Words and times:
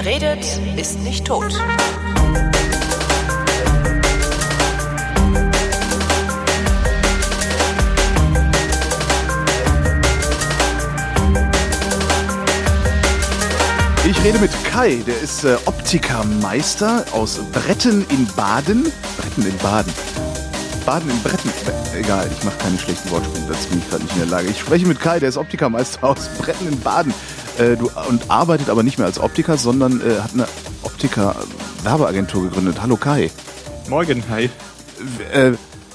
Wer 0.00 0.12
redet, 0.12 0.46
ist 0.76 1.00
nicht 1.00 1.24
tot. 1.24 1.52
Ich 14.08 14.24
rede 14.24 14.38
mit 14.38 14.52
Kai, 14.70 15.02
der 15.04 15.20
ist 15.20 15.42
äh, 15.42 15.56
Optikermeister 15.64 17.04
aus 17.10 17.40
Bretten 17.52 18.06
in 18.08 18.28
Baden. 18.36 18.92
Bretten 19.16 19.46
in 19.48 19.58
Baden. 19.58 19.92
Baden 20.86 21.10
in 21.10 21.20
Bretten. 21.24 21.52
Egal, 21.98 22.30
ich 22.32 22.44
mache 22.44 22.56
keine 22.58 22.78
schlechten 22.78 23.10
Wortspiele, 23.10 23.46
dazu 23.48 23.68
bin 23.70 23.78
ich 23.80 23.90
gerade 23.90 24.04
nicht 24.04 24.14
in 24.14 24.20
der 24.20 24.28
Lage. 24.28 24.48
Ich 24.48 24.60
spreche 24.60 24.86
mit 24.86 25.00
Kai, 25.00 25.18
der 25.18 25.28
ist 25.28 25.36
Optikermeister 25.36 26.04
aus 26.04 26.28
Bretten 26.38 26.68
in 26.68 26.78
Baden. 26.78 27.12
Äh, 27.58 27.76
du, 27.76 27.90
und 28.08 28.30
arbeitet 28.30 28.70
aber 28.70 28.82
nicht 28.82 28.98
mehr 28.98 29.06
als 29.06 29.18
Optiker, 29.18 29.58
sondern 29.58 30.00
äh, 30.00 30.20
hat 30.20 30.32
eine 30.32 30.46
Optiker-Werbeagentur 30.82 32.44
gegründet. 32.44 32.80
Hallo 32.80 32.96
Kai. 32.96 33.30
Morgen, 33.88 34.22
hi. 34.28 34.48
Äh, 35.32 35.52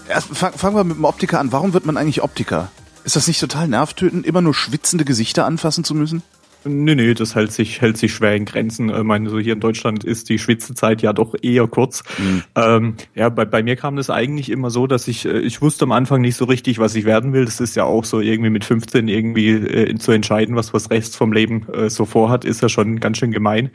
erst 0.10 0.28
fang, 0.34 0.54
fangen 0.54 0.76
wir 0.76 0.84
mit 0.84 0.98
dem 0.98 1.06
Optiker 1.06 1.40
an. 1.40 1.52
Warum 1.52 1.74
wird 1.74 1.86
man 1.86 1.96
eigentlich 1.96 2.22
Optiker? 2.22 2.70
Ist 3.06 3.16
das 3.16 3.28
nicht 3.28 3.40
total 3.40 3.68
nervtötend, 3.68 4.26
immer 4.26 4.42
nur 4.42 4.54
schwitzende 4.54 5.06
Gesichter 5.06 5.46
anfassen 5.46 5.84
zu 5.84 5.96
müssen? 5.96 6.22
Nee, 6.66 6.96
nee, 6.96 7.14
das 7.14 7.36
hält 7.36 7.52
sich, 7.52 7.82
hält 7.82 7.98
sich 7.98 8.14
schwer 8.14 8.36
in 8.36 8.46
Grenzen. 8.46 8.90
Ich 8.90 9.04
meine, 9.04 9.30
so 9.30 9.40
hier 9.40 9.54
in 9.54 9.60
Deutschland 9.60 10.04
ist 10.04 10.30
die 10.30 10.40
Schwitzezeit 10.40 11.02
ja 11.02 11.14
doch 11.14 11.36
eher 11.42 11.68
kurz. 11.68 12.04
Mhm. 12.18 12.44
Ähm, 12.56 12.94
ja, 13.16 13.30
bei, 13.30 13.46
bei 13.46 13.64
mir 13.64 13.76
kam 13.76 13.96
das 13.96 14.10
eigentlich 14.10 14.50
immer 14.50 14.70
so, 14.70 14.88
dass 14.88 15.08
ich, 15.08 15.26
äh, 15.26 15.40
ich 15.40 15.62
wusste 15.62 15.86
am 15.86 15.92
Anfang 15.92 16.22
nicht 16.22 16.36
so 16.36 16.46
richtig, 16.46 16.80
was 16.80 16.96
ich 16.96 17.06
werden 17.06 17.34
will. 17.34 17.46
Das 17.46 17.60
ist 17.60 17.76
ja 17.76 17.84
auch 17.84 18.06
so 18.06 18.20
irgendwie 18.20 18.50
mit 18.50 18.66
15 18.66 19.08
irgendwie 19.08 19.50
äh, 19.50 19.96
zu 19.96 20.12
entscheiden, 20.12 20.56
was 20.56 20.74
was 20.74 20.90
Rest 20.90 21.16
vom 21.16 21.34
Leben 21.34 21.68
äh, 21.74 21.90
so 21.90 22.06
vorhat, 22.06 22.46
ist 22.46 22.62
ja 22.62 22.70
schon 22.70 23.00
ganz 23.00 23.18
schön 23.18 23.32
gemein. 23.32 23.72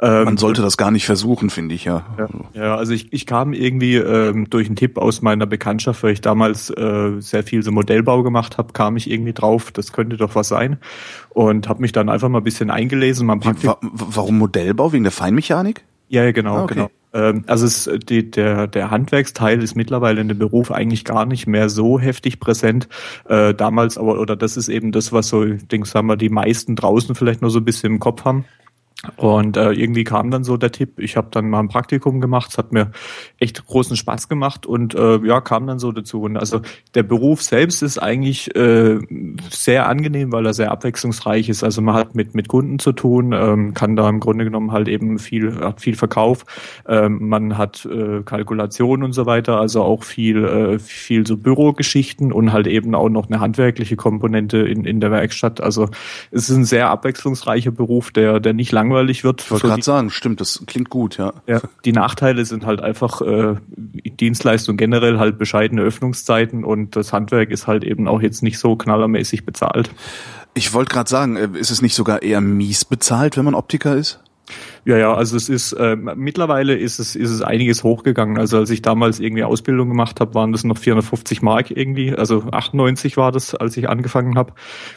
Ähm, 0.00 0.24
Man 0.24 0.36
sollte 0.36 0.60
das 0.60 0.76
gar 0.76 0.90
nicht 0.90 1.06
versuchen, 1.06 1.48
finde 1.48 1.74
ich 1.74 1.84
ja. 1.86 2.04
Ja, 2.18 2.28
ja, 2.52 2.76
also 2.76 2.92
ich, 2.92 3.12
ich 3.14 3.24
kam 3.24 3.54
irgendwie 3.54 3.94
ähm, 3.96 4.50
durch 4.50 4.66
einen 4.66 4.76
Tipp 4.76 4.98
aus 4.98 5.22
meiner 5.22 5.46
Bekanntschaft, 5.46 6.02
weil 6.02 6.12
ich 6.12 6.20
damals 6.20 6.68
äh, 6.68 7.12
sehr 7.20 7.42
viel 7.42 7.62
so 7.62 7.72
Modellbau 7.72 8.22
gemacht 8.22 8.58
habe, 8.58 8.74
kam 8.74 8.96
ich 8.98 9.10
irgendwie 9.10 9.32
drauf, 9.32 9.70
das 9.72 9.92
könnte 9.92 10.18
doch 10.18 10.34
was 10.34 10.48
sein 10.48 10.76
und 11.30 11.66
habe 11.68 11.80
mich 11.80 11.92
dann 11.92 12.10
einfach 12.10 12.28
mal 12.28 12.38
ein 12.38 12.44
bisschen 12.44 12.70
eingelesen. 12.70 13.26
Mal 13.26 13.34
ein 13.42 13.62
Wie, 13.62 13.66
wa 13.66 13.78
warum 13.80 14.36
Modellbau? 14.38 14.92
Wegen 14.92 15.04
der 15.04 15.12
Feinmechanik? 15.12 15.84
ja, 16.08 16.24
ja, 16.24 16.30
genau, 16.32 16.58
Ah, 16.58 16.64
okay. 16.64 16.74
genau. 16.74 16.90
Ähm, 17.14 17.44
also 17.46 17.64
es, 17.66 17.90
die, 18.08 18.30
der, 18.30 18.66
der 18.66 18.90
Handwerksteil 18.90 19.62
ist 19.62 19.74
mittlerweile 19.76 20.20
in 20.20 20.28
dem 20.28 20.38
Beruf 20.38 20.70
eigentlich 20.70 21.04
gar 21.06 21.24
nicht 21.24 21.46
mehr 21.46 21.68
so 21.70 21.98
heftig 21.98 22.38
präsent. 22.38 22.88
Äh, 23.28 23.54
damals 23.54 23.96
aber, 23.96 24.20
oder 24.20 24.36
das 24.36 24.56
ist 24.58 24.68
eben 24.68 24.92
das, 24.92 25.12
was 25.12 25.28
so, 25.28 25.42
ich 25.44 25.66
denke, 25.66 25.88
sagen 25.88 26.06
wir, 26.06 26.16
die 26.16 26.28
meisten 26.28 26.76
draußen 26.76 27.14
vielleicht 27.14 27.40
nur 27.40 27.50
so 27.50 27.58
ein 27.60 27.64
bisschen 27.64 27.94
im 27.94 27.98
Kopf 27.98 28.24
haben. 28.26 28.44
Und 29.16 29.56
äh, 29.56 29.72
irgendwie 29.72 30.04
kam 30.04 30.30
dann 30.30 30.42
so 30.42 30.56
der 30.56 30.72
Tipp, 30.72 30.98
ich 30.98 31.16
habe 31.16 31.28
dann 31.30 31.50
mal 31.50 31.60
ein 31.60 31.68
Praktikum 31.68 32.20
gemacht, 32.20 32.50
es 32.50 32.58
hat 32.58 32.72
mir 32.72 32.92
echt 33.38 33.66
großen 33.66 33.94
Spaß 33.94 34.28
gemacht 34.28 34.66
und 34.66 34.94
äh, 34.94 35.18
ja, 35.18 35.40
kam 35.42 35.66
dann 35.66 35.78
so 35.78 35.92
dazu. 35.92 36.22
Und 36.22 36.38
also 36.38 36.62
der 36.94 37.02
Beruf 37.02 37.42
selbst 37.42 37.82
ist 37.82 37.98
eigentlich 37.98 38.54
äh, 38.56 38.98
sehr 39.50 39.86
angenehm, 39.86 40.32
weil 40.32 40.46
er 40.46 40.54
sehr 40.54 40.72
abwechslungsreich 40.72 41.48
ist. 41.50 41.62
Also 41.62 41.82
man 41.82 41.94
hat 41.94 42.14
mit, 42.14 42.34
mit 42.34 42.48
Kunden 42.48 42.78
zu 42.78 42.92
tun, 42.92 43.32
ähm, 43.32 43.74
kann 43.74 43.96
da 43.96 44.08
im 44.08 44.18
Grunde 44.18 44.44
genommen 44.44 44.72
halt 44.72 44.88
eben 44.88 45.18
viel, 45.18 45.60
hat 45.60 45.82
viel 45.82 45.94
Verkauf, 45.94 46.44
ähm, 46.88 47.28
man 47.28 47.58
hat 47.58 47.84
äh, 47.84 48.22
Kalkulation 48.22 49.02
und 49.02 49.12
so 49.12 49.26
weiter, 49.26 49.60
also 49.60 49.82
auch 49.82 50.04
viel, 50.04 50.44
äh, 50.44 50.78
viel 50.78 51.26
so 51.26 51.36
Bürogeschichten 51.36 52.32
und 52.32 52.52
halt 52.52 52.66
eben 52.66 52.94
auch 52.94 53.10
noch 53.10 53.26
eine 53.26 53.40
handwerkliche 53.40 53.96
Komponente 53.96 54.58
in, 54.58 54.84
in 54.84 55.00
der 55.00 55.10
Werkstatt. 55.10 55.60
Also 55.60 55.90
es 56.30 56.48
ist 56.48 56.56
ein 56.56 56.64
sehr 56.64 56.88
abwechslungsreicher 56.88 57.70
Beruf, 57.70 58.10
der, 58.10 58.40
der 58.40 58.54
nicht 58.54 58.72
langweilig 58.86 59.24
wird. 59.24 59.42
Ich 59.42 59.50
wollte 59.50 59.68
gerade 59.68 59.82
sagen, 59.82 60.10
stimmt, 60.10 60.40
das 60.40 60.62
klingt 60.66 60.90
gut, 60.90 61.18
ja. 61.18 61.32
ja, 61.46 61.60
die 61.84 61.92
Nachteile 61.92 62.44
sind 62.44 62.66
halt 62.66 62.80
einfach 62.80 63.20
äh, 63.20 63.56
Dienstleistung 63.76 64.76
generell 64.76 65.18
halt 65.18 65.38
bescheidene 65.38 65.82
Öffnungszeiten 65.82 66.64
und 66.64 66.96
das 66.96 67.12
Handwerk 67.12 67.50
ist 67.50 67.66
halt 67.66 67.84
eben 67.84 68.08
auch 68.08 68.20
jetzt 68.20 68.42
nicht 68.42 68.58
so 68.58 68.76
knallermäßig 68.76 69.44
bezahlt. 69.44 69.90
Ich 70.54 70.72
wollte 70.72 70.94
gerade 70.94 71.10
sagen, 71.10 71.36
äh, 71.36 71.48
ist 71.54 71.70
es 71.70 71.82
nicht 71.82 71.94
sogar 71.94 72.22
eher 72.22 72.40
mies 72.40 72.84
bezahlt, 72.84 73.36
wenn 73.36 73.44
man 73.44 73.54
Optiker 73.54 73.96
ist? 73.96 74.20
Ja, 74.86 74.96
ja, 74.96 75.12
also 75.12 75.36
es 75.36 75.48
ist 75.48 75.72
äh, 75.72 75.96
mittlerweile 75.96 76.76
ist 76.76 77.00
es 77.00 77.16
ist 77.16 77.30
es 77.30 77.42
einiges 77.42 77.82
hochgegangen. 77.82 78.38
Also 78.38 78.58
als 78.58 78.70
ich 78.70 78.82
damals 78.82 79.18
irgendwie 79.18 79.42
Ausbildung 79.42 79.88
gemacht 79.88 80.20
habe, 80.20 80.34
waren 80.34 80.52
das 80.52 80.62
noch 80.62 80.78
450 80.78 81.42
Mark 81.42 81.72
irgendwie. 81.72 82.14
Also 82.14 82.44
98 82.52 83.16
war 83.16 83.32
das, 83.32 83.56
als 83.56 83.76
ich 83.76 83.88
angefangen 83.88 84.36
habe. 84.38 84.52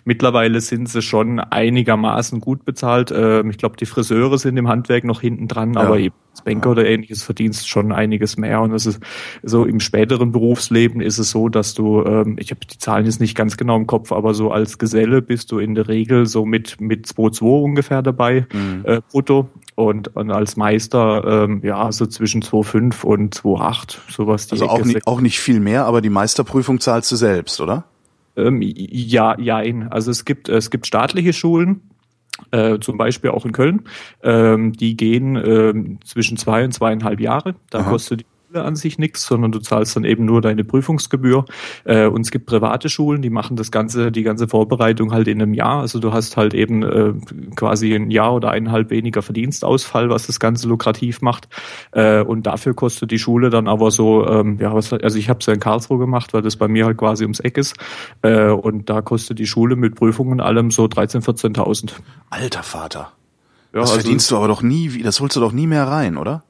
Mittlerweile 0.05 0.61
sind 0.61 0.88
sie 0.89 1.01
schon 1.01 1.39
einigermaßen 1.39 2.39
gut 2.39 2.66
bezahlt. 2.66 3.11
Ähm, 3.11 3.50
ich 3.50 3.57
glaube, 3.57 3.77
die 3.77 3.88
Friseure 3.88 4.38
sind 4.38 4.57
im 4.57 4.67
Handwerk 4.67 5.05
noch 5.05 5.22
hinten 5.22 5.47
dran, 5.47 5.73
Ja. 5.73 5.79
aber 5.81 5.97
eben 5.97 6.13
als 6.31 6.41
Banker 6.41 6.72
oder 6.72 6.85
ähnliches 6.85 7.23
verdienst 7.23 7.67
schon 7.67 7.91
einiges 7.91 8.38
mehr. 8.38 8.62
Und 8.62 8.73
es 8.73 8.85
ist 8.85 9.00
so 9.44 9.66
im 9.66 9.79
späteren 9.79 10.31
Berufsleben 10.31 11.01
ist 11.01 11.17
es 11.17 11.31
so, 11.31 11.50
dass 11.50 11.73
du, 11.73 12.03
ähm, 12.03 12.38
ich 12.40 12.51
habe 12.51 12.62
die 12.66 12.78
Zahlen 12.78 13.06
jetzt 13.06 13.19
nicht 13.19 13.35
ganz 13.35 13.57
genau 13.57 13.75
im 13.75 13.88
Kopf, 13.88 14.12
aber 14.12 14.34
so 14.34 14.51
als 14.51 14.78
Geselle 14.78 15.22
bist 15.22 15.51
du 15.51 15.59
in 15.59 15.75
der 15.75 15.88
Regel 15.88 16.25
so 16.25 16.45
mit 16.45 16.79
mit 16.79 17.07
2,2 17.07 17.63
ungefähr 17.63 18.01
dabei 18.01 18.47
äh, 18.84 19.01
brutto. 19.12 19.50
Und, 19.75 20.13
und 20.16 20.29
als 20.29 20.57
Meister, 20.57 21.45
ähm, 21.45 21.62
ja, 21.63 21.89
so 21.94 22.06
zwischen 22.06 22.41
2,5 22.44 23.06
und 23.06 23.34
2,8, 23.34 23.97
sowas. 24.09 24.47
Die 24.47 24.53
Also 24.53 24.66
Ecke 24.66 24.73
auch, 24.73 24.85
nicht, 24.85 25.07
auch 25.07 25.22
nicht 25.22 25.39
viel 25.39 25.62
mehr, 25.62 25.85
aber 25.85 26.01
die 26.01 26.09
Meisterprüfung 26.09 26.81
zahlst 26.81 27.09
du 27.13 27.16
selbst, 27.16 27.62
oder? 27.62 27.85
Ähm, 28.35 28.59
ja, 28.62 29.39
jein. 29.39 29.88
Also 29.89 30.12
es 30.12 30.25
gibt, 30.25 30.50
es 30.50 30.69
gibt 30.69 30.85
staatliche 30.85 31.31
Schulen, 31.31 31.81
äh, 32.51 32.79
zum 32.79 32.97
Beispiel 32.97 33.31
auch 33.31 33.45
in 33.45 33.51
Köln, 33.51 33.81
ähm, 34.23 34.73
die 34.73 34.95
gehen 34.95 35.35
ähm, 35.35 36.00
zwischen 36.03 36.38
zwei 36.38 36.63
und 36.63 36.72
zweieinhalb 36.72 37.19
Jahre. 37.19 37.55
Da 37.69 37.79
Aha. 37.79 37.89
kostet 37.89 38.22
die 38.22 38.25
Schule 38.49 38.63
an 38.65 38.75
sich 38.75 38.97
nichts, 38.97 39.25
sondern 39.27 39.51
du 39.51 39.59
zahlst 39.59 39.95
dann 39.95 40.03
eben 40.05 40.25
nur 40.25 40.41
deine 40.41 40.63
Prüfungsgebühr. 40.63 41.45
Äh, 41.83 42.07
und 42.07 42.21
es 42.21 42.31
gibt 42.31 42.47
private 42.47 42.89
Schulen, 42.89 43.21
die 43.21 43.29
machen 43.29 43.55
das 43.55 43.69
ganze, 43.69 44.11
die 44.11 44.23
ganze 44.23 44.47
Vorbereitung 44.47 45.11
halt 45.11 45.27
in 45.27 45.39
einem 45.39 45.53
Jahr. 45.53 45.81
Also 45.81 45.99
du 45.99 46.13
hast 46.13 46.35
halt 46.35 46.55
eben 46.55 46.81
äh, 46.81 47.13
quasi 47.55 47.93
ein 47.93 48.09
Jahr 48.09 48.33
oder 48.33 48.49
eineinhalb 48.49 48.89
weniger 48.89 49.21
Verdienstausfall, 49.21 50.09
was 50.09 50.25
das 50.25 50.39
Ganze 50.39 50.67
lukrativ 50.67 51.21
macht. 51.21 51.47
Äh, 51.91 52.21
und 52.21 52.47
dafür 52.47 52.73
kostet 52.73 53.11
die 53.11 53.19
Schule 53.19 53.51
dann 53.51 53.67
aber 53.67 53.91
so, 53.91 54.27
ähm, 54.27 54.57
ja, 54.59 54.73
was, 54.73 54.91
also 54.93 55.17
ich 55.19 55.29
habe 55.29 55.39
es 55.41 55.45
ja 55.45 55.53
in 55.53 55.59
Karlsruhe 55.59 55.99
gemacht, 55.99 56.33
weil 56.33 56.41
das 56.41 56.55
bei 56.55 56.67
mir 56.67 56.85
halt 56.85 56.97
quasi 56.97 57.25
ums 57.25 57.39
Eck 57.41 57.57
ist. 57.57 57.75
Äh, 58.23 58.49
und 58.49 58.89
da 58.89 59.01
kostet 59.01 59.38
die 59.38 59.47
Schule 59.47 59.75
mit 59.75 59.93
Prüfungen 59.93 60.31
und 60.33 60.41
allem 60.41 60.71
so 60.71 60.85
13.000, 60.85 61.23
14.000. 61.53 61.91
Alter 62.31 62.63
Vater. 62.63 63.11
Ja, 63.73 63.81
Das 63.81 63.91
also- 63.91 64.01
verdienst 64.01 64.31
du 64.31 64.38
aber 64.38 64.47
doch 64.47 64.63
nie, 64.63 65.03
das 65.03 65.19
holst 65.19 65.35
du 65.35 65.39
doch 65.39 65.51
nie 65.51 65.67
mehr 65.67 65.88
rein, 65.88 66.17
oder? 66.17 66.41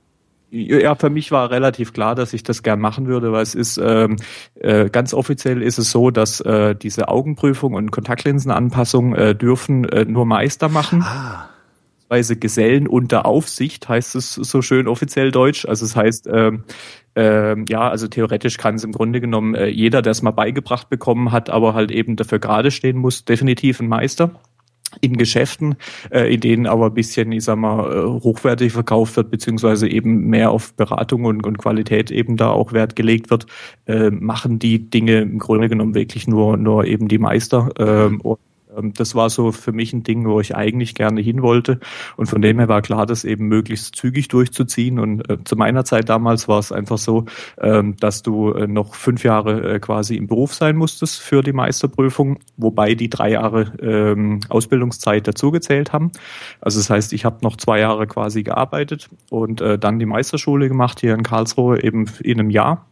Ja, 0.51 0.95
für 0.95 1.11
mich 1.11 1.31
war 1.31 1.51
relativ 1.51 1.93
klar, 1.93 2.15
dass 2.15 2.33
ich 2.33 2.41
das 2.41 2.63
gern 2.63 2.79
machen 2.79 3.05
würde, 3.05 3.31
weil 3.31 3.43
es 3.43 3.53
ist 3.53 3.77
ähm, 3.77 4.15
äh, 4.55 4.89
ganz 4.89 5.13
offiziell 5.13 5.61
ist 5.61 5.77
es 5.77 5.91
so, 5.91 6.09
dass 6.09 6.41
äh, 6.41 6.75
diese 6.75 7.07
Augenprüfung 7.07 7.73
und 7.73 7.91
Kontaktlinsenanpassung 7.91 9.13
äh, 9.13 9.35
dürfen 9.35 9.85
äh, 9.85 10.05
nur 10.05 10.25
Meister 10.25 10.69
machen. 10.69 11.03
Ah. 11.03 11.49
Gesellen 12.09 12.87
unter 12.87 13.27
Aufsicht 13.27 13.87
heißt 13.87 14.15
es 14.15 14.33
so 14.33 14.63
schön 14.63 14.87
offiziell 14.87 15.29
deutsch. 15.29 15.67
Also 15.67 15.85
es 15.85 15.95
heißt 15.95 16.27
ähm, 16.33 16.63
ähm, 17.15 17.65
ja, 17.69 17.87
also 17.87 18.07
theoretisch 18.07 18.57
kann 18.57 18.73
es 18.75 18.83
im 18.83 18.93
Grunde 18.93 19.21
genommen 19.21 19.53
äh, 19.53 19.67
jeder, 19.67 20.01
der 20.01 20.11
es 20.11 20.23
mal 20.23 20.31
beigebracht 20.31 20.89
bekommen 20.89 21.31
hat, 21.31 21.51
aber 21.51 21.75
halt 21.75 21.91
eben 21.91 22.15
dafür 22.15 22.39
gerade 22.39 22.71
stehen 22.71 22.97
muss, 22.97 23.25
definitiv 23.25 23.79
ein 23.79 23.87
Meister 23.87 24.31
in 25.01 25.17
Geschäften, 25.17 25.75
äh, 26.11 26.33
in 26.33 26.41
denen 26.41 26.67
aber 26.67 26.87
ein 26.87 26.93
bisschen, 26.93 27.31
ich 27.31 27.43
sag 27.43 27.57
mal, 27.57 27.91
äh, 27.91 28.05
hochwertig 28.23 28.71
verkauft 28.73 29.15
wird, 29.17 29.31
beziehungsweise 29.31 29.87
eben 29.87 30.27
mehr 30.27 30.51
auf 30.51 30.73
Beratung 30.73 31.25
und, 31.25 31.45
und 31.45 31.57
Qualität 31.57 32.11
eben 32.11 32.37
da 32.37 32.51
auch 32.51 32.73
Wert 32.73 32.95
gelegt 32.95 33.29
wird, 33.29 33.45
äh, 33.85 34.09
machen 34.09 34.59
die 34.59 34.89
Dinge 34.89 35.21
im 35.21 35.39
Grunde 35.39 35.69
genommen 35.69 35.95
wirklich 35.95 36.27
nur, 36.27 36.57
nur 36.57 36.85
eben 36.85 37.07
die 37.07 37.19
Meister. 37.19 37.69
Ähm, 37.77 38.21
und 38.21 38.39
ähm, 38.39 38.48
das 38.81 39.15
war 39.15 39.29
so 39.29 39.51
für 39.51 39.71
mich 39.71 39.93
ein 39.93 40.03
Ding, 40.03 40.25
wo 40.25 40.39
ich 40.39 40.55
eigentlich 40.55 40.95
gerne 40.95 41.21
hin 41.21 41.41
wollte. 41.41 41.79
Und 42.17 42.27
von 42.27 42.41
dem 42.41 42.59
her 42.59 42.67
war 42.67 42.81
klar, 42.81 43.05
das 43.05 43.23
eben 43.23 43.47
möglichst 43.47 43.95
zügig 43.95 44.27
durchzuziehen. 44.27 44.99
Und 44.99 45.29
äh, 45.29 45.43
zu 45.43 45.55
meiner 45.55 45.85
Zeit 45.85 46.09
damals 46.09 46.47
war 46.47 46.59
es 46.59 46.71
einfach 46.71 46.97
so, 46.97 47.25
ähm, 47.59 47.95
dass 47.97 48.23
du 48.23 48.51
äh, 48.51 48.67
noch 48.67 48.95
fünf 48.95 49.23
Jahre 49.23 49.75
äh, 49.75 49.79
quasi 49.79 50.15
im 50.15 50.27
Beruf 50.27 50.53
sein 50.53 50.75
musstest 50.75 51.21
für 51.21 51.41
die 51.41 51.53
Meisterprüfung, 51.53 52.39
wobei 52.57 52.95
die 52.95 53.09
drei 53.09 53.31
Jahre 53.31 53.73
ähm, 53.81 54.41
Ausbildungszeit 54.49 55.27
dazugezählt 55.27 55.93
haben. 55.93 56.11
Also 56.61 56.79
das 56.79 56.89
heißt, 56.89 57.13
ich 57.13 57.25
habe 57.25 57.37
noch 57.41 57.57
zwei 57.57 57.79
Jahre 57.79 58.07
quasi 58.07 58.43
gearbeitet 58.43 59.09
und 59.29 59.61
dann 59.61 59.99
die 59.99 60.05
Meisterschule 60.05 60.67
gemacht 60.67 60.99
hier 60.99 61.13
in 61.13 61.23
Karlsruhe 61.23 61.83
eben 61.83 62.05
in 62.21 62.39
einem 62.39 62.49
Jahr. 62.49 62.88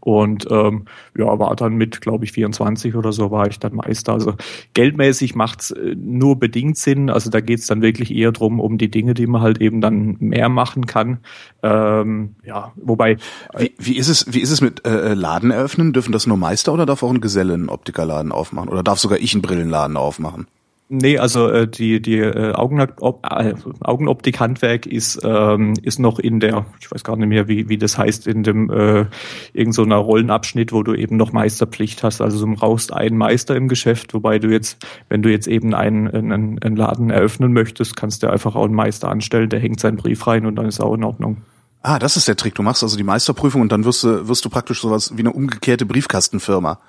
Und 0.00 0.46
ähm, 0.50 0.84
ja, 1.16 1.38
war 1.38 1.54
dann 1.56 1.74
mit, 1.74 2.00
glaube 2.00 2.24
ich, 2.24 2.32
24 2.32 2.94
oder 2.94 3.12
so 3.12 3.30
war 3.30 3.48
ich 3.48 3.58
dann 3.58 3.74
Meister. 3.74 4.12
Also 4.12 4.34
geldmäßig 4.74 5.34
macht's 5.34 5.72
äh, 5.72 5.94
nur 5.96 6.38
bedingt 6.38 6.76
Sinn. 6.76 7.10
Also 7.10 7.30
da 7.30 7.40
geht's 7.40 7.66
dann 7.66 7.82
wirklich 7.82 8.14
eher 8.14 8.32
drum, 8.32 8.60
um 8.60 8.78
die 8.78 8.90
Dinge, 8.90 9.14
die 9.14 9.26
man 9.26 9.42
halt 9.42 9.60
eben 9.60 9.80
dann 9.80 10.16
mehr 10.20 10.48
machen 10.48 10.86
kann. 10.86 11.18
Ähm, 11.62 12.36
ja, 12.44 12.72
wobei 12.76 13.16
Wie, 13.56 13.74
wie 13.78 13.96
ist 13.96 14.08
es, 14.08 14.32
wie 14.32 14.40
ist 14.40 14.50
es 14.50 14.60
mit 14.60 14.86
äh, 14.86 15.14
Laden 15.14 15.50
eröffnen? 15.50 15.92
Dürfen 15.92 16.12
das 16.12 16.26
nur 16.26 16.36
Meister 16.36 16.72
oder 16.72 16.86
darf 16.86 17.02
auch 17.02 17.10
ein 17.10 17.20
Geselle 17.20 17.54
einen 17.54 17.68
Optikerladen 17.68 18.32
aufmachen? 18.32 18.68
Oder 18.68 18.82
darf 18.82 18.98
sogar 18.98 19.18
ich 19.18 19.34
einen 19.34 19.42
Brillenladen 19.42 19.96
aufmachen? 19.96 20.46
Nee, 20.92 21.18
also 21.18 21.48
äh, 21.48 21.68
die 21.68 22.02
die 22.02 22.18
äh, 22.18 22.52
Augenop 22.52 23.20
äh, 23.22 23.54
Augenoptik-Handwerk 23.80 24.86
ist 24.86 25.20
ähm, 25.22 25.74
ist 25.82 26.00
noch 26.00 26.18
in 26.18 26.40
der, 26.40 26.66
ich 26.80 26.90
weiß 26.90 27.04
gar 27.04 27.14
nicht 27.14 27.28
mehr, 27.28 27.46
wie 27.46 27.68
wie 27.68 27.78
das 27.78 27.96
heißt, 27.96 28.26
in 28.26 28.42
dem 28.42 28.68
äh, 28.70 29.06
irgend 29.52 29.76
so 29.76 29.84
Rollenabschnitt, 29.84 30.72
wo 30.72 30.82
du 30.82 30.94
eben 30.94 31.16
noch 31.16 31.32
Meisterpflicht 31.32 32.02
hast. 32.02 32.20
Also 32.20 32.44
du 32.44 32.52
brauchst 32.56 32.92
einen 32.92 33.16
Meister 33.16 33.54
im 33.54 33.68
Geschäft, 33.68 34.14
wobei 34.14 34.40
du 34.40 34.48
jetzt, 34.48 34.84
wenn 35.08 35.22
du 35.22 35.30
jetzt 35.30 35.46
eben 35.46 35.74
einen, 35.76 36.08
einen, 36.08 36.60
einen 36.60 36.76
Laden 36.76 37.10
eröffnen 37.10 37.52
möchtest, 37.52 37.94
kannst 37.94 38.24
du 38.24 38.28
einfach 38.28 38.56
auch 38.56 38.64
einen 38.64 38.74
Meister 38.74 39.10
anstellen, 39.10 39.48
der 39.48 39.60
hängt 39.60 39.78
seinen 39.78 39.96
Brief 39.96 40.26
rein 40.26 40.44
und 40.44 40.56
dann 40.56 40.66
ist 40.66 40.80
auch 40.80 40.94
in 40.94 41.04
Ordnung. 41.04 41.36
Ah, 41.82 42.00
das 42.00 42.16
ist 42.16 42.26
der 42.26 42.34
Trick. 42.34 42.56
Du 42.56 42.64
machst 42.64 42.82
also 42.82 42.96
die 42.96 43.04
Meisterprüfung 43.04 43.60
und 43.60 43.70
dann 43.70 43.84
wirst 43.84 44.02
du 44.02 44.26
wirst 44.26 44.44
du 44.44 44.50
praktisch 44.50 44.80
sowas 44.80 45.16
wie 45.16 45.20
eine 45.20 45.32
umgekehrte 45.32 45.86
Briefkastenfirma. 45.86 46.80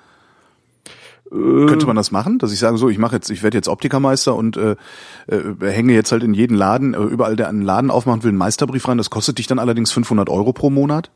Könnte 1.32 1.86
man 1.86 1.96
das 1.96 2.10
machen, 2.10 2.38
dass 2.38 2.52
ich 2.52 2.58
sage 2.58 2.76
so, 2.76 2.90
ich 2.90 2.98
mache 2.98 3.16
jetzt, 3.16 3.30
ich 3.30 3.42
werde 3.42 3.56
jetzt 3.56 3.68
Optikermeister 3.68 4.34
und 4.34 4.58
äh, 4.58 4.76
äh, 5.28 5.42
hänge 5.62 5.94
jetzt 5.94 6.12
halt 6.12 6.22
in 6.22 6.34
jeden 6.34 6.54
Laden, 6.54 6.92
äh, 6.92 6.98
überall 6.98 7.36
der 7.36 7.48
einen 7.48 7.62
Laden 7.62 7.90
aufmachen 7.90 8.22
will, 8.22 8.28
einen 8.28 8.38
Meisterbrief 8.38 8.86
rein. 8.86 8.98
Das 8.98 9.08
kostet 9.08 9.38
dich 9.38 9.46
dann 9.46 9.58
allerdings 9.58 9.92
500 9.92 10.28
Euro 10.28 10.52
pro 10.52 10.68
Monat. 10.68 11.10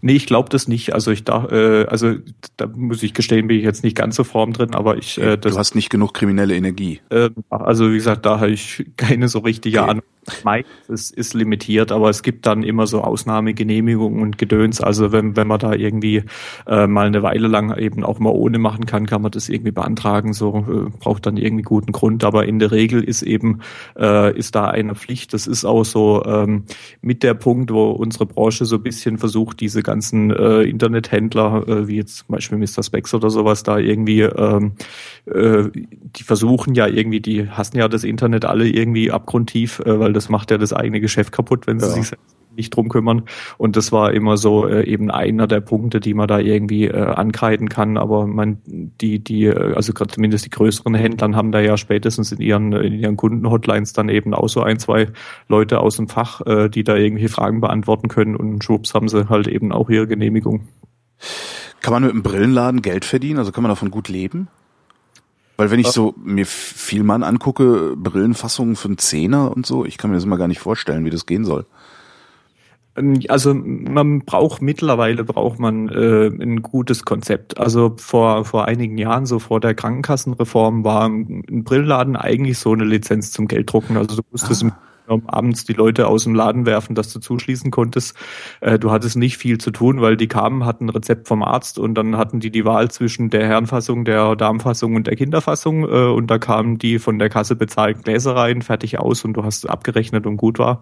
Nee, 0.00 0.14
ich 0.14 0.26
glaube 0.26 0.48
das 0.50 0.68
nicht. 0.68 0.94
Also 0.94 1.10
ich 1.10 1.24
da, 1.24 1.46
äh, 1.46 1.86
also 1.86 2.14
da 2.56 2.66
muss 2.66 3.02
ich 3.02 3.14
gestehen, 3.14 3.46
bin 3.46 3.58
ich 3.58 3.64
jetzt 3.64 3.82
nicht 3.82 3.96
ganz 3.96 4.16
so 4.16 4.24
form 4.24 4.52
drin, 4.52 4.74
aber 4.74 4.96
ich. 4.98 5.18
Äh, 5.18 5.38
das, 5.38 5.52
du 5.52 5.58
hast 5.58 5.74
nicht 5.74 5.90
genug 5.90 6.14
kriminelle 6.14 6.54
Energie. 6.54 7.00
Äh, 7.10 7.30
also 7.50 7.90
wie 7.90 7.96
gesagt, 7.96 8.26
da 8.26 8.40
habe 8.40 8.50
ich 8.50 8.86
keine 8.96 9.28
so 9.28 9.40
richtige 9.40 9.80
okay. 9.80 9.90
Ahnung. 9.90 10.04
Mike 10.44 10.68
ist, 10.88 11.34
limitiert, 11.34 11.92
aber 11.92 12.10
es 12.10 12.22
gibt 12.22 12.46
dann 12.46 12.62
immer 12.62 12.86
so 12.86 13.02
Ausnahmegenehmigungen 13.02 14.22
und 14.22 14.38
Gedöns. 14.38 14.80
Also 14.80 15.12
wenn, 15.12 15.36
wenn 15.36 15.46
man 15.46 15.58
da 15.58 15.72
irgendwie 15.72 16.24
äh, 16.66 16.86
mal 16.86 17.06
eine 17.06 17.22
Weile 17.22 17.48
lang 17.48 17.76
eben 17.76 18.04
auch 18.04 18.18
mal 18.18 18.30
ohne 18.30 18.58
machen 18.58 18.86
kann, 18.86 19.06
kann 19.06 19.22
man 19.22 19.30
das 19.30 19.48
irgendwie 19.48 19.72
beantragen. 19.72 20.32
So 20.32 20.64
äh, 20.68 20.98
braucht 20.98 21.26
dann 21.26 21.36
irgendwie 21.36 21.62
guten 21.62 21.92
Grund. 21.92 22.24
Aber 22.24 22.46
in 22.46 22.58
der 22.58 22.70
Regel 22.72 23.02
ist 23.02 23.22
eben 23.22 23.60
äh, 23.98 24.36
ist 24.36 24.54
da 24.54 24.66
eine 24.66 24.94
Pflicht. 24.94 25.34
Das 25.34 25.46
ist 25.46 25.64
auch 25.64 25.84
so 25.84 26.24
ähm, 26.24 26.64
mit 27.00 27.22
der 27.22 27.34
Punkt, 27.34 27.72
wo 27.72 27.90
unsere 27.90 28.26
Branche 28.26 28.64
so 28.64 28.76
ein 28.76 28.82
bisschen 28.82 29.18
versucht, 29.18 29.60
diese 29.60 29.82
ganzen 29.82 30.30
äh, 30.30 30.62
Internethändler, 30.62 31.68
äh, 31.68 31.88
wie 31.88 31.96
jetzt 31.96 32.18
zum 32.18 32.28
Beispiel 32.28 32.58
Mr. 32.58 32.82
Specs 32.82 33.14
oder 33.14 33.30
sowas, 33.30 33.62
da 33.62 33.78
irgendwie, 33.78 34.22
ähm, 34.22 34.72
äh, 35.26 35.64
die 35.72 36.22
versuchen 36.22 36.74
ja 36.74 36.86
irgendwie, 36.86 37.20
die 37.20 37.48
hassen 37.48 37.78
ja 37.78 37.88
das 37.88 38.04
Internet 38.04 38.44
alle 38.44 38.68
irgendwie 38.68 39.10
abgrundtief, 39.10 39.80
äh, 39.80 39.98
weil 39.98 40.12
das 40.16 40.28
macht 40.28 40.50
ja 40.50 40.58
das 40.58 40.72
eigene 40.72 41.00
Geschäft 41.00 41.32
kaputt, 41.32 41.66
wenn 41.66 41.78
sie 41.78 41.86
ja. 41.86 41.92
sich 41.92 42.12
nicht 42.56 42.74
drum 42.74 42.88
kümmern. 42.88 43.22
Und 43.58 43.76
das 43.76 43.92
war 43.92 44.12
immer 44.12 44.36
so 44.36 44.66
äh, 44.66 44.84
eben 44.86 45.10
einer 45.10 45.46
der 45.46 45.60
Punkte, 45.60 46.00
die 46.00 46.14
man 46.14 46.26
da 46.26 46.38
irgendwie 46.38 46.86
äh, 46.86 46.96
ankreiden 46.96 47.68
kann. 47.68 47.96
Aber 47.96 48.26
man, 48.26 48.58
die, 48.64 49.18
die, 49.18 49.44
äh, 49.44 49.74
also 49.74 49.92
gerade 49.92 50.14
zumindest 50.14 50.46
die 50.46 50.50
größeren 50.50 50.94
Händlern 50.94 51.36
haben 51.36 51.52
da 51.52 51.60
ja 51.60 51.76
spätestens 51.76 52.32
in 52.32 52.40
ihren, 52.40 52.72
in 52.72 52.94
ihren 52.94 53.16
Kundenhotlines 53.16 53.92
dann 53.92 54.08
eben 54.08 54.34
auch 54.34 54.48
so 54.48 54.62
ein, 54.62 54.78
zwei 54.78 55.08
Leute 55.48 55.80
aus 55.80 55.96
dem 55.96 56.08
Fach, 56.08 56.40
äh, 56.46 56.68
die 56.68 56.82
da 56.82 56.96
irgendwelche 56.96 57.32
Fragen 57.32 57.60
beantworten 57.60 58.08
können 58.08 58.36
und 58.36 58.64
schwupps 58.64 58.94
haben 58.94 59.08
sie 59.08 59.28
halt 59.28 59.46
eben 59.48 59.72
auch 59.72 59.90
ihre 59.90 60.06
Genehmigung. 60.06 60.68
Kann 61.82 61.92
man 61.92 62.02
mit 62.02 62.12
einem 62.12 62.22
Brillenladen 62.22 62.82
Geld 62.82 63.04
verdienen? 63.04 63.38
Also 63.38 63.52
kann 63.52 63.62
man 63.62 63.70
davon 63.70 63.90
gut 63.90 64.08
leben? 64.08 64.48
Weil 65.56 65.70
wenn 65.70 65.80
ich 65.80 65.88
so 65.88 66.14
mir 66.22 66.46
viel 66.46 67.02
Mann 67.02 67.22
angucke, 67.22 67.96
Brillenfassungen 67.96 68.76
für 68.76 68.88
einen 68.88 68.98
Zehner 68.98 69.54
und 69.56 69.64
so, 69.64 69.84
ich 69.84 69.96
kann 69.96 70.10
mir 70.10 70.16
das 70.16 70.24
immer 70.24 70.36
gar 70.36 70.48
nicht 70.48 70.60
vorstellen, 70.60 71.04
wie 71.04 71.10
das 71.10 71.24
gehen 71.24 71.44
soll. 71.44 71.66
Ähm, 72.96 73.20
also 73.28 73.54
man 73.54 74.20
braucht 74.20 74.60
mittlerweile 74.60 75.24
braucht 75.24 75.58
man 75.58 75.88
äh, 75.88 76.26
ein 76.26 76.62
gutes 76.62 77.04
Konzept. 77.04 77.58
Also 77.58 77.94
vor 77.98 78.44
vor 78.44 78.66
einigen 78.66 78.98
Jahren, 78.98 79.26
so 79.26 79.38
vor 79.38 79.60
der 79.60 79.74
Krankenkassenreform, 79.74 80.84
war 80.84 81.08
ein 81.08 81.64
Brillenladen 81.64 82.16
eigentlich 82.16 82.58
so 82.58 82.72
eine 82.72 82.84
Lizenz 82.84 83.32
zum 83.32 83.48
Gelddrucken. 83.48 83.96
Also 83.96 84.16
du 84.16 84.22
musstest 84.30 84.64
ah 84.64 84.78
abends 85.08 85.64
die 85.64 85.72
Leute 85.72 86.06
aus 86.06 86.24
dem 86.24 86.34
Laden 86.34 86.66
werfen, 86.66 86.94
dass 86.94 87.12
du 87.12 87.20
zuschließen 87.20 87.70
konntest. 87.70 88.16
Äh, 88.60 88.78
du 88.78 88.90
hattest 88.90 89.16
nicht 89.16 89.38
viel 89.38 89.58
zu 89.58 89.70
tun, 89.70 90.00
weil 90.00 90.16
die 90.16 90.28
kamen, 90.28 90.64
hatten 90.64 90.86
ein 90.86 90.90
Rezept 90.90 91.28
vom 91.28 91.42
Arzt 91.42 91.78
und 91.78 91.94
dann 91.94 92.16
hatten 92.16 92.40
die 92.40 92.50
die 92.50 92.64
Wahl 92.64 92.90
zwischen 92.90 93.30
der 93.30 93.46
Herrenfassung, 93.46 94.04
der 94.04 94.36
Darmfassung 94.36 94.94
und 94.94 95.06
der 95.06 95.16
Kinderfassung 95.16 95.84
äh, 95.84 96.06
und 96.06 96.28
da 96.28 96.38
kamen 96.38 96.78
die 96.78 96.98
von 96.98 97.18
der 97.18 97.28
Kasse 97.28 97.56
bezahlten 97.56 98.02
Gläser 98.02 98.36
rein, 98.36 98.62
fertig 98.62 98.98
aus 98.98 99.24
und 99.24 99.34
du 99.34 99.44
hast 99.44 99.68
abgerechnet 99.68 100.26
und 100.26 100.36
gut 100.36 100.58
war. 100.58 100.80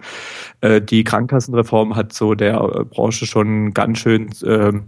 Äh, 0.60 0.80
die 0.80 1.04
Krankenkassenreform 1.04 1.96
hat 1.96 2.12
so 2.12 2.34
der 2.34 2.58
Branche 2.90 3.26
schon 3.26 3.74
ganz 3.74 3.98
schön 3.98 4.30
ähm, 4.44 4.84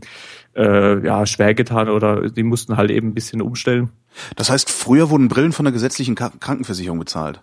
äh, 0.57 1.05
ja, 1.05 1.27
schwer 1.27 1.55
getan 1.55 1.89
oder 1.89 2.31
die 2.31 2.43
mussten 2.43 2.77
halt 2.77 2.91
eben 2.91 3.09
ein 3.09 3.15
bisschen 3.15 3.43
umstellen. 3.43 3.91
Das 4.37 4.51
heißt, 4.51 4.71
früher 4.71 5.11
wurden 5.11 5.29
Brillen 5.29 5.53
von 5.53 5.65
der 5.65 5.73
gesetzlichen 5.73 6.15
Krankenversicherung 6.15 6.99
bezahlt? 6.99 7.43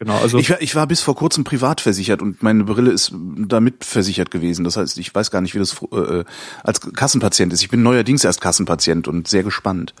Genau, 0.00 0.16
also 0.16 0.38
ich 0.38 0.48
war, 0.48 0.62
ich 0.62 0.74
war 0.74 0.86
bis 0.86 1.02
vor 1.02 1.14
kurzem 1.14 1.44
privat 1.44 1.82
versichert 1.82 2.22
und 2.22 2.42
meine 2.42 2.64
Brille 2.64 2.90
ist 2.90 3.12
damit 3.14 3.84
versichert 3.84 4.30
gewesen. 4.30 4.64
Das 4.64 4.78
heißt, 4.78 4.96
ich 4.96 5.14
weiß 5.14 5.30
gar 5.30 5.42
nicht, 5.42 5.54
wie 5.54 5.58
das 5.58 5.76
äh, 5.92 6.24
als 6.64 6.80
Kassenpatient 6.80 7.52
ist. 7.52 7.60
Ich 7.60 7.68
bin 7.68 7.82
neuerdings 7.82 8.24
erst 8.24 8.40
Kassenpatient 8.40 9.08
und 9.08 9.28
sehr 9.28 9.42
gespannt. 9.42 9.94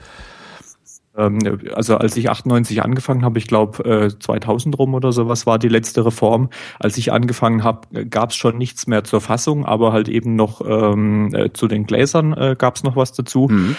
Ähm, 1.14 1.38
also 1.74 1.98
als 1.98 2.16
ich 2.16 2.30
98 2.30 2.82
angefangen 2.82 3.26
habe, 3.26 3.38
ich 3.38 3.46
glaube 3.46 3.84
äh, 3.84 4.18
2000 4.18 4.78
rum 4.78 4.94
oder 4.94 5.12
sowas 5.12 5.44
war 5.44 5.58
die 5.58 5.68
letzte 5.68 6.06
Reform. 6.06 6.48
Als 6.78 6.96
ich 6.96 7.12
angefangen 7.12 7.62
habe, 7.62 8.06
gab 8.06 8.30
es 8.30 8.36
schon 8.36 8.56
nichts 8.56 8.86
mehr 8.86 9.04
zur 9.04 9.20
Fassung, 9.20 9.66
aber 9.66 9.92
halt 9.92 10.08
eben 10.08 10.34
noch 10.34 10.62
ähm, 10.64 11.34
äh, 11.34 11.52
zu 11.52 11.68
den 11.68 11.84
Gläsern 11.84 12.32
äh, 12.32 12.56
gab 12.58 12.76
es 12.76 12.84
noch 12.84 12.96
was 12.96 13.12
dazu. 13.12 13.48
Mhm. 13.50 13.76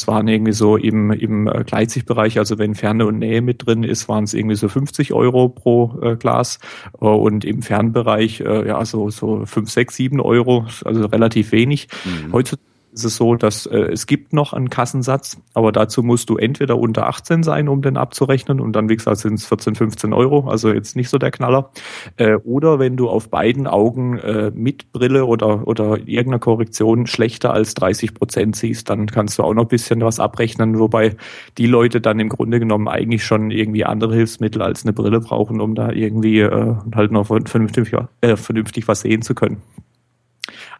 Es 0.00 0.08
waren 0.08 0.28
irgendwie 0.28 0.52
so 0.52 0.76
im, 0.76 1.10
im 1.10 1.46
äh, 1.46 1.62
Gleitsichtbereich, 1.64 2.38
also 2.38 2.58
wenn 2.58 2.74
Ferne 2.74 3.04
und 3.04 3.18
Nähe 3.18 3.42
mit 3.42 3.66
drin 3.66 3.82
ist, 3.82 4.08
waren 4.08 4.24
es 4.24 4.32
irgendwie 4.32 4.56
so 4.56 4.68
50 4.68 5.12
Euro 5.12 5.50
pro 5.50 5.98
äh, 6.02 6.16
Glas 6.16 6.58
äh, 7.00 7.04
und 7.04 7.44
im 7.44 7.60
Fernbereich 7.60 8.40
äh, 8.40 8.66
ja 8.68 8.82
so, 8.86 9.10
so 9.10 9.44
5, 9.44 9.70
6, 9.70 9.94
7 9.94 10.20
Euro, 10.20 10.66
also 10.84 11.04
relativ 11.06 11.52
wenig. 11.52 11.88
Mhm. 12.04 12.32
Heutzutage 12.32 12.69
ist 12.92 13.04
es 13.04 13.16
so, 13.16 13.34
dass 13.34 13.66
äh, 13.66 13.78
es 13.92 14.06
gibt 14.06 14.32
noch 14.32 14.52
einen 14.52 14.70
Kassensatz, 14.70 15.40
aber 15.54 15.72
dazu 15.72 16.02
musst 16.02 16.28
du 16.30 16.36
entweder 16.36 16.78
unter 16.78 17.06
18 17.06 17.42
sein, 17.42 17.68
um 17.68 17.82
den 17.82 17.96
abzurechnen 17.96 18.60
und 18.60 18.74
dann, 18.74 18.88
wie 18.88 18.96
gesagt, 18.96 19.18
sind 19.18 19.34
es 19.34 19.46
14, 19.46 19.74
15 19.74 20.12
Euro, 20.12 20.48
also 20.48 20.72
jetzt 20.72 20.96
nicht 20.96 21.08
so 21.08 21.18
der 21.18 21.30
Knaller. 21.30 21.70
Äh, 22.16 22.34
oder 22.36 22.78
wenn 22.78 22.96
du 22.96 23.08
auf 23.08 23.28
beiden 23.28 23.66
Augen 23.66 24.18
äh, 24.18 24.50
mit 24.54 24.92
Brille 24.92 25.26
oder, 25.26 25.66
oder 25.66 25.98
irgendeiner 25.98 26.38
Korrektion 26.38 27.06
schlechter 27.06 27.52
als 27.52 27.74
30 27.74 28.14
Prozent 28.14 28.56
siehst, 28.56 28.90
dann 28.90 29.06
kannst 29.06 29.38
du 29.38 29.44
auch 29.44 29.54
noch 29.54 29.64
ein 29.64 29.68
bisschen 29.68 30.00
was 30.00 30.20
abrechnen, 30.20 30.78
wobei 30.78 31.16
die 31.58 31.66
Leute 31.66 32.00
dann 32.00 32.18
im 32.18 32.28
Grunde 32.28 32.58
genommen 32.58 32.88
eigentlich 32.88 33.24
schon 33.24 33.50
irgendwie 33.50 33.84
andere 33.84 34.14
Hilfsmittel 34.14 34.62
als 34.62 34.84
eine 34.84 34.92
Brille 34.92 35.20
brauchen, 35.20 35.60
um 35.60 35.74
da 35.74 35.90
irgendwie 35.92 36.40
äh, 36.40 36.74
halt 36.94 37.12
noch 37.12 37.26
vernünftig, 37.26 37.92
äh, 38.20 38.36
vernünftig 38.36 38.88
was 38.88 39.00
sehen 39.00 39.22
zu 39.22 39.34
können. 39.34 39.62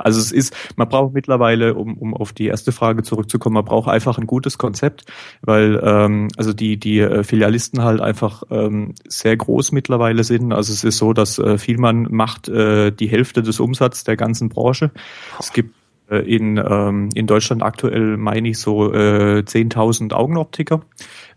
Also 0.01 0.21
es 0.21 0.33
ist, 0.33 0.55
man 0.77 0.89
braucht 0.89 1.15
mittlerweile, 1.15 1.75
um, 1.75 1.97
um 1.97 2.15
auf 2.15 2.33
die 2.33 2.47
erste 2.47 2.73
Frage 2.73 3.03
zurückzukommen, 3.03 3.55
man 3.55 3.65
braucht 3.65 3.89
einfach 3.89 4.19
ein 4.19 4.27
gutes 4.27 4.59
Konzept, 4.59 5.05
weil 5.43 5.81
ähm, 5.83 6.29
also 6.37 6.53
die, 6.53 6.79
die 6.79 7.01
äh, 7.01 7.25
Filialisten 7.25 7.83
halt 7.83 8.01
einfach 8.01 8.43
ähm, 8.51 8.95
sehr 9.09 9.37
groß 9.37 9.73
mittlerweile 9.73 10.25
sind. 10.25 10.53
Also 10.53 10.73
es 10.73 10.85
ist 10.85 10.99
so, 10.99 11.13
dass 11.13 11.39
äh, 11.39 11.59
Vielmann 11.59 12.09
macht 12.11 12.49
äh, 12.49 12.91
die 12.91 13.09
Hälfte 13.09 13.43
des 13.43 13.61
Umsatzes 13.61 14.05
der 14.05 14.17
ganzen 14.17 14.49
Branche. 14.49 14.91
Es 15.39 15.53
gibt 15.53 15.75
äh, 16.11 16.19
in, 16.19 16.57
ähm, 16.57 17.09
in 17.15 17.27
Deutschland 17.27 17.63
aktuell, 17.63 18.17
meine 18.17 18.49
ich, 18.49 18.59
so 18.59 18.93
äh, 18.93 19.43
10.000 19.47 20.13
Augenoptiker. 20.13 20.83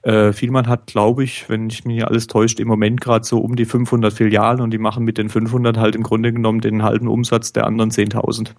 Äh, 0.03 0.33
Vielmann 0.33 0.67
hat, 0.67 0.87
glaube 0.87 1.23
ich, 1.23 1.49
wenn 1.49 1.69
ich 1.69 1.85
mich 1.85 2.05
alles 2.05 2.27
täuscht, 2.27 2.59
im 2.59 2.67
Moment 2.67 2.99
gerade 2.99 3.25
so 3.25 3.39
um 3.39 3.55
die 3.55 3.63
500 3.63 4.11
Filialen 4.11 4.59
und 4.59 4.71
die 4.71 4.77
machen 4.77 5.05
mit 5.05 5.17
den 5.17 5.29
500 5.29 5.77
halt 5.77 5.95
im 5.95 6.03
Grunde 6.03 6.33
genommen 6.33 6.59
den 6.59 6.83
halben 6.83 7.07
Umsatz 7.07 7.53
der 7.53 7.65
anderen 7.65 7.89
10.000. 7.89 8.51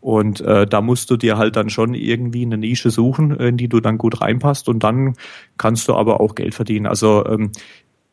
Und 0.00 0.40
äh, 0.40 0.66
da 0.66 0.80
musst 0.80 1.10
du 1.10 1.18
dir 1.18 1.36
halt 1.36 1.56
dann 1.56 1.68
schon 1.68 1.92
irgendwie 1.92 2.46
eine 2.46 2.56
Nische 2.56 2.90
suchen, 2.90 3.30
in 3.32 3.58
die 3.58 3.68
du 3.68 3.80
dann 3.80 3.98
gut 3.98 4.22
reinpasst 4.22 4.70
und 4.70 4.84
dann 4.84 5.14
kannst 5.58 5.86
du 5.88 5.94
aber 5.94 6.20
auch 6.20 6.34
Geld 6.34 6.54
verdienen. 6.54 6.86
Also 6.86 7.26
ähm, 7.26 7.52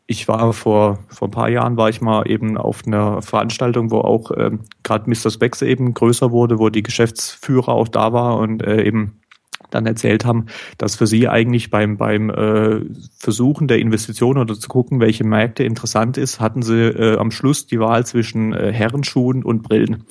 ich 0.05 0.27
war 0.27 0.51
vor, 0.51 0.99
vor 1.07 1.29
ein 1.29 1.31
paar 1.31 1.49
Jahren 1.49 1.77
war 1.77 1.87
ich 1.87 2.01
mal 2.01 2.29
eben 2.29 2.57
auf 2.57 2.85
einer 2.85 3.21
Veranstaltung, 3.21 3.91
wo 3.91 3.99
auch 3.99 4.31
ähm, 4.37 4.61
gerade 4.83 5.09
Mr. 5.09 5.31
Specs 5.31 5.61
eben 5.61 5.93
größer 5.93 6.31
wurde, 6.31 6.59
wo 6.59 6.69
die 6.69 6.83
Geschäftsführer 6.83 7.69
auch 7.69 7.87
da 7.87 8.11
war 8.11 8.37
und 8.37 8.61
äh, 8.61 8.83
eben 8.83 9.21
dann 9.73 9.85
erzählt 9.85 10.25
haben, 10.25 10.47
dass 10.77 10.95
für 10.95 11.07
sie 11.07 11.27
eigentlich 11.27 11.69
beim, 11.69 11.97
beim 11.97 12.29
äh, 12.29 12.81
Versuchen 13.17 13.67
der 13.67 13.79
Investition 13.79 14.37
oder 14.37 14.55
zu 14.55 14.67
gucken, 14.67 14.99
welche 14.99 15.23
Märkte 15.23 15.63
interessant 15.63 16.17
ist, 16.17 16.39
hatten 16.39 16.61
sie 16.61 16.87
äh, 16.87 17.17
am 17.17 17.31
Schluss 17.31 17.67
die 17.67 17.79
Wahl 17.79 18.05
zwischen 18.05 18.53
äh, 18.53 18.71
Herrenschuhen 18.71 19.43
und 19.43 19.63
Brillen. 19.63 20.05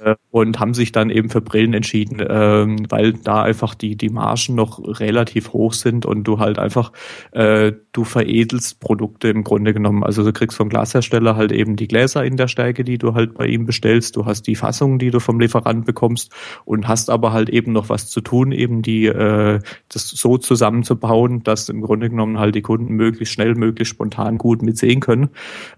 Äh, 0.00 0.16
und 0.30 0.58
haben 0.58 0.74
sich 0.74 0.92
dann 0.92 1.10
eben 1.10 1.28
für 1.28 1.40
Brillen 1.40 1.74
entschieden, 1.74 2.24
ähm, 2.28 2.86
weil 2.88 3.12
da 3.12 3.42
einfach 3.42 3.74
die, 3.74 3.96
die 3.96 4.08
Margen 4.08 4.54
noch 4.54 4.80
relativ 5.00 5.52
hoch 5.52 5.72
sind 5.72 6.06
und 6.06 6.24
du 6.24 6.38
halt 6.38 6.58
einfach, 6.58 6.92
äh, 7.32 7.72
du 7.92 8.04
veredelst 8.04 8.80
Produkte 8.80 9.28
im 9.28 9.44
Grunde 9.44 9.72
genommen. 9.72 10.02
Also 10.02 10.24
du 10.24 10.32
kriegst 10.32 10.56
vom 10.56 10.68
Glashersteller 10.68 11.36
halt 11.36 11.52
eben 11.52 11.76
die 11.76 11.86
Gläser 11.86 12.24
in 12.24 12.36
der 12.36 12.48
Stärke, 12.48 12.84
die 12.84 12.98
du 12.98 13.14
halt 13.14 13.34
bei 13.34 13.46
ihm 13.46 13.66
bestellst. 13.66 14.16
Du 14.16 14.26
hast 14.26 14.46
die 14.46 14.56
Fassungen, 14.56 14.98
die 14.98 15.10
du 15.10 15.20
vom 15.20 15.38
Lieferant 15.38 15.86
bekommst 15.86 16.32
und 16.64 16.88
hast 16.88 17.10
aber 17.10 17.32
halt 17.32 17.48
eben 17.48 17.72
noch 17.72 17.88
was 17.88 18.08
zu 18.08 18.20
tun, 18.20 18.50
eben 18.52 18.82
die, 18.82 19.06
äh, 19.06 19.60
das 19.88 20.08
so 20.08 20.38
zusammenzubauen, 20.38 21.42
dass 21.44 21.68
im 21.68 21.80
Grunde 21.80 22.10
genommen 22.10 22.38
halt 22.38 22.54
die 22.54 22.62
Kunden 22.62 22.94
möglichst 22.94 23.34
schnell, 23.34 23.54
möglichst 23.54 23.94
spontan 23.94 24.38
gut 24.38 24.62
mitsehen 24.62 25.00
können. 25.00 25.30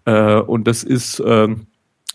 Äh, 0.07 0.37
und 0.37 0.67
das 0.67 0.83
ist, 0.83 1.21
äh, 1.21 1.49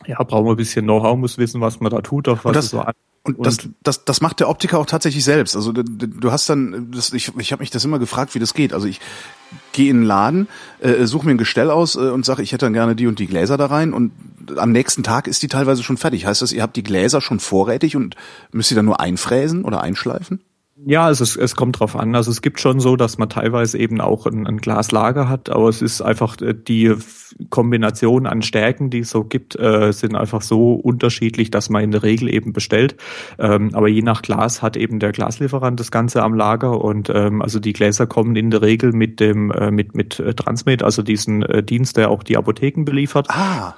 ja, 0.08 0.22
brauchen 0.24 0.46
wir 0.46 0.52
ein 0.52 0.58
bisschen 0.58 0.86
Know-how, 0.86 1.18
muss 1.18 1.38
wissen, 1.38 1.62
was 1.62 1.80
man 1.80 1.92
da 1.92 2.02
tut, 2.02 2.28
auf 2.28 2.40
was 2.46 2.50
Und 2.50 2.56
das- 2.56 2.66
es 2.66 2.72
so 2.72 2.80
an. 2.82 2.94
Und, 3.24 3.46
das, 3.46 3.58
das, 3.84 4.04
das 4.04 4.20
macht 4.22 4.40
der 4.40 4.50
Optiker 4.50 4.80
auch 4.80 4.88
tatsächlich 4.88 5.24
selbst. 5.24 5.56
Also 5.56 5.72
du, 5.72 5.84
du 5.84 6.32
hast 6.32 6.50
dann, 6.50 6.90
das, 6.92 7.14
ich, 7.14 7.32
ich 7.38 7.52
habe 7.52 7.62
mich 7.62 7.70
das 7.70 7.86
immer 7.86 8.00
gefragt, 8.00 8.34
wie 8.34 8.40
das 8.40 8.56
geht. 8.56 8.74
Also 8.74 8.88
ich 8.88 9.00
gehe 9.74 9.92
in 9.92 9.98
den 9.98 10.06
Laden, 10.06 10.48
äh, 10.80 11.06
suche 11.06 11.28
mir 11.28 11.34
ein 11.34 11.38
Gestell 11.38 11.70
aus 11.70 11.96
äh, 11.96 12.00
und 12.00 12.26
sage, 12.26 12.42
ich 12.42 12.52
hätte 12.52 12.66
dann 12.66 12.74
gerne 12.74 12.96
die 12.96 13.06
und 13.06 13.20
die 13.20 13.28
Gläser 13.28 13.58
da 13.58 13.68
rein 13.68 13.94
und 13.94 14.12
am 14.58 14.72
nächsten 14.72 15.04
Tag 15.04 15.28
ist 15.28 15.44
die 15.44 15.48
teilweise 15.50 15.84
schon 15.84 15.98
fertig. 15.98 16.26
Heißt 16.26 16.42
das, 16.42 16.52
ihr 16.52 16.64
habt 16.64 16.76
die 16.76 16.82
Gläser 16.82 17.22
schon 17.22 17.40
vorrätig 17.40 17.96
und 17.96 18.16
müsst 18.54 18.70
sie 18.70 18.76
dann 18.76 18.86
nur 18.86 19.00
einfräsen 19.00 19.66
oder 19.66 19.82
einschleifen? 19.82 20.42
Ja, 20.86 21.06
also 21.06 21.24
es, 21.24 21.36
es 21.36 21.56
kommt 21.56 21.80
drauf 21.80 21.96
an. 21.96 22.16
Also 22.16 22.32
es 22.32 22.42
gibt 22.42 22.60
schon 22.60 22.80
so, 22.80 22.96
dass 22.96 23.18
man 23.18 23.30
teilweise 23.30 23.78
eben 23.78 24.02
auch 24.02 24.26
ein, 24.26 24.48
ein 24.48 24.58
Glaslager 24.58 25.30
hat, 25.30 25.50
aber 25.50 25.70
es 25.70 25.82
ist 25.82 26.02
einfach 26.02 26.40
äh, 26.42 26.56
die 26.56 26.96
Kombination 27.50 28.26
an 28.26 28.42
Stärken, 28.42 28.90
die 28.90 29.00
es 29.00 29.12
so 29.12 29.24
gibt, 29.24 29.58
äh, 29.60 29.92
sind 29.92 30.16
einfach 30.16 30.42
so 30.42 30.74
unterschiedlich, 30.74 31.52
dass 31.52 31.70
man 31.70 31.84
in 31.84 31.92
der 31.92 32.04
Regel 32.04 32.34
eben 32.34 32.54
bestellt. 32.54 32.96
Ähm, 33.38 33.72
aber 33.74 33.88
je 33.88 34.02
nach 34.02 34.22
Glas 34.22 34.62
hat 34.62 34.76
eben 34.76 35.00
der 35.00 35.12
Glaslieferant 35.12 35.80
das 35.80 35.92
Ganze 35.92 36.24
am 36.24 36.34
Lager 36.34 36.84
und 36.84 37.10
ähm, 37.14 37.42
also 37.42 37.60
die 37.60 37.74
Gläser 37.74 38.08
kommen 38.08 38.36
in 38.36 38.50
der 38.50 38.62
Regel 38.62 38.92
mit 38.92 39.20
dem 39.20 39.52
äh, 39.52 39.72
mit 39.72 39.96
mit 39.96 40.20
äh, 40.20 40.34
Transmed, 40.34 40.84
also 40.84 41.04
diesen 41.04 41.44
äh, 41.44 41.64
Dienst, 41.64 41.98
der 41.98 42.10
auch 42.10 42.24
die 42.24 42.38
Apotheken 42.38 42.86
beliefert 42.86 43.28
Ah, 43.30 43.76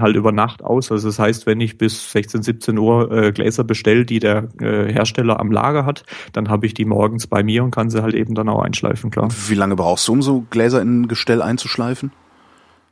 halt 0.00 0.16
über 0.16 0.32
Nacht 0.32 0.62
aus. 0.62 0.90
Also 0.90 1.08
das 1.08 1.18
heißt, 1.18 1.46
wenn 1.46 1.60
ich 1.60 1.78
bis 1.78 2.12
16, 2.12 2.42
17 2.42 2.78
Uhr 2.78 3.10
äh, 3.12 3.32
Gläser 3.32 3.64
bestelle, 3.64 4.04
die 4.04 4.18
der 4.18 4.48
äh, 4.60 4.92
Hersteller 4.92 5.40
am 5.40 5.52
Lager 5.52 5.84
hat, 5.86 6.04
dann 6.32 6.48
habe 6.48 6.66
ich 6.66 6.74
die 6.74 6.84
morgens 6.84 7.26
bei 7.26 7.42
mir 7.42 7.64
und 7.64 7.70
kann 7.70 7.90
sie 7.90 8.02
halt 8.02 8.14
eben 8.14 8.34
dann 8.34 8.48
auch 8.48 8.62
einschleifen, 8.62 9.10
klar. 9.10 9.28
wie 9.48 9.54
lange 9.54 9.76
brauchst 9.76 10.08
du, 10.08 10.12
um 10.12 10.22
so 10.22 10.44
Gläser 10.50 10.80
in 10.82 11.02
ein 11.02 11.08
Gestell 11.08 11.42
einzuschleifen? 11.42 12.12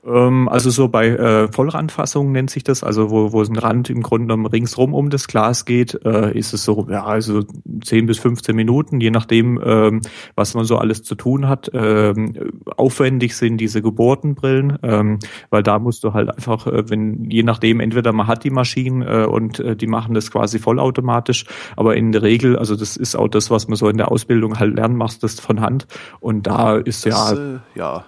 Ähm, 0.05 0.49
also 0.49 0.71
so 0.71 0.89
bei 0.89 1.09
äh, 1.09 1.53
Vollrandfassungen 1.53 2.33
nennt 2.33 2.51
sich 2.51 2.65
das, 2.65 2.83
also 2.83 3.11
wo, 3.11 3.33
wo 3.33 3.41
es 3.41 3.49
ein 3.49 3.57
Rand 3.57 3.89
im 3.91 4.03
Grunde 4.03 4.27
genommen 4.27 4.47
ringsrum 4.47 4.95
um 4.95 5.11
das 5.11 5.29
Glas 5.29 5.65
geht, 5.65 5.99
äh, 6.05 6.37
ist 6.37 6.53
es 6.53 6.65
so, 6.65 6.87
ja, 6.91 7.05
also 7.05 7.43
10 7.85 8.07
bis 8.07 8.19
15 8.19 8.55
Minuten, 8.57 9.01
je 9.01 9.11
nachdem, 9.11 9.61
ähm, 9.65 10.01
was 10.35 10.55
man 10.55 10.65
so 10.65 10.77
alles 10.79 11.03
zu 11.03 11.15
tun 11.15 11.49
hat. 11.49 11.71
Ähm, 11.73 12.35
aufwendig 12.77 13.37
sind 13.37 13.59
diese 13.59 13.81
Geburtenbrillen, 13.81 14.79
ähm, 14.83 15.19
weil 15.51 15.63
da 15.63 15.79
musst 15.79 16.03
du 16.05 16.13
halt 16.13 16.31
einfach, 16.31 16.67
äh, 16.67 16.89
wenn, 16.91 17.31
je 17.31 17.45
nachdem, 17.45 17.81
entweder 17.81 18.13
man 18.13 18.27
hat 18.27 18.45
die 18.45 18.51
Maschinen 18.51 19.03
äh, 19.03 19.27
und 19.27 19.61
äh, 19.61 19.77
die 19.77 19.87
machen 19.87 20.15
das 20.15 20.31
quasi 20.31 20.59
vollautomatisch, 20.59 21.45
aber 21.77 21.97
in 21.97 22.13
der 22.13 22.23
Regel, 22.23 22.59
also 22.59 22.75
das 22.75 22.97
ist 22.97 23.15
auch 23.15 23.29
das, 23.29 23.51
was 23.51 23.69
man 23.69 23.77
so 23.77 23.89
in 23.89 23.99
der 23.99 24.11
Ausbildung 24.11 24.59
halt 24.59 24.75
lernen, 24.75 24.97
machst 24.97 25.23
das 25.23 25.39
von 25.39 25.61
Hand 25.61 25.87
und 26.21 26.47
da 26.47 26.77
ist 26.77 27.07
Das, 27.07 27.33
ja 27.33 27.37
äh, 27.37 27.59
ja. 27.75 28.05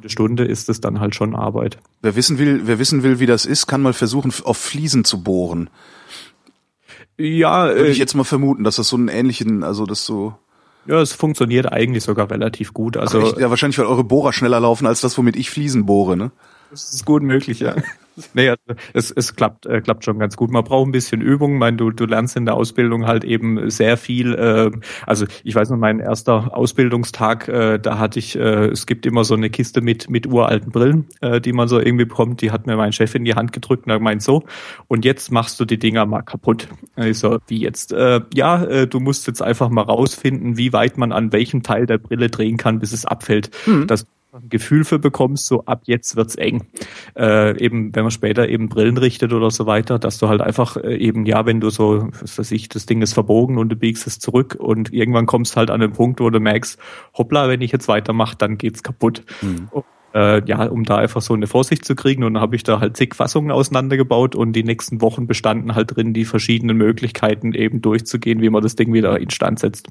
Eine 0.00 0.10
Stunde 0.10 0.44
ist 0.44 0.68
es 0.68 0.80
dann 0.80 1.00
halt 1.00 1.14
schon 1.14 1.34
Arbeit. 1.34 1.78
Wer 2.02 2.16
wissen 2.16 2.38
will, 2.38 2.62
wer 2.64 2.78
wissen 2.78 3.02
will, 3.02 3.20
wie 3.20 3.26
das 3.26 3.46
ist, 3.46 3.66
kann 3.66 3.82
mal 3.82 3.92
versuchen, 3.92 4.32
auf 4.44 4.56
Fliesen 4.56 5.04
zu 5.04 5.22
bohren. 5.22 5.70
Ja, 7.16 7.66
Würde 7.66 7.88
äh, 7.88 7.90
ich 7.90 7.98
jetzt 7.98 8.14
mal 8.14 8.24
vermuten, 8.24 8.64
dass 8.64 8.76
das 8.76 8.88
so 8.88 8.96
einen 8.96 9.08
ähnlichen, 9.08 9.64
also 9.64 9.86
das 9.86 10.04
so. 10.04 10.34
ja, 10.86 11.00
es 11.00 11.12
funktioniert 11.12 11.70
eigentlich 11.72 12.04
sogar 12.04 12.30
relativ 12.30 12.72
gut. 12.72 12.96
Also 12.96 13.20
Also, 13.20 13.40
ja, 13.40 13.50
wahrscheinlich, 13.50 13.78
weil 13.78 13.86
eure 13.86 14.04
Bohrer 14.04 14.32
schneller 14.32 14.60
laufen 14.60 14.86
als 14.86 15.00
das, 15.00 15.18
womit 15.18 15.36
ich 15.36 15.50
Fliesen 15.50 15.84
bohre, 15.84 16.16
ne? 16.16 16.30
Das 16.70 16.92
ist 16.92 17.04
gut 17.04 17.22
möglich, 17.22 17.60
ja. 17.60 17.74
Nee, 18.34 18.48
also 18.48 18.62
es, 18.94 19.10
es 19.10 19.36
klappt, 19.36 19.66
äh, 19.66 19.80
klappt 19.80 20.04
schon 20.04 20.18
ganz 20.18 20.36
gut. 20.36 20.50
Man 20.50 20.64
braucht 20.64 20.88
ein 20.88 20.92
bisschen 20.92 21.20
Übung. 21.20 21.54
Ich 21.54 21.58
meine, 21.60 21.76
du, 21.76 21.90
du 21.90 22.04
lernst 22.04 22.36
in 22.36 22.46
der 22.46 22.54
Ausbildung 22.54 23.06
halt 23.06 23.24
eben 23.24 23.70
sehr 23.70 23.96
viel. 23.96 24.34
Äh, 24.34 24.70
also 25.06 25.26
ich 25.44 25.54
weiß 25.54 25.70
noch, 25.70 25.76
mein 25.76 26.00
erster 26.00 26.56
Ausbildungstag, 26.56 27.48
äh, 27.48 27.78
da 27.78 27.98
hatte 27.98 28.18
ich, 28.18 28.36
äh, 28.36 28.66
es 28.66 28.86
gibt 28.86 29.06
immer 29.06 29.24
so 29.24 29.34
eine 29.34 29.50
Kiste 29.50 29.80
mit, 29.80 30.10
mit 30.10 30.26
uralten 30.26 30.72
Brillen, 30.72 31.06
äh, 31.20 31.40
die 31.40 31.52
man 31.52 31.68
so 31.68 31.78
irgendwie 31.78 32.06
bekommt. 32.06 32.42
Die 32.42 32.50
hat 32.50 32.66
mir 32.66 32.76
mein 32.76 32.92
Chef 32.92 33.14
in 33.14 33.24
die 33.24 33.34
Hand 33.34 33.52
gedrückt 33.52 33.86
und 33.86 33.92
hat 33.92 34.00
gemeint, 34.00 34.22
so, 34.22 34.44
und 34.88 35.04
jetzt 35.04 35.30
machst 35.30 35.60
du 35.60 35.64
die 35.64 35.78
Dinger 35.78 36.06
mal 36.06 36.22
kaputt. 36.22 36.68
Ich 36.96 37.18
so, 37.18 37.38
wie 37.46 37.60
jetzt? 37.60 37.92
Äh, 37.92 38.22
ja, 38.34 38.64
äh, 38.64 38.86
du 38.86 39.00
musst 39.00 39.26
jetzt 39.26 39.42
einfach 39.42 39.68
mal 39.68 39.82
rausfinden, 39.82 40.56
wie 40.56 40.72
weit 40.72 40.98
man 40.98 41.12
an 41.12 41.32
welchem 41.32 41.62
Teil 41.62 41.86
der 41.86 41.98
Brille 41.98 42.28
drehen 42.28 42.56
kann, 42.56 42.80
bis 42.80 42.92
es 42.92 43.04
abfällt. 43.04 43.50
Das 43.86 44.06
ein 44.42 44.48
Gefühl 44.48 44.84
für 44.84 44.98
bekommst, 44.98 45.46
so 45.46 45.64
ab 45.64 45.82
jetzt 45.84 46.16
wird's 46.16 46.34
eng. 46.34 46.66
Äh, 47.16 47.58
eben, 47.62 47.94
wenn 47.94 48.02
man 48.02 48.10
später 48.10 48.48
eben 48.48 48.68
Brillen 48.68 48.96
richtet 48.96 49.32
oder 49.32 49.50
so 49.50 49.66
weiter, 49.66 49.98
dass 49.98 50.18
du 50.18 50.28
halt 50.28 50.40
einfach 50.40 50.76
äh, 50.76 50.96
eben, 50.96 51.26
ja, 51.26 51.46
wenn 51.46 51.60
du 51.60 51.70
so, 51.70 52.08
was 52.20 52.38
weiß 52.38 52.52
ich, 52.52 52.68
das 52.68 52.86
Ding 52.86 53.02
ist 53.02 53.14
verbogen 53.14 53.58
und 53.58 53.68
du 53.68 53.76
biegst 53.76 54.06
es 54.06 54.18
zurück 54.18 54.56
und 54.58 54.92
irgendwann 54.92 55.26
kommst 55.26 55.56
halt 55.56 55.70
an 55.70 55.80
den 55.80 55.92
Punkt, 55.92 56.20
wo 56.20 56.30
du 56.30 56.40
merkst, 56.40 56.78
hoppla, 57.16 57.48
wenn 57.48 57.60
ich 57.60 57.72
jetzt 57.72 57.88
weitermache, 57.88 58.36
dann 58.36 58.58
geht's 58.58 58.82
kaputt. 58.82 59.22
Und, 59.70 59.84
äh, 60.14 60.42
ja, 60.46 60.66
um 60.66 60.84
da 60.84 60.96
einfach 60.96 61.20
so 61.20 61.34
eine 61.34 61.46
Vorsicht 61.46 61.84
zu 61.84 61.94
kriegen 61.94 62.24
und 62.24 62.34
dann 62.34 62.42
habe 62.42 62.56
ich 62.56 62.62
da 62.62 62.80
halt 62.80 62.96
zig 62.96 63.14
Fassungen 63.14 63.50
auseinandergebaut 63.50 64.34
und 64.34 64.52
die 64.54 64.64
nächsten 64.64 65.00
Wochen 65.00 65.26
bestanden 65.26 65.74
halt 65.74 65.96
drin, 65.96 66.14
die 66.14 66.24
verschiedenen 66.24 66.76
Möglichkeiten 66.76 67.52
eben 67.52 67.82
durchzugehen, 67.82 68.40
wie 68.40 68.50
man 68.50 68.62
das 68.62 68.76
Ding 68.76 68.92
wieder 68.92 69.18
instand 69.20 69.58
setzt. 69.58 69.88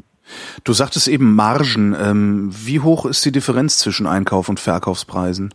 Du 0.63 0.73
sagtest 0.73 1.07
eben 1.07 1.35
Margen. 1.35 1.95
Ähm, 1.99 2.49
wie 2.51 2.79
hoch 2.79 3.05
ist 3.05 3.23
die 3.25 3.31
Differenz 3.31 3.77
zwischen 3.77 4.07
Einkauf 4.07 4.49
und 4.49 4.59
Verkaufspreisen? 4.59 5.53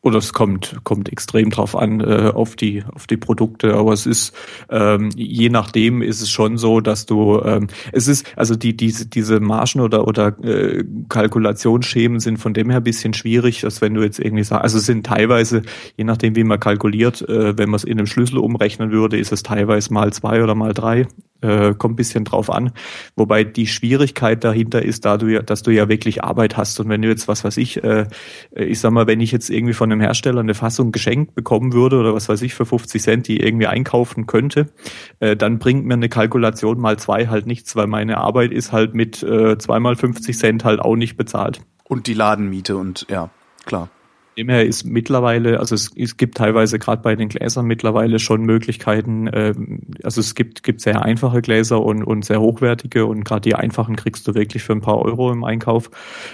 Oder 0.00 0.18
es 0.18 0.32
kommt, 0.32 0.76
kommt 0.84 1.10
extrem 1.10 1.50
drauf 1.50 1.76
an, 1.76 2.00
äh, 2.00 2.30
auf 2.34 2.56
die, 2.56 2.84
auf 2.94 3.06
die 3.06 3.16
Produkte. 3.16 3.74
Aber 3.74 3.92
es 3.92 4.06
ist, 4.06 4.34
ähm, 4.70 5.10
je 5.16 5.48
nachdem 5.48 6.02
ist 6.02 6.20
es 6.20 6.30
schon 6.30 6.58
so, 6.58 6.80
dass 6.80 7.06
du, 7.06 7.40
ähm, 7.44 7.68
es 7.92 8.08
ist, 8.08 8.26
also 8.36 8.54
die, 8.54 8.76
diese, 8.76 9.06
diese 9.06 9.40
Margen 9.40 9.80
oder, 9.80 10.06
oder 10.06 10.28
äh, 10.44 10.84
Kalkulationsschemen 11.08 12.20
sind 12.20 12.38
von 12.38 12.54
dem 12.54 12.70
her 12.70 12.78
ein 12.78 12.84
bisschen 12.84 13.14
schwierig, 13.14 13.62
dass 13.62 13.80
wenn 13.80 13.94
du 13.94 14.02
jetzt 14.02 14.18
irgendwie 14.18 14.44
sagst, 14.44 14.62
also 14.62 14.78
sind 14.78 15.06
teilweise, 15.06 15.62
je 15.96 16.04
nachdem 16.04 16.36
wie 16.36 16.44
man 16.44 16.60
kalkuliert, 16.60 17.22
äh, 17.28 17.58
wenn 17.58 17.70
man 17.70 17.76
es 17.76 17.84
in 17.84 17.98
einem 17.98 18.06
Schlüssel 18.06 18.38
umrechnen 18.38 18.90
würde, 18.90 19.18
ist 19.18 19.32
es 19.32 19.42
teilweise 19.42 19.92
mal 19.92 20.12
zwei 20.12 20.42
oder 20.42 20.54
mal 20.54 20.72
drei. 20.72 21.06
Äh, 21.42 21.74
kommt 21.74 21.92
ein 21.92 21.96
bisschen 21.96 22.24
drauf 22.24 22.50
an. 22.50 22.72
Wobei 23.14 23.44
die 23.44 23.66
Schwierigkeit 23.66 24.42
dahinter 24.42 24.82
ist, 24.82 25.04
da 25.04 25.18
du 25.18 25.26
ja, 25.26 25.42
dass 25.42 25.62
du 25.62 25.70
ja 25.70 25.86
wirklich 25.86 26.24
Arbeit 26.24 26.56
hast. 26.56 26.80
Und 26.80 26.88
wenn 26.88 27.02
du 27.02 27.08
jetzt, 27.08 27.28
was 27.28 27.44
weiß 27.44 27.58
ich, 27.58 27.84
äh, 27.84 28.06
ich 28.54 28.80
sag 28.80 28.92
mal, 28.92 29.06
wenn 29.06 29.20
ich 29.20 29.32
jetzt 29.32 29.50
irgendwie 29.50 29.74
von 29.76 29.90
einem 29.90 30.00
Hersteller 30.00 30.40
eine 30.40 30.54
Fassung 30.54 30.92
geschenkt 30.92 31.34
bekommen 31.34 31.72
würde 31.72 31.98
oder 31.98 32.14
was 32.14 32.28
weiß 32.28 32.42
ich 32.42 32.54
für 32.54 32.66
50 32.66 33.02
Cent, 33.02 33.28
die 33.28 33.40
irgendwie 33.40 33.66
einkaufen 33.66 34.26
könnte, 34.26 34.72
äh, 35.20 35.36
dann 35.36 35.58
bringt 35.58 35.86
mir 35.86 35.94
eine 35.94 36.08
Kalkulation 36.08 36.80
mal 36.80 36.98
zwei 36.98 37.28
halt 37.28 37.46
nichts, 37.46 37.76
weil 37.76 37.86
meine 37.86 38.18
Arbeit 38.18 38.52
ist 38.52 38.72
halt 38.72 38.94
mit 38.94 39.22
äh, 39.22 39.58
zweimal 39.58 39.96
50 39.96 40.36
Cent 40.36 40.64
halt 40.64 40.80
auch 40.80 40.96
nicht 40.96 41.16
bezahlt. 41.16 41.60
Und 41.84 42.06
die 42.06 42.14
Ladenmiete 42.14 42.76
und 42.76 43.06
ja, 43.08 43.30
klar. 43.64 43.88
Dem 44.36 44.50
her 44.50 44.66
ist 44.66 44.84
mittlerweile, 44.84 45.60
also 45.60 45.74
es, 45.74 45.90
es 45.96 46.18
gibt 46.18 46.36
teilweise 46.36 46.78
gerade 46.78 47.00
bei 47.00 47.16
den 47.16 47.30
Gläsern 47.30 47.64
mittlerweile 47.64 48.18
schon 48.18 48.42
Möglichkeiten, 48.42 49.30
ähm, 49.32 49.80
also 50.02 50.20
es 50.20 50.34
gibt, 50.34 50.62
gibt 50.62 50.82
sehr 50.82 51.02
einfache 51.02 51.40
Gläser 51.40 51.82
und, 51.82 52.04
und 52.04 52.24
sehr 52.26 52.40
hochwertige 52.40 53.06
und 53.06 53.24
gerade 53.24 53.40
die 53.40 53.54
einfachen 53.54 53.96
kriegst 53.96 54.28
du 54.28 54.34
wirklich 54.34 54.62
für 54.62 54.74
ein 54.74 54.82
paar 54.82 54.98
Euro 54.98 55.32
im 55.32 55.42
Einkauf. 55.42 55.90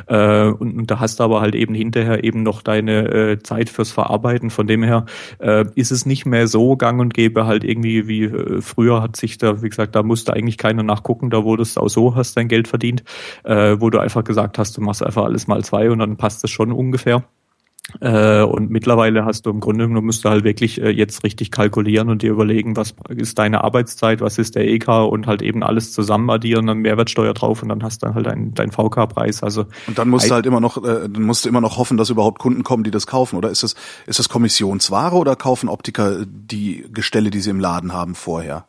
Äh, 0.09 0.47
und, 0.47 0.79
und 0.79 0.91
da 0.91 0.99
hast 0.99 1.21
du 1.21 1.25
aber 1.25 1.41
halt 1.41 1.55
eben 1.55 1.75
hinterher 1.75 2.25
eben 2.25 2.43
noch 2.43 2.63
deine 2.63 3.09
äh, 3.09 3.39
Zeit 3.39 3.71
fürs 3.71 3.93
Verarbeiten. 3.93 4.51
Von 4.51 4.67
dem 4.67 4.83
her 4.83 5.07
äh, 5.39 5.65
ist 5.77 5.93
es 5.93 6.05
nicht 6.05 6.27
mehr 6.27 6.49
so 6.49 6.77
gang 6.77 7.01
und 7.01 7.15
gäbe 7.15 7.47
halt 7.47 7.63
irgendwie 7.63 8.09
wie 8.09 8.25
äh, 8.25 8.61
früher 8.63 9.01
hat 9.01 9.15
sich 9.15 9.39
da, 9.39 9.63
wie 9.63 9.69
gesagt, 9.69 9.95
da 9.95 10.03
musste 10.03 10.33
eigentlich 10.33 10.59
keiner 10.59 10.83
nachgucken, 10.83 11.31
da 11.31 11.45
wurdest 11.45 11.77
du 11.77 11.83
auch 11.83 11.89
so, 11.89 12.17
hast 12.17 12.37
dein 12.37 12.49
Geld 12.49 12.67
verdient, 12.67 13.05
äh, 13.45 13.77
wo 13.79 13.91
du 13.91 14.01
einfach 14.01 14.25
gesagt 14.25 14.59
hast, 14.59 14.77
du 14.77 14.81
machst 14.81 15.05
einfach 15.05 15.25
alles 15.25 15.47
mal 15.47 15.63
zwei 15.63 15.89
und 15.89 16.01
dann 16.01 16.17
passt 16.17 16.43
es 16.43 16.51
schon 16.51 16.73
ungefähr. 16.73 17.25
Äh, 18.01 18.43
und 18.43 18.71
mittlerweile 18.71 19.25
hast 19.25 19.45
du 19.45 19.51
im 19.51 19.59
Grunde 19.59 19.89
genommen 19.89 20.07
musst 20.07 20.25
du 20.25 20.29
halt 20.29 20.45
wirklich 20.45 20.81
äh, 20.81 20.91
jetzt 20.91 21.25
richtig 21.25 21.51
kalkulieren 21.51 22.11
und 22.11 22.23
dir 22.23 22.31
überlegen, 22.31 22.77
was 22.77 22.95
ist 23.09 23.39
deine 23.39 23.65
Arbeitszeit, 23.65 24.21
was 24.21 24.39
ist 24.39 24.55
der 24.55 24.69
EK 24.69 24.89
und 24.89 25.27
halt 25.27 25.43
eben 25.43 25.65
alles 25.65 25.93
zusammen 25.93 26.31
addieren, 26.31 26.69
dann 26.69 26.79
Mehrwertsteuer 26.79 27.35
drauf 27.35 27.61
und 27.61 27.69
dann 27.69 27.83
hast 27.83 28.05
du 28.05 28.15
halt 28.15 28.27
deinen 28.27 28.55
dein 28.55 28.71
VK-Preis. 28.71 29.43
Also 29.43 29.67
Und 29.89 29.99
dann 29.99 30.09
musst 30.09 30.31
du 30.31 30.35
halt 30.35 30.47
immer 30.47 30.61
noch, 30.61 30.77
äh, 30.79 31.09
dann 31.09 31.23
musst 31.23 31.45
du 31.45 31.49
immer 31.49 31.61
noch 31.61 31.77
hoffen, 31.77 31.97
dass 31.97 32.09
überhaupt 32.09 32.39
Kunden 32.39 32.63
kommen, 32.63 32.85
die 32.85 32.93
das 32.93 33.09
kaufen, 33.09 33.37
oder 33.37 33.51
ist 33.51 33.65
das, 33.65 33.75
ist 34.07 34.21
das 34.21 34.29
Kommissionsware 34.29 35.17
oder 35.17 35.35
kaufen 35.35 35.69
Optiker 35.69 36.25
die 36.25 36.85
Gestelle, 36.93 37.31
die 37.31 37.41
sie 37.41 37.51
im 37.51 37.61
Laden 37.61 37.93
haben, 37.93 38.15
vorher? 38.15 38.65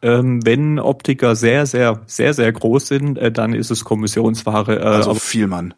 ähm, 0.00 0.44
wenn 0.44 0.78
Optiker 0.78 1.34
sehr, 1.34 1.66
sehr, 1.66 2.00
sehr, 2.06 2.34
sehr 2.34 2.52
groß 2.52 2.86
sind, 2.86 3.18
äh, 3.18 3.32
dann 3.32 3.52
ist 3.52 3.70
es 3.70 3.84
Kommissionsware. 3.84 4.78
Äh, 4.78 4.84
Also 4.84 5.14
Vielmann. 5.14 5.74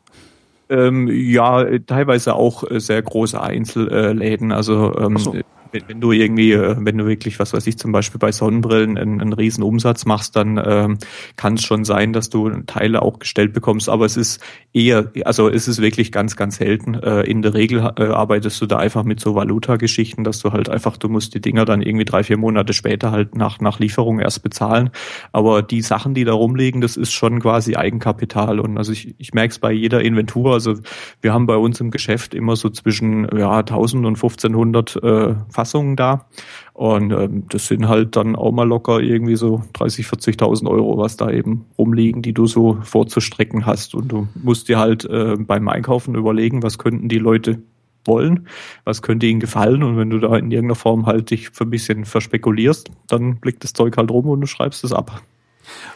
Ähm, 0.71 1.09
ja, 1.09 1.79
teilweise 1.81 2.35
auch 2.35 2.69
äh, 2.71 2.81
sehr 2.81 3.03
große 3.03 3.41
Einzelläden. 3.41 4.53
Also 4.53 4.97
ähm, 4.97 5.19
so. 5.19 5.35
Wenn, 5.73 5.83
wenn, 5.89 6.01
du 6.01 6.13
irgendwie, 6.13 6.53
äh, 6.53 6.77
wenn 6.79 6.99
du 6.99 7.07
wirklich, 7.07 7.39
was 7.39 7.53
weiß 7.53 7.67
ich, 7.67 7.79
zum 7.79 7.93
Beispiel 7.93 8.19
bei 8.19 8.33
Sonnenbrillen 8.33 8.99
einen, 8.99 9.21
einen 9.21 9.33
riesen 9.33 9.63
Umsatz 9.63 10.05
machst, 10.07 10.37
dann 10.37 10.61
ähm, 10.65 10.99
kann 11.37 11.55
es 11.55 11.63
schon 11.63 11.85
sein, 11.85 12.13
dass 12.13 12.31
du 12.31 12.51
Teile 12.67 13.03
auch 13.03 13.19
gestellt 13.19 13.53
bekommst. 13.53 13.89
Aber 13.89 14.05
es 14.05 14.17
ist 14.17 14.43
eher, 14.73 15.11
also 15.25 15.49
es 15.49 15.69
ist 15.69 15.81
wirklich 15.81 16.13
ganz, 16.13 16.37
ganz 16.37 16.57
selten. 16.57 16.95
Äh, 16.95 17.23
in 17.23 17.43
der 17.43 17.55
Regel 17.55 17.93
äh, 17.97 18.05
arbeitest 18.05 18.61
du 18.61 18.67
da 18.67 18.79
einfach 18.79 19.05
mit 19.05 19.21
so 19.21 19.35
Valuta-Geschichten, 19.35 20.25
dass 20.25 20.41
du 20.41 20.53
halt 20.53 20.69
einfach, 20.69 20.97
du 20.97 21.09
musst 21.09 21.35
die 21.35 21.41
Dinger 21.41 21.65
dann 21.65 21.83
irgendwie 21.83 22.05
drei, 22.05 22.23
vier 22.23 22.37
Monate 22.37 22.73
später 22.73 23.11
halt 23.11 23.35
nach, 23.35 23.61
nach 23.61 23.79
Lieferung 23.79 24.21
erst 24.21 24.43
bezahlen. 24.43 24.91
Aber 25.33 25.63
die 25.63 25.83
Sachen, 25.83 26.15
die 26.15 26.25
da 26.25 26.33
rumliegen, 26.33 26.81
das 26.81 26.97
ist 26.97 27.13
schon 27.13 27.41
quasi 27.41 27.77
Eigenkapital. 27.77 28.61
Und 28.61 28.79
also 28.79 28.93
ich, 28.93 29.15
ich 29.19 29.35
merke 29.35 29.53
es 29.53 29.59
bei 29.59 29.73
jeder 29.73 30.03
Inventur. 30.03 30.53
Also 30.53 30.75
wir 31.21 31.33
haben 31.33 31.47
bei 31.47 31.57
uns 31.57 31.81
im 31.81 31.91
Geschäft 31.91 32.35
immer 32.35 32.57
so 32.57 32.71
zwischen 32.71 33.29
ja, 33.37 33.59
1000 33.59 34.07
und 34.07 34.15
1500 34.15 34.97
äh, 35.03 35.35
Fassungen 35.61 35.95
da. 35.95 36.27
Und 36.73 37.13
ähm, 37.13 37.45
das 37.51 37.67
sind 37.67 37.87
halt 37.87 38.17
dann 38.17 38.35
auch 38.35 38.53
mal 38.53 38.67
locker 38.67 39.01
irgendwie 39.01 39.37
so 39.37 39.63
30, 39.75 40.07
40.000 40.07 40.71
Euro, 40.71 40.97
was 40.97 41.19
da 41.19 41.31
eben 41.31 41.67
rumliegen, 41.77 42.23
die 42.23 42.33
du 42.33 42.47
so 42.47 42.79
vorzustrecken 42.83 43.67
hast. 43.67 43.95
Und 43.95 44.09
du 44.09 44.29
musst 44.43 44.69
dir 44.69 44.79
halt 44.79 45.05
äh, 45.05 45.37
beim 45.37 45.69
Einkaufen 45.69 46.15
überlegen, 46.15 46.63
was 46.63 46.79
könnten 46.79 47.11
die 47.11 47.19
Leute 47.19 47.61
wollen, 48.07 48.49
was 48.85 49.03
könnte 49.03 49.27
ihnen 49.27 49.41
gefallen 49.41 49.83
und 49.83 49.99
wenn 49.99 50.09
du 50.09 50.19
da 50.19 50.29
in 50.37 50.51
irgendeiner 50.51 50.75
Form 50.75 51.05
halt 51.05 51.31
dich 51.31 51.51
für 51.51 51.65
ein 51.65 51.71
bisschen 51.71 52.07
verspekulierst, 52.07 52.89
dann 53.09 53.37
blickt 53.37 53.63
das 53.63 53.75
Zeug 53.75 53.99
halt 53.99 54.11
rum 54.11 54.27
und 54.31 54.41
du 54.41 54.47
schreibst 54.47 54.83
es 54.85 54.95
ab. 54.95 55.21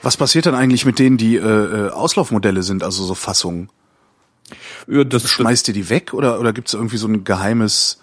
Was 0.02 0.18
passiert 0.18 0.44
dann 0.44 0.54
eigentlich 0.54 0.84
mit 0.84 0.98
denen, 0.98 1.16
die 1.16 1.36
äh, 1.36 1.40
äh 1.40 1.90
Auslaufmodelle 1.90 2.62
sind, 2.62 2.82
also 2.82 3.02
so 3.04 3.14
Fassungen? 3.14 3.70
Ja, 4.86 5.02
das, 5.04 5.26
Schmeißt 5.30 5.68
ihr 5.68 5.74
die 5.74 5.88
weg 5.88 6.12
oder, 6.12 6.38
oder 6.38 6.52
gibt 6.52 6.68
es 6.68 6.74
irgendwie 6.74 6.98
so 6.98 7.08
ein 7.08 7.24
geheimes 7.24 8.02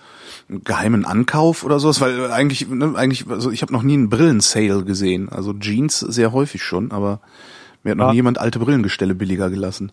geheimen 0.50 1.06
Ankauf 1.06 1.64
oder 1.64 1.80
sowas? 1.80 2.02
Weil 2.02 2.32
eigentlich, 2.32 2.68
ne, 2.68 2.94
eigentlich, 2.96 3.28
also 3.30 3.52
ich 3.52 3.62
habe 3.62 3.74
noch 3.74 3.84
nie 3.84 3.94
einen 3.94 4.10
Brillensale 4.10 4.84
gesehen. 4.84 5.30
Also 5.30 5.54
Jeans 5.54 6.00
sehr 6.00 6.32
häufig 6.32 6.64
schon, 6.64 6.92
aber 6.92 7.22
mir 7.84 7.92
hat 7.92 7.98
noch 7.98 8.06
ja. 8.06 8.12
nie 8.12 8.18
jemand 8.18 8.40
alte 8.40 8.60
Brillengestelle 8.60 9.16
billiger 9.16 9.50
gelassen. 9.50 9.92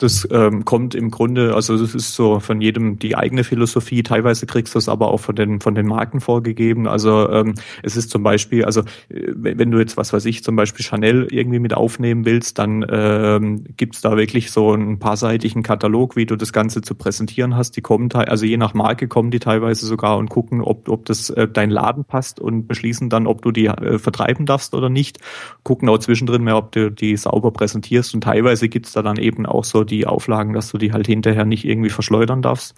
Das 0.00 0.26
ähm, 0.30 0.64
kommt 0.64 0.94
im 0.94 1.10
Grunde, 1.10 1.54
also 1.54 1.76
das 1.76 1.94
ist 1.94 2.14
so 2.14 2.40
von 2.40 2.62
jedem 2.62 2.98
die 2.98 3.16
eigene 3.16 3.44
Philosophie. 3.44 4.02
Teilweise 4.02 4.46
kriegst 4.46 4.74
du 4.74 4.78
es 4.78 4.88
aber 4.88 5.10
auch 5.10 5.20
von 5.20 5.36
den 5.36 5.60
von 5.60 5.74
den 5.74 5.86
Marken 5.86 6.22
vorgegeben. 6.22 6.88
Also 6.88 7.28
ähm, 7.28 7.54
es 7.82 7.98
ist 7.98 8.08
zum 8.08 8.22
Beispiel, 8.22 8.64
also 8.64 8.80
äh, 8.80 9.32
wenn 9.34 9.70
du 9.70 9.78
jetzt 9.78 9.98
was 9.98 10.14
weiß 10.14 10.24
ich, 10.24 10.42
zum 10.42 10.56
Beispiel 10.56 10.86
Chanel 10.86 11.28
irgendwie 11.30 11.58
mit 11.58 11.74
aufnehmen 11.74 12.24
willst, 12.24 12.58
dann 12.58 12.82
ähm, 12.88 13.64
gibt 13.76 14.02
da 14.02 14.16
wirklich 14.16 14.50
so 14.50 14.72
einen 14.72 14.98
paarseitigen 14.98 15.62
Katalog, 15.62 16.16
wie 16.16 16.24
du 16.24 16.34
das 16.34 16.54
Ganze 16.54 16.80
zu 16.80 16.94
präsentieren 16.94 17.54
hast. 17.54 17.76
Die 17.76 17.82
kommen, 17.82 18.10
also 18.10 18.46
je 18.46 18.56
nach 18.56 18.72
Marke 18.72 19.06
kommen 19.06 19.30
die 19.30 19.38
teilweise 19.38 19.84
sogar 19.84 20.16
und 20.16 20.30
gucken, 20.30 20.62
ob 20.62 20.88
ob 20.88 21.04
das 21.04 21.28
äh, 21.28 21.46
dein 21.46 21.68
Laden 21.68 22.06
passt 22.06 22.40
und 22.40 22.66
beschließen 22.68 23.10
dann, 23.10 23.26
ob 23.26 23.42
du 23.42 23.50
die 23.50 23.66
äh, 23.66 23.98
vertreiben 23.98 24.46
darfst 24.46 24.72
oder 24.74 24.88
nicht. 24.88 25.18
Gucken 25.62 25.90
auch 25.90 25.98
zwischendrin 25.98 26.42
mehr, 26.42 26.56
ob 26.56 26.72
du 26.72 26.90
die 26.90 27.18
sauber 27.18 27.50
präsentierst 27.50 28.14
und 28.14 28.22
teilweise 28.24 28.70
gibt's 28.70 28.92
da 28.92 29.02
dann 29.02 29.18
eben 29.18 29.44
auch 29.44 29.64
so 29.64 29.84
die 29.90 30.06
Auflagen, 30.06 30.52
dass 30.52 30.70
du 30.70 30.78
die 30.78 30.92
halt 30.92 31.06
hinterher 31.06 31.44
nicht 31.44 31.64
irgendwie 31.64 31.90
verschleudern 31.90 32.42
darfst. 32.42 32.74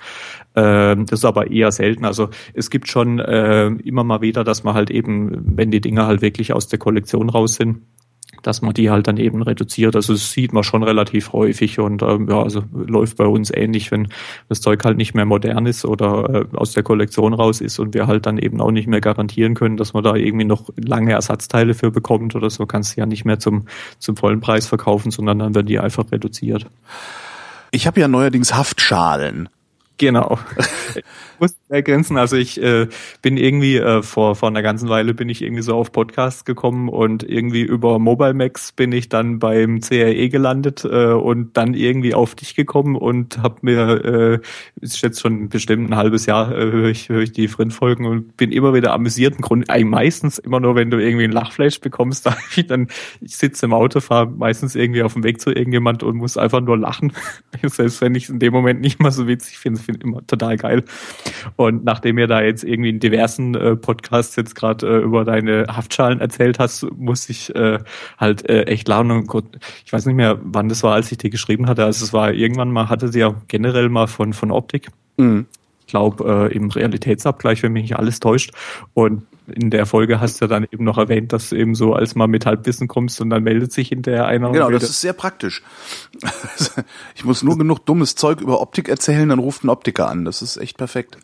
Ähm, 0.55 1.07
das 1.07 1.21
ist 1.21 1.25
aber 1.25 1.51
eher 1.51 1.73
selten. 1.73 2.05
Also 2.05 2.31
es 2.55 2.71
gibt 2.71 2.89
schon 2.89 3.19
äh, 3.19 3.67
immer 3.67 4.05
mal 4.05 4.21
wieder, 4.21 4.45
dass 4.45 4.65
man 4.65 4.75
halt 4.75 4.91
eben, 4.91 5.57
wenn 5.57 5.71
die 5.71 5.81
Dinger 5.81 6.07
halt 6.07 6.23
wirklich 6.23 6.53
aus 6.53 6.69
der 6.69 6.79
Kollektion 6.79 7.29
raus 7.31 7.55
sind, 7.55 7.83
dass 8.43 8.63
man 8.63 8.75
die 8.75 8.91
halt 8.91 9.07
dann 9.07 9.17
eben 9.17 9.43
reduziert. 9.43 9.97
Also 9.97 10.13
das 10.13 10.33
sieht 10.33 10.53
man 10.53 10.63
schon 10.65 10.83
relativ 10.83 11.33
häufig 11.33 11.79
und 11.79 12.03
ähm, 12.03 12.29
ja, 12.29 12.43
also 12.43 12.63
läuft 12.73 13.17
bei 13.17 13.27
uns 13.27 13.51
ähnlich, 13.51 13.91
wenn 13.91 14.09
das 14.49 14.61
Zeug 14.61 14.85
halt 14.85 14.97
nicht 14.97 15.15
mehr 15.15 15.25
modern 15.25 15.67
ist 15.67 15.85
oder 15.85 16.47
äh, 16.53 16.57
aus 16.57 16.73
der 16.73 16.83
Kollektion 16.83 17.35
raus 17.35 17.61
ist 17.61 17.79
und 17.79 17.95
wir 17.95 18.07
halt 18.07 18.27
dann 18.27 18.39
eben 18.39 18.61
auch 18.61 18.71
nicht 18.71 18.89
mehr 18.89 19.01
garantieren 19.01 19.55
können, 19.55 19.77
dass 19.77 19.93
man 19.93 20.03
da 20.03 20.15
irgendwie 20.15 20.45
noch 20.45 20.69
lange 20.77 21.13
Ersatzteile 21.13 21.75
für 21.75 21.91
bekommt 21.91 22.35
oder 22.35 22.51
so, 22.51 22.67
kannst 22.67 22.97
du 22.97 23.01
ja 23.01 23.07
nicht 23.07 23.25
mehr 23.25 23.39
zum, 23.39 23.67
zum 23.99 24.17
vollen 24.17 24.41
Preis 24.41 24.67
verkaufen, 24.67 25.11
sondern 25.11 25.39
dann 25.39 25.55
werden 25.55 25.67
die 25.67 25.79
einfach 25.79 26.11
reduziert. 26.11 26.67
Ich 27.71 27.87
habe 27.87 28.01
ja 28.01 28.09
neuerdings 28.09 28.55
Haftschalen. 28.55 29.49
Genau. 29.99 30.39
Ich 30.95 31.49
muss 31.49 31.57
ergänzen, 31.73 32.17
also 32.19 32.37
ich 32.37 32.63
äh, 32.63 32.87
bin 33.23 33.37
irgendwie 33.37 33.77
äh, 33.77 34.03
vor, 34.03 34.37
vor 34.37 34.49
einer 34.49 34.63
ganzen 34.63 34.89
Weile 34.89 35.15
bin 35.15 35.29
ich 35.29 35.43
irgendwie 35.43 35.63
so 35.63 35.75
auf 35.75 35.91
Podcasts 35.93 36.45
gekommen 36.45 36.89
und 36.89 37.23
irgendwie 37.23 37.63
über 37.63 37.99
Mobile 37.99 38.35
Max 38.35 38.73
bin 38.73 38.93
ich 38.93 39.09
dann 39.09 39.39
beim 39.39 39.81
CRE 39.81 40.29
gelandet 40.29 40.85
äh, 40.85 41.13
und 41.13 41.57
dann 41.57 41.75
irgendwie 41.75 42.15
auf 42.15 42.35
dich 42.35 42.55
gekommen 42.55 42.97
und 42.97 43.39
habe 43.39 43.57
mir, 43.63 44.05
äh, 44.05 44.39
ist 44.81 45.01
jetzt 45.03 45.21
schon 45.21 45.49
bestimmt 45.49 45.91
ein 45.91 45.97
halbes 45.97 46.27
Jahr, 46.27 46.53
äh, 46.53 46.71
höre 46.71 46.89
ich, 46.89 47.09
hör 47.09 47.21
ich 47.21 47.33
die 47.33 47.49
Frint-Folgen 47.49 48.07
und 48.07 48.37
bin 48.37 48.53
immer 48.53 48.75
wieder 48.75 48.93
amüsiert. 48.93 49.37
Im 49.37 49.41
Grunde, 49.41 49.69
eigentlich 49.69 49.91
meistens 49.91 50.39
immer 50.39 50.61
nur, 50.61 50.75
wenn 50.75 50.91
du 50.91 50.99
irgendwie 50.99 51.25
ein 51.25 51.33
Lachfleisch 51.33 51.81
bekommst, 51.81 52.27
da 52.27 52.37
ich 52.55 52.67
dann, 52.67 52.89
ich 53.21 53.37
sitze 53.37 53.67
im 53.67 53.73
Auto, 53.73 54.01
fahre 54.01 54.27
meistens 54.27 54.75
irgendwie 54.75 55.03
auf 55.03 55.15
dem 55.15 55.25
Weg 55.25 55.41
zu 55.41 55.51
irgendjemand 55.51 56.03
und 56.03 56.17
muss 56.17 56.37
einfach 56.37 56.61
nur 56.61 56.77
lachen. 56.77 57.13
Selbst 57.63 58.01
wenn 58.01 58.15
ich 58.15 58.25
es 58.25 58.31
in 58.31 58.39
dem 58.39 58.53
Moment 58.53 58.81
nicht 58.81 59.01
mal 59.01 59.11
so 59.11 59.27
witzig 59.27 59.59
finde, 59.59 59.81
finde 59.81 60.01
ich 60.01 60.05
immer 60.05 60.27
total 60.27 60.57
geil. 60.57 60.85
Nachdem 61.71 62.19
ihr 62.19 62.27
da 62.27 62.43
jetzt 62.43 62.65
irgendwie 62.65 62.91
in 62.91 63.01
diversen 63.01 63.55
äh, 63.55 63.77
Podcasts 63.77 64.37
jetzt 64.37 64.55
gerade 64.55 64.87
äh, 64.87 65.03
über 65.03 65.25
deine 65.25 65.67
Haftschalen 65.69 66.21
erzählt 66.21 66.59
hast, 66.59 66.87
muss 66.97 67.29
ich 67.29 67.55
äh, 67.55 67.79
halt 68.19 68.49
äh, 68.49 68.65
echt 68.65 68.89
lachen. 68.89 69.11
Und 69.11 69.59
ich 69.85 69.93
weiß 69.93 70.07
nicht 70.07 70.17
mehr, 70.17 70.39
wann 70.43 70.69
das 70.69 70.83
war, 70.83 70.95
als 70.95 71.13
ich 71.13 71.19
dir 71.19 71.31
geschrieben 71.31 71.67
hatte. 71.67 71.85
Also 71.85 72.05
es 72.05 72.13
war 72.13 72.33
irgendwann 72.33 72.71
mal, 72.71 72.89
hatte 72.89 73.09
sie 73.09 73.21
ja 73.21 73.35
generell 73.49 73.89
mal 73.89 74.07
von, 74.07 74.33
von 74.33 74.51
Optik. 74.51 74.89
Mhm. 75.17 75.47
Ich 75.81 75.87
glaube, 75.89 76.49
äh, 76.51 76.55
im 76.55 76.71
Realitätsabgleich, 76.71 77.63
wenn 77.63 77.73
mich 77.73 77.83
nicht 77.83 77.97
alles 77.97 78.21
täuscht. 78.21 78.53
Und 78.95 79.25
in 79.47 79.71
der 79.71 79.87
Folge 79.87 80.21
hast 80.21 80.41
du 80.41 80.47
dann 80.47 80.67
eben 80.71 80.85
noch 80.85 80.99
erwähnt, 80.99 81.33
dass 81.33 81.51
du 81.51 81.57
eben 81.57 81.75
so 81.75 81.95
als 81.95 82.15
mal 82.15 82.29
mit 82.29 82.47
Halbwissen 82.47 82.89
kommst 82.89 83.21
und 83.21 83.31
dann 83.31 83.43
meldet 83.43 83.73
sich 83.73 83.89
hinterher 83.89 84.27
einer. 84.27 84.51
Genau, 84.53 84.71
das 84.71 84.85
ist 84.85 85.01
sehr 85.01 85.13
praktisch. 85.13 85.63
ich 87.15 87.25
muss 87.25 87.43
nur 87.43 87.59
genug 87.59 87.85
dummes 87.85 88.15
Zeug 88.15 88.41
über 88.41 88.61
Optik 88.61 88.89
erzählen, 88.89 89.29
dann 89.29 89.39
ruft 89.39 89.65
ein 89.65 89.69
Optiker 89.69 90.09
an. 90.09 90.25
Das 90.25 90.43
ist 90.43 90.57
echt 90.57 90.77
perfekt. 90.79 91.19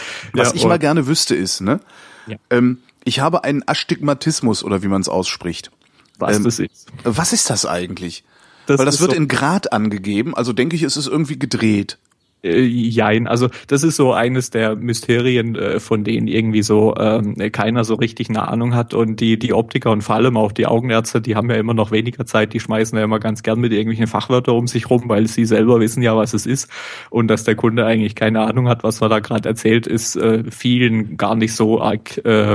Was 0.32 0.48
ja, 0.48 0.54
ich 0.54 0.64
mal 0.64 0.78
gerne 0.78 1.06
wüsste 1.06 1.34
ist, 1.34 1.60
ne? 1.60 1.80
Ja. 2.26 2.36
Ähm, 2.50 2.78
ich 3.04 3.20
habe 3.20 3.44
einen 3.44 3.66
Astigmatismus 3.66 4.62
oder 4.62 4.82
wie 4.82 4.88
man 4.88 5.00
es 5.00 5.08
ausspricht. 5.08 5.70
Was 6.18 6.36
ähm, 6.36 6.44
das 6.44 6.58
ist. 6.58 6.86
Was 7.04 7.32
ist 7.32 7.50
das 7.50 7.66
eigentlich? 7.66 8.24
Das 8.66 8.78
Weil 8.78 8.86
das 8.86 9.00
wird 9.00 9.10
so 9.10 9.16
in 9.16 9.28
Grad 9.28 9.72
angegeben, 9.72 10.36
also 10.36 10.52
denke 10.52 10.76
ich, 10.76 10.82
es 10.82 10.96
ist 10.96 11.08
irgendwie 11.08 11.38
gedreht. 11.38 11.98
Äh, 12.42 12.62
jein, 12.62 13.28
also 13.28 13.48
das 13.68 13.84
ist 13.84 13.96
so 13.96 14.12
eines 14.12 14.50
der 14.50 14.74
Mysterien, 14.76 15.54
äh, 15.54 15.80
von 15.80 16.02
denen 16.02 16.26
irgendwie 16.26 16.62
so 16.62 16.94
ähm, 16.96 17.36
keiner 17.52 17.84
so 17.84 17.94
richtig 17.94 18.30
eine 18.30 18.48
Ahnung 18.48 18.74
hat 18.74 18.94
und 18.94 19.20
die 19.20 19.38
die 19.38 19.52
Optiker 19.52 19.92
und 19.92 20.02
vor 20.02 20.16
allem 20.16 20.36
auch 20.36 20.50
die 20.50 20.66
Augenärzte, 20.66 21.20
die 21.20 21.36
haben 21.36 21.50
ja 21.50 21.56
immer 21.56 21.74
noch 21.74 21.92
weniger 21.92 22.26
Zeit, 22.26 22.52
die 22.52 22.60
schmeißen 22.60 22.98
ja 22.98 23.04
immer 23.04 23.20
ganz 23.20 23.42
gern 23.42 23.60
mit 23.60 23.72
irgendwelchen 23.72 24.08
Fachwörtern 24.08 24.56
um 24.56 24.66
sich 24.66 24.90
rum, 24.90 25.04
weil 25.06 25.28
sie 25.28 25.44
selber 25.44 25.78
wissen 25.80 26.02
ja, 26.02 26.16
was 26.16 26.34
es 26.34 26.46
ist 26.46 26.68
und 27.10 27.28
dass 27.28 27.44
der 27.44 27.54
Kunde 27.54 27.86
eigentlich 27.86 28.16
keine 28.16 28.40
Ahnung 28.40 28.68
hat, 28.68 28.82
was 28.82 29.00
man 29.00 29.10
da 29.10 29.20
gerade 29.20 29.48
erzählt, 29.48 29.86
ist 29.86 30.16
äh, 30.16 30.42
vielen 30.50 31.16
gar 31.16 31.36
nicht 31.36 31.54
so 31.54 31.80
arg, 31.80 32.24
äh, 32.24 32.54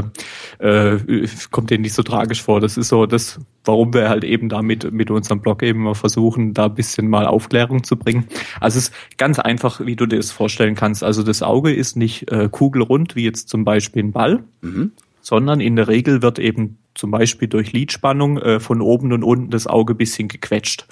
äh, 0.59 1.27
kommt 1.51 1.69
denen 1.69 1.83
nicht 1.83 1.93
so 1.93 2.03
tragisch 2.03 2.41
vor. 2.41 2.59
Das 2.59 2.77
ist 2.77 2.89
so 2.89 3.05
das 3.05 3.39
warum 3.67 3.93
wir 3.93 4.09
halt 4.09 4.23
eben 4.23 4.49
damit 4.49 4.91
mit 4.91 5.11
unserem 5.11 5.41
Blog 5.41 5.61
eben 5.61 5.83
mal 5.83 5.93
versuchen, 5.93 6.53
da 6.53 6.65
ein 6.65 6.75
bisschen 6.75 7.09
mal 7.09 7.27
Aufklärung 7.27 7.83
zu 7.83 7.97
bringen. 7.97 8.27
Also 8.59 8.79
es 8.79 8.89
ist 8.89 9.17
ganz 9.17 9.39
einfach, 9.39 9.76
wie 9.85 9.95
du 9.95 10.05
dir 10.05 10.17
das 10.17 10.31
vorstellen 10.31 10.75
kannst. 10.75 11.03
Also 11.03 11.23
das 11.23 11.41
Auge 11.43 11.73
ist 11.73 11.95
nicht 11.95 12.31
äh, 12.31 12.49
kugelrund, 12.51 13.15
wie 13.15 13.23
jetzt 13.23 13.49
zum 13.49 13.63
Beispiel 13.63 14.03
ein 14.03 14.11
Ball, 14.11 14.43
mhm. 14.61 14.91
sondern 15.21 15.59
in 15.59 15.75
der 15.75 15.87
Regel 15.87 16.21
wird 16.21 16.39
eben 16.39 16.77
zum 16.97 17.11
Beispiel 17.11 17.47
durch 17.47 17.71
Lidspannung 17.73 18.37
äh, 18.37 18.59
von 18.59 18.81
oben 18.81 19.13
und 19.13 19.23
unten 19.23 19.49
das 19.49 19.67
Auge 19.67 19.95
bisschen 19.95 20.27
gequetscht. 20.27 20.87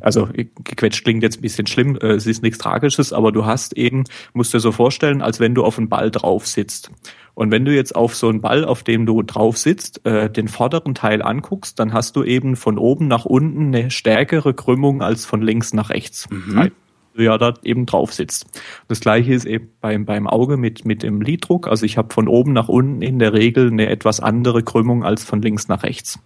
Also 0.00 0.28
gequetscht 0.64 1.04
klingt 1.04 1.22
jetzt 1.22 1.38
ein 1.38 1.42
bisschen 1.42 1.66
schlimm, 1.66 1.96
äh, 1.96 2.12
es 2.12 2.26
ist 2.26 2.42
nichts 2.42 2.58
Tragisches, 2.58 3.12
aber 3.12 3.32
du 3.32 3.44
hast 3.44 3.76
eben, 3.76 4.04
musst 4.32 4.54
dir 4.54 4.60
so 4.60 4.72
vorstellen, 4.72 5.20
als 5.20 5.40
wenn 5.40 5.54
du 5.54 5.64
auf 5.64 5.78
einen 5.78 5.88
Ball 5.88 6.10
drauf 6.10 6.46
sitzt. 6.46 6.90
Und 7.34 7.52
wenn 7.52 7.64
du 7.64 7.72
jetzt 7.72 7.94
auf 7.94 8.16
so 8.16 8.28
einen 8.28 8.40
Ball, 8.40 8.64
auf 8.64 8.82
dem 8.82 9.06
du 9.06 9.22
drauf 9.22 9.58
sitzt, 9.58 10.04
äh, 10.04 10.28
den 10.28 10.48
vorderen 10.48 10.94
Teil 10.94 11.22
anguckst, 11.22 11.78
dann 11.78 11.92
hast 11.92 12.16
du 12.16 12.24
eben 12.24 12.56
von 12.56 12.78
oben 12.78 13.06
nach 13.06 13.26
unten 13.26 13.74
eine 13.74 13.90
stärkere 13.90 14.54
Krümmung 14.54 15.02
als 15.02 15.24
von 15.24 15.42
links 15.42 15.72
nach 15.72 15.90
rechts. 15.90 16.28
Mhm. 16.30 16.72
Du 17.18 17.24
ja 17.24 17.36
da 17.36 17.54
eben 17.64 17.84
drauf 17.84 18.12
sitzt. 18.12 18.46
Das 18.86 19.00
gleiche 19.00 19.34
ist 19.34 19.44
eben 19.44 19.72
beim, 19.80 20.04
beim 20.04 20.28
Auge 20.28 20.56
mit, 20.56 20.84
mit 20.84 21.02
dem 21.02 21.20
Liddruck. 21.20 21.66
Also 21.66 21.84
ich 21.84 21.98
habe 21.98 22.14
von 22.14 22.28
oben 22.28 22.52
nach 22.52 22.68
unten 22.68 23.02
in 23.02 23.18
der 23.18 23.32
Regel 23.32 23.72
eine 23.72 23.88
etwas 23.88 24.20
andere 24.20 24.62
Krümmung 24.62 25.02
als 25.02 25.24
von 25.24 25.42
links 25.42 25.66
nach 25.66 25.82
rechts. 25.82 26.20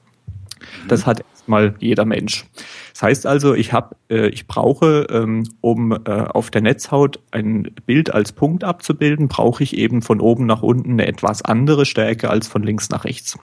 Das 0.88 1.06
hat 1.06 1.24
erstmal 1.32 1.76
jeder 1.78 2.04
Mensch. 2.04 2.44
Das 2.92 3.04
heißt 3.04 3.26
also, 3.26 3.54
ich 3.54 3.72
habe, 3.72 3.96
äh, 4.10 4.28
ich 4.28 4.46
brauche, 4.46 5.06
ähm, 5.08 5.44
um 5.62 5.92
äh, 5.92 6.10
auf 6.10 6.50
der 6.50 6.60
Netzhaut 6.60 7.20
ein 7.30 7.74
Bild 7.86 8.12
als 8.12 8.32
Punkt 8.32 8.62
abzubilden, 8.62 9.28
brauche 9.28 9.62
ich 9.62 9.78
eben 9.78 10.02
von 10.02 10.20
oben 10.20 10.44
nach 10.44 10.62
unten 10.62 10.92
eine 10.92 11.06
etwas 11.06 11.40
andere 11.40 11.86
Stärke 11.86 12.28
als 12.28 12.48
von 12.48 12.62
links 12.62 12.90
nach 12.90 13.04
rechts. 13.04 13.38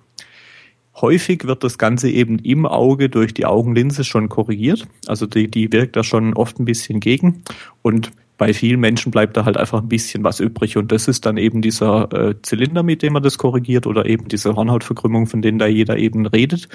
Häufig 1.01 1.45
wird 1.45 1.63
das 1.63 1.77
Ganze 1.77 2.09
eben 2.09 2.39
im 2.39 2.65
Auge 2.65 3.09
durch 3.09 3.33
die 3.33 3.45
Augenlinse 3.45 4.03
schon 4.03 4.29
korrigiert. 4.29 4.87
Also 5.07 5.25
die, 5.25 5.49
die 5.49 5.71
wirkt 5.71 5.95
da 5.95 6.03
schon 6.03 6.33
oft 6.33 6.59
ein 6.59 6.65
bisschen 6.65 6.99
gegen. 6.99 7.43
Und 7.81 8.11
bei 8.39 8.53
vielen 8.53 8.79
Menschen 8.79 9.11
bleibt 9.11 9.37
da 9.37 9.45
halt 9.45 9.57
einfach 9.57 9.81
ein 9.81 9.89
bisschen 9.89 10.23
was 10.23 10.39
übrig 10.39 10.77
und 10.77 10.91
das 10.93 11.09
ist 11.09 11.25
dann 11.25 11.35
eben 11.35 11.61
dieser 11.61 12.11
äh, 12.13 12.35
Zylinder, 12.41 12.83
mit 12.83 13.03
dem 13.03 13.13
man 13.13 13.21
das 13.21 13.37
korrigiert 13.37 13.85
oder 13.85 14.05
eben 14.05 14.29
diese 14.29 14.55
Hornhautverkrümmung, 14.55 15.27
von 15.27 15.41
denen 15.41 15.59
da 15.59 15.67
jeder 15.67 15.97
eben 15.97 16.25
redet. 16.25 16.69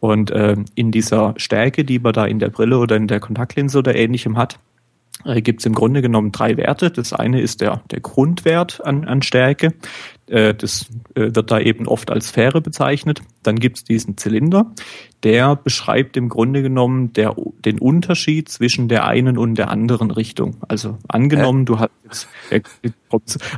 Und 0.00 0.30
äh, 0.30 0.56
in 0.74 0.90
dieser 0.90 1.34
Stärke, 1.36 1.84
die 1.84 1.98
man 1.98 2.14
da 2.14 2.24
in 2.24 2.38
der 2.38 2.48
Brille 2.48 2.78
oder 2.78 2.96
in 2.96 3.06
der 3.06 3.20
Kontaktlinse 3.20 3.78
oder 3.78 3.94
ähnlichem 3.94 4.38
hat, 4.38 4.58
äh, 5.24 5.42
gibt 5.42 5.60
es 5.60 5.66
im 5.66 5.74
Grunde 5.74 6.02
genommen 6.02 6.32
drei 6.32 6.56
Werte. 6.56 6.90
Das 6.90 7.12
eine 7.12 7.40
ist 7.40 7.60
der, 7.60 7.82
der 7.90 8.00
Grundwert 8.00 8.84
an, 8.84 9.04
an 9.04 9.22
Stärke. 9.22 9.74
Äh, 10.30 10.54
das 10.54 10.86
äh, 11.14 11.34
wird 11.34 11.50
da 11.50 11.58
eben 11.58 11.88
oft 11.88 12.10
als 12.10 12.28
Sphäre 12.28 12.60
bezeichnet. 12.60 13.20
Dann 13.42 13.58
gibt 13.58 13.78
es 13.78 13.84
diesen 13.84 14.16
Zylinder, 14.16 14.72
der 15.24 15.56
beschreibt 15.56 16.16
im 16.16 16.28
Grunde 16.28 16.62
genommen 16.62 17.12
der, 17.12 17.34
den 17.64 17.80
Unterschied 17.80 18.48
zwischen 18.48 18.88
der 18.88 19.06
einen 19.06 19.36
und 19.36 19.56
der 19.56 19.70
anderen 19.70 20.12
Richtung. 20.12 20.56
Also 20.68 20.98
angenommen, 21.08 21.62
äh? 21.62 21.64
du 21.64 21.78
hast 21.80 21.90
jetzt, 22.10 22.28
äh, 22.50 22.60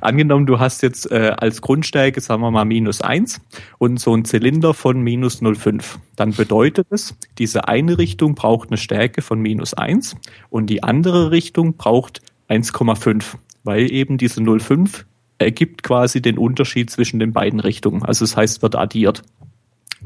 angenommen, 0.01 0.47
du 0.47 0.59
hast 0.61 0.83
jetzt 0.83 1.11
äh, 1.11 1.35
als 1.37 1.61
Grundstärke, 1.61 2.23
sagen 2.23 2.41
wir 2.41 2.51
mal, 2.51 2.65
minus 2.65 3.03
eins 3.03 3.43
und 3.77 4.01
so 4.01 4.15
ein 4.15 4.25
Zylinder 4.25 4.73
von 4.73 5.03
minus 5.03 5.43
0,5. 5.43 5.99
Dann 6.17 6.33
bedeutet 6.33 6.87
es, 6.89 7.15
diese 7.37 7.69
eine 7.69 7.99
Richtung 7.99 8.35
braucht 8.35 8.71
eine 8.71 8.79
Stärke 8.79 9.21
von 9.21 9.41
minus 9.41 9.75
eins 9.75 10.17
und 10.49 10.69
die 10.69 10.83
andere 10.83 11.31
Richtung 11.31 11.75
braucht 11.77 12.23
1,5, 12.49 13.37
weil 13.63 13.93
eben 13.93 14.17
diese 14.17 14.41
0,5 14.41 15.05
ergibt 15.43 15.83
quasi 15.83 16.23
den 16.23 16.39
Unterschied 16.39 16.91
zwischen 16.91 17.19
den 17.19 17.33
beiden 17.33 17.61
Richtungen. 17.61 18.03
Also 18.03 18.25
das 18.25 18.37
heißt, 18.37 18.63
wird 18.63 18.77
addiert. 18.77 19.23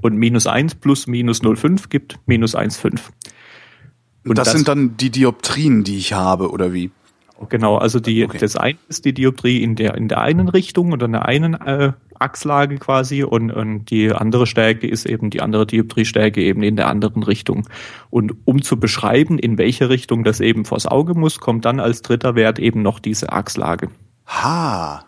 Und 0.03 0.17
minus 0.17 0.47
1 0.47 0.77
plus 0.77 1.07
minus 1.07 1.43
0,5 1.43 1.89
gibt 1.89 2.19
minus 2.27 2.55
1,5. 2.55 3.01
Und 4.27 4.39
das, 4.39 4.47
das, 4.47 4.55
sind 4.55 4.69
dann 4.69 4.97
die 4.97 5.11
Dioptrien, 5.11 5.85
die 5.85 5.97
ich 5.97 6.13
habe, 6.13 6.51
oder 6.51 6.73
wie? 6.73 6.91
Genau, 7.49 7.77
also 7.77 8.01
die, 8.01 8.25
okay. 8.25 8.39
das 8.39 8.57
eine 8.57 8.79
ist 8.89 9.05
die 9.05 9.13
Dioptrie 9.13 9.63
in 9.63 9.77
der, 9.77 9.95
in 9.95 10.09
der 10.09 10.21
einen 10.23 10.49
Richtung 10.49 10.93
oder 10.93 11.07
in 11.07 11.13
der 11.13 11.27
einen 11.27 11.55
äh, 11.55 11.93
Achslage 12.19 12.79
quasi 12.79 13.25
und, 13.25 13.51
und 13.51 13.91
die 13.91 14.11
andere 14.11 14.47
Stärke 14.47 14.87
ist 14.87 15.05
eben 15.05 15.29
die 15.29 15.43
andere 15.43 15.67
Dioptriestärke 15.67 16.43
eben 16.43 16.63
in 16.63 16.77
der 16.77 16.89
anderen 16.89 17.23
Richtung. 17.23 17.69
Und 18.09 18.35
um 18.47 18.63
zu 18.63 18.81
beschreiben, 18.81 19.39
in 19.39 19.59
welche 19.59 19.91
Richtung 19.91 20.25
das 20.25 20.41
eben 20.41 20.65
vors 20.65 20.87
Auge 20.87 21.15
muss, 21.15 21.39
kommt 21.39 21.67
dann 21.67 21.79
als 21.79 22.01
dritter 22.01 22.35
Wert 22.35 22.59
eben 22.59 22.81
noch 22.81 22.99
diese 22.99 23.33
Achslage. 23.33 23.91
Ha. 24.27 25.06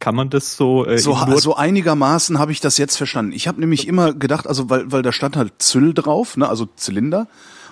Kann 0.00 0.14
man 0.14 0.30
das 0.30 0.56
so 0.56 0.86
äh, 0.86 0.98
so, 0.98 1.16
so 1.36 1.56
einigermaßen 1.56 2.38
habe 2.38 2.52
ich 2.52 2.60
das 2.60 2.78
jetzt 2.78 2.96
verstanden. 2.96 3.32
Ich 3.32 3.48
habe 3.48 3.58
nämlich 3.60 3.88
immer 3.88 4.12
gedacht, 4.12 4.46
also 4.46 4.70
weil 4.70 4.90
weil 4.92 5.02
da 5.02 5.12
stand 5.12 5.36
halt 5.36 5.54
Zyl 5.58 5.92
drauf, 5.92 6.36
ne, 6.36 6.48
also 6.48 6.66
Zylinder 6.76 7.26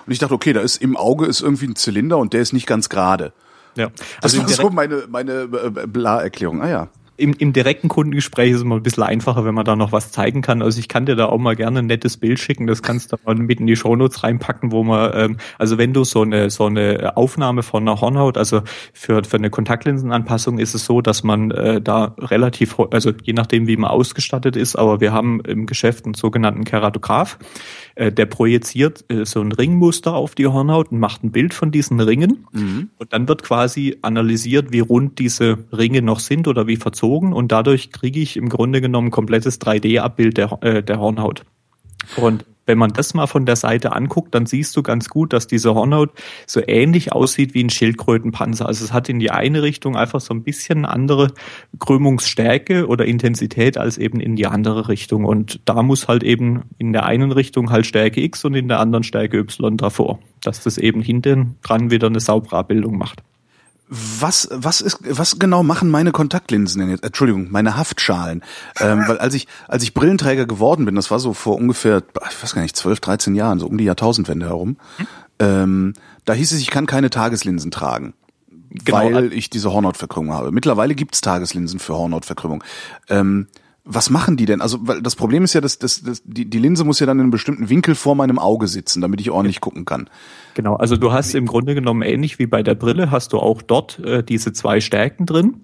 und 0.05 0.11
ich 0.11 0.19
dachte, 0.19 0.33
okay, 0.33 0.53
da 0.53 0.59
ist 0.59 0.81
im 0.81 0.97
Auge 0.97 1.25
ist 1.25 1.41
irgendwie 1.41 1.67
ein 1.67 1.75
Zylinder 1.75 2.17
und 2.17 2.33
der 2.33 2.41
ist 2.41 2.51
nicht 2.51 2.67
ganz 2.67 2.89
gerade. 2.89 3.31
Ja. 3.75 3.91
Also 4.21 4.41
das 4.41 4.57
war 4.57 4.65
so 4.65 4.69
meine 4.71 5.03
meine 5.07 5.43
äh, 5.43 5.87
Bla-Erklärung. 5.87 6.61
Ah 6.61 6.69
ja 6.69 6.89
im, 7.17 7.33
im 7.33 7.51
direkten 7.51 7.87
Kundengespräch 7.87 8.51
ist 8.51 8.57
es 8.57 8.61
immer 8.61 8.75
ein 8.75 8.83
bisschen 8.83 9.03
einfacher, 9.03 9.43
wenn 9.43 9.55
man 9.55 9.65
da 9.65 9.75
noch 9.75 9.91
was 9.91 10.11
zeigen 10.11 10.43
kann. 10.43 10.61
Also 10.61 10.79
ich 10.79 10.87
kann 10.87 11.07
dir 11.07 11.15
da 11.15 11.25
auch 11.25 11.39
mal 11.39 11.55
gerne 11.55 11.79
ein 11.79 11.87
nettes 11.87 12.17
Bild 12.17 12.39
schicken, 12.39 12.67
das 12.67 12.83
kannst 12.83 13.11
du 13.11 13.17
mal 13.25 13.35
mit 13.35 13.59
in 13.59 13.65
die 13.65 13.75
Shownotes 13.75 14.23
reinpacken, 14.23 14.71
wo 14.71 14.83
man, 14.83 15.11
ähm, 15.15 15.37
also 15.57 15.79
wenn 15.79 15.93
du 15.93 16.03
so 16.03 16.21
eine, 16.21 16.51
so 16.51 16.67
eine 16.67 17.17
Aufnahme 17.17 17.63
von 17.63 17.83
einer 17.83 17.99
Hornhaut, 17.99 18.37
also 18.37 18.61
für, 18.93 19.23
für 19.23 19.37
eine 19.37 19.49
Kontaktlinsenanpassung 19.49 20.59
ist 20.59 20.75
es 20.75 20.85
so, 20.85 21.01
dass 21.01 21.23
man 21.23 21.49
äh, 21.49 21.81
da 21.81 22.15
relativ, 22.19 22.77
also 22.91 23.11
je 23.23 23.33
nachdem, 23.33 23.65
wie 23.65 23.77
man 23.77 23.89
ausgestattet 23.89 24.55
ist, 24.55 24.75
aber 24.75 25.01
wir 25.01 25.11
haben 25.11 25.41
im 25.41 25.65
Geschäft 25.65 26.05
einen 26.05 26.13
sogenannten 26.13 26.65
Keratograph, 26.65 27.39
äh, 27.95 28.11
der 28.11 28.27
projiziert 28.27 29.05
äh, 29.09 29.25
so 29.25 29.41
ein 29.41 29.51
Ringmuster 29.51 30.13
auf 30.13 30.35
die 30.35 30.45
Hornhaut 30.45 30.91
und 30.91 30.99
macht 30.99 31.23
ein 31.23 31.31
Bild 31.31 31.55
von 31.55 31.71
diesen 31.71 31.99
Ringen 31.99 32.45
mhm. 32.51 32.89
und 32.99 33.11
dann 33.11 33.27
wird 33.27 33.41
quasi 33.41 33.97
analysiert, 34.03 34.71
wie 34.71 34.81
rund 34.81 35.17
diese 35.17 35.57
Ringe 35.75 36.03
noch 36.03 36.19
sind 36.19 36.47
oder 36.47 36.67
wie 36.67 36.75
verzogen 36.75 37.06
gezogen 37.07 37.33
und 37.33 37.51
dadurch 37.51 37.91
kriege 37.91 38.19
ich 38.19 38.37
im 38.37 38.49
Grunde 38.49 38.81
genommen 38.81 39.11
komplettes 39.11 39.61
3D-Abbild 39.61 40.37
der, 40.37 40.57
äh, 40.61 40.83
der 40.83 40.99
Hornhaut. 40.99 41.43
Und 42.15 42.45
wenn 42.65 42.77
man 42.77 42.91
das 42.91 43.13
mal 43.13 43.27
von 43.27 43.45
der 43.45 43.55
Seite 43.55 43.93
anguckt, 43.93 44.35
dann 44.35 44.45
siehst 44.45 44.75
du 44.75 44.83
ganz 44.83 45.07
gut, 45.07 45.31
dass 45.31 45.47
diese 45.47 45.73
Hornhaut 45.73 46.11
so 46.45 46.61
ähnlich 46.67 47.13
aussieht 47.13 47.53
wie 47.53 47.63
ein 47.63 47.69
Schildkrötenpanzer. 47.69 48.65
Also 48.65 48.83
es 48.83 48.91
hat 48.91 49.07
in 49.07 49.19
die 49.19 49.31
eine 49.31 49.63
Richtung 49.63 49.95
einfach 49.95 50.19
so 50.19 50.33
ein 50.33 50.43
bisschen 50.43 50.83
andere 50.83 51.31
Krümmungsstärke 51.79 52.87
oder 52.87 53.05
Intensität 53.05 53.77
als 53.77 53.97
eben 53.97 54.19
in 54.19 54.35
die 54.35 54.47
andere 54.47 54.89
Richtung. 54.89 55.23
Und 55.23 55.61
da 55.63 55.81
muss 55.81 56.09
halt 56.09 56.23
eben 56.23 56.63
in 56.77 56.91
der 56.91 57.05
einen 57.05 57.31
Richtung 57.31 57.71
halt 57.71 57.85
Stärke 57.85 58.21
X 58.21 58.43
und 58.43 58.53
in 58.53 58.67
der 58.67 58.81
anderen 58.81 59.03
Stärke 59.03 59.37
Y 59.37 59.77
davor, 59.77 60.19
dass 60.43 60.61
das 60.61 60.77
eben 60.77 61.01
hinten 61.01 61.55
dran 61.61 61.89
wieder 61.89 62.07
eine 62.07 62.19
saubere 62.19 62.57
Abbildung 62.57 62.97
macht. 62.97 63.23
Was, 63.89 64.49
was 64.51 64.81
ist, 64.81 64.99
was 65.01 65.39
genau 65.39 65.63
machen 65.63 65.89
meine 65.89 66.11
Kontaktlinsen 66.11 66.81
denn 66.81 66.89
jetzt? 66.89 67.05
Entschuldigung, 67.05 67.51
meine 67.51 67.77
Haftschalen. 67.77 68.43
Ähm, 68.81 69.03
weil 69.07 69.17
als 69.17 69.33
ich, 69.33 69.47
als 69.69 69.83
ich 69.83 69.93
Brillenträger 69.93 70.45
geworden 70.45 70.83
bin, 70.83 70.95
das 70.95 71.09
war 71.09 71.19
so 71.19 71.33
vor 71.33 71.55
ungefähr, 71.55 72.03
ich 72.29 72.43
weiß 72.43 72.53
gar 72.53 72.61
nicht, 72.61 72.75
12, 72.75 72.99
13 72.99 73.35
Jahren, 73.35 73.59
so 73.59 73.67
um 73.67 73.77
die 73.77 73.85
Jahrtausendwende 73.85 74.47
herum, 74.47 74.77
hm? 74.97 75.07
ähm, 75.39 75.93
da 76.25 76.33
hieß 76.33 76.51
es, 76.51 76.59
ich 76.59 76.69
kann 76.69 76.85
keine 76.85 77.09
Tageslinsen 77.09 77.71
tragen. 77.71 78.13
Genau. 78.69 78.97
Weil 78.97 79.31
ich 79.31 79.49
diese 79.49 79.71
Hornhautverkrümmung 79.71 80.33
habe. 80.33 80.51
Mittlerweile 80.51 80.93
gibt's 80.93 81.21
Tageslinsen 81.21 81.79
für 81.79 81.95
Hornhautverkrümmung. 81.95 82.63
Ähm, 83.09 83.47
was 83.87 84.09
machen 84.09 84.35
die 84.35 84.45
denn? 84.45 84.61
Also, 84.61 84.79
weil 84.81 85.01
das 85.01 85.15
Problem 85.15 85.43
ist 85.43 85.53
ja, 85.53 85.61
dass, 85.61 85.79
dass, 85.79 86.01
dass 86.01 86.21
die, 86.25 86.49
die 86.49 86.59
Linse 86.59 86.83
muss 86.83 86.99
ja 86.99 87.05
dann 87.05 87.17
in 87.17 87.21
einem 87.21 87.31
bestimmten 87.31 87.69
Winkel 87.69 87.95
vor 87.95 88.15
meinem 88.15 88.37
Auge 88.37 88.67
sitzen, 88.67 89.01
damit 89.01 89.21
ich 89.21 89.31
ordentlich 89.31 89.61
gucken 89.61 89.85
kann. 89.85 90.09
Genau, 90.55 90.75
also 90.75 90.97
du 90.97 91.11
hast 91.11 91.35
im 91.35 91.45
Grunde 91.45 91.75
genommen 91.75 92.01
ähnlich 92.01 92.39
wie 92.39 92.47
bei 92.47 92.63
der 92.63 92.75
Brille, 92.75 93.11
hast 93.11 93.31
du 93.31 93.37
auch 93.37 93.61
dort 93.61 93.99
äh, 93.99 94.23
diese 94.23 94.53
zwei 94.53 94.81
Stärken 94.81 95.25
drin. 95.25 95.61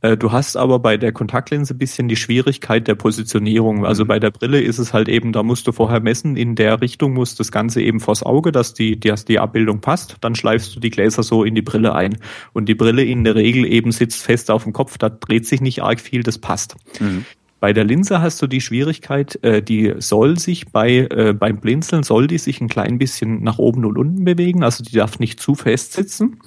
Äh, 0.00 0.16
du 0.16 0.32
hast 0.32 0.56
aber 0.56 0.78
bei 0.78 0.96
der 0.96 1.12
Kontaktlinse 1.12 1.74
bisschen 1.74 2.08
die 2.08 2.16
Schwierigkeit 2.16 2.86
der 2.86 2.94
Positionierung. 2.94 3.84
Also 3.84 4.04
mhm. 4.04 4.08
bei 4.08 4.20
der 4.20 4.30
Brille 4.30 4.60
ist 4.60 4.78
es 4.78 4.92
halt 4.92 5.08
eben, 5.08 5.32
da 5.32 5.42
musst 5.42 5.66
du 5.66 5.72
vorher 5.72 6.00
messen, 6.00 6.36
in 6.36 6.54
der 6.54 6.80
Richtung 6.80 7.12
muss 7.12 7.34
das 7.34 7.50
Ganze 7.50 7.82
eben 7.82 8.00
vors 8.00 8.22
Auge, 8.22 8.52
dass 8.52 8.72
die, 8.72 8.98
dass 8.98 9.24
die 9.24 9.40
Abbildung 9.40 9.80
passt. 9.80 10.16
Dann 10.20 10.34
schleifst 10.34 10.76
du 10.76 10.80
die 10.80 10.90
Gläser 10.90 11.22
so 11.24 11.42
in 11.44 11.54
die 11.54 11.62
Brille 11.62 11.94
ein. 11.94 12.16
Und 12.52 12.68
die 12.68 12.74
Brille 12.74 13.04
in 13.04 13.24
der 13.24 13.34
Regel 13.34 13.66
eben 13.66 13.92
sitzt 13.92 14.22
fest 14.22 14.50
auf 14.50 14.62
dem 14.62 14.72
Kopf, 14.72 14.96
da 14.96 15.08
dreht 15.08 15.46
sich 15.46 15.60
nicht 15.60 15.82
arg 15.82 16.00
viel, 16.00 16.22
das 16.22 16.38
passt. 16.38 16.76
Mhm. 17.00 17.24
Bei 17.58 17.72
der 17.72 17.84
Linse 17.84 18.20
hast 18.20 18.40
du 18.42 18.46
die 18.46 18.60
Schwierigkeit, 18.60 19.42
äh, 19.42 19.62
die 19.62 19.94
soll 19.98 20.38
sich 20.38 20.68
bei 20.68 21.08
äh, 21.10 21.32
beim 21.32 21.58
Blinzeln 21.58 22.02
soll 22.02 22.26
die 22.26 22.38
sich 22.38 22.60
ein 22.60 22.68
klein 22.68 22.98
bisschen 22.98 23.42
nach 23.42 23.58
oben 23.58 23.84
und 23.84 23.96
unten 23.96 24.24
bewegen, 24.24 24.62
also 24.62 24.84
die 24.84 24.94
darf 24.94 25.18
nicht 25.18 25.40
zu 25.40 25.54
fest 25.54 25.94
sitzen, 25.94 26.40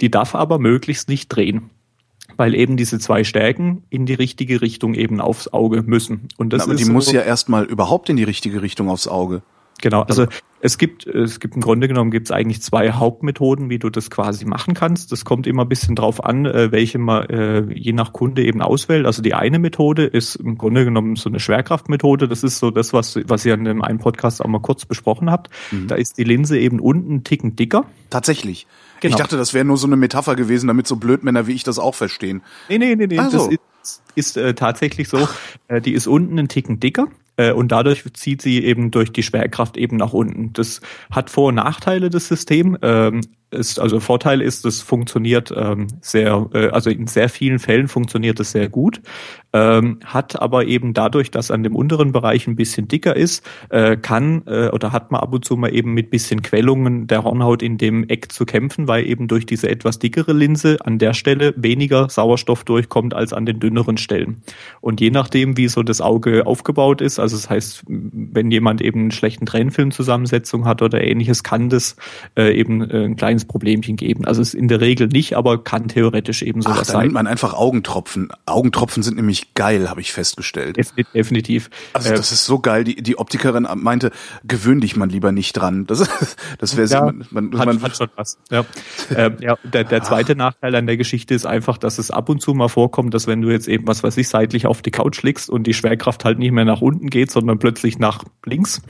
die 0.00 0.10
darf 0.10 0.34
aber 0.34 0.58
möglichst 0.58 1.08
nicht 1.08 1.28
drehen 1.28 1.70
weil 2.36 2.54
eben 2.54 2.76
diese 2.76 2.98
zwei 2.98 3.24
Stärken 3.24 3.84
in 3.90 4.06
die 4.06 4.14
richtige 4.14 4.60
Richtung 4.60 4.94
eben 4.94 5.20
aufs 5.20 5.52
Auge 5.52 5.82
müssen. 5.82 6.28
Und 6.36 6.52
das 6.52 6.60
Na, 6.60 6.64
aber 6.64 6.74
die 6.74 6.84
so, 6.84 6.92
muss 6.92 7.12
ja 7.12 7.20
erstmal 7.20 7.64
überhaupt 7.64 8.08
in 8.08 8.16
die 8.16 8.24
richtige 8.24 8.62
Richtung 8.62 8.88
aufs 8.88 9.06
Auge. 9.06 9.42
Genau, 9.80 10.02
also 10.02 10.26
es 10.64 10.78
gibt, 10.78 11.06
es 11.06 11.40
gibt 11.40 11.56
im 11.56 11.60
Grunde 11.60 11.88
genommen 11.88 12.10
gibt 12.10 12.28
es 12.28 12.30
eigentlich 12.30 12.62
zwei 12.62 12.92
Hauptmethoden, 12.92 13.68
wie 13.68 13.78
du 13.78 13.90
das 13.90 14.10
quasi 14.10 14.46
machen 14.46 14.72
kannst. 14.72 15.12
Das 15.12 15.26
kommt 15.26 15.46
immer 15.46 15.66
ein 15.66 15.68
bisschen 15.68 15.94
drauf 15.94 16.24
an, 16.24 16.46
äh, 16.46 16.72
welche 16.72 16.98
man 16.98 17.28
äh, 17.28 17.60
je 17.70 17.92
nach 17.92 18.14
Kunde 18.14 18.42
eben 18.42 18.62
auswählt. 18.62 19.04
Also 19.04 19.20
die 19.20 19.34
eine 19.34 19.58
Methode 19.58 20.04
ist 20.04 20.36
im 20.36 20.56
Grunde 20.56 20.86
genommen 20.86 21.16
so 21.16 21.28
eine 21.28 21.38
Schwerkraftmethode. 21.38 22.28
Das 22.28 22.42
ist 22.42 22.60
so 22.60 22.70
das, 22.70 22.94
was, 22.94 23.18
was 23.26 23.44
ihr 23.44 23.52
in 23.52 23.64
dem 23.64 23.82
einen 23.82 23.98
Podcast 23.98 24.42
auch 24.42 24.48
mal 24.48 24.60
kurz 24.60 24.86
besprochen 24.86 25.30
habt. 25.30 25.50
Mhm. 25.70 25.88
Da 25.88 25.96
ist 25.96 26.16
die 26.16 26.24
Linse 26.24 26.58
eben 26.58 26.80
unten 26.80 27.10
einen 27.10 27.24
Ticken 27.24 27.56
dicker. 27.56 27.84
Tatsächlich. 28.08 28.66
Genau. 29.00 29.16
Ich 29.16 29.20
dachte, 29.20 29.36
das 29.36 29.52
wäre 29.52 29.66
nur 29.66 29.76
so 29.76 29.86
eine 29.86 29.96
Metapher 29.96 30.34
gewesen, 30.34 30.68
damit 30.68 30.86
so 30.86 30.96
Blödmänner 30.96 31.46
wie 31.46 31.52
ich 31.52 31.64
das 31.64 31.78
auch 31.78 31.94
verstehen. 31.94 32.40
Nee, 32.70 32.78
nee, 32.78 32.96
nee, 32.96 33.06
nee. 33.06 33.18
Also. 33.18 33.36
Das 33.36 33.48
ist, 33.48 34.02
ist 34.14 34.36
äh, 34.38 34.54
tatsächlich 34.54 35.10
so. 35.10 35.28
Äh, 35.68 35.82
die 35.82 35.92
ist 35.92 36.06
unten 36.06 36.38
einen 36.38 36.48
Ticken 36.48 36.80
dicker 36.80 37.08
äh, 37.36 37.52
und 37.52 37.72
dadurch 37.72 38.04
zieht 38.14 38.42
sie 38.42 38.64
eben 38.64 38.90
durch 38.90 39.12
die 39.12 39.22
Schwerkraft 39.22 39.76
eben 39.76 39.96
nach 39.96 40.12
unten. 40.12 40.52
Das 40.52 40.80
hat 41.10 41.30
Vor- 41.30 41.48
und 41.48 41.56
Nachteile, 41.56 42.10
das 42.10 42.28
System. 42.28 42.78
Ähm, 42.82 43.22
ist, 43.54 43.78
also 43.78 44.00
Vorteil 44.00 44.40
ist, 44.40 44.64
es 44.64 44.82
funktioniert 44.82 45.52
ähm, 45.56 45.86
sehr, 46.00 46.48
äh, 46.52 46.68
also 46.68 46.90
in 46.90 47.06
sehr 47.06 47.28
vielen 47.28 47.58
Fällen 47.58 47.88
funktioniert 47.88 48.40
es 48.40 48.52
sehr 48.52 48.68
gut, 48.68 49.00
ähm, 49.52 50.00
hat 50.04 50.40
aber 50.40 50.66
eben 50.66 50.94
dadurch, 50.94 51.30
dass 51.30 51.50
an 51.50 51.62
dem 51.62 51.76
unteren 51.76 52.12
Bereich 52.12 52.46
ein 52.46 52.56
bisschen 52.56 52.88
dicker 52.88 53.14
ist, 53.16 53.48
äh, 53.70 53.96
kann 53.96 54.42
äh, 54.46 54.68
oder 54.68 54.92
hat 54.92 55.12
man 55.12 55.20
ab 55.20 55.32
und 55.32 55.44
zu 55.44 55.56
mal 55.56 55.72
eben 55.72 55.94
mit 55.94 56.10
bisschen 56.10 56.42
Quellungen 56.42 57.06
der 57.06 57.24
Hornhaut 57.24 57.62
in 57.62 57.78
dem 57.78 58.08
Eck 58.08 58.32
zu 58.32 58.44
kämpfen, 58.44 58.88
weil 58.88 59.06
eben 59.06 59.28
durch 59.28 59.46
diese 59.46 59.68
etwas 59.68 59.98
dickere 59.98 60.32
Linse 60.32 60.78
an 60.84 60.98
der 60.98 61.14
Stelle 61.14 61.54
weniger 61.56 62.08
Sauerstoff 62.08 62.64
durchkommt 62.64 63.14
als 63.14 63.32
an 63.32 63.46
den 63.46 63.60
dünneren 63.60 63.96
Stellen. 63.96 64.42
Und 64.80 65.00
je 65.00 65.10
nachdem, 65.10 65.56
wie 65.56 65.68
so 65.68 65.82
das 65.82 66.00
Auge 66.00 66.46
aufgebaut 66.46 67.00
ist, 67.00 67.18
also 67.18 67.36
das 67.36 67.48
heißt, 67.48 67.84
wenn 67.86 68.50
jemand 68.50 68.80
eben 68.82 69.00
einen 69.00 69.10
schlechten 69.12 69.46
Tränenfilmzusammensetzung 69.46 70.64
hat 70.64 70.82
oder 70.82 71.02
ähnliches, 71.02 71.42
kann 71.42 71.68
das 71.68 71.96
äh, 72.36 72.58
eben 72.58 72.90
äh, 72.90 73.04
ein 73.04 73.16
kleines 73.16 73.43
kleines 73.44 73.54
Problemchen 73.54 73.96
geben. 73.96 74.24
Also 74.24 74.42
es 74.42 74.48
ist 74.48 74.54
in 74.54 74.68
der 74.68 74.80
Regel 74.80 75.08
nicht, 75.08 75.36
aber 75.36 75.62
kann 75.62 75.88
theoretisch 75.88 76.42
eben 76.42 76.62
so 76.62 76.72
sein. 76.72 76.84
Da 76.86 77.02
nimmt 77.02 77.14
man 77.14 77.26
einfach 77.26 77.54
Augentropfen. 77.54 78.28
Augentropfen 78.46 79.02
sind 79.02 79.16
nämlich 79.16 79.54
geil, 79.54 79.88
habe 79.90 80.00
ich 80.00 80.12
festgestellt. 80.12 80.76
Definitiv. 81.14 81.70
Also 81.92 82.10
das 82.10 82.32
ist 82.32 82.44
so 82.44 82.58
geil. 82.58 82.84
Die, 82.84 82.96
die 82.96 83.18
Optikerin 83.18 83.66
meinte, 83.76 84.10
gewöhn 84.44 84.80
dich 84.80 84.96
man 84.96 85.08
lieber 85.08 85.32
nicht 85.32 85.52
dran. 85.52 85.86
Das, 85.86 86.08
das 86.58 86.76
wäre 86.76 86.88
ja, 86.88 87.04
man, 87.04 87.26
man, 87.30 87.58
hat, 87.58 87.66
man, 87.66 87.82
hat 87.82 87.96
schon 87.96 88.08
was. 88.16 88.38
Ja. 88.50 88.64
ähm, 89.16 89.36
ja, 89.40 89.56
der, 89.62 89.84
der 89.84 90.02
zweite 90.02 90.36
Nachteil 90.36 90.74
an 90.74 90.86
der 90.86 90.96
Geschichte 90.96 91.34
ist 91.34 91.46
einfach, 91.46 91.78
dass 91.78 91.98
es 91.98 92.10
ab 92.10 92.28
und 92.28 92.40
zu 92.40 92.54
mal 92.54 92.68
vorkommt, 92.68 93.14
dass 93.14 93.26
wenn 93.26 93.40
du 93.40 93.50
jetzt 93.50 93.68
eben, 93.68 93.86
was 93.86 94.02
weiß 94.02 94.16
ich, 94.16 94.28
seitlich 94.28 94.66
auf 94.66 94.82
die 94.82 94.90
Couch 94.90 95.22
liegst 95.22 95.50
und 95.50 95.66
die 95.66 95.74
Schwerkraft 95.74 96.24
halt 96.24 96.38
nicht 96.38 96.52
mehr 96.52 96.64
nach 96.64 96.80
unten 96.80 97.08
geht, 97.08 97.30
sondern 97.30 97.58
plötzlich 97.58 97.98
nach 97.98 98.24
links, 98.44 98.82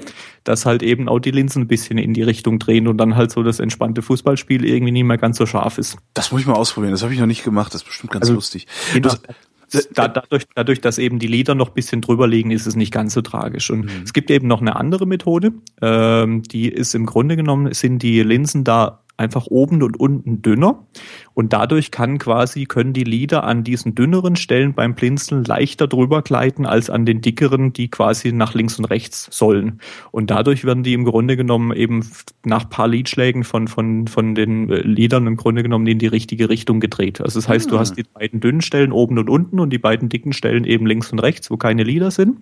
dass 0.44 0.66
halt 0.66 0.82
eben 0.82 1.08
auch 1.08 1.18
die 1.18 1.30
Linsen 1.30 1.62
ein 1.62 1.68
bisschen 1.68 1.98
in 1.98 2.14
die 2.14 2.22
Richtung 2.22 2.58
drehen 2.58 2.86
und 2.86 2.98
dann 2.98 3.16
halt 3.16 3.32
so 3.32 3.42
das 3.42 3.60
entspannte 3.60 4.02
Fußballspiel 4.02 4.64
irgendwie 4.64 4.92
nicht 4.92 5.04
mehr 5.04 5.18
ganz 5.18 5.38
so 5.38 5.46
scharf 5.46 5.78
ist. 5.78 5.96
Das 6.12 6.30
muss 6.30 6.42
ich 6.42 6.46
mal 6.46 6.54
ausprobieren. 6.54 6.92
Das 6.92 7.02
habe 7.02 7.12
ich 7.12 7.20
noch 7.20 7.26
nicht 7.26 7.44
gemacht. 7.44 7.74
Das 7.74 7.82
ist 7.82 7.86
bestimmt 7.88 8.12
ganz 8.12 8.24
also, 8.24 8.34
lustig. 8.34 8.66
Das, 9.02 9.88
da, 9.92 10.08
dadurch, 10.08 10.44
dadurch, 10.54 10.80
dass 10.80 10.98
eben 10.98 11.18
die 11.18 11.26
Lieder 11.26 11.54
noch 11.54 11.70
bisschen 11.70 12.00
drüber 12.00 12.28
liegen, 12.28 12.50
ist 12.50 12.66
es 12.66 12.76
nicht 12.76 12.92
ganz 12.92 13.14
so 13.14 13.22
tragisch. 13.22 13.70
Und 13.70 13.86
mhm. 13.86 14.02
es 14.04 14.12
gibt 14.12 14.30
eben 14.30 14.46
noch 14.46 14.60
eine 14.60 14.76
andere 14.76 15.06
Methode, 15.06 15.52
ähm, 15.80 16.42
die 16.42 16.68
ist 16.68 16.94
im 16.94 17.06
Grunde 17.06 17.36
genommen, 17.36 17.72
sind 17.72 18.02
die 18.02 18.22
Linsen 18.22 18.64
da 18.64 19.03
einfach 19.16 19.46
oben 19.46 19.82
und 19.82 19.98
unten 19.98 20.42
dünner 20.42 20.86
und 21.34 21.52
dadurch 21.52 21.90
kann 21.90 22.18
quasi 22.18 22.64
können 22.64 22.92
die 22.92 23.04
Lider 23.04 23.44
an 23.44 23.62
diesen 23.62 23.94
dünneren 23.94 24.36
Stellen 24.36 24.74
beim 24.74 24.94
Blinzeln 24.94 25.44
leichter 25.44 25.86
drüber 25.86 26.22
gleiten 26.22 26.66
als 26.66 26.90
an 26.90 27.06
den 27.06 27.20
dickeren, 27.20 27.72
die 27.72 27.88
quasi 27.88 28.32
nach 28.32 28.54
links 28.54 28.78
und 28.78 28.86
rechts 28.86 29.28
sollen. 29.30 29.80
Und 30.10 30.30
dadurch 30.30 30.64
werden 30.64 30.82
die 30.82 30.94
im 30.94 31.04
Grunde 31.04 31.36
genommen 31.36 31.72
eben 31.72 32.04
nach 32.44 32.68
paar 32.68 32.88
Lidschlägen 32.88 33.44
von 33.44 33.68
von 33.68 34.08
von 34.08 34.34
den 34.34 34.70
äh, 34.70 34.80
Lidern 34.80 35.26
im 35.26 35.36
Grunde 35.36 35.62
genommen 35.62 35.86
in 35.86 35.98
die 35.98 36.06
richtige 36.06 36.48
Richtung 36.48 36.80
gedreht. 36.80 37.20
Also 37.20 37.38
das 37.38 37.48
heißt, 37.48 37.70
du 37.70 37.78
hast 37.78 37.92
ah. 37.92 37.96
die 37.96 38.04
beiden 38.04 38.40
dünnen 38.40 38.62
Stellen 38.62 38.92
oben 38.92 39.18
und 39.18 39.30
unten 39.30 39.60
und 39.60 39.70
die 39.70 39.78
beiden 39.78 40.08
dicken 40.08 40.32
Stellen 40.32 40.64
eben 40.64 40.86
links 40.86 41.12
und 41.12 41.20
rechts, 41.20 41.50
wo 41.50 41.56
keine 41.56 41.84
Lieder 41.84 42.10
sind. 42.10 42.38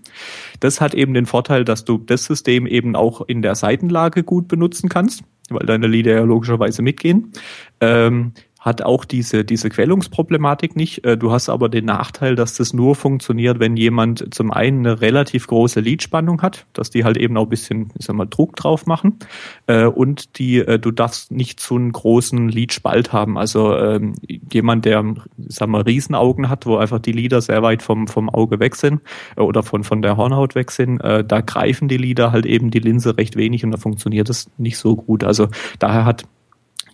Das 0.61 0.80
hat 0.80 0.94
eben 0.94 1.12
den 1.12 1.26
Vorteil, 1.26 1.64
dass 1.64 1.85
du 1.85 1.98
das 1.98 2.24
System 2.24 2.66
eben 2.66 2.96
auch 2.96 3.20
in 3.20 3.42
der 3.42 3.54
Seitenlage 3.54 4.22
gut 4.22 4.48
benutzen 4.48 4.88
kannst 4.88 5.22
weil 5.50 5.66
deine 5.66 5.87
Lieder 5.87 6.14
ja 6.14 6.22
logischerweise 6.22 6.83
mitgehen. 6.83 7.33
Ähm, 7.81 8.33
hat 8.62 8.81
auch 8.81 9.05
diese, 9.05 9.44
diese 9.44 9.70
Quellungsproblematik 9.70 10.77
nicht. 10.77 11.05
Äh, 11.05 11.18
du 11.18 11.33
hast 11.33 11.48
aber 11.48 11.68
den 11.68 11.85
Nachteil, 11.85 12.37
dass 12.37 12.55
das 12.55 12.72
nur 12.72 12.94
funktioniert, 12.94 13.59
wenn 13.59 13.77
jemand 13.77 14.33
zum 14.33 14.53
einen 14.53 14.87
eine 14.87 15.01
relativ 15.01 15.48
große 15.48 15.81
Leadspannung 15.81 16.42
hat, 16.42 16.64
dass 16.72 16.88
die 16.88 17.03
halt 17.03 17.16
eben 17.16 17.37
auch 17.37 17.46
ein 17.46 17.48
bisschen, 17.48 17.90
ich 17.98 18.07
sag 18.07 18.14
mal, 18.14 18.27
Druck 18.27 18.55
drauf 18.55 18.87
machen. 18.87 19.18
Äh, 19.66 19.87
und 19.87 20.38
die, 20.38 20.59
äh, 20.59 20.79
du 20.79 20.92
darfst 20.92 21.33
nicht 21.33 21.59
so 21.59 21.75
einen 21.75 21.90
großen 21.90 22.48
Leadspalt 22.48 23.12
haben. 23.12 23.37
Also 23.37 23.77
ähm, 23.77 24.14
jemand, 24.53 24.85
der, 24.85 25.12
ich 25.38 25.57
sag 25.57 25.68
mal, 25.68 25.83
Riesenaugen 25.83 26.48
hat, 26.48 26.64
wo 26.64 26.77
einfach 26.77 27.01
die 27.01 27.12
Lieder 27.12 27.40
sehr 27.40 27.64
weit 27.64 27.83
vom, 27.83 28.07
vom 28.07 28.31
Auge 28.31 28.61
weg 28.61 28.77
sind 28.77 29.01
oder 29.37 29.64
von, 29.64 29.83
von 29.83 30.03
der 30.03 30.16
Hornhaut 30.16 30.55
weg 30.55 30.70
sind, 30.70 30.98
da 31.03 31.40
greifen 31.40 31.88
die 31.88 31.96
Lieder 31.96 32.31
halt 32.31 32.46
eben 32.46 32.70
die 32.70 32.79
Linse 32.79 33.16
recht 33.16 33.37
wenig 33.37 33.64
und 33.64 33.72
da 33.72 33.79
funktioniert 33.79 34.29
das 34.29 34.51
nicht 34.57 34.79
so 34.79 34.94
gut. 34.96 35.25
Also 35.25 35.48
daher 35.79 36.05
hat 36.05 36.25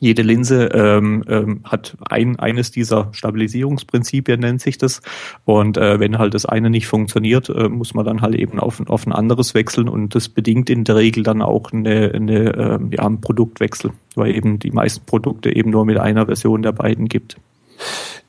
jede 0.00 0.22
Linse 0.22 0.66
ähm, 0.66 1.24
ähm, 1.28 1.60
hat 1.64 1.96
ein, 2.08 2.38
eines 2.38 2.70
dieser 2.70 3.08
Stabilisierungsprinzipien, 3.12 4.40
nennt 4.40 4.60
sich 4.60 4.78
das. 4.78 5.02
Und 5.44 5.76
äh, 5.76 6.00
wenn 6.00 6.18
halt 6.18 6.34
das 6.34 6.46
eine 6.46 6.70
nicht 6.70 6.86
funktioniert, 6.86 7.48
äh, 7.48 7.68
muss 7.68 7.94
man 7.94 8.04
dann 8.04 8.20
halt 8.20 8.34
eben 8.36 8.60
auf, 8.60 8.80
auf 8.88 9.06
ein 9.06 9.12
anderes 9.12 9.54
wechseln. 9.54 9.88
Und 9.88 10.14
das 10.14 10.28
bedingt 10.28 10.70
in 10.70 10.84
der 10.84 10.96
Regel 10.96 11.22
dann 11.22 11.42
auch 11.42 11.72
eine, 11.72 12.12
eine, 12.14 12.54
äh, 12.54 12.78
ja, 12.96 13.06
einen 13.06 13.20
Produktwechsel, 13.20 13.92
weil 14.14 14.34
eben 14.34 14.58
die 14.58 14.70
meisten 14.70 15.04
Produkte 15.04 15.54
eben 15.54 15.70
nur 15.70 15.84
mit 15.84 15.98
einer 15.98 16.26
Version 16.26 16.62
der 16.62 16.72
beiden 16.72 17.08
gibt. 17.08 17.36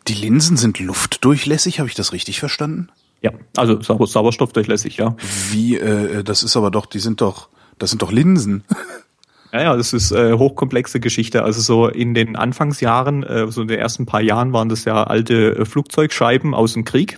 Die 0.07 0.13
Linsen 0.13 0.57
sind 0.57 0.79
luftdurchlässig, 0.79 1.79
habe 1.79 1.89
ich 1.89 1.95
das 1.95 2.13
richtig 2.13 2.39
verstanden? 2.39 2.89
Ja, 3.21 3.31
also 3.57 3.81
Sauer 3.81 4.07
sauerstoffdurchlässig, 4.07 4.97
ja. 4.97 5.15
Wie, 5.51 5.77
äh, 5.77 6.23
das 6.23 6.43
ist 6.43 6.55
aber 6.55 6.71
doch, 6.71 6.85
die 6.85 6.99
sind 6.99 7.21
doch, 7.21 7.49
das 7.77 7.89
sind 7.89 8.01
doch 8.01 8.11
Linsen. 8.11 8.63
Ja, 9.51 9.63
ja, 9.63 9.75
das 9.75 9.93
ist 9.93 10.11
äh, 10.11 10.33
hochkomplexe 10.33 10.99
Geschichte. 10.99 11.43
Also 11.43 11.61
so 11.61 11.87
in 11.87 12.13
den 12.13 12.35
Anfangsjahren, 12.35 13.23
äh, 13.23 13.51
so 13.51 13.63
in 13.63 13.67
den 13.67 13.79
ersten 13.79 14.05
paar 14.05 14.21
Jahren 14.21 14.53
waren 14.53 14.69
das 14.69 14.85
ja 14.85 15.03
alte 15.03 15.57
äh, 15.57 15.65
Flugzeugscheiben 15.65 16.53
aus 16.53 16.73
dem 16.73 16.85
Krieg, 16.85 17.17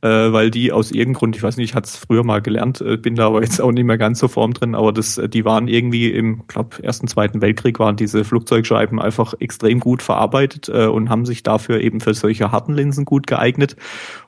äh, 0.00 0.08
weil 0.08 0.50
die 0.50 0.72
aus 0.72 0.90
irgendeinem 0.90 1.14
Grund, 1.14 1.36
ich 1.36 1.42
weiß 1.42 1.58
nicht, 1.58 1.70
ich 1.70 1.74
hatte 1.74 1.88
es 1.88 1.96
früher 1.96 2.24
mal 2.24 2.40
gelernt, 2.40 2.80
äh, 2.80 2.96
bin 2.96 3.16
da 3.16 3.26
aber 3.26 3.42
jetzt 3.42 3.60
auch 3.60 3.72
nicht 3.72 3.84
mehr 3.84 3.98
ganz 3.98 4.18
so 4.18 4.28
form 4.28 4.54
drin, 4.54 4.74
aber 4.74 4.92
das, 4.92 5.18
äh, 5.18 5.28
die 5.28 5.44
waren 5.44 5.68
irgendwie 5.68 6.10
im, 6.10 6.46
glaube 6.46 6.82
ersten, 6.82 7.06
zweiten 7.06 7.42
Weltkrieg 7.42 7.78
waren 7.78 7.96
diese 7.96 8.24
Flugzeugscheiben 8.24 8.98
einfach 8.98 9.34
extrem 9.38 9.80
gut 9.80 10.00
verarbeitet 10.00 10.70
äh, 10.70 10.86
und 10.86 11.10
haben 11.10 11.26
sich 11.26 11.42
dafür 11.42 11.80
eben 11.80 12.00
für 12.00 12.14
solche 12.14 12.50
harten 12.50 12.72
Linsen 12.72 13.04
gut 13.04 13.26
geeignet. 13.26 13.76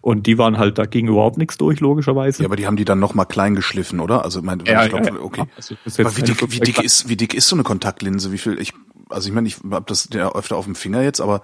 Und 0.02 0.26
die 0.26 0.36
waren 0.36 0.58
halt, 0.58 0.78
da 0.78 0.84
ging 0.84 1.08
überhaupt 1.08 1.38
nichts 1.38 1.56
durch, 1.56 1.80
logischerweise. 1.80 2.42
Ja, 2.42 2.48
aber 2.48 2.56
die 2.56 2.66
haben 2.66 2.76
die 2.76 2.84
dann 2.84 2.98
nochmal 2.98 3.26
klein 3.26 3.54
geschliffen, 3.54 4.00
oder? 4.00 4.24
Also 4.24 4.42
mein, 4.42 4.62
ja, 4.66 4.84
ich 4.84 4.90
glaub, 4.90 5.06
ja, 5.06 5.12
okay. 5.20 5.44
Also, 5.56 5.74
aber 5.98 6.16
wie 6.16 6.22
dick, 6.22 6.52
wie 6.52 6.60
dick 6.60 6.82
ist, 6.82 7.08
wie 7.08 7.16
dick 7.16 7.29
ist 7.34 7.48
so 7.48 7.56
eine 7.56 7.62
Kontaktlinse? 7.62 8.32
Wie 8.32 8.38
viel, 8.38 8.58
ich, 8.60 8.72
also 9.08 9.28
ich 9.28 9.34
meine, 9.34 9.48
ich 9.48 9.58
habe 9.70 9.84
das 9.86 10.08
ja 10.12 10.32
öfter 10.32 10.56
auf 10.56 10.64
dem 10.64 10.74
Finger 10.74 11.02
jetzt, 11.02 11.20
aber 11.20 11.42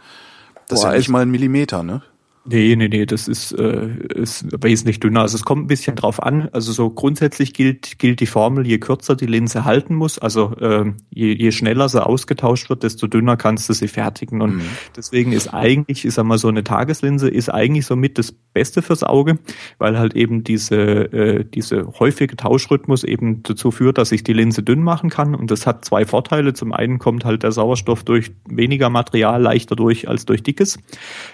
das 0.69 0.81
Boah, 0.81 0.89
ist 0.89 0.93
ja 0.93 0.99
nicht 0.99 1.09
mal 1.09 1.23
ein 1.23 1.31
Millimeter, 1.31 1.83
ne? 1.83 2.03
Nee, 2.49 2.77
nee, 2.77 2.89
nee, 2.89 3.07
das 3.07 3.27
ist, 3.27 3.53
äh, 3.53 3.89
ist 4.15 4.47
wesentlich 4.63 5.01
dünner. 5.01 5.23
Also 5.23 5.37
es 5.37 5.45
kommt 5.45 5.65
ein 5.65 5.67
bisschen 5.67 5.97
drauf 5.97 6.23
an. 6.23 6.49
Also 6.53 6.71
so 6.71 6.91
grundsätzlich 6.91 7.53
gilt, 7.53 7.99
gilt 7.99 8.21
die 8.21 8.27
Formel, 8.27 8.65
je 8.67 8.79
kürzer 8.79 9.17
die 9.17 9.27
Linse 9.27 9.65
halten 9.65 9.97
muss, 9.97 10.19
also 10.19 10.55
äh, 10.61 10.93
je, 11.11 11.33
je 11.33 11.51
schneller 11.51 11.89
sie 11.89 12.05
ausgetauscht 12.05 12.71
wird, 12.71 12.85
desto 12.85 13.09
dünner 13.09 13.37
kannst 13.37 13.69
du 13.69 13.73
sie 13.73 13.89
fertigen. 13.89 14.43
Und 14.43 14.57
mhm. 14.57 14.63
deswegen 14.97 15.33
ist 15.33 15.53
eigentlich, 15.53 16.05
ich 16.05 16.15
sag 16.15 16.25
mal, 16.25 16.39
so 16.39 16.47
eine 16.47 16.63
Tageslinse 16.63 17.29
ist 17.29 17.49
eigentlich 17.49 17.85
somit 17.85 18.17
das 18.17 18.31
Beste 18.31 18.81
fürs 18.81 19.03
Auge, 19.03 19.39
weil 19.79 19.99
halt 19.99 20.15
eben 20.15 20.45
diese, 20.45 20.77
äh, 20.77 21.45
diese 21.45 21.99
häufige 21.99 22.37
Tauschrhythmus 22.37 23.03
eben 23.03 23.43
dazu 23.43 23.73
führt, 23.73 23.99
dass 23.99 24.13
ich 24.13 24.23
die 24.23 24.33
Linse 24.33 24.63
dünn 24.63 24.83
machen 24.83 25.11
kann. 25.11 25.35
Und 25.35 25.51
das 25.51 25.67
hat 25.67 25.85
zwei 25.85 26.05
Vorteile. 26.05 26.55
Zum 26.55 26.73
einen 26.73 27.01
kommt 27.01 27.25
halt 27.25 27.43
der 27.43 27.51
Sauerstoff 27.51 28.05
durch 28.05 28.31
weniger 28.49 28.89
Material 28.89 29.43
leichter 29.43 29.75
durch 29.75 30.09
als 30.09 30.27
durch 30.27 30.45
dickes. 30.45 30.79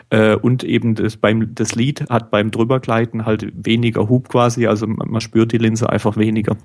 Äh, 0.09 0.37
und 0.37 0.65
eben 0.65 1.02
das, 1.03 1.17
beim, 1.17 1.55
das 1.55 1.75
Lied 1.75 2.09
hat 2.09 2.31
beim 2.31 2.51
Drübergleiten 2.51 3.27
halt 3.27 3.53
weniger 3.55 4.09
Hub 4.09 4.29
quasi, 4.29 4.67
also 4.67 4.87
man 4.87 5.21
spürt 5.21 5.53
die 5.53 5.59
Linse 5.59 5.91
einfach 5.91 6.17
weniger. 6.17 6.57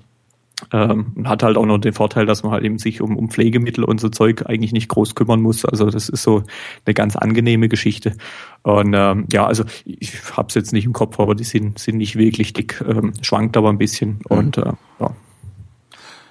Ähm, 0.72 1.12
hat 1.24 1.44
halt 1.44 1.56
auch 1.56 1.66
noch 1.66 1.78
den 1.78 1.92
Vorteil, 1.92 2.26
dass 2.26 2.42
man 2.42 2.50
halt 2.50 2.64
eben 2.64 2.78
sich 2.78 3.00
um, 3.00 3.16
um 3.16 3.30
Pflegemittel 3.30 3.84
und 3.84 4.00
so 4.00 4.08
Zeug 4.08 4.44
eigentlich 4.46 4.72
nicht 4.72 4.88
groß 4.88 5.14
kümmern 5.14 5.40
muss. 5.40 5.64
Also 5.64 5.88
das 5.88 6.08
ist 6.08 6.24
so 6.24 6.42
eine 6.84 6.94
ganz 6.94 7.14
angenehme 7.14 7.68
Geschichte. 7.68 8.16
Und 8.62 8.92
ähm, 8.92 9.26
ja, 9.32 9.46
also 9.46 9.64
ich 9.84 10.14
habe 10.36 10.48
es 10.48 10.54
jetzt 10.54 10.72
nicht 10.72 10.84
im 10.84 10.92
Kopf, 10.92 11.20
aber 11.20 11.36
die 11.36 11.44
sind, 11.44 11.78
sind 11.78 11.98
nicht 11.98 12.16
wirklich 12.16 12.54
dick, 12.54 12.82
ähm, 12.86 13.12
schwankt 13.22 13.56
aber 13.56 13.68
ein 13.68 13.78
bisschen. 13.78 14.18
Mhm. 14.28 14.36
Und 14.36 14.58
äh, 14.58 14.72
ja, 14.98 15.10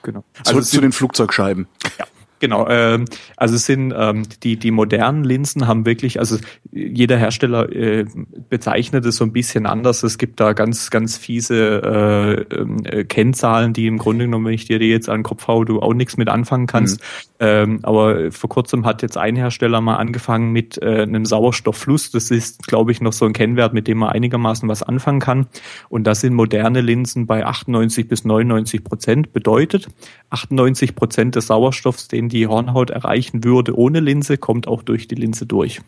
genau. 0.04 0.26
Also 0.46 0.60
zu, 0.60 0.72
zu 0.72 0.82
den 0.82 0.91
Flugzeugscheiben. 0.91 1.67
Ja. 1.98 2.06
Genau, 2.39 2.67
ähm, 2.69 3.06
also 3.36 3.56
es 3.56 3.65
sind 3.65 3.93
ähm, 3.97 4.23
die 4.43 4.58
die 4.58 4.71
modernen 4.71 5.23
Linsen 5.23 5.67
haben 5.67 5.86
wirklich, 5.86 6.19
also 6.19 6.38
jeder 6.71 7.17
Hersteller 7.17 7.71
äh, 7.71 8.06
bezeichnet 8.50 9.06
es 9.06 9.15
so 9.15 9.23
ein 9.23 9.32
bisschen 9.32 9.65
anders. 9.65 10.04
Es 10.04 10.17
gibt 10.17 10.39
da 10.39 10.54
ganz 10.54 10.91
ganz 10.91 11.17
fiese 11.17 12.45
äh, 12.54 13.00
äh, 13.00 13.04
Kennzahlen, 13.06 13.73
die 13.73 13.88
im 13.88 13.97
Grunde 13.97 14.26
genommen, 14.26 14.45
wenn 14.45 14.54
ich 14.54 14.65
dir 14.65 14.80
die 14.80 14.89
jetzt 14.89 15.10
an 15.10 15.19
den 15.19 15.23
Kopf 15.23 15.47
hau, 15.47 15.63
du 15.63 15.82
auch 15.82 15.93
nichts 15.93 16.17
mit 16.17 16.30
anfangen 16.30 16.67
kannst. 16.67 17.00
Mhm. 17.00 17.06
Ähm, 17.39 17.80
aber 17.84 18.32
vor 18.32 18.50
kurzem 18.50 18.86
hat 18.86 19.02
jetzt 19.02 19.17
ein 19.17 19.36
Hersteller 19.36 19.82
mal 19.82 19.97
angefangen 19.97 20.52
mit 20.52 20.82
äh, 20.82 21.04
einem 21.04 21.26
Sauerstofffluss. 21.26 22.12
Das 22.12 22.32
ist, 22.32 22.67
glaube 22.67 22.91
ich, 22.91 23.02
noch 23.02 23.13
so 23.13 23.26
ein 23.26 23.34
Kennwert, 23.34 23.73
mit 23.73 23.88
dem 23.88 24.00
man 24.00 24.10
einigermaßen 24.10 24.67
was 24.67 24.82
anfangen 24.82 25.19
kann. 25.19 25.47
Und 25.89 26.06
das 26.06 26.21
sind 26.21 26.34
moderne 26.34 26.82
Linsen 26.82 27.28
bei 27.28 27.45
98 27.45 28.08
bis 28.08 28.26
99 28.26 28.84
Prozent. 28.84 29.34
Bedeutet, 29.34 29.88
98 30.30 30.95
Prozent 30.95 31.36
des 31.36 31.47
Sauerstoffs, 31.47 32.08
den 32.08 32.27
die 32.30 32.48
Hornhaut 32.48 32.90
erreichen 32.90 33.44
würde 33.44 33.78
ohne 33.78 34.00
Linse, 34.00 34.38
kommt 34.38 34.68
auch 34.68 34.84
durch 34.84 35.08
die 35.08 35.16
Linse 35.16 35.46
durch. 35.46 35.82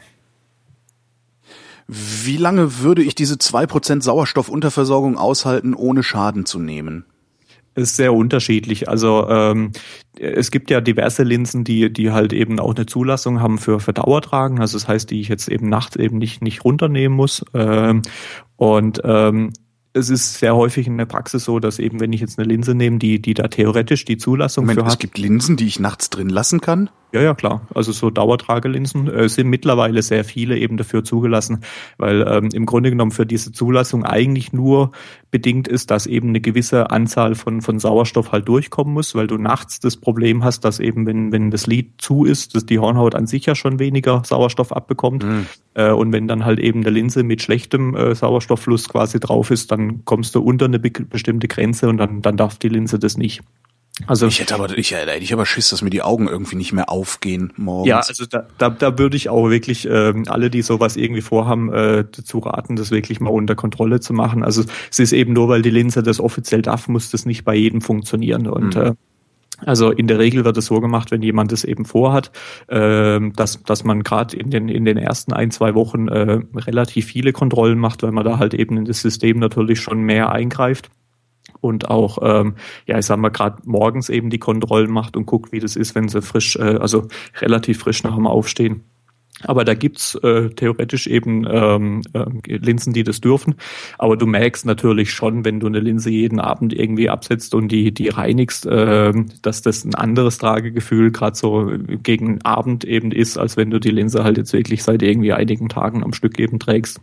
Wie 1.87 2.37
lange 2.37 2.79
würde 2.79 3.01
ich 3.01 3.15
diese 3.15 3.35
2% 3.35 4.03
Sauerstoffunterversorgung 4.03 5.17
aushalten, 5.17 5.73
ohne 5.73 6.03
Schaden 6.03 6.45
zu 6.45 6.59
nehmen? 6.59 7.05
ist 7.79 7.95
sehr 7.95 8.13
unterschiedlich. 8.13 8.89
Also 8.89 9.27
ähm, 9.29 9.71
es 10.19 10.51
gibt 10.51 10.69
ja 10.69 10.81
diverse 10.81 11.23
Linsen, 11.23 11.63
die 11.63 11.91
die 11.91 12.11
halt 12.11 12.33
eben 12.33 12.59
auch 12.59 12.75
eine 12.75 12.85
Zulassung 12.85 13.39
haben 13.39 13.57
für 13.57 13.79
für 13.79 13.93
Dauertragen. 13.93 14.59
Also 14.59 14.77
das 14.77 14.87
heißt, 14.87 15.09
die 15.09 15.21
ich 15.21 15.29
jetzt 15.29 15.47
eben 15.47 15.69
nachts 15.69 15.95
eben 15.95 16.17
nicht 16.17 16.41
nicht 16.41 16.63
runternehmen 16.63 17.15
muss. 17.15 17.43
Ähm, 17.53 18.01
und 18.57 19.01
ähm, 19.03 19.53
es 19.93 20.09
ist 20.09 20.35
sehr 20.35 20.55
häufig 20.55 20.87
in 20.87 20.97
der 20.97 21.05
Praxis 21.05 21.43
so, 21.45 21.59
dass 21.59 21.79
eben, 21.79 21.99
wenn 21.99 22.13
ich 22.13 22.21
jetzt 22.21 22.37
eine 22.37 22.47
Linse 22.47 22.75
nehme, 22.75 22.99
die, 22.99 23.21
die 23.21 23.33
da 23.33 23.47
theoretisch 23.47 24.05
die 24.05 24.17
Zulassung 24.17 24.65
Moment, 24.65 24.79
für 24.79 24.85
hat. 24.85 24.93
es 24.93 24.99
gibt 24.99 25.17
Linsen, 25.17 25.57
die 25.57 25.65
ich 25.65 25.79
nachts 25.79 26.09
drin 26.09 26.29
lassen 26.29 26.61
kann? 26.61 26.89
Ja, 27.11 27.21
ja, 27.21 27.33
klar. 27.33 27.67
Also 27.73 27.91
so 27.91 28.11
Dauertragelinsen 28.11 29.07
äh, 29.07 29.29
sind 29.29 29.47
mittlerweile 29.47 30.03
sehr 30.03 30.23
viele 30.23 30.59
eben 30.59 30.77
dafür 30.77 31.03
zugelassen, 31.03 31.63
weil 31.97 32.21
ähm, 32.27 32.49
im 32.53 32.67
Grunde 32.67 32.91
genommen 32.91 33.09
für 33.09 33.25
diese 33.25 33.51
Zulassung 33.51 34.05
eigentlich 34.05 34.53
nur 34.53 34.91
bedingt 35.31 35.67
ist, 35.67 35.91
dass 35.91 36.07
eben 36.07 36.29
eine 36.29 36.41
gewisse 36.41 36.89
Anzahl 36.89 37.35
von, 37.35 37.61
von 37.61 37.79
Sauerstoff 37.79 38.31
halt 38.31 38.47
durchkommen 38.47 38.93
muss, 38.93 39.15
weil 39.15 39.27
du 39.27 39.37
nachts 39.37 39.79
das 39.79 39.97
Problem 39.97 40.43
hast, 40.43 40.61
dass 40.65 40.79
eben, 40.79 41.05
wenn, 41.05 41.31
wenn 41.31 41.51
das 41.51 41.67
Lid 41.67 41.93
zu 41.99 42.25
ist, 42.25 42.55
dass 42.55 42.65
die 42.65 42.79
Hornhaut 42.79 43.15
an 43.15 43.27
sich 43.27 43.45
ja 43.45 43.55
schon 43.55 43.79
weniger 43.79 44.23
Sauerstoff 44.25 44.71
abbekommt. 44.71 45.23
Mhm. 45.23 45.45
Äh, 45.75 45.91
und 45.91 46.11
wenn 46.11 46.27
dann 46.27 46.45
halt 46.45 46.59
eben 46.59 46.81
eine 46.81 46.89
Linse 46.89 47.23
mit 47.23 47.41
schlechtem 47.41 47.95
äh, 47.95 48.15
Sauerstofffluss 48.15 48.89
quasi 48.89 49.19
drauf 49.19 49.51
ist, 49.51 49.71
dann 49.71 50.03
kommst 50.05 50.33
du 50.35 50.41
unter 50.41 50.65
eine 50.65 50.79
be 50.79 50.89
bestimmte 50.89 51.47
Grenze 51.47 51.87
und 51.87 51.97
dann, 51.97 52.21
dann 52.21 52.35
darf 52.35 52.57
die 52.57 52.69
Linse 52.69 52.97
das 52.97 53.17
nicht. 53.17 53.41
Also 54.07 54.27
ich 54.27 54.39
hätte 54.39 54.55
aber 54.55 54.77
ich, 54.77 54.91
hätte 54.91 55.11
ich 55.19 55.33
aber 55.33 55.45
Schiss, 55.45 55.69
dass 55.69 55.81
mir 55.81 55.89
die 55.89 56.01
Augen 56.01 56.27
irgendwie 56.27 56.55
nicht 56.55 56.73
mehr 56.73 56.89
aufgehen 56.89 57.51
morgens. 57.57 57.87
Ja, 57.87 57.97
also 57.97 58.25
da, 58.25 58.47
da, 58.57 58.69
da 58.69 58.97
würde 58.97 59.17
ich 59.17 59.29
auch 59.29 59.49
wirklich 59.49 59.87
ähm, 59.89 60.23
alle, 60.27 60.49
die 60.49 60.61
sowas 60.61 60.95
irgendwie 60.95 61.21
vorhaben, 61.21 61.71
äh, 61.73 62.05
dazu 62.09 62.39
raten, 62.39 62.75
das 62.75 62.91
wirklich 62.91 63.19
mal 63.19 63.29
unter 63.29 63.55
Kontrolle 63.55 63.99
zu 63.99 64.13
machen. 64.13 64.43
Also 64.43 64.63
es 64.89 64.99
ist 64.99 65.11
eben 65.11 65.33
nur, 65.33 65.49
weil 65.49 65.61
die 65.61 65.69
Linse 65.69 66.01
das 66.01 66.19
offiziell 66.19 66.61
darf, 66.61 66.87
muss 66.87 67.11
das 67.11 67.25
nicht 67.25 67.43
bei 67.43 67.55
jedem 67.55 67.81
funktionieren. 67.81 68.47
Und 68.47 68.75
mhm. 68.75 68.81
äh, 68.81 68.93
also 69.65 69.91
in 69.91 70.07
der 70.07 70.19
Regel 70.19 70.45
wird 70.45 70.57
es 70.57 70.67
so 70.67 70.79
gemacht, 70.79 71.11
wenn 71.11 71.21
jemand 71.21 71.51
es 71.51 71.65
eben 71.65 71.83
vorhat, 71.83 72.31
äh, 72.67 73.19
dass, 73.35 73.61
dass 73.63 73.83
man 73.83 74.03
gerade 74.03 74.37
in 74.37 74.49
den, 74.49 74.69
in 74.69 74.85
den 74.85 74.97
ersten 74.97 75.33
ein, 75.33 75.51
zwei 75.51 75.75
Wochen 75.75 76.07
äh, 76.07 76.39
relativ 76.55 77.05
viele 77.07 77.33
Kontrollen 77.33 77.77
macht, 77.77 78.03
weil 78.03 78.11
man 78.11 78.23
da 78.23 78.39
halt 78.39 78.53
eben 78.53 78.77
in 78.77 78.85
das 78.85 79.01
System 79.01 79.39
natürlich 79.39 79.81
schon 79.81 80.01
mehr 80.01 80.31
eingreift 80.31 80.89
und 81.61 81.89
auch, 81.89 82.19
ähm, 82.21 82.55
ja, 82.85 82.97
ich 82.97 83.05
sag 83.05 83.17
mal, 83.17 83.29
gerade 83.29 83.61
morgens 83.65 84.09
eben 84.09 84.29
die 84.29 84.39
Kontrollen 84.39 84.91
macht 84.91 85.17
und 85.17 85.25
guckt, 85.25 85.51
wie 85.51 85.59
das 85.59 85.75
ist, 85.75 85.95
wenn 85.95 86.07
sie 86.07 86.21
frisch, 86.21 86.55
äh, 86.55 86.77
also 86.79 87.07
relativ 87.41 87.79
frisch 87.79 88.03
nach 88.03 88.15
dem 88.15 88.27
Aufstehen. 88.27 88.83
Aber 89.43 89.63
da 89.63 89.73
gibt's 89.73 90.15
äh, 90.15 90.49
theoretisch 90.49 91.07
eben 91.07 91.45
ähm, 91.49 92.01
äh, 92.13 92.57
Linsen, 92.57 92.93
die 92.93 93.03
das 93.03 93.21
dürfen. 93.21 93.55
Aber 93.97 94.17
du 94.17 94.25
merkst 94.25 94.65
natürlich 94.65 95.11
schon, 95.11 95.45
wenn 95.45 95.59
du 95.59 95.67
eine 95.67 95.79
Linse 95.79 96.09
jeden 96.09 96.39
Abend 96.39 96.73
irgendwie 96.73 97.09
absetzt 97.09 97.55
und 97.55 97.69
die, 97.69 97.93
die 97.93 98.09
reinigst, 98.09 98.65
äh, 98.65 99.13
dass 99.41 99.61
das 99.61 99.85
ein 99.85 99.95
anderes 99.95 100.39
Tragegefühl 100.39 101.11
gerade 101.11 101.37
so 101.37 101.71
gegen 102.03 102.41
Abend 102.41 102.83
eben 102.83 103.11
ist, 103.11 103.37
als 103.37 103.55
wenn 103.55 103.69
du 103.69 103.79
die 103.79 103.91
Linse 103.91 104.23
halt 104.23 104.37
jetzt 104.37 104.53
wirklich 104.53 104.83
seit 104.83 105.01
irgendwie 105.01 105.33
einigen 105.33 105.69
Tagen 105.69 106.03
am 106.03 106.13
Stück 106.13 106.37
eben 106.39 106.59
trägst. 106.59 106.99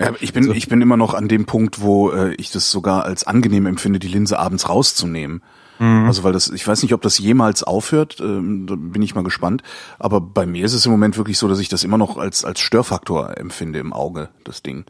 Ja, 0.00 0.12
ich 0.20 0.32
bin, 0.32 0.44
so. 0.44 0.52
ich 0.52 0.68
bin 0.68 0.80
immer 0.80 0.96
noch 0.96 1.14
an 1.14 1.28
dem 1.28 1.44
Punkt, 1.44 1.80
wo 1.80 2.10
äh, 2.10 2.34
ich 2.34 2.52
das 2.52 2.70
sogar 2.70 3.04
als 3.04 3.24
angenehm 3.24 3.66
empfinde, 3.66 3.98
die 3.98 4.08
Linse 4.08 4.38
abends 4.38 4.68
rauszunehmen. 4.68 5.42
Mhm. 5.78 6.06
Also 6.06 6.24
weil 6.24 6.32
das, 6.32 6.50
ich 6.50 6.66
weiß 6.66 6.82
nicht, 6.82 6.94
ob 6.94 7.02
das 7.02 7.18
jemals 7.18 7.62
aufhört, 7.62 8.18
ähm, 8.20 8.66
da 8.66 8.74
bin 8.76 9.02
ich 9.02 9.14
mal 9.14 9.24
gespannt. 9.24 9.62
Aber 9.98 10.20
bei 10.20 10.46
mir 10.46 10.64
ist 10.64 10.74
es 10.74 10.86
im 10.86 10.92
Moment 10.92 11.16
wirklich 11.16 11.38
so, 11.38 11.48
dass 11.48 11.58
ich 11.58 11.68
das 11.68 11.84
immer 11.84 11.98
noch 11.98 12.16
als 12.16 12.44
als 12.44 12.60
Störfaktor 12.60 13.36
empfinde 13.38 13.78
im 13.78 13.92
Auge, 13.92 14.28
das 14.44 14.62
Ding. 14.62 14.84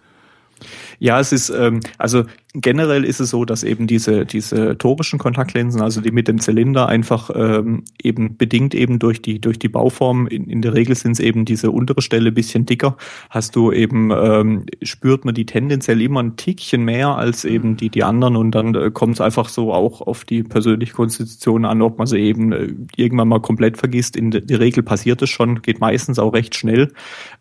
Ja, 0.98 1.20
es 1.20 1.32
ist, 1.32 1.50
ähm, 1.50 1.80
also 1.98 2.24
generell 2.54 3.04
ist 3.04 3.20
es 3.20 3.30
so, 3.30 3.44
dass 3.44 3.62
eben 3.62 3.86
diese, 3.86 4.24
diese 4.24 4.78
torischen 4.78 5.18
Kontaktlinsen, 5.18 5.82
also 5.82 6.00
die 6.00 6.10
mit 6.10 6.28
dem 6.28 6.40
Zylinder 6.40 6.88
einfach 6.88 7.30
ähm, 7.34 7.84
eben 8.02 8.36
bedingt 8.36 8.74
eben 8.74 8.98
durch 8.98 9.20
die, 9.20 9.38
durch 9.38 9.58
die 9.58 9.68
Bauform, 9.68 10.26
in, 10.26 10.48
in 10.48 10.62
der 10.62 10.74
Regel 10.74 10.96
sind 10.96 11.12
es 11.12 11.20
eben 11.20 11.44
diese 11.44 11.70
untere 11.70 12.00
Stelle 12.00 12.32
bisschen 12.32 12.64
dicker, 12.64 12.96
hast 13.28 13.54
du 13.54 13.70
eben, 13.70 14.10
ähm, 14.10 14.64
spürt 14.82 15.24
man 15.24 15.34
die 15.34 15.44
tendenziell 15.44 16.00
immer 16.00 16.22
ein 16.22 16.36
Tickchen 16.36 16.84
mehr 16.84 17.16
als 17.16 17.44
eben 17.44 17.76
die, 17.76 17.90
die 17.90 18.02
anderen 18.02 18.36
und 18.36 18.52
dann 18.52 18.74
äh, 18.74 18.90
kommt 18.90 19.14
es 19.14 19.20
einfach 19.20 19.48
so 19.48 19.72
auch 19.72 20.00
auf 20.00 20.24
die 20.24 20.42
persönliche 20.42 20.94
Konstitution 20.94 21.66
an, 21.66 21.82
ob 21.82 21.98
man 21.98 22.06
sie 22.06 22.18
eben 22.18 22.52
äh, 22.52 22.72
irgendwann 22.96 23.28
mal 23.28 23.40
komplett 23.40 23.76
vergisst. 23.76 24.16
In 24.16 24.30
der, 24.30 24.58
Regel 24.58 24.82
passiert 24.82 25.22
es 25.22 25.30
schon, 25.30 25.62
geht 25.62 25.80
meistens 25.80 26.18
auch 26.18 26.32
recht 26.32 26.56
schnell. 26.56 26.92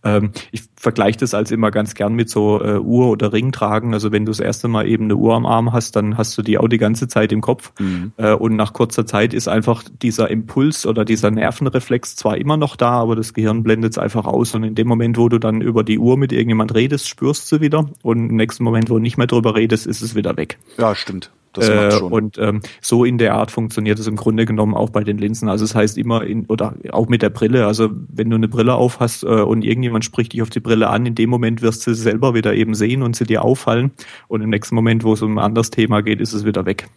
Ähm, 0.04 0.32
ich 0.52 0.64
vergleiche 0.76 1.18
das 1.20 1.34
als 1.34 1.52
immer 1.52 1.72
ganz 1.72 1.96
gern 1.96 2.14
mit 2.14 2.30
so 2.30 2.62
äh, 2.62 2.78
Uhr- 2.78 3.10
oder 3.10 3.34
Ringtragen. 3.34 3.94
Also 3.94 4.12
wenn 4.12 4.26
du 4.26 4.32
das 4.32 4.40
erste 4.40 4.68
Mal 4.68 4.88
eben 4.88 4.97
eine 5.06 5.16
Uhr 5.16 5.36
am 5.36 5.46
Arm 5.46 5.74
hast, 5.74 5.96
dann 5.96 6.18
hast 6.18 6.38
du 6.38 6.42
die 6.42 6.58
auch 6.58 6.68
die 6.68 6.78
ganze 6.78 7.08
Zeit 7.08 7.32
im 7.32 7.42
Kopf. 7.42 7.72
Mhm. 7.80 8.12
Äh, 8.18 8.34
und 8.34 8.56
nach 8.56 8.74
kurzer 8.74 9.06
Zeit 9.06 9.34
ist 9.34 9.48
einfach 9.48 9.84
dieser 10.02 10.30
Impuls 10.30 10.86
oder 10.86 11.06
dieser 11.06 11.32
Nervenreflex 11.32 12.16
zwar 12.16 12.38
immer 12.38 12.58
noch 12.58 12.76
da, 12.76 12.92
aber 12.92 13.16
das 13.16 13.34
Gehirn 13.34 13.64
blendet 13.64 13.94
es 13.94 13.98
einfach 13.98 14.26
aus. 14.26 14.54
Und 14.56 14.64
in 14.64 14.76
dem 14.76 14.88
Moment, 14.88 15.18
wo 15.18 15.30
du 15.30 15.40
dann 15.40 15.62
über 15.62 15.84
die 15.84 16.00
Uhr 16.00 16.18
mit 16.18 16.32
irgendjemand 16.32 16.74
redest, 16.76 17.08
spürst 17.08 17.52
du 17.52 17.62
wieder. 17.62 17.90
Und 18.04 18.30
im 18.30 18.36
nächsten 18.36 18.64
Moment, 18.64 18.90
wo 18.90 18.96
du 18.96 19.00
nicht 19.00 19.18
mehr 19.18 19.28
drüber 19.28 19.56
redest, 19.56 19.88
ist 19.88 20.02
es 20.02 20.16
wieder 20.16 20.38
weg. 20.38 20.58
Ja, 20.78 20.96
stimmt. 20.96 21.32
Das 21.58 21.70
macht 21.70 21.80
äh, 21.80 21.92
schon. 21.92 22.12
Und 22.12 22.38
ähm, 22.38 22.62
so 22.82 23.06
in 23.06 23.18
der 23.18 23.36
Art 23.36 23.52
funktioniert 23.52 24.00
es 24.00 24.08
im 24.08 24.16
Grunde 24.16 24.46
genommen 24.46 24.74
auch 24.74 24.90
bei 24.90 25.04
den 25.04 25.18
Linsen. 25.18 25.50
Also 25.50 25.66
es 25.66 25.72
das 25.72 25.82
heißt 25.82 25.98
immer 25.98 26.24
in, 26.24 26.46
oder 26.46 26.76
auch 26.92 27.08
mit 27.08 27.22
der 27.22 27.30
Brille. 27.30 27.66
Also 27.66 27.90
wenn 28.10 28.30
du 28.30 28.36
eine 28.36 28.48
Brille 28.48 28.76
auf 28.76 29.00
hast 29.00 29.24
äh, 29.24 29.28
und 29.28 29.64
irgendjemand 29.64 30.06
spricht 30.06 30.34
dich 30.34 30.42
auf 30.42 30.50
die 30.50 30.60
Brille 30.60 30.90
an, 30.90 31.06
in 31.06 31.16
dem 31.16 31.30
Moment 31.30 31.62
wirst 31.62 31.86
du 31.88 31.94
sie 31.94 32.02
selber 32.02 32.34
wieder 32.34 32.54
eben 32.54 32.76
sehen 32.76 33.02
und 33.04 33.16
sie 33.16 33.26
dir 33.26 33.44
auffallen. 33.44 33.92
Und 34.28 34.42
im 34.42 34.50
nächsten 34.50 34.76
Moment, 34.76 35.04
wo 35.04 35.14
es 35.14 35.22
um 35.22 35.38
ein 35.38 35.44
anderes 35.44 35.72
Thema 35.72 36.02
geht, 36.02 36.22
ist 36.22 36.34
es 36.34 36.46
wieder 36.46 36.66
weg. 36.66 36.88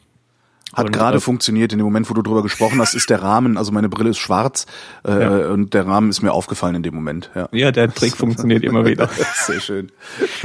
Hat 0.73 0.92
gerade 0.92 1.16
äh, 1.16 1.20
funktioniert. 1.20 1.73
In 1.73 1.79
dem 1.79 1.85
Moment, 1.85 2.09
wo 2.11 2.14
du 2.14 2.23
drüber 2.23 2.42
gesprochen 2.42 2.81
hast, 2.81 2.94
ist 2.94 3.11
der 3.11 3.23
Rahmen, 3.23 3.57
also 3.57 3.73
meine 3.73 3.88
Brille 3.88 4.11
ist 4.11 4.18
schwarz 4.18 4.66
äh, 5.05 5.20
ja. 5.20 5.51
und 5.51 5.75
der 5.75 5.87
Rahmen 5.87 6.11
ist 6.11 6.23
mir 6.23 6.33
aufgefallen 6.33 6.77
in 6.77 6.83
dem 6.83 6.94
Moment. 6.94 7.31
Ja, 7.35 7.49
ja 7.53 7.73
der 7.73 7.92
Trick 7.92 8.16
funktioniert 8.16 8.62
immer 8.62 8.87
wieder. 8.87 9.11
Sehr 9.35 9.61
schön. 9.61 9.90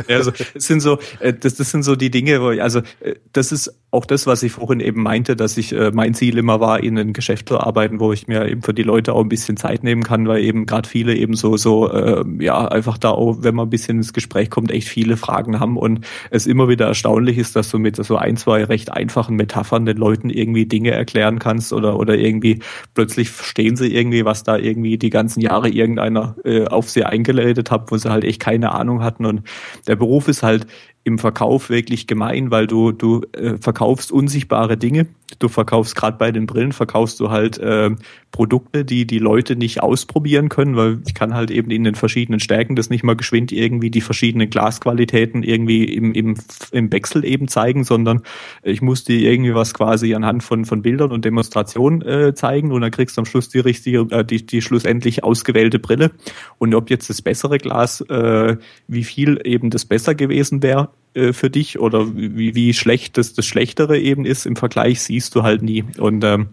Ja, 0.08 0.18
also 0.18 0.32
das 0.32 0.66
sind 0.66 0.80
so, 0.80 0.98
äh, 1.20 1.34
das, 1.34 1.56
das 1.56 1.70
sind 1.70 1.84
so 1.84 1.96
die 1.96 2.10
Dinge, 2.10 2.42
wo 2.42 2.52
ich, 2.52 2.62
also 2.62 2.80
äh, 3.02 3.16
das 3.34 3.52
ist 3.52 3.76
auch 3.96 4.06
das, 4.06 4.28
was 4.28 4.44
ich 4.44 4.52
vorhin 4.52 4.82
eben 4.82 5.02
meinte, 5.02 5.36
dass 5.36 5.58
ich 5.58 5.72
äh, 5.74 5.92
mein 5.92 6.14
Ziel 6.14 6.38
immer 6.38 6.60
war, 6.60 6.84
in 6.84 6.98
ein 6.98 7.14
Geschäft 7.14 7.50
zu 7.50 7.60
arbeiten, 7.60 8.00
wo 8.00 8.12
ich 8.12 8.28
mir 8.28 8.48
eben 8.48 8.62
für 8.62 8.74
die 8.74 8.84
Leute 8.84 9.14
auch 9.14 9.22
ein 9.22 9.30
bisschen 9.30 9.58
Zeit 9.58 9.84
nehmen 9.84 10.04
kann, 10.04 10.28
weil 10.28 10.44
eben 10.44 10.66
gerade 10.66 10.88
viele 10.88 11.16
eben 11.16 11.36
so 11.36 11.56
so 11.58 11.90
äh, 11.92 12.24
ja 12.40 12.68
einfach 12.68 12.98
da 12.98 13.12
auch, 13.12 13.38
wenn 13.40 13.56
man 13.56 13.68
ein 13.68 13.70
bisschen 13.70 13.98
ins 13.98 14.14
Gespräch 14.14 14.50
kommt, 14.50 14.72
echt 14.72 14.90
viele 14.90 15.16
Fragen 15.16 15.60
haben 15.60 15.78
und 15.78 16.06
es 16.30 16.46
immer 16.46 16.68
wieder 16.68 16.88
erstaunlich 16.88 17.38
ist, 17.38 17.56
dass 17.56 17.72
du 17.72 17.80
mit 17.80 17.96
so 17.96 18.18
ein 18.18 18.36
zwei 18.38 18.66
recht 18.66 18.92
einfachen 18.92 19.38
Metaphern 19.38 19.86
den 19.86 19.98
Leuten 19.98 20.30
irgendwie 20.30 20.66
Dinge 20.66 20.92
erklären 20.92 21.40
kannst 21.40 21.72
oder, 21.72 21.98
oder 21.98 22.18
irgendwie 22.18 22.60
plötzlich 22.94 23.30
verstehen 23.30 23.78
sie 23.78 23.96
irgendwie, 23.96 24.26
was 24.26 24.44
da 24.44 24.58
irgendwie 24.58 24.98
die 24.98 25.10
ganzen 25.10 25.40
Jahre 25.40 25.70
irgendeiner 25.70 26.36
äh, 26.44 26.68
auf 26.68 26.90
sie 26.90 27.06
eingeleitet 27.06 27.72
hat, 27.72 27.92
wo 27.92 27.98
sie 27.98 28.12
halt 28.12 28.26
echt 28.26 28.42
keine 28.42 28.74
Ahnung 28.74 29.04
hatten. 29.04 29.26
Und 29.26 29.44
der 29.88 29.96
Beruf 29.96 30.28
ist 30.28 30.44
halt 30.44 30.68
im 31.06 31.20
Verkauf 31.20 31.70
wirklich 31.70 32.08
gemein, 32.08 32.50
weil 32.50 32.66
du 32.66 32.92
du 32.92 33.22
äh, 33.34 33.58
verkaufst 33.60 34.12
unsichtbare 34.12 34.76
Dinge. 34.76 35.06
Du 35.38 35.50
verkaufst 35.50 35.96
gerade 35.96 36.18
bei 36.18 36.32
den 36.32 36.48
Brillen 36.48 36.72
verkaufst 36.72 37.20
du 37.20 37.30
halt 37.30 37.60
äh, 37.60 37.92
Produkte, 38.32 38.84
die 38.84 39.06
die 39.06 39.20
Leute 39.20 39.56
nicht 39.56 39.84
ausprobieren 39.84 40.50
können, 40.50 40.76
weil 40.76 41.00
ich 41.06 41.14
kann 41.14 41.36
halt 41.36 41.52
eben 41.52 41.70
in 41.70 41.84
den 41.84 41.94
verschiedenen 41.94 42.40
Stärken 42.40 42.76
das 42.76 42.90
nicht 42.90 43.04
mal 43.04 43.16
geschwind 43.16 43.52
irgendwie 43.52 43.92
die 43.92 44.02
verschiedenen 44.02 44.50
Glasqualitäten 44.50 45.44
irgendwie 45.44 45.84
im 45.84 46.12
im 46.14 46.36
im 46.72 46.92
Wechsel 46.92 47.24
eben 47.24 47.48
zeigen, 47.48 47.84
sondern 47.84 48.24
ich 48.64 48.82
muss 48.82 49.04
dir 49.04 49.20
irgendwie 49.20 49.54
was 49.54 49.76
quasi 49.76 50.16
anhand 50.16 50.42
von 50.42 50.66
von 50.66 50.82
Bildern 50.82 51.12
und 51.12 51.24
Demonstrationen 51.24 52.02
äh, 52.02 52.34
zeigen 52.34 52.72
und 52.72 52.82
dann 52.82 52.92
kriegst 52.92 53.18
du 53.18 53.22
am 53.22 53.26
Schluss 53.26 53.50
die 53.50 53.60
richtige 53.60 54.08
äh, 54.10 54.26
die 54.26 54.44
die 54.44 54.64
schlussendlich 54.64 55.24
ausgewählte 55.24 55.78
Brille 55.78 56.10
und 56.58 56.74
ob 56.74 56.90
jetzt 56.90 57.12
das 57.12 57.22
bessere 57.22 57.60
Glas 57.60 58.02
äh, 58.02 58.58
wie 58.88 59.04
viel 59.04 59.40
eben 59.44 59.70
das 59.70 59.86
besser 59.86 60.16
gewesen 60.16 60.64
wäre 60.64 60.90
äh, 61.16 61.34
für 61.34 61.50
dich 61.50 61.80
oder 61.80 62.16
wie, 62.16 62.56
wie 62.56 62.74
schlecht 62.74 63.18
das, 63.18 63.34
das 63.34 63.46
Schlechtere 63.46 63.98
eben 63.98 64.26
ist 64.26 64.46
im 64.46 64.56
Vergleich, 64.56 65.02
siehst 65.02 65.34
du 65.36 65.44
halt 65.44 65.62
nie. 65.62 65.84
Und 65.98 66.24
ähm, 66.24 66.50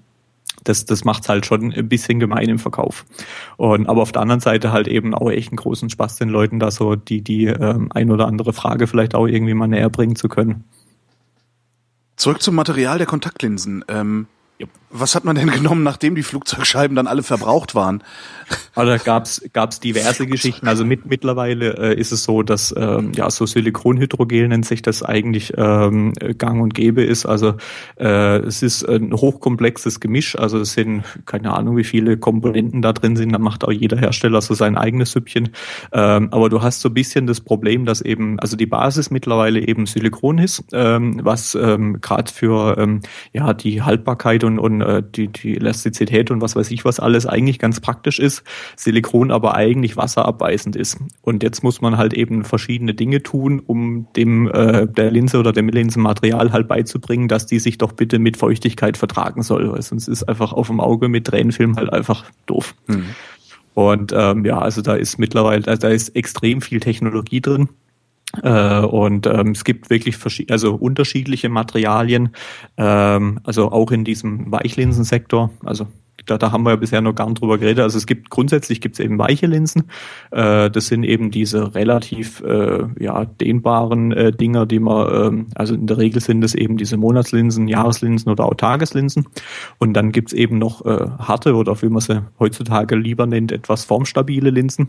das, 0.65 0.85
das 0.85 1.05
macht's 1.05 1.29
halt 1.29 1.47
schon 1.47 1.73
ein 1.73 1.89
bisschen 1.89 2.21
gemein 2.21 2.49
im 2.49 2.59
Verkauf. 2.59 3.05
Und 3.57 3.89
aber 3.89 4.03
auf 4.03 4.13
der 4.13 4.23
anderen 4.23 4.41
Seite 4.41 4.73
halt 4.73 4.87
eben 4.87 5.15
auch 5.15 5.31
echt 5.31 5.51
einen 5.51 5.57
großen 5.57 5.91
Spaß, 5.91 6.17
den 6.17 6.29
Leuten 6.29 6.59
da 6.59 6.71
so 6.71 6.95
die, 6.95 7.23
die 7.23 7.47
ähm, 7.47 7.89
ein 7.93 8.11
oder 8.11 8.27
andere 8.27 8.53
Frage 8.53 8.87
vielleicht 8.87 9.15
auch 9.15 9.27
irgendwie 9.27 9.55
mal 9.55 9.67
näher 9.67 9.91
bringen 9.91 10.17
zu 10.17 10.29
können. 10.29 10.65
Zurück 12.17 12.43
zum 12.43 12.55
Material 12.55 12.99
der 12.99 13.07
Kontaktlinsen. 13.07 13.85
Ähm, 13.89 14.27
was 14.93 15.15
hat 15.15 15.25
man 15.25 15.37
denn 15.37 15.51
genommen, 15.51 15.83
nachdem 15.83 16.15
die 16.15 16.23
Flugzeugscheiben 16.23 16.95
dann 16.95 17.07
alle 17.07 17.23
verbraucht 17.23 17.75
waren? 17.75 18.03
Also 18.75 18.93
da 18.93 18.99
gab's 18.99 19.43
gab's 19.53 19.81
diverse 19.81 20.27
Geschichten. 20.27 20.69
Also 20.69 20.85
mit, 20.85 21.07
mittlerweile 21.07 21.77
äh, 21.79 21.99
ist 21.99 22.13
es 22.13 22.25
so, 22.25 22.43
dass 22.43 22.75
ähm, 22.77 23.13
ja 23.15 23.31
so 23.31 23.47
Silikonhydrogel 23.47 24.49
nennt 24.49 24.67
sich 24.67 24.83
das 24.83 25.03
eigentlich 25.03 25.55
ähm, 25.57 26.13
gang 26.37 26.61
und 26.61 26.75
gäbe 26.75 27.03
ist. 27.03 27.25
Also 27.25 27.55
äh, 27.99 28.39
es 28.39 28.63
ist 28.63 28.87
ein 28.87 29.13
hochkomplexes 29.13 30.01
Gemisch. 30.01 30.39
Also 30.39 30.59
es 30.59 30.73
sind 30.75 31.05
keine 31.25 31.55
Ahnung, 31.55 31.77
wie 31.77 31.85
viele 31.85 32.19
Komponenten 32.19 32.83
da 32.83 32.93
drin 32.93 33.17
sind. 33.17 33.33
Da 33.33 33.39
macht 33.39 33.65
auch 33.65 33.73
jeder 33.73 33.97
Hersteller 33.97 34.43
so 34.43 34.55
sein 34.55 34.77
eigenes 34.77 35.13
Süppchen. 35.13 35.51
Ähm, 35.93 36.29
aber 36.31 36.51
du 36.51 36.63
hast 36.63 36.81
so 36.81 36.91
ein 36.91 36.95
bisschen 36.95 37.27
das 37.27 37.41
Problem, 37.41 37.87
dass 37.87 38.03
eben 38.03 38.39
also 38.41 38.57
die 38.57 38.67
Basis 38.67 39.11
mittlerweile 39.11 39.61
eben 39.61 39.87
Silikon 39.87 40.39
ist, 40.39 40.65
ähm, 40.73 41.21
was 41.23 41.55
ähm, 41.55 42.01
gerade 42.01 42.31
für 42.31 42.77
ähm, 42.79 43.01
ja 43.33 43.55
die 43.55 43.83
Haltbarkeit 43.83 44.45
und, 44.45 44.59
und 44.59 44.82
äh, 44.83 45.03
die, 45.03 45.29
die 45.29 45.57
Elastizität 45.57 46.31
und 46.31 46.41
was 46.41 46.57
weiß 46.57 46.71
ich 46.71 46.85
was 46.85 47.01
alles 47.01 47.27
eigentlich 47.27 47.59
ganz 47.59 47.81
praktisch 47.81 48.19
ist, 48.19 48.43
Silikon 48.77 49.31
aber 49.31 49.55
eigentlich 49.55 49.97
wasserabweisend 49.97 50.77
ist. 50.77 50.99
Und 51.23 51.43
jetzt 51.43 51.63
muss 51.63 51.81
man 51.81 51.97
halt 51.97 52.13
eben 52.15 52.45
verschiedene 52.45 52.95
Dinge 52.95 53.23
tun, 53.23 53.61
um 53.65 54.07
dem 54.17 54.49
äh, 54.49 54.87
der 54.87 55.11
Linse 55.11 55.39
oder 55.39 55.53
dem 55.53 55.69
Linsenmaterial 55.69 56.53
halt 56.53 56.69
beizubringen, 56.69 57.29
dass 57.29 57.47
die 57.47 57.59
sich 57.59 57.79
doch 57.79 57.93
bitte 57.93 58.19
mit 58.19 58.37
Feuchtigkeit 58.37 58.97
vertragen 58.97 59.43
soll, 59.43 59.71
weil 59.73 59.83
sonst 59.83 60.09
ist 60.09 60.25
einfach 60.25 60.53
auf 60.53 60.67
dem 60.67 60.81
Auge 60.81 61.09
mit 61.09 61.27
Tränenfilm 61.27 61.77
halt 61.77 61.93
einfach 61.93 62.25
doof. 62.47 62.75
Mhm. 62.87 63.07
Und 63.75 64.13
ähm, 64.15 64.45
ja, 64.45 64.59
also 64.59 64.83
da 64.83 64.95
ist 64.95 65.19
mittlerweile, 65.19 65.67
also 65.67 65.81
da 65.81 65.89
ist 65.89 66.15
extrem 66.15 66.61
viel 66.61 66.81
Technologie 66.81 67.41
drin. 67.41 67.69
Äh, 68.43 68.81
und 68.81 69.27
ähm, 69.27 69.51
es 69.51 69.65
gibt 69.65 69.91
wirklich 69.91 70.17
also 70.51 70.75
unterschiedliche 70.75 71.49
Materialien, 71.49 72.31
ähm, 72.77 73.41
also 73.45 73.71
auch 73.71 73.91
in 73.91 74.05
diesem 74.05 74.51
Weichlinsensektor. 74.51 75.51
Also 75.65 75.87
da, 76.27 76.39
da 76.39 76.53
haben 76.53 76.65
wir 76.65 76.71
ja 76.71 76.77
bisher 76.77 77.01
noch 77.01 77.15
gar 77.15 77.29
nicht 77.29 77.41
drüber 77.41 77.59
geredet. 77.59 77.83
Also 77.83 77.99
es 77.99 78.07
gibt 78.07 78.31
grundsätzlich 78.31 78.81
gibt 78.81 78.95
es 78.95 79.05
eben 79.05 79.19
weiche 79.19 79.47
Linsen. 79.47 79.85
Äh, 80.31 80.71
das 80.71 80.87
sind 80.87 81.05
eben 81.05 81.31
diese 81.31 81.75
relativ 81.75 82.41
äh, 82.43 82.85
ja, 82.99 83.25
dehnbaren 83.25 84.13
äh, 84.13 84.33
Dinger, 84.33 84.67
die 84.67 84.79
man, 84.79 85.41
äh, 85.41 85.45
also 85.55 85.75
in 85.75 85.87
der 85.87 85.99
Regel 85.99 86.21
sind 86.21 86.41
das 86.41 86.55
eben 86.55 86.77
diese 86.77 86.97
Monatslinsen, 86.97 87.69
Jahreslinsen 87.69 88.31
oder 88.31 88.45
auch 88.47 88.55
Tageslinsen. 88.55 89.27
Und 89.79 89.95
dann 89.95 90.13
gibt's 90.13 90.33
eben 90.33 90.59
noch 90.59 90.85
äh, 90.85 91.09
harte 91.19 91.55
oder 91.55 91.81
wie 91.83 91.89
man 91.89 92.01
sie 92.01 92.25
heutzutage 92.39 92.97
lieber 92.97 93.27
nennt, 93.27 93.53
etwas 93.53 93.85
formstabile 93.85 94.51
Linsen. 94.51 94.89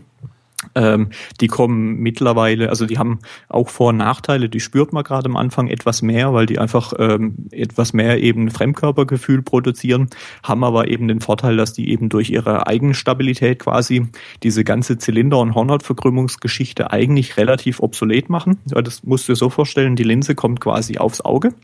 Ähm, 0.74 1.10
die 1.40 1.48
kommen 1.48 1.96
mittlerweile, 1.98 2.68
also 2.68 2.86
die 2.86 2.98
haben 2.98 3.18
auch 3.48 3.68
Vor- 3.68 3.90
und 3.90 3.98
Nachteile, 3.98 4.48
die 4.48 4.60
spürt 4.60 4.92
man 4.92 5.04
gerade 5.04 5.28
am 5.28 5.36
Anfang 5.36 5.68
etwas 5.68 6.02
mehr, 6.02 6.32
weil 6.32 6.46
die 6.46 6.58
einfach 6.58 6.92
ähm, 6.98 7.36
etwas 7.50 7.92
mehr 7.92 8.22
eben 8.22 8.50
Fremdkörpergefühl 8.50 9.42
produzieren, 9.42 10.08
haben 10.42 10.64
aber 10.64 10.88
eben 10.88 11.08
den 11.08 11.20
Vorteil, 11.20 11.56
dass 11.56 11.72
die 11.72 11.90
eben 11.90 12.08
durch 12.08 12.30
ihre 12.30 12.66
Eigenstabilität 12.66 13.58
quasi 13.60 14.06
diese 14.42 14.64
ganze 14.64 14.98
Zylinder- 14.98 15.40
und 15.40 15.54
Hornhautverkrümmungsgeschichte 15.54 16.90
eigentlich 16.90 17.36
relativ 17.36 17.80
obsolet 17.80 18.30
machen. 18.30 18.58
Das 18.64 19.04
musst 19.04 19.28
du 19.28 19.32
dir 19.32 19.36
so 19.36 19.50
vorstellen, 19.50 19.96
die 19.96 20.04
Linse 20.04 20.34
kommt 20.34 20.60
quasi 20.60 20.98
aufs 20.98 21.20
Auge, 21.20 21.54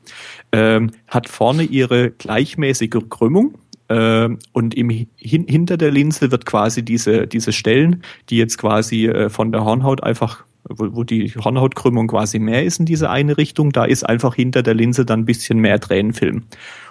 ähm, 0.52 0.90
hat 1.08 1.28
vorne 1.28 1.62
ihre 1.62 2.10
gleichmäßige 2.10 3.08
Krümmung, 3.08 3.54
und 3.94 4.74
im, 4.74 4.88
hin, 4.88 5.46
hinter 5.48 5.76
der 5.76 5.90
Linse 5.90 6.30
wird 6.30 6.46
quasi 6.46 6.84
diese, 6.84 7.26
diese 7.26 7.52
Stellen, 7.52 8.02
die 8.28 8.36
jetzt 8.36 8.58
quasi 8.58 9.06
äh, 9.06 9.28
von 9.28 9.52
der 9.52 9.64
Hornhaut 9.64 10.02
einfach 10.02 10.44
wo, 10.68 10.94
wo 10.94 11.04
die 11.04 11.30
Hornhautkrümmung 11.30 12.06
quasi 12.08 12.38
mehr 12.38 12.64
ist 12.64 12.80
in 12.80 12.86
diese 12.86 13.10
eine 13.10 13.38
Richtung, 13.38 13.72
da 13.72 13.84
ist 13.84 14.04
einfach 14.04 14.34
hinter 14.34 14.62
der 14.62 14.74
Linse 14.74 15.04
dann 15.04 15.20
ein 15.20 15.24
bisschen 15.24 15.58
mehr 15.58 15.80
Tränenfilm. 15.80 16.44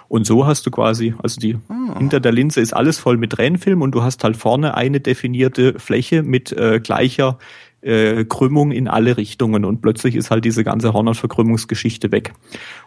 Und 0.08 0.26
so 0.26 0.44
hast 0.44 0.66
du 0.66 0.72
quasi, 0.72 1.14
also 1.22 1.40
die 1.40 1.56
oh. 1.68 1.98
hinter 1.98 2.18
der 2.18 2.32
Linse 2.32 2.60
ist 2.60 2.72
alles 2.72 2.98
voll 2.98 3.16
mit 3.16 3.30
Tränenfilm 3.30 3.80
und 3.80 3.94
du 3.94 4.02
hast 4.02 4.24
halt 4.24 4.36
vorne 4.36 4.76
eine 4.76 5.00
definierte 5.00 5.78
Fläche 5.78 6.22
mit 6.24 6.52
äh, 6.52 6.80
gleicher 6.80 7.38
äh, 7.82 8.24
Krümmung 8.24 8.72
in 8.72 8.88
alle 8.88 9.16
Richtungen 9.16 9.64
und 9.64 9.80
plötzlich 9.80 10.14
ist 10.14 10.30
halt 10.30 10.44
diese 10.44 10.64
ganze 10.64 10.92
Hornhautverkrümmungsgeschichte 10.92 12.12
weg. 12.12 12.32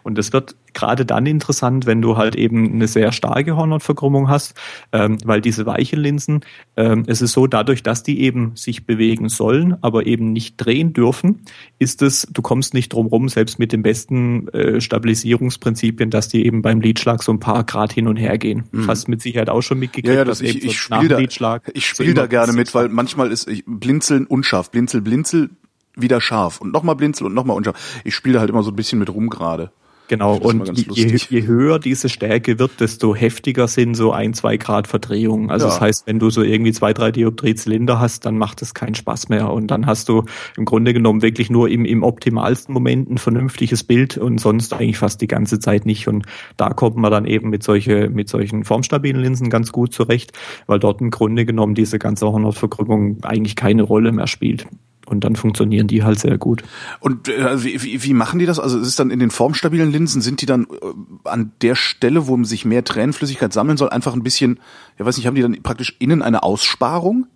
Und 0.02 0.18
das 0.18 0.32
wird 0.32 0.56
gerade 0.72 1.04
dann 1.04 1.26
interessant, 1.26 1.86
wenn 1.86 2.02
du 2.02 2.16
halt 2.16 2.36
eben 2.36 2.72
eine 2.72 2.88
sehr 2.88 3.12
starke 3.12 3.56
Hornhautverkrümmung 3.56 4.28
hast, 4.28 4.54
ähm, 4.92 5.18
weil 5.24 5.40
diese 5.40 5.66
weichen 5.66 6.00
Linsen, 6.00 6.40
ähm, 6.76 7.04
es 7.06 7.22
ist 7.22 7.32
so, 7.32 7.46
dadurch, 7.46 7.82
dass 7.82 8.02
die 8.02 8.20
eben 8.20 8.52
sich 8.54 8.86
bewegen 8.86 9.28
sollen, 9.28 9.76
aber 9.82 10.06
eben 10.06 10.32
nicht 10.32 10.56
drehen 10.56 10.92
dürfen, 10.92 11.42
ist 11.78 12.02
es, 12.02 12.28
du 12.32 12.42
kommst 12.42 12.74
nicht 12.74 12.92
drum 12.92 13.06
rum, 13.06 13.28
selbst 13.28 13.58
mit 13.58 13.72
den 13.72 13.82
besten 13.82 14.48
äh, 14.48 14.80
Stabilisierungsprinzipien, 14.80 16.10
dass 16.10 16.28
die 16.28 16.44
eben 16.46 16.62
beim 16.62 16.80
Lidschlag 16.80 17.22
so 17.22 17.32
ein 17.32 17.40
paar 17.40 17.64
Grad 17.64 17.92
hin 17.92 18.08
und 18.08 18.16
her 18.16 18.38
gehen. 18.38 18.64
Mhm. 18.72 18.86
Hast 18.86 19.08
mit 19.08 19.22
Sicherheit 19.22 19.48
auch 19.48 19.62
schon 19.62 19.78
mitgekriegt. 19.78 20.08
Ja, 20.08 20.14
ja 20.14 20.24
das 20.24 20.40
ich, 20.40 20.64
ich 20.64 20.78
spiele 20.78 21.08
da, 21.08 21.18
ich 21.18 21.86
spiel 21.86 22.14
da 22.14 22.26
gerne 22.26 22.52
mit, 22.52 22.74
weil 22.74 22.88
manchmal 22.88 23.30
ist 23.30 23.48
ich, 23.48 23.64
Blinzeln 23.66 24.26
unscharf, 24.26 24.70
Blinzel, 24.84 25.00
Blinzel 25.00 25.50
wieder 25.96 26.20
scharf 26.20 26.60
und 26.60 26.72
nochmal 26.72 26.96
Blinzel 26.96 27.26
und 27.26 27.34
nochmal 27.34 27.56
unscharf. 27.56 28.00
Ich 28.04 28.14
spiele 28.14 28.40
halt 28.40 28.50
immer 28.50 28.62
so 28.62 28.70
ein 28.70 28.76
bisschen 28.76 28.98
mit 28.98 29.08
rum 29.08 29.30
gerade. 29.30 29.70
Genau, 30.06 30.36
und 30.36 30.70
je, 30.94 31.16
je, 31.16 31.46
höher 31.46 31.78
diese 31.78 32.10
Stärke 32.10 32.58
wird, 32.58 32.78
desto 32.78 33.14
heftiger 33.14 33.68
sind 33.68 33.94
so 33.94 34.12
ein, 34.12 34.34
zwei 34.34 34.58
Grad 34.58 34.86
Verdrehungen. 34.86 35.50
Also 35.50 35.66
ja. 35.66 35.72
das 35.72 35.80
heißt, 35.80 36.06
wenn 36.06 36.18
du 36.18 36.28
so 36.28 36.42
irgendwie 36.42 36.72
zwei, 36.72 36.92
drei 36.92 37.10
Dioptriezylinder 37.10 38.00
hast, 38.00 38.26
dann 38.26 38.36
macht 38.36 38.60
es 38.60 38.74
keinen 38.74 38.94
Spaß 38.94 39.30
mehr. 39.30 39.50
Und 39.50 39.68
dann 39.68 39.86
hast 39.86 40.10
du 40.10 40.24
im 40.58 40.66
Grunde 40.66 40.92
genommen 40.92 41.22
wirklich 41.22 41.48
nur 41.48 41.70
im, 41.70 41.86
im 41.86 42.02
optimalsten 42.02 42.74
Moment 42.74 43.10
ein 43.10 43.16
vernünftiges 43.16 43.82
Bild 43.82 44.18
und 44.18 44.38
sonst 44.38 44.74
eigentlich 44.74 44.98
fast 44.98 45.22
die 45.22 45.26
ganze 45.26 45.58
Zeit 45.58 45.86
nicht. 45.86 46.06
Und 46.06 46.26
da 46.58 46.68
kommt 46.68 46.96
man 46.96 47.10
dann 47.10 47.24
eben 47.24 47.48
mit 47.48 47.62
solche, 47.62 48.10
mit 48.10 48.28
solchen 48.28 48.64
formstabilen 48.64 49.22
Linsen 49.22 49.48
ganz 49.48 49.72
gut 49.72 49.94
zurecht, 49.94 50.32
weil 50.66 50.78
dort 50.78 51.00
im 51.00 51.10
Grunde 51.10 51.46
genommen 51.46 51.74
diese 51.74 51.98
ganze 51.98 52.26
Hornhautverkrümmung 52.26 53.18
eigentlich 53.22 53.56
keine 53.56 53.82
Rolle 53.82 54.12
mehr 54.12 54.26
spielt. 54.26 54.66
Und 55.06 55.24
dann 55.24 55.36
funktionieren 55.36 55.86
die 55.86 56.02
halt 56.02 56.18
sehr 56.18 56.38
gut. 56.38 56.62
Und 57.00 57.28
äh, 57.28 57.62
wie, 57.62 58.02
wie, 58.02 58.14
machen 58.14 58.38
die 58.38 58.46
das? 58.46 58.58
Also 58.58 58.78
ist 58.78 58.86
es 58.86 58.96
dann 58.96 59.10
in 59.10 59.18
den 59.18 59.30
formstabilen 59.30 59.90
Linsen, 59.90 60.22
sind 60.22 60.40
die 60.40 60.46
dann 60.46 60.64
äh, 60.64 61.28
an 61.28 61.52
der 61.60 61.74
Stelle, 61.74 62.26
wo 62.26 62.42
sich 62.44 62.64
mehr 62.64 62.84
Tränenflüssigkeit 62.84 63.52
sammeln 63.52 63.76
soll, 63.76 63.90
einfach 63.90 64.14
ein 64.14 64.22
bisschen, 64.22 64.60
ja 64.98 65.04
weiß 65.04 65.16
nicht, 65.16 65.26
haben 65.26 65.34
die 65.34 65.42
dann 65.42 65.62
praktisch 65.62 65.94
innen 65.98 66.22
eine 66.22 66.42
Aussparung? 66.42 67.26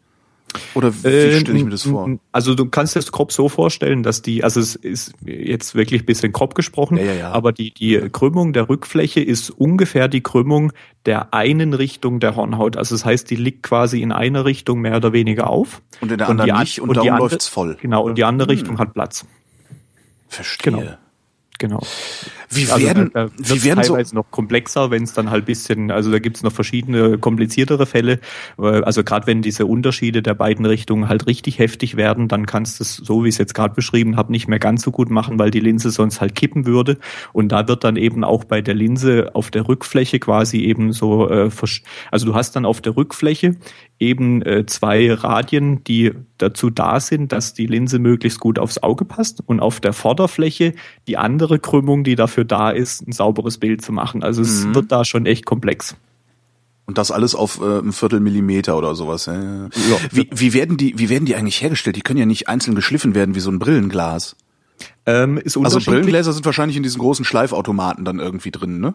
Oder 0.75 0.93
wie 1.03 1.09
äh, 1.09 1.41
stelle 1.41 1.59
ich 1.59 1.65
mir 1.65 1.71
das 1.71 1.83
vor? 1.83 2.19
Also 2.33 2.55
du 2.55 2.67
kannst 2.67 2.95
dir 2.95 3.01
das 3.01 3.13
grob 3.13 3.33
so 3.33 3.49
vorstellen, 3.49 4.03
dass 4.03 4.23
die, 4.23 4.45
also 4.45 4.61
es 4.61 4.77
ist 4.77 5.13
jetzt 5.25 5.75
wirklich 5.75 6.03
ein 6.03 6.07
bisschen 6.07 6.33
grob 6.33 6.55
gesprochen, 6.55 6.97
ja, 6.97 7.05
ja, 7.05 7.15
ja. 7.15 7.31
aber 7.33 7.53
die, 7.53 7.73
die 7.73 7.99
Krümmung 8.11 8.53
der 8.53 8.69
Rückfläche 8.69 9.21
ist 9.21 9.51
ungefähr 9.51 10.09
die 10.09 10.23
Krümmung 10.23 10.73
der 11.07 11.33
einen 11.33 11.75
Richtung 11.75 12.21
der 12.21 12.37
Hornhaut. 12.37 12.77
Also 12.77 12.95
das 12.95 13.05
heißt, 13.05 13.31
die 13.31 13.37
liegt 13.37 13.63
quasi 13.63 14.03
in 14.03 14.13
einer 14.13 14.45
Richtung 14.45 14.81
mehr 14.81 14.97
oder 14.97 15.13
weniger 15.13 15.49
auf. 15.49 15.83
Und 16.01 16.13
in 16.13 16.19
der 16.19 16.29
anderen 16.29 16.51
und 16.51 16.59
nicht 16.61 16.81
und, 16.81 16.89
und 16.91 16.97
darum 16.97 17.19
läuft's 17.19 17.47
voll. 17.47 17.77
Genau, 17.81 18.03
und 18.03 18.17
die 18.17 18.25
andere 18.25 18.49
hm. 18.49 18.59
Richtung 18.59 18.79
hat 18.79 18.95
Platz. 18.95 19.27
Verstehe. 20.29 20.73
Genau. 20.73 20.99
Genau. 21.59 21.83
Wie 22.51 22.67
also 22.71 22.85
werden, 22.85 23.11
da, 23.13 23.27
da 23.27 23.31
wie 23.37 23.65
werden 23.65 23.83
teilweise 23.83 24.11
so 24.11 24.17
noch 24.17 24.31
komplexer, 24.31 24.91
wenn 24.91 25.03
es 25.03 25.13
dann 25.13 25.31
halt 25.31 25.45
bisschen, 25.45 25.91
also 25.91 26.11
da 26.11 26.19
gibt's 26.19 26.43
noch 26.43 26.53
verschiedene 26.53 27.19
kompliziertere 27.19 27.87
Fälle. 27.87 28.21
Also 28.57 29.05
gerade 29.05 29.27
wenn 29.27 29.43
diese 29.43 29.67
Unterschiede 29.67 30.23
der 30.23 30.35
beiden 30.35 30.65
Richtungen 30.65 31.09
halt 31.09 31.27
richtig 31.27 31.59
heftig 31.59 31.97
werden, 31.97 32.29
dann 32.29 32.47
kannst 32.47 32.81
du 32.81 32.85
es, 32.85 32.97
so 32.97 33.25
wie 33.25 33.29
ich 33.29 33.35
es 33.35 33.39
jetzt 33.39 33.55
gerade 33.55 33.75
beschrieben 33.75 34.17
habe, 34.17 34.33
nicht 34.33 34.49
mehr 34.49 34.59
ganz 34.59 34.83
so 34.83 34.91
gut 34.91 35.11
machen, 35.11 35.39
weil 35.39 35.51
die 35.51 35.61
Linse 35.61 35.91
sonst 35.91 36.21
halt 36.21 36.35
kippen 36.35 36.67
würde. 36.67 36.99
Und 37.33 37.51
da 37.51 37.69
wird 37.69 37.85
dann 37.85 37.97
eben 37.97 38.25
auch 38.25 38.45
bei 38.45 38.61
der 38.61 38.75
Linse 38.75 39.31
auf 39.35 39.51
der 39.51 39.69
Rückfläche 39.69 40.19
quasi 40.19 40.61
eben 40.61 40.93
so, 40.93 41.29
äh, 41.29 41.51
also 42.11 42.27
du 42.27 42.35
hast 42.35 42.57
dann 42.57 42.65
auf 42.65 42.81
der 42.81 42.97
Rückfläche 42.97 43.57
eben 43.99 44.43
äh, 44.43 44.65
zwei 44.67 45.13
Radien, 45.13 45.83
die 45.85 46.13
dazu 46.39 46.71
da 46.71 47.01
sind, 47.01 47.33
dass 47.33 47.55
die 47.55 47.67
Linse 47.67 47.99
möglichst 47.99 48.41
gut 48.41 48.59
aufs 48.59 48.79
Auge 48.79 49.05
passt 49.05 49.43
und 49.45 49.61
auf 49.61 49.81
der 49.81 49.93
Vorderfläche 49.93 50.75
die 51.09 51.17
andere 51.17 51.59
Krümmung, 51.59 52.05
die 52.05 52.15
dafür 52.15 52.38
da 52.45 52.71
ist, 52.71 53.07
ein 53.07 53.13
sauberes 53.13 53.59
Bild 53.59 53.83
zu 53.83 53.93
machen. 53.93 54.23
Also 54.23 54.43
es 54.43 54.65
mhm. 54.65 54.75
wird 54.75 54.93
da 54.93 55.05
schon 55.05 55.27
echt 55.27 55.45
komplex. 55.47 55.97
Und 56.87 56.97
das 56.97 57.11
alles 57.11 57.35
auf 57.35 57.61
äh, 57.61 57.81
ein 57.81 57.93
Viertel 57.93 58.21
Millimeter 58.21 58.79
oder 58.79 58.95
sowas. 58.95 59.27
Ja. 59.27 59.35
ja. 59.35 59.69
Wie, 60.11 60.29
wie 60.31 60.55
werden 60.55 60.79
die, 60.79 60.99
wie 60.99 61.11
werden 61.11 61.27
die 61.27 61.37
eigentlich 61.37 61.61
hergestellt? 61.61 61.97
Die 61.97 62.01
können 62.01 62.19
ja 62.19 62.25
nicht 62.25 62.49
einzeln 62.49 62.75
geschliffen 62.75 63.15
werden 63.15 63.35
wie 63.35 63.41
so 63.41 63.51
ein 63.51 63.59
Brillenglas. 63.59 64.37
Ähm, 65.05 65.41
also 65.45 65.81
Brillengläser 65.81 66.33
sind 66.33 66.47
wahrscheinlich 66.47 66.77
in 66.77 66.83
diesen 66.83 67.01
großen 67.01 67.25
Schleifautomaten 67.25 68.05
dann 68.05 68.21
irgendwie 68.21 68.51
drin, 68.51 68.81
ne? 68.81 68.95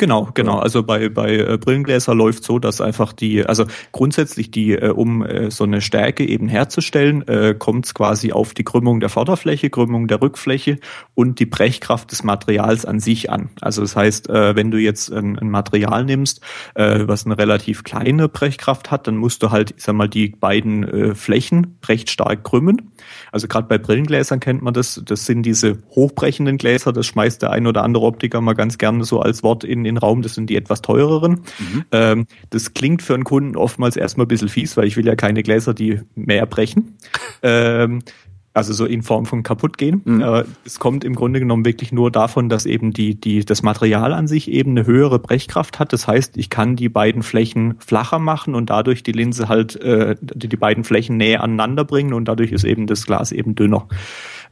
Genau, 0.00 0.30
genau. 0.32 0.56
Also 0.56 0.82
bei, 0.82 1.10
bei 1.10 1.36
äh, 1.36 1.58
Brillengläser 1.58 2.14
läuft 2.14 2.42
so, 2.42 2.58
dass 2.58 2.80
einfach 2.80 3.12
die, 3.12 3.44
also 3.44 3.66
grundsätzlich 3.92 4.50
die, 4.50 4.72
äh, 4.72 4.88
um 4.88 5.22
äh, 5.22 5.50
so 5.50 5.64
eine 5.64 5.82
Stärke 5.82 6.26
eben 6.26 6.48
herzustellen, 6.48 7.22
kommt 7.58 7.86
es 7.86 7.94
quasi 7.94 8.32
auf 8.32 8.54
die 8.54 8.64
Krümmung 8.64 9.00
der 9.00 9.10
Vorderfläche, 9.10 9.68
Krümmung 9.68 10.08
der 10.08 10.22
Rückfläche 10.22 10.78
und 11.14 11.38
die 11.38 11.44
Brechkraft 11.44 12.10
des 12.12 12.22
Materials 12.22 12.86
an 12.86 12.98
sich 12.98 13.30
an. 13.30 13.50
Also 13.60 13.82
das 13.82 13.94
heißt, 13.94 14.28
wenn 14.28 14.70
du 14.70 14.78
jetzt 14.78 15.12
ein, 15.12 15.38
ein 15.38 15.50
Material 15.50 16.04
nimmst, 16.04 16.40
was 16.74 17.26
eine 17.26 17.36
relativ 17.36 17.84
kleine 17.84 18.28
Brechkraft 18.28 18.90
hat, 18.90 19.06
dann 19.06 19.16
musst 19.16 19.42
du 19.42 19.50
halt, 19.50 19.74
ich 19.76 19.82
sag 19.82 19.94
mal, 19.94 20.08
die 20.08 20.28
beiden 20.28 21.14
Flächen 21.14 21.78
recht 21.86 22.10
stark 22.10 22.44
krümmen. 22.44 22.92
Also 23.32 23.48
gerade 23.48 23.68
bei 23.68 23.78
Brillengläsern 23.78 24.40
kennt 24.40 24.62
man 24.62 24.74
das, 24.74 25.00
das 25.04 25.26
sind 25.26 25.42
diese 25.42 25.78
hochbrechenden 25.90 26.56
Gläser, 26.56 26.92
das 26.92 27.06
schmeißt 27.06 27.42
der 27.42 27.50
ein 27.50 27.66
oder 27.66 27.82
andere 27.82 28.04
Optiker 28.04 28.40
mal 28.40 28.54
ganz 28.54 28.78
gerne 28.78 29.04
so 29.04 29.20
als 29.20 29.42
Wort 29.42 29.64
in 29.64 29.84
den 29.84 29.96
Raum, 29.96 30.22
das 30.22 30.34
sind 30.34 30.50
die 30.50 30.56
etwas 30.56 30.82
teureren. 30.82 31.40
Mhm. 31.58 31.84
Ähm, 31.92 32.26
das 32.50 32.74
klingt 32.74 33.02
für 33.02 33.14
einen 33.14 33.24
Kunden 33.24 33.56
oftmals 33.56 33.96
erstmal 33.96 34.26
ein 34.26 34.28
bisschen 34.28 34.48
fies, 34.48 34.76
weil 34.76 34.86
ich 34.86 34.96
will 34.96 35.06
ja 35.06 35.16
keine 35.16 35.42
Gläser, 35.42 35.74
die 35.74 36.00
mehr 36.14 36.46
brechen. 36.46 36.96
ähm, 37.42 38.02
also 38.52 38.72
so 38.72 38.84
in 38.84 39.02
Form 39.02 39.26
von 39.26 39.42
kaputt 39.42 39.78
gehen. 39.78 40.02
Mhm. 40.04 40.20
Äh, 40.20 40.44
es 40.64 40.80
kommt 40.80 41.04
im 41.04 41.14
Grunde 41.14 41.38
genommen 41.38 41.64
wirklich 41.64 41.92
nur 41.92 42.10
davon, 42.10 42.48
dass 42.48 42.66
eben 42.66 42.92
die, 42.92 43.14
die, 43.14 43.44
das 43.44 43.62
Material 43.62 44.12
an 44.12 44.26
sich 44.26 44.50
eben 44.50 44.72
eine 44.72 44.86
höhere 44.86 45.18
Brechkraft 45.18 45.78
hat. 45.78 45.92
Das 45.92 46.08
heißt, 46.08 46.36
ich 46.36 46.50
kann 46.50 46.74
die 46.74 46.88
beiden 46.88 47.22
Flächen 47.22 47.74
flacher 47.78 48.18
machen 48.18 48.54
und 48.54 48.70
dadurch 48.70 49.02
die 49.02 49.12
Linse 49.12 49.48
halt, 49.48 49.76
äh, 49.76 50.16
die, 50.20 50.48
die 50.48 50.56
beiden 50.56 50.82
Flächen 50.82 51.16
näher 51.16 51.42
aneinander 51.42 51.84
bringen 51.84 52.12
und 52.12 52.26
dadurch 52.26 52.50
ist 52.50 52.64
eben 52.64 52.86
das 52.86 53.06
Glas 53.06 53.30
eben 53.30 53.54
dünner. 53.54 53.86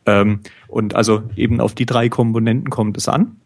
Ähm, 0.07 0.41
und 0.69 0.95
also 0.95 1.23
eben 1.35 1.61
auf 1.61 1.75
die 1.75 1.87
drei 1.87 2.09
Komponenten 2.09 2.71
kommt 2.71 2.97
es 2.97 3.09
an. 3.09 3.37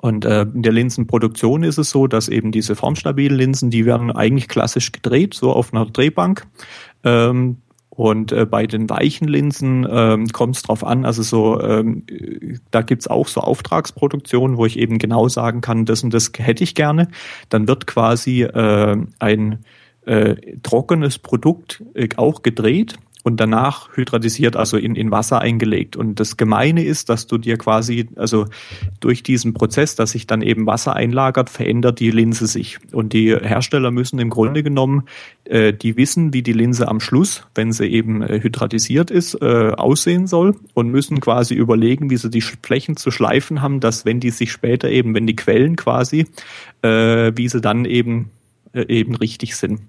Und 0.00 0.24
äh, 0.24 0.42
in 0.42 0.62
der 0.62 0.72
Linsenproduktion 0.72 1.64
ist 1.64 1.76
es 1.76 1.90
so, 1.90 2.06
dass 2.06 2.28
eben 2.28 2.50
diese 2.50 2.76
formstabilen 2.76 3.36
Linsen, 3.36 3.70
die 3.70 3.84
werden 3.84 4.10
eigentlich 4.10 4.48
klassisch 4.48 4.90
gedreht, 4.90 5.34
so 5.34 5.52
auf 5.52 5.74
einer 5.74 5.84
Drehbank. 5.84 6.46
Ähm, 7.04 7.58
und 7.94 8.32
äh, 8.32 8.46
bei 8.46 8.66
den 8.66 8.88
weichen 8.88 9.28
Linsen 9.28 9.86
ähm, 9.88 10.26
kommt 10.28 10.56
es 10.56 10.62
drauf 10.62 10.82
an, 10.82 11.04
also 11.04 11.22
so, 11.22 11.60
ähm, 11.60 12.06
da 12.70 12.80
gibt's 12.80 13.06
auch 13.06 13.28
so 13.28 13.42
Auftragsproduktionen, 13.42 14.56
wo 14.56 14.64
ich 14.64 14.78
eben 14.78 14.96
genau 14.96 15.28
sagen 15.28 15.60
kann, 15.60 15.84
das 15.84 16.02
und 16.02 16.14
das 16.14 16.32
hätte 16.38 16.64
ich 16.64 16.74
gerne. 16.74 17.08
Dann 17.50 17.68
wird 17.68 17.86
quasi 17.86 18.44
äh, 18.44 18.96
ein 19.18 19.58
äh, 20.06 20.36
trockenes 20.62 21.18
Produkt 21.18 21.84
äh, 21.92 22.08
auch 22.16 22.42
gedreht 22.42 22.96
und 23.22 23.38
danach 23.38 23.96
hydratisiert, 23.96 24.56
also 24.56 24.76
in, 24.76 24.96
in 24.96 25.10
Wasser 25.10 25.40
eingelegt. 25.40 25.96
Und 25.96 26.18
das 26.18 26.36
Gemeine 26.36 26.84
ist, 26.84 27.08
dass 27.08 27.26
du 27.26 27.38
dir 27.38 27.56
quasi, 27.56 28.08
also 28.16 28.46
durch 29.00 29.22
diesen 29.22 29.54
Prozess, 29.54 29.94
dass 29.94 30.10
sich 30.12 30.26
dann 30.26 30.42
eben 30.42 30.66
Wasser 30.66 30.96
einlagert, 30.96 31.48
verändert 31.48 32.00
die 32.00 32.10
Linse 32.10 32.46
sich. 32.46 32.78
Und 32.92 33.12
die 33.12 33.36
Hersteller 33.36 33.90
müssen 33.90 34.18
im 34.18 34.30
Grunde 34.30 34.62
genommen, 34.62 35.04
äh, 35.44 35.72
die 35.72 35.96
wissen, 35.96 36.32
wie 36.32 36.42
die 36.42 36.52
Linse 36.52 36.88
am 36.88 36.98
Schluss, 36.98 37.46
wenn 37.54 37.72
sie 37.72 37.86
eben 37.86 38.22
äh, 38.22 38.40
hydratisiert 38.42 39.10
ist, 39.10 39.40
äh, 39.40 39.72
aussehen 39.76 40.26
soll 40.26 40.56
und 40.74 40.88
müssen 40.88 41.20
quasi 41.20 41.54
überlegen, 41.54 42.10
wie 42.10 42.16
sie 42.16 42.30
die 42.30 42.40
Flächen 42.40 42.96
zu 42.96 43.10
schleifen 43.10 43.62
haben, 43.62 43.78
dass 43.78 44.04
wenn 44.04 44.18
die 44.18 44.30
sich 44.30 44.50
später 44.50 44.90
eben, 44.90 45.14
wenn 45.14 45.26
die 45.26 45.36
Quellen 45.36 45.76
quasi, 45.76 46.26
äh, 46.82 47.32
wie 47.36 47.48
sie 47.48 47.60
dann 47.60 47.84
eben, 47.84 48.30
äh, 48.72 48.84
eben 48.88 49.14
richtig 49.14 49.54
sind. 49.54 49.80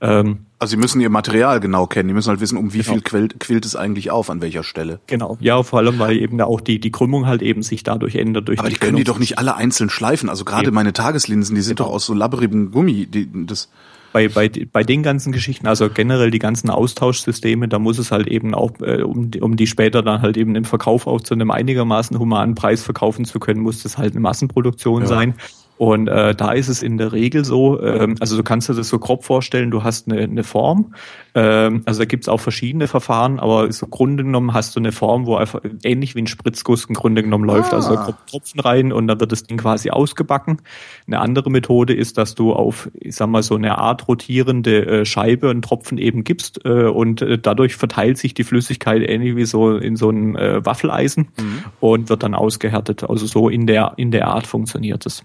Ähm, 0.00 0.46
also 0.58 0.72
sie 0.72 0.76
müssen 0.76 1.00
ihr 1.00 1.10
Material 1.10 1.60
genau 1.60 1.86
kennen. 1.86 2.08
Die 2.08 2.14
müssen 2.14 2.28
halt 2.28 2.40
wissen, 2.40 2.58
um 2.58 2.72
wie 2.72 2.78
genau. 2.78 2.92
viel 2.92 3.02
quillt, 3.02 3.40
quillt 3.40 3.64
es 3.64 3.76
eigentlich 3.76 4.10
auf, 4.10 4.30
an 4.30 4.40
welcher 4.40 4.62
Stelle. 4.62 5.00
Genau. 5.06 5.36
Ja, 5.40 5.62
vor 5.62 5.78
allem, 5.78 5.98
weil 5.98 6.16
eben 6.16 6.40
auch 6.40 6.60
die, 6.60 6.80
die 6.80 6.90
Krümmung 6.90 7.26
halt 7.26 7.42
eben 7.42 7.62
sich 7.62 7.82
dadurch 7.82 8.16
ändert. 8.16 8.48
Durch 8.48 8.58
Aber 8.58 8.68
die, 8.68 8.74
die 8.74 8.80
können 8.80 8.96
die 8.96 9.04
doch 9.04 9.18
nicht 9.18 9.38
alle 9.38 9.56
einzeln 9.56 9.90
schleifen. 9.90 10.28
Also 10.28 10.44
gerade 10.44 10.68
eben. 10.68 10.74
meine 10.74 10.92
Tageslinsen, 10.92 11.54
die 11.54 11.62
sind 11.62 11.76
genau. 11.76 11.88
doch 11.88 11.94
aus 11.96 12.06
so 12.06 12.14
labberigem 12.14 12.70
Gummi. 12.70 13.06
Die, 13.06 13.28
das 13.46 13.68
bei, 14.12 14.28
bei, 14.28 14.50
bei 14.72 14.82
den 14.82 15.02
ganzen 15.02 15.32
Geschichten, 15.32 15.66
also 15.66 15.88
generell 15.88 16.30
die 16.30 16.38
ganzen 16.38 16.70
Austauschsysteme, 16.70 17.68
da 17.68 17.78
muss 17.78 17.98
es 17.98 18.10
halt 18.10 18.26
eben 18.26 18.54
auch, 18.54 18.72
äh, 18.80 19.02
um, 19.02 19.30
um 19.40 19.56
die 19.56 19.66
später 19.66 20.02
dann 20.02 20.20
halt 20.20 20.36
eben 20.36 20.56
im 20.56 20.64
Verkauf 20.64 21.06
auch 21.06 21.20
zu 21.20 21.34
einem 21.34 21.50
einigermaßen 21.50 22.18
humanen 22.18 22.54
Preis 22.54 22.82
verkaufen 22.82 23.24
zu 23.24 23.38
können, 23.38 23.60
muss 23.60 23.82
das 23.82 23.98
halt 23.98 24.12
eine 24.12 24.20
Massenproduktion 24.20 25.02
ja. 25.02 25.08
sein. 25.08 25.34
Und 25.80 26.08
äh, 26.08 26.34
da 26.34 26.52
ist 26.52 26.68
es 26.68 26.82
in 26.82 26.98
der 26.98 27.12
Regel 27.12 27.42
so, 27.42 27.80
ähm, 27.80 28.16
also 28.20 28.36
du 28.36 28.42
kannst 28.42 28.68
dir 28.68 28.74
das 28.74 28.90
so 28.90 28.98
grob 28.98 29.24
vorstellen, 29.24 29.70
du 29.70 29.82
hast 29.82 30.12
eine, 30.12 30.20
eine 30.20 30.44
Form, 30.44 30.94
ähm, 31.34 31.80
also 31.86 32.00
da 32.00 32.04
gibt's 32.04 32.28
auch 32.28 32.40
verschiedene 32.40 32.86
Verfahren, 32.86 33.40
aber 33.40 33.72
so 33.72 33.86
Grunde 33.86 34.22
genommen 34.22 34.52
hast 34.52 34.76
du 34.76 34.80
eine 34.80 34.92
Form, 34.92 35.24
wo 35.24 35.36
einfach 35.36 35.62
ähnlich 35.82 36.14
wie 36.14 36.20
ein 36.20 36.26
Spritzguss 36.26 36.84
im 36.84 36.94
Grunde 36.94 37.22
genommen 37.22 37.44
läuft. 37.44 37.72
Also 37.72 37.94
da 37.94 38.00
ah. 38.02 38.04
kommt 38.04 38.18
Tropfen 38.28 38.60
rein 38.60 38.92
und 38.92 39.06
dann 39.06 39.20
wird 39.20 39.32
das 39.32 39.44
Ding 39.44 39.56
quasi 39.56 39.88
ausgebacken. 39.88 40.60
Eine 41.06 41.20
andere 41.20 41.48
Methode 41.48 41.94
ist, 41.94 42.18
dass 42.18 42.34
du 42.34 42.52
auf, 42.52 42.90
ich 42.92 43.16
sag 43.16 43.28
mal, 43.28 43.42
so 43.42 43.54
eine 43.54 43.78
Art 43.78 44.06
rotierende 44.06 44.84
äh, 44.84 45.04
Scheibe 45.06 45.48
einen 45.48 45.62
Tropfen 45.62 45.96
eben 45.96 46.24
gibst 46.24 46.60
äh, 46.66 46.88
und 46.88 47.22
äh, 47.22 47.38
dadurch 47.38 47.76
verteilt 47.76 48.18
sich 48.18 48.34
die 48.34 48.44
Flüssigkeit 48.44 49.00
ähnlich 49.00 49.34
wie 49.34 49.46
so 49.46 49.78
in 49.78 49.96
so 49.96 50.10
einem 50.10 50.36
äh, 50.36 50.62
Waffeleisen 50.62 51.28
mhm. 51.38 51.64
und 51.80 52.10
wird 52.10 52.22
dann 52.22 52.34
ausgehärtet. 52.34 53.08
Also 53.08 53.24
so 53.24 53.48
in 53.48 53.66
der, 53.66 53.94
in 53.96 54.10
der 54.10 54.28
Art 54.28 54.46
funktioniert 54.46 55.06
es. 55.06 55.24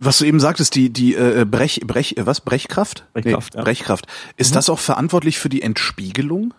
Was 0.00 0.18
du 0.18 0.24
eben 0.24 0.40
sagtest, 0.40 0.74
die 0.74 0.90
die 0.90 1.14
äh, 1.14 1.46
Brech 1.48 1.80
Brech 1.86 2.16
was 2.18 2.40
Brechkraft? 2.40 3.06
Brechkraft, 3.14 3.54
nee, 3.54 3.58
ja. 3.58 3.64
Brechkraft. 3.64 4.06
Ist 4.36 4.50
mhm. 4.50 4.54
das 4.56 4.68
auch 4.68 4.78
verantwortlich 4.78 5.38
für 5.38 5.48
die 5.48 5.62
Entspiegelung? 5.62 6.52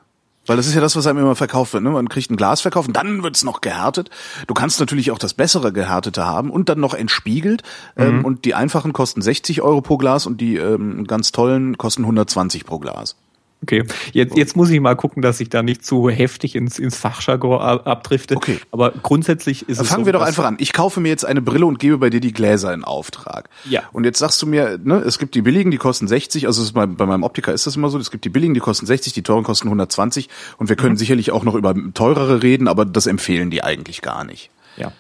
Weil 0.47 0.57
das 0.57 0.67
ist 0.67 0.75
ja 0.75 0.81
das, 0.81 0.95
was 0.95 1.07
einem 1.07 1.19
immer 1.19 1.35
verkauft 1.35 1.73
wird. 1.73 1.83
Ne? 1.83 1.89
Man 1.89 2.07
kriegt 2.07 2.29
ein 2.29 2.37
Glas 2.37 2.61
verkauft 2.61 2.87
und 2.87 2.95
dann 2.95 3.23
wird's 3.23 3.43
noch 3.43 3.61
gehärtet. 3.61 4.09
Du 4.47 4.53
kannst 4.53 4.79
natürlich 4.79 5.11
auch 5.11 5.17
das 5.17 5.33
bessere 5.33 5.73
Gehärtete 5.73 6.25
haben 6.25 6.51
und 6.51 6.69
dann 6.69 6.79
noch 6.79 6.93
entspiegelt. 6.93 7.63
Ähm, 7.97 8.07
mhm. 8.07 8.19
Ähm, 8.19 8.25
und 8.25 8.45
die 8.45 8.53
einfachen 8.53 8.93
kosten 8.93 9.21
60 9.21 9.61
Euro 9.61 9.81
pro 9.81 9.97
Glas 9.97 10.27
und 10.27 10.41
die 10.41 10.57
ähm, 10.57 11.05
ganz 11.05 11.31
tollen 11.31 11.77
kosten 11.77 12.03
120 12.03 12.65
pro 12.65 12.79
Glas. 12.79 13.15
Okay, 13.63 13.83
jetzt, 14.13 14.37
jetzt 14.37 14.55
muss 14.55 14.69
ich 14.69 14.79
mal 14.79 14.95
gucken, 14.95 15.23
dass 15.23 15.39
ich 15.39 15.49
da 15.49 15.63
nicht 15.63 15.83
zu 15.83 16.09
heftig 16.09 16.55
ins, 16.55 16.77
ins 16.77 16.97
Fachjargon 16.97 17.59
abdrifte. 17.59 18.35
Okay. 18.35 18.59
Aber 18.71 18.91
grundsätzlich 18.91 19.67
ist 19.67 19.77
Dann 19.79 19.85
es. 19.85 19.91
Fangen 19.91 20.03
so, 20.03 20.05
wir 20.07 20.13
doch 20.13 20.21
einfach 20.21 20.45
an. 20.45 20.57
Ich 20.59 20.71
kaufe 20.71 20.99
mir 20.99 21.09
jetzt 21.09 21.25
eine 21.25 21.41
Brille 21.41 21.65
und 21.65 21.79
gebe 21.79 21.97
bei 21.97 22.11
dir 22.11 22.19
die 22.19 22.33
Gläser 22.33 22.73
in 22.73 22.83
Auftrag. 22.83 23.49
Ja. 23.67 23.83
Und 23.91 24.03
jetzt 24.03 24.19
sagst 24.19 24.39
du 24.41 24.45
mir, 24.45 24.77
ne, 24.83 24.97
es 24.97 25.17
gibt 25.17 25.33
die 25.33 25.41
billigen, 25.41 25.71
die 25.71 25.77
kosten 25.77 26.07
60, 26.07 26.45
also 26.45 26.71
bei, 26.73 26.85
bei 26.85 27.05
meinem 27.07 27.23
Optiker 27.23 27.53
ist 27.53 27.65
das 27.65 27.75
immer 27.75 27.89
so, 27.89 27.97
es 27.97 28.11
gibt 28.11 28.25
die 28.25 28.29
billigen, 28.29 28.53
die 28.53 28.59
kosten 28.59 28.85
60, 28.85 29.13
die 29.13 29.23
teuren 29.23 29.43
kosten 29.43 29.67
120 29.67 30.29
und 30.57 30.69
wir 30.69 30.75
können 30.75 30.93
mhm. 30.93 30.99
sicherlich 30.99 31.31
auch 31.31 31.43
noch 31.43 31.55
über 31.55 31.73
teurere 31.93 32.43
reden, 32.43 32.67
aber 32.67 32.85
das 32.85 33.07
empfehlen 33.07 33.49
die 33.49 33.63
eigentlich 33.63 34.01
gar 34.01 34.25
nicht. 34.25 34.51
Ja. 34.77 34.91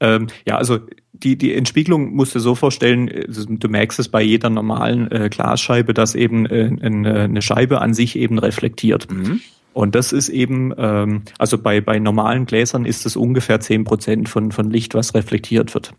Ähm, 0.00 0.28
ja, 0.46 0.56
also 0.56 0.78
die, 1.22 1.36
die 1.36 1.54
Entspiegelung 1.54 2.14
musst 2.14 2.34
du 2.34 2.40
so 2.40 2.54
vorstellen, 2.54 3.08
äh, 3.08 3.26
du 3.28 3.68
merkst 3.68 3.98
es 3.98 4.08
bei 4.08 4.22
jeder 4.22 4.50
normalen 4.50 5.10
äh, 5.10 5.28
Glasscheibe, 5.30 5.94
dass 5.94 6.14
eben 6.14 6.46
äh, 6.46 6.70
eine 6.80 7.42
Scheibe 7.42 7.80
an 7.80 7.94
sich 7.94 8.16
eben 8.16 8.38
reflektiert. 8.38 9.10
Mhm. 9.10 9.40
Und 9.78 9.94
das 9.94 10.12
ist 10.12 10.28
eben, 10.28 10.72
ähm, 10.76 11.22
also 11.38 11.56
bei, 11.56 11.80
bei 11.80 12.00
normalen 12.00 12.46
Gläsern 12.46 12.84
ist 12.84 13.06
es 13.06 13.14
ungefähr 13.14 13.60
zehn 13.60 13.84
Prozent 13.84 14.28
von, 14.28 14.50
von 14.50 14.70
Licht, 14.70 14.94
was 14.94 15.14
reflektiert 15.14 15.72
wird. 15.72 15.94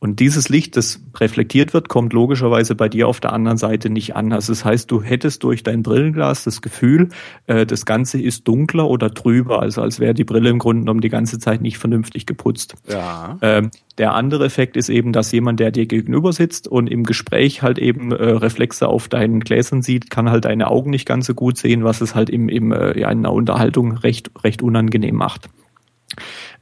Und 0.00 0.20
dieses 0.20 0.48
Licht, 0.48 0.76
das 0.76 1.00
reflektiert 1.16 1.74
wird, 1.74 1.88
kommt 1.88 2.12
logischerweise 2.12 2.76
bei 2.76 2.88
dir 2.88 3.08
auf 3.08 3.18
der 3.18 3.32
anderen 3.32 3.58
Seite 3.58 3.90
nicht 3.90 4.14
an. 4.14 4.32
Also 4.32 4.52
das 4.52 4.64
heißt, 4.64 4.88
du 4.90 5.02
hättest 5.02 5.42
durch 5.42 5.64
dein 5.64 5.82
Brillenglas 5.82 6.44
das 6.44 6.62
Gefühl, 6.62 7.08
äh, 7.48 7.66
das 7.66 7.84
Ganze 7.84 8.20
ist 8.20 8.46
dunkler 8.46 8.88
oder 8.88 9.12
trüber, 9.12 9.60
also 9.60 9.82
als 9.82 9.98
wäre 9.98 10.14
die 10.14 10.22
Brille 10.22 10.50
im 10.50 10.60
Grunde 10.60 10.82
genommen 10.82 11.00
die 11.00 11.08
ganze 11.08 11.40
Zeit 11.40 11.62
nicht 11.62 11.78
vernünftig 11.78 12.26
geputzt. 12.26 12.76
Ja. 12.88 13.38
Ähm, 13.42 13.72
der 13.98 14.14
andere 14.14 14.44
Effekt 14.44 14.76
ist 14.76 14.88
eben, 14.88 15.12
dass 15.12 15.32
jemand, 15.32 15.58
der 15.58 15.72
dir 15.72 15.86
gegenüber 15.86 16.32
sitzt 16.32 16.68
und 16.68 16.86
im 16.86 17.02
Gespräch 17.02 17.62
halt 17.62 17.80
eben 17.80 18.12
äh, 18.12 18.22
Reflexe 18.22 18.86
auf 18.86 19.08
deinen 19.08 19.40
Gläsern 19.40 19.82
sieht, 19.82 20.10
kann 20.10 20.30
halt 20.30 20.44
deine 20.44 20.68
Augen 20.68 20.90
nicht 20.90 21.06
ganz 21.06 21.26
so 21.26 21.34
gut 21.34 21.58
sehen, 21.58 21.82
was 21.82 22.00
es 22.00 22.14
halt 22.14 22.30
im, 22.30 22.48
im, 22.48 22.70
äh, 22.70 23.00
ja, 23.00 23.10
in 23.10 23.18
einer 23.18 23.32
Unterhaltung 23.32 23.96
recht, 23.96 24.30
recht 24.44 24.62
unangenehm 24.62 25.16
macht. 25.16 25.50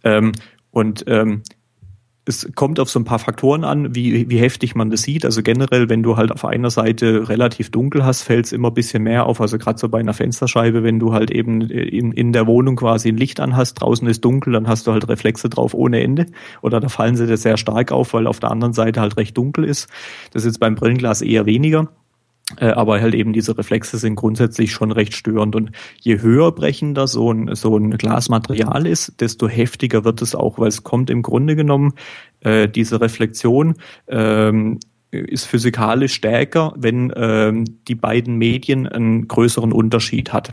Ähm, 0.04 0.32
und 0.70 1.04
ähm, 1.06 1.42
es 2.28 2.50
kommt 2.56 2.80
auf 2.80 2.90
so 2.90 2.98
ein 2.98 3.04
paar 3.04 3.20
Faktoren 3.20 3.62
an, 3.62 3.94
wie, 3.94 4.28
wie 4.28 4.38
heftig 4.38 4.74
man 4.74 4.90
das 4.90 5.02
sieht. 5.02 5.24
Also 5.24 5.42
generell, 5.42 5.88
wenn 5.88 6.02
du 6.02 6.16
halt 6.16 6.32
auf 6.32 6.44
einer 6.44 6.70
Seite 6.70 7.28
relativ 7.28 7.70
dunkel 7.70 8.04
hast, 8.04 8.22
fällt 8.22 8.46
es 8.46 8.52
immer 8.52 8.68
ein 8.68 8.74
bisschen 8.74 9.04
mehr 9.04 9.26
auf. 9.26 9.40
Also 9.40 9.58
gerade 9.58 9.78
so 9.78 9.88
bei 9.88 10.00
einer 10.00 10.12
Fensterscheibe, 10.12 10.82
wenn 10.82 10.98
du 10.98 11.12
halt 11.12 11.30
eben 11.30 11.60
in, 11.60 12.10
in 12.10 12.32
der 12.32 12.48
Wohnung 12.48 12.74
quasi 12.74 13.10
ein 13.10 13.16
Licht 13.16 13.38
an 13.38 13.56
hast, 13.56 13.74
draußen 13.74 14.08
ist 14.08 14.24
dunkel, 14.24 14.52
dann 14.52 14.66
hast 14.66 14.88
du 14.88 14.92
halt 14.92 15.08
Reflexe 15.08 15.48
drauf 15.48 15.72
ohne 15.72 16.02
Ende. 16.02 16.26
Oder 16.62 16.80
da 16.80 16.88
fallen 16.88 17.16
sie 17.16 17.28
dir 17.28 17.36
sehr 17.36 17.56
stark 17.56 17.92
auf, 17.92 18.12
weil 18.12 18.26
auf 18.26 18.40
der 18.40 18.50
anderen 18.50 18.72
Seite 18.72 19.00
halt 19.00 19.16
recht 19.16 19.36
dunkel 19.38 19.64
ist. 19.64 19.88
Das 20.32 20.42
ist 20.42 20.54
jetzt 20.54 20.60
beim 20.60 20.74
Brillenglas 20.74 21.22
eher 21.22 21.46
weniger. 21.46 21.88
Äh, 22.58 22.66
aber 22.66 23.00
halt 23.00 23.14
eben 23.14 23.32
diese 23.32 23.58
Reflexe 23.58 23.98
sind 23.98 24.14
grundsätzlich 24.14 24.72
schon 24.72 24.92
recht 24.92 25.14
störend. 25.14 25.56
Und 25.56 25.72
je 26.00 26.20
höher 26.20 26.52
brechender 26.52 27.06
so 27.08 27.32
ein, 27.32 27.54
so 27.54 27.76
ein 27.76 27.90
Glasmaterial 27.90 28.86
ist, 28.86 29.20
desto 29.20 29.48
heftiger 29.48 30.04
wird 30.04 30.22
es 30.22 30.34
auch, 30.34 30.58
weil 30.58 30.68
es 30.68 30.84
kommt 30.84 31.10
im 31.10 31.22
Grunde 31.22 31.56
genommen, 31.56 31.94
äh, 32.40 32.68
diese 32.68 33.00
Reflexion 33.00 33.74
ähm, 34.06 34.78
ist 35.10 35.46
physikalisch 35.46 36.14
stärker, 36.14 36.74
wenn 36.76 37.12
ähm, 37.16 37.64
die 37.88 37.94
beiden 37.94 38.36
Medien 38.36 38.86
einen 38.86 39.28
größeren 39.28 39.72
Unterschied 39.72 40.32
hat. 40.32 40.52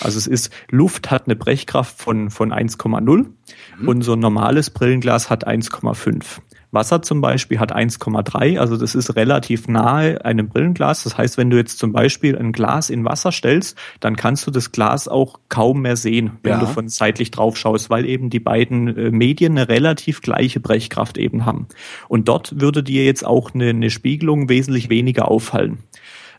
Also 0.00 0.18
es 0.18 0.26
ist, 0.26 0.52
Luft 0.70 1.10
hat 1.10 1.26
eine 1.26 1.36
Brechkraft 1.36 2.00
von, 2.00 2.30
von 2.30 2.52
1,0 2.52 3.00
mhm. 3.00 3.88
und 3.88 4.02
so 4.02 4.12
ein 4.12 4.20
normales 4.20 4.70
Brillenglas 4.70 5.30
hat 5.30 5.46
1,5. 5.46 6.40
Wasser 6.74 7.02
zum 7.02 7.20
Beispiel 7.20 7.58
hat 7.58 7.74
1,3, 7.74 8.58
also 8.58 8.76
das 8.76 8.94
ist 8.94 9.16
relativ 9.16 9.68
nahe 9.68 10.24
einem 10.24 10.48
Brillenglas. 10.48 11.04
Das 11.04 11.16
heißt, 11.16 11.38
wenn 11.38 11.50
du 11.50 11.56
jetzt 11.56 11.78
zum 11.78 11.92
Beispiel 11.92 12.36
ein 12.36 12.52
Glas 12.52 12.90
in 12.90 13.04
Wasser 13.04 13.32
stellst, 13.32 13.78
dann 14.00 14.16
kannst 14.16 14.46
du 14.46 14.50
das 14.50 14.72
Glas 14.72 15.08
auch 15.08 15.40
kaum 15.48 15.82
mehr 15.82 15.96
sehen, 15.96 16.32
wenn 16.42 16.52
ja. 16.52 16.60
du 16.60 16.66
von 16.66 16.88
seitlich 16.88 17.30
drauf 17.30 17.56
schaust, 17.56 17.90
weil 17.90 18.04
eben 18.04 18.30
die 18.30 18.40
beiden 18.40 18.96
äh, 18.96 19.10
Medien 19.10 19.52
eine 19.52 19.68
relativ 19.68 20.20
gleiche 20.20 20.60
Brechkraft 20.60 21.18
eben 21.18 21.46
haben. 21.46 21.68
Und 22.08 22.28
dort 22.28 22.60
würde 22.60 22.82
dir 22.82 23.04
jetzt 23.04 23.24
auch 23.24 23.54
eine, 23.54 23.70
eine 23.70 23.90
Spiegelung 23.90 24.48
wesentlich 24.48 24.90
weniger 24.90 25.30
auffallen. 25.30 25.78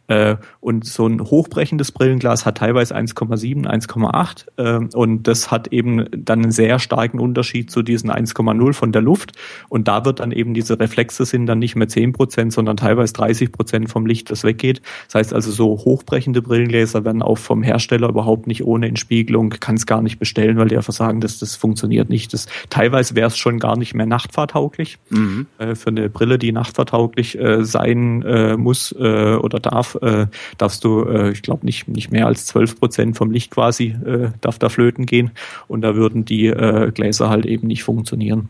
Äh, 0.07 0.35
und 0.59 0.85
so 0.85 1.07
ein 1.07 1.19
hochbrechendes 1.19 1.91
Brillenglas 1.91 2.45
hat 2.45 2.59
teilweise 2.59 2.95
1,7, 2.95 3.65
1,8 3.65 4.45
äh, 4.57 4.95
und 4.95 5.23
das 5.23 5.49
hat 5.49 5.69
eben 5.69 6.05
dann 6.11 6.43
einen 6.43 6.51
sehr 6.51 6.77
starken 6.77 7.19
Unterschied 7.19 7.71
zu 7.71 7.81
diesen 7.81 8.11
1,0 8.11 8.73
von 8.73 8.91
der 8.91 9.01
Luft 9.01 9.31
und 9.67 9.87
da 9.87 10.05
wird 10.05 10.19
dann 10.19 10.31
eben 10.31 10.53
diese 10.53 10.79
Reflexe 10.79 11.25
sind 11.25 11.47
dann 11.47 11.59
nicht 11.59 11.75
mehr 11.75 11.87
10 11.87 12.13
Prozent, 12.13 12.53
sondern 12.53 12.77
teilweise 12.77 13.13
30 13.13 13.51
Prozent 13.51 13.89
vom 13.89 14.05
Licht, 14.05 14.29
das 14.29 14.43
weggeht. 14.43 14.81
Das 15.07 15.15
heißt 15.15 15.33
also 15.33 15.51
so 15.51 15.69
hochbrechende 15.69 16.41
Brillengläser 16.41 17.03
werden 17.03 17.23
auch 17.23 17.39
vom 17.39 17.63
Hersteller 17.63 18.09
überhaupt 18.09 18.45
nicht 18.45 18.63
ohne 18.63 18.87
Entspiegelung, 18.87 19.49
kann 19.49 19.75
es 19.75 19.87
gar 19.87 20.03
nicht 20.03 20.19
bestellen, 20.19 20.57
weil 20.57 20.67
die 20.67 20.77
einfach 20.77 20.93
sagen, 20.93 21.19
dass 21.19 21.39
das 21.39 21.55
funktioniert 21.55 22.09
nicht. 22.09 22.31
Das, 22.33 22.45
teilweise 22.69 23.15
wäre 23.15 23.27
es 23.27 23.37
schon 23.37 23.57
gar 23.57 23.77
nicht 23.77 23.95
mehr 23.95 24.05
nachtfahrtauglich 24.05 24.99
mhm. 25.09 25.47
äh, 25.57 25.73
für 25.73 25.89
eine 25.89 26.09
Brille, 26.09 26.37
die 26.37 26.51
nachtfahrtauglich 26.51 27.39
äh, 27.39 27.63
sein 27.63 28.21
äh, 28.21 28.55
muss 28.55 28.93
äh, 28.97 29.35
oder 29.35 29.59
darf 29.59 29.94
äh, 30.01 30.27
darfst 30.57 30.83
du, 30.83 31.03
äh, 31.03 31.31
ich 31.31 31.41
glaube, 31.41 31.65
nicht, 31.65 31.87
nicht 31.87 32.11
mehr 32.11 32.27
als 32.27 32.45
12 32.45 32.79
Prozent 32.79 33.17
vom 33.17 33.31
Licht 33.31 33.51
quasi 33.51 33.95
äh, 34.05 34.29
darf 34.41 34.59
da 34.59 34.69
flöten 34.69 35.05
gehen 35.05 35.31
und 35.67 35.81
da 35.81 35.95
würden 35.95 36.25
die 36.25 36.47
äh, 36.47 36.91
Gläser 36.91 37.29
halt 37.29 37.45
eben 37.45 37.67
nicht 37.67 37.83
funktionieren. 37.83 38.49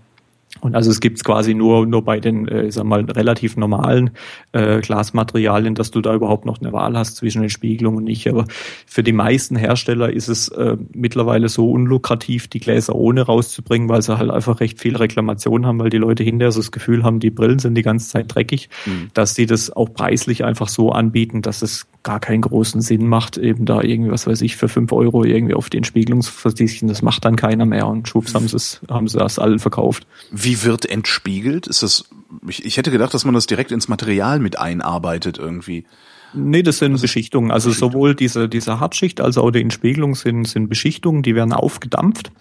Und 0.66 0.76
also 0.76 0.90
es 0.90 1.00
gibt's 1.00 1.24
quasi 1.24 1.54
nur 1.54 1.86
nur 1.86 2.04
bei 2.04 2.20
den, 2.20 2.48
äh, 2.48 2.72
sag 2.72 2.86
mal, 2.86 3.06
relativ 3.06 3.56
normalen 3.56 4.10
äh, 4.52 4.82
Glasmaterialien, 4.82 5.76
dass 5.76 5.92
du 5.92 6.02
da 6.02 6.16
überhaupt 6.16 6.46
noch 6.46 6.60
eine 6.60 6.74
Wahl 6.74 6.98
hast 6.98 7.18
zwischen 7.18 7.42
den 7.42 7.52
Spiegelungen 7.52 7.98
und 7.98 8.04
nicht. 8.06 8.28
Aber 8.28 8.46
für 8.88 9.04
die 9.04 9.12
meisten 9.12 9.56
Hersteller 9.56 10.12
ist 10.12 10.28
es 10.28 10.48
äh, 10.48 10.76
mittlerweile 10.92 11.50
so 11.50 11.70
unlukrativ, 11.70 12.48
die 12.48 12.60
Gläser 12.60 12.96
ohne 12.96 13.22
rauszubringen, 13.22 13.90
weil 13.90 14.02
sie 14.02 14.18
halt 14.18 14.32
einfach 14.32 14.60
recht 14.60 14.80
viel 14.80 14.96
Reklamation 14.96 15.68
haben, 15.68 15.78
weil 15.78 15.92
die 15.92 15.98
Leute 15.98 16.24
hinterher 16.24 16.52
so 16.52 16.62
das 16.62 16.72
Gefühl 16.72 17.04
haben, 17.04 17.20
die 17.20 17.30
Brillen 17.30 17.60
sind 17.60 17.76
die 17.76 17.84
ganze 17.84 18.10
Zeit 18.10 18.34
dreckig, 18.34 18.70
mhm. 18.88 19.10
dass 19.14 19.36
sie 19.36 19.46
das 19.46 19.70
auch 19.70 19.94
preislich 19.94 20.44
einfach 20.44 20.68
so 20.68 20.92
anbieten, 20.92 21.44
dass 21.44 21.62
es 21.62 21.86
gar 22.02 22.20
keinen 22.20 22.42
großen 22.42 22.82
Sinn 22.82 23.08
macht, 23.08 23.38
eben 23.38 23.66
da 23.66 23.82
irgendwie, 23.82 24.12
was 24.12 24.28
weiß 24.28 24.42
ich, 24.42 24.56
für 24.56 24.70
fünf 24.70 24.92
Euro 24.92 25.24
irgendwie 25.24 25.56
auf 25.56 25.70
den 25.70 25.84
Spiegelungsversiegeln, 25.84 26.88
das 26.88 27.02
macht 27.02 27.26
dann 27.26 27.36
keiner 27.36 27.66
mehr 27.66 27.88
und 27.88 28.08
schwupps 28.08 28.36
haben 28.36 28.48
sie 28.48 28.56
es, 28.56 28.80
haben 28.90 29.08
sie 29.08 29.18
das 29.18 29.40
allen 29.40 29.58
verkauft. 29.58 30.06
Wie 30.32 30.55
wird 30.64 30.86
entspiegelt? 30.90 31.68
Ist 31.68 31.84
das, 31.84 32.10
ich, 32.48 32.66
ich 32.66 32.78
hätte 32.78 32.92
gedacht, 32.92 33.14
dass 33.14 33.26
man 33.26 33.34
das 33.34 33.48
direkt 33.48 33.72
ins 33.72 33.88
Material 33.88 34.40
mit 34.40 34.60
einarbeitet 34.60 35.38
irgendwie. 35.38 35.86
Nee, 36.34 36.64
das 36.64 36.80
sind 36.80 36.94
also 36.94 37.02
Beschichtungen. 37.02 37.52
Also 37.52 37.70
Beschichtung. 37.70 37.92
sowohl 37.92 38.16
diese, 38.16 38.50
diese 38.50 38.80
Hartschicht 38.80 39.22
als 39.22 39.38
auch 39.38 39.52
die 39.52 39.62
Entspiegelung 39.62 40.16
sind, 40.16 40.48
sind 40.48 40.70
Beschichtungen, 40.70 41.24
die 41.24 41.36
werden 41.36 41.54
aufgedampft 41.54 42.32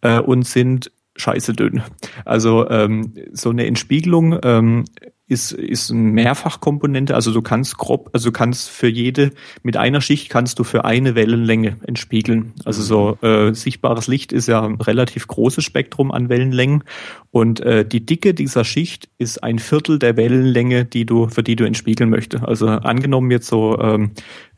äh, 0.00 0.18
und 0.18 0.46
sind 0.46 0.90
scheiße 1.16 1.52
dünn. 1.52 1.82
Also 2.24 2.68
ähm, 2.70 3.14
so 3.32 3.50
eine 3.50 3.66
Entspiegelung 3.66 4.38
ähm, 4.42 4.84
ist, 5.32 5.52
ist 5.52 5.90
eine 5.90 6.00
Mehrfachkomponente. 6.00 7.14
Also 7.14 7.32
du 7.32 7.42
kannst 7.42 7.78
grob, 7.78 8.10
also 8.12 8.28
du 8.28 8.32
kannst 8.32 8.68
für 8.68 8.88
jede, 8.88 9.30
mit 9.62 9.76
einer 9.76 10.00
Schicht 10.00 10.28
kannst 10.28 10.58
du 10.58 10.64
für 10.64 10.84
eine 10.84 11.14
Wellenlänge 11.14 11.78
entspiegeln. 11.86 12.52
Also 12.64 12.82
so 12.82 13.18
mhm. 13.20 13.28
äh, 13.28 13.54
sichtbares 13.54 14.06
Licht 14.06 14.32
ist 14.32 14.46
ja 14.46 14.62
ein 14.62 14.76
relativ 14.76 15.26
großes 15.26 15.64
Spektrum 15.64 16.12
an 16.12 16.28
Wellenlängen 16.28 16.84
und 17.32 17.60
äh, 17.60 17.84
die 17.84 18.04
Dicke 18.04 18.34
dieser 18.34 18.62
Schicht 18.62 19.08
ist 19.16 19.42
ein 19.42 19.58
Viertel 19.58 19.98
der 19.98 20.18
Wellenlänge, 20.18 20.84
die 20.84 21.06
du, 21.06 21.28
für 21.28 21.42
die 21.42 21.56
du 21.56 21.64
entspiegeln 21.64 22.10
möchtest. 22.10 22.44
Also 22.44 22.68
angenommen 22.68 23.30
jetzt 23.30 23.46
so, 23.46 23.78
ähm, 23.80 24.10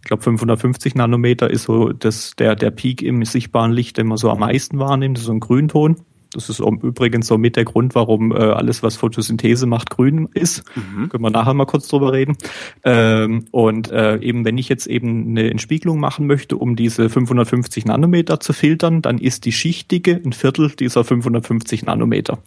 ich 0.02 0.08
glaube 0.08 0.24
550 0.24 0.96
Nanometer 0.96 1.48
ist 1.48 1.62
so 1.62 1.92
das, 1.92 2.34
der, 2.36 2.56
der 2.56 2.72
Peak 2.72 3.00
im 3.00 3.24
sichtbaren 3.24 3.70
Licht, 3.70 3.96
den 3.96 4.08
man 4.08 4.18
so 4.18 4.28
am 4.28 4.40
meisten 4.40 4.80
wahrnimmt, 4.80 5.18
so 5.18 5.30
ein 5.30 5.38
Grünton. 5.38 5.96
Das 6.34 6.48
ist 6.48 6.60
übrigens 6.60 7.26
so 7.26 7.38
mit 7.38 7.56
der 7.56 7.64
Grund, 7.64 7.94
warum 7.94 8.32
äh, 8.32 8.36
alles, 8.36 8.82
was 8.82 8.96
Photosynthese 8.96 9.66
macht, 9.66 9.90
grün 9.90 10.28
ist. 10.34 10.64
Mhm. 10.74 11.08
Können 11.08 11.22
wir 11.22 11.30
nachher 11.30 11.54
mal 11.54 11.64
kurz 11.64 11.88
drüber 11.88 12.12
reden. 12.12 12.36
Ähm, 12.82 13.46
und 13.52 13.90
äh, 13.90 14.18
eben, 14.18 14.44
wenn 14.44 14.58
ich 14.58 14.68
jetzt 14.68 14.86
eben 14.86 15.28
eine 15.28 15.50
Entspiegelung 15.50 16.00
machen 16.00 16.26
möchte, 16.26 16.56
um 16.56 16.76
diese 16.76 17.08
550 17.08 17.86
Nanometer 17.86 18.40
zu 18.40 18.52
filtern, 18.52 19.00
dann 19.00 19.18
ist 19.18 19.44
die 19.44 19.52
Schichtige 19.52 20.20
ein 20.24 20.32
Viertel 20.32 20.70
dieser 20.70 21.04
550 21.04 21.84
Nanometer. 21.84 22.38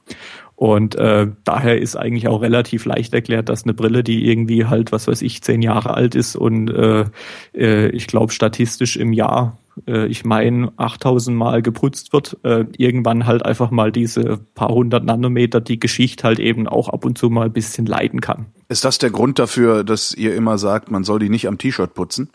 Und 0.58 0.96
äh, 0.96 1.28
daher 1.44 1.80
ist 1.80 1.96
eigentlich 1.96 2.28
auch 2.28 2.42
relativ 2.42 2.86
leicht 2.86 3.14
erklärt, 3.14 3.48
dass 3.48 3.64
eine 3.64 3.76
Brille, 3.76 4.04
die 4.04 4.28
irgendwie 4.28 4.66
halt, 4.66 4.92
was 4.92 5.08
weiß 5.08 5.22
ich, 5.22 5.44
zehn 5.44 5.62
Jahre 5.62 5.94
alt 5.94 6.16
ist 6.16 6.36
und 6.36 6.70
äh, 6.70 7.06
äh, 7.54 7.90
ich 7.90 8.08
glaube 8.08 8.34
statistisch 8.34 8.98
im 8.98 9.14
Jahr 9.14 9.60
äh, 9.88 10.08
ich 10.08 10.26
meine, 10.26 10.72
8000 10.78 11.36
Mal 11.36 11.62
geputzt 11.62 12.14
wird, 12.14 12.38
äh, 12.44 12.66
irgendwann 12.78 13.26
halt 13.26 13.46
einfach 13.46 13.72
mal 13.72 13.92
diese 13.92 14.38
paar 14.56 14.70
hundert 14.70 15.04
Nanometer 15.04 15.62
die 15.62 15.80
Geschichte 15.80 16.24
halt 16.24 16.40
eben 16.40 16.68
auch 16.68 16.90
ab 16.90 17.06
und 17.06 17.18
zu 17.18 17.30
mal 17.30 17.46
ein 17.46 17.54
bisschen 17.54 17.86
leiden 17.86 18.22
kann. 18.22 18.48
Ist 18.70 18.86
das 18.86 18.98
der 18.98 19.10
Grund 19.10 19.40
dafür, 19.40 19.84
dass 19.84 20.14
ihr 20.14 20.36
immer 20.36 20.58
sagt, 20.58 20.92
man 20.92 21.04
soll 21.04 21.20
die 21.20 21.30
nicht 21.30 21.48
am 21.48 21.58
T-Shirt 21.58 21.94
putzen? 21.94 22.30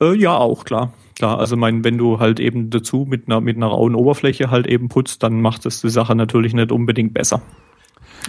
Äh, 0.00 0.14
ja, 0.14 0.36
auch 0.36 0.64
klar. 0.64 0.92
Klar, 1.16 1.38
also 1.38 1.56
mein, 1.56 1.84
wenn 1.84 1.98
du 1.98 2.18
halt 2.18 2.40
eben 2.40 2.70
dazu 2.70 3.06
mit 3.08 3.28
einer, 3.28 3.40
mit 3.40 3.56
einer 3.56 3.66
rauen 3.66 3.94
Oberfläche 3.94 4.50
halt 4.50 4.66
eben 4.66 4.88
putzt, 4.88 5.22
dann 5.22 5.42
macht 5.42 5.66
es 5.66 5.82
die 5.82 5.90
Sache 5.90 6.14
natürlich 6.14 6.54
nicht 6.54 6.72
unbedingt 6.72 7.12
besser. 7.12 7.42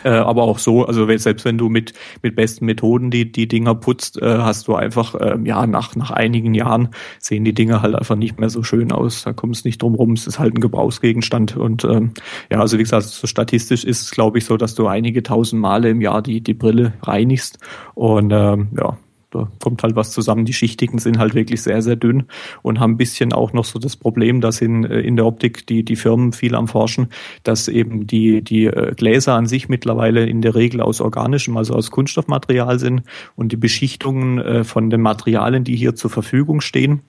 Äh, 0.03 0.09
aber 0.09 0.43
auch 0.43 0.59
so, 0.59 0.85
also 0.85 1.05
selbst 1.17 1.45
wenn 1.45 1.57
du 1.57 1.69
mit, 1.69 1.93
mit 2.21 2.35
besten 2.35 2.65
Methoden 2.65 3.11
die, 3.11 3.31
die 3.31 3.47
Dinger 3.47 3.75
putzt, 3.75 4.21
äh, 4.21 4.37
hast 4.39 4.67
du 4.67 4.75
einfach, 4.75 5.15
äh, 5.15 5.37
ja, 5.43 5.65
nach, 5.67 5.95
nach 5.95 6.11
einigen 6.11 6.53
Jahren 6.53 6.89
sehen 7.19 7.43
die 7.43 7.53
Dinger 7.53 7.81
halt 7.81 7.95
einfach 7.95 8.15
nicht 8.15 8.39
mehr 8.39 8.49
so 8.49 8.63
schön 8.63 8.91
aus. 8.91 9.23
Da 9.23 9.33
kommt 9.33 9.55
es 9.55 9.65
nicht 9.65 9.81
drum 9.81 9.95
rum, 9.95 10.13
es 10.13 10.27
ist 10.27 10.39
halt 10.39 10.55
ein 10.55 10.61
Gebrauchsgegenstand. 10.61 11.57
Und 11.57 11.83
ähm, 11.83 12.11
ja, 12.51 12.59
also 12.59 12.77
wie 12.77 12.83
gesagt, 12.83 13.03
so 13.03 13.27
statistisch 13.27 13.83
ist 13.83 14.01
es, 14.01 14.11
glaube 14.11 14.37
ich, 14.37 14.45
so, 14.45 14.57
dass 14.57 14.75
du 14.75 14.87
einige 14.87 15.23
tausend 15.23 15.61
Male 15.61 15.89
im 15.89 16.01
Jahr 16.01 16.21
die, 16.21 16.41
die 16.41 16.53
Brille 16.53 16.93
reinigst. 17.03 17.59
Und 17.93 18.31
ähm, 18.31 18.69
ja, 18.77 18.97
da 19.31 19.49
kommt 19.63 19.81
halt 19.81 19.95
was 19.95 20.11
zusammen. 20.11 20.45
Die 20.45 20.53
Schichtigen 20.53 20.99
sind 20.99 21.17
halt 21.17 21.33
wirklich 21.33 21.61
sehr, 21.61 21.81
sehr 21.81 21.95
dünn 21.95 22.25
und 22.61 22.79
haben 22.79 22.93
ein 22.93 22.97
bisschen 22.97 23.33
auch 23.33 23.53
noch 23.53 23.65
so 23.65 23.79
das 23.79 23.95
Problem, 23.95 24.41
dass 24.41 24.61
in, 24.61 24.83
äh, 24.83 24.99
in 24.99 25.15
der 25.15 25.25
Optik 25.25 25.65
die, 25.67 25.83
die 25.83 25.95
Firmen 25.95 26.33
viel 26.33 26.53
am 26.53 26.67
Forschen, 26.67 27.07
dass 27.43 27.67
eben 27.67 28.05
die, 28.05 28.41
die 28.41 28.65
äh, 28.65 28.93
Gläser 28.95 29.33
an 29.35 29.47
sich 29.47 29.69
mittlerweile 29.69 30.25
in 30.25 30.41
der 30.41 30.53
Regel 30.53 30.81
aus 30.81 31.01
organischem, 31.01 31.57
also 31.57 31.73
aus 31.73 31.91
Kunststoffmaterial 31.91 32.77
sind 32.77 33.03
und 33.35 33.51
die 33.51 33.57
Beschichtungen 33.57 34.39
äh, 34.39 34.63
von 34.63 34.89
den 34.89 35.01
Materialien, 35.01 35.63
die 35.63 35.75
hier 35.75 35.95
zur 35.95 36.11
Verfügung 36.11 36.61
stehen, 36.61 37.01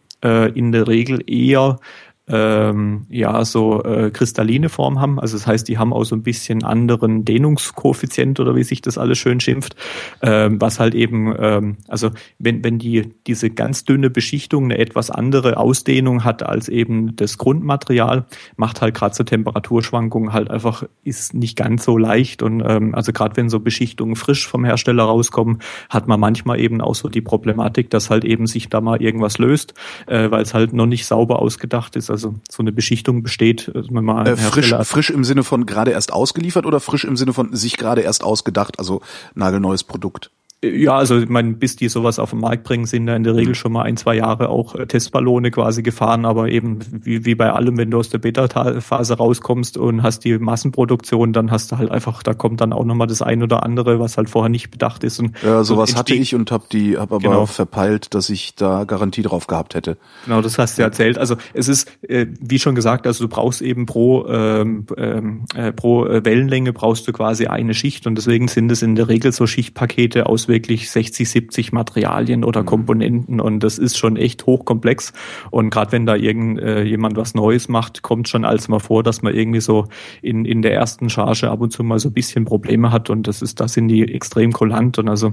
in 0.54 0.70
der 0.70 0.86
Regel 0.86 1.24
eher 1.26 1.80
ähm, 2.28 3.06
ja 3.08 3.44
so 3.44 3.82
äh, 3.82 4.10
kristalline 4.10 4.68
Form 4.68 5.00
haben. 5.00 5.18
Also 5.18 5.36
das 5.36 5.46
heißt, 5.46 5.68
die 5.68 5.78
haben 5.78 5.92
auch 5.92 6.04
so 6.04 6.14
ein 6.14 6.22
bisschen 6.22 6.62
anderen 6.62 7.24
Dehnungskoeffizient 7.24 8.38
oder 8.38 8.54
wie 8.54 8.62
sich 8.62 8.80
das 8.80 8.96
alles 8.96 9.18
schön 9.18 9.40
schimpft, 9.40 9.74
ähm, 10.22 10.60
was 10.60 10.78
halt 10.78 10.94
eben, 10.94 11.34
ähm, 11.38 11.76
also 11.88 12.10
wenn, 12.38 12.62
wenn 12.62 12.78
die 12.78 13.12
diese 13.26 13.50
ganz 13.50 13.84
dünne 13.84 14.08
Beschichtung 14.08 14.64
eine 14.64 14.78
etwas 14.78 15.10
andere 15.10 15.56
Ausdehnung 15.56 16.22
hat 16.22 16.44
als 16.44 16.68
eben 16.68 17.16
das 17.16 17.38
Grundmaterial, 17.38 18.26
macht 18.56 18.80
halt 18.80 18.94
gerade 18.94 19.14
so 19.14 19.24
Temperaturschwankungen 19.24 20.32
halt 20.32 20.50
einfach, 20.50 20.84
ist 21.02 21.34
nicht 21.34 21.56
ganz 21.56 21.84
so 21.84 21.98
leicht 21.98 22.42
und 22.42 22.62
ähm, 22.64 22.94
also 22.94 23.12
gerade 23.12 23.36
wenn 23.36 23.48
so 23.48 23.58
Beschichtungen 23.58 24.14
frisch 24.14 24.46
vom 24.46 24.64
Hersteller 24.64 25.04
rauskommen, 25.04 25.58
hat 25.90 26.06
man 26.06 26.20
manchmal 26.20 26.60
eben 26.60 26.80
auch 26.80 26.94
so 26.94 27.08
die 27.08 27.20
Problematik, 27.20 27.90
dass 27.90 28.10
halt 28.10 28.24
eben 28.24 28.46
sich 28.46 28.68
da 28.68 28.80
mal 28.80 29.02
irgendwas 29.02 29.38
löst, 29.38 29.74
äh, 30.06 30.30
weil 30.30 30.42
es 30.42 30.54
halt 30.54 30.72
noch 30.72 30.86
nicht 30.86 31.06
sauber 31.06 31.40
ausgedacht 31.40 31.96
ist. 31.96 32.11
Also 32.12 32.34
so 32.48 32.62
eine 32.62 32.72
Beschichtung 32.72 33.22
besteht, 33.22 33.72
also 33.74 33.88
wenn 33.92 34.04
man 34.04 34.26
äh, 34.26 34.36
frisch, 34.36 34.74
frisch 34.82 35.10
im 35.10 35.24
Sinne 35.24 35.42
von 35.42 35.66
gerade 35.66 35.90
erst 35.90 36.12
ausgeliefert 36.12 36.66
oder 36.66 36.78
frisch 36.78 37.04
im 37.04 37.16
Sinne 37.16 37.32
von 37.32 37.56
sich 37.56 37.76
gerade 37.76 38.02
erst 38.02 38.22
ausgedacht, 38.22 38.78
also 38.78 39.00
nagelneues 39.34 39.82
Produkt? 39.82 40.30
Ja, 40.64 40.94
also 40.94 41.18
ich 41.18 41.28
meine, 41.28 41.54
bis 41.54 41.74
die 41.74 41.88
sowas 41.88 42.20
auf 42.20 42.30
den 42.30 42.38
Markt 42.38 42.62
bringen, 42.62 42.86
sind 42.86 43.06
da 43.06 43.16
in 43.16 43.24
der 43.24 43.34
Regel 43.34 43.50
mhm. 43.50 43.54
schon 43.56 43.72
mal 43.72 43.82
ein, 43.82 43.96
zwei 43.96 44.14
Jahre 44.14 44.48
auch 44.48 44.76
äh, 44.76 44.86
Testballone 44.86 45.50
quasi 45.50 45.82
gefahren, 45.82 46.24
aber 46.24 46.50
eben 46.50 46.78
wie, 46.92 47.24
wie 47.24 47.34
bei 47.34 47.50
allem, 47.50 47.76
wenn 47.78 47.90
du 47.90 47.98
aus 47.98 48.10
der 48.10 48.18
Beta-Phase 48.18 49.14
rauskommst 49.14 49.76
und 49.76 50.04
hast 50.04 50.20
die 50.20 50.38
Massenproduktion, 50.38 51.32
dann 51.32 51.50
hast 51.50 51.72
du 51.72 51.78
halt 51.78 51.90
einfach, 51.90 52.22
da 52.22 52.32
kommt 52.32 52.60
dann 52.60 52.72
auch 52.72 52.84
nochmal 52.84 53.08
das 53.08 53.22
ein 53.22 53.42
oder 53.42 53.64
andere, 53.64 53.98
was 53.98 54.16
halt 54.16 54.30
vorher 54.30 54.50
nicht 54.50 54.70
bedacht 54.70 55.02
ist. 55.02 55.18
Und 55.18 55.32
ja, 55.42 55.64
sowas 55.64 55.90
so 55.90 55.96
hatte 55.96 56.14
ich 56.14 56.32
und 56.32 56.52
hab 56.52 56.68
die, 56.70 56.96
hab 56.96 57.10
aber 57.10 57.18
genau. 57.18 57.46
verpeilt, 57.46 58.14
dass 58.14 58.30
ich 58.30 58.54
da 58.54 58.84
Garantie 58.84 59.22
drauf 59.22 59.48
gehabt 59.48 59.74
hätte. 59.74 59.96
Genau, 60.26 60.42
das 60.42 60.58
hast 60.58 60.78
du 60.78 60.82
ja 60.82 60.86
erzählt. 60.86 61.18
Also 61.18 61.34
es 61.54 61.66
ist, 61.66 61.90
äh, 62.02 62.26
wie 62.40 62.60
schon 62.60 62.76
gesagt, 62.76 63.08
also 63.08 63.24
du 63.24 63.28
brauchst 63.28 63.62
eben 63.62 63.86
pro, 63.86 64.28
ähm, 64.28 64.86
ähm 64.96 65.44
äh, 65.56 65.72
pro 65.72 66.04
Wellenlänge 66.04 66.72
brauchst 66.72 67.08
du 67.08 67.12
quasi 67.12 67.46
eine 67.46 67.74
Schicht 67.74 68.06
und 68.06 68.14
deswegen 68.14 68.46
sind 68.46 68.70
es 68.70 68.82
in 68.82 68.94
der 68.94 69.08
Regel 69.08 69.32
so 69.32 69.48
Schichtpakete 69.48 70.26
aus 70.26 70.51
wirklich 70.52 70.88
60, 70.90 71.28
70 71.28 71.72
Materialien 71.72 72.44
oder 72.44 72.62
mhm. 72.62 72.66
Komponenten 72.66 73.40
und 73.40 73.60
das 73.60 73.78
ist 73.78 73.98
schon 73.98 74.16
echt 74.16 74.46
hochkomplex. 74.46 75.12
Und 75.50 75.70
gerade 75.70 75.90
wenn 75.90 76.06
da 76.06 76.14
irgend 76.14 76.60
äh, 76.60 76.84
jemand 76.84 77.16
was 77.16 77.34
Neues 77.34 77.68
macht, 77.68 78.02
kommt 78.02 78.28
schon 78.28 78.44
als 78.44 78.68
mal 78.68 78.78
vor, 78.78 79.02
dass 79.02 79.22
man 79.22 79.34
irgendwie 79.34 79.60
so 79.60 79.86
in, 80.20 80.44
in 80.44 80.62
der 80.62 80.74
ersten 80.74 81.10
Charge 81.10 81.50
ab 81.50 81.60
und 81.60 81.72
zu 81.72 81.82
mal 81.82 81.98
so 81.98 82.10
ein 82.10 82.14
bisschen 82.14 82.44
Probleme 82.44 82.92
hat 82.92 83.10
und 83.10 83.26
das 83.26 83.42
ist, 83.42 83.58
da 83.58 83.66
sind 83.66 83.88
die 83.88 84.02
extrem 84.14 84.52
kulant 84.52 84.98
und 84.98 85.08
also 85.08 85.32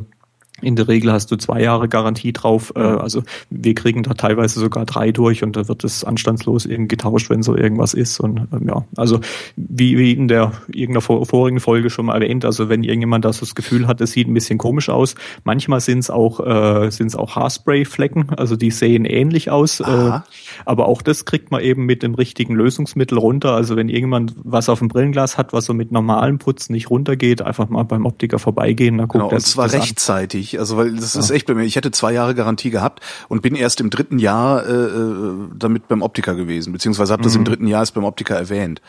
in 0.61 0.75
der 0.75 0.87
Regel 0.87 1.11
hast 1.11 1.31
du 1.31 1.35
zwei 1.35 1.61
Jahre 1.61 1.87
Garantie 1.87 2.33
drauf. 2.33 2.73
Äh, 2.75 2.79
also 2.79 3.23
wir 3.49 3.75
kriegen 3.75 4.03
da 4.03 4.13
teilweise 4.13 4.59
sogar 4.59 4.85
drei 4.85 5.11
durch 5.11 5.43
und 5.43 5.55
da 5.55 5.67
wird 5.67 5.83
es 5.83 6.03
anstandslos 6.03 6.65
irgendwie 6.65 6.89
getauscht, 6.89 7.29
wenn 7.29 7.43
so 7.43 7.55
irgendwas 7.55 7.93
ist. 7.93 8.19
Und 8.19 8.47
ähm, 8.51 8.67
ja, 8.67 8.85
also 8.95 9.19
wie, 9.55 9.97
wie 9.97 10.11
in 10.11 10.27
der 10.27 10.51
irgendeiner 10.67 11.01
vorigen 11.01 11.59
Folge 11.59 11.89
schon 11.89 12.07
mal 12.07 12.21
erwähnt, 12.21 12.45
also 12.45 12.69
wenn 12.69 12.83
irgendjemand 12.83 13.25
das, 13.25 13.39
das 13.39 13.55
Gefühl 13.55 13.87
hat, 13.87 14.01
es 14.01 14.11
sieht 14.11 14.27
ein 14.27 14.33
bisschen 14.33 14.57
komisch 14.57 14.89
aus, 14.89 15.15
manchmal 15.43 15.79
sind 15.81 15.99
es 15.99 16.09
auch 16.09 16.39
äh, 16.39 16.89
sind 16.91 17.07
es 17.07 17.15
auch 17.15 17.35
Haarspray-Flecken, 17.35 18.31
also 18.35 18.55
die 18.55 18.71
sehen 18.71 19.05
ähnlich 19.05 19.49
aus. 19.51 19.79
Äh, 19.79 20.19
aber 20.65 20.87
auch 20.87 21.01
das 21.01 21.25
kriegt 21.25 21.51
man 21.51 21.61
eben 21.61 21.85
mit 21.85 22.03
dem 22.03 22.15
richtigen 22.15 22.55
Lösungsmittel 22.55 23.17
runter. 23.17 23.53
Also 23.53 23.75
wenn 23.75 23.89
irgendjemand 23.89 24.35
was 24.43 24.69
auf 24.69 24.79
dem 24.79 24.87
Brillenglas 24.87 25.37
hat, 25.37 25.53
was 25.53 25.65
so 25.65 25.73
mit 25.73 25.91
normalem 25.91 26.39
Putzen 26.39 26.73
nicht 26.73 26.89
runtergeht, 26.89 27.41
einfach 27.41 27.69
mal 27.69 27.83
beim 27.83 28.05
Optiker 28.05 28.39
vorbeigehen, 28.39 28.97
da 28.97 29.05
guckt 29.05 29.23
genau, 29.23 29.29
und 29.29 29.41
zwar 29.41 29.71
rechtzeitig 29.71 30.48
nicht. 30.51 30.59
Also 30.59 30.77
weil 30.77 30.95
das 30.95 31.15
ist 31.15 31.29
echt 31.29 31.47
bei 31.47 31.53
mir. 31.53 31.63
Ich 31.63 31.75
hätte 31.75 31.91
zwei 31.91 32.11
Jahre 32.11 32.35
Garantie 32.35 32.69
gehabt 32.69 33.03
und 33.27 33.41
bin 33.41 33.55
erst 33.55 33.81
im 33.81 33.89
dritten 33.89 34.19
Jahr 34.19 34.65
äh, 34.65 34.71
äh 34.71 35.33
damit 35.55 35.87
beim 35.87 36.01
Optiker 36.01 36.35
gewesen, 36.35 36.73
beziehungsweise 36.73 37.13
habe 37.13 37.23
das 37.23 37.33
mhm. 37.33 37.39
im 37.39 37.45
dritten 37.45 37.67
Jahr 37.67 37.81
erst 37.81 37.93
beim 37.93 38.03
Optiker 38.03 38.35
erwähnt. 38.35 38.81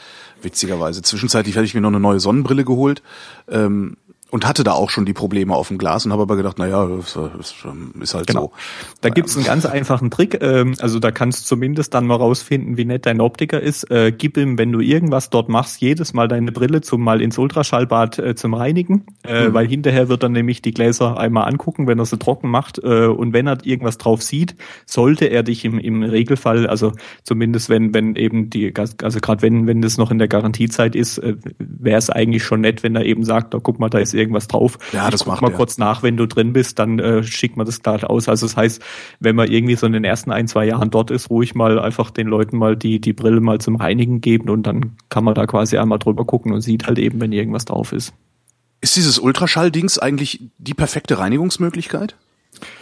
Witzigerweise. 0.42 1.02
Zwischenzeitlich 1.02 1.56
hatte 1.56 1.66
ich 1.66 1.74
mir 1.74 1.80
noch 1.80 1.88
eine 1.88 2.00
neue 2.00 2.20
Sonnenbrille 2.20 2.64
geholt. 2.64 3.02
Ähm, 3.48 3.96
Und 4.30 4.46
hatte 4.46 4.62
da 4.62 4.72
auch 4.72 4.90
schon 4.90 5.06
die 5.06 5.12
Probleme 5.12 5.54
auf 5.54 5.68
dem 5.68 5.78
Glas 5.78 6.06
und 6.06 6.12
habe 6.12 6.22
aber 6.22 6.36
gedacht, 6.36 6.58
naja, 6.58 6.86
das 6.86 7.18
ist 8.00 8.14
halt 8.14 8.28
genau. 8.28 8.42
so. 8.42 8.52
Da 9.00 9.08
gibt's 9.08 9.36
einen 9.36 9.44
ganz 9.44 9.66
einfachen 9.66 10.10
Trick. 10.10 10.38
Ähm, 10.40 10.76
also 10.78 11.00
da 11.00 11.10
kannst 11.10 11.42
du 11.42 11.48
zumindest 11.48 11.94
dann 11.94 12.06
mal 12.06 12.14
rausfinden, 12.14 12.76
wie 12.76 12.84
nett 12.84 13.06
dein 13.06 13.20
Optiker 13.20 13.60
ist. 13.60 13.90
Äh, 13.90 14.12
gib 14.12 14.36
ihm, 14.36 14.56
wenn 14.56 14.70
du 14.70 14.80
irgendwas 14.80 15.30
dort 15.30 15.48
machst, 15.48 15.80
jedes 15.80 16.12
Mal 16.12 16.28
deine 16.28 16.52
Brille 16.52 16.80
zum 16.80 17.02
mal 17.02 17.20
ins 17.20 17.38
Ultraschallbad 17.38 18.18
äh, 18.20 18.34
zum 18.36 18.54
Reinigen, 18.54 19.04
äh, 19.24 19.48
mhm. 19.48 19.54
weil 19.54 19.66
hinterher 19.66 20.08
wird 20.08 20.22
er 20.22 20.28
nämlich 20.28 20.62
die 20.62 20.72
Gläser 20.72 21.18
einmal 21.18 21.48
angucken, 21.48 21.88
wenn 21.88 21.98
er 21.98 22.06
sie 22.06 22.18
trocken 22.18 22.50
macht. 22.50 22.78
Und 22.78 23.32
wenn 23.32 23.46
er 23.46 23.58
irgendwas 23.64 23.98
drauf 23.98 24.22
sieht, 24.22 24.54
sollte 24.86 25.26
er 25.26 25.42
dich 25.42 25.64
im, 25.64 25.78
im 25.78 26.02
Regelfall, 26.02 26.66
also 26.66 26.92
zumindest 27.24 27.68
wenn, 27.68 27.92
wenn 27.94 28.16
eben 28.16 28.50
die, 28.50 28.72
also 28.76 29.20
gerade 29.20 29.42
wenn, 29.42 29.66
wenn 29.66 29.82
das 29.82 29.98
noch 29.98 30.10
in 30.10 30.18
der 30.18 30.28
Garantiezeit 30.28 30.94
ist, 30.94 31.20
wäre 31.58 31.98
es 31.98 32.10
eigentlich 32.10 32.44
schon 32.44 32.60
nett, 32.60 32.82
wenn 32.82 32.96
er 32.96 33.04
eben 33.04 33.24
sagt, 33.24 33.54
da 33.54 33.58
guck 33.62 33.78
mal, 33.78 33.88
da 33.88 33.98
ist 33.98 34.14
irgendwas 34.20 34.48
drauf. 34.48 34.78
Ja, 34.92 35.06
ich 35.06 35.10
das 35.10 35.26
macht 35.26 35.42
mal 35.42 35.50
er. 35.50 35.56
kurz 35.56 35.78
nach, 35.78 36.02
wenn 36.02 36.16
du 36.16 36.26
drin 36.26 36.52
bist, 36.52 36.78
dann 36.78 36.98
äh, 36.98 37.22
schickt 37.22 37.56
man 37.56 37.66
das 37.66 37.82
klar 37.82 38.08
aus. 38.08 38.28
Also 38.28 38.46
das 38.46 38.56
heißt, 38.56 38.82
wenn 39.18 39.36
man 39.36 39.50
irgendwie 39.50 39.76
so 39.76 39.86
in 39.86 39.92
den 39.92 40.04
ersten 40.04 40.30
ein, 40.30 40.46
zwei 40.46 40.66
Jahren 40.66 40.90
dort 40.90 41.10
ist, 41.10 41.30
ruhig 41.30 41.54
mal 41.54 41.78
einfach 41.78 42.10
den 42.10 42.26
Leuten 42.26 42.56
mal 42.56 42.76
die, 42.76 43.00
die 43.00 43.12
Brille 43.12 43.40
mal 43.40 43.60
zum 43.60 43.76
Reinigen 43.76 44.20
geben 44.20 44.48
und 44.48 44.64
dann 44.64 44.96
kann 45.08 45.24
man 45.24 45.34
da 45.34 45.46
quasi 45.46 45.78
einmal 45.78 45.98
drüber 45.98 46.24
gucken 46.24 46.52
und 46.52 46.60
sieht 46.60 46.86
halt 46.86 46.98
eben, 46.98 47.20
wenn 47.20 47.32
irgendwas 47.32 47.64
drauf 47.64 47.92
ist. 47.92 48.12
Ist 48.80 48.96
dieses 48.96 49.18
Ultraschall-Dings 49.18 49.98
eigentlich 49.98 50.40
die 50.58 50.74
perfekte 50.74 51.18
Reinigungsmöglichkeit? 51.18 52.16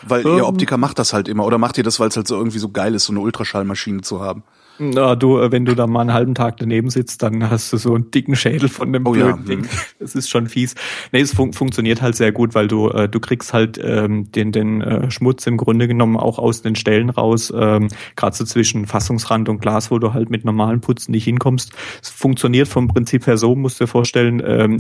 Weil 0.03 0.27
ähm, 0.27 0.37
ihr 0.39 0.47
Optiker 0.47 0.77
macht 0.77 0.99
das 0.99 1.13
halt 1.13 1.29
immer 1.29 1.45
oder 1.45 1.59
macht 1.59 1.79
ihr 1.79 1.85
das, 1.85 2.01
weil 2.01 2.09
es 2.09 2.17
halt 2.17 2.29
so 2.29 2.37
irgendwie 2.37 2.59
so 2.59 2.71
geil 2.71 2.95
ist, 2.95 3.05
so 3.05 3.13
eine 3.13 3.21
Ultraschallmaschine 3.21 4.03
zu 4.03 4.21
haben? 4.21 4.45
Na, 4.79 5.17
du, 5.17 5.39
äh, 5.39 5.51
wenn 5.51 5.65
du 5.65 5.75
da 5.75 5.87
mal 5.87 6.03
einen 6.03 6.13
halben 6.13 6.35
Tag 6.35 6.57
daneben 6.59 6.91
sitzt, 6.91 7.23
dann 7.23 7.51
hast 7.51 7.73
du 7.73 7.77
so 7.77 7.95
einen 7.95 8.11
dicken 8.11 8.37
Schädel 8.37 8.69
von 8.69 8.93
dem 8.93 9.07
oh, 9.07 9.13
blöden 9.13 9.41
ja. 9.41 9.57
Ding. 9.57 9.69
Das 9.99 10.15
ist 10.15 10.29
schon 10.29 10.47
fies. 10.47 10.75
Nee, 11.13 11.21
es 11.21 11.35
fun 11.35 11.53
funktioniert 11.53 12.03
halt 12.03 12.17
sehr 12.17 12.33
gut, 12.33 12.55
weil 12.55 12.69
du, 12.69 12.89
äh, 12.89 13.09
du 13.09 13.19
kriegst 13.21 13.53
halt 13.53 13.81
ähm, 13.83 14.31
den, 14.31 14.53
den 14.53 14.81
äh, 14.81 15.11
Schmutz 15.11 15.47
im 15.47 15.57
Grunde 15.57 15.89
genommen 15.89 16.17
auch 16.17 16.39
aus 16.39 16.63
den 16.63 16.77
Stellen 16.77 17.11
raus, 17.11 17.53
ähm, 17.55 17.89
gerade 18.17 18.37
so 18.37 18.45
zwischen 18.45 18.87
Fassungsrand 18.87 19.49
und 19.49 19.61
Glas, 19.61 19.91
wo 19.91 19.99
du 19.99 20.15
halt 20.15 20.31
mit 20.31 20.45
normalen 20.45 20.81
Putzen 20.81 21.13
nicht 21.13 21.25
hinkommst. 21.25 21.73
Es 22.03 22.11
funktioniert 22.11 22.69
vom 22.69 22.89
Prinzip 22.89 23.27
her 23.27 23.37
so, 23.37 23.55
musst 23.57 23.81
du 23.81 23.85
dir 23.85 23.89
vorstellen, 23.89 24.43
ähm, 24.45 24.77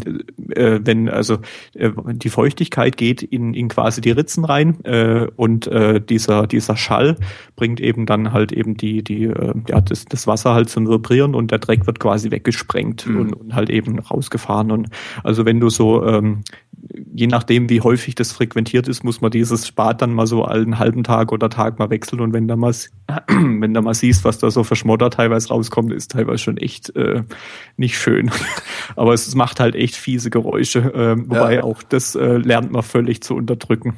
äh, 0.51 0.80
wenn 0.82 1.09
also 1.09 1.38
äh, 1.74 1.90
die 2.12 2.30
Feuchtigkeit 2.30 2.96
geht 2.96 3.22
in, 3.22 3.55
in 3.55 3.68
quasi 3.68 4.01
die 4.01 4.11
Ritzen 4.11 4.44
rein 4.44 4.84
äh, 4.84 5.26
und 5.36 5.66
äh, 5.66 6.01
dieser, 6.01 6.46
dieser 6.46 6.76
Schall 6.76 7.16
bringt 7.57 7.80
eben 7.80 8.07
dann 8.07 8.32
halt 8.32 8.53
eben 8.53 8.76
die, 8.76 9.03
die, 9.03 9.24
äh, 9.24 9.55
ja, 9.68 9.80
das, 9.91 10.05
das 10.05 10.26
Wasser 10.26 10.55
halt 10.55 10.68
zum 10.68 10.89
Vibrieren 10.89 11.34
und 11.34 11.51
der 11.51 11.59
Dreck 11.59 11.86
wird 11.86 12.01
quasi 12.01 12.30
weggesprengt 12.30 13.07
mhm. 13.07 13.20
und, 13.20 13.32
und, 13.34 13.55
halt 13.55 13.70
eben 13.70 13.99
rausgefahren. 13.99 14.70
Und 14.70 14.89
also 15.24 15.45
wenn 15.45 15.61
du 15.61 15.70
so, 15.70 16.05
ähm, 16.07 16.43
je 17.14 17.26
nachdem 17.26 17.68
wie 17.68 17.80
häufig 17.80 18.14
das 18.14 18.32
frequentiert 18.32 18.89
ist, 18.89 19.05
muss 19.05 19.20
man 19.20 19.30
dieses 19.30 19.66
Spat 19.66 20.03
dann 20.03 20.12
mal 20.12 20.26
so 20.26 20.45
einen 20.45 20.78
halben 20.78 21.05
Tag 21.05 21.32
oder 21.32 21.51
Tag 21.51 21.78
mal 21.78 21.91
wechseln 21.91 22.20
und 22.20 22.32
wenn 22.32 22.49
da 22.49 22.57
mal, 22.57 22.74
wenn 23.28 23.74
da 23.74 23.80
mal 23.80 23.95
siehst, 23.95 24.24
was 24.24 24.39
da 24.39 24.51
so 24.51 24.64
verschmoddert 24.64 25.14
teilweise 25.14 25.49
rauskommt, 25.49 25.93
ist 25.93 26.12
teilweise 26.12 26.39
schon 26.39 26.57
echt 26.57 26.95
äh, 26.97 27.22
nicht 27.76 27.99
schön. 27.99 28.30
Aber 28.97 29.12
es 29.12 29.34
macht 29.34 29.61
halt 29.61 29.74
echt 29.74 29.97
fiese 29.97 30.30
Geräusche, 30.30 30.80
äh, 30.80 31.16
wobei 31.18 31.57
ja. 31.57 31.64
auch 31.64 31.82
das 31.82 32.14
äh, 32.14 32.36
lernt 32.36 32.72
man 32.72 32.82
völlig 32.82 33.22
zu 33.22 33.34
unterdrücken. 33.34 33.97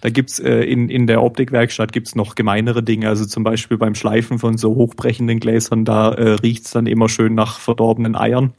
Da 0.00 0.10
gibt's 0.10 0.38
äh, 0.38 0.60
in, 0.60 0.88
in 0.88 1.06
der 1.06 1.22
Optikwerkstatt 1.22 1.92
gibt's 1.92 2.14
noch 2.14 2.34
gemeinere 2.34 2.82
Dinge, 2.82 3.08
also 3.08 3.24
zum 3.24 3.44
Beispiel 3.44 3.78
beim 3.78 3.94
Schleifen 3.94 4.38
von 4.38 4.58
so 4.58 4.74
hochbrechenden 4.74 5.25
Gläsern, 5.40 5.84
da 5.84 6.10
äh, 6.12 6.30
riecht's 6.34 6.70
dann 6.70 6.86
immer 6.86 7.08
schön 7.08 7.34
nach 7.34 7.58
verdorbenen 7.58 8.16
Eiern. 8.16 8.52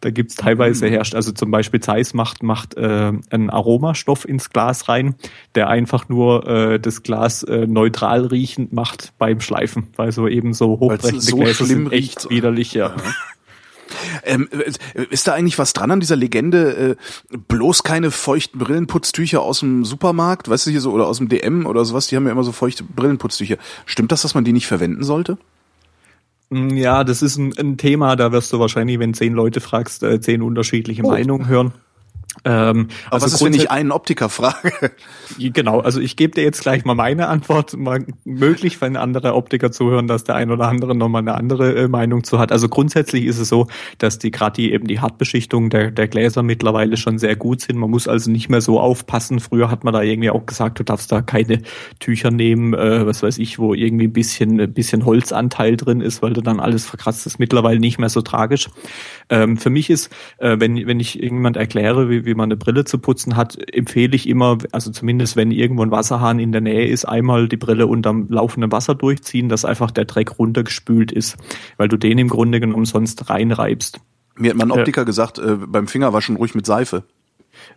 Da 0.00 0.10
gibt's 0.10 0.34
teilweise 0.34 0.86
mhm. 0.86 0.90
herrscht, 0.90 1.14
also 1.14 1.32
zum 1.32 1.50
Beispiel 1.50 1.80
Zeiss 1.80 2.14
macht, 2.14 2.42
macht 2.42 2.76
äh, 2.76 3.12
einen 3.30 3.50
Aromastoff 3.50 4.26
ins 4.26 4.50
Glas 4.50 4.88
rein, 4.88 5.14
der 5.54 5.68
einfach 5.68 6.08
nur 6.08 6.46
äh, 6.46 6.80
das 6.80 7.02
Glas 7.02 7.42
äh, 7.42 7.66
neutral 7.66 8.26
riechend 8.26 8.72
macht 8.72 9.12
beim 9.18 9.40
Schleifen, 9.40 9.88
weil 9.96 10.12
so 10.12 10.28
eben 10.28 10.54
so 10.54 10.78
hochbrechende 10.80 11.20
so 11.20 11.36
Gläser 11.36 11.64
sind 11.64 11.92
echt 11.92 12.20
riecht. 12.20 12.30
widerlich, 12.30 12.74
ja. 12.74 12.94
ja. 12.96 13.12
Ähm, 14.24 14.48
äh, 14.52 15.02
ist 15.10 15.26
da 15.26 15.32
eigentlich 15.32 15.58
was 15.58 15.72
dran 15.72 15.90
an 15.90 16.00
dieser 16.00 16.16
Legende? 16.16 16.96
Äh, 17.30 17.36
bloß 17.48 17.82
keine 17.82 18.10
feuchten 18.10 18.58
Brillenputztücher 18.58 19.40
aus 19.40 19.60
dem 19.60 19.84
Supermarkt, 19.84 20.48
weißt 20.48 20.66
du 20.66 20.70
hier 20.70 20.80
so, 20.80 20.92
oder 20.92 21.06
aus 21.06 21.18
dem 21.18 21.28
DM 21.28 21.66
oder 21.66 21.84
sowas, 21.84 22.06
die 22.06 22.16
haben 22.16 22.26
ja 22.26 22.32
immer 22.32 22.44
so 22.44 22.52
feuchte 22.52 22.84
Brillenputztücher. 22.84 23.56
Stimmt 23.86 24.12
das, 24.12 24.22
dass 24.22 24.34
man 24.34 24.44
die 24.44 24.52
nicht 24.52 24.66
verwenden 24.66 25.02
sollte? 25.02 25.38
Mm, 26.50 26.76
ja, 26.76 27.04
das 27.04 27.22
ist 27.22 27.38
ein, 27.38 27.56
ein 27.58 27.76
Thema, 27.78 28.16
da 28.16 28.32
wirst 28.32 28.52
du 28.52 28.58
wahrscheinlich, 28.58 28.98
wenn 28.98 29.14
zehn 29.14 29.32
Leute 29.32 29.60
fragst, 29.60 30.02
äh, 30.02 30.20
zehn 30.20 30.42
unterschiedliche 30.42 31.02
oh. 31.04 31.10
Meinungen 31.10 31.48
hören. 31.48 31.72
Ähm, 32.44 32.88
Aber 33.06 33.14
also 33.14 33.26
was 33.26 33.32
ist, 33.34 33.44
wenn 33.44 33.54
ich 33.54 33.70
einen 33.70 33.92
Optiker 33.92 34.28
frage? 34.28 34.72
Genau, 35.38 35.78
also 35.78 36.00
ich 36.00 36.16
gebe 36.16 36.34
dir 36.34 36.42
jetzt 36.42 36.60
gleich 36.60 36.84
mal 36.84 36.94
meine 36.94 37.28
Antwort. 37.28 37.76
Mal 37.76 38.04
möglich, 38.24 38.80
wenn 38.80 38.96
andere 38.96 39.34
Optiker 39.34 39.70
zuhören, 39.70 40.08
dass 40.08 40.24
der 40.24 40.34
ein 40.34 40.50
oder 40.50 40.66
andere 40.66 40.94
nochmal 40.96 41.22
eine 41.22 41.34
andere 41.34 41.84
äh, 41.84 41.88
Meinung 41.88 42.24
zu 42.24 42.40
hat. 42.40 42.50
Also 42.50 42.68
grundsätzlich 42.68 43.26
ist 43.26 43.38
es 43.38 43.48
so, 43.48 43.68
dass 43.98 44.18
die 44.18 44.32
gerade 44.32 44.56
die 44.56 44.72
eben 44.72 44.88
die 44.88 44.98
Hartbeschichtung 45.00 45.70
der, 45.70 45.92
der 45.92 46.08
Gläser 46.08 46.42
mittlerweile 46.42 46.96
schon 46.96 47.18
sehr 47.18 47.36
gut 47.36 47.60
sind. 47.60 47.78
Man 47.78 47.90
muss 47.90 48.08
also 48.08 48.30
nicht 48.30 48.48
mehr 48.48 48.60
so 48.60 48.80
aufpassen. 48.80 49.38
Früher 49.38 49.70
hat 49.70 49.84
man 49.84 49.94
da 49.94 50.02
irgendwie 50.02 50.30
auch 50.30 50.44
gesagt, 50.46 50.80
du 50.80 50.84
darfst 50.84 51.12
da 51.12 51.22
keine 51.22 51.62
Tücher 52.00 52.32
nehmen, 52.32 52.74
äh, 52.74 53.06
was 53.06 53.22
weiß 53.22 53.38
ich, 53.38 53.58
wo 53.58 53.72
irgendwie 53.72 54.08
ein 54.08 54.12
bisschen, 54.12 54.60
ein 54.60 54.72
bisschen 54.72 55.04
Holzanteil 55.04 55.76
drin 55.76 56.00
ist, 56.00 56.22
weil 56.22 56.32
du 56.32 56.40
dann 56.40 56.58
alles 56.58 56.86
verkratzt. 56.86 57.24
Das 57.24 57.34
ist 57.34 57.38
mittlerweile 57.38 57.78
nicht 57.78 57.98
mehr 57.98 58.08
so 58.08 58.20
tragisch. 58.20 58.68
Ähm, 59.28 59.56
für 59.56 59.70
mich 59.70 59.90
ist, 59.90 60.10
äh, 60.38 60.56
wenn, 60.58 60.86
wenn 60.86 60.98
ich 60.98 61.22
irgendjemand 61.22 61.56
erkläre, 61.56 62.10
wie, 62.10 62.24
wie 62.24 62.29
man 62.34 62.48
eine 62.48 62.56
Brille 62.56 62.84
zu 62.84 62.98
putzen 62.98 63.36
hat, 63.36 63.58
empfehle 63.72 64.14
ich 64.14 64.28
immer, 64.28 64.58
also 64.72 64.90
zumindest 64.90 65.36
wenn 65.36 65.50
irgendwo 65.50 65.82
ein 65.82 65.90
Wasserhahn 65.90 66.38
in 66.38 66.52
der 66.52 66.60
Nähe 66.60 66.86
ist, 66.86 67.04
einmal 67.04 67.48
die 67.48 67.56
Brille 67.56 67.86
unterm 67.86 68.26
laufenden 68.28 68.72
Wasser 68.72 68.94
durchziehen, 68.94 69.48
dass 69.48 69.64
einfach 69.64 69.90
der 69.90 70.04
Dreck 70.04 70.38
runtergespült 70.38 71.12
ist, 71.12 71.36
weil 71.76 71.88
du 71.88 71.96
den 71.96 72.18
im 72.18 72.28
Grunde 72.28 72.60
genommen 72.60 72.84
sonst 72.84 73.30
reinreibst. 73.30 74.00
Mir 74.36 74.50
hat 74.50 74.56
mein 74.56 74.70
Optiker 74.70 75.02
äh, 75.02 75.04
gesagt, 75.04 75.38
äh, 75.38 75.56
beim 75.56 75.86
Fingerwaschen 75.86 76.36
ruhig 76.36 76.54
mit 76.54 76.66
Seife. 76.66 77.04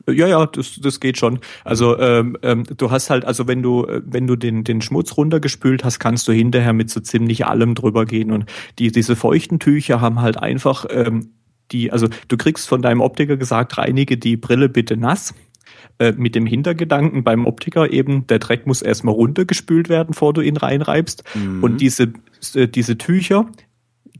Ja, 0.08 0.28
ja, 0.28 0.46
das, 0.46 0.80
das 0.82 1.00
geht 1.00 1.18
schon. 1.18 1.40
Also 1.64 1.98
ähm, 2.00 2.38
ähm, 2.42 2.64
du 2.78 2.92
hast 2.92 3.10
halt, 3.10 3.26
also 3.26 3.48
wenn 3.48 3.62
du 3.62 3.86
wenn 4.06 4.28
du 4.28 4.36
den 4.36 4.64
den 4.64 4.82
Schmutz 4.82 5.18
runtergespült 5.18 5.84
hast, 5.84 6.00
kannst 6.00 6.28
du 6.28 6.32
hinterher 6.32 6.74
mit 6.74 6.90
so 6.90 7.00
ziemlich 7.00 7.46
allem 7.46 7.76
drüber 7.76 8.06
gehen 8.06 8.32
und 8.32 8.46
die 8.80 8.92
diese 8.92 9.16
feuchten 9.16 9.60
Tücher 9.60 10.00
haben 10.00 10.22
halt 10.22 10.38
einfach 10.38 10.86
ähm, 10.90 11.32
die, 11.72 11.92
also 11.92 12.08
du 12.28 12.38
kriegst 12.38 12.68
von 12.68 12.82
deinem 12.82 13.02
Optiker 13.02 13.38
gesagt, 13.38 13.78
reinige 13.78 14.18
die 14.18 14.38
Brille 14.38 14.70
bitte 14.70 14.98
nass 14.98 15.34
äh, 16.00 16.12
mit 16.14 16.36
dem 16.36 16.46
Hintergedanken 16.46 17.24
beim 17.24 17.46
Optiker 17.46 17.92
eben, 17.92 18.28
der 18.28 18.40
Dreck 18.40 18.68
muss 18.68 18.82
erstmal 18.82 19.16
runtergespült 19.16 19.90
werden, 19.90 20.10
bevor 20.10 20.34
du 20.34 20.42
ihn 20.42 20.58
reinreibst. 20.58 21.24
Mhm. 21.36 21.64
Und 21.64 21.82
diese, 21.82 22.14
äh, 22.56 22.68
diese 22.68 22.98
Tücher, 22.98 23.50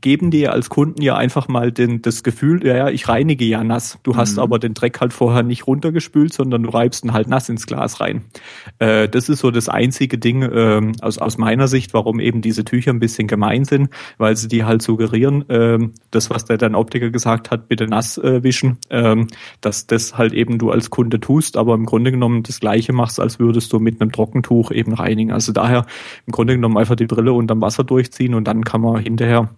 geben 0.04 0.30
dir 0.30 0.52
als 0.52 0.68
Kunden 0.68 1.00
ja 1.00 1.16
einfach 1.16 1.48
mal 1.48 1.72
den, 1.72 2.02
das 2.02 2.22
Gefühl, 2.22 2.64
ja, 2.66 2.76
ja, 2.76 2.88
ich 2.90 3.08
reinige 3.08 3.46
ja 3.46 3.64
nass. 3.64 3.98
Du 4.02 4.12
mhm. 4.12 4.16
hast 4.18 4.38
aber 4.38 4.58
den 4.58 4.74
Dreck 4.74 5.00
halt 5.00 5.14
vorher 5.14 5.42
nicht 5.42 5.66
runtergespült, 5.66 6.30
sondern 6.34 6.64
du 6.64 6.68
reibst 6.68 7.06
ihn 7.06 7.14
halt 7.14 7.26
nass 7.26 7.48
ins 7.48 7.66
Glas 7.66 8.00
rein. 8.00 8.22
Äh, 8.80 9.08
das 9.08 9.30
ist 9.30 9.38
so 9.38 9.50
das 9.50 9.70
einzige 9.70 10.18
Ding 10.18 10.42
äh, 10.42 10.92
aus, 11.00 11.16
aus 11.16 11.38
meiner 11.38 11.68
Sicht, 11.68 11.94
warum 11.94 12.20
eben 12.20 12.42
diese 12.42 12.66
Tücher 12.66 12.92
ein 12.92 12.98
bisschen 12.98 13.28
gemein 13.28 13.64
sind, 13.64 13.88
weil 14.18 14.36
sie 14.36 14.46
die 14.46 14.64
halt 14.64 14.82
suggerieren, 14.82 15.48
äh, 15.48 15.78
das, 16.10 16.28
was 16.28 16.44
der 16.44 16.58
dann 16.58 16.74
Optiker 16.74 17.08
gesagt 17.08 17.50
hat, 17.50 17.68
bitte 17.68 17.86
nass 17.86 18.18
äh, 18.18 18.42
wischen, 18.42 18.76
äh, 18.90 19.16
dass 19.62 19.86
das 19.86 20.18
halt 20.18 20.34
eben 20.34 20.58
du 20.58 20.70
als 20.70 20.90
Kunde 20.90 21.18
tust, 21.18 21.56
aber 21.56 21.72
im 21.72 21.86
Grunde 21.86 22.10
genommen 22.10 22.42
das 22.42 22.60
Gleiche 22.60 22.92
machst, 22.92 23.20
als 23.20 23.38
würdest 23.38 23.72
du 23.72 23.78
mit 23.78 24.02
einem 24.02 24.12
Trockentuch 24.12 24.70
eben 24.70 24.92
reinigen. 24.92 25.32
Also 25.32 25.52
daher 25.52 25.86
im 26.26 26.32
Grunde 26.32 26.56
genommen 26.56 26.76
einfach 26.76 26.94
die 26.94 27.06
Brille 27.06 27.32
unterm 27.32 27.62
Wasser 27.62 27.84
durchziehen 27.84 28.34
und 28.34 28.46
dann 28.46 28.64
kann 28.64 28.82
man 28.82 28.98
hinterher 28.98 29.48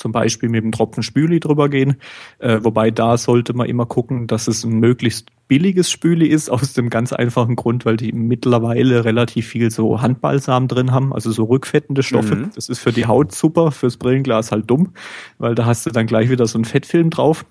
zum 0.00 0.12
Beispiel 0.12 0.48
mit 0.48 0.64
dem 0.64 0.72
Tropfen 0.72 1.02
Spüli 1.02 1.38
drüber 1.38 1.68
gehen. 1.68 1.96
Äh, 2.38 2.58
wobei 2.62 2.90
da 2.90 3.16
sollte 3.16 3.52
man 3.54 3.68
immer 3.68 3.86
gucken, 3.86 4.26
dass 4.26 4.48
es 4.48 4.64
ein 4.64 4.80
möglichst 4.80 5.28
billiges 5.46 5.90
Spüli 5.90 6.26
ist, 6.26 6.48
aus 6.50 6.72
dem 6.72 6.90
ganz 6.90 7.12
einfachen 7.12 7.56
Grund, 7.56 7.84
weil 7.84 7.96
die 7.96 8.12
mittlerweile 8.12 9.04
relativ 9.04 9.46
viel 9.48 9.70
so 9.70 10.00
Handbalsam 10.00 10.66
drin 10.68 10.92
haben, 10.92 11.12
also 11.12 11.30
so 11.30 11.44
rückfettende 11.44 12.02
Stoffe. 12.02 12.36
Mhm. 12.36 12.50
Das 12.54 12.68
ist 12.68 12.80
für 12.80 12.92
die 12.92 13.06
Haut 13.06 13.32
super, 13.32 13.70
fürs 13.70 13.96
Brillenglas 13.96 14.50
halt 14.50 14.70
dumm, 14.70 14.94
weil 15.38 15.54
da 15.54 15.66
hast 15.66 15.86
du 15.86 15.90
dann 15.90 16.06
gleich 16.06 16.30
wieder 16.30 16.46
so 16.46 16.56
einen 16.56 16.64
Fettfilm 16.64 17.10
drauf. 17.10 17.44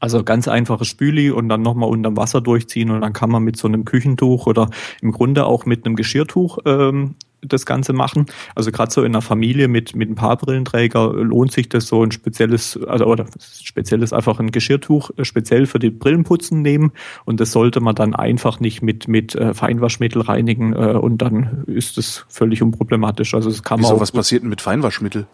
Also 0.00 0.24
ganz 0.24 0.48
einfaches 0.48 0.88
Spüli 0.88 1.30
und 1.30 1.50
dann 1.50 1.60
nochmal 1.60 1.90
unterm 1.90 2.16
Wasser 2.16 2.40
durchziehen 2.40 2.90
und 2.90 3.02
dann 3.02 3.12
kann 3.12 3.30
man 3.30 3.42
mit 3.42 3.58
so 3.58 3.68
einem 3.68 3.84
Küchentuch 3.84 4.46
oder 4.46 4.70
im 5.02 5.12
Grunde 5.12 5.44
auch 5.44 5.66
mit 5.66 5.84
einem 5.84 5.94
Geschirrtuch 5.94 6.58
ähm, 6.64 7.16
das 7.46 7.66
Ganze 7.66 7.92
machen. 7.92 8.26
Also 8.54 8.70
gerade 8.72 8.92
so 8.92 9.02
in 9.02 9.12
einer 9.12 9.22
Familie 9.22 9.68
mit, 9.68 9.94
mit 9.94 10.10
ein 10.10 10.14
paar 10.14 10.36
Brillenträger 10.36 11.12
lohnt 11.12 11.52
sich 11.52 11.68
das 11.68 11.86
so 11.86 12.02
ein 12.02 12.12
spezielles, 12.12 12.78
also 12.86 13.06
oder 13.06 13.26
spezielles 13.62 14.12
einfach 14.12 14.38
ein 14.40 14.50
Geschirrtuch 14.50 15.10
äh, 15.16 15.24
speziell 15.24 15.66
für 15.66 15.78
die 15.78 15.90
Brillenputzen 15.90 16.62
nehmen 16.62 16.92
und 17.24 17.40
das 17.40 17.52
sollte 17.52 17.80
man 17.80 17.94
dann 17.94 18.14
einfach 18.14 18.60
nicht 18.60 18.82
mit, 18.82 19.08
mit 19.08 19.34
äh, 19.34 19.54
Feinwaschmittel 19.54 20.22
reinigen 20.22 20.72
äh, 20.72 20.92
und 20.92 21.18
dann 21.18 21.64
ist 21.66 21.98
es 21.98 22.24
völlig 22.28 22.62
unproblematisch. 22.62 23.34
Also 23.34 23.50
es 23.50 23.62
kann 23.62 23.80
Wieso, 23.80 23.88
man 23.88 23.96
auch, 23.96 24.00
was 24.00 24.12
passiert 24.12 24.42
denn 24.42 24.50
mit 24.50 24.60
Feinwaschmittel? 24.60 25.26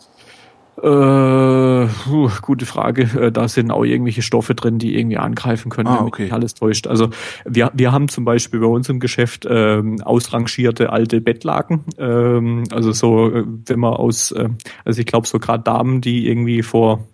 Äh, 0.83 1.87
puh, 1.87 2.31
gute 2.43 2.66
Frage. 2.66 3.03
Äh, 3.03 3.33
da 3.33 3.49
sind 3.49 3.70
auch 3.70 3.85
irgendwelche 3.85 4.22
Stoffe 4.22 4.55
drin, 4.55 4.78
die 4.78 4.99
irgendwie 4.99 5.18
angreifen 5.18 5.70
können, 5.70 5.89
Ah, 5.89 6.05
okay. 6.05 6.24
mich 6.24 6.33
alles 6.33 6.55
täuscht. 6.55 6.87
Also 6.87 7.11
wir, 7.45 7.70
wir 7.74 7.93
haben 7.93 8.09
zum 8.09 8.24
Beispiel 8.24 8.61
bei 8.61 8.66
uns 8.66 8.89
im 8.89 9.01
Geschäft 9.01 9.47
ähm, 9.49 10.01
ausrangierte 10.03 10.91
alte 10.91 11.20
Bettlaken. 11.20 11.85
Ähm, 11.99 12.64
also 12.70 12.93
so, 12.93 13.31
äh, 13.31 13.45
wenn 13.66 13.81
man 13.81 13.95
aus, 13.95 14.33
äh, 14.33 14.49
also 14.85 15.01
ich 15.01 15.07
glaube 15.07 15.26
so 15.26 15.39
gerade 15.39 15.62
Damen, 15.64 16.01
die 16.01 16.26
irgendwie 16.28 16.62
vor 16.62 17.07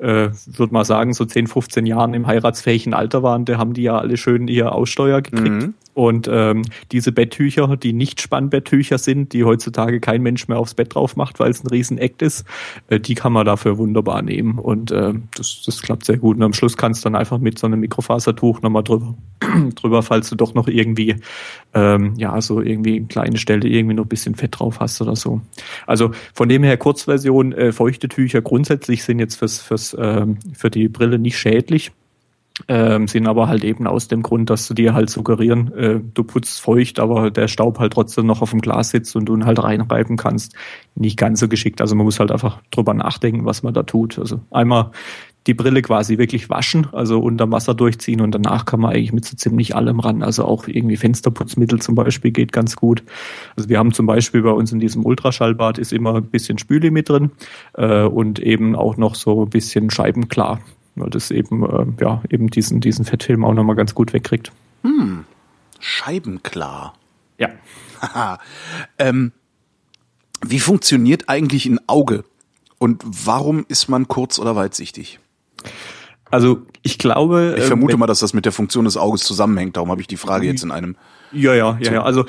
äh, 0.00 0.30
würde 0.46 0.72
mal 0.72 0.84
sagen, 0.84 1.12
so 1.12 1.24
10, 1.24 1.46
15 1.46 1.86
Jahren 1.86 2.14
im 2.14 2.26
heiratsfähigen 2.26 2.94
Alter 2.94 3.22
waren, 3.22 3.44
da 3.44 3.58
haben 3.58 3.74
die 3.74 3.82
ja 3.82 3.98
alle 3.98 4.16
schön 4.16 4.48
ihr 4.48 4.72
Aussteuer 4.72 5.22
gekriegt. 5.22 5.62
Mhm. 5.62 5.74
Und 5.92 6.30
ähm, 6.32 6.62
diese 6.92 7.10
Betttücher, 7.10 7.76
die 7.76 7.92
nicht 7.92 8.20
Spannbetttücher 8.20 8.96
sind, 8.96 9.32
die 9.32 9.44
heutzutage 9.44 10.00
kein 10.00 10.22
Mensch 10.22 10.46
mehr 10.46 10.58
aufs 10.58 10.74
Bett 10.74 10.94
drauf 10.94 11.16
macht, 11.16 11.40
weil 11.40 11.50
es 11.50 11.64
ein 11.64 11.66
Riesen-Act 11.66 12.22
ist, 12.22 12.44
äh, 12.88 13.00
die 13.00 13.14
kann 13.14 13.32
man 13.32 13.44
dafür 13.44 13.76
wunderbar 13.76 14.22
nehmen. 14.22 14.58
Und 14.58 14.92
äh, 14.92 15.12
das, 15.36 15.62
das 15.66 15.82
klappt 15.82 16.04
sehr 16.06 16.16
gut. 16.16 16.36
Und 16.36 16.42
am 16.44 16.52
Schluss 16.52 16.76
kannst 16.76 17.04
du 17.04 17.10
dann 17.10 17.16
einfach 17.16 17.38
mit 17.38 17.58
so 17.58 17.66
einem 17.66 17.80
Mikrofasertuch 17.80 18.62
nochmal 18.62 18.84
drüber, 18.84 19.14
drüber, 19.74 20.02
falls 20.02 20.30
du 20.30 20.36
doch 20.36 20.54
noch 20.54 20.68
irgendwie, 20.68 21.16
ähm, 21.74 22.14
ja, 22.16 22.40
so 22.40 22.60
irgendwie 22.60 22.96
eine 22.96 23.06
kleine 23.06 23.38
Stelle 23.38 23.68
irgendwie 23.68 23.96
noch 23.96 24.04
ein 24.04 24.08
bisschen 24.08 24.36
Fett 24.36 24.58
drauf 24.58 24.78
hast 24.78 25.02
oder 25.02 25.16
so. 25.16 25.40
Also 25.86 26.12
von 26.32 26.48
dem 26.48 26.62
her 26.62 26.76
Kurzversion, 26.76 27.52
äh, 27.52 27.72
feuchte 27.72 28.08
Tücher 28.08 28.42
grundsätzlich 28.42 29.02
sind 29.02 29.18
jetzt 29.18 29.34
fürs, 29.34 29.58
fürs, 29.58 29.89
ähm, 29.98 30.38
für 30.52 30.70
die 30.70 30.88
Brille 30.88 31.18
nicht 31.18 31.38
schädlich. 31.38 31.92
Ähm, 32.68 33.08
sind 33.08 33.26
aber 33.26 33.48
halt 33.48 33.64
eben 33.64 33.86
aus 33.86 34.08
dem 34.08 34.22
Grund, 34.22 34.50
dass 34.50 34.68
du 34.68 34.74
dir 34.74 34.92
halt 34.92 35.08
suggerieren, 35.08 35.72
äh, 35.72 36.00
du 36.12 36.24
putzt 36.24 36.60
feucht, 36.60 37.00
aber 37.00 37.30
der 37.30 37.48
Staub 37.48 37.78
halt 37.78 37.94
trotzdem 37.94 38.26
noch 38.26 38.42
auf 38.42 38.50
dem 38.50 38.60
Glas 38.60 38.90
sitzt 38.90 39.16
und 39.16 39.24
du 39.26 39.34
ihn 39.34 39.46
halt 39.46 39.62
reinreiben 39.62 40.18
kannst. 40.18 40.54
Nicht 40.94 41.16
ganz 41.16 41.40
so 41.40 41.48
geschickt. 41.48 41.80
Also 41.80 41.94
man 41.94 42.04
muss 42.04 42.20
halt 42.20 42.30
einfach 42.30 42.60
drüber 42.70 42.92
nachdenken, 42.92 43.46
was 43.46 43.62
man 43.62 43.72
da 43.72 43.82
tut. 43.82 44.18
Also 44.18 44.40
einmal 44.50 44.90
die 45.50 45.54
Brille 45.54 45.82
quasi 45.82 46.16
wirklich 46.16 46.48
waschen, 46.48 46.86
also 46.92 47.20
unter 47.20 47.50
Wasser 47.50 47.74
durchziehen 47.74 48.20
und 48.20 48.32
danach 48.32 48.64
kann 48.64 48.80
man 48.80 48.92
eigentlich 48.92 49.12
mit 49.12 49.24
so 49.24 49.36
ziemlich 49.36 49.74
allem 49.74 49.98
ran. 49.98 50.22
Also 50.22 50.44
auch 50.44 50.68
irgendwie 50.68 50.96
Fensterputzmittel 50.96 51.82
zum 51.82 51.96
Beispiel 51.96 52.30
geht 52.30 52.52
ganz 52.52 52.76
gut. 52.76 53.02
Also 53.56 53.68
wir 53.68 53.78
haben 53.78 53.92
zum 53.92 54.06
Beispiel 54.06 54.42
bei 54.42 54.52
uns 54.52 54.70
in 54.70 54.78
diesem 54.78 55.04
Ultraschallbad 55.04 55.78
ist 55.78 55.92
immer 55.92 56.14
ein 56.14 56.26
bisschen 56.26 56.58
Spüli 56.58 56.92
mit 56.92 57.08
drin 57.08 57.32
äh, 57.74 58.04
und 58.04 58.38
eben 58.38 58.76
auch 58.76 58.96
noch 58.96 59.16
so 59.16 59.44
ein 59.44 59.50
bisschen 59.50 59.90
scheibenklar 59.90 60.60
weil 60.96 61.08
das 61.08 61.30
eben, 61.30 61.62
äh, 61.64 61.86
ja, 62.02 62.22
eben 62.30 62.48
diesen, 62.48 62.80
diesen 62.80 63.04
Fettfilm 63.04 63.44
auch 63.44 63.54
nochmal 63.54 63.76
ganz 63.76 63.94
gut 63.94 64.12
wegkriegt. 64.12 64.52
Scheibenklar. 65.78 66.94
Ja. 67.38 67.50
Ähm, 68.98 69.32
wie 70.42 70.60
funktioniert 70.60 71.28
eigentlich 71.28 71.66
ein 71.66 71.80
Auge? 71.86 72.24
Und 72.78 73.02
warum 73.04 73.66
ist 73.68 73.88
man 73.88 74.08
kurz- 74.08 74.38
oder 74.38 74.56
weitsichtig? 74.56 75.20
Also 76.30 76.58
ich 76.82 76.98
glaube. 76.98 77.54
Ich 77.56 77.64
äh, 77.64 77.66
vermute 77.66 77.94
wenn- 77.94 78.00
mal, 78.00 78.06
dass 78.06 78.20
das 78.20 78.32
mit 78.32 78.44
der 78.44 78.52
Funktion 78.52 78.84
des 78.84 78.96
Auges 78.96 79.22
zusammenhängt. 79.22 79.76
Darum 79.76 79.90
habe 79.90 80.00
ich 80.00 80.06
die 80.06 80.16
Frage 80.16 80.46
jetzt 80.46 80.62
in 80.62 80.70
einem. 80.70 80.96
Ja, 81.32 81.54
ja, 81.54 81.78
ja, 81.80 81.92
ja. 81.92 82.02
Also 82.02 82.24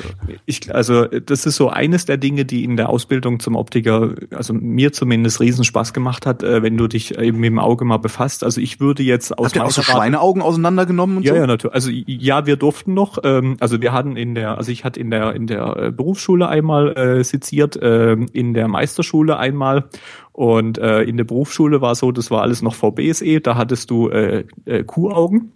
ich, 0.45 0.73
also 0.75 1.05
das 1.05 1.47
ist 1.47 1.55
so 1.55 1.69
eines 1.69 2.05
der 2.05 2.17
Dinge, 2.17 2.45
die 2.45 2.63
in 2.63 2.77
der 2.77 2.89
Ausbildung 2.89 3.39
zum 3.39 3.55
Optiker, 3.55 4.13
also 4.29 4.53
mir 4.53 4.93
zumindest 4.93 5.39
Riesenspaß 5.39 5.93
gemacht 5.93 6.27
hat, 6.27 6.43
äh, 6.43 6.61
wenn 6.61 6.77
du 6.77 6.87
dich 6.87 7.17
eben 7.17 7.39
mit 7.39 7.47
dem 7.47 7.57
Auge 7.57 7.83
mal 7.83 7.97
befasst. 7.97 8.43
Also 8.43 8.61
ich 8.61 8.79
würde 8.79 9.01
jetzt 9.01 9.35
aus 9.39 9.47
Habt 9.47 9.55
ihr 9.55 9.65
auch 9.65 9.71
so 9.71 9.81
Schweineaugen 9.81 10.43
auseinandergenommen 10.43 11.17
und 11.17 11.23
Ja, 11.23 11.33
so? 11.33 11.39
ja, 11.39 11.47
natürlich. 11.47 11.73
Also 11.73 11.89
ja, 11.91 12.45
wir 12.45 12.57
durften 12.57 12.93
noch. 12.93 13.17
Ähm, 13.23 13.57
also 13.59 13.81
wir 13.81 13.91
hatten 13.91 14.17
in 14.17 14.35
der, 14.35 14.59
also 14.59 14.71
ich 14.71 14.83
hatte 14.83 14.99
in 14.99 15.09
der 15.09 15.33
in 15.33 15.47
der 15.47 15.77
äh, 15.77 15.91
Berufsschule 15.91 16.47
einmal 16.47 16.95
äh, 16.95 17.23
seziert, 17.23 17.79
ähm, 17.81 18.27
in 18.33 18.53
der 18.53 18.67
Meisterschule 18.67 19.37
einmal 19.37 19.85
und 20.33 20.77
äh, 20.77 21.01
in 21.03 21.17
der 21.17 21.25
Berufsschule 21.25 21.81
war 21.81 21.93
so, 21.95 22.11
das 22.11 22.31
war 22.31 22.41
alles 22.41 22.61
noch 22.61 22.73
VBSE. 22.73 23.41
Da 23.41 23.55
hattest 23.57 23.89
du 23.91 24.09
äh, 24.09 24.45
äh, 24.65 24.83
Kuhaugen 24.83 25.51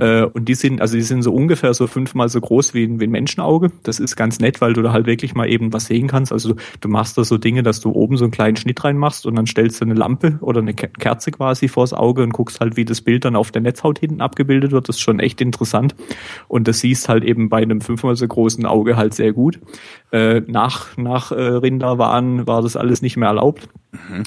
äh, 0.00 0.22
und 0.24 0.48
die 0.48 0.54
sind, 0.54 0.80
also 0.80 0.96
die 0.96 1.02
sind 1.02 1.22
so 1.22 1.32
ungefähr 1.32 1.72
so 1.74 1.86
fünfmal 1.86 2.28
so 2.28 2.40
groß 2.40 2.74
wie, 2.74 2.84
ein- 2.84 2.98
wie 2.98 3.04
ein 3.04 3.10
Menschenauge. 3.10 3.70
Das 3.84 4.00
ist 4.00 4.16
ganz 4.16 4.40
nett, 4.40 4.60
weil 4.60 4.72
du 4.72 4.82
da 4.82 4.92
halt 4.92 5.06
wirklich 5.06 5.34
mal 5.34 5.48
eben 5.48 5.72
was 5.72 5.86
sehen 5.86 6.08
kannst. 6.08 6.32
Also 6.32 6.54
du, 6.80 6.88
machst 6.88 7.16
da 7.16 7.22
so 7.24 7.38
Dinge, 7.38 7.62
dass 7.62 7.80
du 7.80 7.92
oben 7.92 8.16
so 8.16 8.24
einen 8.24 8.32
kleinen 8.32 8.56
Schnitt 8.56 8.82
reinmachst 8.82 9.26
und 9.26 9.36
dann 9.36 9.46
stellst 9.46 9.80
du 9.80 9.84
eine 9.84 9.94
Lampe 9.94 10.38
oder 10.40 10.60
eine 10.60 10.74
Ke- 10.74 10.88
Kerze 10.88 11.30
quasi 11.30 11.68
vors 11.68 11.92
Auge 11.92 12.22
und 12.24 12.32
guckst 12.32 12.58
halt, 12.60 12.76
wie 12.76 12.84
das 12.84 13.00
Bild 13.02 13.24
dann 13.24 13.36
auf 13.36 13.52
der 13.52 13.62
Netzhaut 13.62 14.00
hinten 14.00 14.20
abgebildet 14.20 14.72
wird. 14.72 14.88
Das 14.88 14.96
ist 14.96 15.02
schon 15.02 15.20
echt 15.20 15.40
interessant. 15.40 15.94
Und 16.48 16.66
das 16.66 16.80
siehst 16.80 17.08
halt 17.08 17.22
eben 17.24 17.48
bei 17.48 17.58
einem 17.62 17.80
fünfmal 17.80 18.16
so 18.16 18.26
großen 18.26 18.66
Auge 18.66 18.96
halt 18.96 19.14
sehr 19.14 19.32
gut. 19.32 19.60
Äh, 20.10 20.40
nach 20.48 20.96
nach 20.96 21.30
äh, 21.30 21.40
Rinderwahn 21.40 22.46
war 22.46 22.62
das 22.62 22.76
alles 22.76 23.02
nicht 23.02 23.16
mehr 23.16 23.28
erlaubt. 23.28 23.68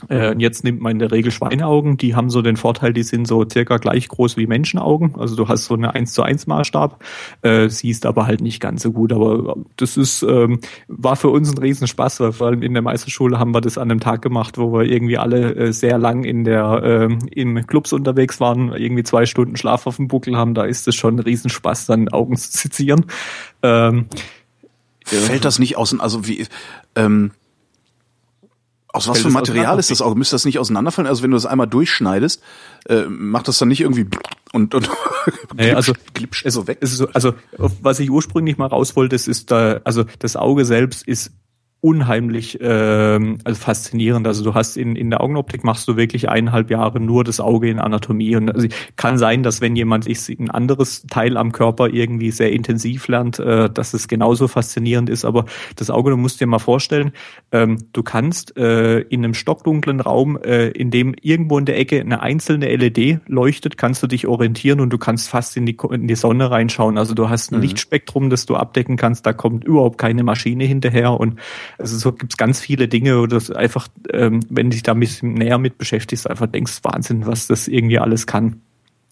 Äh, 0.09 0.31
und 0.31 0.39
jetzt 0.39 0.63
nimmt 0.63 0.81
man 0.81 0.93
in 0.93 0.99
der 0.99 1.11
Regel 1.11 1.31
Schweineaugen, 1.31 1.97
die 1.97 2.15
haben 2.15 2.29
so 2.29 2.41
den 2.41 2.57
Vorteil, 2.57 2.93
die 2.93 3.03
sind 3.03 3.27
so 3.27 3.45
circa 3.49 3.77
gleich 3.77 4.07
groß 4.07 4.37
wie 4.37 4.47
Menschenaugen. 4.47 5.15
Also 5.17 5.35
du 5.35 5.47
hast 5.47 5.65
so 5.65 5.75
eine 5.75 5.93
1 5.93 6.13
zu 6.13 6.23
1 6.23 6.47
Maßstab, 6.47 7.03
äh, 7.41 7.69
siehst 7.69 8.05
aber 8.05 8.25
halt 8.25 8.41
nicht 8.41 8.59
ganz 8.59 8.83
so 8.83 8.91
gut. 8.91 9.13
Aber 9.13 9.55
das 9.77 9.97
ist, 9.97 10.23
ähm, 10.23 10.59
war 10.87 11.15
für 11.15 11.29
uns 11.29 11.51
ein 11.51 11.57
Riesenspaß, 11.57 12.19
weil 12.19 12.31
vor 12.31 12.47
allem 12.47 12.61
in 12.61 12.73
der 12.73 12.83
Meisterschule 12.83 13.39
haben 13.39 13.53
wir 13.53 13.61
das 13.61 13.77
an 13.77 13.91
einem 13.91 13.99
Tag 13.99 14.21
gemacht, 14.21 14.57
wo 14.57 14.73
wir 14.73 14.83
irgendwie 14.83 15.17
alle 15.17 15.55
äh, 15.55 15.73
sehr 15.73 15.97
lang 15.97 16.23
in 16.23 16.43
der 16.43 16.81
ähm, 16.83 17.19
in 17.31 17.65
Clubs 17.67 17.93
unterwegs 17.93 18.39
waren, 18.39 18.73
irgendwie 18.73 19.03
zwei 19.03 19.25
Stunden 19.25 19.55
Schlaf 19.55 19.87
auf 19.87 19.97
dem 19.97 20.07
Buckel 20.07 20.37
haben. 20.37 20.53
Da 20.53 20.63
ist 20.65 20.87
es 20.87 20.95
schon 20.95 21.15
ein 21.15 21.19
Riesenspaß, 21.19 21.85
dann 21.85 22.09
Augen 22.09 22.35
zu 22.37 22.57
sezieren. 22.57 23.05
Ähm, 23.63 24.07
Fällt 25.05 25.43
das 25.43 25.57
nicht 25.57 25.75
außen, 25.75 26.01
also 26.01 26.27
wie, 26.27 26.45
ähm, 26.95 27.31
aus 28.91 29.07
was 29.07 29.21
für 29.21 29.27
es 29.27 29.33
Material 29.33 29.77
ist 29.77 29.91
das 29.91 30.01
Auge? 30.01 30.17
Müsste 30.17 30.35
das 30.35 30.45
nicht 30.45 30.59
auseinanderfallen? 30.59 31.07
Also 31.07 31.21
wenn 31.21 31.31
du 31.31 31.37
das 31.37 31.45
einmal 31.45 31.67
durchschneidest, 31.67 32.41
äh, 32.87 33.03
macht 33.03 33.47
das 33.47 33.57
dann 33.59 33.67
nicht 33.67 33.81
irgendwie 33.81 34.07
und, 34.51 34.73
und 34.73 34.89
Nee, 35.55 35.73
also 35.73 35.93
glitscht 36.13 36.45
es, 36.45 36.55
so 36.55 36.67
weg? 36.67 36.79
Ist 36.81 36.97
so, 36.97 37.07
also 37.09 37.33
was 37.57 37.99
ich 37.99 38.09
ursprünglich 38.09 38.57
mal 38.57 38.67
raus 38.67 38.95
wollte, 38.95 39.15
das 39.15 39.27
ist 39.27 39.51
da, 39.51 39.81
also 39.83 40.05
das 40.19 40.35
Auge 40.35 40.65
selbst 40.65 41.07
ist 41.07 41.31
unheimlich 41.81 42.57
ähm, 42.61 43.37
also 43.45 43.59
faszinierend. 43.59 44.27
Also 44.27 44.43
du 44.43 44.53
hast 44.53 44.75
in, 44.75 44.97
in 44.97 45.09
der 45.09 45.21
Augenoptik 45.21 45.63
machst 45.63 45.87
du 45.87 45.95
wirklich 45.95 46.27
eineinhalb 46.27 46.69
Jahre 46.69 46.99
nur 46.99 47.23
das 47.23 47.39
Auge 47.39 47.69
in 47.69 47.79
Anatomie. 47.79 48.35
Und 48.35 48.53
also 48.53 48.67
kann 48.97 49.17
sein, 49.17 49.43
dass 49.43 49.61
wenn 49.61 49.77
jemand 49.77 50.03
sich 50.03 50.27
ein 50.37 50.51
anderes 50.51 51.03
Teil 51.07 51.37
am 51.37 51.53
Körper 51.53 51.87
irgendwie 51.87 52.31
sehr 52.31 52.51
intensiv 52.51 53.07
lernt, 53.07 53.39
äh, 53.39 53.69
dass 53.69 53.93
es 53.93 54.09
genauso 54.09 54.49
faszinierend 54.49 55.09
ist. 55.09 55.23
Aber 55.23 55.45
das 55.77 55.89
Auge, 55.89 56.11
du 56.11 56.17
musst 56.17 56.41
dir 56.41 56.47
mal 56.47 56.59
vorstellen, 56.59 57.13
ähm, 57.53 57.77
du 57.93 58.03
kannst 58.03 58.57
äh, 58.57 58.99
in 58.99 59.23
einem 59.23 59.33
stockdunklen 59.33 60.01
Raum, 60.01 60.37
äh, 60.37 60.67
in 60.69 60.91
dem 60.91 61.15
irgendwo 61.21 61.57
in 61.57 61.65
der 61.65 61.79
Ecke 61.79 62.01
eine 62.01 62.21
einzelne 62.21 62.75
LED 62.75 63.21
leuchtet, 63.27 63.77
kannst 63.77 64.03
du 64.03 64.07
dich 64.07 64.27
orientieren 64.27 64.81
und 64.81 64.91
du 64.91 64.97
kannst 64.97 65.29
fast 65.29 65.55
in 65.55 65.65
die, 65.65 65.77
in 65.91 66.07
die 66.09 66.15
Sonne 66.15 66.51
reinschauen. 66.51 66.97
Also 66.97 67.13
du 67.13 67.29
hast 67.29 67.53
ein 67.53 67.61
Lichtspektrum, 67.61 68.29
das 68.29 68.45
du 68.45 68.57
abdecken 68.57 68.97
kannst, 68.97 69.25
da 69.25 69.31
kommt 69.31 69.63
überhaupt 69.63 69.97
keine 69.97 70.23
Maschine 70.23 70.65
hinterher 70.65 71.17
und 71.17 71.39
also 71.79 71.97
so 71.97 72.11
gibt's 72.11 72.37
ganz 72.37 72.59
viele 72.59 72.87
Dinge, 72.87 73.19
wo 73.19 73.25
das 73.25 73.49
einfach, 73.51 73.87
ähm, 74.11 74.41
wenn 74.49 74.69
du 74.69 74.75
dich 74.75 74.83
da 74.83 74.91
ein 74.91 74.99
bisschen 74.99 75.33
näher 75.33 75.57
mit 75.57 75.77
beschäftigst, 75.77 76.29
einfach 76.29 76.47
denkst, 76.47 76.79
Wahnsinn, 76.83 77.25
was 77.25 77.47
das 77.47 77.67
irgendwie 77.67 77.99
alles 77.99 78.27
kann. 78.27 78.61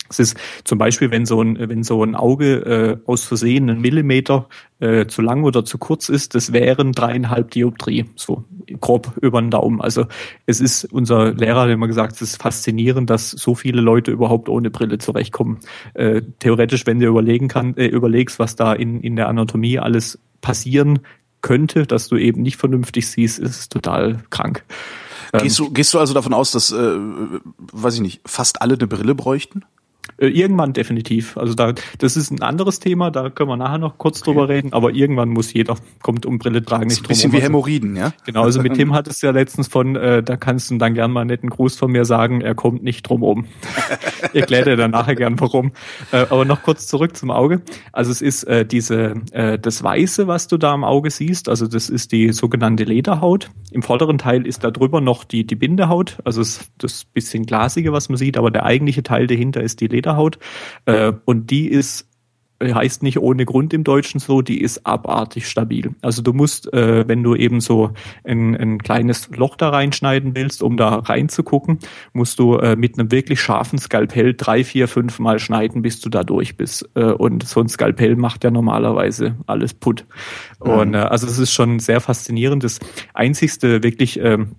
Es 0.09 0.19
ist 0.19 0.37
zum 0.63 0.77
Beispiel, 0.77 1.11
wenn 1.11 1.25
so 1.25 1.41
ein, 1.41 1.57
wenn 1.59 1.83
so 1.83 2.01
ein 2.01 2.15
Auge 2.15 2.99
äh, 3.05 3.09
aus 3.09 3.25
Versehen 3.25 3.69
einen 3.69 3.81
Millimeter 3.81 4.47
äh, 4.79 5.05
zu 5.05 5.21
lang 5.21 5.43
oder 5.43 5.65
zu 5.65 5.77
kurz 5.77 6.07
ist, 6.07 6.33
das 6.33 6.53
wären 6.53 6.93
dreieinhalb 6.93 7.51
Dioptrie, 7.51 8.05
so 8.15 8.45
grob 8.79 9.11
über 9.21 9.41
den 9.41 9.51
Daumen. 9.51 9.81
Also 9.81 10.05
es 10.45 10.61
ist, 10.61 10.85
unser 10.85 11.33
Lehrer 11.33 11.61
hat 11.61 11.69
immer 11.69 11.87
gesagt, 11.87 12.13
es 12.13 12.21
ist 12.21 12.41
faszinierend, 12.41 13.09
dass 13.09 13.31
so 13.31 13.53
viele 13.55 13.81
Leute 13.81 14.11
überhaupt 14.11 14.49
ohne 14.49 14.69
Brille 14.69 14.97
zurechtkommen. 14.97 15.59
Äh, 15.93 16.21
theoretisch, 16.39 16.85
wenn 16.85 16.99
du 16.99 17.07
überlegen 17.07 17.49
kann, 17.49 17.75
äh, 17.75 17.87
überlegst, 17.87 18.39
was 18.39 18.55
da 18.55 18.73
in, 18.73 19.01
in 19.01 19.15
der 19.15 19.27
Anatomie 19.27 19.79
alles 19.79 20.19
passieren 20.39 20.99
könnte, 21.41 21.85
dass 21.85 22.07
du 22.07 22.17
eben 22.17 22.41
nicht 22.41 22.57
vernünftig 22.57 23.07
siehst, 23.07 23.39
ist 23.39 23.71
total 23.71 24.23
krank. 24.29 24.63
Gehst 25.33 25.59
du, 25.59 25.71
gehst 25.71 25.93
du 25.93 25.99
also 25.99 26.13
davon 26.13 26.33
aus, 26.33 26.51
dass, 26.51 26.71
äh, 26.71 26.97
weiß 27.57 27.95
ich 27.95 28.01
nicht, 28.01 28.21
fast 28.25 28.61
alle 28.61 28.75
eine 28.75 28.87
Brille 28.87 29.13
bräuchten? 29.13 29.65
Äh, 30.17 30.27
Irgendwann 30.27 30.73
definitiv. 30.73 31.37
Also 31.37 31.53
da, 31.53 31.73
das 31.99 32.17
ist 32.17 32.31
ein 32.31 32.41
anderes 32.41 32.79
Thema, 32.79 33.11
da 33.11 33.29
können 33.29 33.49
wir 33.49 33.57
nachher 33.57 33.77
noch 33.77 33.97
kurz 33.97 34.21
drüber 34.21 34.49
reden, 34.49 34.73
aber 34.73 34.93
irgendwann 34.93 35.29
muss 35.29 35.53
jeder, 35.53 35.75
kommt 36.01 36.25
um 36.25 36.39
Brille 36.39 36.63
tragen 36.63 36.89
Das 36.89 36.99
nicht 37.01 37.11
ist 37.11 37.25
ein 37.25 37.31
drum 37.31 37.31
bisschen 37.31 37.31
wie 37.33 37.35
Also- 37.37 37.45
Hämorrhoiden, 37.47 37.95
ja? 37.95 38.13
Genau, 38.25 38.43
also 38.43 38.61
mit 38.61 38.73
Tim 38.75 38.93
hat 38.93 39.07
es 39.07 39.21
ja 39.21 39.31
letztens 39.31 39.67
von, 39.67 39.95
äh, 39.95 40.23
da 40.23 40.37
kannst 40.37 40.71
du 40.71 40.77
dann 40.77 40.93
gern 40.93 41.11
mal 41.11 41.21
einen 41.21 41.29
netten 41.29 41.49
Gruß 41.49 41.75
von 41.77 41.91
mir 41.91 42.05
sagen, 42.05 42.41
er 42.41 42.55
kommt 42.55 42.83
nicht 42.83 43.03
drum 43.07 43.23
um. 43.23 43.45
ich 44.33 44.41
erkläre 44.41 44.65
dir 44.71 44.75
dann 44.77 44.91
nachher 44.91 45.15
gern 45.15 45.39
warum. 45.39 45.71
Äh, 46.11 46.25
aber 46.29 46.45
noch 46.45 46.61
kurz 46.63 46.87
zurück 46.87 47.15
zum 47.17 47.31
Auge. 47.31 47.61
Also 47.91 48.11
es 48.11 48.21
ist 48.21 48.43
äh, 48.43 48.65
diese, 48.65 49.15
äh, 49.31 49.59
das 49.59 49.83
Weiße, 49.83 50.27
was 50.27 50.47
du 50.47 50.57
da 50.57 50.73
am 50.73 50.83
Auge 50.83 51.09
siehst, 51.11 51.49
also 51.49 51.67
das 51.67 51.89
ist 51.89 52.11
die 52.11 52.31
sogenannte 52.33 52.83
Lederhaut. 52.83 53.49
Im 53.71 53.83
vorderen 53.83 54.17
Teil 54.17 54.45
ist 54.47 54.63
da 54.63 54.71
drüber 54.71 55.01
noch 55.01 55.23
die, 55.23 55.45
die 55.45 55.55
Bindehaut, 55.55 56.17
also 56.23 56.41
das 56.77 57.03
bisschen 57.05 57.45
glasige, 57.45 57.91
was 57.93 58.09
man 58.09 58.17
sieht, 58.17 58.37
aber 58.37 58.51
der 58.51 58.65
eigentliche 58.65 59.03
Teil 59.03 59.27
dahinter 59.27 59.61
ist 59.61 59.81
die 59.81 59.87
Lederhaut. 59.87 59.96
Äh, 60.85 61.13
und 61.25 61.49
die 61.49 61.67
ist 61.67 62.07
heißt 62.63 63.03
nicht 63.03 63.19
ohne 63.19 63.45
Grund 63.45 63.73
im 63.73 63.83
Deutschen 63.83 64.19
so, 64.19 64.41
die 64.41 64.61
ist 64.61 64.85
abartig 64.85 65.47
stabil. 65.47 65.91
Also 66.01 66.21
du 66.21 66.33
musst, 66.33 66.71
äh, 66.73 67.07
wenn 67.07 67.23
du 67.23 67.35
eben 67.35 67.61
so 67.61 67.91
ein, 68.23 68.55
ein 68.55 68.79
kleines 68.79 69.29
Loch 69.35 69.55
da 69.55 69.69
reinschneiden 69.69 70.35
willst, 70.35 70.63
um 70.63 70.77
da 70.77 70.95
reinzugucken, 70.95 71.79
musst 72.13 72.39
du 72.39 72.55
äh, 72.55 72.75
mit 72.75 72.97
einem 72.97 73.11
wirklich 73.11 73.41
scharfen 73.41 73.77
Skalpell 73.77 74.33
drei, 74.33 74.63
vier, 74.63 74.87
fünf 74.87 75.19
Mal 75.19 75.39
schneiden, 75.39 75.81
bis 75.81 75.99
du 75.99 76.09
da 76.09 76.23
durch 76.23 76.57
bist. 76.57 76.89
Äh, 76.95 77.03
und 77.03 77.47
so 77.47 77.61
ein 77.61 77.69
Skalpell 77.69 78.15
macht 78.15 78.43
ja 78.43 78.51
normalerweise 78.51 79.35
alles 79.45 79.73
putt. 79.73 80.05
Mhm. 80.63 80.71
Und 80.71 80.93
äh, 80.95 80.97
also 80.97 81.27
es 81.27 81.37
ist 81.37 81.53
schon 81.53 81.79
sehr 81.79 82.01
faszinierend. 82.01 82.63
Das 82.63 82.79
einzigste 83.13 83.83
wirklich 83.83 84.19
ähm, 84.19 84.55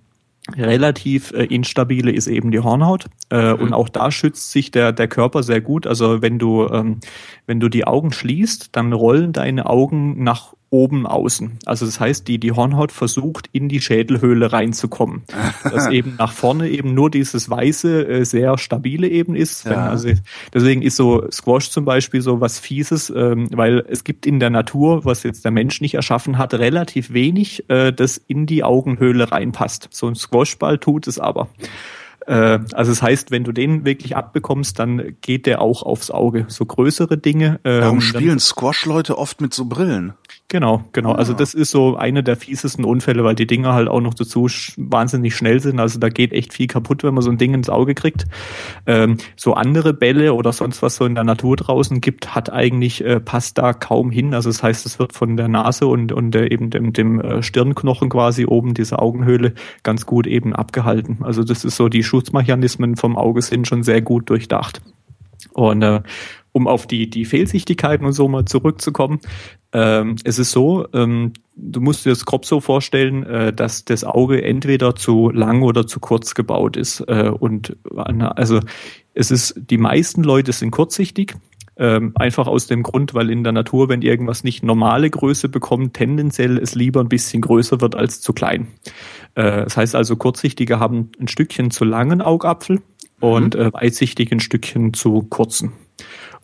relativ 0.57 1.31
äh, 1.31 1.45
instabile 1.45 2.11
ist 2.11 2.27
eben 2.27 2.51
die 2.51 2.59
Hornhaut 2.59 3.05
äh, 3.29 3.53
mhm. 3.53 3.61
und 3.61 3.73
auch 3.73 3.89
da 3.89 4.11
schützt 4.11 4.51
sich 4.51 4.71
der 4.71 4.91
der 4.91 5.07
Körper 5.07 5.43
sehr 5.43 5.61
gut. 5.61 5.87
Also 5.87 6.21
wenn 6.21 6.39
du 6.39 6.67
ähm, 6.67 6.99
wenn 7.45 7.59
du 7.59 7.69
die 7.69 7.85
Augen 7.85 8.11
schließt, 8.11 8.75
dann 8.75 8.93
rollen 8.93 9.33
deine 9.33 9.65
Augen 9.65 10.23
nach 10.23 10.53
oben 10.71 11.07
außen. 11.07 11.59
Also 11.65 11.85
das 11.85 11.99
heißt, 11.99 12.27
die, 12.27 12.39
die 12.39 12.51
Hornhaut 12.51 12.91
versucht, 12.91 13.49
in 13.51 13.69
die 13.69 13.81
Schädelhöhle 13.81 14.51
reinzukommen. 14.51 15.23
dass 15.63 15.87
eben 15.87 16.15
nach 16.17 16.31
vorne 16.31 16.69
eben 16.69 16.93
nur 16.93 17.09
dieses 17.09 17.49
weiße, 17.49 18.07
äh, 18.07 18.25
sehr 18.25 18.57
stabile 18.57 19.07
eben 19.07 19.35
ist. 19.35 19.65
Ja. 19.65 19.89
Also 19.89 20.09
deswegen 20.53 20.81
ist 20.81 20.95
so 20.95 21.29
Squash 21.31 21.69
zum 21.71 21.85
Beispiel 21.85 22.21
so 22.21 22.41
was 22.41 22.59
Fieses, 22.59 23.09
ähm, 23.09 23.49
weil 23.51 23.85
es 23.89 24.03
gibt 24.03 24.25
in 24.25 24.39
der 24.39 24.49
Natur, 24.49 25.05
was 25.05 25.23
jetzt 25.23 25.43
der 25.43 25.51
Mensch 25.51 25.81
nicht 25.81 25.95
erschaffen 25.95 26.37
hat, 26.37 26.53
relativ 26.53 27.13
wenig, 27.13 27.69
äh, 27.69 27.91
das 27.91 28.17
in 28.17 28.45
die 28.45 28.63
Augenhöhle 28.63 29.31
reinpasst. 29.31 29.89
So 29.91 30.07
ein 30.07 30.15
Squashball 30.15 30.77
tut 30.77 31.07
es 31.07 31.19
aber. 31.19 31.49
Äh, 32.27 32.59
also 32.73 32.91
das 32.91 33.01
heißt, 33.01 33.31
wenn 33.31 33.43
du 33.43 33.51
den 33.51 33.85
wirklich 33.85 34.15
abbekommst, 34.15 34.77
dann 34.77 35.15
geht 35.21 35.47
der 35.47 35.61
auch 35.61 35.83
aufs 35.83 36.11
Auge. 36.11 36.45
So 36.47 36.65
größere 36.65 37.17
Dinge. 37.17 37.59
Ähm, 37.63 37.81
Warum 37.81 38.01
spielen 38.01 38.39
Squash-Leute 38.39 39.17
oft 39.17 39.41
mit 39.41 39.53
so 39.53 39.65
Brillen? 39.65 40.13
Genau, 40.51 40.83
genau. 40.93 41.11
Also 41.11 41.33
ah. 41.33 41.35
das 41.35 41.53
ist 41.53 41.69
so 41.69 41.95
eine 41.95 42.23
der 42.23 42.35
fiesesten 42.35 42.83
Unfälle, 42.83 43.23
weil 43.23 43.35
die 43.35 43.45
Dinger 43.45 43.73
halt 43.73 43.87
auch 43.87 44.01
noch 44.01 44.15
dazu 44.15 44.47
wahnsinnig 44.77 45.35
schnell 45.35 45.59
sind. 45.59 45.79
Also 45.79 45.99
da 45.99 46.09
geht 46.09 46.33
echt 46.33 46.53
viel 46.53 46.65
kaputt, 46.65 47.03
wenn 47.03 47.13
man 47.13 47.21
so 47.21 47.29
ein 47.29 47.37
Ding 47.37 47.53
ins 47.53 47.69
Auge 47.69 47.93
kriegt. 47.93 48.25
Ähm, 48.87 49.17
so 49.35 49.53
andere 49.53 49.93
Bälle 49.93 50.33
oder 50.33 50.51
sonst 50.51 50.81
was 50.81 50.95
so 50.95 51.05
in 51.05 51.13
der 51.13 51.23
Natur 51.23 51.55
draußen 51.55 52.01
gibt, 52.01 52.33
hat 52.33 52.51
eigentlich 52.51 53.05
äh, 53.05 53.19
passt 53.19 53.59
da 53.59 53.73
kaum 53.73 54.09
hin. 54.09 54.33
Also 54.33 54.49
das 54.49 54.63
heißt, 54.63 54.87
es 54.87 54.97
wird 54.97 55.13
von 55.13 55.37
der 55.37 55.49
Nase 55.49 55.85
und 55.85 56.11
und 56.11 56.35
äh, 56.35 56.47
eben 56.47 56.71
dem, 56.71 56.93
dem 56.93 57.21
äh, 57.21 57.43
Stirnknochen 57.43 58.09
quasi 58.09 58.47
oben 58.47 58.73
diese 58.73 58.97
Augenhöhle 58.97 59.53
ganz 59.83 60.07
gut 60.07 60.25
eben 60.25 60.55
abgehalten. 60.55 61.19
Also 61.21 61.43
das 61.43 61.63
ist 61.63 61.75
so 61.75 61.89
die 61.89 62.01
Schutzmechanismen 62.01 62.95
vom 62.95 63.17
Auge 63.17 63.43
sind 63.43 63.67
schon 63.67 63.83
sehr 63.83 64.01
gut 64.01 64.31
durchdacht. 64.31 64.81
Und 65.53 65.83
äh, 65.83 66.01
um 66.51 66.67
auf 66.67 66.87
die, 66.87 67.09
die 67.09 67.25
Fehlsichtigkeiten 67.25 68.05
und 68.05 68.13
so 68.13 68.27
mal 68.27 68.45
zurückzukommen, 68.45 69.19
ähm, 69.71 70.15
es 70.23 70.39
ist 70.39 70.51
so, 70.51 70.87
ähm, 70.93 71.33
du 71.55 71.81
musst 71.81 72.05
dir 72.05 72.09
das 72.09 72.25
grob 72.25 72.45
so 72.45 72.59
vorstellen, 72.59 73.23
äh, 73.23 73.53
dass 73.53 73.85
das 73.85 74.03
Auge 74.03 74.43
entweder 74.43 74.95
zu 74.95 75.29
lang 75.29 75.61
oder 75.61 75.85
zu 75.85 75.99
kurz 75.99 76.33
gebaut 76.33 76.75
ist. 76.75 77.01
Äh, 77.01 77.29
und 77.29 77.77
also 77.95 78.59
es 79.13 79.29
ist, 79.29 79.61
die 79.69 79.77
meisten 79.77 80.23
Leute 80.23 80.53
sind 80.53 80.71
kurzsichtig. 80.71 81.35
Ähm, 81.77 82.11
einfach 82.15 82.47
aus 82.47 82.67
dem 82.67 82.83
Grund, 82.83 83.13
weil 83.13 83.29
in 83.29 83.45
der 83.45 83.53
Natur, 83.53 83.87
wenn 83.87 84.01
irgendwas 84.01 84.43
nicht 84.43 84.63
normale 84.63 85.09
Größe 85.09 85.47
bekommt, 85.47 85.93
tendenziell 85.93 86.57
es 86.57 86.75
lieber 86.75 86.99
ein 86.99 87.07
bisschen 87.07 87.41
größer 87.41 87.79
wird 87.79 87.95
als 87.95 88.19
zu 88.19 88.33
klein. 88.33 88.67
Äh, 89.35 89.63
das 89.63 89.77
heißt 89.77 89.95
also, 89.95 90.17
Kurzsichtige 90.17 90.79
haben 90.79 91.11
ein 91.21 91.29
Stückchen 91.29 91.71
zu 91.71 91.85
langen 91.85 92.21
Augapfel 92.21 92.81
und 93.21 93.55
mhm. 93.55 93.61
äh, 93.61 93.73
Weitsichtige 93.73 94.35
ein 94.35 94.41
Stückchen 94.41 94.93
zu 94.93 95.21
kurzen 95.23 95.71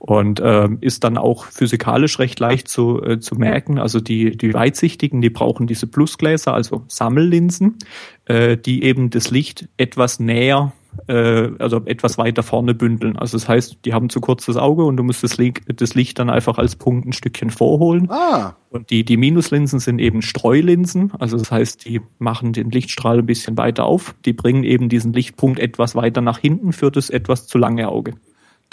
und 0.08 0.40
äh, 0.40 0.70
ist 0.82 1.04
dann 1.04 1.18
auch 1.18 1.46
physikalisch 1.46 2.20
recht 2.20 2.40
leicht 2.40 2.68
zu, 2.68 3.02
äh, 3.02 3.20
zu 3.20 3.34
merken. 3.34 3.80
Also 3.80 4.00
die, 4.00 4.38
die 4.38 4.54
Weitsichtigen, 4.54 5.20
die 5.20 5.32
brauchen 5.32 5.66
diese 5.66 5.88
Plusgläser, 5.88 6.54
also 6.54 6.84
Sammellinsen, 6.88 7.80
äh, 8.26 8.56
die 8.56 8.84
eben 8.84 9.10
das 9.10 9.32
Licht 9.32 9.68
etwas 9.78 10.20
näher 10.20 10.74
äh, 11.08 11.50
also 11.58 11.82
etwas 11.86 12.20
weiter 12.20 12.44
vorne 12.44 12.76
bündeln. 12.76 13.18
Also 13.18 13.36
das 13.36 13.50
heißt, 13.50 13.80
die 13.84 13.94
haben 13.94 14.12
zu 14.12 14.22
kurzes 14.22 14.58
Auge 14.58 14.84
und 14.84 14.96
du 14.98 15.02
musst 15.04 15.24
das 15.24 15.38
Licht, 15.38 15.64
das 15.82 15.96
Licht 15.96 16.20
dann 16.20 16.30
einfach 16.30 16.60
als 16.60 16.76
Punkt 16.76 17.08
ein 17.08 17.14
Stückchen 17.14 17.50
vorholen. 17.50 18.08
Ah. 18.12 18.54
Und 18.70 18.92
die, 18.92 19.06
die 19.06 19.18
Minuslinsen 19.18 19.80
sind 19.80 19.98
eben 19.98 20.22
Streulinsen. 20.22 21.14
Also 21.18 21.36
das 21.36 21.50
heißt, 21.50 21.84
die 21.84 22.00
machen 22.20 22.54
den 22.54 22.70
Lichtstrahl 22.70 23.18
ein 23.18 23.26
bisschen 23.26 23.58
weiter 23.58 23.86
auf. 23.86 24.14
Die 24.24 24.34
bringen 24.34 24.64
eben 24.64 24.88
diesen 24.88 25.14
Lichtpunkt 25.14 25.60
etwas 25.60 25.96
weiter 25.96 26.22
nach 26.22 26.38
hinten 26.38 26.74
für 26.74 26.92
das 26.92 27.10
etwas 27.10 27.48
zu 27.48 27.58
lange 27.58 27.90
Auge. 27.90 28.14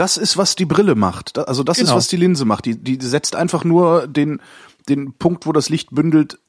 Das 0.02 0.16
ist, 0.16 0.36
was 0.36 0.56
die 0.56 0.64
Brille 0.64 0.96
macht. 0.96 1.38
Also 1.38 1.62
das 1.62 1.76
genau. 1.76 1.90
ist, 1.90 1.94
was 1.94 2.08
die 2.08 2.16
Linse 2.16 2.44
macht. 2.44 2.64
Die, 2.64 2.76
die 2.76 2.98
setzt 3.00 3.36
einfach 3.36 3.62
nur 3.62 4.08
den, 4.08 4.40
den 4.88 5.12
Punkt, 5.12 5.46
wo 5.46 5.52
das 5.52 5.68
Licht 5.68 5.90
bündelt, 5.92 6.40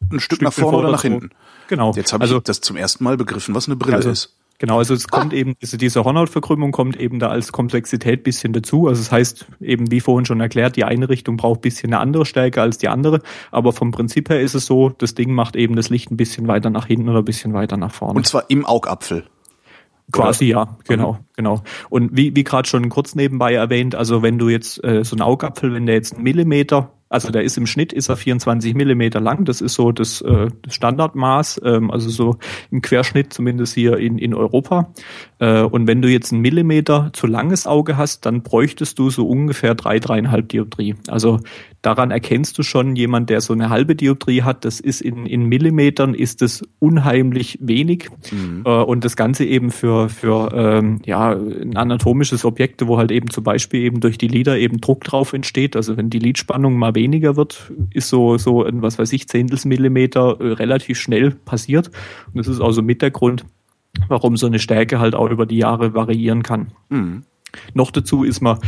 ein 0.00 0.20
Stück, 0.20 0.36
Stück 0.36 0.42
nach 0.42 0.52
vorne 0.52 0.78
oder 0.78 0.92
nach 0.92 1.02
hinten. 1.02 1.30
Genau. 1.66 1.92
Jetzt 1.96 2.12
habe 2.12 2.24
ich 2.24 2.30
also, 2.30 2.38
das 2.38 2.60
zum 2.60 2.76
ersten 2.76 3.02
Mal 3.02 3.16
begriffen, 3.16 3.52
was 3.52 3.66
eine 3.66 3.74
Brille 3.74 3.96
also, 3.96 4.10
ist. 4.10 4.36
Genau, 4.60 4.78
also 4.78 4.94
es 4.94 5.08
kommt 5.08 5.32
ah. 5.32 5.36
eben, 5.36 5.56
diese, 5.60 5.76
diese 5.76 6.04
Hornhautverkrümmung 6.04 6.70
kommt 6.70 7.00
eben 7.00 7.18
da 7.18 7.30
als 7.30 7.50
Komplexität 7.50 8.22
bisschen 8.22 8.52
dazu. 8.52 8.86
Also 8.86 9.00
das 9.02 9.10
heißt, 9.10 9.46
eben 9.60 9.90
wie 9.90 9.98
vorhin 9.98 10.24
schon 10.24 10.40
erklärt, 10.40 10.76
die 10.76 10.84
eine 10.84 11.08
Richtung 11.08 11.36
braucht 11.36 11.62
bisschen 11.62 11.92
eine 11.92 11.98
andere 11.98 12.26
Stärke 12.26 12.62
als 12.62 12.78
die 12.78 12.86
andere. 12.86 13.22
Aber 13.50 13.72
vom 13.72 13.90
Prinzip 13.90 14.28
her 14.28 14.40
ist 14.40 14.54
es 14.54 14.66
so, 14.66 14.90
das 14.90 15.16
Ding 15.16 15.32
macht 15.32 15.56
eben 15.56 15.74
das 15.74 15.88
Licht 15.90 16.12
ein 16.12 16.16
bisschen 16.16 16.46
weiter 16.46 16.70
nach 16.70 16.86
hinten 16.86 17.08
oder 17.08 17.18
ein 17.18 17.24
bisschen 17.24 17.54
weiter 17.54 17.76
nach 17.76 17.92
vorne. 17.92 18.14
Und 18.14 18.28
zwar 18.28 18.48
im 18.50 18.64
Augapfel. 18.64 19.24
Quasi 20.12 20.46
ja, 20.46 20.76
genau, 20.86 21.14
mhm. 21.14 21.18
genau. 21.36 21.62
Und 21.88 22.16
wie, 22.16 22.34
wie 22.34 22.44
gerade 22.44 22.68
schon 22.68 22.88
kurz 22.88 23.14
nebenbei 23.14 23.54
erwähnt, 23.54 23.94
also 23.94 24.22
wenn 24.22 24.38
du 24.38 24.48
jetzt 24.48 24.82
äh, 24.84 25.04
so 25.04 25.14
einen 25.14 25.22
Augapfel, 25.22 25.72
wenn 25.72 25.86
der 25.86 25.94
jetzt 25.94 26.14
einen 26.14 26.24
Millimeter 26.24 26.92
also 27.10 27.32
der 27.32 27.42
ist 27.42 27.58
im 27.58 27.66
Schnitt 27.66 27.92
ist 27.92 28.08
er 28.08 28.16
24 28.16 28.74
Millimeter 28.74 29.20
lang. 29.20 29.44
Das 29.44 29.60
ist 29.60 29.74
so 29.74 29.90
das, 29.90 30.20
äh, 30.20 30.46
das 30.62 30.74
Standardmaß, 30.74 31.60
ähm, 31.64 31.90
also 31.90 32.08
so 32.08 32.36
im 32.70 32.82
Querschnitt 32.82 33.32
zumindest 33.32 33.74
hier 33.74 33.98
in, 33.98 34.16
in 34.16 34.32
Europa. 34.32 34.94
Äh, 35.40 35.62
und 35.62 35.86
wenn 35.86 36.02
du 36.02 36.08
jetzt 36.08 36.32
einen 36.32 36.42
Millimeter 36.42 37.10
zu 37.12 37.26
langes 37.26 37.66
Auge 37.66 37.96
hast, 37.96 38.26
dann 38.26 38.42
bräuchtest 38.42 38.98
du 38.98 39.10
so 39.10 39.26
ungefähr 39.26 39.74
drei, 39.74 39.98
dreieinhalb 39.98 40.48
Dioptrie. 40.50 40.94
Also 41.08 41.40
daran 41.82 42.10
erkennst 42.10 42.58
du 42.58 42.62
schon 42.62 42.94
jemand, 42.94 43.30
der 43.30 43.40
so 43.40 43.54
eine 43.54 43.70
halbe 43.70 43.96
Dioptrie 43.96 44.42
hat. 44.42 44.64
Das 44.64 44.80
ist 44.80 45.00
in, 45.00 45.26
in 45.26 45.46
Millimetern 45.46 46.14
ist 46.14 46.42
es 46.42 46.62
unheimlich 46.78 47.58
wenig. 47.60 48.10
Mhm. 48.30 48.62
Äh, 48.64 48.70
und 48.70 49.04
das 49.04 49.16
Ganze 49.16 49.44
eben 49.44 49.70
für, 49.70 50.08
für 50.08 50.52
ähm, 50.54 51.00
ja, 51.06 51.30
ein 51.32 51.76
anatomisches 51.76 52.44
Objekt, 52.44 52.86
wo 52.86 52.98
halt 52.98 53.10
eben 53.10 53.30
zum 53.30 53.42
Beispiel 53.42 53.80
eben 53.80 54.00
durch 54.00 54.18
die 54.18 54.28
Lider 54.28 54.58
eben 54.58 54.80
Druck 54.80 55.04
drauf 55.04 55.32
entsteht. 55.32 55.74
Also 55.74 55.96
wenn 55.96 56.10
die 56.10 56.18
Lidspannung 56.18 56.76
mal 56.76 56.94
weniger 56.94 57.36
wird, 57.36 57.72
ist 57.92 58.10
so, 58.10 58.36
so 58.36 58.62
ein, 58.64 58.82
was 58.82 58.98
weiß 58.98 59.12
ich, 59.14 59.26
Zehntels 59.28 59.64
Millimeter 59.64 60.36
äh, 60.38 60.52
relativ 60.52 60.98
schnell 60.98 61.30
passiert. 61.30 61.90
Und 62.26 62.38
das 62.38 62.48
ist 62.48 62.60
also 62.60 62.82
mit 62.82 63.00
der 63.00 63.10
Grund, 63.10 63.44
warum 64.08 64.36
so 64.36 64.46
eine 64.46 64.58
Stärke 64.58 64.98
halt 65.00 65.14
auch 65.14 65.30
über 65.30 65.46
die 65.46 65.58
Jahre 65.58 65.94
variieren 65.94 66.42
kann. 66.42 66.72
Mhm. 66.88 67.24
Noch 67.74 67.90
dazu 67.90 68.24
ist 68.24 68.40
man 68.40 68.58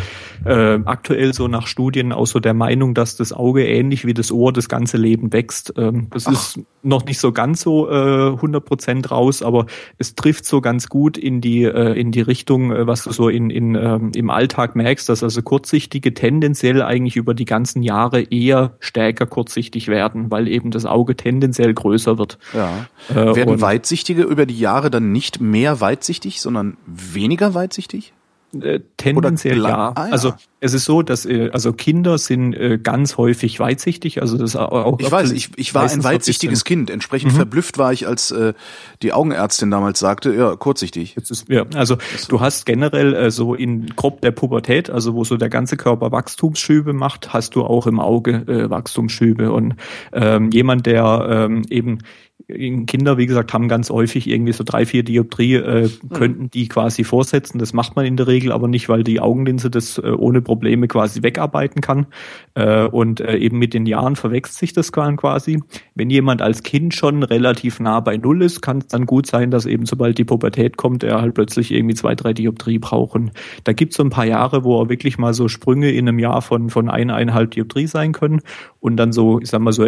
äh, 0.45 0.79
aktuell 0.85 1.33
so 1.33 1.49
nach 1.49 1.67
Studien 1.67 2.13
auch 2.13 2.27
so 2.27 2.41
der 2.41 2.55
Meinung, 2.55 2.95
dass 2.95 3.17
das 3.17 3.33
Auge 3.33 3.67
ähnlich 3.67 4.07
wie 4.07 4.15
das 4.15 4.33
Ohr 4.33 4.53
das 4.53 4.69
ganze 4.69 4.97
Leben 4.97 5.33
wächst. 5.33 5.75
Ähm, 5.77 6.09
das 6.11 6.27
Ach. 6.27 6.33
ist 6.33 6.61
noch 6.83 7.05
nicht 7.05 7.19
so 7.19 7.33
ganz 7.33 7.61
so 7.61 7.89
äh, 7.89 8.33
100 8.33 8.65
Prozent 8.65 9.11
raus, 9.11 9.43
aber 9.43 9.67
es 9.99 10.15
trifft 10.15 10.45
so 10.45 10.61
ganz 10.61 10.89
gut 10.89 11.17
in 11.17 11.41
die 11.41 11.65
äh, 11.65 11.99
in 11.99 12.13
die 12.13 12.21
Richtung, 12.21 12.73
äh, 12.73 12.87
was 12.87 13.05
du 13.05 13.13
so 13.13 13.29
in, 13.29 13.51
in 13.51 13.75
ähm, 13.75 14.13
im 14.15 14.31
Alltag 14.31 14.75
merkst, 14.77 15.09
dass 15.09 15.23
also 15.23 15.43
Kurzsichtige 15.43 16.15
tendenziell 16.15 16.83
eigentlich 16.83 17.17
über 17.17 17.35
die 17.35 17.45
ganzen 17.45 17.83
Jahre 17.83 18.23
eher 18.23 18.77
stärker 18.81 19.27
kurzsichtig 19.27 19.89
werden, 19.89 20.31
weil 20.31 20.49
eben 20.49 20.71
das 20.71 20.87
Auge 20.87 21.17
tendenziell 21.17 21.73
größer 21.73 22.19
wird. 22.19 22.39
Ja. 22.53 22.87
Äh, 23.11 23.37
werden 23.37 23.61
Weitsichtige 23.61 24.23
über 24.23 24.47
die 24.47 24.59
Jahre 24.59 24.91
dann 24.91 25.13
nicht 25.13 25.41
mehr 25.41 25.81
weitsichtig, 25.81 26.41
sondern 26.41 26.77
weniger 26.87 27.55
weitsichtig? 27.55 28.13
Äh, 28.61 28.81
tendenziell 28.97 29.63
ja. 29.63 29.93
Ah, 29.95 30.07
ja. 30.07 30.13
Also 30.13 30.35
es 30.61 30.75
ist 30.75 30.85
so, 30.85 31.03
dass 31.03 31.25
äh, 31.25 31.51
also 31.53 31.73
Kinder 31.73 32.19
sind 32.19 32.53
äh, 32.55 32.79
ganz 32.79 33.17
häufig 33.17 33.59
weitsichtig. 33.59 34.21
Also 34.21 34.37
das 34.37 34.57
auch. 34.57 34.99
Ich 35.01 35.11
weiß, 35.11 35.33
ich, 35.33 35.51
ich 35.57 35.75
war 35.75 35.91
ein 35.91 36.05
weitsichtiges 36.05 36.65
Kind. 36.65 36.91
Entsprechend 36.91 37.33
mhm. 37.33 37.37
verblüfft 37.37 37.79
war 37.79 37.93
ich, 37.93 38.07
als 38.07 38.31
äh, 38.31 38.53
die 39.01 39.13
Augenärztin 39.13 39.71
damals 39.71 39.99
sagte, 39.99 40.35
ja 40.35 40.55
kurzsichtig. 40.55 41.15
Jetzt 41.17 41.31
ist, 41.31 41.49
ja, 41.49 41.65
also 41.75 41.97
du 42.29 42.41
hast 42.41 42.67
generell 42.67 43.15
äh, 43.15 43.31
so 43.31 43.55
in 43.55 43.87
grob 43.97 44.21
der 44.21 44.33
Pubertät, 44.33 44.91
also 44.91 45.15
wo 45.15 45.25
so 45.25 45.37
der 45.37 45.49
ganze 45.49 45.77
Körper 45.77 46.13
Wachstumsschübe 46.13 46.93
macht, 46.93 47.33
hast 47.33 47.55
du 47.55 47.63
auch 47.65 47.87
im 47.87 48.01
Auge 48.01 48.33
äh, 48.47 48.69
Wachstumsschübe 48.69 49.51
und 49.51 49.77
ähm, 50.13 50.51
jemand, 50.51 50.85
der 50.87 51.27
ähm, 51.31 51.63
eben 51.71 52.01
Kinder, 52.49 53.19
wie 53.19 53.27
gesagt, 53.27 53.53
haben 53.53 53.69
ganz 53.69 53.91
häufig 53.91 54.29
irgendwie 54.29 54.53
so 54.53 54.65
drei, 54.65 54.87
vier 54.87 55.03
Dioptrie, 55.03 55.55
äh, 55.55 55.89
mhm. 55.89 56.09
könnten 56.11 56.51
die 56.51 56.69
quasi 56.69 57.05
vorsetzen. 57.05 57.59
Das 57.59 57.73
macht 57.73 57.97
man 57.97 58.05
in 58.05 58.17
der 58.17 58.27
Regel 58.27 58.53
aber 58.53 58.69
nicht, 58.69 58.89
weil 58.89 59.05
die 59.05 59.21
Augenlinse 59.21 59.71
das 59.71 59.99
äh, 59.99 60.11
ohne 60.11 60.43
Probleme 60.43 60.89
quasi 60.89 61.23
wegarbeiten 61.23 61.81
kann. 61.81 62.07
Äh, 62.55 62.87
und 62.87 63.21
äh, 63.21 63.37
eben 63.37 63.59
mit 63.59 63.75
den 63.75 63.87
Jahren 63.87 64.17
verwechselt 64.17 64.59
sich 64.59 64.73
das 64.73 64.93
quasi. 64.93 65.63
Wenn 65.95 66.11
jemand 66.11 66.43
als 66.43 66.63
Kind 66.63 66.95
schon 66.95 67.23
relativ 67.23 67.81
nah 67.81 68.01
bei 68.01 68.17
Null 68.17 68.43
ist, 68.43 68.61
kann 68.61 68.79
es 68.79 68.87
dann 68.89 69.07
gut 69.07 69.27
sein, 69.27 69.51
dass 69.51 69.67
eben 69.67 69.87
sobald 69.87 70.19
die 70.19 70.25
Pubertät 70.25 70.77
kommt, 70.77 71.05
er 71.05 71.21
halt 71.21 71.35
plötzlich 71.35 71.71
irgendwie 71.71 71.95
zwei, 71.95 72.15
drei 72.15 72.33
Dioptrie 72.33 72.79
brauchen. 72.79 73.31
Da 73.65 73.73
gibt 73.73 73.93
es 73.93 73.97
so 73.97 74.05
ein 74.05 74.11
paar 74.11 74.27
Jahre, 74.27 74.65
wo 74.65 74.81
er 74.81 74.89
wirklich 74.89 75.19
mal 75.19 75.35
so 75.35 75.49
Sprünge 75.49 75.91
in 75.91 76.09
einem 76.09 76.19
Jahr 76.19 76.43
von, 76.43 76.71
von 76.71 76.89
eineinhalb 76.89 77.53
Dioptrie 77.53 77.87
sein 77.87 78.13
können 78.13 78.41
und 78.81 78.97
dann 78.97 79.13
so, 79.13 79.41
ich 79.41 79.49
sag 79.49 79.61
mal 79.61 79.73
so, 79.73 79.87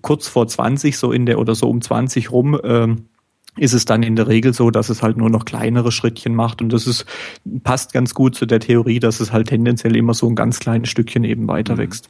kurz 0.00 0.28
vor 0.28 0.46
20, 0.46 0.96
so 0.96 1.12
in 1.12 1.26
der 1.26 1.38
oder 1.38 1.54
so 1.54 1.68
um 1.68 1.80
20 1.80 2.30
rum, 2.30 2.58
ähm, 2.62 3.06
ist 3.56 3.74
es 3.74 3.84
dann 3.84 4.02
in 4.02 4.16
der 4.16 4.28
Regel 4.28 4.54
so, 4.54 4.70
dass 4.70 4.88
es 4.88 5.02
halt 5.02 5.16
nur 5.16 5.28
noch 5.28 5.44
kleinere 5.44 5.92
Schrittchen 5.92 6.34
macht 6.34 6.62
und 6.62 6.72
das 6.72 6.86
ist 6.86 7.04
passt 7.62 7.92
ganz 7.92 8.14
gut 8.14 8.34
zu 8.34 8.46
der 8.46 8.60
Theorie, 8.60 8.98
dass 8.98 9.20
es 9.20 9.32
halt 9.32 9.48
tendenziell 9.48 9.94
immer 9.94 10.14
so 10.14 10.26
ein 10.28 10.34
ganz 10.34 10.58
kleines 10.58 10.88
Stückchen 10.88 11.24
eben 11.24 11.48
weiter 11.48 11.74
mhm. 11.74 11.78
wächst. 11.78 12.08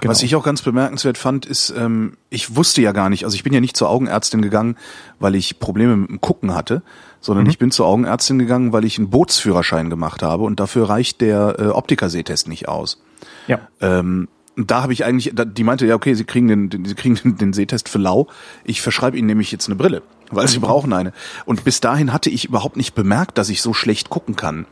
Genau. 0.00 0.10
Was 0.10 0.24
ich 0.24 0.34
auch 0.34 0.42
ganz 0.42 0.62
bemerkenswert 0.62 1.18
fand, 1.18 1.46
ist, 1.46 1.70
ähm, 1.70 2.16
ich 2.30 2.56
wusste 2.56 2.82
ja 2.82 2.90
gar 2.90 3.08
nicht, 3.10 3.24
also 3.24 3.36
ich 3.36 3.44
bin 3.44 3.52
ja 3.52 3.60
nicht 3.60 3.76
zur 3.76 3.88
Augenärztin 3.88 4.42
gegangen, 4.42 4.76
weil 5.20 5.36
ich 5.36 5.60
Probleme 5.60 5.96
mit 5.96 6.10
dem 6.10 6.20
Gucken 6.20 6.52
hatte, 6.52 6.82
sondern 7.20 7.44
mhm. 7.44 7.50
ich 7.50 7.58
bin 7.58 7.70
zur 7.70 7.86
Augenärztin 7.86 8.40
gegangen, 8.40 8.72
weil 8.72 8.84
ich 8.84 8.98
einen 8.98 9.10
Bootsführerschein 9.10 9.88
gemacht 9.88 10.22
habe 10.22 10.42
und 10.42 10.58
dafür 10.58 10.88
reicht 10.88 11.20
der 11.20 11.56
äh, 11.60 11.66
Optikersehtest 11.68 12.48
nicht 12.48 12.68
aus. 12.68 13.00
Ja. 13.46 13.60
Ähm, 13.80 14.28
da 14.66 14.82
habe 14.82 14.92
ich 14.92 15.04
eigentlich, 15.04 15.32
die 15.34 15.64
meinte, 15.64 15.86
ja, 15.86 15.94
okay, 15.94 16.14
sie 16.14 16.24
kriegen 16.24 16.48
den, 16.48 16.70
den 16.70 16.84
sie 16.84 16.94
kriegen 16.94 17.14
den, 17.16 17.36
den 17.36 17.52
Sehtest 17.52 17.88
für 17.88 17.98
lau. 17.98 18.28
Ich 18.64 18.82
verschreibe 18.82 19.16
ihnen 19.16 19.26
nämlich 19.26 19.52
jetzt 19.52 19.68
eine 19.68 19.76
Brille, 19.76 20.02
weil 20.30 20.48
sie 20.48 20.58
brauchen 20.58 20.92
eine. 20.92 21.12
Und 21.44 21.64
bis 21.64 21.80
dahin 21.80 22.12
hatte 22.12 22.30
ich 22.30 22.46
überhaupt 22.46 22.76
nicht 22.76 22.94
bemerkt, 22.94 23.38
dass 23.38 23.48
ich 23.48 23.62
so 23.62 23.72
schlecht 23.74 24.10
gucken 24.10 24.36
kann. 24.36 24.66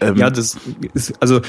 Ähm, 0.00 0.16
ja, 0.16 0.30
das 0.30 0.56
ist, 0.94 1.14
also 1.20 1.40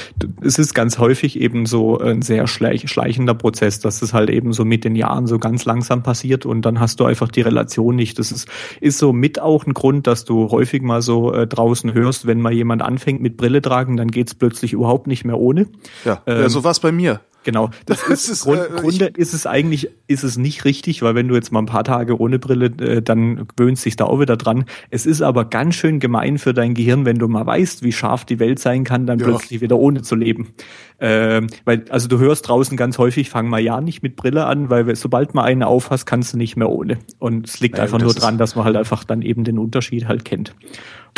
es 0.42 0.58
ist 0.58 0.74
ganz 0.74 0.98
häufig 0.98 1.40
eben 1.40 1.66
so 1.66 1.98
ein 1.98 2.22
sehr 2.22 2.46
schleichender 2.46 3.34
Prozess, 3.34 3.80
dass 3.80 4.02
es 4.02 4.12
halt 4.12 4.30
eben 4.30 4.52
so 4.52 4.64
mit 4.64 4.84
den 4.84 4.96
Jahren 4.96 5.26
so 5.26 5.38
ganz 5.38 5.64
langsam 5.64 6.02
passiert 6.02 6.46
und 6.46 6.62
dann 6.62 6.80
hast 6.80 7.00
du 7.00 7.04
einfach 7.04 7.28
die 7.28 7.42
Relation 7.42 7.94
nicht. 7.94 8.18
Das 8.18 8.32
ist, 8.32 8.48
ist 8.80 8.98
so 8.98 9.12
mit 9.12 9.40
auch 9.40 9.66
ein 9.66 9.74
Grund, 9.74 10.06
dass 10.06 10.24
du 10.24 10.50
häufig 10.50 10.82
mal 10.82 11.02
so 11.02 11.32
äh, 11.32 11.46
draußen 11.46 11.94
hörst, 11.94 12.26
wenn 12.26 12.40
mal 12.40 12.52
jemand 12.52 12.82
anfängt 12.82 13.20
mit 13.20 13.36
Brille 13.36 13.62
tragen, 13.62 13.96
dann 13.96 14.10
geht's 14.10 14.34
plötzlich 14.34 14.72
überhaupt 14.72 15.06
nicht 15.06 15.24
mehr 15.24 15.38
ohne. 15.38 15.68
Ja, 16.04 16.22
ähm, 16.26 16.42
ja 16.42 16.48
so 16.48 16.64
war's 16.64 16.80
bei 16.80 16.92
mir. 16.92 17.20
Genau. 17.44 17.70
Das, 17.86 18.04
das 18.08 18.28
ist, 18.28 18.44
Grund, 18.44 18.60
äh, 18.60 18.80
Grunde 18.80 19.06
ist 19.16 19.34
es 19.34 19.46
eigentlich, 19.46 19.90
ist 20.06 20.22
es 20.22 20.36
nicht 20.36 20.64
richtig, 20.64 21.02
weil 21.02 21.14
wenn 21.16 21.26
du 21.26 21.34
jetzt 21.34 21.50
mal 21.50 21.60
ein 21.60 21.66
paar 21.66 21.82
Tage 21.82 22.20
ohne 22.20 22.38
Brille, 22.38 22.66
äh, 22.66 23.02
dann 23.02 23.48
gewöhnst 23.56 23.84
dich 23.84 23.96
da 23.96 24.04
auch 24.04 24.20
wieder 24.20 24.36
dran. 24.36 24.64
Es 24.90 25.06
ist 25.06 25.22
aber 25.22 25.44
ganz 25.46 25.74
schön 25.74 25.98
gemein 25.98 26.38
für 26.38 26.54
dein 26.54 26.74
Gehirn, 26.74 27.04
wenn 27.04 27.18
du 27.18 27.26
mal 27.26 27.46
weißt, 27.46 27.82
wie 27.82 27.90
scharf 27.90 28.24
die 28.24 28.38
Welt 28.38 28.60
sein 28.60 28.84
kann, 28.84 29.06
dann 29.06 29.18
ja. 29.18 29.26
plötzlich 29.26 29.60
wieder 29.60 29.76
ohne 29.76 30.02
zu 30.02 30.14
leben. 30.14 30.52
Ähm, 31.00 31.48
weil, 31.64 31.84
also 31.88 32.06
du 32.06 32.18
hörst 32.18 32.48
draußen 32.48 32.76
ganz 32.76 32.98
häufig, 32.98 33.30
fang 33.30 33.48
mal 33.48 33.60
ja 33.60 33.80
nicht 33.80 34.02
mit 34.02 34.14
Brille 34.14 34.46
an, 34.46 34.70
weil 34.70 34.94
sobald 34.94 35.34
mal 35.34 35.44
eine 35.44 35.66
aufhast, 35.66 36.06
kannst 36.06 36.34
du 36.34 36.36
nicht 36.36 36.56
mehr 36.56 36.68
ohne. 36.68 36.98
Und 37.18 37.48
es 37.48 37.58
liegt 37.60 37.78
ja, 37.78 37.84
einfach 37.84 37.98
nur 37.98 38.14
dran, 38.14 38.38
dass 38.38 38.54
man 38.54 38.66
halt 38.66 38.76
einfach 38.76 39.02
dann 39.02 39.22
eben 39.22 39.42
den 39.42 39.58
Unterschied 39.58 40.06
halt 40.06 40.24
kennt. 40.24 40.54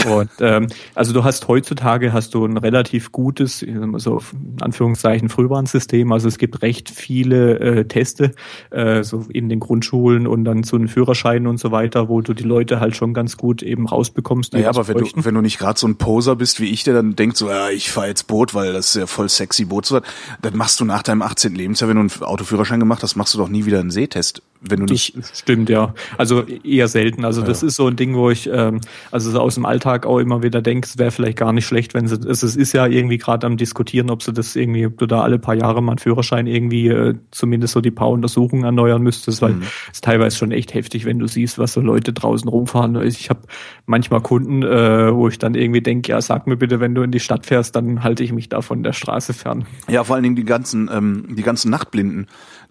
Und 0.06 0.30
ähm, 0.40 0.66
also 0.94 1.12
du 1.12 1.24
hast 1.24 1.48
heutzutage 1.48 2.12
hast 2.12 2.34
du 2.34 2.44
ein 2.44 2.56
relativ 2.56 3.12
gutes, 3.12 3.60
so 3.60 4.20
in 4.32 4.56
Anführungszeichen 4.60 5.28
Frühwarnsystem. 5.28 6.10
Also 6.12 6.28
es 6.28 6.38
gibt 6.38 6.62
recht 6.62 6.90
viele 6.90 7.58
äh, 7.58 7.84
Teste, 7.84 8.32
äh, 8.70 9.02
so 9.02 9.26
in 9.28 9.48
den 9.48 9.60
Grundschulen 9.60 10.26
und 10.26 10.44
dann 10.44 10.64
zu 10.64 10.78
den 10.78 10.88
Führerscheinen 10.88 11.46
und 11.46 11.58
so 11.58 11.70
weiter, 11.70 12.08
wo 12.08 12.20
du 12.20 12.34
die 12.34 12.42
Leute 12.42 12.80
halt 12.80 12.96
schon 12.96 13.14
ganz 13.14 13.36
gut 13.36 13.62
eben 13.62 13.86
rausbekommst. 13.86 14.54
Ja, 14.54 14.70
aber 14.70 14.88
wenn 14.88 14.98
du, 14.98 15.08
wenn 15.14 15.34
du 15.34 15.40
nicht 15.40 15.58
gerade 15.58 15.78
so 15.78 15.86
ein 15.86 15.96
Poser 15.96 16.36
bist 16.36 16.60
wie 16.60 16.70
ich, 16.70 16.84
der 16.84 16.94
dann 16.94 17.14
denkt 17.16 17.36
so, 17.36 17.48
ja, 17.48 17.70
ich 17.70 17.90
fahre 17.90 18.08
jetzt 18.08 18.26
Boot, 18.26 18.54
weil 18.54 18.72
das 18.72 18.88
ist 18.88 18.96
ja 18.96 19.06
voll 19.06 19.28
sexy 19.28 19.64
Boot 19.64 19.86
zu 19.86 19.94
sein, 19.94 20.02
dann 20.42 20.56
machst 20.56 20.80
du 20.80 20.84
nach 20.84 21.02
deinem 21.02 21.22
18. 21.22 21.54
Lebensjahr, 21.54 21.88
wenn 21.88 21.96
du 21.96 22.00
einen 22.00 22.22
Autoführerschein 22.22 22.80
gemacht 22.80 23.02
hast, 23.02 23.16
machst 23.16 23.34
du 23.34 23.38
doch 23.38 23.48
nie 23.48 23.66
wieder 23.66 23.80
einen 23.80 23.90
Sehtest 23.90 24.42
wenn 24.68 24.80
du 24.80 24.92
nicht. 24.92 25.16
Das 25.16 25.38
stimmt, 25.38 25.68
ja. 25.68 25.94
Also 26.18 26.42
eher 26.42 26.88
selten. 26.88 27.24
Also 27.24 27.42
das 27.42 27.62
ist 27.62 27.76
so 27.76 27.88
ein 27.88 27.96
Ding, 27.96 28.14
wo 28.14 28.30
ich 28.30 28.48
ähm, 28.52 28.80
also 29.10 29.30
so 29.30 29.40
aus 29.40 29.54
dem 29.56 29.66
Alltag 29.66 30.06
auch 30.06 30.18
immer 30.18 30.42
wieder 30.42 30.62
denke, 30.62 30.86
es 30.86 30.98
wäre 30.98 31.10
vielleicht 31.10 31.38
gar 31.38 31.52
nicht 31.52 31.66
schlecht, 31.66 31.94
wenn 31.94 32.06
sie 32.06 32.16
es, 32.28 32.42
es 32.42 32.56
ist 32.56 32.72
ja 32.72 32.86
irgendwie 32.86 33.18
gerade 33.18 33.46
am 33.46 33.56
diskutieren, 33.56 34.10
ob 34.10 34.22
sie 34.22 34.32
das 34.32 34.54
irgendwie, 34.54 34.86
ob 34.86 34.98
du 34.98 35.06
da 35.06 35.22
alle 35.22 35.38
paar 35.38 35.54
Jahre 35.54 35.82
mal 35.82 35.92
einen 35.92 35.98
Führerschein 35.98 36.46
irgendwie 36.46 36.88
äh, 36.88 37.14
zumindest 37.30 37.72
so 37.72 37.80
die 37.80 37.90
paar 37.90 38.10
Untersuchungen 38.10 38.64
erneuern 38.64 39.02
müsstest, 39.02 39.42
weil 39.42 39.54
mhm. 39.54 39.62
es 39.62 39.94
ist 39.94 40.04
teilweise 40.04 40.36
schon 40.36 40.52
echt 40.52 40.74
heftig, 40.74 41.04
wenn 41.04 41.18
du 41.18 41.26
siehst, 41.26 41.58
was 41.58 41.72
so 41.72 41.80
Leute 41.80 42.12
draußen 42.12 42.48
rumfahren. 42.48 43.00
Ich 43.02 43.30
habe 43.30 43.40
manchmal 43.86 44.20
Kunden, 44.20 44.62
äh, 44.62 45.14
wo 45.14 45.28
ich 45.28 45.38
dann 45.38 45.54
irgendwie 45.54 45.80
denke, 45.80 46.12
ja, 46.12 46.20
sag 46.20 46.46
mir 46.46 46.56
bitte, 46.56 46.80
wenn 46.80 46.94
du 46.94 47.02
in 47.02 47.10
die 47.10 47.20
Stadt 47.20 47.46
fährst, 47.46 47.74
dann 47.76 48.02
halte 48.04 48.22
ich 48.22 48.32
mich 48.32 48.48
da 48.48 48.60
von 48.62 48.82
der 48.82 48.92
Straße 48.92 49.32
fern. 49.32 49.66
Ja, 49.88 50.04
vor 50.04 50.14
allen 50.14 50.22
Dingen 50.22 50.36
die 50.36 50.44
ganzen, 50.44 50.88
ähm, 50.92 51.26
die 51.30 51.42
ganzen 51.42 51.70
Nachtblinden 51.70 52.26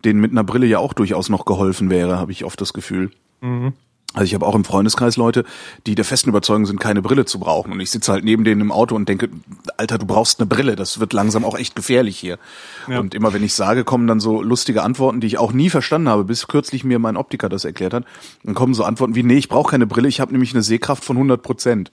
denen 0.05 0.19
mit 0.19 0.31
einer 0.31 0.43
Brille 0.43 0.65
ja 0.65 0.79
auch 0.79 0.93
durchaus 0.93 1.29
noch 1.29 1.45
geholfen 1.45 1.89
wäre, 1.89 2.17
habe 2.17 2.31
ich 2.31 2.45
oft 2.45 2.59
das 2.59 2.73
Gefühl. 2.73 3.11
Mhm. 3.41 3.73
Also 4.13 4.25
ich 4.25 4.33
habe 4.33 4.45
auch 4.45 4.55
im 4.55 4.65
Freundeskreis 4.65 5.15
Leute, 5.15 5.45
die 5.87 5.95
der 5.95 6.03
festen 6.03 6.29
Überzeugung 6.29 6.65
sind, 6.65 6.81
keine 6.81 7.01
Brille 7.01 7.23
zu 7.23 7.39
brauchen. 7.39 7.71
Und 7.71 7.79
ich 7.79 7.91
sitze 7.91 8.11
halt 8.11 8.25
neben 8.25 8.43
denen 8.43 8.59
im 8.59 8.71
Auto 8.71 8.93
und 8.93 9.07
denke, 9.07 9.29
Alter, 9.77 9.97
du 9.97 10.05
brauchst 10.05 10.41
eine 10.41 10.47
Brille, 10.47 10.75
das 10.75 10.99
wird 10.99 11.13
langsam 11.13 11.45
auch 11.45 11.57
echt 11.57 11.77
gefährlich 11.77 12.19
hier. 12.19 12.37
Ja. 12.89 12.99
Und 12.99 13.15
immer 13.15 13.31
wenn 13.31 13.43
ich 13.43 13.53
sage, 13.53 13.85
kommen 13.85 14.07
dann 14.07 14.19
so 14.19 14.41
lustige 14.41 14.83
Antworten, 14.83 15.21
die 15.21 15.27
ich 15.27 15.37
auch 15.37 15.53
nie 15.53 15.69
verstanden 15.69 16.09
habe, 16.09 16.25
bis 16.25 16.47
kürzlich 16.47 16.83
mir 16.83 16.99
mein 16.99 17.15
Optiker 17.15 17.47
das 17.47 17.63
erklärt 17.63 17.93
hat. 17.93 18.03
Dann 18.43 18.53
kommen 18.53 18.73
so 18.73 18.83
Antworten 18.83 19.15
wie, 19.15 19.23
nee, 19.23 19.37
ich 19.37 19.47
brauche 19.47 19.71
keine 19.71 19.87
Brille, 19.87 20.09
ich 20.09 20.19
habe 20.19 20.33
nämlich 20.33 20.53
eine 20.53 20.63
Sehkraft 20.63 21.05
von 21.05 21.15
100 21.15 21.41
Prozent. 21.41 21.91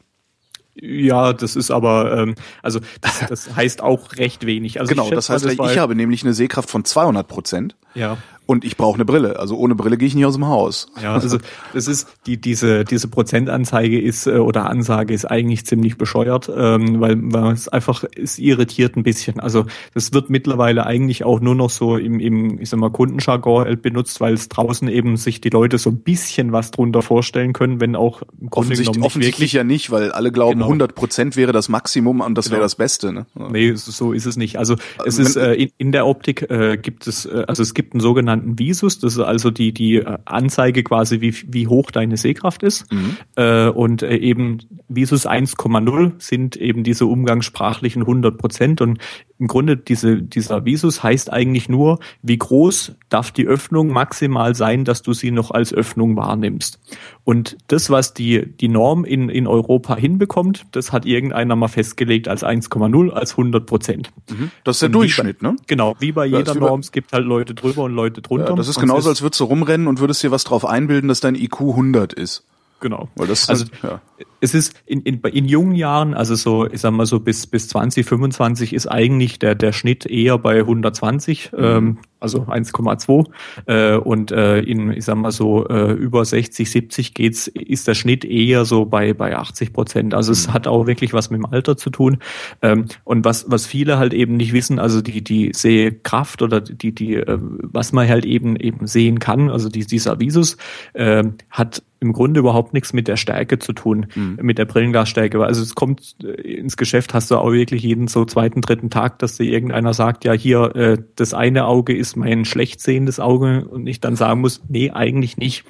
Ja, 0.80 1.32
das 1.32 1.56
ist 1.56 1.70
aber, 1.70 2.16
ähm, 2.16 2.34
also 2.62 2.80
das, 3.00 3.20
das 3.28 3.56
heißt 3.56 3.82
auch 3.82 4.16
recht 4.16 4.46
wenig. 4.46 4.80
Also 4.80 4.90
genau, 4.90 5.10
das 5.10 5.28
heißt, 5.28 5.44
das 5.44 5.52
ich 5.52 5.78
habe 5.78 5.94
nämlich 5.94 6.22
eine 6.22 6.34
Sehkraft 6.34 6.70
von 6.70 6.84
200 6.84 7.26
Prozent. 7.26 7.76
Ja 7.94 8.18
und 8.48 8.64
ich 8.64 8.78
brauche 8.78 8.94
eine 8.94 9.04
Brille. 9.04 9.38
Also 9.38 9.58
ohne 9.58 9.74
Brille 9.74 9.98
gehe 9.98 10.08
ich 10.08 10.14
nicht 10.14 10.24
aus 10.24 10.32
dem 10.32 10.46
Haus. 10.46 10.86
Ja, 11.02 11.12
also 11.12 11.36
das 11.74 11.86
ist 11.86 12.08
die 12.24 12.40
diese 12.40 12.82
diese 12.82 13.06
Prozentanzeige 13.06 14.00
ist 14.00 14.26
äh, 14.26 14.38
oder 14.38 14.70
Ansage 14.70 15.12
ist 15.12 15.26
eigentlich 15.26 15.66
ziemlich 15.66 15.98
bescheuert, 15.98 16.50
ähm, 16.56 16.98
weil, 16.98 17.18
weil 17.20 17.52
es 17.52 17.68
einfach 17.68 18.04
es 18.16 18.38
irritiert 18.38 18.96
ein 18.96 19.02
bisschen. 19.02 19.38
Also 19.38 19.66
das 19.92 20.14
wird 20.14 20.30
mittlerweile 20.30 20.86
eigentlich 20.86 21.24
auch 21.24 21.40
nur 21.40 21.54
noch 21.54 21.68
so 21.68 21.98
im 21.98 22.20
im 22.20 22.58
ich 22.58 22.70
sag 22.70 22.80
mal 22.80 22.88
Kundenjargon 22.88 23.82
benutzt, 23.82 24.18
weil 24.22 24.32
es 24.32 24.48
draußen 24.48 24.88
eben 24.88 25.18
sich 25.18 25.42
die 25.42 25.50
Leute 25.50 25.76
so 25.76 25.90
ein 25.90 25.98
bisschen 25.98 26.50
was 26.50 26.70
drunter 26.70 27.02
vorstellen 27.02 27.52
können, 27.52 27.82
wenn 27.82 27.96
auch 27.96 28.22
im 28.40 28.48
Grunde 28.48 28.76
genommen 28.76 28.96
nicht 28.96 29.04
offensichtlich 29.04 29.40
wirklich. 29.40 29.52
ja 29.52 29.64
nicht, 29.64 29.90
weil 29.90 30.10
alle 30.10 30.32
glauben 30.32 30.54
genau. 30.54 30.68
100 30.68 30.94
Prozent 30.94 31.36
wäre 31.36 31.52
das 31.52 31.68
Maximum 31.68 32.22
und 32.22 32.34
das 32.34 32.46
genau. 32.46 32.54
wäre 32.54 32.64
das 32.64 32.76
Beste. 32.76 33.12
Ne? 33.12 33.26
Nee, 33.34 33.74
so 33.74 34.14
ist 34.14 34.24
es 34.24 34.38
nicht. 34.38 34.58
Also 34.58 34.76
es 35.04 35.18
ist 35.18 35.36
äh, 35.36 35.52
in, 35.52 35.70
in 35.76 35.92
der 35.92 36.06
Optik 36.06 36.50
äh, 36.50 36.78
gibt 36.78 37.06
es 37.06 37.26
äh, 37.26 37.44
also 37.46 37.62
es 37.62 37.74
gibt 37.74 37.92
einen 37.92 38.00
sogenannten 38.00 38.37
sogenannten 38.38 38.58
Visus. 38.58 38.98
Das 38.98 39.14
ist 39.14 39.20
also 39.20 39.50
die, 39.50 39.72
die 39.72 39.96
äh, 39.96 40.18
Anzeige 40.24 40.82
quasi, 40.82 41.20
wie, 41.20 41.34
wie 41.46 41.66
hoch 41.66 41.90
deine 41.90 42.16
Sehkraft 42.16 42.62
ist. 42.62 42.90
Mhm. 42.92 43.16
Äh, 43.36 43.68
und 43.68 44.02
äh, 44.02 44.16
eben 44.16 44.58
Visus 44.88 45.26
1,0 45.26 46.12
sind 46.18 46.56
eben 46.56 46.84
diese 46.84 47.06
umgangssprachlichen 47.06 48.02
100 48.02 48.38
Prozent. 48.38 48.80
Und 48.80 48.98
im 49.38 49.46
Grunde 49.46 49.76
diese, 49.76 50.22
dieser 50.22 50.64
Visus 50.64 51.02
heißt 51.02 51.32
eigentlich 51.32 51.68
nur, 51.68 51.98
wie 52.22 52.38
groß 52.38 52.96
darf 53.08 53.30
die 53.30 53.46
Öffnung 53.46 53.88
maximal 53.88 54.54
sein, 54.54 54.84
dass 54.84 55.02
du 55.02 55.12
sie 55.12 55.30
noch 55.30 55.50
als 55.50 55.72
Öffnung 55.72 56.16
wahrnimmst. 56.16 56.80
Und 57.28 57.58
das, 57.66 57.90
was 57.90 58.14
die, 58.14 58.46
die 58.56 58.68
Norm 58.68 59.04
in, 59.04 59.28
in 59.28 59.46
Europa 59.46 59.94
hinbekommt, 59.94 60.64
das 60.72 60.92
hat 60.92 61.04
irgendeiner 61.04 61.56
mal 61.56 61.68
festgelegt 61.68 62.26
als 62.26 62.42
1,0, 62.42 63.10
als 63.10 63.32
100 63.32 63.66
Prozent. 63.66 64.10
Mhm. 64.30 64.50
Das 64.64 64.76
ist 64.76 64.80
der 64.80 64.86
und 64.86 64.92
Durchschnitt, 64.94 65.40
bei, 65.40 65.50
ne? 65.50 65.56
Genau, 65.66 65.94
wie 65.98 66.12
bei 66.12 66.24
jeder 66.24 66.54
ja, 66.54 66.58
Norm, 66.58 66.80
es 66.80 66.90
gibt 66.90 67.12
halt 67.12 67.26
Leute 67.26 67.52
drüber 67.52 67.82
und 67.82 67.92
Leute 67.92 68.22
drunter. 68.22 68.48
Ja, 68.48 68.56
das 68.56 68.68
ist 68.68 68.80
genauso, 68.80 69.10
als 69.10 69.20
würdest 69.20 69.40
du 69.40 69.44
rumrennen 69.44 69.88
und 69.88 70.00
würdest 70.00 70.22
dir 70.22 70.30
was 70.30 70.44
drauf 70.44 70.64
einbilden, 70.64 71.08
dass 71.08 71.20
dein 71.20 71.34
IQ 71.34 71.60
100 71.60 72.14
ist. 72.14 72.44
Genau. 72.80 73.10
Weil 73.14 73.26
das 73.26 73.46
also 73.50 73.66
ja. 73.82 74.00
Es 74.40 74.54
ist 74.54 74.80
in, 74.86 75.02
in, 75.02 75.20
in 75.20 75.46
jungen 75.46 75.74
Jahren, 75.74 76.14
also 76.14 76.34
so, 76.34 76.66
ich 76.66 76.80
sag 76.80 76.92
mal 76.92 77.06
so 77.06 77.20
bis 77.20 77.46
bis 77.46 77.68
20, 77.68 78.06
25 78.06 78.72
ist 78.72 78.86
eigentlich 78.86 79.38
der 79.38 79.54
der 79.54 79.72
Schnitt 79.72 80.06
eher 80.06 80.38
bei 80.38 80.58
120, 80.60 81.52
mhm. 81.52 81.58
ähm, 81.58 81.98
also 82.20 82.42
1,2 82.42 83.26
äh, 83.66 83.96
und 83.96 84.30
äh, 84.30 84.60
in 84.60 84.92
ich 84.92 85.04
sag 85.04 85.16
mal 85.16 85.32
so 85.32 85.66
äh, 85.68 85.92
über 85.92 86.24
60, 86.24 86.70
70 86.70 87.14
geht's 87.14 87.48
ist 87.48 87.88
der 87.88 87.94
Schnitt 87.94 88.24
eher 88.24 88.64
so 88.64 88.84
bei 88.84 89.12
bei 89.12 89.36
80 89.36 89.72
Prozent. 89.72 90.14
Also 90.14 90.32
es 90.32 90.48
mhm. 90.48 90.52
hat 90.52 90.66
auch 90.66 90.86
wirklich 90.86 91.12
was 91.12 91.30
mit 91.30 91.38
dem 91.38 91.46
Alter 91.46 91.76
zu 91.76 91.90
tun 91.90 92.18
ähm, 92.62 92.86
und 93.04 93.24
was 93.24 93.50
was 93.50 93.66
viele 93.66 93.98
halt 93.98 94.14
eben 94.14 94.36
nicht 94.36 94.52
wissen, 94.52 94.78
also 94.78 95.00
die 95.00 95.22
die 95.22 95.52
Sehkraft 95.52 96.42
oder 96.42 96.60
die 96.60 96.92
die 96.92 97.14
äh, 97.14 97.38
was 97.40 97.92
man 97.92 98.08
halt 98.08 98.24
eben 98.24 98.56
eben 98.56 98.86
sehen 98.86 99.18
kann, 99.18 99.50
also 99.50 99.68
die, 99.68 99.86
dieser 99.86 100.20
Visus 100.20 100.56
äh, 100.94 101.24
hat 101.50 101.82
im 102.00 102.12
Grunde 102.12 102.40
überhaupt 102.40 102.74
nichts 102.74 102.92
mit 102.92 103.08
der 103.08 103.16
Stärke 103.16 103.58
zu 103.58 103.72
tun. 103.72 104.06
Mhm. 104.14 104.38
mit 104.42 104.58
der 104.58 104.64
Brillenglasstärke. 104.64 105.44
Also 105.44 105.62
es 105.62 105.74
kommt 105.74 106.16
äh, 106.22 106.28
ins 106.28 106.76
Geschäft, 106.76 107.14
hast 107.14 107.30
du 107.30 107.36
auch 107.36 107.52
wirklich 107.52 107.82
jeden 107.82 108.08
so 108.08 108.24
zweiten, 108.24 108.60
dritten 108.60 108.90
Tag, 108.90 109.18
dass 109.18 109.36
dir 109.36 109.44
irgendeiner 109.44 109.94
sagt, 109.94 110.24
ja 110.24 110.32
hier, 110.32 110.74
äh, 110.76 110.98
das 111.16 111.34
eine 111.34 111.66
Auge 111.66 111.96
ist 111.96 112.16
mein 112.16 112.44
schlecht 112.44 112.80
sehendes 112.80 113.20
Auge 113.20 113.66
und 113.68 113.86
ich 113.86 114.00
dann 114.00 114.16
sagen 114.16 114.40
muss, 114.40 114.62
nee, 114.68 114.90
eigentlich 114.90 115.36
nicht. 115.36 115.64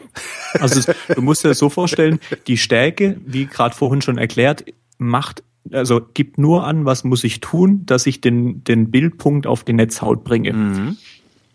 Also 0.60 0.92
du 1.14 1.22
musst 1.22 1.44
dir 1.44 1.48
das 1.48 1.58
so 1.58 1.68
vorstellen, 1.68 2.20
die 2.46 2.56
Stärke, 2.56 3.18
wie 3.26 3.46
gerade 3.46 3.74
vorhin 3.74 4.02
schon 4.02 4.18
erklärt, 4.18 4.64
macht 4.98 5.42
also 5.72 6.00
gibt 6.14 6.38
nur 6.38 6.66
an, 6.66 6.84
was 6.84 7.04
muss 7.04 7.24
ich 7.24 7.40
tun, 7.40 7.84
dass 7.86 8.06
ich 8.06 8.20
den, 8.20 8.64
den 8.64 8.90
Bildpunkt 8.90 9.46
auf 9.46 9.64
die 9.64 9.72
Netzhaut 9.72 10.24
bringe. 10.24 10.52
Mhm. 10.52 10.96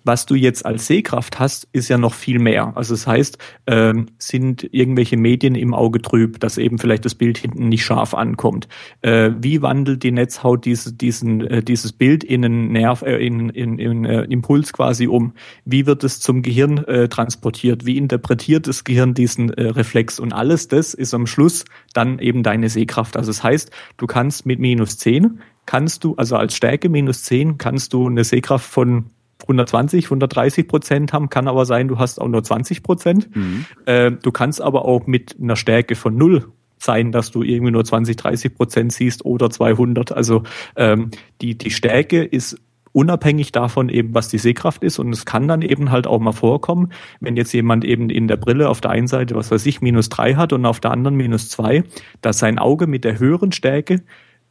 Was 0.04 0.26
du 0.26 0.36
jetzt 0.36 0.66
als 0.66 0.88
Sehkraft 0.88 1.40
hast, 1.40 1.68
ist 1.72 1.90
ja 1.90 1.98
noch 1.98 2.14
viel 2.14 2.40
mehr. 2.40 2.74
Also 2.76 2.94
das 2.94 3.08
heißt, 3.08 3.38
ähm, 3.68 4.08
sind 4.18 4.68
irgendwelche 4.72 5.18
Medien 5.18 5.56
im 5.56 5.74
Auge 5.74 6.02
trüb, 6.02 6.40
dass 6.40 6.58
eben 6.58 6.78
vielleicht 6.78 7.06
das 7.06 7.16
Bild 7.16 7.38
hinten 7.38 7.70
nicht 7.70 7.86
scharf 7.86 8.14
ankommt. 8.14 8.68
Äh, 9.02 9.32
wie 9.40 9.62
wandelt 9.62 10.04
die 10.04 10.12
Netzhaut 10.12 10.66
diese, 10.66 10.94
diesen, 10.94 11.42
äh, 11.48 11.64
dieses 11.64 11.94
Bild 11.94 12.24
in 12.24 12.44
einen 12.44 12.72
Nerv, 12.72 13.02
äh, 13.02 13.26
in, 13.26 13.50
in, 13.50 13.80
in 13.80 14.06
äh, 14.06 14.24
Impuls 14.24 14.74
quasi 14.74 15.08
um? 15.08 15.34
Wie 15.66 15.86
wird 15.86 16.04
es 16.04 16.20
zum 16.20 16.42
Gehirn 16.42 16.80
äh, 16.80 17.08
transportiert? 17.08 17.86
Wie 17.86 17.98
interpretiert 17.98 18.68
das 18.68 18.84
Gehirn 18.84 19.14
diesen 19.14 19.52
äh, 19.52 19.68
Reflex? 19.68 20.20
Und 20.20 20.34
alles 20.34 20.68
das 20.68 20.94
ist 20.94 21.14
am 21.14 21.28
Schluss 21.28 21.66
dann 21.94 22.20
eben 22.20 22.44
deine 22.44 22.70
Sehkraft. 22.70 23.16
Also 23.16 23.32
das 23.32 23.44
heißt, 23.44 23.72
du 23.98 24.08
kannst 24.08 24.46
mit 24.46 24.60
minus 24.60 24.98
10 24.98 25.40
kannst 25.66 26.04
du, 26.04 26.16
also 26.16 26.36
als 26.36 26.56
Stärke 26.56 26.90
minus 26.90 27.24
10, 27.24 27.58
kannst 27.58 27.94
du 27.94 28.08
eine 28.08 28.24
Sehkraft 28.24 28.70
von 28.70 29.06
120, 29.44 30.06
130 30.06 30.68
Prozent 30.68 31.14
haben, 31.14 31.30
kann 31.30 31.48
aber 31.48 31.66
sein, 31.66 31.88
du 31.88 32.00
hast 32.00 32.20
auch 32.20 32.28
nur 32.28 32.44
20 32.44 32.84
Prozent. 32.84 33.36
Mhm. 33.36 33.66
Äh, 33.86 34.12
du 34.12 34.32
kannst 34.32 34.62
aber 34.62 34.86
auch 34.86 35.08
mit 35.08 35.38
einer 35.42 35.56
Stärke 35.56 35.96
von 35.96 36.18
null 36.18 36.48
sein, 36.78 37.12
dass 37.12 37.32
du 37.32 37.44
irgendwie 37.44 37.72
nur 37.72 37.86
20, 37.86 38.16
30 38.16 38.56
Prozent 38.56 38.94
siehst 38.94 39.26
oder 39.26 39.50
200. 39.50 40.12
Also 40.12 40.44
ähm, 40.76 41.12
die, 41.42 41.58
die 41.58 41.72
Stärke 41.72 42.24
ist 42.24 42.58
unabhängig 42.94 43.52
davon 43.52 43.90
eben, 43.90 44.14
was 44.14 44.30
die 44.30 44.38
Sehkraft 44.38 44.84
ist. 44.84 45.00
Und 45.00 45.12
es 45.12 45.26
kann 45.26 45.48
dann 45.48 45.62
eben 45.62 45.92
halt 45.92 46.08
auch 46.08 46.20
mal 46.20 46.32
vorkommen, 46.32 46.92
wenn 47.20 47.36
jetzt 47.36 47.52
jemand 47.52 47.84
eben 47.84 48.10
in 48.10 48.28
der 48.28 48.38
Brille 48.38 48.70
auf 48.70 48.82
der 48.82 48.92
einen 48.92 49.08
Seite, 49.08 49.36
was 49.36 49.52
weiß 49.52 49.66
ich, 49.66 49.82
minus 49.82 50.10
drei 50.10 50.36
hat 50.36 50.54
und 50.54 50.66
auf 50.66 50.80
der 50.80 50.92
anderen 50.92 51.18
minus 51.18 51.50
zwei, 51.50 51.84
dass 52.22 52.40
sein 52.40 52.60
Auge 52.60 52.88
mit 52.88 53.04
der 53.04 53.20
höheren 53.20 53.52
Stärke 53.52 54.04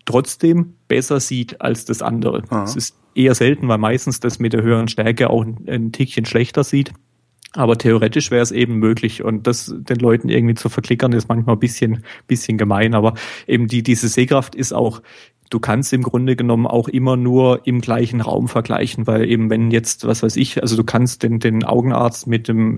trotzdem 0.04 0.74
besser 0.88 1.20
sieht 1.20 1.60
als 1.60 1.84
das 1.84 2.02
andere. 2.02 2.42
Es 2.64 2.76
ist 2.76 2.96
eher 3.14 3.34
selten, 3.34 3.68
weil 3.68 3.78
meistens 3.78 4.20
das 4.20 4.38
mit 4.38 4.52
der 4.52 4.62
höheren 4.62 4.88
Stärke 4.88 5.30
auch 5.30 5.44
ein, 5.44 5.66
ein 5.68 5.92
Tickchen 5.92 6.24
schlechter 6.24 6.64
sieht. 6.64 6.92
Aber 7.54 7.76
theoretisch 7.76 8.30
wäre 8.30 8.42
es 8.42 8.50
eben 8.50 8.76
möglich 8.76 9.22
und 9.22 9.46
das 9.46 9.74
den 9.76 9.98
Leuten 9.98 10.30
irgendwie 10.30 10.54
zu 10.54 10.70
verklickern 10.70 11.12
ist 11.12 11.28
manchmal 11.28 11.56
ein 11.56 11.60
bisschen, 11.60 12.02
bisschen 12.26 12.56
gemein. 12.56 12.94
Aber 12.94 13.14
eben 13.46 13.66
die, 13.66 13.82
diese 13.82 14.08
Sehkraft 14.08 14.54
ist 14.54 14.72
auch, 14.72 15.02
du 15.50 15.60
kannst 15.60 15.92
im 15.92 16.02
Grunde 16.02 16.34
genommen 16.34 16.66
auch 16.66 16.88
immer 16.88 17.16
nur 17.16 17.66
im 17.66 17.82
gleichen 17.82 18.22
Raum 18.22 18.48
vergleichen, 18.48 19.06
weil 19.06 19.28
eben 19.28 19.50
wenn 19.50 19.70
jetzt, 19.70 20.06
was 20.06 20.22
weiß 20.22 20.36
ich, 20.36 20.62
also 20.62 20.76
du 20.76 20.84
kannst 20.84 21.22
den, 21.22 21.40
den 21.40 21.62
Augenarzt 21.62 22.26
mit 22.26 22.48
dem, 22.48 22.76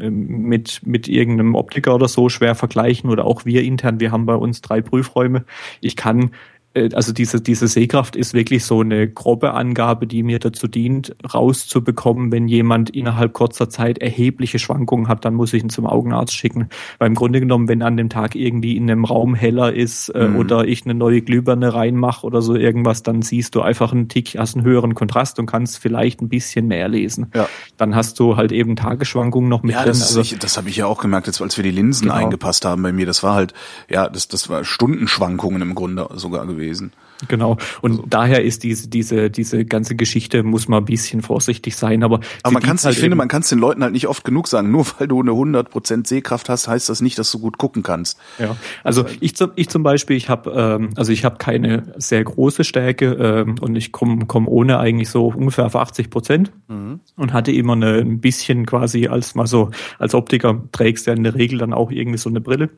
mit, 0.48 0.80
mit 0.84 1.06
irgendeinem 1.06 1.54
Optiker 1.54 1.94
oder 1.94 2.08
so 2.08 2.28
schwer 2.28 2.56
vergleichen 2.56 3.10
oder 3.10 3.26
auch 3.26 3.44
wir 3.44 3.62
intern, 3.62 4.00
wir 4.00 4.10
haben 4.10 4.26
bei 4.26 4.34
uns 4.34 4.60
drei 4.60 4.80
Prüfräume. 4.80 5.44
Ich 5.80 5.94
kann 5.94 6.32
also 6.74 7.12
diese, 7.12 7.40
diese 7.40 7.68
Sehkraft 7.68 8.16
ist 8.16 8.34
wirklich 8.34 8.64
so 8.64 8.80
eine 8.80 9.08
grobe 9.08 9.54
Angabe, 9.54 10.08
die 10.08 10.24
mir 10.24 10.40
dazu 10.40 10.66
dient, 10.66 11.14
rauszubekommen, 11.32 12.32
wenn 12.32 12.48
jemand 12.48 12.90
innerhalb 12.90 13.32
kurzer 13.32 13.70
Zeit 13.70 13.98
erhebliche 13.98 14.58
Schwankungen 14.58 15.06
hat, 15.06 15.24
dann 15.24 15.34
muss 15.34 15.52
ich 15.52 15.62
ihn 15.62 15.70
zum 15.70 15.86
Augenarzt 15.86 16.34
schicken. 16.34 16.68
Weil 16.98 17.08
im 17.08 17.14
Grunde 17.14 17.38
genommen, 17.38 17.68
wenn 17.68 17.82
an 17.82 17.96
dem 17.96 18.08
Tag 18.08 18.34
irgendwie 18.34 18.76
in 18.76 18.90
einem 18.90 19.04
Raum 19.04 19.36
heller 19.36 19.72
ist 19.72 20.08
äh, 20.08 20.28
mhm. 20.28 20.36
oder 20.36 20.66
ich 20.66 20.84
eine 20.84 20.94
neue 20.94 21.22
Glühbirne 21.22 21.74
reinmache 21.74 22.26
oder 22.26 22.42
so 22.42 22.56
irgendwas, 22.56 23.04
dann 23.04 23.22
siehst 23.22 23.54
du 23.54 23.60
einfach 23.60 23.92
einen 23.92 24.08
Tick, 24.08 24.36
hast 24.36 24.56
einen 24.56 24.64
höheren 24.64 24.94
Kontrast 24.94 25.38
und 25.38 25.46
kannst 25.46 25.78
vielleicht 25.78 26.22
ein 26.22 26.28
bisschen 26.28 26.66
mehr 26.66 26.88
lesen. 26.88 27.30
Ja. 27.34 27.48
Dann 27.76 27.94
hast 27.94 28.18
du 28.18 28.36
halt 28.36 28.50
eben 28.50 28.74
Tagesschwankungen 28.74 29.48
noch 29.48 29.62
mit 29.62 29.76
ja, 29.76 29.82
drin. 29.82 29.92
Das, 29.92 30.16
also, 30.16 30.36
das 30.36 30.56
habe 30.56 30.68
ich 30.68 30.76
ja 30.76 30.86
auch 30.86 31.00
gemerkt, 31.00 31.28
jetzt, 31.28 31.40
als 31.40 31.56
wir 31.56 31.62
die 31.62 31.70
Linsen 31.70 32.08
genau. 32.08 32.16
eingepasst 32.16 32.64
haben 32.64 32.82
bei 32.82 32.92
mir. 32.92 33.06
Das 33.06 33.22
war 33.22 33.34
halt, 33.34 33.54
ja, 33.88 34.08
das, 34.08 34.26
das 34.26 34.48
war 34.48 34.64
Stundenschwankungen 34.64 35.62
im 35.62 35.76
Grunde 35.76 36.08
sogar 36.14 36.44
gewesen 36.46 36.63
gewesen. 36.64 36.92
Genau. 37.28 37.56
Und 37.80 37.92
also. 37.92 38.04
daher 38.08 38.44
ist 38.44 38.62
diese, 38.62 38.88
diese, 38.88 39.30
diese 39.30 39.64
ganze 39.64 39.94
Geschichte, 39.94 40.42
muss 40.42 40.68
man 40.68 40.82
ein 40.82 40.84
bisschen 40.84 41.22
vorsichtig 41.22 41.76
sein. 41.76 42.02
Aber, 42.02 42.20
aber 42.42 42.52
man 42.52 42.62
kann 42.62 42.76
halt 42.76 42.94
ich 42.94 43.00
finde, 43.00 43.16
man 43.16 43.28
kann 43.28 43.42
es 43.42 43.48
den 43.48 43.58
Leuten 43.58 43.82
halt 43.82 43.92
nicht 43.92 44.08
oft 44.08 44.24
genug 44.24 44.48
sagen. 44.48 44.70
Nur 44.70 44.86
weil 44.98 45.08
du 45.08 45.20
eine 45.20 45.30
100% 45.30 46.06
Sehkraft 46.06 46.48
hast, 46.48 46.68
heißt 46.68 46.88
das 46.88 47.00
nicht, 47.00 47.18
dass 47.18 47.30
du 47.30 47.38
gut 47.38 47.58
gucken 47.58 47.82
kannst. 47.82 48.18
Ja. 48.38 48.56
Also 48.82 49.06
ich, 49.20 49.36
zum, 49.36 49.52
ich 49.54 49.68
zum 49.68 49.82
Beispiel, 49.82 50.16
ich 50.16 50.28
habe 50.28 50.50
ähm, 50.50 50.90
also 50.96 51.12
ich 51.12 51.24
habe 51.24 51.36
keine 51.38 51.94
sehr 51.96 52.24
große 52.24 52.64
Stärke 52.64 53.12
ähm, 53.12 53.56
und 53.60 53.76
ich 53.76 53.92
komme 53.92 54.26
komm 54.26 54.48
ohne 54.48 54.78
eigentlich 54.78 55.08
so 55.08 55.28
ungefähr 55.28 55.66
auf 55.66 55.76
80 55.76 56.10
Prozent 56.10 56.52
mhm. 56.68 57.00
und 57.16 57.32
hatte 57.32 57.52
immer 57.52 57.74
eine, 57.74 57.98
ein 57.98 58.20
bisschen 58.20 58.66
quasi 58.66 59.06
als 59.06 59.34
mal 59.34 59.46
so 59.46 59.70
als 59.98 60.14
Optiker 60.14 60.62
trägst 60.72 61.06
du 61.06 61.10
ja 61.10 61.16
in 61.16 61.24
der 61.24 61.34
Regel 61.34 61.58
dann 61.58 61.72
auch 61.72 61.90
irgendwie 61.90 62.18
so 62.18 62.28
eine 62.28 62.40
Brille. 62.40 62.70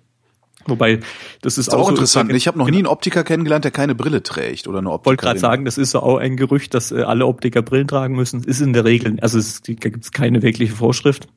Wobei, 0.68 0.96
das 0.96 1.04
ist, 1.04 1.06
das 1.42 1.58
ist 1.58 1.74
auch, 1.74 1.80
auch 1.80 1.84
so, 1.84 1.90
interessant. 1.90 2.32
Ich 2.32 2.46
habe 2.46 2.58
noch 2.58 2.68
nie 2.68 2.78
einen 2.78 2.86
Optiker 2.86 3.24
kennengelernt, 3.24 3.64
der 3.64 3.72
keine 3.72 3.94
Brille 3.94 4.22
trägt 4.22 4.68
oder 4.68 4.78
eine 4.78 4.90
Optiker. 4.90 5.10
Wollte 5.10 5.24
gerade 5.24 5.38
sagen, 5.38 5.64
das 5.64 5.78
ist 5.78 5.90
so 5.92 6.00
auch 6.00 6.18
ein 6.18 6.36
Gerücht, 6.36 6.74
dass 6.74 6.92
äh, 6.92 7.02
alle 7.02 7.26
Optiker 7.26 7.62
Brillen 7.62 7.88
tragen 7.88 8.14
müssen. 8.14 8.44
Ist 8.44 8.60
in 8.60 8.72
der 8.72 8.84
Regel, 8.84 9.18
also 9.20 9.38
es, 9.38 9.62
da 9.62 9.72
gibt 9.74 10.04
es 10.04 10.12
keine 10.12 10.42
wirkliche 10.42 10.74
Vorschrift. 10.74 11.28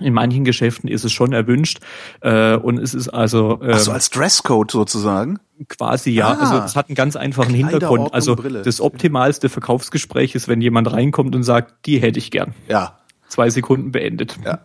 In 0.00 0.14
manchen 0.14 0.44
Geschäften 0.44 0.88
ist 0.88 1.04
es 1.04 1.12
schon 1.12 1.32
erwünscht 1.32 1.80
äh, 2.20 2.54
und 2.54 2.78
es 2.78 2.94
ist 2.94 3.08
also 3.08 3.60
ähm, 3.62 3.70
Ach 3.72 3.78
so 3.78 3.92
als 3.92 4.10
Dresscode 4.10 4.70
sozusagen. 4.70 5.40
Quasi 5.68 6.10
ja. 6.12 6.28
Ah, 6.28 6.38
also 6.40 6.64
es 6.64 6.76
hat 6.76 6.88
einen 6.88 6.94
ganz 6.94 7.16
einfachen 7.16 7.52
Hintergrund. 7.54 8.14
Also 8.14 8.36
das 8.36 8.80
optimalste 8.80 9.48
Verkaufsgespräch 9.48 10.36
ist, 10.36 10.46
wenn 10.46 10.60
jemand 10.60 10.92
reinkommt 10.92 11.34
und 11.34 11.42
sagt, 11.42 11.86
die 11.86 11.98
hätte 11.98 12.18
ich 12.18 12.30
gern. 12.30 12.54
Ja. 12.68 12.98
Zwei 13.26 13.50
Sekunden 13.50 13.90
beendet. 13.90 14.38
Ja. 14.44 14.60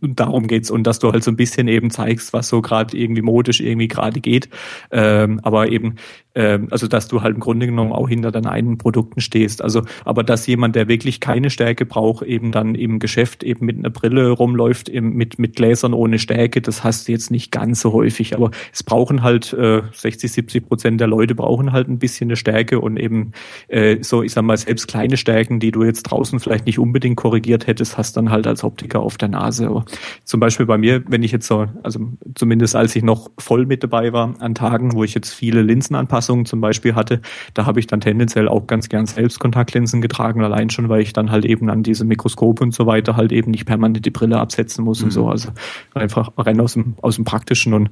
Und 0.00 0.20
darum 0.20 0.46
geht's 0.46 0.70
und 0.70 0.84
dass 0.84 0.98
du 0.98 1.12
halt 1.12 1.24
so 1.24 1.30
ein 1.30 1.36
bisschen 1.36 1.68
eben 1.68 1.90
zeigst, 1.90 2.32
was 2.32 2.48
so 2.48 2.60
gerade 2.60 2.96
irgendwie 2.96 3.22
modisch 3.22 3.60
irgendwie 3.60 3.88
gerade 3.88 4.20
geht. 4.20 4.48
Ähm, 4.90 5.40
aber 5.42 5.70
eben 5.70 5.96
ähm, 6.34 6.68
also 6.70 6.86
dass 6.86 7.08
du 7.08 7.22
halt 7.22 7.34
im 7.34 7.40
Grunde 7.40 7.66
genommen 7.66 7.92
auch 7.92 8.08
hinter 8.08 8.30
deinen 8.30 8.46
eigenen 8.46 8.78
Produkten 8.78 9.20
stehst. 9.20 9.62
Also, 9.62 9.82
aber 10.04 10.22
dass 10.22 10.46
jemand, 10.46 10.76
der 10.76 10.88
wirklich 10.88 11.20
keine 11.20 11.50
Stärke 11.50 11.86
braucht, 11.86 12.24
eben 12.24 12.52
dann 12.52 12.74
im 12.74 12.98
Geschäft 12.98 13.42
eben 13.42 13.66
mit 13.66 13.78
einer 13.78 13.90
Brille 13.90 14.30
rumläuft, 14.30 14.88
eben 14.88 15.14
mit, 15.14 15.38
mit 15.38 15.56
Gläsern 15.56 15.92
ohne 15.92 16.18
Stärke, 16.18 16.60
das 16.60 16.84
hast 16.84 17.08
du 17.08 17.12
jetzt 17.12 17.30
nicht 17.30 17.50
ganz 17.50 17.80
so 17.80 17.92
häufig. 17.92 18.36
Aber 18.36 18.50
es 18.72 18.82
brauchen 18.82 19.22
halt 19.22 19.52
äh, 19.52 19.82
60, 19.92 20.30
70 20.30 20.68
Prozent 20.68 21.00
der 21.00 21.08
Leute 21.08 21.34
brauchen 21.34 21.72
halt 21.72 21.88
ein 21.88 21.98
bisschen 21.98 22.28
eine 22.28 22.36
Stärke 22.36 22.80
und 22.80 22.96
eben 22.96 23.32
äh, 23.68 23.98
so, 24.02 24.22
ich 24.22 24.32
sag 24.32 24.42
mal, 24.42 24.56
selbst 24.56 24.86
kleine 24.86 25.16
Stärken, 25.16 25.58
die 25.58 25.72
du 25.72 25.82
jetzt 25.84 26.04
draußen 26.04 26.38
vielleicht 26.38 26.66
nicht 26.66 26.78
unbedingt 26.78 27.16
korrigiert 27.16 27.66
hättest, 27.66 27.98
hast 27.98 28.16
dann 28.16 28.30
halt 28.30 28.46
als 28.46 28.62
Optiker 28.62 29.00
auf 29.00 29.18
der 29.18 29.28
Nase. 29.28 29.69
Aber 29.70 29.84
zum 30.24 30.40
Beispiel 30.40 30.66
bei 30.66 30.78
mir, 30.78 31.02
wenn 31.08 31.22
ich 31.22 31.32
jetzt 31.32 31.46
so, 31.46 31.66
also 31.82 32.00
zumindest 32.34 32.76
als 32.76 32.94
ich 32.94 33.02
noch 33.02 33.30
voll 33.38 33.66
mit 33.66 33.82
dabei 33.82 34.12
war 34.12 34.34
an 34.40 34.54
Tagen, 34.54 34.92
wo 34.94 35.04
ich 35.04 35.14
jetzt 35.14 35.32
viele 35.32 35.62
Linsen 35.62 35.96
anpasse, 35.96 36.20
Anpassungen 36.20 36.44
zum 36.44 36.60
Beispiel 36.60 36.94
hatte, 36.94 37.20
da 37.54 37.66
habe 37.66 37.80
ich 37.80 37.86
dann 37.86 38.00
tendenziell 38.00 38.48
auch 38.48 38.66
ganz 38.66 38.88
gern 38.88 39.06
selbst 39.06 39.38
Kontaktlinsen 39.40 40.00
getragen, 40.00 40.42
allein 40.42 40.68
schon, 40.68 40.88
weil 40.88 41.00
ich 41.00 41.12
dann 41.12 41.30
halt 41.30 41.44
eben 41.44 41.70
an 41.70 41.82
diese 41.82 42.04
Mikroskope 42.04 42.62
und 42.62 42.74
so 42.74 42.86
weiter 42.86 43.16
halt 43.16 43.32
eben 43.32 43.50
nicht 43.50 43.64
permanent 43.64 44.04
die 44.04 44.10
Brille 44.10 44.38
absetzen 44.38 44.84
muss 44.84 45.00
mhm. 45.00 45.06
und 45.06 45.10
so. 45.12 45.28
Also 45.28 45.50
einfach 45.94 46.30
rein 46.36 46.60
aus 46.60 46.74
dem, 46.74 46.94
aus 47.00 47.16
dem 47.16 47.24
Praktischen. 47.24 47.72
Und 47.72 47.90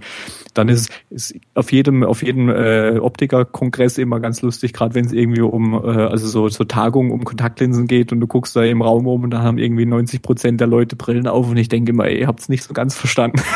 dann 0.54 0.68
ist 0.68 0.90
es 1.10 1.34
auf 1.54 1.72
jedem, 1.72 2.02
auf 2.04 2.22
jedem 2.22 2.48
äh, 2.50 2.98
Optiker-Kongress 2.98 3.98
immer 3.98 4.20
ganz 4.20 4.42
lustig, 4.42 4.72
gerade 4.72 4.94
wenn 4.94 5.06
es 5.06 5.12
irgendwie 5.12 5.40
um, 5.40 5.72
äh, 5.72 5.86
also 5.86 6.26
so, 6.26 6.48
so 6.48 6.64
Tagungen 6.64 7.12
um 7.12 7.24
Kontaktlinsen 7.24 7.86
geht 7.86 8.12
und 8.12 8.20
du 8.20 8.26
guckst 8.26 8.54
da 8.56 8.62
im 8.62 8.82
Raum 8.82 9.06
um 9.06 9.24
und 9.24 9.30
da 9.30 9.42
haben 9.42 9.58
irgendwie 9.58 9.86
90 9.86 10.22
Prozent 10.22 10.60
der 10.60 10.66
Leute 10.66 10.96
Brillen 10.96 11.26
auf 11.26 11.48
und 11.48 11.56
ich 11.56 11.67
denke 11.68 11.90
immer, 11.90 12.06
ey, 12.06 12.20
ihr 12.20 12.26
habt 12.26 12.40
es 12.40 12.48
nicht 12.48 12.64
so 12.64 12.72
ganz 12.74 12.96
verstanden. 12.96 13.40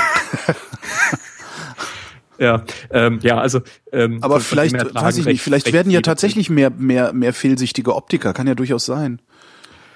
Ja, 2.39 2.64
ähm, 2.90 3.20
ja, 3.22 3.39
also. 3.39 3.60
Ähm, 3.93 4.18
Aber 4.20 4.40
vielleicht, 4.40 4.74
weiß 4.74 5.18
ich 5.18 5.26
nicht, 5.26 5.43
vielleicht 5.43 5.72
werden 5.72 5.93
ja 5.93 6.01
tatsächlich 6.01 6.51
mehr, 6.51 6.70
mehr, 6.70 7.12
mehr 7.12 7.32
fehlsichtige 7.32 7.94
Optiker, 7.94 8.32
kann 8.32 8.48
ja 8.48 8.56
durchaus 8.56 8.84
sein. 8.84 9.20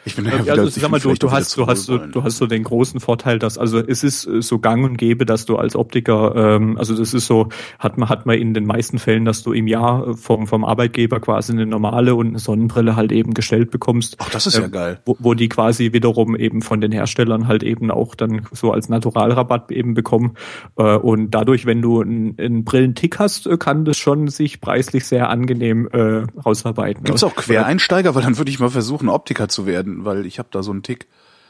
Ich 0.07 0.15
bin 0.15 0.25
ja, 0.25 0.53
also, 0.53 0.69
sag 0.69 0.89
mal, 0.89 1.01
du, 1.01 1.13
du 1.15 1.33
hast, 1.33 1.57
du 1.57 1.67
hast 1.67 1.85
so, 1.85 1.99
du 1.99 2.23
hast 2.23 2.37
so 2.37 2.47
den 2.47 2.63
großen 2.63 3.01
Vorteil, 3.01 3.41
dass 3.41 3.59
also 3.59 3.81
es 3.81 4.05
ist 4.05 4.25
äh, 4.25 4.41
so 4.41 4.61
Gang 4.61 4.85
und 4.85 4.99
Gäbe, 4.99 5.27
dass 5.27 5.47
du 5.47 5.57
als 5.57 5.75
Optiker, 5.75 6.33
ähm, 6.37 6.79
also 6.79 6.97
das 6.97 7.13
ist 7.13 7.27
so, 7.27 7.49
hat 7.81 7.99
man 7.99 8.09
hat 8.09 8.25
man 8.25 8.39
in 8.39 8.55
den 8.55 8.67
meisten 8.67 9.01
Fällen, 9.01 9.25
dass 9.25 9.43
du 9.43 9.53
im 9.53 9.67
Jahr 9.67 10.17
vom 10.17 10.47
vom 10.47 10.65
Arbeitgeber 10.65 11.19
quasi 11.19 11.53
eine 11.53 11.67
normale 11.67 12.15
und 12.15 12.29
eine 12.29 12.39
Sonnenbrille 12.39 12.95
halt 12.95 13.11
eben 13.11 13.35
gestellt 13.35 13.73
bekommst. 13.73 14.15
Ach, 14.21 14.31
das 14.31 14.47
ist 14.47 14.57
äh, 14.57 14.63
ja 14.63 14.69
geil. 14.69 15.01
Wo, 15.05 15.17
wo 15.19 15.35
die 15.35 15.49
quasi 15.49 15.93
wiederum 15.93 16.37
eben 16.37 16.63
von 16.63 16.81
den 16.81 16.93
Herstellern 16.93 17.49
halt 17.49 17.65
eben 17.65 17.91
auch 17.91 18.15
dann 18.15 18.47
so 18.53 18.71
als 18.71 18.89
Naturalrabatt 18.89 19.73
eben 19.73 19.95
bekommen. 19.95 20.35
Äh, 20.77 20.95
und 20.95 21.33
dadurch, 21.33 21.67
wenn 21.67 21.83
du 21.83 22.01
einen, 22.01 22.37
einen 22.39 22.65
Brillentick 22.65 23.19
hast, 23.19 23.49
äh, 23.49 23.57
kann 23.57 23.85
das 23.85 23.97
schon 23.97 24.29
sich 24.29 24.61
preislich 24.61 25.05
sehr 25.05 25.31
angenehm 25.31 25.89
äh, 25.93 26.27
rausarbeiten. 26.41 27.03
Gibt 27.03 27.17
es 27.17 27.25
auch 27.25 27.35
Quereinsteiger, 27.35 28.15
weil 28.15 28.23
dann 28.23 28.39
würde 28.39 28.53
ich 28.53 28.61
mal 28.61 28.71
versuchen, 28.71 29.09
Optiker 29.09 29.49
zu 29.49 29.67
werden 29.67 29.96
weil 30.05 30.27
ich 30.27 30.39
habe 30.39 30.49
da 30.51 30.63
so 30.63 30.71
einen 30.71 30.83
Tick. 30.83 31.07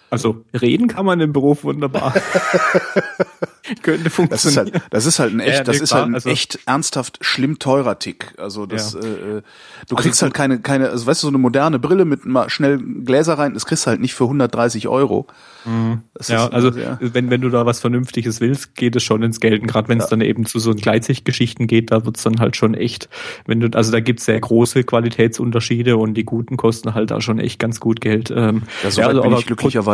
Also 0.09 0.45
reden 0.61 0.89
kann 0.89 1.05
man 1.05 1.21
im 1.21 1.33
Beruf 1.33 1.65
wunderbar. 1.65 2.15
Könnte 3.83 4.11
funktionieren. 4.11 4.31
Das 4.31 4.45
ist 4.45 4.57
halt, 4.57 4.83
das 4.91 5.07
ist 5.07 5.19
halt 5.19 5.33
ein 5.35 5.41
echt, 5.41 5.59
ja, 5.59 5.65
das 5.65 5.81
ist 5.81 5.93
halt 5.93 6.07
ein 6.07 6.15
also, 6.15 6.29
echt 6.29 6.61
ernsthaft 6.67 7.19
schlimm 7.23 7.59
teurer 7.59 7.99
Tick. 7.99 8.35
Also 8.39 8.67
das, 8.67 8.95
ja. 8.95 9.01
äh, 9.01 9.03
äh 9.03 9.43
du 9.89 9.97
also 9.97 9.97
kriegst 9.97 10.23
halt 10.23 10.35
keine, 10.35 10.61
keine, 10.61 10.91
also 10.91 11.07
weißt 11.07 11.23
du, 11.23 11.27
so 11.27 11.31
eine 11.31 11.39
moderne 11.39 11.81
Brille 11.81 12.05
mit 12.05 12.25
mal 12.25 12.49
schnell 12.49 12.79
Gläser 12.79 13.35
rein, 13.35 13.55
das 13.55 13.67
kriegst 13.67 13.87
du 13.87 13.91
halt 13.91 14.01
nicht 14.01 14.15
für 14.15 14.25
130 14.25 14.87
Euro. 14.87 15.27
Mhm. 15.65 16.03
Ja, 16.29 16.49
also 16.49 16.71
ja. 16.71 16.99
wenn, 17.01 17.29
wenn 17.31 17.41
du 17.41 17.51
da 17.51 17.67
was 17.67 17.81
Vernünftiges 17.81 18.41
willst, 18.41 18.77
geht 18.77 18.95
es 18.95 19.03
schon 19.03 19.23
ins 19.23 19.41
Geld. 19.41 19.61
Und 19.63 19.67
gerade 19.67 19.89
wenn 19.89 19.99
es 19.99 20.05
ja. 20.05 20.11
dann 20.11 20.21
eben 20.21 20.47
zu 20.47 20.61
so 20.61 20.73
Gleitsichtgeschichten 20.73 21.67
geht, 21.67 21.91
da 21.91 22.05
wird's 22.07 22.23
dann 22.23 22.39
halt 22.39 22.57
schon 22.57 22.75
echt, 22.75 23.09
wenn 23.47 23.61
du, 23.61 23.77
also 23.77 23.91
da 23.91 24.01
gibt's 24.01 24.25
sehr 24.25 24.39
große 24.39 24.85
Qualitätsunterschiede 24.85 25.97
und 25.97 26.15
die 26.15 26.25
guten 26.25 26.57
kosten 26.57 26.95
halt 26.95 27.11
da 27.11 27.21
schon 27.21 27.41
echt 27.41 27.59
ganz 27.59 27.81
gut 27.81 28.01
Geld. 28.01 28.31
Ähm, 28.31 28.63
ja, 28.85 28.91
so 28.91 29.03
also, 29.03 29.23
bin 29.23 29.33
ich 29.33 29.47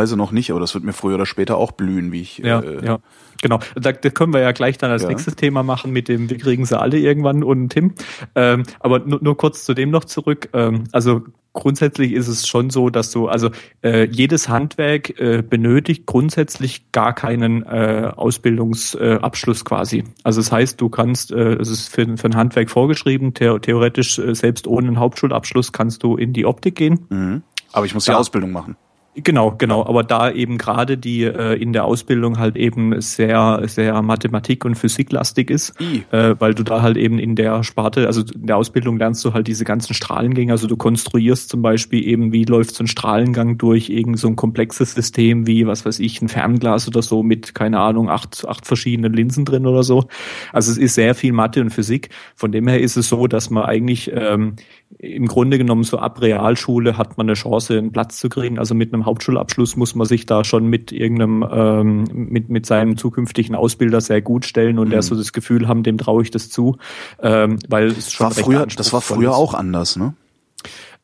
glücklicherweise 0.03 0.17
noch 0.17 0.31
nicht, 0.31 0.51
aber 0.51 0.59
das 0.59 0.73
wird 0.73 0.83
mir 0.83 0.93
früher 0.93 1.15
oder 1.15 1.25
später 1.25 1.57
auch 1.57 1.71
blühen, 1.71 2.11
wie 2.11 2.21
ich. 2.21 2.37
Ja, 2.39 2.59
äh, 2.59 2.85
ja. 2.85 2.99
Genau, 3.41 3.59
da, 3.75 3.91
da 3.91 4.09
können 4.09 4.33
wir 4.33 4.39
ja 4.39 4.51
gleich 4.51 4.77
dann 4.77 4.91
als 4.91 5.03
ja. 5.03 5.09
nächstes 5.09 5.35
Thema 5.35 5.63
machen 5.63 5.91
mit 5.91 6.07
dem, 6.07 6.29
wir 6.29 6.37
kriegen 6.37 6.65
sie 6.65 6.79
alle 6.79 6.97
irgendwann 6.97 7.43
und 7.43 7.69
Tim. 7.69 7.93
Ähm, 8.35 8.63
aber 8.79 8.99
nur, 8.99 9.19
nur 9.21 9.37
kurz 9.37 9.65
zu 9.65 9.73
dem 9.73 9.89
noch 9.89 10.05
zurück. 10.05 10.49
Ähm, 10.53 10.85
also 10.93 11.23
grundsätzlich 11.51 12.13
ist 12.13 12.29
es 12.29 12.47
schon 12.47 12.69
so, 12.69 12.89
dass 12.89 13.11
du, 13.11 13.27
also 13.27 13.49
äh, 13.83 14.05
jedes 14.05 14.47
Handwerk 14.47 15.19
äh, 15.19 15.43
benötigt 15.47 16.05
grundsätzlich 16.05 16.91
gar 16.93 17.13
keinen 17.13 17.63
äh, 17.63 18.11
Ausbildungsabschluss 18.15 19.61
äh, 19.61 19.65
quasi. 19.65 20.03
Also 20.23 20.39
das 20.39 20.51
heißt, 20.51 20.79
du 20.79 20.87
kannst, 20.89 21.31
äh, 21.31 21.55
es 21.55 21.69
ist 21.69 21.93
für, 21.93 22.17
für 22.17 22.27
ein 22.27 22.35
Handwerk 22.35 22.69
vorgeschrieben, 22.69 23.33
the 23.37 23.57
theoretisch 23.61 24.19
äh, 24.19 24.33
selbst 24.35 24.67
ohne 24.67 24.87
einen 24.87 24.99
Hauptschulabschluss 24.99 25.73
kannst 25.73 26.03
du 26.03 26.15
in 26.15 26.31
die 26.31 26.45
Optik 26.45 26.75
gehen. 26.75 27.05
Mhm. 27.09 27.43
Aber 27.73 27.85
ich 27.85 27.93
muss 27.93 28.05
die 28.05 28.11
ja. 28.11 28.17
Ausbildung 28.17 28.51
machen. 28.51 28.77
Genau, 29.15 29.51
genau. 29.51 29.85
Aber 29.85 30.03
da 30.03 30.31
eben 30.31 30.57
gerade 30.57 30.97
die 30.97 31.23
äh, 31.23 31.53
in 31.61 31.71
der 31.71 31.85
Ausbildung 31.85 32.39
halt 32.39 32.55
eben 32.55 32.99
sehr, 32.99 33.61
sehr 33.67 34.01
Mathematik- 34.01 34.65
und 34.65 34.73
Physiklastig 34.73 35.51
ist, 35.51 35.79
äh, 36.11 36.35
weil 36.39 36.55
du 36.55 36.63
da 36.63 36.81
halt 36.81 36.97
eben 36.97 37.19
in 37.19 37.35
der 37.35 37.63
Sparte, 37.63 38.07
also 38.07 38.21
in 38.21 38.47
der 38.47 38.57
Ausbildung 38.57 38.97
lernst 38.97 39.23
du 39.23 39.33
halt 39.33 39.45
diese 39.45 39.65
ganzen 39.65 39.93
Strahlengänge. 39.93 40.51
Also 40.51 40.65
du 40.65 40.77
konstruierst 40.77 41.49
zum 41.49 41.61
Beispiel 41.61 42.07
eben, 42.07 42.31
wie 42.31 42.43
läuft 42.45 42.73
so 42.73 42.83
ein 42.83 42.87
Strahlengang 42.87 43.59
durch 43.59 43.89
irgend 43.89 44.17
so 44.17 44.27
ein 44.27 44.35
komplexes 44.35 44.95
System 44.95 45.45
wie, 45.45 45.67
was 45.67 45.85
weiß 45.85 45.99
ich, 45.99 46.19
ein 46.23 46.27
Fernglas 46.27 46.87
oder 46.87 47.03
so 47.03 47.21
mit, 47.21 47.53
keine 47.53 47.79
Ahnung, 47.79 48.09
acht, 48.09 48.45
acht 48.47 48.65
verschiedenen 48.65 49.13
Linsen 49.13 49.45
drin 49.45 49.67
oder 49.67 49.83
so. 49.83 50.05
Also 50.51 50.71
es 50.71 50.79
ist 50.79 50.95
sehr 50.95 51.13
viel 51.13 51.33
Mathe 51.33 51.61
und 51.61 51.69
Physik. 51.69 52.09
Von 52.35 52.51
dem 52.51 52.67
her 52.67 52.79
ist 52.79 52.97
es 52.97 53.09
so, 53.09 53.27
dass 53.27 53.51
man 53.51 53.65
eigentlich 53.65 54.11
ähm, 54.11 54.55
im 54.99 55.27
Grunde 55.27 55.57
genommen 55.57 55.83
so 55.83 55.97
ab 55.97 56.21
Realschule 56.21 56.97
hat 56.97 57.17
man 57.17 57.27
eine 57.27 57.35
Chance, 57.35 57.77
einen 57.77 57.91
Platz 57.91 58.19
zu 58.19 58.29
kriegen. 58.29 58.59
Also 58.59 58.75
mit 58.75 58.93
einem 58.93 59.05
Hauptschulabschluss 59.05 59.75
muss 59.75 59.95
man 59.95 60.07
sich 60.07 60.25
da 60.25 60.43
schon 60.43 60.67
mit 60.67 60.91
irgendeinem, 60.91 61.45
ähm, 61.51 62.03
mit, 62.13 62.49
mit 62.49 62.65
seinem 62.65 62.97
zukünftigen 62.97 63.55
Ausbilder 63.55 64.01
sehr 64.01 64.21
gut 64.21 64.45
stellen 64.45 64.79
und 64.79 64.87
mhm. 64.87 64.91
der 64.91 65.01
so 65.01 65.15
das 65.15 65.33
Gefühl 65.33 65.67
haben, 65.67 65.83
dem 65.83 65.97
traue 65.97 66.23
ich 66.23 66.31
das 66.31 66.49
zu. 66.49 66.77
Ähm, 67.21 67.59
weil 67.69 67.87
es 67.87 68.11
schon 68.11 68.25
war 68.27 68.31
früher, 68.31 68.65
das 68.65 68.93
war 68.93 69.01
früher 69.01 69.31
ist. 69.31 69.35
auch 69.35 69.53
anders, 69.53 69.95
ne? 69.95 70.13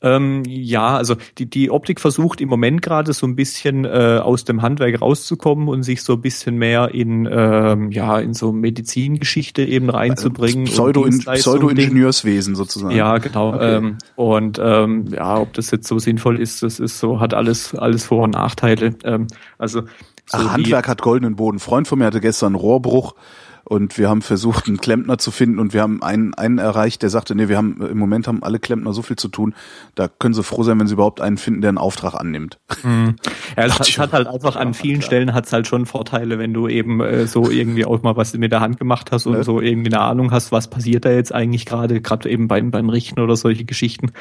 Ähm, 0.01 0.43
ja, 0.47 0.95
also 0.95 1.15
die, 1.37 1.49
die 1.49 1.69
Optik 1.71 1.99
versucht 1.99 2.39
im 2.39 2.49
Moment 2.49 2.81
gerade 2.81 3.11
so 3.11 3.27
ein 3.27 3.35
bisschen 3.35 3.83
äh, 3.85 4.19
aus 4.23 4.45
dem 4.45 4.61
Handwerk 4.61 5.01
rauszukommen 5.01 5.67
und 5.67 5.83
sich 5.83 6.03
so 6.03 6.13
ein 6.13 6.21
bisschen 6.21 6.57
mehr 6.57 6.93
in 6.93 7.27
ähm, 7.29 7.91
ja 7.91 8.19
in 8.19 8.33
so 8.33 8.51
Medizingeschichte 8.51 9.63
eben 9.63 9.89
reinzubringen. 9.89 10.65
Pseudo 10.65 11.03
Pseudo-Ingenieurswesen 11.03 12.55
sozusagen. 12.55 12.95
Ja, 12.95 13.17
genau. 13.17 13.53
Okay. 13.55 13.75
Ähm, 13.75 13.97
und 14.15 14.59
ähm, 14.61 15.07
ja, 15.11 15.37
ob 15.37 15.53
das 15.53 15.71
jetzt 15.71 15.87
so 15.87 15.99
sinnvoll 15.99 16.39
ist, 16.39 16.63
das 16.63 16.79
ist 16.79 16.99
so, 16.99 17.19
hat 17.19 17.33
alles, 17.33 17.75
alles 17.75 18.05
Vor- 18.05 18.23
und 18.23 18.31
Nachteile. 18.31 18.95
Ähm, 19.03 19.27
also 19.57 19.81
so 19.81 20.37
Ach, 20.37 20.53
Handwerk 20.53 20.87
hat 20.87 21.01
goldenen 21.01 21.35
Boden. 21.35 21.59
Freund 21.59 21.87
von 21.87 21.99
mir 21.99 22.05
hatte 22.05 22.21
gestern 22.21 22.47
einen 22.47 22.55
Rohrbruch 22.55 23.15
und 23.63 23.97
wir 23.97 24.09
haben 24.09 24.21
versucht, 24.21 24.67
einen 24.67 24.77
Klempner 24.77 25.17
zu 25.17 25.31
finden 25.31 25.59
und 25.59 25.73
wir 25.73 25.81
haben 25.81 26.01
einen, 26.01 26.33
einen 26.33 26.57
erreicht, 26.57 27.01
der 27.01 27.09
sagte, 27.09 27.35
nee, 27.35 27.47
wir 27.47 27.57
haben 27.57 27.81
im 27.81 27.97
Moment 27.97 28.27
haben 28.27 28.43
alle 28.43 28.59
Klempner 28.59 28.93
so 28.93 29.01
viel 29.01 29.15
zu 29.15 29.27
tun, 29.27 29.53
da 29.95 30.07
können 30.07 30.33
sie 30.33 30.43
froh 30.43 30.63
sein, 30.63 30.79
wenn 30.79 30.87
sie 30.87 30.93
überhaupt 30.93 31.21
einen 31.21 31.37
finden, 31.37 31.61
der 31.61 31.69
einen 31.69 31.77
Auftrag 31.77 32.13
annimmt. 32.15 32.59
Mhm. 32.83 33.15
Ja, 33.57 33.65
es 33.65 33.79
hat, 33.79 33.97
hat, 33.97 34.13
halt 34.13 34.27
einfach 34.27 34.55
an 34.55 34.73
vielen 34.73 35.01
Stellen 35.01 35.33
hat 35.33 35.47
es 35.47 35.53
halt 35.53 35.67
schon 35.67 35.85
Vorteile, 35.85 36.37
wenn 36.37 36.53
du 36.53 36.67
eben 36.67 37.01
äh, 37.01 37.25
so 37.25 37.49
irgendwie 37.49 37.83
auch 37.83 38.01
mal 38.03 38.15
was 38.15 38.33
mit 38.37 38.51
der 38.51 38.61
Hand 38.61 38.77
gemacht 38.77 39.11
hast 39.11 39.25
und 39.25 39.33
ja. 39.33 39.43
so 39.43 39.59
irgendwie 39.59 39.91
eine 39.91 40.01
Ahnung 40.01 40.31
hast, 40.31 40.51
was 40.51 40.69
passiert 40.69 41.03
da 41.03 41.11
jetzt 41.11 41.33
eigentlich 41.33 41.65
gerade, 41.65 41.99
gerade 41.99 42.29
eben 42.29 42.47
beim, 42.47 42.71
beim 42.71 42.89
Richten 42.89 43.19
oder 43.19 43.35
solche 43.35 43.65
Geschichten. 43.65 44.11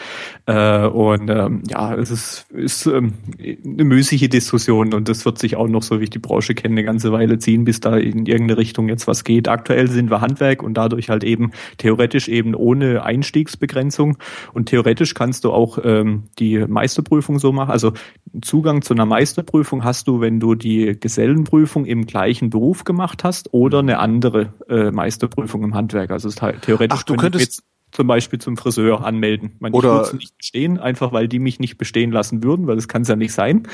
Äh, 0.46 0.86
und 0.86 1.28
ähm, 1.28 1.62
ja, 1.68 1.94
es 1.94 2.10
ist, 2.10 2.46
ist 2.50 2.86
ähm, 2.86 3.14
eine 3.38 3.84
müßige 3.84 4.28
Diskussion 4.28 4.94
und 4.94 5.08
das 5.08 5.24
wird 5.24 5.38
sich 5.38 5.56
auch 5.56 5.68
noch, 5.68 5.82
so 5.82 6.00
wie 6.00 6.04
ich 6.04 6.10
die 6.10 6.18
Branche 6.18 6.54
kenne, 6.54 6.72
eine 6.72 6.84
ganze 6.84 7.12
Weile 7.12 7.38
ziehen, 7.38 7.64
bis 7.64 7.80
da 7.80 7.96
in 7.96 8.26
irgendeine 8.26 8.58
Richtung 8.58 8.88
jetzt 8.88 9.06
was 9.06 9.24
geht. 9.28 9.46
Aktuell 9.46 9.88
sind 9.88 10.10
wir 10.10 10.20
Handwerk 10.20 10.62
und 10.62 10.74
dadurch 10.74 11.10
halt 11.10 11.22
eben 11.22 11.52
theoretisch 11.76 12.28
eben 12.28 12.54
ohne 12.54 13.04
Einstiegsbegrenzung. 13.04 14.16
Und 14.54 14.66
theoretisch 14.70 15.14
kannst 15.14 15.44
du 15.44 15.52
auch 15.52 15.78
ähm, 15.84 16.24
die 16.38 16.58
Meisterprüfung 16.58 17.38
so 17.38 17.52
machen. 17.52 17.70
Also 17.70 17.92
Zugang 18.40 18.82
zu 18.82 18.94
einer 18.94 19.06
Meisterprüfung 19.06 19.84
hast 19.84 20.08
du, 20.08 20.20
wenn 20.20 20.40
du 20.40 20.54
die 20.54 20.98
Gesellenprüfung 20.98 21.84
im 21.84 22.06
gleichen 22.06 22.50
Beruf 22.50 22.84
gemacht 22.84 23.22
hast 23.22 23.52
oder 23.52 23.80
eine 23.80 23.98
andere 23.98 24.54
äh, 24.68 24.90
Meisterprüfung 24.90 25.62
im 25.62 25.74
Handwerk. 25.74 26.10
Also 26.10 26.28
halt 26.40 26.62
theoretisch. 26.62 26.98
Ach, 26.98 27.02
du 27.04 27.16
könntest 27.16 27.62
zum 27.90 28.06
Beispiel 28.06 28.38
zum 28.38 28.56
Friseur 28.56 29.04
anmelden. 29.04 29.56
Man, 29.60 29.72
Oder 29.72 30.04
ich 30.06 30.12
nicht 30.12 30.36
bestehen, 30.36 30.78
einfach 30.78 31.12
weil 31.12 31.28
die 31.28 31.38
mich 31.38 31.58
nicht 31.58 31.78
bestehen 31.78 32.12
lassen 32.12 32.42
würden, 32.42 32.66
weil 32.66 32.76
das 32.76 32.88
kann 32.88 33.02
es 33.02 33.08
ja 33.08 33.16
nicht 33.16 33.32
sein. 33.32 33.66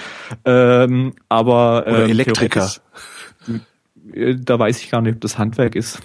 Ähm, 0.44 1.14
aber 1.28 1.84
Oder 1.86 2.08
Elektriker. 2.08 2.70
Äh, 4.14 4.36
da 4.36 4.58
weiß 4.58 4.80
ich 4.80 4.90
gar 4.90 5.00
nicht, 5.00 5.16
ob 5.16 5.20
das 5.20 5.38
Handwerk 5.38 5.74
ist. 5.74 6.00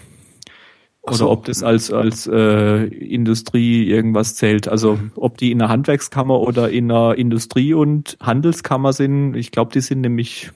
Oder 1.01 1.15
so. 1.15 1.29
ob 1.29 1.45
das 1.45 1.63
als, 1.63 1.91
als 1.91 2.27
äh, 2.27 2.83
Industrie 2.83 3.89
irgendwas 3.89 4.35
zählt. 4.35 4.67
Also 4.67 4.99
ob 5.15 5.37
die 5.37 5.51
in 5.51 5.61
einer 5.61 5.69
Handwerkskammer 5.69 6.39
oder 6.39 6.69
in 6.69 6.91
einer 6.91 7.15
Industrie- 7.15 7.73
und 7.73 8.17
Handelskammer 8.19 8.93
sind, 8.93 9.35
ich 9.35 9.51
glaube, 9.51 9.71
die 9.71 9.81
sind 9.81 10.01
nämlich 10.01 10.51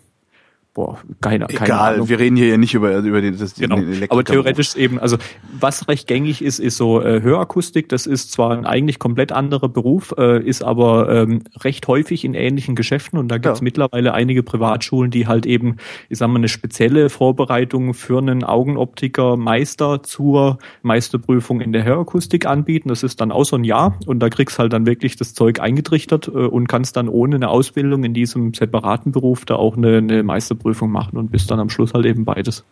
boah, 0.73 0.97
keine, 1.21 1.45
keine 1.45 1.65
Egal, 1.65 1.93
Ahnung. 1.93 2.09
wir 2.09 2.19
reden 2.19 2.35
hier 2.35 2.47
ja 2.47 2.57
nicht 2.57 2.73
über, 2.73 2.97
über 2.99 3.21
den, 3.21 3.37
das, 3.37 3.55
genau. 3.55 3.75
den 3.75 4.09
Aber 4.09 4.23
theoretisch 4.23 4.75
eben, 4.75 4.99
also 4.99 5.17
was 5.59 5.87
recht 5.87 6.07
gängig 6.07 6.41
ist, 6.41 6.59
ist 6.59 6.77
so 6.77 7.01
äh, 7.01 7.21
Hörakustik. 7.21 7.89
Das 7.89 8.07
ist 8.07 8.31
zwar 8.31 8.51
ein 8.51 8.65
eigentlich 8.65 8.97
komplett 8.97 9.31
anderer 9.31 9.69
Beruf, 9.69 10.15
äh, 10.17 10.43
ist 10.43 10.63
aber 10.63 11.09
ähm, 11.09 11.43
recht 11.59 11.87
häufig 11.87 12.25
in 12.25 12.33
ähnlichen 12.33 12.75
Geschäften 12.75 13.19
und 13.19 13.27
da 13.27 13.37
gibt 13.37 13.53
es 13.53 13.59
ja. 13.59 13.63
mittlerweile 13.63 14.13
einige 14.13 14.41
Privatschulen, 14.41 15.11
die 15.11 15.27
halt 15.27 15.45
eben, 15.45 15.77
ich 16.09 16.17
sag 16.17 16.27
mal, 16.29 16.37
eine 16.37 16.49
spezielle 16.49 17.09
Vorbereitung 17.09 17.93
für 17.93 18.17
einen 18.17 18.43
Augenoptiker 18.43 19.37
Meister 19.37 20.01
zur 20.01 20.57
Meisterprüfung 20.81 21.61
in 21.61 21.71
der 21.71 21.83
Hörakustik 21.83 22.47
anbieten. 22.47 22.89
Das 22.89 23.03
ist 23.03 23.21
dann 23.21 23.31
auch 23.31 23.45
so 23.45 23.57
ein 23.57 23.63
Jahr 23.63 23.99
und 24.07 24.19
da 24.19 24.29
kriegst 24.29 24.57
halt 24.57 24.73
dann 24.73 24.87
wirklich 24.87 25.17
das 25.17 25.35
Zeug 25.35 25.59
eingetrichtert 25.59 26.27
äh, 26.29 26.31
und 26.31 26.67
kannst 26.67 26.97
dann 26.97 27.09
ohne 27.09 27.35
eine 27.35 27.49
Ausbildung 27.49 28.03
in 28.03 28.15
diesem 28.15 28.55
separaten 28.55 29.11
Beruf 29.11 29.45
da 29.45 29.55
auch 29.55 29.77
eine, 29.77 29.97
eine 29.97 30.23
Meisterprüfung 30.23 30.62
Prüfung 30.63 30.91
machen 30.91 31.17
und 31.17 31.31
bist 31.31 31.51
dann 31.51 31.59
am 31.59 31.69
Schluss 31.69 31.93
halt 31.93 32.05
eben 32.05 32.25
beides. 32.25 32.63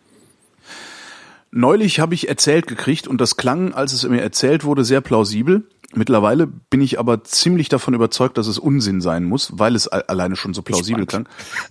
Neulich 1.54 2.00
habe 2.00 2.14
ich 2.14 2.28
erzählt 2.28 2.66
gekriegt 2.66 3.06
und 3.06 3.20
das 3.20 3.36
klang, 3.36 3.74
als 3.74 3.92
es 3.92 4.08
mir 4.08 4.22
erzählt 4.22 4.64
wurde, 4.64 4.84
sehr 4.84 5.02
plausibel. 5.02 5.64
Mittlerweile 5.94 6.46
bin 6.46 6.80
ich 6.80 6.98
aber 6.98 7.24
ziemlich 7.24 7.68
davon 7.68 7.92
überzeugt, 7.92 8.38
dass 8.38 8.46
es 8.46 8.58
Unsinn 8.58 9.02
sein 9.02 9.24
muss, 9.24 9.52
weil 9.58 9.76
es 9.76 9.86
alleine 9.86 10.36
schon 10.36 10.54
so 10.54 10.62
plausibel 10.62 11.04
klang, 11.04 11.28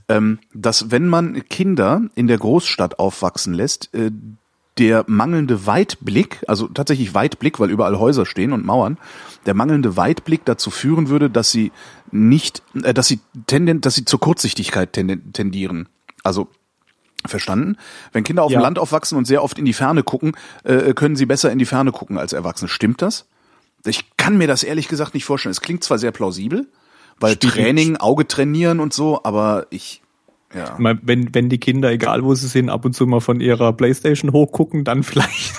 ähm, 0.07 0.38
dass 0.53 0.91
wenn 0.91 1.07
man 1.07 1.41
Kinder 1.49 2.03
in 2.14 2.27
der 2.27 2.38
Großstadt 2.38 2.99
aufwachsen 2.99 3.56
lässt, 3.56 3.91
äh, 3.95 4.11
der 4.77 5.03
mangelnde 5.07 5.65
Weitblick, 5.65 6.43
also 6.48 6.68
tatsächlich 6.68 7.14
Weitblick, 7.14 7.60
weil 7.60 7.72
überall 7.72 7.99
Häuser 7.99 8.27
stehen 8.27 8.53
und 8.53 8.65
Mauern, 8.65 8.98
der 9.48 9.56
mangelnde 9.56 9.98
Weitblick 9.98 10.45
dazu 10.45 10.69
führen 10.69 11.10
würde, 11.10 11.30
dass 11.30 11.52
sie 11.52 11.72
nicht, 12.11 12.61
äh, 12.84 12.93
dass 12.93 13.07
sie 13.07 13.19
tenden, 13.48 13.81
dass 13.81 13.95
sie 13.95 14.06
zur 14.06 14.19
Kurzsichtigkeit 14.19 14.93
tendieren. 14.93 15.89
Also 16.23 16.49
Verstanden? 17.26 17.77
Wenn 18.14 18.23
Kinder 18.23 18.43
auf 18.43 18.52
ja. 18.52 18.60
dem 18.60 18.64
Land 18.64 18.80
aufwachsen 18.80 19.18
und 19.18 19.26
sehr 19.26 19.43
oft 19.43 19.60
in 19.60 19.65
die 19.65 19.73
Ferne 19.73 20.02
gucken, 20.03 20.34
äh, 20.64 20.93
können 20.93 21.15
sie 21.15 21.27
besser 21.27 21.52
in 21.52 21.60
die 21.60 21.65
Ferne 21.65 21.91
gucken 21.91 22.18
als 22.18 22.34
Erwachsene. 22.34 22.68
Stimmt 22.68 23.02
das? 23.02 23.27
Ich 23.85 24.18
kann 24.18 24.38
mir 24.38 24.48
das 24.48 24.64
ehrlich 24.64 24.88
gesagt 24.88 25.14
nicht 25.14 25.26
vorstellen. 25.26 25.52
Es 25.52 25.61
klingt 25.61 25.84
zwar 25.84 25.99
sehr 25.99 26.11
plausibel, 26.11 26.68
weil 27.19 27.35
Stimmt. 27.35 27.53
Training, 27.53 27.98
Auge 27.98 28.27
trainieren 28.27 28.80
und 28.80 28.93
so, 28.93 29.23
aber 29.23 29.68
ich, 29.69 30.02
ja. 30.53 30.76
Wenn, 30.80 31.34
wenn 31.34 31.49
die 31.49 31.60
Kinder, 31.60 31.91
egal 31.91 32.23
wo 32.23 32.35
sie 32.35 32.48
sind, 32.48 32.69
ab 32.69 32.84
und 32.85 32.93
zu 32.93 33.06
mal 33.07 33.22
von 33.22 33.39
ihrer 33.39 33.72
Playstation 33.73 34.34
hochgucken, 34.34 34.84
dann 34.84 35.03
vielleicht. 35.03 35.53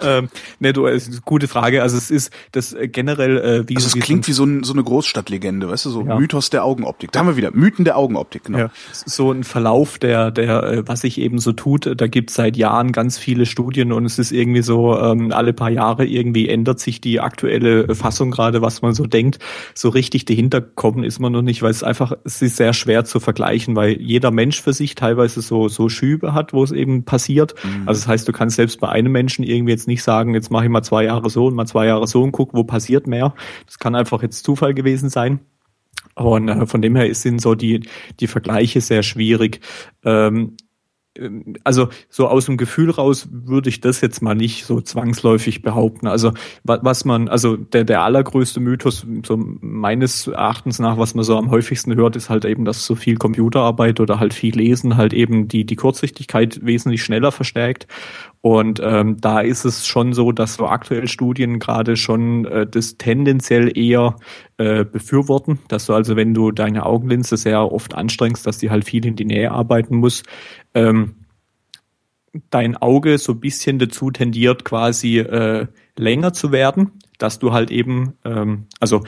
Ähm, 0.00 0.28
ne, 0.60 0.72
du, 0.72 0.86
ist 0.86 1.08
eine 1.08 1.20
gute 1.24 1.48
Frage. 1.48 1.82
Also 1.82 1.96
es 1.96 2.10
ist 2.10 2.32
das 2.52 2.72
äh, 2.72 2.88
generell 2.88 3.38
äh, 3.38 3.68
wie 3.68 3.76
Also 3.76 3.88
es 3.88 3.94
wie 3.94 4.00
klingt 4.00 4.24
so, 4.24 4.28
wie 4.28 4.32
so, 4.34 4.44
ein, 4.44 4.64
so 4.64 4.72
eine 4.72 4.82
Großstadtlegende, 4.82 5.68
weißt 5.68 5.86
du, 5.86 5.90
so 5.90 6.04
ja. 6.04 6.18
Mythos 6.18 6.50
der 6.50 6.64
Augenoptik. 6.64 7.12
Da 7.12 7.20
haben 7.20 7.28
wir 7.28 7.36
wieder 7.36 7.50
Mythen 7.52 7.84
der 7.84 7.96
Augenoptik, 7.96 8.44
genau. 8.44 8.58
Ja. 8.58 8.70
So 8.92 9.32
ein 9.32 9.44
Verlauf 9.44 9.98
der 9.98 10.30
der 10.30 10.62
äh, 10.62 10.88
was 10.88 11.00
sich 11.00 11.18
eben 11.18 11.38
so 11.38 11.52
tut, 11.52 11.92
da 12.00 12.06
gibt 12.06 12.30
es 12.30 12.36
seit 12.36 12.56
Jahren 12.56 12.92
ganz 12.92 13.18
viele 13.18 13.46
Studien 13.46 13.92
und 13.92 14.04
es 14.04 14.18
ist 14.18 14.32
irgendwie 14.32 14.62
so 14.62 14.98
ähm, 14.98 15.32
alle 15.32 15.52
paar 15.52 15.70
Jahre 15.70 16.06
irgendwie 16.06 16.48
ändert 16.48 16.80
sich 16.80 17.00
die 17.00 17.20
aktuelle 17.20 17.94
Fassung 17.94 18.30
gerade, 18.30 18.62
was 18.62 18.82
man 18.82 18.94
so 18.94 19.06
denkt. 19.06 19.38
So 19.74 19.88
richtig 19.88 20.24
dahinter 20.24 20.60
kommen 20.60 21.04
ist 21.04 21.18
man 21.18 21.32
noch 21.32 21.42
nicht, 21.42 21.62
weil 21.62 21.70
es 21.70 21.82
einfach 21.82 22.12
es 22.24 22.42
ist 22.42 22.56
sehr 22.56 22.72
schwer 22.72 23.04
zu 23.04 23.20
vergleichen, 23.20 23.76
weil 23.76 24.00
jeder 24.00 24.30
Mensch 24.30 24.62
für 24.62 24.72
sich 24.72 24.94
teilweise 24.94 25.40
so 25.40 25.68
so 25.68 25.88
Schübe 25.88 26.34
hat, 26.34 26.52
wo 26.52 26.62
es 26.62 26.72
eben 26.72 27.04
passiert. 27.04 27.54
Mhm. 27.64 27.88
Also 27.88 28.00
das 28.00 28.08
heißt, 28.08 28.28
du 28.28 28.32
kannst 28.32 28.56
selbst 28.56 28.80
bei 28.80 28.88
einem 28.88 29.12
Menschen 29.12 29.44
irgendwie 29.44 29.72
jetzt 29.72 29.87
nicht 29.88 30.04
sagen, 30.04 30.34
jetzt 30.34 30.50
mache 30.50 30.64
ich 30.64 30.70
mal 30.70 30.82
zwei 30.82 31.04
Jahre 31.04 31.28
so 31.30 31.46
und 31.46 31.54
mal 31.54 31.66
zwei 31.66 31.86
Jahre 31.86 32.06
so 32.06 32.22
und 32.22 32.30
guck, 32.30 32.54
wo 32.54 32.62
passiert 32.62 33.08
mehr. 33.08 33.34
Das 33.66 33.78
kann 33.78 33.96
einfach 33.96 34.22
jetzt 34.22 34.44
Zufall 34.44 34.74
gewesen 34.74 35.08
sein. 35.08 35.40
Und 36.14 36.48
äh, 36.48 36.66
von 36.66 36.82
dem 36.82 36.94
her 36.94 37.12
sind 37.14 37.40
so 37.40 37.54
die, 37.54 37.88
die 38.20 38.26
Vergleiche 38.26 38.80
sehr 38.80 39.02
schwierig. 39.02 39.60
Ähm, 40.04 40.56
also 41.64 41.88
so 42.08 42.28
aus 42.28 42.46
dem 42.46 42.56
Gefühl 42.56 42.90
raus 42.90 43.28
würde 43.30 43.68
ich 43.68 43.80
das 43.80 44.00
jetzt 44.00 44.22
mal 44.22 44.34
nicht 44.34 44.64
so 44.64 44.80
zwangsläufig 44.80 45.62
behaupten. 45.62 46.06
Also 46.06 46.32
was 46.64 47.04
man, 47.04 47.28
also 47.28 47.56
der, 47.56 47.84
der 47.84 48.02
allergrößte 48.02 48.60
Mythos, 48.60 49.06
so 49.26 49.36
meines 49.36 50.26
Erachtens 50.26 50.78
nach, 50.78 50.98
was 50.98 51.14
man 51.14 51.24
so 51.24 51.36
am 51.36 51.50
häufigsten 51.50 51.94
hört, 51.96 52.16
ist 52.16 52.30
halt 52.30 52.44
eben, 52.44 52.64
dass 52.64 52.84
so 52.84 52.94
viel 52.94 53.16
Computerarbeit 53.16 54.00
oder 54.00 54.20
halt 54.20 54.34
viel 54.34 54.56
Lesen 54.56 54.96
halt 54.96 55.12
eben 55.12 55.48
die, 55.48 55.64
die 55.64 55.76
Kurzsichtigkeit 55.76 56.64
wesentlich 56.64 57.02
schneller 57.02 57.32
verstärkt. 57.32 57.86
Und 58.40 58.80
ähm, 58.82 59.16
da 59.20 59.40
ist 59.40 59.64
es 59.64 59.86
schon 59.86 60.12
so, 60.12 60.30
dass 60.30 60.54
so 60.54 60.66
aktuell 60.66 61.08
Studien 61.08 61.58
gerade 61.58 61.96
schon 61.96 62.44
äh, 62.44 62.66
das 62.66 62.96
tendenziell 62.96 63.76
eher 63.76 64.16
äh, 64.58 64.84
befürworten, 64.84 65.58
dass 65.68 65.86
du 65.86 65.92
also, 65.92 66.14
wenn 66.14 66.34
du 66.34 66.52
deine 66.52 66.86
Augenlinse 66.86 67.36
sehr 67.36 67.72
oft 67.72 67.94
anstrengst, 67.94 68.46
dass 68.46 68.58
die 68.58 68.70
halt 68.70 68.84
viel 68.84 69.04
in 69.06 69.16
die 69.16 69.24
Nähe 69.24 69.50
arbeiten 69.50 69.96
muss, 69.96 70.22
ähm, 70.74 71.14
dein 72.50 72.76
Auge 72.76 73.18
so 73.18 73.32
ein 73.32 73.40
bisschen 73.40 73.78
dazu 73.78 74.10
tendiert, 74.10 74.64
quasi 74.64 75.18
äh, 75.18 75.66
länger 75.96 76.32
zu 76.32 76.52
werden, 76.52 76.92
dass 77.18 77.40
du 77.40 77.52
halt 77.52 77.70
eben, 77.70 78.14
ähm, 78.24 78.66
also 78.78 79.02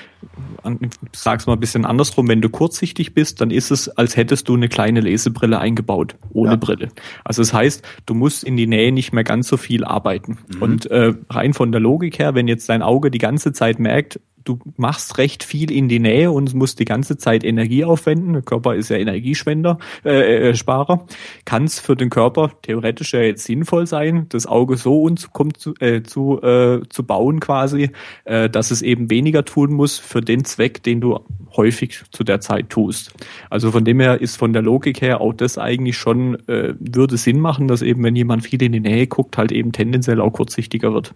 sag's 1.12 1.46
mal 1.46 1.52
ein 1.52 1.60
bisschen 1.60 1.84
andersrum, 1.84 2.26
wenn 2.28 2.40
du 2.40 2.48
kurzsichtig 2.48 3.14
bist, 3.14 3.40
dann 3.40 3.50
ist 3.50 3.70
es, 3.70 3.88
als 3.88 4.16
hättest 4.16 4.48
du 4.48 4.54
eine 4.54 4.68
kleine 4.68 5.00
Lesebrille 5.00 5.60
eingebaut, 5.60 6.16
ohne 6.30 6.52
ja. 6.52 6.56
Brille. 6.56 6.88
Also 7.24 7.42
das 7.42 7.52
heißt, 7.52 7.86
du 8.06 8.14
musst 8.14 8.42
in 8.42 8.56
die 8.56 8.66
Nähe 8.66 8.90
nicht 8.90 9.12
mehr 9.12 9.24
ganz 9.24 9.48
so 9.48 9.56
viel 9.56 9.84
arbeiten. 9.84 10.38
Mhm. 10.48 10.62
Und 10.62 10.90
äh, 10.90 11.14
rein 11.30 11.54
von 11.54 11.70
der 11.70 11.80
Logik 11.80 12.18
her, 12.18 12.34
wenn 12.34 12.48
jetzt 12.48 12.68
dein 12.68 12.82
Auge 12.82 13.12
die 13.12 13.18
ganze 13.18 13.52
Zeit 13.52 13.78
merkt, 13.78 14.18
du 14.44 14.58
machst 14.76 15.18
recht 15.18 15.44
viel 15.44 15.70
in 15.70 15.88
die 15.88 15.98
Nähe 15.98 16.30
und 16.30 16.54
musst 16.54 16.78
die 16.78 16.84
ganze 16.84 17.16
Zeit 17.16 17.44
Energie 17.44 17.84
aufwenden. 17.84 18.32
Der 18.32 18.42
Körper 18.42 18.74
ist 18.74 18.90
ja 18.90 18.96
Energiespender, 18.96 19.78
äh, 20.04 20.50
äh, 20.50 20.54
Sparer. 20.54 21.06
Kann 21.44 21.64
es 21.64 21.78
für 21.78 21.96
den 21.96 22.10
Körper 22.10 22.50
theoretisch 22.62 23.12
ja 23.12 23.20
jetzt 23.20 23.44
sinnvoll 23.44 23.86
sein, 23.86 24.26
das 24.28 24.46
Auge 24.46 24.76
so 24.76 25.08
kommt 25.32 25.58
zu, 25.58 25.74
äh, 25.80 26.02
zu, 26.02 26.40
äh, 26.42 26.80
zu 26.88 27.04
bauen 27.04 27.40
quasi, 27.40 27.90
äh, 28.24 28.48
dass 28.48 28.70
es 28.70 28.82
eben 28.82 29.10
weniger 29.10 29.44
tun 29.44 29.72
muss 29.72 29.98
für 29.98 30.20
den 30.20 30.44
Zweck, 30.44 30.82
den 30.82 31.00
du 31.00 31.20
häufig 31.56 32.02
zu 32.10 32.24
der 32.24 32.40
Zeit 32.40 32.70
tust. 32.70 33.12
Also 33.48 33.70
von 33.70 33.84
dem 33.84 34.00
her 34.00 34.20
ist 34.20 34.36
von 34.36 34.52
der 34.52 34.62
Logik 34.62 35.00
her 35.00 35.20
auch 35.20 35.32
das 35.32 35.58
eigentlich 35.58 35.96
schon, 35.96 36.36
äh, 36.48 36.74
würde 36.78 37.16
Sinn 37.16 37.40
machen, 37.40 37.68
dass 37.68 37.82
eben, 37.82 38.02
wenn 38.02 38.16
jemand 38.16 38.44
viel 38.44 38.62
in 38.62 38.72
die 38.72 38.80
Nähe 38.80 39.06
guckt, 39.06 39.36
halt 39.36 39.52
eben 39.52 39.72
tendenziell 39.72 40.20
auch 40.20 40.32
kurzsichtiger 40.32 40.92
wird. 40.92 41.14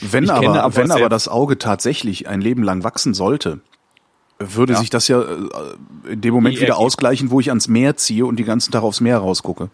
Wenn, 0.00 0.28
aber, 0.30 0.62
aber, 0.62 0.76
wenn 0.76 0.90
aber 0.90 1.08
das 1.08 1.28
Auge 1.28 1.58
tatsächlich 1.58 2.28
ein 2.28 2.40
Leben 2.40 2.62
lang 2.62 2.84
wachsen 2.84 3.14
sollte, 3.14 3.60
würde 4.38 4.74
ja. 4.74 4.78
sich 4.78 4.90
das 4.90 5.08
ja 5.08 5.22
äh, 5.22 6.12
in 6.12 6.20
dem 6.20 6.34
Moment 6.34 6.60
wieder 6.60 6.76
ausgleichen, 6.76 7.30
wo 7.30 7.40
ich 7.40 7.50
ans 7.50 7.68
Meer 7.68 7.96
ziehe 7.96 8.26
und 8.26 8.36
die 8.36 8.44
ganzen 8.44 8.72
Tag 8.72 8.82
aufs 8.82 9.00
Meer 9.00 9.18
rausgucke. 9.18 9.70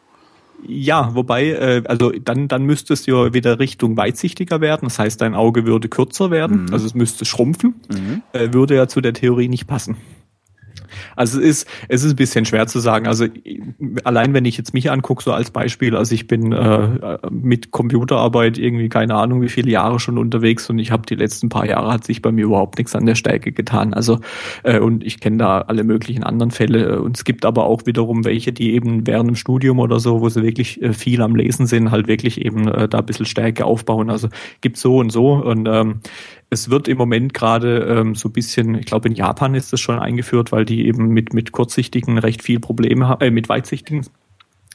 Ja, 0.67 1.15
wobei, 1.15 1.47
äh, 1.49 1.83
also 1.87 2.11
dann, 2.11 2.49
dann 2.49 2.65
müsste 2.65 2.93
es 2.93 3.07
ja 3.07 3.33
wieder 3.33 3.59
Richtung 3.59 3.97
weitsichtiger 3.97 4.61
werden. 4.61 4.83
Das 4.85 4.99
heißt, 4.99 5.21
dein 5.21 5.35
Auge 5.35 5.65
würde 5.65 5.89
kürzer 5.89 6.31
werden, 6.31 6.65
mhm. 6.65 6.73
also 6.73 6.87
es 6.87 6.95
müsste 6.95 7.25
schrumpfen, 7.25 7.81
mhm. 7.91 8.23
äh, 8.33 8.53
würde 8.53 8.75
ja 8.75 8.87
zu 8.87 9.01
der 9.01 9.15
Theorie 9.15 9.49
nicht 9.49 9.67
passen. 9.67 9.97
Also 11.21 11.39
es 11.39 11.45
ist, 11.45 11.69
es 11.89 12.03
ist 12.03 12.13
ein 12.13 12.17
bisschen 12.17 12.47
schwer 12.47 12.67
zu 12.67 12.79
sagen. 12.79 13.07
Also 13.07 13.27
allein 14.05 14.33
wenn 14.33 14.47
ich 14.47 14.57
jetzt 14.57 14.73
mich 14.73 14.91
angucke, 14.91 15.23
so 15.23 15.33
als 15.33 15.51
Beispiel, 15.51 15.95
also 15.95 16.15
ich 16.15 16.27
bin 16.27 16.53
äh, 16.53 17.19
mit 17.31 17.73
Computerarbeit 17.73 18.57
irgendwie 18.57 18.89
keine 18.89 19.17
Ahnung 19.17 19.43
wie 19.43 19.51
viele 19.51 19.71
Jahre 19.71 20.01
schon 20.01 20.17
unterwegs 20.17 20.71
und 20.71 20.79
ich 20.79 20.91
habe 20.91 21.05
die 21.07 21.17
letzten 21.17 21.51
paar 21.51 21.67
Jahre 21.67 21.93
hat 21.93 22.05
sich 22.05 22.23
bei 22.23 22.33
mir 22.33 22.47
überhaupt 22.47 22.79
nichts 22.79 22.97
an 22.97 23.05
der 23.05 23.17
Stärke 23.17 23.53
getan. 23.53 23.93
Also 23.93 24.21
äh, 24.63 24.79
und 24.79 25.05
ich 25.05 25.21
kenne 25.21 25.37
da 25.37 25.61
alle 25.61 25.85
möglichen 25.85 26.25
anderen 26.25 26.53
Fälle. 26.53 27.03
Und 27.03 27.19
es 27.19 27.25
gibt 27.25 27.45
aber 27.45 27.67
auch 27.67 27.85
wiederum 27.85 28.25
welche, 28.25 28.55
die 28.55 28.73
eben 28.73 29.07
während 29.07 29.29
dem 29.29 29.37
Studium 29.37 29.79
oder 29.79 30.01
so, 30.01 30.23
wo 30.23 30.29
sie 30.31 30.43
wirklich 30.43 30.81
äh, 30.81 30.95
viel 30.95 31.21
am 31.21 31.37
Lesen 31.37 31.67
sind, 31.67 31.91
halt 31.91 32.09
wirklich 32.09 32.43
eben 32.43 32.67
äh, 32.67 32.89
da 32.89 33.01
ein 33.01 33.05
bisschen 33.05 33.27
Stärke 33.27 33.67
aufbauen. 33.67 34.09
Also 34.09 34.29
gibt 34.63 34.79
so 34.79 34.97
und 34.97 35.11
so. 35.11 35.35
Und 35.35 35.69
ähm, 35.71 36.01
es 36.51 36.69
wird 36.69 36.89
im 36.89 36.99
Moment 36.99 37.33
gerade 37.33 37.79
ähm, 37.85 38.15
so 38.15 38.29
ein 38.29 38.33
bisschen, 38.33 38.75
ich 38.75 38.87
glaube 38.87 39.09
in 39.09 39.15
Japan 39.15 39.55
ist 39.55 39.73
das 39.73 39.81
schon 39.81 39.99
eingeführt, 39.99 40.53
weil 40.53 40.65
die 40.65 40.87
eben 40.87 41.09
mit, 41.09 41.33
mit 41.33 41.53
kurzsichtigen 41.53 42.19
recht 42.19 42.43
viel 42.43 42.61
Probleme 42.61 43.09
haben, 43.09 43.23
äh, 43.23 43.31
mit 43.31 43.49
weitsichtigen 43.49 44.07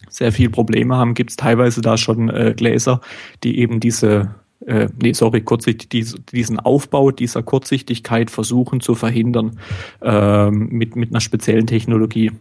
sehr 0.10 0.32
viel 0.32 0.50
Probleme 0.50 0.96
haben, 0.96 1.14
gibt 1.14 1.32
es 1.32 1.36
teilweise 1.36 1.82
da 1.82 1.98
schon 1.98 2.30
äh, 2.30 2.54
Gläser, 2.56 3.02
die 3.44 3.60
eben 3.60 3.80
diese 3.80 4.36
äh, 4.66 4.88
nee, 5.02 5.14
sorry, 5.14 5.42
kurzsichtig, 5.42 6.16
diesen 6.32 6.60
Aufbau 6.60 7.12
dieser 7.12 7.44
Kurzsichtigkeit 7.44 8.32
versuchen 8.32 8.80
zu 8.80 8.96
verhindern 8.96 9.60
ähm, 10.02 10.70
mit, 10.72 10.96
mit 10.96 11.10
einer 11.10 11.20
speziellen 11.20 11.68
Technologie. 11.68 12.32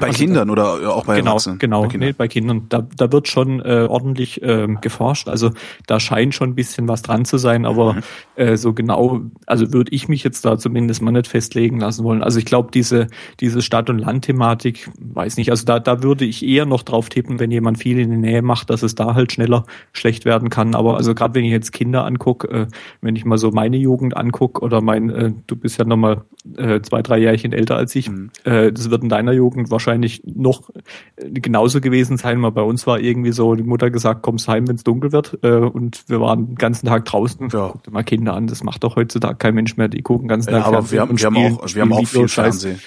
Bei 0.00 0.08
also, 0.08 0.18
Kindern 0.18 0.50
oder 0.50 0.94
auch 0.94 1.04
bei 1.04 1.16
genau, 1.16 1.30
Erwachsenen? 1.30 1.58
Genau, 1.60 1.82
bei 1.82 1.88
Kindern. 1.88 2.08
Nee, 2.08 2.14
bei 2.18 2.26
Kindern. 2.26 2.66
Da, 2.68 2.86
da 2.96 3.12
wird 3.12 3.28
schon 3.28 3.60
äh, 3.60 3.86
ordentlich 3.88 4.40
ähm, 4.42 4.80
geforscht. 4.80 5.28
Also 5.28 5.52
da 5.86 6.00
scheint 6.00 6.34
schon 6.34 6.50
ein 6.50 6.54
bisschen 6.56 6.88
was 6.88 7.02
dran 7.02 7.24
zu 7.24 7.38
sein, 7.38 7.64
aber 7.64 7.92
mhm. 7.92 8.02
äh, 8.34 8.56
so 8.56 8.72
genau, 8.72 9.20
also 9.46 9.72
würde 9.72 9.92
ich 9.92 10.08
mich 10.08 10.24
jetzt 10.24 10.44
da 10.44 10.58
zumindest 10.58 11.02
mal 11.02 11.12
nicht 11.12 11.28
festlegen 11.28 11.78
lassen 11.78 12.02
wollen. 12.02 12.24
Also 12.24 12.40
ich 12.40 12.46
glaube, 12.46 12.70
diese, 12.74 13.06
diese 13.38 13.62
Stadt- 13.62 13.88
und 13.88 13.98
Land-Thematik, 13.98 14.90
weiß 14.98 15.36
nicht, 15.36 15.50
also 15.50 15.64
da, 15.64 15.78
da 15.78 16.02
würde 16.02 16.24
ich 16.24 16.44
eher 16.44 16.66
noch 16.66 16.82
drauf 16.82 17.08
tippen, 17.08 17.38
wenn 17.38 17.52
jemand 17.52 17.78
viel 17.78 18.00
in 18.00 18.10
die 18.10 18.16
Nähe 18.16 18.42
macht, 18.42 18.70
dass 18.70 18.82
es 18.82 18.96
da 18.96 19.14
halt 19.14 19.30
schneller 19.30 19.66
schlecht 19.92 20.24
werden 20.24 20.50
kann. 20.50 20.74
Aber 20.74 20.96
also 20.96 21.14
gerade 21.14 21.34
wenn 21.34 21.44
ich 21.44 21.52
jetzt 21.52 21.72
Kinder 21.72 22.04
angucke, 22.04 22.48
äh, 22.48 22.66
wenn 23.02 23.14
ich 23.14 23.24
mal 23.24 23.38
so 23.38 23.52
meine 23.52 23.76
Jugend 23.76 24.16
angucke 24.16 24.62
oder 24.62 24.80
mein, 24.80 25.10
äh, 25.10 25.32
du 25.46 25.54
bist 25.54 25.78
ja 25.78 25.84
nochmal 25.84 26.22
äh, 26.56 26.80
zwei, 26.80 27.02
drei 27.02 27.18
Jährchen 27.18 27.52
älter 27.52 27.76
als 27.76 27.94
ich, 27.94 28.10
mhm. 28.10 28.30
äh, 28.42 28.72
das 28.72 28.90
wird 28.90 29.04
in 29.04 29.08
deiner 29.08 29.32
Jugend 29.32 29.70
wahrscheinlich 29.76 30.22
noch 30.24 30.70
genauso 31.16 31.80
gewesen 31.80 32.16
sein. 32.16 32.38
Mal 32.38 32.50
bei 32.50 32.62
uns 32.62 32.86
war 32.86 32.98
irgendwie 32.98 33.32
so, 33.32 33.54
die 33.54 33.62
Mutter 33.62 33.90
gesagt, 33.90 34.22
kommst 34.22 34.48
heim, 34.48 34.66
wenn 34.68 34.76
es 34.76 34.84
dunkel 34.84 35.12
wird. 35.12 35.38
Äh, 35.42 35.56
und 35.56 36.08
wir 36.08 36.20
waren 36.20 36.48
den 36.48 36.54
ganzen 36.56 36.86
Tag 36.86 37.04
draußen. 37.04 37.48
Ja. 37.52 37.68
Guck 37.72 37.82
dir 37.84 37.90
mal 37.90 38.02
Kinder 38.04 38.34
an, 38.34 38.46
das 38.46 38.62
macht 38.62 38.84
doch 38.84 38.96
heutzutage 38.96 39.36
kein 39.36 39.54
Mensch 39.54 39.76
mehr. 39.76 39.88
Die 39.88 40.02
gucken 40.02 40.24
den 40.24 40.28
ganzen 40.28 40.50
Tag 40.50 40.60
ja, 40.60 40.66
aber 40.66 40.90
wir 40.90 41.00
haben, 41.00 41.18
wir 41.18 41.26
haben 41.26 41.36
auch, 41.36 41.74
wir 41.74 41.82
haben 41.82 41.92
auch 41.92 42.06
viel 42.06 42.28
Fernsehen. 42.28 42.80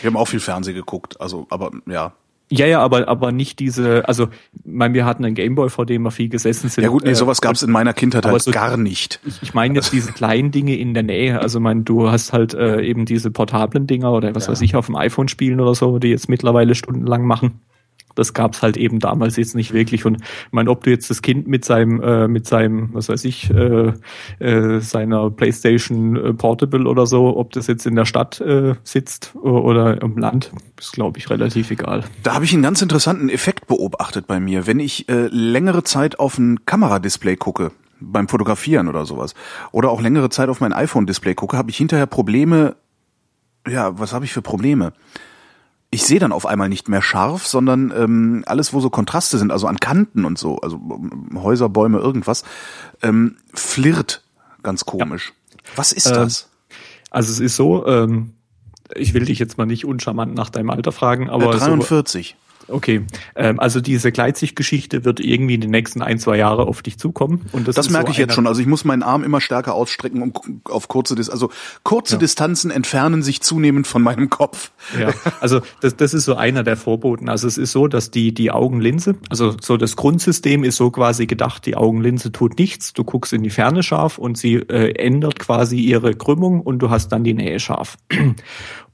Wir 0.00 0.10
haben 0.10 0.16
auch 0.16 0.28
viel 0.28 0.40
Fernsehen 0.40 0.74
geguckt. 0.74 1.20
Also, 1.20 1.46
aber 1.50 1.70
ja, 1.86 2.12
ja, 2.50 2.66
ja, 2.66 2.80
aber, 2.80 3.08
aber 3.08 3.32
nicht 3.32 3.60
diese, 3.60 4.08
also, 4.08 4.28
mein, 4.64 4.92
wir 4.92 5.04
hatten 5.04 5.24
einen 5.24 5.34
Gameboy, 5.34 5.70
vor 5.70 5.86
dem 5.86 6.02
wir 6.02 6.10
viel 6.10 6.28
gesessen 6.28 6.68
sind. 6.68 6.82
Ja 6.82 6.90
gut, 6.90 7.04
nee, 7.04 7.14
sowas 7.14 7.38
äh, 7.38 7.42
gab 7.42 7.54
es 7.54 7.62
in 7.62 7.70
meiner 7.70 7.92
Kindheit 7.92 8.26
halt 8.26 8.42
so, 8.42 8.50
gar 8.50 8.76
nicht. 8.76 9.20
Ich, 9.24 9.42
ich 9.42 9.54
meine 9.54 9.74
jetzt 9.74 9.92
diese 9.92 10.12
kleinen 10.12 10.50
Dinge 10.50 10.76
in 10.76 10.92
der 10.92 11.04
Nähe. 11.04 11.40
Also, 11.40 11.60
mein, 11.60 11.84
du 11.84 12.10
hast 12.10 12.32
halt 12.32 12.54
äh, 12.54 12.82
eben 12.82 13.06
diese 13.06 13.30
portablen 13.30 13.86
Dinger 13.86 14.12
oder 14.12 14.34
was 14.34 14.46
ja. 14.46 14.52
weiß 14.52 14.60
ich, 14.62 14.74
auf 14.74 14.86
dem 14.86 14.96
iPhone 14.96 15.28
spielen 15.28 15.60
oder 15.60 15.74
so, 15.74 15.98
die 15.98 16.08
jetzt 16.08 16.28
mittlerweile 16.28 16.74
stundenlang 16.74 17.24
machen 17.24 17.60
das 18.14 18.34
gab's 18.34 18.62
halt 18.62 18.76
eben 18.76 18.98
damals 18.98 19.36
jetzt 19.36 19.54
nicht 19.54 19.72
wirklich. 19.72 20.04
Und 20.04 20.20
ich 20.20 20.52
meine, 20.52 20.70
ob 20.70 20.84
du 20.84 20.90
jetzt 20.90 21.10
das 21.10 21.22
Kind 21.22 21.46
mit 21.46 21.64
seinem, 21.64 22.00
äh, 22.02 22.28
mit 22.28 22.46
seinem, 22.46 22.90
was 22.92 23.08
weiß 23.08 23.24
ich, 23.24 23.50
äh, 23.50 23.92
äh, 24.38 24.80
seiner 24.80 25.30
PlayStation 25.30 26.16
äh, 26.16 26.34
Portable 26.34 26.86
oder 26.86 27.06
so, 27.06 27.36
ob 27.36 27.52
das 27.52 27.66
jetzt 27.66 27.86
in 27.86 27.94
der 27.94 28.04
Stadt 28.04 28.40
äh, 28.40 28.74
sitzt 28.82 29.34
oder 29.36 30.00
im 30.02 30.16
Land, 30.18 30.52
ist, 30.78 30.92
glaube 30.92 31.18
ich, 31.18 31.30
relativ 31.30 31.70
egal. 31.70 32.04
Da 32.22 32.34
habe 32.34 32.44
ich 32.44 32.52
einen 32.52 32.62
ganz 32.62 32.82
interessanten 32.82 33.28
Effekt 33.28 33.66
beobachtet 33.66 34.26
bei 34.26 34.40
mir. 34.40 34.66
Wenn 34.66 34.80
ich 34.80 35.08
äh, 35.08 35.28
längere 35.28 35.84
Zeit 35.84 36.18
auf 36.18 36.38
ein 36.38 36.64
Kameradisplay 36.66 37.36
gucke, 37.36 37.72
beim 38.00 38.28
Fotografieren 38.28 38.88
oder 38.88 39.04
sowas, 39.04 39.34
oder 39.72 39.90
auch 39.90 40.00
längere 40.00 40.30
Zeit 40.30 40.48
auf 40.48 40.60
mein 40.60 40.72
iPhone-Display 40.72 41.34
gucke, 41.34 41.56
habe 41.56 41.70
ich 41.70 41.76
hinterher 41.76 42.06
Probleme, 42.06 42.76
ja, 43.68 43.98
was 43.98 44.12
habe 44.12 44.24
ich 44.24 44.32
für 44.32 44.42
Probleme? 44.42 44.92
Ich 45.90 46.04
sehe 46.04 46.20
dann 46.20 46.32
auf 46.32 46.46
einmal 46.46 46.68
nicht 46.68 46.88
mehr 46.88 47.02
scharf, 47.02 47.46
sondern 47.46 47.92
ähm, 47.96 48.44
alles, 48.46 48.72
wo 48.72 48.80
so 48.80 48.90
Kontraste 48.90 49.38
sind, 49.38 49.50
also 49.50 49.66
an 49.66 49.80
Kanten 49.80 50.24
und 50.24 50.38
so, 50.38 50.58
also 50.58 50.76
ähm, 50.76 51.42
Häuser, 51.42 51.68
Bäume, 51.68 51.98
irgendwas, 51.98 52.44
ähm, 53.02 53.36
flirrt 53.52 54.22
ganz 54.62 54.84
komisch. 54.84 55.32
Ja. 55.52 55.58
Was 55.76 55.92
ist 55.92 56.06
äh, 56.06 56.14
das? 56.14 56.48
Also 57.10 57.32
es 57.32 57.40
ist 57.40 57.56
so, 57.56 57.86
ähm, 57.86 58.34
ich 58.94 59.14
will 59.14 59.24
dich 59.24 59.40
jetzt 59.40 59.58
mal 59.58 59.66
nicht 59.66 59.84
uncharmant 59.84 60.34
nach 60.34 60.50
deinem 60.50 60.70
Alter 60.70 60.92
fragen, 60.92 61.28
aber 61.28 61.54
äh, 61.54 61.58
43. 61.58 62.36
So, 62.38 62.49
Okay, 62.70 63.02
ähm, 63.34 63.58
also 63.60 63.80
diese 63.80 64.12
Gleitsichtgeschichte 64.12 65.04
wird 65.04 65.20
irgendwie 65.20 65.54
in 65.54 65.60
den 65.60 65.70
nächsten 65.70 66.02
ein, 66.02 66.18
zwei 66.18 66.36
Jahre 66.36 66.66
auf 66.66 66.82
dich 66.82 66.98
zukommen. 66.98 67.46
Und 67.52 67.68
das, 67.68 67.76
das 67.76 67.90
merke 67.90 68.08
so 68.08 68.12
ich 68.12 68.18
jetzt 68.18 68.34
schon. 68.34 68.46
Also 68.46 68.60
ich 68.60 68.66
muss 68.66 68.84
meinen 68.84 69.02
Arm 69.02 69.24
immer 69.24 69.40
stärker 69.40 69.74
ausstrecken, 69.74 70.22
um 70.22 70.32
auf 70.64 70.88
kurze 70.88 71.14
Dis 71.14 71.30
also 71.30 71.50
kurze 71.82 72.14
ja. 72.14 72.18
Distanzen 72.18 72.70
entfernen 72.70 73.22
sich 73.22 73.40
zunehmend 73.40 73.86
von 73.86 74.02
meinem 74.02 74.30
Kopf. 74.30 74.70
Ja, 74.98 75.12
also 75.40 75.60
das, 75.80 75.96
das 75.96 76.14
ist 76.14 76.24
so 76.24 76.34
einer 76.34 76.62
der 76.62 76.76
Vorboten. 76.76 77.28
Also 77.28 77.46
es 77.46 77.58
ist 77.58 77.72
so, 77.72 77.88
dass 77.88 78.10
die 78.10 78.32
die 78.32 78.50
Augenlinse, 78.50 79.16
also 79.28 79.54
so 79.60 79.76
das 79.76 79.96
Grundsystem 79.96 80.64
ist 80.64 80.76
so 80.76 80.90
quasi 80.90 81.26
gedacht, 81.26 81.66
die 81.66 81.76
Augenlinse 81.76 82.32
tut 82.32 82.58
nichts. 82.58 82.92
Du 82.92 83.04
guckst 83.04 83.32
in 83.32 83.42
die 83.42 83.50
Ferne 83.50 83.82
scharf 83.82 84.18
und 84.18 84.38
sie 84.38 84.54
äh, 84.54 84.94
ändert 84.94 85.38
quasi 85.38 85.78
ihre 85.78 86.14
Krümmung 86.14 86.60
und 86.60 86.78
du 86.80 86.90
hast 86.90 87.08
dann 87.08 87.24
die 87.24 87.34
Nähe 87.34 87.60
scharf. 87.60 87.96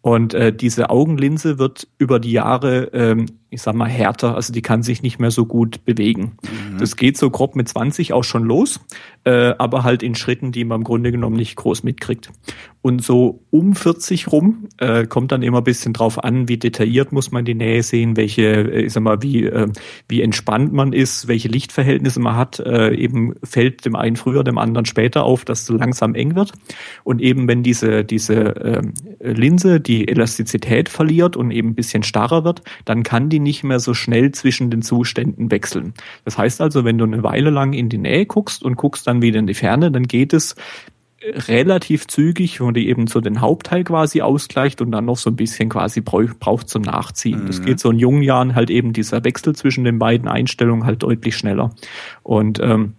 Und 0.07 0.35
äh, 0.35 0.55
diese 0.55 0.91
Augenlinse 0.91 1.59
wird 1.59 1.89
über 1.99 2.21
die 2.21 2.31
Jahre 2.31 2.91
ähm, 2.93 3.27
ich 3.51 3.63
sag 3.63 3.75
mal, 3.75 3.89
härter, 3.89 4.35
also 4.35 4.53
die 4.53 4.63
kann 4.63 4.83
sich 4.83 5.03
nicht 5.03 5.19
mehr 5.19 5.31
so 5.31 5.47
gut 5.47 5.85
bewegen. 5.85 6.37
Mhm. 6.43 6.79
Das 6.79 6.97
geht 6.97 7.17
so 7.17 7.31
grob 7.31 7.55
mit 7.55 7.69
20 7.69 8.13
auch 8.13 8.25
schon 8.25 8.45
los, 8.45 8.81
äh, 9.25 9.55
aber 9.59 9.85
halt 9.85 10.03
in 10.03 10.15
Schritten, 10.15 10.53
die 10.53 10.65
man 10.65 10.81
im 10.81 10.85
Grunde 10.85 11.13
genommen 11.13 11.37
nicht 11.37 11.57
groß 11.57 11.85
mitkriegt. 11.85 12.31
Und 12.83 13.03
so 13.03 13.43
um 13.51 13.75
40 13.75 14.31
rum 14.31 14.69
äh, 14.79 15.07
kommt 15.07 15.33
dann 15.33 15.43
immer 15.43 15.59
ein 15.59 15.65
bisschen 15.65 15.93
drauf 15.93 16.23
an, 16.23 16.49
wie 16.49 16.57
detailliert 16.57 17.11
muss 17.11 17.33
man 17.33 17.45
die 17.45 17.57
Nähe 17.57 17.83
sehen, 17.83 18.17
welche, 18.17 18.43
äh, 18.43 18.83
ich 18.83 18.93
sag 18.93 19.03
mal, 19.03 19.23
wie, 19.23 19.45
äh, 19.45 19.69
wie 20.09 20.23
entspannt 20.23 20.73
man 20.73 20.93
ist, 20.93 21.27
welche 21.27 21.49
Lichtverhältnisse 21.49 22.21
man 22.21 22.37
hat. 22.37 22.61
Äh, 22.61 22.95
eben 22.95 23.35
fällt 23.43 23.85
dem 23.85 23.97
einen 23.97 24.15
früher, 24.15 24.45
dem 24.45 24.59
anderen 24.59 24.87
später 24.87 25.25
auf, 25.25 25.45
dass 25.45 25.63
es 25.63 25.67
so 25.67 25.77
langsam 25.77 26.15
eng 26.15 26.37
wird. 26.37 26.53
Und 27.03 27.21
eben 27.21 27.49
wenn 27.49 27.65
diese, 27.65 28.05
diese 28.05 28.55
äh, 28.57 28.83
Linse 29.21 29.81
die 29.81 30.07
Elastizität 30.07 30.89
verliert 30.89 31.37
und 31.37 31.51
eben 31.51 31.71
ein 31.71 31.75
bisschen 31.75 32.05
starrer 32.05 32.45
wird, 32.45 32.63
dann 32.85 33.03
kann 33.03 33.29
die 33.29 33.36
die 33.37 33.41
nicht 33.41 33.65
mehr 33.65 33.81
so 33.81 33.93
schnell 33.93 34.33
zwischen 34.33 34.71
den 34.71 34.81
Zuständen 34.81 35.51
wechseln. 35.51 35.93
Das 36.25 36.39
heißt 36.39 36.61
also, 36.63 36.85
wenn 36.85 36.97
du 36.97 37.05
eine 37.05 37.23
Weile 37.23 37.51
lang 37.51 37.75
in 37.75 37.91
die 37.91 37.99
Nähe 37.99 38.25
guckst 38.25 38.63
und 38.63 38.77
guckst 38.77 39.07
dann 39.07 39.21
wieder 39.21 39.39
in 39.39 39.47
die 39.47 39.55
Ferne, 39.55 39.91
dann 39.91 40.05
geht 40.05 40.33
es 40.33 40.57
relativ 41.23 42.07
zügig, 42.07 42.61
wo 42.61 42.71
die 42.71 42.89
eben 42.89 43.07
so 43.09 43.21
den 43.21 43.41
Hauptteil 43.41 43.85
quasi 43.85 44.23
ausgleicht 44.23 44.81
und 44.81 44.91
dann 44.93 45.05
noch 45.05 45.17
so 45.17 45.29
ein 45.29 45.37
bisschen 45.37 45.69
quasi 45.69 46.01
braucht 46.01 46.69
zum 46.69 46.83
Nachziehen. 46.83 47.43
Mhm. 47.43 47.47
Das 47.47 47.63
geht 47.63 47.81
so 47.81 47.91
in 47.91 47.99
jungen 47.99 48.23
Jahren 48.23 48.55
halt 48.55 48.71
eben 48.71 48.93
dieser 48.93 49.25
Wechsel 49.25 49.55
zwischen 49.55 49.85
den 49.85 49.99
beiden 49.99 50.29
Einstellungen 50.29 50.87
halt 50.87 51.03
deutlich 51.03 51.37
schneller. 51.37 51.75
Und 52.23 52.61
ähm, 52.61 52.95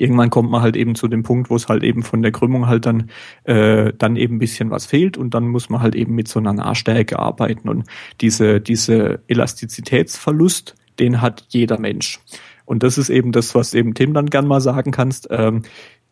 irgendwann 0.00 0.30
kommt 0.30 0.50
man 0.50 0.62
halt 0.62 0.76
eben 0.76 0.94
zu 0.94 1.08
dem 1.08 1.22
Punkt, 1.22 1.50
wo 1.50 1.56
es 1.56 1.68
halt 1.68 1.82
eben 1.82 2.02
von 2.02 2.22
der 2.22 2.32
Krümmung 2.32 2.66
halt 2.66 2.86
dann, 2.86 3.10
äh, 3.44 3.92
dann 3.96 4.16
eben 4.16 4.36
ein 4.36 4.38
bisschen 4.38 4.70
was 4.70 4.86
fehlt 4.86 5.18
und 5.18 5.34
dann 5.34 5.48
muss 5.48 5.68
man 5.68 5.82
halt 5.82 5.94
eben 5.94 6.14
mit 6.14 6.26
so 6.26 6.40
einer 6.40 6.54
Nahstärke 6.54 7.18
arbeiten. 7.18 7.68
Und 7.68 7.84
diese, 8.22 8.60
diese 8.60 9.20
Elastizitätsverlust, 9.28 10.74
den 10.98 11.20
hat 11.20 11.44
jeder 11.50 11.78
Mensch. 11.78 12.18
Und 12.64 12.82
das 12.82 12.96
ist 12.96 13.10
eben 13.10 13.30
das, 13.30 13.54
was 13.54 13.74
eben 13.74 13.92
Tim 13.92 14.14
dann 14.14 14.30
gern 14.30 14.46
mal 14.46 14.60
sagen 14.62 14.90
kannst. 14.90 15.28
Ähm, 15.30 15.62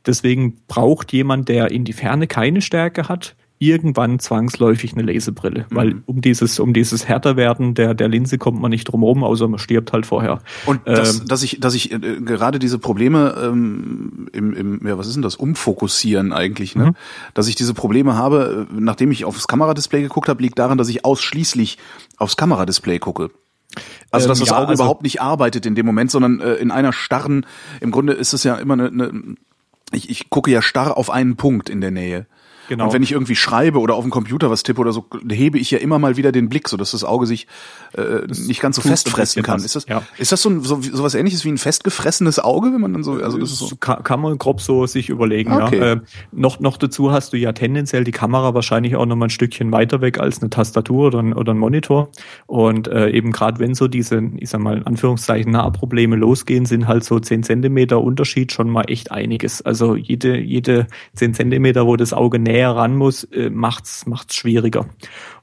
deswegen 0.04 0.58
braucht 0.68 1.12
jemand, 1.12 1.48
der 1.48 1.70
in 1.70 1.84
die 1.84 1.94
Ferne 1.94 2.26
keine 2.26 2.60
Stärke 2.60 3.08
hat, 3.08 3.36
irgendwann 3.58 4.18
zwangsläufig 4.18 4.92
eine 4.92 5.02
Lesebrille, 5.02 5.66
mhm. 5.68 5.76
weil 5.76 6.02
um 6.06 6.20
dieses 6.20 6.60
um 6.60 6.72
dieses 6.72 7.08
Härterwerden 7.08 7.74
der 7.74 7.94
der 7.94 8.08
Linse 8.08 8.38
kommt 8.38 8.60
man 8.60 8.70
nicht 8.70 8.84
drum 8.84 9.02
rum, 9.02 9.24
außer 9.24 9.48
man 9.48 9.58
stirbt 9.58 9.92
halt 9.92 10.06
vorher. 10.06 10.40
Und 10.66 10.80
das, 10.84 11.20
ähm, 11.20 11.28
dass 11.28 11.42
ich 11.42 11.60
dass 11.60 11.74
ich 11.74 11.92
äh, 11.92 11.98
gerade 11.98 12.58
diese 12.58 12.78
Probleme 12.78 13.34
ähm, 13.42 14.28
im, 14.32 14.52
im 14.54 14.86
ja 14.86 14.96
was 14.96 15.06
ist 15.06 15.14
denn 15.14 15.22
das 15.22 15.36
Umfokussieren 15.36 16.32
eigentlich, 16.32 16.76
ne? 16.76 16.86
Mhm. 16.86 16.96
Dass 17.34 17.48
ich 17.48 17.56
diese 17.56 17.74
Probleme 17.74 18.16
habe, 18.16 18.66
äh, 18.70 18.74
nachdem 18.78 19.10
ich 19.10 19.24
aufs 19.24 19.48
Kameradisplay 19.48 20.02
geguckt 20.02 20.28
habe, 20.28 20.42
liegt 20.42 20.58
daran, 20.58 20.78
dass 20.78 20.88
ich 20.88 21.04
ausschließlich 21.04 21.78
aufs 22.16 22.36
Kameradisplay 22.36 22.98
gucke. 22.98 23.30
Also 24.10 24.28
dass 24.28 24.38
ähm, 24.38 24.46
das 24.46 24.50
ja, 24.50 24.56
Auge 24.58 24.68
also, 24.68 24.82
überhaupt 24.82 25.02
nicht 25.02 25.20
arbeitet 25.20 25.66
in 25.66 25.74
dem 25.74 25.86
Moment, 25.86 26.10
sondern 26.10 26.40
äh, 26.40 26.54
in 26.54 26.70
einer 26.70 26.92
starren. 26.92 27.44
Im 27.80 27.90
Grunde 27.90 28.12
ist 28.12 28.32
es 28.32 28.44
ja 28.44 28.54
immer 28.54 28.74
eine, 28.74 28.88
eine 28.88 29.36
ich, 29.92 30.10
ich 30.10 30.30
gucke 30.30 30.50
ja 30.50 30.62
starr 30.62 30.96
auf 30.96 31.10
einen 31.10 31.36
Punkt 31.36 31.68
in 31.68 31.80
der 31.80 31.90
Nähe. 31.90 32.26
Genau. 32.68 32.84
Und 32.84 32.92
wenn 32.92 33.02
ich 33.02 33.12
irgendwie 33.12 33.34
schreibe 33.34 33.80
oder 33.80 33.94
auf 33.94 34.04
dem 34.04 34.10
Computer 34.10 34.50
was 34.50 34.62
tippe 34.62 34.80
oder 34.80 34.92
so, 34.92 35.06
hebe 35.30 35.58
ich 35.58 35.70
ja 35.70 35.78
immer 35.78 35.98
mal 35.98 36.16
wieder 36.16 36.32
den 36.32 36.50
Blick, 36.50 36.68
so 36.68 36.76
dass 36.76 36.90
das 36.90 37.02
Auge 37.02 37.26
sich 37.26 37.46
äh, 37.96 38.26
nicht 38.26 38.60
ganz 38.60 38.76
so 38.76 38.82
festfressen 38.82 39.42
kann. 39.42 39.64
Ist 39.64 39.74
das, 39.74 39.86
ja. 39.86 40.02
ist 40.18 40.32
das 40.32 40.42
so, 40.42 40.50
ein, 40.50 40.60
so, 40.60 40.80
so 40.82 41.02
was 41.02 41.14
ähnliches 41.14 41.46
wie 41.46 41.48
ein 41.48 41.56
festgefressenes 41.56 42.38
Auge, 42.38 42.72
wenn 42.72 42.80
man 42.80 42.92
dann 42.92 43.02
so, 43.02 43.14
also 43.14 43.38
das 43.38 43.52
ist 43.52 43.58
so 43.58 43.76
kann, 43.76 44.02
kann 44.02 44.20
man 44.20 44.36
grob 44.36 44.60
so 44.60 44.86
sich 44.86 45.08
überlegen. 45.08 45.52
Okay. 45.52 45.78
Ja. 45.78 45.92
Äh, 45.92 46.00
noch, 46.30 46.60
noch 46.60 46.76
dazu 46.76 47.10
hast 47.10 47.32
du 47.32 47.38
ja 47.38 47.52
tendenziell 47.52 48.04
die 48.04 48.12
Kamera 48.12 48.52
wahrscheinlich 48.52 48.96
auch 48.96 49.06
noch 49.06 49.16
mal 49.16 49.26
ein 49.26 49.30
Stückchen 49.30 49.72
weiter 49.72 50.02
weg 50.02 50.20
als 50.20 50.40
eine 50.40 50.50
Tastatur 50.50 51.06
oder 51.06 51.20
ein, 51.20 51.32
oder 51.32 51.54
ein 51.54 51.58
Monitor. 51.58 52.10
Und 52.46 52.86
äh, 52.88 53.08
eben 53.10 53.32
gerade 53.32 53.60
wenn 53.60 53.74
so 53.74 53.88
diese, 53.88 54.22
ich 54.36 54.50
sag 54.50 54.60
mal 54.60 54.76
in 54.76 54.86
Anführungszeichen 54.86 55.52
Nahprobleme 55.52 56.16
losgehen, 56.16 56.66
sind 56.66 56.86
halt 56.86 57.02
so 57.02 57.18
zehn 57.18 57.42
Zentimeter 57.42 58.02
Unterschied 58.02 58.52
schon 58.52 58.68
mal 58.68 58.84
echt 58.88 59.10
einiges. 59.10 59.62
Also 59.62 59.96
jede, 59.96 60.38
jede 60.38 60.86
zehn 61.14 61.32
Zentimeter, 61.32 61.86
wo 61.86 61.96
das 61.96 62.12
Auge 62.12 62.38
näher 62.38 62.57
näher 62.58 62.70
ran 62.76 62.96
muss, 62.96 63.24
äh, 63.24 63.50
macht's 63.50 64.06
macht's 64.06 64.34
schwieriger. 64.34 64.86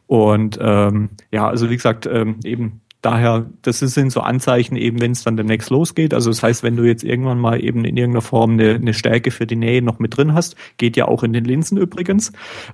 Und 0.07 0.59
ähm, 0.61 1.09
ja, 1.31 1.47
also 1.47 1.69
wie 1.69 1.75
gesagt, 1.75 2.05
ähm, 2.05 2.39
eben 2.43 2.81
daher, 3.01 3.45
das 3.61 3.79
sind 3.79 4.11
so 4.11 4.19
Anzeichen 4.21 4.75
eben, 4.75 4.99
wenn 4.99 5.11
es 5.11 5.23
dann 5.23 5.37
demnächst 5.37 5.69
losgeht. 5.69 6.13
Also 6.13 6.29
das 6.29 6.43
heißt, 6.43 6.63
wenn 6.63 6.75
du 6.75 6.83
jetzt 6.83 7.03
irgendwann 7.03 7.39
mal 7.39 7.63
eben 7.63 7.85
in 7.85 7.97
irgendeiner 7.97 8.21
Form 8.21 8.51
eine, 8.53 8.75
eine 8.75 8.93
Stärke 8.93 9.31
für 9.31 9.45
die 9.45 9.55
Nähe 9.55 9.81
noch 9.81 9.99
mit 9.99 10.17
drin 10.17 10.33
hast, 10.33 10.55
geht 10.77 10.97
ja 10.97 11.07
auch 11.07 11.23
in 11.23 11.33
den 11.33 11.45
Linsen 11.45 11.77
übrigens. 11.77 12.31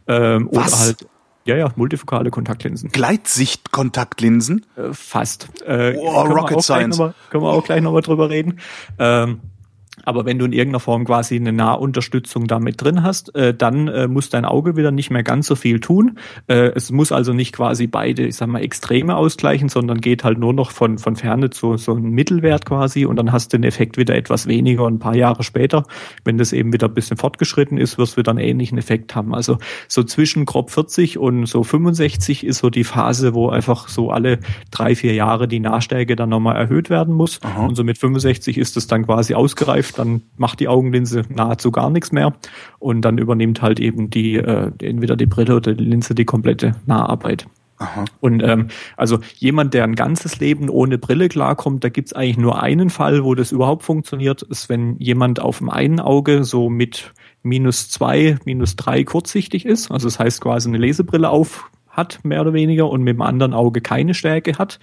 Ähm, 0.07 0.49
Was? 0.51 0.73
Oder 0.73 0.79
halt 0.79 1.07
ja, 1.43 1.55
ja, 1.55 1.71
multifokale 1.75 2.29
Kontaktlinsen. 2.29 2.91
Gleitsicht-Kontaktlinsen? 2.91 4.65
Äh, 4.75 4.93
fast. 4.93 5.49
Äh, 5.65 5.95
oh, 5.97 6.21
Rocket 6.21 6.61
Science. 6.61 6.99
Mal, 6.99 7.15
können 7.31 7.43
wir 7.43 7.49
auch 7.49 7.63
gleich 7.63 7.81
nochmal 7.81 8.03
drüber 8.03 8.29
reden. 8.29 8.59
Ähm, 8.99 9.39
aber 10.05 10.25
wenn 10.25 10.39
du 10.39 10.45
in 10.45 10.53
irgendeiner 10.53 10.79
Form 10.79 11.05
quasi 11.05 11.35
eine 11.35 11.51
Nahunterstützung 11.51 12.47
damit 12.47 12.81
drin 12.81 13.03
hast, 13.03 13.35
äh, 13.35 13.53
dann 13.53 13.87
äh, 13.87 14.07
muss 14.07 14.29
dein 14.29 14.45
Auge 14.45 14.75
wieder 14.75 14.91
nicht 14.91 15.11
mehr 15.11 15.23
ganz 15.23 15.47
so 15.47 15.55
viel 15.55 15.79
tun. 15.79 16.17
Äh, 16.47 16.71
es 16.75 16.91
muss 16.91 17.11
also 17.11 17.33
nicht 17.33 17.53
quasi 17.53 17.87
beide, 17.87 18.25
ich 18.25 18.35
sag 18.35 18.47
mal, 18.47 18.61
Extreme 18.61 19.15
ausgleichen, 19.15 19.69
sondern 19.69 20.01
geht 20.01 20.23
halt 20.23 20.39
nur 20.39 20.53
noch 20.53 20.71
von, 20.71 20.97
von 20.97 21.15
Ferne 21.15 21.49
zu 21.49 21.77
so 21.77 21.93
einem 21.93 22.11
Mittelwert 22.11 22.65
quasi 22.65 23.05
und 23.05 23.17
dann 23.17 23.31
hast 23.31 23.53
du 23.53 23.57
den 23.57 23.63
Effekt 23.63 23.97
wieder 23.97 24.15
etwas 24.15 24.47
weniger 24.47 24.85
und 24.85 24.95
ein 24.95 24.99
paar 24.99 25.15
Jahre 25.15 25.43
später, 25.43 25.83
wenn 26.23 26.37
das 26.37 26.53
eben 26.53 26.73
wieder 26.73 26.87
ein 26.87 26.93
bisschen 26.93 27.17
fortgeschritten 27.17 27.77
ist, 27.77 27.97
wirst 27.97 28.13
du 28.13 28.17
wieder 28.17 28.31
einen 28.31 28.39
ähnlichen 28.39 28.77
Effekt 28.77 29.15
haben. 29.15 29.35
Also 29.35 29.57
so 29.87 30.03
zwischen 30.03 30.45
grob 30.45 30.71
40 30.71 31.17
und 31.17 31.45
so 31.45 31.63
65 31.63 32.45
ist 32.45 32.59
so 32.59 32.69
die 32.69 32.83
Phase, 32.83 33.33
wo 33.33 33.49
einfach 33.49 33.87
so 33.87 34.09
alle 34.09 34.39
drei, 34.71 34.95
vier 34.95 35.13
Jahre 35.13 35.47
die 35.47 35.59
Nahstärke 35.59 36.15
dann 36.15 36.29
nochmal 36.29 36.55
erhöht 36.55 36.89
werden 36.89 37.13
muss. 37.13 37.39
Aha. 37.43 37.65
Und 37.65 37.75
so 37.75 37.83
mit 37.83 37.97
65 37.97 38.57
ist 38.57 38.77
es 38.77 38.87
dann 38.87 39.05
quasi 39.05 39.33
ausgereift 39.33 39.90
dann 39.93 40.21
macht 40.37 40.59
die 40.59 40.67
Augenlinse 40.67 41.23
nahezu 41.29 41.71
gar 41.71 41.89
nichts 41.89 42.11
mehr 42.11 42.33
und 42.79 43.01
dann 43.01 43.17
übernimmt 43.17 43.61
halt 43.61 43.79
eben 43.79 44.09
die 44.09 44.35
äh, 44.35 44.71
entweder 44.81 45.15
die 45.15 45.25
Brille 45.25 45.55
oder 45.55 45.73
die 45.73 45.83
Linse 45.83 46.15
die 46.15 46.25
komplette 46.25 46.73
Naharbeit. 46.85 47.47
Aha. 47.81 48.05
Und 48.19 48.43
ähm, 48.43 48.67
also 48.95 49.19
jemand, 49.37 49.73
der 49.73 49.83
ein 49.85 49.95
ganzes 49.95 50.39
Leben 50.39 50.69
ohne 50.69 50.99
Brille 50.99 51.29
klarkommt, 51.29 51.83
da 51.83 51.89
gibt's 51.89 52.13
eigentlich 52.13 52.37
nur 52.37 52.61
einen 52.61 52.91
Fall, 52.91 53.23
wo 53.23 53.33
das 53.33 53.51
überhaupt 53.51 53.83
funktioniert, 53.83 54.43
ist, 54.43 54.69
wenn 54.69 54.97
jemand 54.99 55.39
auf 55.39 55.57
dem 55.57 55.69
einen 55.69 55.99
Auge 55.99 56.43
so 56.43 56.69
mit 56.69 57.11
minus 57.41 57.89
zwei, 57.89 58.37
minus 58.45 58.75
drei 58.75 59.03
kurzsichtig 59.03 59.65
ist. 59.65 59.89
Also 59.89 60.07
das 60.07 60.19
heißt 60.19 60.41
quasi 60.41 60.69
eine 60.69 60.77
Lesebrille 60.77 61.29
auf 61.29 61.71
hat, 61.89 62.23
mehr 62.23 62.41
oder 62.41 62.53
weniger, 62.53 62.89
und 62.89 63.03
mit 63.03 63.15
dem 63.15 63.21
anderen 63.21 63.53
Auge 63.53 63.81
keine 63.81 64.13
Stärke 64.13 64.57
hat 64.57 64.79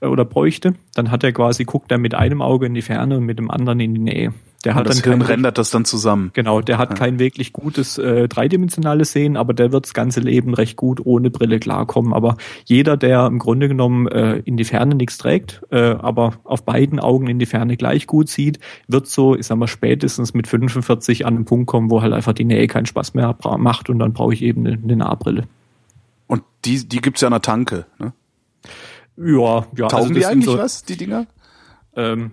äh, 0.00 0.06
oder 0.06 0.24
bräuchte, 0.24 0.74
dann 0.94 1.10
hat 1.10 1.24
er 1.24 1.32
quasi, 1.32 1.64
guckt 1.64 1.90
er 1.90 1.98
mit 1.98 2.14
einem 2.14 2.42
Auge 2.42 2.66
in 2.66 2.74
die 2.74 2.82
Ferne 2.82 3.16
und 3.16 3.24
mit 3.24 3.38
dem 3.38 3.50
anderen 3.50 3.80
in 3.80 3.94
die 3.94 4.00
Nähe. 4.00 4.34
Der 4.64 4.74
hat 4.74 4.86
das 4.86 5.00
dann 5.00 5.12
Hirn 5.12 5.22
rendert 5.22 5.56
das 5.56 5.70
dann 5.70 5.86
zusammen. 5.86 6.30
Genau, 6.34 6.60
der 6.60 6.76
hat 6.76 6.90
ja. 6.90 6.96
kein 6.96 7.18
wirklich 7.18 7.54
gutes 7.54 7.96
äh, 7.96 8.28
dreidimensionales 8.28 9.12
Sehen, 9.12 9.38
aber 9.38 9.54
der 9.54 9.72
wird 9.72 9.86
das 9.86 9.94
ganze 9.94 10.20
Leben 10.20 10.52
recht 10.52 10.76
gut 10.76 11.00
ohne 11.04 11.30
Brille 11.30 11.58
klarkommen. 11.58 12.12
Aber 12.12 12.36
jeder, 12.66 12.98
der 12.98 13.26
im 13.26 13.38
Grunde 13.38 13.68
genommen 13.68 14.06
äh, 14.08 14.36
in 14.44 14.58
die 14.58 14.64
Ferne 14.64 14.94
nichts 14.94 15.16
trägt, 15.16 15.62
äh, 15.70 15.78
aber 15.78 16.34
auf 16.44 16.64
beiden 16.64 17.00
Augen 17.00 17.26
in 17.28 17.38
die 17.38 17.46
Ferne 17.46 17.78
gleich 17.78 18.06
gut 18.06 18.28
sieht, 18.28 18.58
wird 18.86 19.06
so, 19.06 19.34
ich 19.34 19.46
sag 19.46 19.56
mal, 19.56 19.66
spätestens 19.66 20.34
mit 20.34 20.46
45 20.46 21.24
an 21.24 21.36
einen 21.36 21.44
Punkt 21.46 21.66
kommen, 21.66 21.88
wo 21.88 22.02
halt 22.02 22.12
einfach 22.12 22.34
die 22.34 22.44
Nähe 22.44 22.66
keinen 22.66 22.86
Spaß 22.86 23.14
mehr 23.14 23.34
macht 23.56 23.88
und 23.88 23.98
dann 23.98 24.12
brauche 24.12 24.34
ich 24.34 24.42
eben 24.42 24.66
eine, 24.66 24.76
eine 24.76 24.96
Nahbrille. 24.96 25.44
Und 26.26 26.42
die, 26.66 26.86
die 26.86 27.00
gibt's 27.00 27.22
ja 27.22 27.28
an 27.28 27.32
der 27.32 27.42
Tanke, 27.42 27.86
ne? 27.98 28.12
Ja, 29.16 29.66
ja. 29.76 29.88
Taugen 29.88 29.94
also 29.94 30.14
die 30.14 30.26
eigentlich 30.26 30.44
so, 30.44 30.58
was, 30.58 30.84
die 30.84 30.96
Dinger? 30.96 31.26
Ähm, 31.94 32.30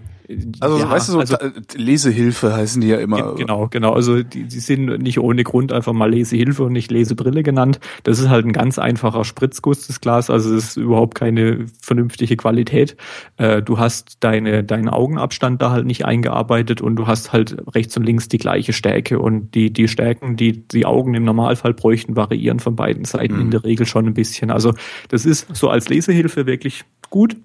also 0.59 0.79
ja, 0.79 0.89
weißt 0.89 1.07
du 1.07 1.11
so, 1.13 1.19
also, 1.19 1.37
Lesehilfe 1.75 2.53
heißen 2.53 2.81
die 2.81 2.89
ja 2.89 2.97
immer. 2.97 3.35
Genau, 3.35 3.67
genau. 3.67 3.93
Also 3.93 4.23
die, 4.23 4.43
die 4.43 4.59
sind 4.59 4.85
nicht 5.01 5.19
ohne 5.19 5.43
Grund 5.43 5.71
einfach 5.71 5.93
mal 5.93 6.11
Lesehilfe 6.11 6.63
und 6.63 6.73
nicht 6.73 6.91
Lesebrille 6.91 7.43
genannt. 7.43 7.79
Das 8.03 8.19
ist 8.19 8.27
halt 8.27 8.45
ein 8.45 8.51
ganz 8.51 8.77
einfacher 8.77 9.23
Spritzguss, 9.23 9.87
das 9.87 10.01
Glas. 10.01 10.29
Also 10.29 10.53
es 10.55 10.69
ist 10.69 10.77
überhaupt 10.77 11.15
keine 11.15 11.65
vernünftige 11.81 12.35
Qualität. 12.35 12.97
Äh, 13.37 13.61
du 13.61 13.79
hast 13.79 14.17
deine, 14.19 14.63
deinen 14.63 14.89
Augenabstand 14.89 15.61
da 15.61 15.71
halt 15.71 15.85
nicht 15.85 16.05
eingearbeitet 16.05 16.81
und 16.81 16.97
du 16.97 17.07
hast 17.07 17.31
halt 17.31 17.55
rechts 17.73 17.95
und 17.95 18.03
links 18.03 18.27
die 18.27 18.37
gleiche 18.37 18.73
Stärke. 18.73 19.19
Und 19.19 19.55
die, 19.55 19.71
die 19.71 19.87
Stärken, 19.87 20.35
die 20.35 20.67
die 20.67 20.85
Augen 20.85 21.13
im 21.13 21.23
Normalfall 21.23 21.73
bräuchten, 21.73 22.15
variieren 22.17 22.59
von 22.59 22.75
beiden 22.75 23.05
Seiten 23.05 23.35
mhm. 23.35 23.41
in 23.41 23.51
der 23.51 23.63
Regel 23.63 23.85
schon 23.85 24.05
ein 24.05 24.13
bisschen. 24.13 24.51
Also 24.51 24.73
das 25.07 25.25
ist 25.25 25.55
so 25.55 25.69
als 25.69 25.87
Lesehilfe 25.87 26.45
wirklich 26.45 26.83
gut 27.09 27.37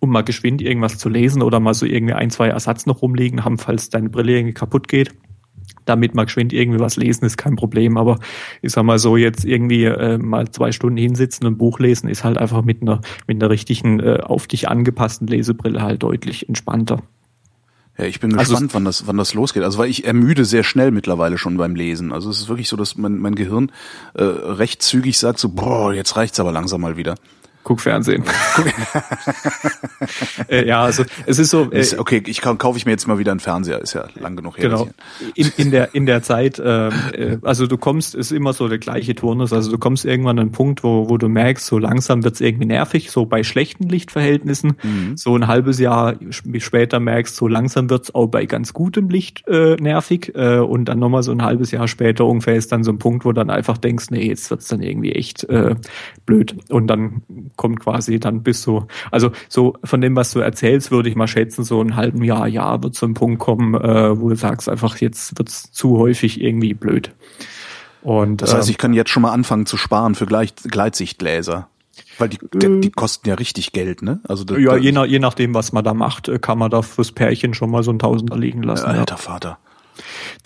um 0.00 0.10
mal 0.10 0.22
geschwind 0.22 0.62
irgendwas 0.62 0.98
zu 0.98 1.08
lesen 1.08 1.42
oder 1.42 1.60
mal 1.60 1.74
so 1.74 1.86
irgendwie 1.86 2.14
ein, 2.14 2.30
zwei 2.30 2.48
Ersatz 2.48 2.86
noch 2.86 3.02
rumliegen 3.02 3.44
haben, 3.44 3.58
falls 3.58 3.90
deine 3.90 4.08
Brille 4.08 4.32
irgendwie 4.32 4.54
kaputt 4.54 4.88
geht. 4.88 5.14
Damit 5.84 6.14
mal 6.14 6.24
geschwind 6.24 6.52
irgendwie 6.52 6.80
was 6.80 6.96
lesen 6.96 7.24
ist 7.24 7.36
kein 7.36 7.56
Problem, 7.56 7.96
aber 7.96 8.18
ich 8.60 8.72
sag 8.72 8.84
mal 8.84 8.98
so 8.98 9.16
jetzt 9.16 9.44
irgendwie 9.44 9.84
äh, 9.84 10.18
mal 10.18 10.50
zwei 10.50 10.72
Stunden 10.72 10.96
hinsitzen 10.96 11.46
und 11.46 11.54
ein 11.54 11.58
Buch 11.58 11.78
lesen 11.78 12.08
ist 12.08 12.24
halt 12.24 12.38
einfach 12.38 12.62
mit 12.62 12.82
einer 12.82 13.00
mit 13.28 13.40
einer 13.40 13.50
richtigen 13.50 14.00
äh, 14.00 14.20
auf 14.22 14.46
dich 14.48 14.68
angepassten 14.68 15.28
Lesebrille 15.28 15.82
halt 15.82 16.02
deutlich 16.02 16.48
entspannter. 16.48 17.02
Ja, 17.98 18.04
ich 18.04 18.20
bin 18.20 18.36
also 18.36 18.52
gespannt, 18.52 18.74
wann 18.74 18.84
das, 18.84 19.06
wann 19.06 19.16
das 19.16 19.32
losgeht. 19.32 19.62
Also 19.62 19.78
weil 19.78 19.88
ich 19.88 20.04
ermüde 20.04 20.44
sehr 20.44 20.64
schnell 20.64 20.90
mittlerweile 20.90 21.38
schon 21.38 21.56
beim 21.56 21.74
Lesen. 21.74 22.12
Also 22.12 22.30
es 22.30 22.40
ist 22.40 22.48
wirklich 22.48 22.68
so, 22.68 22.76
dass 22.76 22.96
mein, 22.96 23.18
mein 23.18 23.34
Gehirn 23.34 23.72
äh, 24.14 24.22
recht 24.22 24.82
zügig 24.82 25.18
sagt 25.18 25.38
so, 25.38 25.48
boah, 25.48 25.94
jetzt 25.94 26.16
reicht's 26.16 26.38
aber 26.38 26.52
langsam 26.52 26.80
mal 26.80 26.96
wieder 26.96 27.14
guck 27.66 27.80
Fernsehen. 27.80 28.22
äh, 30.48 30.66
ja, 30.68 30.84
also 30.84 31.02
es 31.26 31.40
ist 31.40 31.50
so. 31.50 31.72
Äh, 31.72 31.84
okay, 31.98 32.22
ich 32.24 32.40
kaufe 32.40 32.78
ich 32.78 32.86
mir 32.86 32.92
jetzt 32.92 33.08
mal 33.08 33.18
wieder 33.18 33.32
einen 33.32 33.40
Fernseher, 33.40 33.80
ist 33.82 33.92
ja 33.92 34.06
lang 34.14 34.36
genug 34.36 34.56
her. 34.56 34.68
Genau. 34.68 34.88
In, 35.34 35.52
in 35.56 35.70
der 35.72 35.92
in 35.92 36.06
der 36.06 36.22
Zeit, 36.22 36.62
ähm, 36.64 36.92
äh, 37.12 37.38
also 37.42 37.66
du 37.66 37.76
kommst, 37.76 38.14
ist 38.14 38.30
immer 38.30 38.52
so 38.52 38.68
der 38.68 38.78
gleiche 38.78 39.16
Turnus. 39.16 39.52
Also 39.52 39.72
du 39.72 39.78
kommst 39.78 40.04
irgendwann 40.04 40.38
an 40.38 40.46
einen 40.46 40.52
Punkt, 40.52 40.84
wo 40.84 41.10
wo 41.10 41.18
du 41.18 41.28
merkst, 41.28 41.66
so 41.66 41.78
langsam 41.78 42.22
wird's 42.22 42.40
irgendwie 42.40 42.66
nervig, 42.66 43.10
so 43.10 43.26
bei 43.26 43.42
schlechten 43.42 43.88
Lichtverhältnissen. 43.88 44.76
Mhm. 44.84 45.16
So 45.16 45.34
ein 45.34 45.48
halbes 45.48 45.80
Jahr 45.80 46.14
später 46.30 47.00
merkst, 47.00 47.34
so 47.34 47.48
langsam 47.48 47.90
wird's 47.90 48.14
auch 48.14 48.28
bei 48.28 48.46
ganz 48.46 48.74
gutem 48.74 49.08
Licht 49.08 49.42
äh, 49.48 49.74
nervig. 49.74 50.32
Äh, 50.36 50.58
und 50.58 50.84
dann 50.84 51.00
nochmal 51.00 51.24
so 51.24 51.32
ein 51.32 51.42
halbes 51.42 51.72
Jahr 51.72 51.88
später 51.88 52.26
ungefähr 52.26 52.54
ist 52.54 52.70
dann 52.70 52.84
so 52.84 52.92
ein 52.92 52.98
Punkt, 53.00 53.24
wo 53.24 53.32
dann 53.32 53.50
einfach 53.50 53.76
denkst, 53.76 54.10
nee, 54.10 54.28
jetzt 54.28 54.50
wird's 54.50 54.68
dann 54.68 54.82
irgendwie 54.82 55.10
echt 55.10 55.42
äh, 55.48 55.74
blöd. 56.26 56.56
Und 56.70 56.86
dann 56.86 57.22
kommt 57.56 57.80
quasi 57.80 58.20
dann 58.20 58.42
bis 58.42 58.62
so, 58.62 58.86
also 59.10 59.32
so 59.48 59.74
von 59.82 60.00
dem, 60.00 60.14
was 60.16 60.32
du 60.32 60.40
erzählst, 60.40 60.90
würde 60.90 61.08
ich 61.08 61.16
mal 61.16 61.26
schätzen, 61.26 61.64
so 61.64 61.80
ein 61.80 61.96
halben 61.96 62.22
Jahr, 62.22 62.46
Jahr 62.46 62.82
wird 62.82 62.94
so 62.94 63.06
ein 63.06 63.14
Punkt 63.14 63.38
kommen, 63.38 63.74
äh, 63.74 64.20
wo 64.20 64.28
du 64.28 64.36
sagst 64.36 64.68
einfach, 64.68 64.98
jetzt 64.98 65.38
wird's 65.38 65.72
zu 65.72 65.98
häufig 65.98 66.40
irgendwie 66.40 66.74
blöd. 66.74 67.12
Und, 68.02 68.42
das 68.42 68.54
heißt, 68.54 68.68
ähm, 68.68 68.70
ich 68.70 68.78
kann 68.78 68.92
jetzt 68.92 69.10
schon 69.10 69.22
mal 69.22 69.32
anfangen 69.32 69.66
zu 69.66 69.76
sparen 69.76 70.14
für 70.14 70.26
Gleit 70.26 70.62
Gleitsichtgläser. 70.62 71.68
Weil 72.18 72.28
die, 72.28 72.38
die, 72.54 72.80
die 72.80 72.90
kosten 72.90 73.28
ja 73.28 73.34
richtig 73.34 73.72
Geld, 73.72 74.02
ne? 74.02 74.20
Also 74.28 74.44
das, 74.44 74.58
ja, 74.58 74.76
je, 74.76 74.92
nach, 74.92 75.06
je 75.06 75.18
nachdem, 75.18 75.54
was 75.54 75.72
man 75.72 75.82
da 75.82 75.94
macht, 75.94 76.28
äh, 76.28 76.38
kann 76.38 76.58
man 76.58 76.70
da 76.70 76.82
fürs 76.82 77.12
Pärchen 77.12 77.54
schon 77.54 77.70
mal 77.70 77.82
so 77.82 77.90
ein 77.90 77.98
Tausender 77.98 78.36
liegen 78.36 78.62
lassen. 78.62 78.86
Alter 78.86 79.14
ja. 79.14 79.16
Vater. 79.16 79.58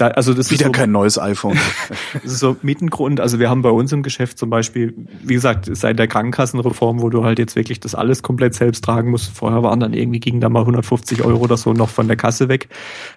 Da, 0.00 0.08
also 0.08 0.32
das 0.32 0.50
Wieder 0.50 0.62
ist 0.62 0.66
so, 0.68 0.72
kein 0.72 0.92
neues 0.92 1.18
iPhone. 1.18 1.58
das 2.14 2.24
ist 2.24 2.38
so 2.38 2.56
Mietengrund. 2.62 3.20
Also 3.20 3.38
wir 3.38 3.50
haben 3.50 3.60
bei 3.60 3.68
uns 3.68 3.92
im 3.92 4.02
Geschäft 4.02 4.38
zum 4.38 4.48
Beispiel, 4.48 4.94
wie 5.22 5.34
gesagt, 5.34 5.68
seit 5.70 5.98
der 5.98 6.08
Krankenkassenreform, 6.08 7.02
wo 7.02 7.10
du 7.10 7.22
halt 7.22 7.38
jetzt 7.38 7.54
wirklich 7.54 7.80
das 7.80 7.94
alles 7.94 8.22
komplett 8.22 8.54
selbst 8.54 8.82
tragen 8.82 9.10
musst. 9.10 9.30
Vorher 9.30 9.62
waren 9.62 9.78
dann 9.78 9.92
irgendwie, 9.92 10.18
gingen 10.18 10.40
da 10.40 10.48
mal 10.48 10.60
150 10.60 11.22
Euro 11.22 11.40
oder 11.40 11.58
so 11.58 11.74
noch 11.74 11.90
von 11.90 12.08
der 12.08 12.16
Kasse 12.16 12.48
weg. 12.48 12.70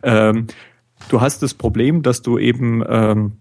Ähm, 0.03 0.47
du 1.07 1.21
hast 1.21 1.41
das 1.41 1.53
Problem, 1.53 2.01
dass 2.01 2.21
du 2.21 2.37
eben, 2.37 2.83
ähm, 2.85 3.31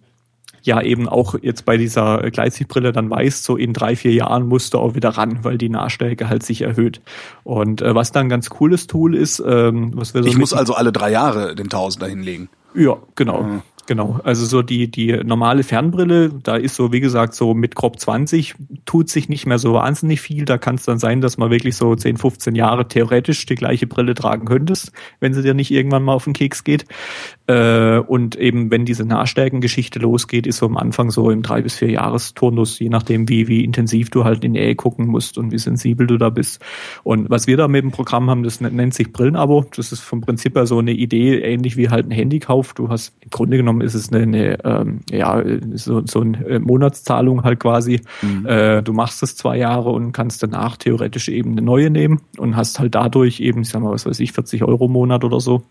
ja 0.62 0.80
eben 0.80 1.08
auch 1.08 1.34
jetzt 1.40 1.64
bei 1.64 1.76
dieser 1.76 2.30
Gleitsichtbrille 2.30 2.92
dann 2.92 3.10
weißt, 3.10 3.44
so 3.44 3.56
in 3.56 3.72
drei, 3.72 3.96
vier 3.96 4.12
Jahren 4.12 4.46
musst 4.46 4.74
du 4.74 4.78
auch 4.78 4.94
wieder 4.94 5.10
ran, 5.10 5.40
weil 5.42 5.58
die 5.58 5.68
Nachstärke 5.68 6.28
halt 6.28 6.42
sich 6.42 6.62
erhöht. 6.62 7.00
Und 7.44 7.82
äh, 7.82 7.94
was 7.94 8.12
dann 8.12 8.26
ein 8.26 8.28
ganz 8.28 8.50
cooles 8.50 8.86
Tool 8.86 9.14
ist, 9.14 9.42
ähm, 9.44 9.92
was 9.94 10.14
wir 10.14 10.22
so 10.22 10.28
Ich 10.28 10.38
muss 10.38 10.52
also 10.52 10.74
alle 10.74 10.92
drei 10.92 11.10
Jahre 11.10 11.54
den 11.54 11.68
Tausender 11.68 12.08
hinlegen. 12.08 12.48
Ja, 12.74 12.96
genau. 13.14 13.42
Mhm. 13.42 13.62
Genau, 13.86 14.20
also 14.22 14.46
so 14.46 14.62
die, 14.62 14.88
die 14.88 15.12
normale 15.24 15.64
Fernbrille, 15.64 16.30
da 16.30 16.54
ist 16.54 16.76
so, 16.76 16.92
wie 16.92 17.00
gesagt, 17.00 17.34
so 17.34 17.52
mit 17.52 17.74
Crop 17.74 17.98
20 17.98 18.54
tut 18.84 19.08
sich 19.08 19.28
nicht 19.28 19.44
mehr 19.44 19.58
so 19.58 19.74
wahnsinnig 19.74 20.20
viel. 20.20 20.44
Da 20.44 20.56
kann 20.56 20.76
es 20.76 20.84
dann 20.84 21.00
sein, 21.00 21.20
dass 21.20 21.36
man 21.36 21.50
wirklich 21.50 21.76
so 21.76 21.96
10, 21.96 22.16
15 22.16 22.54
Jahre 22.54 22.86
theoretisch 22.86 23.44
die 23.44 23.56
gleiche 23.56 23.88
Brille 23.88 24.14
tragen 24.14 24.46
könntest, 24.46 24.92
wenn 25.18 25.34
sie 25.34 25.42
dir 25.42 25.54
nicht 25.54 25.72
irgendwann 25.72 26.04
mal 26.04 26.12
auf 26.12 26.24
den 26.24 26.32
Keks 26.32 26.62
geht. 26.62 26.84
Äh, 27.48 27.98
und 27.98 28.36
eben, 28.36 28.70
wenn 28.70 28.84
diese 28.84 29.04
Nahstärkengeschichte 29.04 29.98
losgeht, 29.98 30.46
ist 30.46 30.58
so 30.58 30.66
am 30.66 30.76
Anfang 30.76 31.10
so 31.10 31.30
im 31.30 31.42
drei 31.42 31.62
bis 31.62 31.76
vier 31.76 31.90
Jahresturnus, 31.90 32.78
je 32.78 32.88
nachdem, 32.88 33.28
wie, 33.28 33.48
wie 33.48 33.64
intensiv 33.64 34.10
du 34.10 34.22
halt 34.22 34.44
in 34.44 34.52
die 34.52 34.60
Nähe 34.60 34.76
gucken 34.76 35.08
musst 35.08 35.38
und 35.38 35.50
wie 35.50 35.58
sensibel 35.58 36.06
du 36.06 36.18
da 36.18 36.30
bist. 36.30 36.62
Und 37.02 37.30
was 37.30 37.48
wir 37.48 37.56
da 37.56 37.66
mit 37.66 37.82
dem 37.82 37.90
Programm 37.90 38.30
haben, 38.30 38.44
das 38.44 38.60
nennt 38.60 38.94
sich 38.94 39.12
Brillenabo. 39.12 39.66
Das 39.74 39.90
ist 39.90 40.00
vom 40.00 40.20
Prinzip 40.20 40.54
her 40.54 40.66
so 40.66 40.78
eine 40.78 40.92
Idee, 40.92 41.40
ähnlich 41.40 41.76
wie 41.76 41.88
halt 41.88 42.06
ein 42.06 42.12
Handykauf. 42.12 42.74
Du 42.74 42.88
hast 42.88 43.14
im 43.20 43.30
Grunde 43.30 43.56
genommen 43.56 43.71
ist 43.80 43.94
es 43.94 44.12
eine, 44.12 44.22
eine 44.22 44.64
ähm, 44.64 45.00
ja, 45.10 45.42
so, 45.74 46.04
so 46.06 46.20
eine 46.20 46.44
äh, 46.46 46.58
Monatszahlung 46.58 47.44
halt 47.44 47.60
quasi. 47.60 48.00
Mhm. 48.20 48.46
Äh, 48.46 48.82
du 48.82 48.92
machst 48.92 49.22
es 49.22 49.36
zwei 49.36 49.56
Jahre 49.56 49.90
und 49.90 50.12
kannst 50.12 50.42
danach 50.42 50.76
theoretisch 50.76 51.28
eben 51.28 51.52
eine 51.52 51.62
neue 51.62 51.90
nehmen 51.90 52.20
und 52.38 52.56
hast 52.56 52.78
halt 52.78 52.94
dadurch 52.94 53.40
eben, 53.40 53.62
ich 53.62 53.68
sag 53.68 53.82
mal, 53.82 53.92
was 53.92 54.06
weiß 54.06 54.20
ich, 54.20 54.32
40 54.32 54.62
Euro 54.64 54.86
im 54.86 54.92
Monat 54.92 55.24
oder 55.24 55.40
so. 55.40 55.62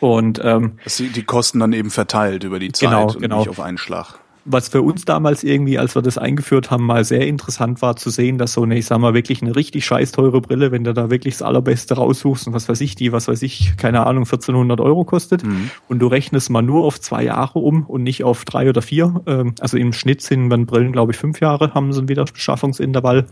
Und 0.00 0.40
ähm, 0.42 0.78
die 0.98 1.22
Kosten 1.22 1.60
dann 1.60 1.72
eben 1.72 1.90
verteilt 1.90 2.42
über 2.42 2.58
die 2.58 2.72
Zeit 2.72 2.90
genau, 2.90 3.06
und 3.08 3.20
genau. 3.20 3.38
nicht 3.38 3.48
auf 3.48 3.60
einen 3.60 3.78
Schlag 3.78 4.21
was 4.44 4.68
für 4.68 4.82
uns 4.82 5.04
damals 5.04 5.44
irgendwie, 5.44 5.78
als 5.78 5.94
wir 5.94 6.02
das 6.02 6.18
eingeführt 6.18 6.70
haben, 6.70 6.84
mal 6.84 7.04
sehr 7.04 7.26
interessant 7.26 7.82
war 7.82 7.96
zu 7.96 8.10
sehen, 8.10 8.38
dass 8.38 8.52
so 8.52 8.62
eine, 8.62 8.78
ich 8.78 8.86
sag 8.86 8.98
mal, 8.98 9.14
wirklich 9.14 9.42
eine 9.42 9.56
richtig 9.56 9.84
scheiß 9.84 10.12
teure 10.12 10.40
Brille, 10.40 10.72
wenn 10.72 10.84
du 10.84 10.94
da 10.94 11.10
wirklich 11.10 11.34
das 11.34 11.42
Allerbeste 11.42 11.94
raussuchst 11.94 12.46
und 12.46 12.52
was 12.52 12.68
weiß 12.68 12.80
ich, 12.80 12.94
die, 12.94 13.12
was 13.12 13.28
weiß 13.28 13.42
ich, 13.42 13.76
keine 13.76 14.06
Ahnung, 14.06 14.24
1400 14.24 14.80
Euro 14.80 15.04
kostet 15.04 15.44
mhm. 15.44 15.70
und 15.88 15.98
du 15.98 16.06
rechnest 16.06 16.50
mal 16.50 16.62
nur 16.62 16.84
auf 16.84 17.00
zwei 17.00 17.24
Jahre 17.24 17.58
um 17.58 17.84
und 17.84 18.02
nicht 18.02 18.24
auf 18.24 18.44
drei 18.44 18.68
oder 18.68 18.82
vier. 18.82 19.22
Ähm, 19.26 19.54
also 19.60 19.76
im 19.76 19.92
Schnitt 19.92 20.22
sind 20.22 20.50
wenn 20.50 20.66
Brillen, 20.66 20.92
glaube 20.92 21.12
ich, 21.12 21.18
fünf 21.18 21.40
Jahre 21.40 21.74
haben 21.74 21.92
sie 21.92 22.00
ein 22.00 22.08
Wiederbeschaffungsintervall. 22.08 23.26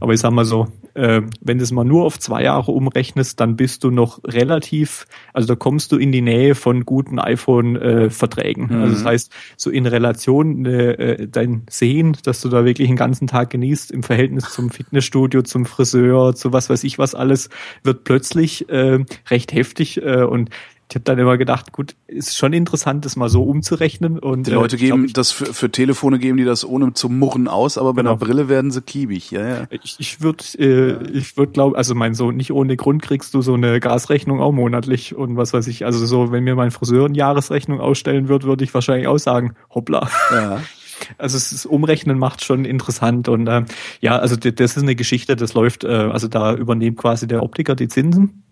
Aber 0.00 0.12
ich 0.12 0.20
sag 0.20 0.32
mal 0.32 0.44
so, 0.44 0.68
äh, 0.94 1.22
wenn 1.40 1.58
du 1.58 1.64
es 1.64 1.72
mal 1.72 1.84
nur 1.84 2.04
auf 2.04 2.18
zwei 2.18 2.42
Jahre 2.42 2.72
umrechnest, 2.72 3.40
dann 3.40 3.56
bist 3.56 3.84
du 3.84 3.90
noch 3.90 4.20
relativ, 4.24 5.06
also 5.32 5.48
da 5.48 5.54
kommst 5.54 5.92
du 5.92 5.96
in 5.96 6.12
die 6.12 6.22
Nähe 6.22 6.54
von 6.54 6.84
guten 6.84 7.18
iPhone-Verträgen. 7.18 8.70
Äh, 8.70 8.72
mhm. 8.72 8.82
Also 8.82 8.94
das 8.94 9.04
heißt, 9.04 9.32
so 9.56 9.70
in 9.70 9.86
Relation 9.86 10.55
äh, 10.64 11.28
dein 11.28 11.62
Sehen, 11.68 12.16
dass 12.24 12.40
du 12.40 12.48
da 12.48 12.64
wirklich 12.64 12.88
den 12.88 12.96
ganzen 12.96 13.26
Tag 13.26 13.50
genießt 13.50 13.90
im 13.90 14.02
Verhältnis 14.02 14.50
zum 14.50 14.70
Fitnessstudio, 14.70 15.42
zum 15.42 15.66
Friseur, 15.66 16.34
zu 16.34 16.52
was 16.52 16.70
weiß 16.70 16.84
ich 16.84 16.98
was 16.98 17.14
alles, 17.14 17.50
wird 17.82 18.04
plötzlich 18.04 18.68
äh, 18.68 19.04
recht 19.28 19.52
heftig 19.52 20.00
äh, 20.02 20.22
und 20.22 20.50
ich 20.88 20.94
habe 20.94 21.04
dann 21.04 21.18
immer 21.18 21.36
gedacht, 21.36 21.72
gut, 21.72 21.96
ist 22.06 22.36
schon 22.36 22.52
interessant, 22.52 23.04
das 23.04 23.16
mal 23.16 23.28
so 23.28 23.42
umzurechnen. 23.42 24.20
Und 24.20 24.46
die 24.46 24.52
Leute 24.52 24.76
äh, 24.76 24.78
geben 24.78 25.02
glaub, 25.04 25.14
das 25.14 25.32
für, 25.32 25.46
für 25.46 25.70
Telefone 25.70 26.20
geben 26.20 26.36
die 26.36 26.44
das 26.44 26.64
ohne 26.64 26.92
zu 26.92 27.08
murren 27.08 27.48
aus, 27.48 27.76
aber 27.76 27.92
bei 27.92 28.02
genau. 28.02 28.12
einer 28.12 28.18
Brille 28.18 28.48
werden 28.48 28.70
sie 28.70 28.82
kiebig. 28.82 29.32
Ja, 29.32 29.48
ja. 29.48 29.64
Ich, 29.82 29.96
ich 29.98 30.20
würde, 30.20 30.44
äh, 30.58 31.10
ich 31.10 31.36
würde 31.36 31.50
glaube, 31.50 31.76
also 31.76 31.96
mein 31.96 32.14
Sohn, 32.14 32.36
nicht 32.36 32.52
ohne 32.52 32.76
Grund 32.76 33.02
kriegst 33.02 33.34
du 33.34 33.42
so 33.42 33.54
eine 33.54 33.80
Gasrechnung 33.80 34.40
auch 34.40 34.52
monatlich 34.52 35.16
und 35.16 35.36
was 35.36 35.52
weiß 35.52 35.66
ich. 35.66 35.84
Also 35.84 36.06
so, 36.06 36.30
wenn 36.30 36.44
mir 36.44 36.54
mein 36.54 36.70
Friseur 36.70 37.06
eine 37.06 37.16
Jahresrechnung 37.16 37.80
ausstellen 37.80 38.28
wird, 38.28 38.44
würde 38.44 38.62
ich 38.62 38.72
wahrscheinlich 38.72 39.08
auch 39.08 39.18
sagen, 39.18 39.54
hoppla. 39.74 40.08
Ja. 40.30 40.60
Also 41.18 41.36
das 41.36 41.66
Umrechnen 41.66 42.18
macht 42.18 42.42
schon 42.42 42.64
interessant 42.64 43.28
und 43.28 43.46
äh, 43.48 43.66
ja, 44.00 44.18
also 44.18 44.34
das 44.34 44.78
ist 44.78 44.82
eine 44.82 44.94
Geschichte, 44.94 45.36
das 45.36 45.52
läuft, 45.52 45.84
äh, 45.84 45.88
also 45.88 46.26
da 46.26 46.54
übernimmt 46.54 46.96
quasi 46.96 47.26
der 47.26 47.42
Optiker 47.42 47.74
die 47.74 47.88
Zinsen 47.88 48.45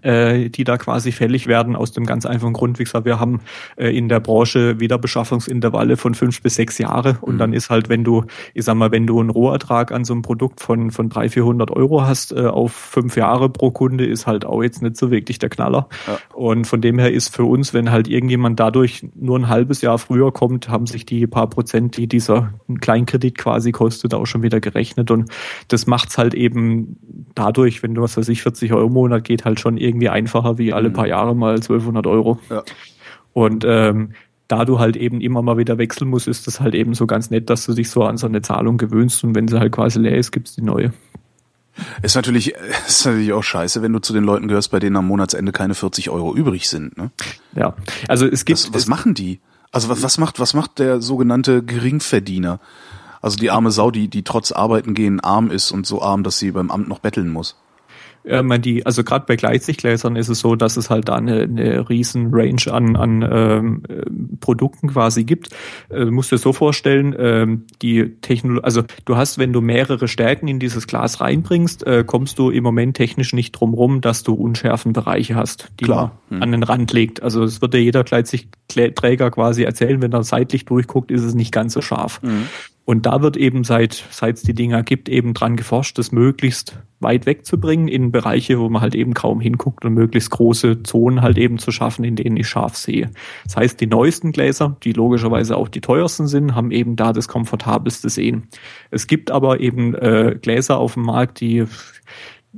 äh, 0.00 0.48
die 0.48 0.64
da 0.64 0.78
quasi 0.78 1.12
fällig 1.12 1.46
werden 1.46 1.76
aus 1.76 1.92
dem 1.92 2.06
ganz 2.06 2.24
einfachen 2.24 2.54
Grund, 2.54 2.78
wie 2.78 2.84
gesagt, 2.84 3.04
wir 3.04 3.20
haben 3.20 3.40
äh, 3.76 3.96
in 3.96 4.08
der 4.08 4.20
Branche 4.20 4.80
Wiederbeschaffungsintervalle 4.80 5.96
von 5.96 6.14
fünf 6.14 6.40
bis 6.40 6.54
sechs 6.54 6.78
Jahre 6.78 7.18
und 7.20 7.34
mhm. 7.34 7.38
dann 7.38 7.52
ist 7.52 7.68
halt, 7.68 7.88
wenn 7.88 8.02
du, 8.02 8.24
ich 8.54 8.64
sag 8.64 8.74
mal, 8.74 8.90
wenn 8.90 9.06
du 9.06 9.20
einen 9.20 9.30
Rohertrag 9.30 9.92
an 9.92 10.04
so 10.04 10.14
einem 10.14 10.22
Produkt 10.22 10.60
von 10.60 10.90
von 10.90 11.08
drei 11.08 11.28
vierhundert 11.28 11.70
Euro 11.70 12.02
hast 12.02 12.32
äh, 12.32 12.46
auf 12.46 12.72
fünf 12.72 13.16
Jahre 13.16 13.50
pro 13.50 13.70
Kunde, 13.70 14.06
ist 14.06 14.26
halt 14.26 14.44
auch 14.44 14.62
jetzt 14.62 14.82
nicht 14.82 14.96
so 14.96 15.10
wirklich 15.10 15.38
der 15.38 15.50
Knaller. 15.50 15.88
Ja. 16.06 16.18
Und 16.34 16.66
von 16.66 16.80
dem 16.80 16.98
her 16.98 17.12
ist 17.12 17.34
für 17.34 17.44
uns, 17.44 17.74
wenn 17.74 17.90
halt 17.90 18.08
irgendjemand 18.08 18.58
dadurch 18.58 19.06
nur 19.14 19.38
ein 19.38 19.48
halbes 19.48 19.82
Jahr 19.82 19.98
früher 19.98 20.32
kommt, 20.32 20.68
haben 20.68 20.86
sich 20.86 21.04
die 21.04 21.26
paar 21.26 21.48
Prozent, 21.48 21.96
die 21.96 22.06
dieser 22.06 22.54
Kleinkredit 22.80 23.36
quasi 23.36 23.72
kostet, 23.72 24.14
auch 24.14 24.26
schon 24.26 24.42
wieder 24.42 24.60
gerechnet 24.60 25.10
und 25.10 25.30
das 25.68 25.86
macht's 25.86 26.16
halt 26.16 26.34
eben 26.34 26.96
dadurch, 27.34 27.82
wenn 27.82 27.94
du 27.94 28.02
was 28.02 28.16
weiß 28.16 28.28
ich 28.28 28.42
40 28.42 28.72
Euro 28.72 28.86
im 28.86 28.92
Monat 28.92 29.24
geht, 29.24 29.44
halt 29.44 29.60
schon 29.60 29.76
irgendwie 29.82 30.08
einfacher 30.08 30.58
wie 30.58 30.72
alle 30.72 30.88
mhm. 30.88 30.94
paar 30.94 31.06
Jahre 31.06 31.34
mal 31.34 31.56
1200 31.56 32.06
Euro. 32.06 32.38
Ja. 32.48 32.62
Und 33.32 33.64
ähm, 33.66 34.12
da 34.48 34.64
du 34.64 34.78
halt 34.78 34.96
eben 34.96 35.20
immer 35.20 35.42
mal 35.42 35.56
wieder 35.56 35.78
wechseln 35.78 36.10
musst, 36.10 36.28
ist 36.28 36.46
das 36.46 36.60
halt 36.60 36.74
eben 36.74 36.94
so 36.94 37.06
ganz 37.06 37.30
nett, 37.30 37.48
dass 37.48 37.64
du 37.64 37.72
dich 37.72 37.88
so 37.88 38.04
an 38.04 38.18
so 38.18 38.26
eine 38.26 38.42
Zahlung 38.42 38.76
gewöhnst 38.76 39.24
und 39.24 39.34
wenn 39.34 39.48
sie 39.48 39.58
halt 39.58 39.72
quasi 39.72 39.98
leer 39.98 40.16
ist, 40.16 40.30
gibt's 40.30 40.54
die 40.54 40.62
neue. 40.62 40.92
Ist 42.02 42.16
natürlich, 42.16 42.54
ist 42.86 43.06
natürlich 43.06 43.32
auch 43.32 43.42
scheiße, 43.42 43.82
wenn 43.82 43.92
du 43.92 43.98
zu 43.98 44.12
den 44.12 44.24
Leuten 44.24 44.48
gehörst, 44.48 44.70
bei 44.70 44.78
denen 44.78 44.96
am 44.96 45.06
Monatsende 45.06 45.52
keine 45.52 45.74
40 45.74 46.10
Euro 46.10 46.34
übrig 46.34 46.68
sind. 46.68 46.96
Ne? 46.98 47.10
Ja, 47.56 47.74
also 48.08 48.26
es 48.26 48.44
gibt. 48.44 48.58
Was, 48.58 48.74
was 48.74 48.86
machen 48.86 49.14
die? 49.14 49.40
Also 49.70 49.88
was, 49.88 50.02
was 50.02 50.18
macht, 50.18 50.38
was 50.38 50.52
macht 50.52 50.78
der 50.78 51.00
sogenannte 51.00 51.62
Geringverdiener? 51.62 52.60
Also 53.22 53.38
die 53.38 53.50
arme 53.50 53.70
Sau, 53.70 53.90
die, 53.90 54.08
die 54.08 54.22
trotz 54.22 54.52
Arbeiten 54.52 54.94
gehen 54.94 55.20
arm 55.20 55.50
ist 55.50 55.70
und 55.70 55.86
so 55.86 56.02
arm, 56.02 56.24
dass 56.24 56.38
sie 56.38 56.50
beim 56.50 56.70
Amt 56.70 56.88
noch 56.88 56.98
betteln 56.98 57.30
muss. 57.30 57.56
Ja, 58.24 58.42
man 58.42 58.62
die, 58.62 58.86
also 58.86 59.02
gerade 59.02 59.24
bei 59.26 59.36
Gleitsichtgläsern 59.36 60.16
ist 60.16 60.28
es 60.28 60.40
so, 60.40 60.54
dass 60.54 60.76
es 60.76 60.90
halt 60.90 61.08
da 61.08 61.16
eine, 61.16 61.42
eine 61.42 61.88
riesen 61.88 62.32
Range 62.32 62.62
an, 62.70 62.96
an 62.96 63.28
ähm, 63.28 63.82
Produkten 64.40 64.88
quasi 64.88 65.24
gibt. 65.24 65.48
Äh, 65.90 66.04
musst 66.04 66.30
dir 66.30 66.38
so 66.38 66.52
vorstellen, 66.52 67.14
ähm, 67.18 67.64
die 67.82 68.16
Technologie, 68.20 68.64
also 68.64 68.82
du 69.04 69.16
hast, 69.16 69.38
wenn 69.38 69.52
du 69.52 69.60
mehrere 69.60 70.06
Stärken 70.06 70.46
in 70.46 70.60
dieses 70.60 70.86
Glas 70.86 71.20
reinbringst, 71.20 71.86
äh, 71.86 72.04
kommst 72.06 72.38
du 72.38 72.50
im 72.50 72.62
Moment 72.62 72.96
technisch 72.96 73.32
nicht 73.32 73.52
drum 73.52 73.74
rum, 73.74 74.00
dass 74.00 74.22
du 74.22 74.34
unschärfen 74.34 74.92
Bereiche 74.92 75.34
hast, 75.34 75.70
die 75.80 75.84
Klar. 75.84 76.20
man 76.28 76.38
hm. 76.38 76.42
an 76.42 76.52
den 76.52 76.62
Rand 76.62 76.92
legt. 76.92 77.22
Also 77.22 77.42
es 77.42 77.60
wird 77.60 77.74
dir 77.74 77.82
jeder 77.82 78.04
Gleitsichtträger 78.04 79.30
quasi 79.30 79.64
erzählen, 79.64 80.00
wenn 80.00 80.12
er 80.12 80.22
seitlich 80.22 80.64
durchguckt, 80.64 81.10
ist 81.10 81.22
es 81.22 81.34
nicht 81.34 81.52
ganz 81.52 81.72
so 81.72 81.82
scharf. 81.82 82.22
Mhm. 82.22 82.48
Und 82.84 83.06
da 83.06 83.22
wird 83.22 83.36
eben 83.36 83.62
seit 83.62 83.92
seit 84.10 84.36
es 84.36 84.42
die 84.42 84.54
Dinger 84.54 84.82
gibt 84.82 85.08
eben 85.08 85.34
dran 85.34 85.56
geforscht, 85.56 85.98
das 85.98 86.10
möglichst 86.10 86.78
weit 86.98 87.26
wegzubringen 87.26 87.88
in 87.88 88.12
Bereiche, 88.12 88.58
wo 88.58 88.68
man 88.68 88.82
halt 88.82 88.94
eben 88.94 89.14
kaum 89.14 89.40
hinguckt 89.40 89.84
und 89.84 89.94
möglichst 89.94 90.30
große 90.30 90.82
Zonen 90.82 91.22
halt 91.22 91.38
eben 91.38 91.58
zu 91.58 91.70
schaffen, 91.70 92.04
in 92.04 92.16
denen 92.16 92.36
ich 92.36 92.48
scharf 92.48 92.76
sehe. 92.76 93.10
Das 93.44 93.56
heißt, 93.56 93.80
die 93.80 93.86
neuesten 93.86 94.32
Gläser, 94.32 94.76
die 94.82 94.92
logischerweise 94.92 95.56
auch 95.56 95.68
die 95.68 95.80
teuersten 95.80 96.26
sind, 96.26 96.54
haben 96.54 96.70
eben 96.70 96.96
da 96.96 97.12
das 97.12 97.28
komfortabelste 97.28 98.08
Sehen. 98.08 98.48
Es 98.90 99.06
gibt 99.06 99.30
aber 99.30 99.60
eben 99.60 99.94
äh, 99.94 100.38
Gläser 100.40 100.78
auf 100.78 100.94
dem 100.94 101.04
Markt, 101.04 101.40
die 101.40 101.64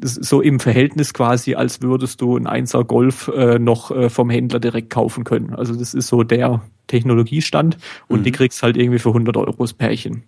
so 0.01 0.41
im 0.41 0.61
Verhältnis 0.61 1.15
quasi, 1.15 1.55
als 1.55 1.83
würdest 1.83 2.21
du 2.21 2.37
ein 2.37 2.47
Einser 2.47 2.85
Golf 2.85 3.29
äh, 3.29 3.59
noch 3.59 3.91
äh, 3.91 4.11
vom 4.11 4.31
Händler 4.31 4.61
direkt 4.61 4.91
kaufen 4.91 5.25
können. 5.25 5.55
Also 5.55 5.75
das 5.75 5.95
ist 5.95 6.09
so 6.09 6.23
der 6.23 6.63
Technologiestand 6.87 7.79
und 8.09 8.21
mhm. 8.21 8.25
die 8.25 8.33
kriegst 8.33 8.63
halt 8.63 8.77
irgendwie 8.77 8.99
für 8.99 9.11
100 9.11 9.37
Euro 9.37 9.55
das 9.59 9.73
Pärchen. 9.73 10.25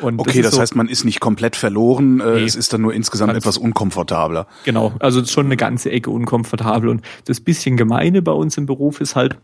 Und 0.00 0.18
okay, 0.18 0.42
das, 0.42 0.50
das 0.50 0.54
so, 0.56 0.60
heißt, 0.60 0.76
man 0.76 0.88
ist 0.88 1.04
nicht 1.04 1.20
komplett 1.20 1.56
verloren, 1.56 2.20
äh, 2.20 2.34
nee, 2.34 2.44
es 2.44 2.54
ist 2.54 2.72
dann 2.72 2.82
nur 2.82 2.92
insgesamt 2.92 3.34
etwas 3.34 3.56
unkomfortabler. 3.56 4.46
Genau, 4.64 4.92
also 4.98 5.20
es 5.20 5.26
ist 5.26 5.32
schon 5.32 5.46
eine 5.46 5.56
ganze 5.56 5.90
Ecke 5.90 6.10
unkomfortabel. 6.10 6.90
Und 6.90 7.02
das 7.24 7.40
bisschen 7.40 7.76
Gemeine 7.76 8.20
bei 8.20 8.32
uns 8.32 8.58
im 8.58 8.66
Beruf 8.66 9.00
ist 9.00 9.16
halt, 9.16 9.38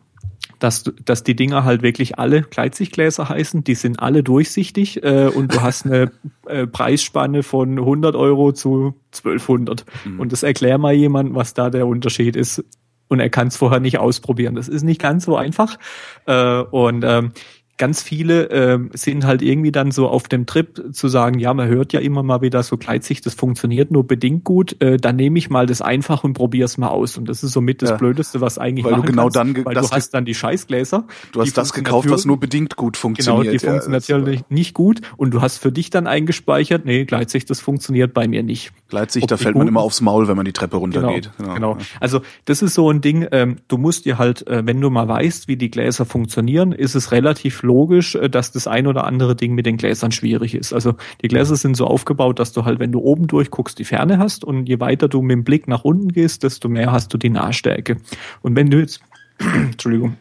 dass, 0.62 0.84
dass 1.04 1.24
die 1.24 1.34
Dinger 1.34 1.64
halt 1.64 1.82
wirklich 1.82 2.18
alle 2.18 2.42
Gleitsichtgläser 2.42 3.28
heißen, 3.28 3.64
die 3.64 3.74
sind 3.74 4.00
alle 4.00 4.22
durchsichtig 4.22 5.02
äh, 5.02 5.26
und 5.26 5.54
du 5.54 5.62
hast 5.62 5.86
eine 5.86 6.12
äh, 6.46 6.66
Preisspanne 6.66 7.42
von 7.42 7.78
100 7.78 8.14
Euro 8.14 8.52
zu 8.52 8.94
1200. 9.12 9.84
Mhm. 10.04 10.20
Und 10.20 10.32
das 10.32 10.42
erklär 10.42 10.78
mal 10.78 10.92
jemand, 10.92 11.34
was 11.34 11.54
da 11.54 11.70
der 11.70 11.86
Unterschied 11.86 12.36
ist 12.36 12.64
und 13.08 13.20
er 13.20 13.28
kann 13.28 13.48
es 13.48 13.56
vorher 13.56 13.80
nicht 13.80 13.98
ausprobieren. 13.98 14.54
Das 14.54 14.68
ist 14.68 14.84
nicht 14.84 15.00
ganz 15.00 15.24
so 15.24 15.36
einfach. 15.36 15.78
Äh, 16.26 16.60
und 16.60 17.04
ähm, 17.04 17.32
ganz 17.78 18.02
viele 18.02 18.50
äh, 18.50 18.78
sind 18.92 19.24
halt 19.24 19.42
irgendwie 19.42 19.72
dann 19.72 19.90
so 19.90 20.08
auf 20.08 20.28
dem 20.28 20.46
Trip 20.46 20.82
zu 20.92 21.08
sagen, 21.08 21.38
ja, 21.38 21.52
man 21.54 21.68
hört 21.68 21.92
ja 21.92 22.00
immer 22.00 22.22
mal 22.22 22.42
wieder 22.42 22.62
so 22.62 22.76
Gleitsicht, 22.76 23.24
das 23.26 23.34
funktioniert 23.34 23.90
nur 23.90 24.06
bedingt 24.06 24.44
gut, 24.44 24.80
äh, 24.80 24.98
dann 24.98 25.16
nehme 25.16 25.38
ich 25.38 25.50
mal 25.50 25.66
das 25.66 25.80
einfach 25.80 26.22
und 26.22 26.34
probiere 26.34 26.66
es 26.66 26.78
mal 26.78 26.88
aus. 26.88 27.16
Und 27.16 27.28
das 27.28 27.42
ist 27.42 27.52
somit 27.52 27.82
das 27.82 27.90
ja. 27.90 27.96
Blödeste, 27.96 28.40
was 28.40 28.58
eigentlich 28.58 28.84
weil 28.84 28.94
du 28.94 29.02
genau 29.02 29.22
kannst, 29.24 29.36
dann 29.36 29.64
weil 29.64 29.74
du 29.74 29.90
hast 29.90 30.10
dann 30.14 30.24
die 30.24 30.34
Scheißgläser. 30.34 31.06
Du 31.32 31.40
hast 31.40 31.56
das 31.56 31.72
gekauft, 31.72 32.10
was 32.10 32.24
nur 32.24 32.38
bedingt 32.38 32.76
gut 32.76 32.96
funktioniert. 32.96 33.44
Genau, 33.44 33.58
die 33.58 33.64
ja, 33.64 33.72
funktioniert 33.72 34.08
natürlich 34.08 34.50
nicht 34.50 34.74
gut 34.74 35.00
und 35.16 35.32
du 35.32 35.40
hast 35.40 35.58
für 35.58 35.72
dich 35.72 35.90
dann 35.90 36.06
eingespeichert, 36.06 36.84
nee, 36.84 37.04
Gleitsicht, 37.04 37.48
das 37.48 37.60
funktioniert 37.60 38.12
bei 38.12 38.28
mir 38.28 38.42
nicht. 38.42 38.72
Gleitsicht, 38.88 39.30
da 39.30 39.36
fällt 39.36 39.56
man 39.56 39.66
immer 39.66 39.80
aufs 39.80 40.00
Maul, 40.00 40.28
wenn 40.28 40.36
man 40.36 40.44
die 40.44 40.52
Treppe 40.52 40.76
runtergeht. 40.76 41.30
Genau, 41.38 41.54
genau. 41.54 41.74
genau. 41.74 41.86
Also 42.00 42.20
das 42.44 42.62
ist 42.62 42.74
so 42.74 42.90
ein 42.90 43.00
Ding, 43.00 43.26
ähm, 43.32 43.56
du 43.68 43.78
musst 43.78 44.04
dir 44.04 44.18
halt, 44.18 44.46
äh, 44.46 44.62
wenn 44.66 44.80
du 44.80 44.90
mal 44.90 45.08
weißt, 45.08 45.48
wie 45.48 45.56
die 45.56 45.70
Gläser 45.70 46.04
funktionieren, 46.04 46.72
ist 46.72 46.94
es 46.94 47.12
relativ 47.12 47.61
logisch, 47.62 48.14
äh, 48.14 48.28
dass 48.28 48.52
das 48.52 48.66
ein 48.66 48.86
oder 48.86 49.04
andere 49.04 49.34
Ding 49.36 49.54
mit 49.54 49.66
den 49.66 49.76
Gläsern 49.76 50.12
schwierig 50.12 50.54
ist. 50.54 50.72
Also 50.72 50.94
die 51.22 51.28
Gläser 51.28 51.56
sind 51.56 51.76
so 51.76 51.86
aufgebaut, 51.86 52.38
dass 52.38 52.52
du 52.52 52.64
halt, 52.64 52.78
wenn 52.78 52.92
du 52.92 53.00
oben 53.00 53.26
durchguckst, 53.26 53.78
die 53.78 53.84
Ferne 53.84 54.18
hast 54.18 54.44
und 54.44 54.68
je 54.68 54.80
weiter 54.80 55.08
du 55.08 55.22
mit 55.22 55.32
dem 55.32 55.44
Blick 55.44 55.68
nach 55.68 55.84
unten 55.84 56.12
gehst, 56.12 56.42
desto 56.42 56.68
mehr 56.68 56.92
hast 56.92 57.12
du 57.12 57.18
die 57.18 57.30
Nahstärke. 57.30 57.96
Und 58.42 58.56
wenn 58.56 58.70
du 58.70 58.78
jetzt, 58.78 59.00
Entschuldigung, 59.38 60.16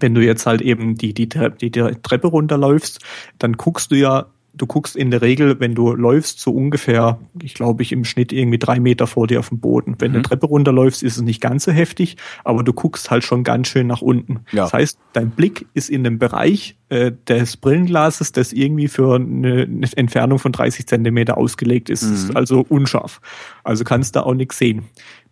wenn 0.00 0.14
du 0.14 0.24
jetzt 0.24 0.46
halt 0.46 0.60
eben 0.60 0.96
die, 0.96 1.12
die, 1.12 1.28
die, 1.28 1.70
die 1.70 1.82
Treppe 2.02 2.28
runterläufst, 2.28 3.00
dann 3.38 3.54
guckst 3.54 3.90
du 3.90 3.96
ja 3.96 4.26
du 4.58 4.66
guckst 4.66 4.96
in 4.96 5.10
der 5.10 5.22
Regel, 5.22 5.60
wenn 5.60 5.74
du 5.74 5.94
läufst, 5.94 6.40
so 6.40 6.50
ungefähr, 6.50 7.18
ich 7.40 7.54
glaube, 7.54 7.82
ich 7.82 7.92
im 7.92 8.04
Schnitt 8.04 8.32
irgendwie 8.32 8.58
drei 8.58 8.80
Meter 8.80 9.06
vor 9.06 9.26
dir 9.26 9.38
auf 9.38 9.48
dem 9.48 9.60
Boden. 9.60 9.96
Wenn 9.98 10.10
mhm. 10.10 10.14
du 10.14 10.18
eine 10.18 10.28
Treppe 10.28 10.46
runterläufst, 10.46 11.02
ist 11.02 11.16
es 11.16 11.22
nicht 11.22 11.40
ganz 11.40 11.64
so 11.64 11.72
heftig, 11.72 12.16
aber 12.44 12.62
du 12.62 12.72
guckst 12.72 13.10
halt 13.10 13.24
schon 13.24 13.44
ganz 13.44 13.68
schön 13.68 13.86
nach 13.86 14.02
unten. 14.02 14.40
Ja. 14.52 14.64
Das 14.64 14.72
heißt, 14.72 14.98
dein 15.12 15.30
Blick 15.30 15.66
ist 15.74 15.88
in 15.88 16.04
dem 16.04 16.18
Bereich 16.18 16.76
äh, 16.90 17.12
des 17.26 17.56
Brillenglases, 17.56 18.32
das 18.32 18.52
irgendwie 18.52 18.88
für 18.88 19.14
eine, 19.14 19.62
eine 19.62 19.88
Entfernung 19.96 20.38
von 20.38 20.52
30 20.52 20.86
Zentimeter 20.86 21.38
ausgelegt 21.38 21.88
ist. 21.88 22.02
Mhm. 22.02 22.14
ist 22.14 22.36
also 22.36 22.64
unscharf. 22.68 23.20
Also 23.64 23.84
kannst 23.84 24.16
du 24.16 24.26
auch 24.26 24.34
nichts 24.34 24.58
sehen. 24.58 24.84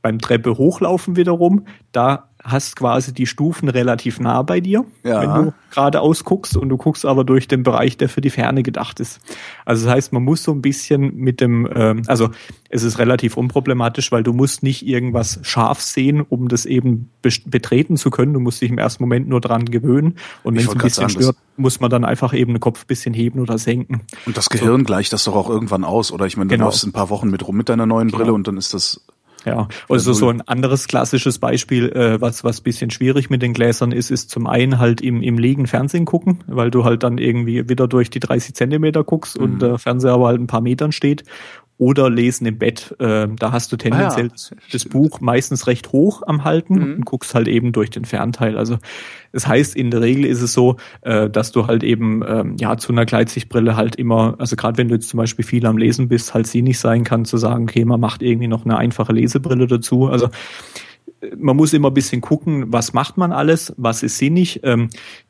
Beim 0.03 0.21
Treppe 0.21 0.57
hochlaufen 0.57 1.17
wiederum, 1.17 1.67
da 1.91 2.31
hast 2.47 2.77
quasi 2.77 3.13
die 3.13 3.27
Stufen 3.27 3.69
relativ 3.69 4.21
nah 4.21 4.43
bei 4.43 4.61
dir, 4.61 4.85
ja. 5.03 5.21
wenn 5.21 5.45
du 5.47 5.55
geradeaus 5.73 6.25
guckst 6.25 6.57
und 6.57 6.69
du 6.69 6.77
guckst 6.77 7.05
aber 7.05 7.25
durch 7.25 7.49
den 7.49 7.65
Bereich, 7.65 7.97
der 7.97 8.09
für 8.09 8.21
die 8.21 8.31
Ferne 8.31 8.63
gedacht 8.63 9.01
ist. 9.01 9.21
Also 9.65 9.87
das 9.87 9.95
heißt, 9.95 10.13
man 10.13 10.23
muss 10.23 10.45
so 10.45 10.53
ein 10.53 10.63
bisschen 10.63 11.17
mit 11.17 11.41
dem, 11.41 11.69
ähm, 11.75 12.03
also 12.07 12.31
es 12.71 12.85
ist 12.85 12.99
relativ 12.99 13.37
unproblematisch, 13.37 14.13
weil 14.13 14.23
du 14.23 14.33
musst 14.33 14.63
nicht 14.63 14.87
irgendwas 14.87 15.41
scharf 15.43 15.81
sehen, 15.81 16.21
um 16.21 16.49
das 16.49 16.67
eben 16.67 17.11
betreten 17.21 17.97
zu 17.97 18.11
können. 18.11 18.33
Du 18.33 18.41
musst 18.41 18.63
dich 18.63 18.71
im 18.71 18.79
ersten 18.79 19.03
Moment 19.03 19.29
nur 19.29 19.41
dran 19.41 19.65
gewöhnen 19.65 20.17
und 20.45 20.55
wenn 20.55 20.65
es 20.65 20.71
ein 20.71 20.79
bisschen 20.79 21.09
sagen, 21.09 21.23
stört, 21.23 21.37
muss 21.57 21.81
man 21.81 21.91
dann 21.91 22.05
einfach 22.05 22.33
eben 22.33 22.55
den 22.55 22.61
Kopf 22.61 22.85
ein 22.85 22.87
bisschen 22.87 23.13
heben 23.13 23.41
oder 23.41 23.59
senken. 23.59 24.03
Und 24.25 24.37
das 24.37 24.49
Gehirn 24.49 24.81
so. 24.81 24.85
gleicht 24.85 25.13
das 25.13 25.25
doch 25.25 25.35
auch 25.35 25.51
irgendwann 25.51 25.85
aus, 25.85 26.13
oder? 26.13 26.27
Ich 26.27 26.37
meine, 26.37 26.49
du 26.49 26.55
genau. 26.55 26.67
läufst 26.67 26.87
ein 26.87 26.93
paar 26.93 27.11
Wochen 27.11 27.29
mit 27.29 27.47
rum 27.47 27.57
mit 27.57 27.69
deiner 27.69 27.87
neuen 27.87 28.09
Brille 28.09 28.27
genau. 28.27 28.35
und 28.37 28.47
dann 28.47 28.57
ist 28.57 28.73
das 28.73 29.05
ja, 29.47 29.69
also 29.89 30.13
so 30.13 30.29
ein 30.29 30.43
anderes 30.43 30.89
klassisches 30.89 31.39
Beispiel, 31.39 31.89
äh, 31.91 32.21
was 32.21 32.43
was 32.43 32.61
bisschen 32.61 32.91
schwierig 32.91 33.31
mit 33.31 33.43
den 33.43 33.53
Gläsern 33.53 33.93
ist, 33.93 34.11
ist 34.11 34.29
zum 34.31 34.47
einen 34.47 34.79
halt 34.79 35.01
im 35.01 35.23
im 35.23 35.39
Liegen 35.39 35.67
Fernsehen 35.67 36.05
gucken, 36.05 36.43
weil 36.47 36.71
du 36.71 36.85
halt 36.85 37.05
dann 37.05 37.19
irgendwie 37.19 37.69
wieder 37.69 37.87
durch 37.87 38.11
die 38.11 38.21
30 38.21 38.55
Zentimeter 38.55 39.05
guckst 39.05 39.39
mhm. 39.39 39.45
und 39.45 39.63
der 39.63 39.79
Fernseher 39.79 40.13
aber 40.15 40.27
halt 40.27 40.41
ein 40.41 40.49
paar 40.49 40.61
Metern 40.61 40.93
steht 40.93 41.25
oder 41.79 42.09
lesen 42.09 42.47
im 42.47 42.59
Bett. 42.59 42.95
Äh, 42.99 43.29
da 43.39 43.53
hast 43.53 43.71
du 43.71 43.77
tendenziell 43.77 44.31
ah, 44.33 44.51
ja. 44.51 44.57
das 44.73 44.85
Buch 44.87 45.21
meistens 45.21 45.67
recht 45.67 45.93
hoch 45.93 46.23
am 46.27 46.45
Halten 46.45 46.75
mhm. 46.75 46.95
und 46.97 47.05
guckst 47.05 47.35
halt 47.35 47.49
eben 47.49 47.73
durch 47.73 47.91
den 47.91 48.05
Fernteil. 48.05 48.57
Also 48.57 48.79
das 49.33 49.47
heißt, 49.47 49.77
in 49.77 49.91
der 49.91 50.01
Regel 50.01 50.25
ist 50.25 50.41
es 50.41 50.53
so, 50.53 50.77
äh, 51.03 51.29
dass 51.29 51.53
du 51.53 51.67
halt 51.67 51.83
eben 51.83 52.23
ähm, 52.27 52.57
ja 52.59 52.79
zu 52.79 52.93
einer 52.93 53.05
Gleitsichtbrille 53.05 53.77
halt 53.77 53.97
immer, 53.97 54.37
also 54.39 54.57
gerade 54.57 54.79
wenn 54.79 54.89
du 54.89 54.95
jetzt 54.95 55.09
zum 55.09 55.19
Beispiel 55.19 55.45
viel 55.45 55.67
am 55.67 55.77
Lesen 55.77 56.09
bist, 56.09 56.33
halt 56.33 56.47
sie 56.47 56.63
nicht 56.63 56.79
sein 56.79 57.05
kann 57.05 57.25
zu 57.25 57.37
sagen, 57.37 57.65
okay, 57.65 57.85
man 57.85 58.01
macht 58.01 58.23
irgendwie 58.23 58.49
noch 58.49 58.65
eine 58.65 58.79
einfache 58.79 59.13
Lesebrille 59.13 59.67
dazu. 59.67 60.07
Also 60.07 60.31
man 61.37 61.57
muss 61.57 61.73
immer 61.73 61.89
ein 61.91 61.95
bisschen 61.95 62.21
gucken, 62.21 62.73
was 62.73 62.93
macht 62.93 63.17
man 63.17 63.33
alles, 63.33 63.75
was 63.77 64.03
ist 64.03 64.19
sinnig. 64.19 64.61
Ähm, 64.65 64.89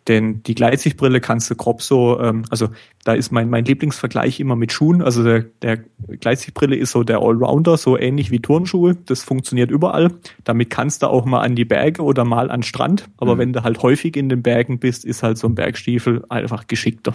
denn 0.09 0.43
die 0.45 0.55
Gleitsichtbrille 0.55 1.21
kannst 1.21 1.51
du 1.51 1.57
grob 1.57 1.83
so, 1.83 2.21
ähm, 2.21 2.45
also 2.51 2.69
da 3.05 3.15
ist 3.15 3.33
mein, 3.33 3.51
mein 3.51 3.65
Lieblingsvergleich 3.65 4.39
immer 4.41 4.55
mit 4.55 4.73
Schuhen. 4.73 5.03
Also 5.03 5.25
der, 5.25 5.45
der 5.63 5.79
Gleitsichtbrille 6.09 6.77
ist 6.77 6.93
so 6.93 7.03
der 7.03 7.19
Allrounder, 7.19 7.77
so 7.77 7.99
ähnlich 7.99 8.31
wie 8.31 8.41
Turnschuhe. 8.41 8.97
Das 9.07 9.25
funktioniert 9.25 9.71
überall. 9.71 10.13
Damit 10.45 10.71
kannst 10.71 11.03
du 11.03 11.09
auch 11.09 11.25
mal 11.25 11.41
an 11.41 11.57
die 11.57 11.65
Berge 11.65 12.03
oder 12.03 12.25
mal 12.25 12.51
an 12.51 12.63
Strand. 12.63 13.09
Aber 13.17 13.35
mhm. 13.35 13.39
wenn 13.39 13.53
du 13.53 13.65
halt 13.65 13.83
häufig 13.83 14.17
in 14.17 14.29
den 14.29 14.43
Bergen 14.43 14.79
bist, 14.79 15.05
ist 15.05 15.23
halt 15.23 15.39
so 15.39 15.49
ein 15.49 15.55
Bergstiefel 15.55 16.25
einfach 16.29 16.67
geschickter. 16.67 17.15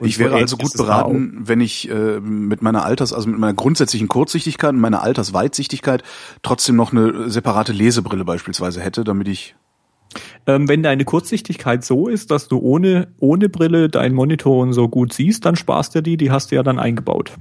Und 0.00 0.06
ich 0.06 0.18
wäre 0.18 0.30
so 0.30 0.36
also 0.36 0.56
gut 0.58 0.72
beraten, 0.76 1.42
wenn 1.44 1.60
ich 1.60 1.90
äh, 1.90 2.20
mit 2.20 2.60
meiner 2.60 2.84
Alters, 2.84 3.12
also 3.12 3.28
mit 3.28 3.38
meiner 3.38 3.54
grundsätzlichen 3.54 4.08
Kurzsichtigkeit 4.08 4.70
und 4.74 4.80
meiner 4.80 5.02
Altersweitsichtigkeit 5.02 6.02
trotzdem 6.42 6.76
noch 6.76 6.92
eine 6.92 7.30
separate 7.30 7.72
Lesebrille 7.72 8.24
beispielsweise 8.24 8.80
hätte, 8.80 9.04
damit 9.04 9.28
ich 9.28 9.54
ähm, 10.46 10.68
wenn 10.68 10.82
deine 10.82 11.04
Kurzsichtigkeit 11.04 11.84
so 11.84 12.08
ist, 12.08 12.30
dass 12.30 12.48
du 12.48 12.58
ohne, 12.58 13.08
ohne 13.18 13.48
Brille 13.48 13.88
deinen 13.88 14.14
Monitor 14.14 14.62
und 14.62 14.72
so 14.72 14.88
gut 14.88 15.12
siehst, 15.12 15.44
dann 15.44 15.56
sparst 15.56 15.94
du 15.94 16.02
die, 16.02 16.16
die 16.16 16.30
hast 16.30 16.50
du 16.50 16.56
ja 16.56 16.62
dann 16.62 16.78
eingebaut. 16.78 17.32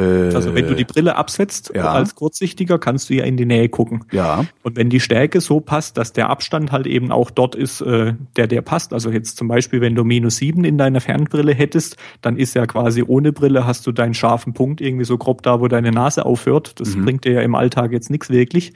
Äh, 0.00 0.34
also 0.34 0.54
wenn 0.54 0.66
du 0.66 0.74
die 0.74 0.84
Brille 0.84 1.16
absetzt 1.16 1.72
ja. 1.74 1.92
als 1.92 2.14
Kurzsichtiger, 2.14 2.78
kannst 2.78 3.10
du 3.10 3.14
ja 3.14 3.24
in 3.24 3.36
die 3.36 3.46
Nähe 3.46 3.68
gucken. 3.68 4.04
Ja. 4.12 4.44
Und 4.62 4.76
wenn 4.76 4.90
die 4.90 5.00
Stärke 5.00 5.40
so 5.40 5.60
passt, 5.60 5.96
dass 5.96 6.12
der 6.12 6.30
Abstand 6.30 6.72
halt 6.72 6.86
eben 6.86 7.12
auch 7.12 7.30
dort 7.30 7.54
ist, 7.54 7.80
äh, 7.80 8.14
der 8.36 8.46
der 8.46 8.62
passt. 8.62 8.92
Also 8.92 9.10
jetzt 9.10 9.36
zum 9.36 9.48
Beispiel, 9.48 9.80
wenn 9.80 9.94
du 9.94 10.04
minus 10.04 10.36
sieben 10.36 10.64
in 10.64 10.78
deiner 10.78 11.00
Fernbrille 11.00 11.54
hättest, 11.54 11.96
dann 12.22 12.36
ist 12.36 12.54
ja 12.54 12.66
quasi 12.66 13.04
ohne 13.06 13.32
Brille 13.32 13.66
hast 13.66 13.86
du 13.86 13.92
deinen 13.92 14.14
scharfen 14.14 14.54
Punkt 14.54 14.80
irgendwie 14.80 15.04
so 15.04 15.18
grob 15.18 15.42
da, 15.42 15.60
wo 15.60 15.68
deine 15.68 15.92
Nase 15.92 16.24
aufhört. 16.24 16.80
Das 16.80 16.96
mhm. 16.96 17.04
bringt 17.04 17.24
dir 17.24 17.32
ja 17.32 17.40
im 17.42 17.54
Alltag 17.54 17.92
jetzt 17.92 18.10
nichts 18.10 18.30
wirklich. 18.30 18.72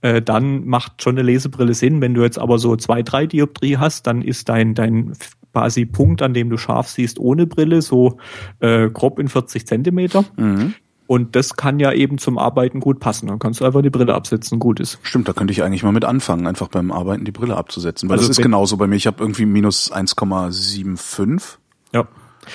Äh, 0.00 0.22
dann 0.22 0.66
macht 0.66 1.02
schon 1.02 1.14
eine 1.14 1.22
Lesebrille 1.22 1.74
Sinn. 1.74 2.00
Wenn 2.00 2.14
du 2.14 2.22
jetzt 2.22 2.38
aber 2.38 2.58
so 2.58 2.76
zwei, 2.76 3.02
drei 3.02 3.26
Dioptrie 3.26 3.76
hast, 3.76 4.06
dann 4.06 4.22
ist 4.22 4.48
dein 4.48 4.74
dein 4.74 5.12
quasi 5.52 5.84
Punkt, 5.84 6.22
an 6.22 6.34
dem 6.34 6.50
du 6.50 6.56
scharf 6.56 6.88
siehst, 6.88 7.18
ohne 7.18 7.46
Brille, 7.46 7.82
so 7.82 8.18
äh, 8.60 8.88
grob 8.88 9.18
in 9.18 9.28
40 9.28 9.66
Zentimeter. 9.66 10.24
Mhm. 10.36 10.74
Und 11.06 11.36
das 11.36 11.56
kann 11.56 11.78
ja 11.78 11.92
eben 11.92 12.16
zum 12.16 12.38
Arbeiten 12.38 12.80
gut 12.80 12.98
passen. 12.98 13.26
Dann 13.26 13.38
kannst 13.38 13.60
du 13.60 13.66
einfach 13.66 13.82
die 13.82 13.90
Brille 13.90 14.14
absetzen, 14.14 14.58
gut 14.58 14.80
ist. 14.80 14.98
Stimmt, 15.02 15.28
da 15.28 15.34
könnte 15.34 15.52
ich 15.52 15.62
eigentlich 15.62 15.82
mal 15.82 15.92
mit 15.92 16.06
anfangen, 16.06 16.46
einfach 16.46 16.68
beim 16.68 16.90
Arbeiten 16.90 17.24
die 17.24 17.32
Brille 17.32 17.56
abzusetzen. 17.56 18.08
Weil 18.08 18.16
also 18.16 18.28
das 18.28 18.38
ist 18.38 18.42
genauso 18.42 18.78
bei 18.78 18.86
mir. 18.86 18.96
Ich 18.96 19.06
habe 19.06 19.22
irgendwie 19.22 19.44
minus 19.44 19.92
1,75. 19.92 21.58
Ja. 21.92 22.08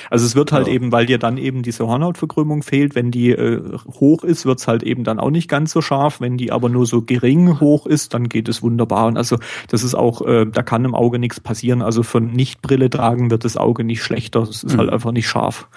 Also 0.09 0.25
es 0.25 0.35
wird 0.35 0.51
halt 0.51 0.67
ja. 0.67 0.73
eben, 0.73 0.91
weil 0.91 1.05
dir 1.05 1.17
dann 1.17 1.37
eben 1.37 1.63
diese 1.63 1.87
Hornhautverkrümmung 1.87 2.63
fehlt, 2.63 2.95
wenn 2.95 3.11
die 3.11 3.31
äh, 3.31 3.61
hoch 3.99 4.23
ist, 4.23 4.45
wird's 4.45 4.67
halt 4.67 4.83
eben 4.83 5.03
dann 5.03 5.19
auch 5.19 5.29
nicht 5.29 5.49
ganz 5.49 5.71
so 5.71 5.81
scharf. 5.81 6.21
Wenn 6.21 6.37
die 6.37 6.51
aber 6.51 6.69
nur 6.69 6.85
so 6.85 7.01
gering 7.01 7.59
hoch 7.59 7.85
ist, 7.85 8.13
dann 8.13 8.29
geht 8.29 8.47
es 8.49 8.61
wunderbar. 8.61 9.07
Und 9.07 9.17
also 9.17 9.37
das 9.69 9.83
ist 9.83 9.95
auch, 9.95 10.21
äh, 10.21 10.45
da 10.45 10.63
kann 10.63 10.85
im 10.85 10.95
Auge 10.95 11.19
nichts 11.19 11.39
passieren. 11.39 11.81
Also 11.81 12.03
von 12.03 12.31
Nicht-Brille 12.31 12.89
tragen 12.89 13.31
wird 13.31 13.45
das 13.45 13.57
Auge 13.57 13.83
nicht 13.83 14.03
schlechter. 14.03 14.41
Es 14.41 14.63
ist 14.63 14.73
mhm. 14.73 14.79
halt 14.79 14.89
einfach 14.91 15.11
nicht 15.11 15.27
scharf. 15.27 15.67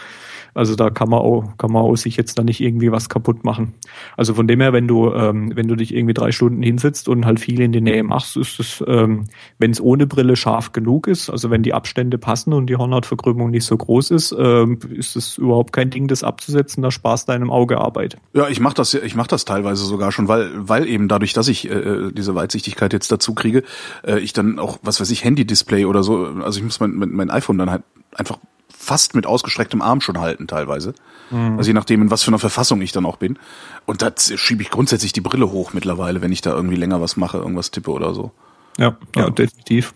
Also 0.55 0.75
da 0.75 0.91
kann 0.91 1.09
man 1.09 1.21
auch, 1.21 1.57
kann 1.59 1.73
man 1.73 1.83
auch 1.83 1.97
sich 1.97 2.17
jetzt 2.17 2.39
da 2.39 2.43
nicht 2.43 2.61
irgendwie 2.61 2.93
was 2.93 3.09
kaputt 3.09 3.45
machen. 3.45 3.75
Also 4.17 4.35
von 4.35 4.49
dem 4.49 4.61
her, 4.61 4.73
wenn 4.73 4.89
du, 4.89 5.13
ähm, 5.13 5.53
wenn 5.55 5.69
du 5.69 5.77
dich 5.77 5.95
irgendwie 5.95 6.15
drei 6.15 6.33
Stunden 6.33 6.63
hinsetzt 6.63 7.09
und 7.09 7.27
halt 7.27 7.41
viel 7.41 7.61
in 7.61 7.73
die 7.73 7.81
Nähe 7.81 8.03
machst, 8.03 8.37
ist 8.37 8.61
es, 8.61 8.85
ähm, 8.87 9.25
wenn 9.59 9.71
es 9.71 9.81
ohne 9.81 10.07
Brille 10.07 10.37
scharf 10.37 10.73
genug 10.73 11.07
ist, 11.07 11.31
also 11.31 11.51
wenn 11.51 11.63
die 11.63 11.75
Abstände 11.75 12.19
passen 12.19 12.53
und 12.53 12.67
die 12.67 12.77
Hornhautverkrümmung 12.77 13.51
nicht 13.51 13.65
so 13.65 13.77
groß 13.77 14.11
ist, 14.11 14.35
ähm, 14.39 14.79
ist 14.91 15.17
es 15.17 15.39
überhaupt 15.39 15.73
kein 15.73 15.91
Ding, 15.91 16.09
das 16.09 16.23
abzusetzen. 16.23 16.83
Da 16.83 16.91
sparst 16.91 17.29
deinem 17.29 17.51
Auge 17.51 17.79
Arbeit. 17.79 18.19
Ja, 18.33 18.49
ich 18.49 18.61
mach 18.61 18.75
das, 18.75 18.95
ich 18.95 19.15
mach 19.15 19.27
das 19.27 19.45
teilweise 19.45 19.85
sogar 19.85 20.13
schon, 20.13 20.29
weil, 20.29 20.51
weil 20.55 20.87
eben 20.87 21.09
dadurch, 21.09 21.33
dass 21.33 21.49
ich 21.49 21.69
äh, 21.71 22.11
diese 22.13 22.35
Weitsichtigkeit 22.35 22.93
jetzt 22.93 23.11
dazu 23.13 23.35
kriege, 23.35 23.63
äh, 24.07 24.19
ich 24.19 24.33
dann 24.33 24.59
auch, 24.59 24.79
was 24.83 25.01
weiß 25.01 25.11
ich, 25.11 25.25
Handy-Display 25.25 25.85
oder 25.85 26.03
so, 26.03 26.27
also 26.43 26.59
ich 26.59 26.65
muss 26.65 26.81
mein, 26.81 26.93
mein, 26.95 27.11
mein 27.11 27.31
iPhone 27.31 27.59
dann 27.59 27.71
halt 27.71 27.83
einfach 28.15 28.39
fast 28.81 29.15
mit 29.15 29.27
ausgestrecktem 29.27 29.83
Arm 29.83 30.01
schon 30.01 30.19
halten 30.19 30.49
teilweise. 30.49 30.95
Mhm. 31.31 31.59
Also 31.59 31.69
je 31.69 31.75
nachdem, 31.75 32.01
in 32.01 32.11
was 32.11 32.23
für 32.23 32.29
einer 32.29 32.39
Verfassung 32.39 32.81
ich 32.81 32.93
dann 32.93 33.05
auch 33.05 33.19
bin. 33.19 33.39
Und 33.85 34.01
da 34.01 34.11
schiebe 34.17 34.63
ich 34.63 34.71
grundsätzlich 34.71 35.13
die 35.13 35.21
Brille 35.21 35.53
hoch 35.53 35.75
mittlerweile, 35.75 36.23
wenn 36.23 36.33
ich 36.33 36.41
da 36.41 36.55
irgendwie 36.55 36.77
länger 36.77 37.01
was 37.01 37.19
mache, 37.19 37.37
irgendwas 37.39 37.71
tippe 37.71 37.91
oder 37.91 38.15
so. 38.15 38.33
Ja, 38.79 38.97
ja, 39.15 39.25
ja. 39.25 39.31
definitiv. 39.31 39.93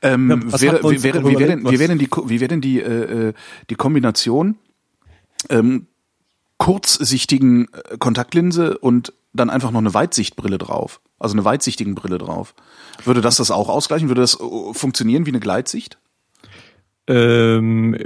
Ähm, 0.00 0.30
ja, 0.30 0.60
wäre, 0.60 0.90
wie 0.90 1.02
wäre, 1.02 1.26
wie 1.26 1.38
wäre 1.38 1.50
denn, 1.50 1.68
wie 1.68 1.78
wäre 1.78 1.88
denn 1.88 1.98
die, 1.98 2.08
wie 2.26 2.40
wäre 2.40 2.48
denn 2.48 2.60
die, 2.60 2.80
äh, 2.80 3.28
äh, 3.28 3.32
die 3.68 3.74
Kombination 3.74 4.56
ähm, 5.48 5.86
kurzsichtigen 6.58 7.66
äh, 7.72 7.96
Kontaktlinse 7.98 8.78
und 8.78 9.12
dann 9.32 9.50
einfach 9.50 9.72
noch 9.72 9.80
eine 9.80 9.92
Weitsichtbrille 9.92 10.58
drauf? 10.58 11.00
Also 11.18 11.34
eine 11.34 11.44
weitsichtigen 11.44 11.96
Brille 11.96 12.18
drauf. 12.18 12.54
Würde 13.04 13.22
das 13.22 13.36
das 13.36 13.50
auch 13.50 13.68
ausgleichen? 13.68 14.08
Würde 14.08 14.20
das 14.20 14.38
äh, 14.38 14.72
funktionieren 14.72 15.26
wie 15.26 15.30
eine 15.30 15.40
Gleitsicht? 15.40 15.98
Ähm, 17.10 17.96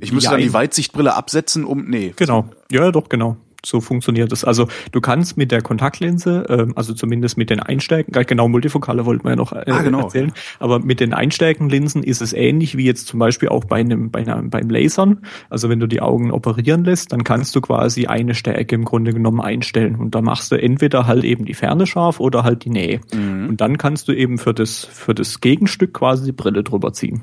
ich 0.00 0.12
müsste 0.12 0.26
ja, 0.26 0.30
dann 0.32 0.40
die 0.40 0.52
Weitsichtbrille 0.52 1.14
absetzen, 1.14 1.64
um. 1.64 1.88
Nee. 1.88 2.12
Genau. 2.16 2.48
Ja, 2.70 2.90
doch, 2.90 3.08
genau. 3.08 3.36
So 3.64 3.80
funktioniert 3.80 4.30
es. 4.32 4.44
Also 4.44 4.68
du 4.92 5.00
kannst 5.00 5.36
mit 5.36 5.50
der 5.50 5.62
Kontaktlinse, 5.62 6.44
ähm, 6.48 6.72
also 6.76 6.92
zumindest 6.92 7.38
mit 7.38 7.48
den 7.48 7.60
Einsteigen, 7.60 8.12
genau 8.26 8.48
Multifokale 8.48 9.06
wollten 9.06 9.24
wir 9.24 9.30
ja 9.30 9.36
noch 9.36 9.52
äh, 9.52 9.64
ah, 9.68 9.80
genau. 9.80 10.02
erzählen, 10.02 10.32
aber 10.58 10.80
mit 10.80 11.00
den 11.00 11.14
Einsteigenlinsen 11.14 12.02
ist 12.02 12.20
es 12.20 12.32
ähnlich 12.32 12.76
wie 12.76 12.84
jetzt 12.84 13.06
zum 13.06 13.20
Beispiel 13.20 13.48
auch 13.48 13.64
bei 13.64 13.76
einem, 13.76 14.10
bei 14.10 14.20
einem 14.20 14.50
beim 14.50 14.68
Lasern. 14.68 15.20
Also 15.48 15.70
wenn 15.70 15.80
du 15.80 15.86
die 15.86 16.02
Augen 16.02 16.30
operieren 16.30 16.84
lässt, 16.84 17.12
dann 17.12 17.24
kannst 17.24 17.56
du 17.56 17.62
quasi 17.62 18.06
eine 18.06 18.34
Stärke 18.34 18.74
im 18.74 18.84
Grunde 18.84 19.14
genommen 19.14 19.40
einstellen 19.40 19.96
und 19.96 20.14
da 20.14 20.20
machst 20.20 20.52
du 20.52 20.60
entweder 20.60 21.06
halt 21.06 21.24
eben 21.24 21.46
die 21.46 21.54
Ferne 21.54 21.86
scharf 21.86 22.20
oder 22.20 22.44
halt 22.44 22.64
die 22.64 22.70
Nähe. 22.70 23.00
Mhm. 23.14 23.48
Und 23.48 23.60
dann 23.60 23.78
kannst 23.78 24.08
du 24.08 24.12
eben 24.12 24.36
für 24.36 24.52
das 24.52 24.84
für 24.84 25.14
das 25.14 25.40
Gegenstück 25.40 25.94
quasi 25.94 26.26
die 26.26 26.32
Brille 26.32 26.62
drüber 26.62 26.92
ziehen. 26.92 27.22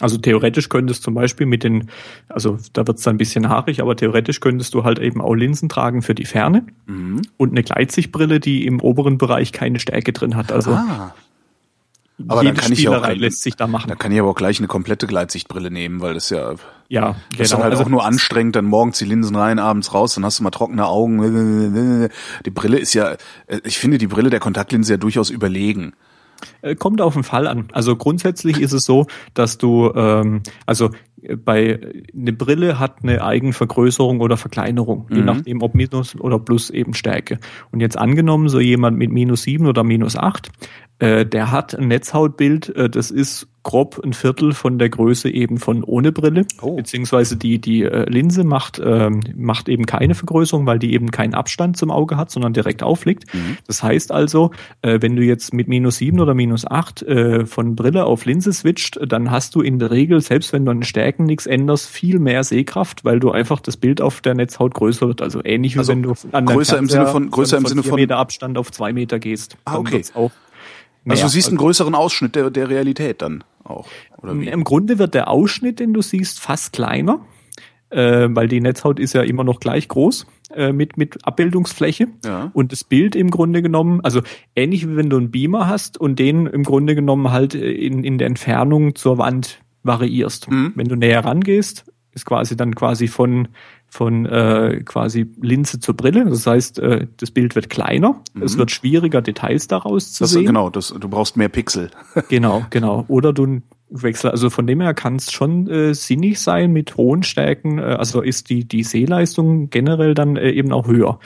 Also 0.00 0.18
theoretisch 0.18 0.68
könntest 0.68 1.02
zum 1.02 1.14
Beispiel 1.14 1.46
mit 1.46 1.64
den, 1.64 1.90
also 2.28 2.58
da 2.72 2.86
wird 2.86 2.98
es 2.98 3.04
dann 3.04 3.14
ein 3.14 3.18
bisschen 3.18 3.48
haarig, 3.48 3.80
aber 3.80 3.94
theoretisch 3.94 4.40
könntest 4.40 4.74
du 4.74 4.84
halt 4.84 4.98
eben 4.98 5.20
auch 5.20 5.34
Linsen 5.34 5.68
tragen 5.68 6.02
für 6.02 6.14
die 6.14 6.24
Ferne 6.24 6.66
mhm. 6.86 7.22
und 7.36 7.50
eine 7.50 7.62
Gleitsichtbrille, 7.62 8.40
die 8.40 8.66
im 8.66 8.80
oberen 8.80 9.18
Bereich 9.18 9.52
keine 9.52 9.78
Stärke 9.78 10.12
drin 10.12 10.34
hat. 10.34 10.50
Also 10.50 10.72
ah. 10.72 11.14
Aber 12.28 12.44
dann 12.44 12.54
kann 12.54 12.72
ich 12.72 12.82
ja 12.82 12.90
auch, 12.90 13.08
lässt 13.14 13.42
sich 13.42 13.56
da 13.56 13.66
machen. 13.66 13.88
Da 13.88 13.94
kann 13.94 14.12
ich 14.12 14.20
aber 14.20 14.30
auch 14.30 14.34
gleich 14.34 14.58
eine 14.58 14.68
komplette 14.68 15.06
Gleitsichtbrille 15.06 15.70
nehmen, 15.70 16.00
weil 16.00 16.14
das 16.14 16.30
ja, 16.30 16.54
ja, 16.88 17.08
das 17.08 17.16
genau. 17.30 17.42
ist 17.42 17.52
dann 17.52 17.62
halt 17.62 17.72
also, 17.72 17.84
auch 17.84 17.88
nur 17.88 18.04
anstrengend, 18.04 18.56
dann 18.56 18.66
morgens 18.66 18.98
die 18.98 19.06
Linsen 19.06 19.34
rein, 19.34 19.58
abends 19.58 19.94
raus, 19.94 20.14
dann 20.14 20.24
hast 20.24 20.38
du 20.38 20.44
mal 20.44 20.50
trockene 20.50 20.86
Augen. 20.86 22.10
Die 22.44 22.50
Brille 22.50 22.78
ist 22.78 22.94
ja, 22.94 23.16
ich 23.64 23.78
finde 23.78 23.98
die 23.98 24.06
Brille 24.06 24.30
der 24.30 24.40
Kontaktlinse 24.40 24.92
ja 24.92 24.96
durchaus 24.98 25.30
überlegen. 25.30 25.94
Äh, 26.62 26.74
kommt 26.74 27.00
auf 27.00 27.14
den 27.14 27.22
Fall 27.22 27.46
an. 27.46 27.68
Also 27.72 27.96
grundsätzlich 27.96 28.60
ist 28.60 28.72
es 28.72 28.84
so, 28.84 29.06
dass 29.34 29.58
du, 29.58 29.92
ähm, 29.94 30.42
also 30.66 30.90
bei 31.44 31.78
eine 32.14 32.32
Brille 32.32 32.78
hat 32.78 32.98
eine 33.02 33.24
Eigenvergrößerung 33.24 34.20
oder 34.20 34.36
Verkleinerung, 34.36 35.06
mhm. 35.08 35.16
je 35.16 35.22
nachdem 35.22 35.62
ob 35.62 35.74
Minus 35.74 36.18
oder 36.18 36.38
Plus 36.38 36.70
eben 36.70 36.94
Stärke. 36.94 37.38
Und 37.70 37.80
jetzt 37.80 37.96
angenommen, 37.96 38.48
so 38.48 38.58
jemand 38.58 38.98
mit 38.98 39.12
minus 39.12 39.42
sieben 39.42 39.66
oder 39.66 39.84
minus 39.84 40.16
acht, 40.16 40.50
äh, 40.98 41.26
der 41.26 41.50
hat 41.50 41.74
ein 41.74 41.88
Netzhautbild, 41.88 42.68
äh, 42.76 42.88
das 42.88 43.10
ist 43.10 43.48
grob 43.62 44.00
ein 44.02 44.12
Viertel 44.12 44.52
von 44.52 44.78
der 44.78 44.88
Größe 44.88 45.30
eben 45.30 45.58
von 45.58 45.84
ohne 45.84 46.12
Brille, 46.12 46.44
oh. 46.60 46.76
beziehungsweise 46.76 47.36
die, 47.36 47.60
die 47.60 47.82
äh, 47.82 48.08
Linse 48.10 48.44
macht, 48.44 48.80
ähm, 48.84 49.20
macht 49.36 49.68
eben 49.68 49.86
keine 49.86 50.14
Vergrößerung, 50.14 50.66
weil 50.66 50.78
die 50.78 50.92
eben 50.92 51.10
keinen 51.10 51.34
Abstand 51.34 51.76
zum 51.76 51.90
Auge 51.90 52.16
hat, 52.16 52.30
sondern 52.30 52.52
direkt 52.52 52.82
aufliegt. 52.82 53.32
Mhm. 53.32 53.58
Das 53.66 53.82
heißt 53.82 54.10
also, 54.10 54.50
äh, 54.82 54.98
wenn 55.00 55.14
du 55.16 55.22
jetzt 55.22 55.54
mit 55.54 55.68
minus 55.68 55.96
sieben 55.96 56.20
oder 56.20 56.34
minus 56.34 56.66
acht 56.66 57.02
äh, 57.02 57.46
von 57.46 57.76
Brille 57.76 58.04
auf 58.04 58.24
Linse 58.24 58.52
switcht, 58.52 58.98
dann 59.06 59.30
hast 59.30 59.54
du 59.54 59.60
in 59.60 59.78
der 59.78 59.90
Regel, 59.90 60.20
selbst 60.20 60.52
wenn 60.52 60.64
du 60.64 60.72
an 60.72 60.82
Stärken 60.82 61.24
nichts 61.24 61.46
änderst, 61.46 61.88
viel 61.88 62.18
mehr 62.18 62.42
Sehkraft, 62.42 63.04
weil 63.04 63.20
du 63.20 63.30
einfach 63.30 63.60
das 63.60 63.76
Bild 63.76 64.00
auf 64.00 64.20
der 64.20 64.34
Netzhaut 64.34 64.74
größer 64.74 65.06
wird. 65.06 65.22
Also 65.22 65.40
ähnlich 65.44 65.74
wie 65.74 65.78
also 65.78 65.92
wenn 65.92 66.02
du 66.02 66.14
an 66.32 66.46
größer 66.46 66.78
im 66.78 66.88
Sinne 66.88 67.06
von 67.06 67.30
größer 67.30 67.58
im 67.58 67.66
Sinne 67.66 67.82
von 67.82 67.96
Meter 67.96 68.16
Abstand 68.16 68.58
auf 68.58 68.72
zwei 68.72 68.92
Meter 68.92 69.20
gehst. 69.20 69.56
Ah, 69.64 69.78
okay. 69.78 70.02
Auch 70.14 70.32
also 71.06 71.24
du 71.24 71.28
siehst 71.28 71.48
einen 71.48 71.58
größeren 71.58 71.94
Ausschnitt 71.94 72.34
der, 72.34 72.50
der 72.50 72.68
Realität 72.68 73.22
dann 73.22 73.44
auch. 73.64 73.88
Oder 74.18 74.38
wie? 74.38 74.48
Im 74.48 74.64
Grunde 74.64 74.98
wird 74.98 75.14
der 75.14 75.28
Ausschnitt, 75.28 75.80
den 75.80 75.92
du 75.92 76.02
siehst, 76.02 76.40
fast 76.40 76.72
kleiner, 76.72 77.24
äh, 77.90 78.28
weil 78.30 78.48
die 78.48 78.60
Netzhaut 78.60 78.98
ist 79.00 79.12
ja 79.12 79.22
immer 79.22 79.44
noch 79.44 79.60
gleich 79.60 79.88
groß 79.88 80.26
äh, 80.54 80.72
mit, 80.72 80.96
mit 80.96 81.26
Abbildungsfläche. 81.26 82.08
Ja. 82.24 82.50
Und 82.54 82.72
das 82.72 82.84
Bild 82.84 83.16
im 83.16 83.30
Grunde 83.30 83.62
genommen, 83.62 84.00
also 84.02 84.22
ähnlich 84.54 84.88
wie 84.88 84.96
wenn 84.96 85.10
du 85.10 85.16
einen 85.16 85.30
Beamer 85.30 85.68
hast 85.68 85.98
und 85.98 86.18
den 86.18 86.46
im 86.46 86.62
Grunde 86.62 86.94
genommen 86.94 87.30
halt 87.30 87.54
in, 87.54 88.04
in 88.04 88.18
der 88.18 88.28
Entfernung 88.28 88.94
zur 88.94 89.18
Wand 89.18 89.60
variierst. 89.82 90.50
Mhm. 90.50 90.72
Wenn 90.76 90.88
du 90.88 90.96
näher 90.96 91.24
rangehst, 91.24 91.84
ist 92.12 92.26
quasi 92.26 92.56
dann 92.56 92.74
quasi 92.74 93.08
von 93.08 93.48
von 93.92 94.24
äh, 94.24 94.80
quasi 94.86 95.30
Linse 95.42 95.78
zur 95.78 95.94
Brille. 95.94 96.24
Das 96.24 96.46
heißt, 96.46 96.78
äh, 96.78 97.08
das 97.18 97.30
Bild 97.30 97.54
wird 97.54 97.68
kleiner, 97.68 98.22
mhm. 98.32 98.42
es 98.42 98.56
wird 98.56 98.70
schwieriger, 98.70 99.20
Details 99.20 99.68
daraus 99.68 100.14
zu 100.14 100.24
das, 100.24 100.30
sehen. 100.30 100.46
Genau, 100.46 100.70
das, 100.70 100.94
du 100.98 101.08
brauchst 101.10 101.36
mehr 101.36 101.50
Pixel. 101.50 101.90
genau, 102.30 102.64
genau. 102.70 103.04
Oder 103.08 103.34
du 103.34 103.60
wechselst, 103.90 104.32
also 104.32 104.48
von 104.48 104.66
dem 104.66 104.80
her 104.80 104.94
kann 104.94 105.16
es 105.16 105.30
schon 105.30 105.68
äh, 105.68 105.92
sinnig 105.92 106.40
sein 106.40 106.72
mit 106.72 106.96
hohen 106.96 107.22
Stärken, 107.22 107.78
äh, 107.78 107.82
also 107.82 108.22
ist 108.22 108.48
die, 108.48 108.64
die 108.64 108.82
Sehleistung 108.82 109.68
generell 109.68 110.14
dann 110.14 110.36
äh, 110.36 110.52
eben 110.52 110.72
auch 110.72 110.86
höher. 110.86 111.20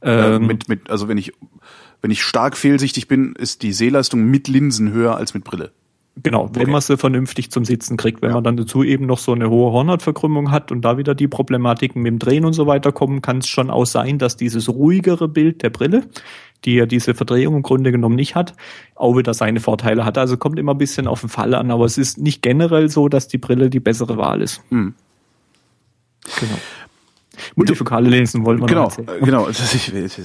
Äh, 0.00 0.36
ähm, 0.36 0.44
äh, 0.44 0.46
mit, 0.46 0.68
mit, 0.68 0.90
also 0.90 1.08
wenn 1.08 1.18
ich, 1.18 1.32
wenn 2.02 2.12
ich 2.12 2.22
stark 2.22 2.56
fehlsichtig 2.56 3.08
bin, 3.08 3.34
ist 3.36 3.64
die 3.64 3.72
Sehleistung 3.72 4.22
mit 4.26 4.46
Linsen 4.46 4.92
höher 4.92 5.16
als 5.16 5.34
mit 5.34 5.42
Brille. 5.42 5.72
Genau, 6.22 6.50
wenn 6.52 6.64
okay. 6.64 6.70
man 6.70 6.80
sie 6.82 6.98
vernünftig 6.98 7.50
zum 7.50 7.64
Sitzen 7.64 7.96
kriegt. 7.96 8.20
Wenn 8.20 8.30
ja. 8.30 8.34
man 8.34 8.44
dann 8.44 8.56
dazu 8.58 8.84
eben 8.84 9.06
noch 9.06 9.18
so 9.18 9.32
eine 9.32 9.48
hohe 9.48 9.72
Hornhautverkrümmung 9.72 10.50
hat 10.50 10.70
und 10.70 10.82
da 10.82 10.98
wieder 10.98 11.14
die 11.14 11.26
Problematiken 11.26 12.02
mit 12.02 12.10
dem 12.10 12.18
Drehen 12.18 12.44
und 12.44 12.52
so 12.52 12.66
weiter 12.66 12.92
kommen, 12.92 13.22
kann 13.22 13.38
es 13.38 13.48
schon 13.48 13.70
auch 13.70 13.86
sein, 13.86 14.18
dass 14.18 14.36
dieses 14.36 14.68
ruhigere 14.68 15.26
Bild 15.26 15.62
der 15.62 15.70
Brille, 15.70 16.04
die 16.66 16.74
ja 16.74 16.84
diese 16.84 17.14
Verdrehung 17.14 17.56
im 17.56 17.62
Grunde 17.62 17.92
genommen 17.92 18.14
nicht 18.14 18.34
hat, 18.34 18.54
auch 18.94 19.16
wieder 19.16 19.32
seine 19.32 19.60
Vorteile 19.60 20.04
hat. 20.04 20.18
Also 20.18 20.36
kommt 20.36 20.58
immer 20.58 20.74
ein 20.74 20.78
bisschen 20.78 21.06
auf 21.06 21.20
den 21.20 21.30
Fall 21.30 21.54
an, 21.54 21.70
aber 21.70 21.86
es 21.86 21.96
ist 21.96 22.18
nicht 22.18 22.42
generell 22.42 22.90
so, 22.90 23.08
dass 23.08 23.26
die 23.26 23.38
Brille 23.38 23.70
die 23.70 23.80
bessere 23.80 24.18
Wahl 24.18 24.42
ist. 24.42 24.62
Hm. 24.68 24.94
Genau. 26.38 26.58
Multifokale 27.56 28.08
Linsen 28.08 28.44
wollen 28.44 28.60
wir 28.60 28.66
genau, 28.66 28.84
noch 28.84 28.98
erzählen. 28.98 29.24
Genau, 29.24 29.46
das, 29.46 29.74
ich, 29.74 29.88
jetzt, 29.88 30.18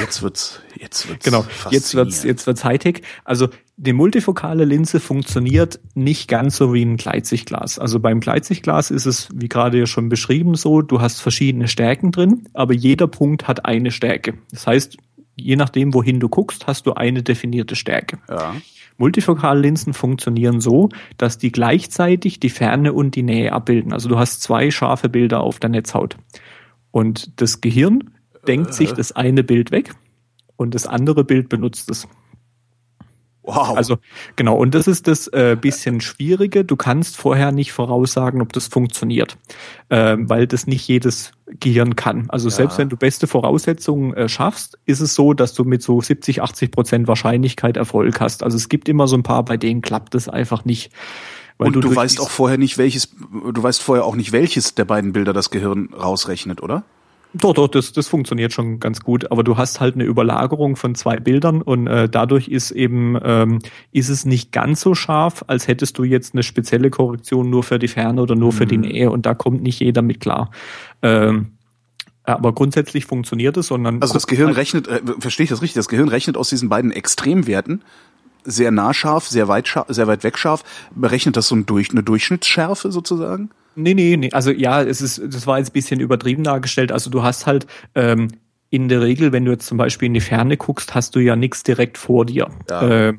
jetzt 0.00 0.22
wird's, 0.22 0.60
jetzt 0.80 1.08
wird's. 1.08 1.24
Genau, 1.24 1.44
jetzt 1.70 1.94
wird's, 1.94 2.22
jetzt 2.22 2.46
wird's 2.46 2.64
Hightech. 2.64 3.02
Also 3.24 3.48
die 3.76 3.92
multifokale 3.92 4.64
Linse 4.64 5.00
funktioniert 5.00 5.80
nicht 5.94 6.28
ganz 6.28 6.56
so 6.56 6.72
wie 6.72 6.84
ein 6.84 6.96
Gleitsichtglas. 6.96 7.78
Also 7.78 7.98
beim 7.98 8.20
Gleitsichtglas 8.20 8.90
ist 8.90 9.06
es, 9.06 9.28
wie 9.34 9.48
gerade 9.48 9.78
ja 9.78 9.86
schon 9.86 10.08
beschrieben, 10.08 10.54
so, 10.54 10.82
du 10.82 11.00
hast 11.00 11.20
verschiedene 11.20 11.66
Stärken 11.66 12.12
drin, 12.12 12.48
aber 12.52 12.74
jeder 12.74 13.08
Punkt 13.08 13.48
hat 13.48 13.64
eine 13.64 13.90
Stärke. 13.90 14.34
Das 14.52 14.66
heißt, 14.66 14.96
je 15.36 15.56
nachdem, 15.56 15.94
wohin 15.94 16.20
du 16.20 16.28
guckst, 16.28 16.66
hast 16.66 16.86
du 16.86 16.94
eine 16.94 17.22
definierte 17.22 17.74
Stärke. 17.74 18.18
Ja. 18.28 18.54
Multifokallinsen 18.96 19.92
funktionieren 19.92 20.60
so, 20.60 20.88
dass 21.18 21.38
die 21.38 21.50
gleichzeitig 21.50 22.40
die 22.40 22.50
Ferne 22.50 22.92
und 22.92 23.14
die 23.14 23.22
Nähe 23.22 23.52
abbilden. 23.52 23.92
Also 23.92 24.08
du 24.08 24.18
hast 24.18 24.42
zwei 24.42 24.70
scharfe 24.70 25.08
Bilder 25.08 25.40
auf 25.40 25.58
der 25.58 25.70
Netzhaut. 25.70 26.16
Und 26.90 27.40
das 27.40 27.60
Gehirn 27.60 28.10
denkt 28.46 28.72
sich 28.74 28.92
äh. 28.92 28.94
das 28.94 29.12
eine 29.12 29.42
Bild 29.42 29.72
weg 29.72 29.94
und 30.56 30.74
das 30.74 30.86
andere 30.86 31.24
Bild 31.24 31.48
benutzt 31.48 31.90
es. 31.90 32.06
Wow. 33.46 33.76
Also 33.76 33.98
genau, 34.36 34.56
und 34.56 34.74
das 34.74 34.86
ist 34.86 35.06
das 35.06 35.28
äh, 35.28 35.56
bisschen 35.60 36.00
Schwierige. 36.00 36.64
Du 36.64 36.76
kannst 36.76 37.16
vorher 37.16 37.52
nicht 37.52 37.72
voraussagen, 37.72 38.40
ob 38.40 38.54
das 38.54 38.68
funktioniert, 38.68 39.36
äh, 39.90 40.16
weil 40.18 40.46
das 40.46 40.66
nicht 40.66 40.88
jedes 40.88 41.32
Gehirn 41.60 41.94
kann. 41.94 42.30
Also 42.30 42.48
ja. 42.48 42.54
selbst 42.54 42.78
wenn 42.78 42.88
du 42.88 42.96
beste 42.96 43.26
Voraussetzungen 43.26 44.14
äh, 44.14 44.28
schaffst, 44.30 44.78
ist 44.86 45.00
es 45.00 45.14
so, 45.14 45.34
dass 45.34 45.52
du 45.52 45.64
mit 45.64 45.82
so 45.82 46.00
70, 46.00 46.40
80 46.40 46.70
Prozent 46.70 47.06
Wahrscheinlichkeit 47.06 47.76
Erfolg 47.76 48.18
hast. 48.18 48.42
Also 48.42 48.56
es 48.56 48.70
gibt 48.70 48.88
immer 48.88 49.06
so 49.08 49.16
ein 49.16 49.22
paar, 49.22 49.44
bei 49.44 49.58
denen 49.58 49.82
klappt 49.82 50.14
es 50.14 50.26
einfach 50.26 50.64
nicht. 50.64 50.90
Weil 51.58 51.68
Und 51.68 51.74
du, 51.74 51.80
du 51.80 51.94
weißt 51.94 52.20
auch 52.20 52.30
vorher 52.30 52.56
nicht, 52.56 52.78
welches, 52.78 53.14
du 53.52 53.62
weißt 53.62 53.82
vorher 53.82 54.06
auch 54.06 54.16
nicht, 54.16 54.32
welches 54.32 54.74
der 54.74 54.86
beiden 54.86 55.12
Bilder 55.12 55.34
das 55.34 55.50
Gehirn 55.50 55.90
rausrechnet, 55.92 56.62
oder? 56.62 56.82
Doch, 57.36 57.52
doch, 57.52 57.66
das, 57.66 57.92
das 57.92 58.06
funktioniert 58.06 58.52
schon 58.52 58.78
ganz 58.78 59.00
gut. 59.00 59.32
Aber 59.32 59.42
du 59.42 59.56
hast 59.56 59.80
halt 59.80 59.96
eine 59.96 60.04
Überlagerung 60.04 60.76
von 60.76 60.94
zwei 60.94 61.16
Bildern 61.16 61.62
und 61.62 61.88
äh, 61.88 62.08
dadurch 62.08 62.46
ist 62.46 62.70
eben 62.70 63.18
ähm, 63.22 63.58
ist 63.90 64.08
es 64.08 64.24
nicht 64.24 64.52
ganz 64.52 64.80
so 64.80 64.94
scharf, 64.94 65.44
als 65.48 65.66
hättest 65.66 65.98
du 65.98 66.04
jetzt 66.04 66.34
eine 66.34 66.44
spezielle 66.44 66.90
Korrektion 66.90 67.50
nur 67.50 67.64
für 67.64 67.80
die 67.80 67.88
Ferne 67.88 68.22
oder 68.22 68.36
nur 68.36 68.52
mhm. 68.52 68.56
für 68.56 68.66
die 68.66 68.78
mhm. 68.78 68.84
Nähe 68.84 69.10
und 69.10 69.26
da 69.26 69.34
kommt 69.34 69.62
nicht 69.62 69.80
jeder 69.80 70.02
mit 70.02 70.20
klar. 70.20 70.52
Ähm, 71.02 71.54
aber 72.22 72.52
grundsätzlich 72.54 73.04
funktioniert 73.04 73.56
es, 73.56 73.66
sondern 73.66 74.00
also 74.00 74.14
das 74.14 74.26
Gehirn 74.28 74.48
halt 74.48 74.56
rechnet, 74.58 74.86
äh, 74.86 75.00
verstehe 75.18 75.44
ich 75.44 75.50
das 75.50 75.60
richtig? 75.60 75.74
Das 75.74 75.88
Gehirn 75.88 76.08
rechnet 76.08 76.36
aus 76.36 76.48
diesen 76.48 76.68
beiden 76.68 76.92
Extremwerten 76.92 77.82
sehr 78.44 78.70
nah 78.70 78.94
scharf, 78.94 79.26
sehr 79.26 79.48
weit 79.48 79.68
scharf, 79.68 79.86
sehr 79.88 80.06
weit 80.06 80.24
weg 80.24 80.38
scharf. 80.38 80.62
Berechnet 80.94 81.36
das 81.36 81.48
so 81.48 81.56
ein 81.56 81.66
Durch, 81.66 81.90
eine 81.90 82.02
Durchschnittsschärfe 82.02 82.92
sozusagen? 82.92 83.50
Nee, 83.76 83.94
nee, 83.94 84.16
nee. 84.16 84.30
Also 84.32 84.50
ja, 84.50 84.82
es 84.82 85.00
ist, 85.00 85.20
das 85.24 85.46
war 85.46 85.58
jetzt 85.58 85.70
ein 85.70 85.72
bisschen 85.72 86.00
übertrieben 86.00 86.44
dargestellt. 86.44 86.92
Also 86.92 87.10
du 87.10 87.22
hast 87.22 87.46
halt 87.46 87.66
ähm, 87.94 88.28
in 88.70 88.88
der 88.88 89.02
Regel, 89.02 89.32
wenn 89.32 89.44
du 89.44 89.52
jetzt 89.52 89.66
zum 89.66 89.78
Beispiel 89.78 90.06
in 90.06 90.14
die 90.14 90.20
Ferne 90.20 90.56
guckst, 90.56 90.94
hast 90.94 91.14
du 91.16 91.20
ja 91.20 91.36
nichts 91.36 91.62
direkt 91.62 91.98
vor 91.98 92.26
dir. 92.26 92.48
Ja. 92.68 93.08
Äh, 93.08 93.14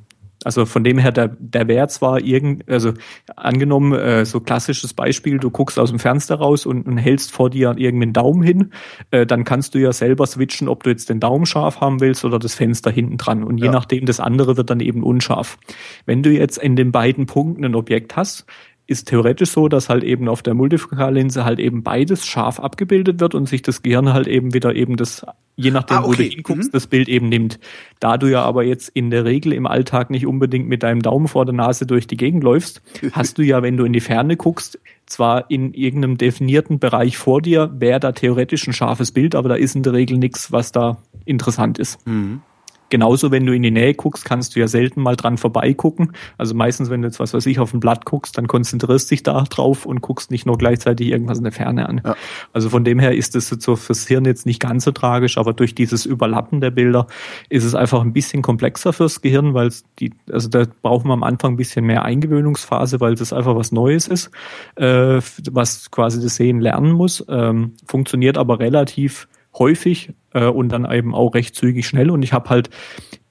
also 0.45 0.65
von 0.67 0.83
dem 0.83 0.99
her, 0.99 1.11
der, 1.11 1.35
der 1.39 1.67
Wert 1.67 1.91
zwar 1.91 2.21
irgend, 2.21 2.69
also 2.69 2.93
angenommen, 3.35 3.93
äh, 3.93 4.25
so 4.25 4.39
klassisches 4.39 4.93
Beispiel, 4.93 5.39
du 5.39 5.49
guckst 5.49 5.79
aus 5.79 5.89
dem 5.89 5.97
Fenster 5.97 6.35
raus 6.35 6.67
und, 6.67 6.85
und 6.85 6.97
hältst 6.97 7.31
vor 7.31 7.49
dir 7.49 7.75
irgendeinen 7.77 8.13
Daumen 8.13 8.43
hin, 8.43 8.71
äh, 9.09 9.25
dann 9.25 9.43
kannst 9.43 9.73
du 9.73 9.79
ja 9.79 9.91
selber 9.91 10.27
switchen, 10.27 10.67
ob 10.67 10.83
du 10.83 10.91
jetzt 10.91 11.09
den 11.09 11.19
Daumen 11.19 11.47
scharf 11.47 11.81
haben 11.81 11.99
willst 11.99 12.23
oder 12.25 12.37
das 12.37 12.53
Fenster 12.53 12.91
hinten 12.91 13.17
dran. 13.17 13.43
Und 13.43 13.57
je 13.57 13.65
ja. 13.65 13.71
nachdem, 13.71 14.05
das 14.05 14.19
andere 14.19 14.55
wird 14.55 14.69
dann 14.69 14.81
eben 14.81 15.01
unscharf. 15.01 15.57
Wenn 16.05 16.21
du 16.21 16.29
jetzt 16.29 16.59
in 16.59 16.75
den 16.75 16.91
beiden 16.91 17.25
Punkten 17.25 17.65
ein 17.65 17.73
Objekt 17.73 18.15
hast, 18.15 18.45
ist 18.87 19.07
theoretisch 19.07 19.49
so, 19.49 19.67
dass 19.67 19.89
halt 19.89 20.03
eben 20.03 20.29
auf 20.29 20.43
der 20.43 20.53
Multifokallinse 20.53 21.43
halt 21.43 21.59
eben 21.59 21.81
beides 21.81 22.25
scharf 22.25 22.59
abgebildet 22.59 23.19
wird 23.19 23.33
und 23.33 23.49
sich 23.49 23.61
das 23.61 23.81
Gehirn 23.81 24.13
halt 24.13 24.27
eben 24.27 24.53
wieder 24.53 24.75
eben 24.75 24.95
das, 24.95 25.25
je 25.55 25.71
nachdem, 25.71 25.97
ah, 25.97 25.99
okay. 26.01 26.09
wo 26.09 26.13
du 26.13 26.23
hinguckst, 26.23 26.69
mhm. 26.69 26.71
das 26.71 26.87
Bild 26.87 27.09
eben 27.09 27.27
nimmt. 27.27 27.59
Da 27.99 28.17
du 28.17 28.27
ja 28.27 28.43
aber 28.43 28.63
jetzt 28.63 28.89
in 28.89 29.09
der 29.09 29.25
Regel 29.25 29.53
im 29.53 29.65
Alltag 29.65 30.11
nicht 30.11 30.27
unbedingt 30.27 30.67
mit 30.67 30.83
deinem 30.83 31.01
Daumen 31.01 31.27
vor 31.27 31.45
der 31.45 31.55
Nase 31.55 31.87
durch 31.87 32.05
die 32.05 32.17
Gegend 32.17 32.43
läufst, 32.43 32.81
hast 33.11 33.37
du 33.37 33.41
ja, 33.41 33.63
wenn 33.63 33.77
du 33.77 33.85
in 33.85 33.93
die 33.93 34.01
Ferne 34.01 34.37
guckst, 34.37 34.79
zwar 35.07 35.49
in 35.49 35.73
irgendeinem 35.73 36.17
definierten 36.17 36.77
Bereich 36.77 37.17
vor 37.17 37.41
dir, 37.41 37.71
wäre 37.77 37.99
da 37.99 38.11
theoretisch 38.11 38.67
ein 38.67 38.73
scharfes 38.73 39.11
Bild, 39.11 39.35
aber 39.35 39.49
da 39.49 39.55
ist 39.55 39.75
in 39.75 39.83
der 39.83 39.93
Regel 39.93 40.17
nichts, 40.17 40.51
was 40.51 40.71
da 40.71 40.97
interessant 41.25 41.79
ist. 41.79 42.05
Mhm. 42.07 42.41
Genauso, 42.89 43.31
wenn 43.31 43.45
du 43.45 43.53
in 43.53 43.63
die 43.63 43.71
Nähe 43.71 43.93
guckst, 43.93 44.25
kannst 44.25 44.55
du 44.55 44.59
ja 44.59 44.67
selten 44.67 45.01
mal 45.01 45.15
dran 45.15 45.37
vorbeigucken. 45.37 46.13
Also 46.37 46.53
meistens, 46.53 46.89
wenn 46.89 47.01
du 47.01 47.07
jetzt 47.07 47.19
was 47.19 47.33
weiß 47.33 47.45
ich 47.47 47.59
auf 47.59 47.73
ein 47.73 47.79
Blatt 47.79 48.05
guckst, 48.05 48.37
dann 48.37 48.47
konzentrierst 48.47 49.09
dich 49.09 49.23
da 49.23 49.41
drauf 49.43 49.85
und 49.85 50.01
guckst 50.01 50.29
nicht 50.29 50.45
nur 50.45 50.57
gleichzeitig 50.57 51.09
irgendwas 51.09 51.39
in 51.39 51.43
der 51.43 51.53
Ferne 51.53 51.89
an. 51.89 52.01
Ja. 52.05 52.15
Also 52.53 52.69
von 52.69 52.83
dem 52.83 52.99
her 52.99 53.15
ist 53.15 53.35
es 53.35 53.49
so 53.49 53.75
fürs 53.75 54.07
Hirn 54.07 54.25
jetzt 54.25 54.45
nicht 54.45 54.59
ganz 54.59 54.85
so 54.85 54.91
tragisch, 54.91 55.37
aber 55.37 55.53
durch 55.53 55.73
dieses 55.73 56.05
Überlappen 56.05 56.61
der 56.61 56.71
Bilder 56.71 57.07
ist 57.49 57.63
es 57.63 57.73
einfach 57.73 58.01
ein 58.01 58.13
bisschen 58.13 58.41
komplexer 58.41 58.93
fürs 58.93 59.21
Gehirn, 59.21 59.53
weil 59.53 59.71
die, 59.99 60.13
also 60.31 60.47
da 60.49 60.65
brauchen 60.81 61.07
wir 61.07 61.13
am 61.13 61.23
Anfang 61.23 61.53
ein 61.53 61.57
bisschen 61.57 61.85
mehr 61.85 62.03
Eingewöhnungsphase, 62.03 62.99
weil 62.99 63.15
das 63.15 63.33
einfach 63.33 63.55
was 63.55 63.71
Neues 63.71 64.07
ist, 64.07 64.29
äh, 64.75 65.19
was 65.51 65.89
quasi 65.89 66.21
das 66.21 66.35
Sehen 66.35 66.59
lernen 66.59 66.91
muss. 66.91 67.25
Ähm, 67.29 67.73
funktioniert 67.85 68.37
aber 68.37 68.59
relativ 68.59 69.27
häufig 69.57 70.13
äh, 70.33 70.45
und 70.45 70.69
dann 70.69 70.89
eben 70.91 71.13
auch 71.15 71.33
recht 71.33 71.55
zügig 71.55 71.87
schnell. 71.87 72.09
Und 72.09 72.23
ich 72.23 72.33
habe 72.33 72.49
halt 72.49 72.69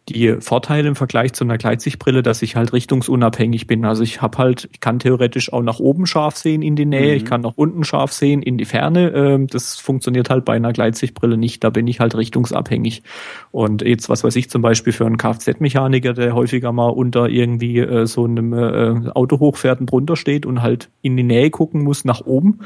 die 0.08 0.36
Vorteile 0.40 0.88
im 0.88 0.96
Vergleich 0.96 1.32
zu 1.32 1.44
einer 1.44 1.56
Gleitsichtbrille, 1.56 2.22
dass 2.22 2.42
ich 2.42 2.56
halt 2.56 2.72
richtungsunabhängig 2.74 3.66
bin. 3.66 3.86
Also 3.86 4.02
ich 4.02 4.20
habe 4.20 4.36
halt, 4.36 4.68
ich 4.72 4.80
kann 4.80 4.98
theoretisch 4.98 5.52
auch 5.52 5.62
nach 5.62 5.78
oben 5.78 6.04
scharf 6.04 6.36
sehen 6.36 6.60
in 6.60 6.76
die 6.76 6.84
Nähe, 6.84 7.12
mhm. 7.12 7.16
ich 7.16 7.24
kann 7.24 7.40
nach 7.40 7.54
unten 7.56 7.84
scharf 7.84 8.12
sehen 8.12 8.42
in 8.42 8.58
die 8.58 8.66
Ferne. 8.66 9.10
Ähm, 9.10 9.46
das 9.46 9.78
funktioniert 9.78 10.28
halt 10.28 10.44
bei 10.44 10.54
einer 10.54 10.72
Gleitsichtbrille 10.72 11.38
nicht. 11.38 11.64
Da 11.64 11.70
bin 11.70 11.86
ich 11.86 12.00
halt 12.00 12.14
richtungsabhängig. 12.14 13.02
Und 13.50 13.80
jetzt, 13.80 14.10
was 14.10 14.24
weiß 14.24 14.36
ich, 14.36 14.50
zum 14.50 14.60
Beispiel 14.60 14.92
für 14.92 15.06
einen 15.06 15.16
Kfz-Mechaniker, 15.16 16.12
der 16.12 16.34
häufiger 16.34 16.72
mal 16.72 16.90
unter 16.90 17.28
irgendwie 17.30 17.78
äh, 17.78 18.06
so 18.06 18.24
einem 18.24 18.52
äh, 18.52 19.10
Auto 19.10 19.40
hochfährt 19.40 19.80
und 19.80 19.90
drunter 19.90 20.16
steht 20.16 20.44
und 20.44 20.60
halt 20.60 20.90
in 21.00 21.16
die 21.16 21.22
Nähe 21.22 21.48
gucken 21.48 21.82
muss 21.82 22.04
nach 22.04 22.20
oben, 22.20 22.60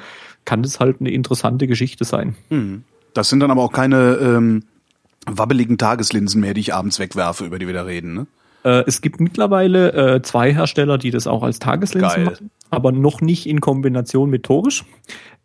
kann 0.45 0.63
das 0.63 0.81
halt 0.81 0.97
eine 0.99 1.11
interessante 1.11 1.69
Geschichte 1.69 2.05
sein. 2.05 2.35
Mhm. 2.51 2.83
Das 3.19 3.31
sind 3.31 3.41
dann 3.41 3.51
aber 3.51 3.65
auch 3.65 3.73
keine 3.73 4.17
ähm, 4.23 4.63
wabbeligen 5.27 5.77
Tageslinsen 5.77 6.41
mehr, 6.41 6.55
die 6.55 6.61
ich 6.61 6.73
abends 6.73 7.01
wegwerfe, 7.01 7.45
über 7.45 7.59
die 7.59 7.67
wir 7.67 7.75
da 7.75 7.83
reden, 7.83 8.15
ne? 8.15 8.27
Äh, 8.63 8.85
es 8.87 9.01
gibt 9.01 9.21
mittlerweile 9.21 9.93
äh, 9.93 10.23
zwei 10.23 10.55
Hersteller, 10.55 10.99
die 10.99 11.11
das 11.11 11.27
auch 11.27 11.43
als 11.43 11.59
Tageslinsen 11.59 12.09
Geil. 12.09 12.25
machen, 12.25 12.51
aber 12.71 12.93
noch 12.93 13.21
nicht 13.21 13.47
in 13.47 13.61
Kombination 13.61 14.31
mit 14.31 14.45
Torisch. 14.45 14.85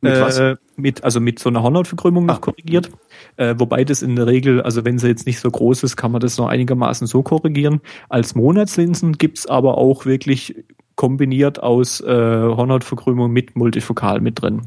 Mit 0.01 0.19
was? 0.21 0.37
Äh, 0.37 0.57
mit, 0.75 1.03
also 1.03 1.19
mit 1.19 1.39
so 1.39 1.49
einer 1.49 1.63
Hornhautverkrümmung 1.63 2.27
noch 2.27 2.35
ah. 2.35 2.39
korrigiert. 2.41 2.91
Äh, 3.37 3.55
wobei 3.57 3.83
das 3.83 4.03
in 4.03 4.15
der 4.17 4.27
Regel, 4.27 4.61
also 4.61 4.85
wenn 4.85 4.99
sie 4.99 5.07
jetzt 5.07 5.25
nicht 5.25 5.39
so 5.39 5.49
groß 5.49 5.81
ist, 5.81 5.95
kann 5.95 6.11
man 6.11 6.21
das 6.21 6.37
noch 6.37 6.49
einigermaßen 6.49 7.07
so 7.07 7.23
korrigieren. 7.23 7.81
Als 8.07 8.35
Monatslinsen 8.35 9.13
gibt's 9.13 9.47
aber 9.47 9.79
auch 9.79 10.05
wirklich 10.05 10.63
kombiniert 10.95 11.63
aus 11.63 12.01
äh, 12.01 12.05
Hornhautverkrümmung 12.05 13.31
mit 13.31 13.55
Multifokal 13.55 14.21
mit 14.21 14.43
drin. 14.43 14.61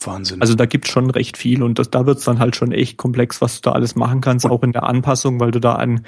Wahnsinn. 0.00 0.40
Also 0.40 0.54
da 0.54 0.66
gibt's 0.66 0.90
schon 0.90 1.10
recht 1.10 1.36
viel 1.36 1.62
und 1.62 1.78
das, 1.78 1.90
da 1.90 2.06
wird's 2.06 2.24
dann 2.24 2.38
halt 2.38 2.56
schon 2.56 2.72
echt 2.72 2.96
komplex, 2.96 3.40
was 3.40 3.60
du 3.60 3.70
da 3.70 3.72
alles 3.72 3.96
machen 3.96 4.20
kannst, 4.20 4.44
und 4.44 4.50
auch 4.50 4.62
in 4.62 4.72
der 4.72 4.84
Anpassung, 4.84 5.40
weil 5.40 5.50
du 5.50 5.60
da 5.60 5.74
an 5.74 6.04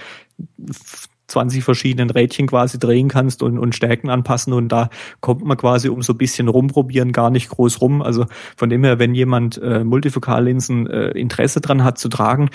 20 1.28 1.62
verschiedenen 1.62 2.10
Rädchen 2.10 2.46
quasi 2.46 2.78
drehen 2.78 3.08
kannst 3.08 3.42
und, 3.42 3.58
und 3.58 3.74
Stärken 3.74 4.08
anpassen 4.08 4.52
und 4.52 4.68
da 4.68 4.88
kommt 5.20 5.44
man 5.44 5.56
quasi 5.56 5.88
um 5.88 6.02
so 6.02 6.14
ein 6.14 6.18
bisschen 6.18 6.48
rumprobieren 6.48 7.12
gar 7.12 7.30
nicht 7.30 7.50
groß 7.50 7.80
rum. 7.80 8.02
Also 8.02 8.26
von 8.56 8.70
dem 8.70 8.82
her, 8.82 8.98
wenn 8.98 9.14
jemand 9.14 9.60
äh, 9.62 9.84
Multifokallinsen 9.84 10.86
äh, 10.86 11.10
Interesse 11.10 11.60
dran 11.60 11.84
hat 11.84 11.98
zu 11.98 12.08
tragen, 12.08 12.50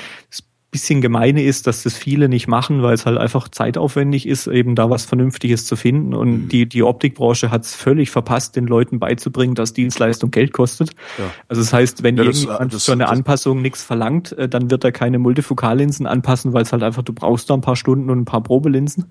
bisschen 0.74 1.00
gemeine 1.02 1.44
ist, 1.44 1.68
dass 1.68 1.84
das 1.84 1.96
viele 1.96 2.28
nicht 2.28 2.48
machen, 2.48 2.82
weil 2.84 2.96
es 2.96 3.06
halt 3.06 3.18
einfach 3.18 3.48
zeitaufwendig 3.48 4.28
ist, 4.28 4.48
eben 4.48 4.76
da 4.76 4.90
was 4.90 5.06
Vernünftiges 5.06 5.66
zu 5.66 5.78
finden. 5.78 6.14
Und 6.14 6.32
mhm. 6.32 6.50
die, 6.50 6.68
die 6.68 6.84
Optikbranche 6.84 7.52
hat 7.52 7.64
es 7.64 7.76
völlig 7.76 8.10
verpasst, 8.12 8.58
den 8.58 8.66
Leuten 8.66 9.00
beizubringen, 9.00 9.56
dass 9.56 9.72
Dienstleistung 9.72 10.32
Geld 10.32 10.52
kostet. 10.52 10.90
Ja. 11.18 11.26
Also 11.48 11.62
das 11.62 11.72
heißt, 11.72 12.04
wenn 12.04 12.18
ja, 12.18 12.24
das, 12.24 12.44
irgendjemand 12.44 12.74
das, 12.74 12.86
für 12.86 12.92
eine 12.92 13.08
Anpassung 13.08 13.62
nichts 13.62 13.84
verlangt, 13.84 14.34
äh, 14.34 14.50
dann 14.50 14.70
wird 14.72 14.84
er 14.84 14.92
keine 14.92 15.20
Multifokallinsen 15.20 16.08
anpassen, 16.08 16.52
weil 16.54 16.64
es 16.64 16.74
halt 16.74 16.84
einfach, 16.84 17.04
du 17.04 17.14
brauchst 17.14 17.50
da 17.50 17.54
ein 17.54 17.62
paar 17.62 17.76
Stunden 17.76 18.10
und 18.10 18.20
ein 18.20 18.26
paar 18.26 18.44
Probelinsen 18.44 19.06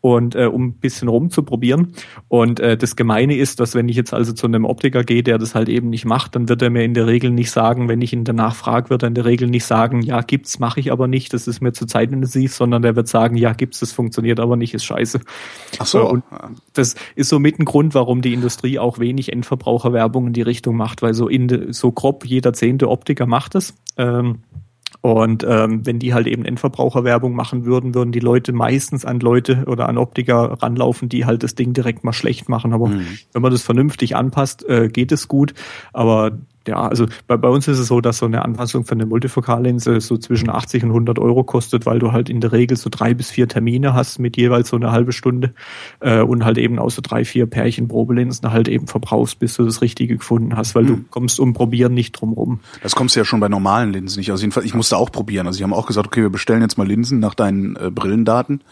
und 0.00 0.34
äh, 0.34 0.46
um 0.46 0.66
ein 0.66 0.72
bisschen 0.74 1.08
rumzuprobieren. 1.08 1.92
Und 2.28 2.60
äh, 2.60 2.76
das 2.76 2.96
Gemeine 2.96 3.36
ist, 3.36 3.60
dass 3.60 3.74
wenn 3.74 3.88
ich 3.88 3.96
jetzt 3.96 4.14
also 4.14 4.32
zu 4.32 4.46
einem 4.46 4.64
Optiker 4.64 5.02
gehe, 5.02 5.22
der 5.22 5.38
das 5.38 5.54
halt 5.54 5.68
eben 5.68 5.90
nicht 5.90 6.04
macht, 6.04 6.36
dann 6.36 6.48
wird 6.48 6.62
er 6.62 6.70
mir 6.70 6.84
in 6.84 6.94
der 6.94 7.06
Regel 7.06 7.30
nicht 7.30 7.50
sagen, 7.50 7.88
wenn 7.88 8.00
ich 8.02 8.12
ihn 8.12 8.24
danach 8.24 8.54
frage, 8.54 8.90
wird 8.90 9.02
er 9.02 9.08
in 9.08 9.14
der 9.14 9.24
Regel 9.24 9.48
nicht 9.48 9.64
sagen, 9.64 10.02
ja, 10.02 10.20
gibt's, 10.20 10.58
mache 10.58 10.80
ich 10.80 10.92
aber 10.92 11.08
nicht, 11.08 11.32
das 11.32 11.48
ist 11.48 11.60
mir 11.60 11.72
zu 11.72 11.86
zeitintensiv, 11.86 12.54
sondern 12.54 12.82
der 12.82 12.94
wird 12.94 13.08
sagen, 13.08 13.36
ja, 13.36 13.52
gibt's, 13.52 13.80
das 13.80 13.92
funktioniert 13.92 14.38
aber 14.38 14.56
nicht, 14.56 14.74
ist 14.74 14.84
scheiße. 14.84 15.20
Ach 15.78 15.86
so. 15.86 16.08
Und 16.08 16.24
das 16.74 16.94
ist 17.14 17.28
so 17.28 17.38
mit 17.38 17.58
ein 17.58 17.64
Grund, 17.64 17.94
warum 17.94 18.22
die 18.22 18.32
Industrie 18.32 18.78
auch 18.78 18.98
wenig 18.98 19.32
Endverbraucherwerbung 19.32 20.28
in 20.28 20.32
die 20.32 20.42
Richtung 20.42 20.76
macht, 20.76 21.02
weil 21.02 21.14
so 21.14 21.28
in 21.28 21.72
so 21.72 21.90
grob 21.90 22.24
jeder 22.24 22.52
zehnte 22.52 22.88
Optiker 22.88 23.26
macht 23.26 23.54
es. 23.54 23.74
Ähm, 23.96 24.38
und 25.00 25.44
ähm, 25.48 25.84
wenn 25.84 25.98
die 25.98 26.14
halt 26.14 26.26
eben 26.26 26.44
Endverbraucherwerbung 26.44 27.34
machen 27.34 27.64
würden, 27.64 27.94
würden 27.94 28.12
die 28.12 28.20
Leute 28.20 28.52
meistens 28.52 29.04
an 29.04 29.20
Leute 29.20 29.64
oder 29.66 29.88
an 29.88 29.98
Optiker 29.98 30.56
ranlaufen, 30.60 31.08
die 31.08 31.26
halt 31.26 31.42
das 31.42 31.54
Ding 31.54 31.72
direkt 31.72 32.04
mal 32.04 32.12
schlecht 32.12 32.48
machen. 32.48 32.72
Aber 32.72 32.88
mhm. 32.88 33.06
wenn 33.32 33.42
man 33.42 33.52
das 33.52 33.62
vernünftig 33.62 34.16
anpasst, 34.16 34.68
äh, 34.68 34.88
geht 34.88 35.12
es 35.12 35.28
gut. 35.28 35.54
Aber 35.92 36.32
ja, 36.68 36.88
also 36.88 37.06
bei, 37.26 37.36
bei 37.36 37.48
uns 37.48 37.68
ist 37.68 37.78
es 37.78 37.86
so, 37.86 38.00
dass 38.00 38.18
so 38.18 38.26
eine 38.26 38.44
Anpassung 38.44 38.84
für 38.84 38.92
eine 38.92 39.06
Multifokallinse 39.06 40.00
so 40.00 40.16
zwischen 40.16 40.50
80 40.50 40.84
und 40.84 40.90
100 40.90 41.18
Euro 41.18 41.44
kostet, 41.44 41.86
weil 41.86 41.98
du 41.98 42.12
halt 42.12 42.28
in 42.28 42.40
der 42.40 42.52
Regel 42.52 42.76
so 42.76 42.90
drei 42.90 43.14
bis 43.14 43.30
vier 43.30 43.48
Termine 43.48 43.94
hast 43.94 44.18
mit 44.18 44.36
jeweils 44.36 44.68
so 44.68 44.76
eine 44.76 44.92
halbe 44.92 45.12
Stunde 45.12 45.54
äh, 46.00 46.20
und 46.20 46.44
halt 46.44 46.58
eben 46.58 46.78
auch 46.78 46.90
so 46.90 47.02
drei, 47.02 47.24
vier 47.24 47.46
Pärchen 47.46 47.88
Probelinsen 47.88 48.50
halt 48.52 48.68
eben 48.68 48.86
verbrauchst, 48.86 49.38
bis 49.38 49.54
du 49.54 49.64
das 49.64 49.80
Richtige 49.80 50.16
gefunden 50.16 50.56
hast, 50.56 50.74
weil 50.74 50.86
hm. 50.86 50.96
du 50.96 51.04
kommst 51.10 51.40
um 51.40 51.54
Probieren 51.54 51.94
nicht 51.94 52.12
drum 52.12 52.32
rum. 52.32 52.60
Das 52.82 52.94
kommst 52.94 53.16
du 53.16 53.20
ja 53.20 53.24
schon 53.24 53.40
bei 53.40 53.48
normalen 53.48 53.92
Linsen 53.92 54.18
nicht. 54.18 54.30
Also 54.30 54.42
jedenfalls, 54.42 54.66
ich 54.66 54.74
musste 54.74 54.96
auch 54.96 55.10
probieren. 55.10 55.46
Also 55.46 55.58
sie 55.58 55.64
haben 55.64 55.72
auch 55.72 55.86
gesagt, 55.86 56.08
okay, 56.08 56.22
wir 56.22 56.30
bestellen 56.30 56.62
jetzt 56.62 56.78
mal 56.78 56.86
Linsen 56.86 57.18
nach 57.18 57.34
deinen 57.34 57.76
äh, 57.76 57.90
Brillendaten 57.90 58.62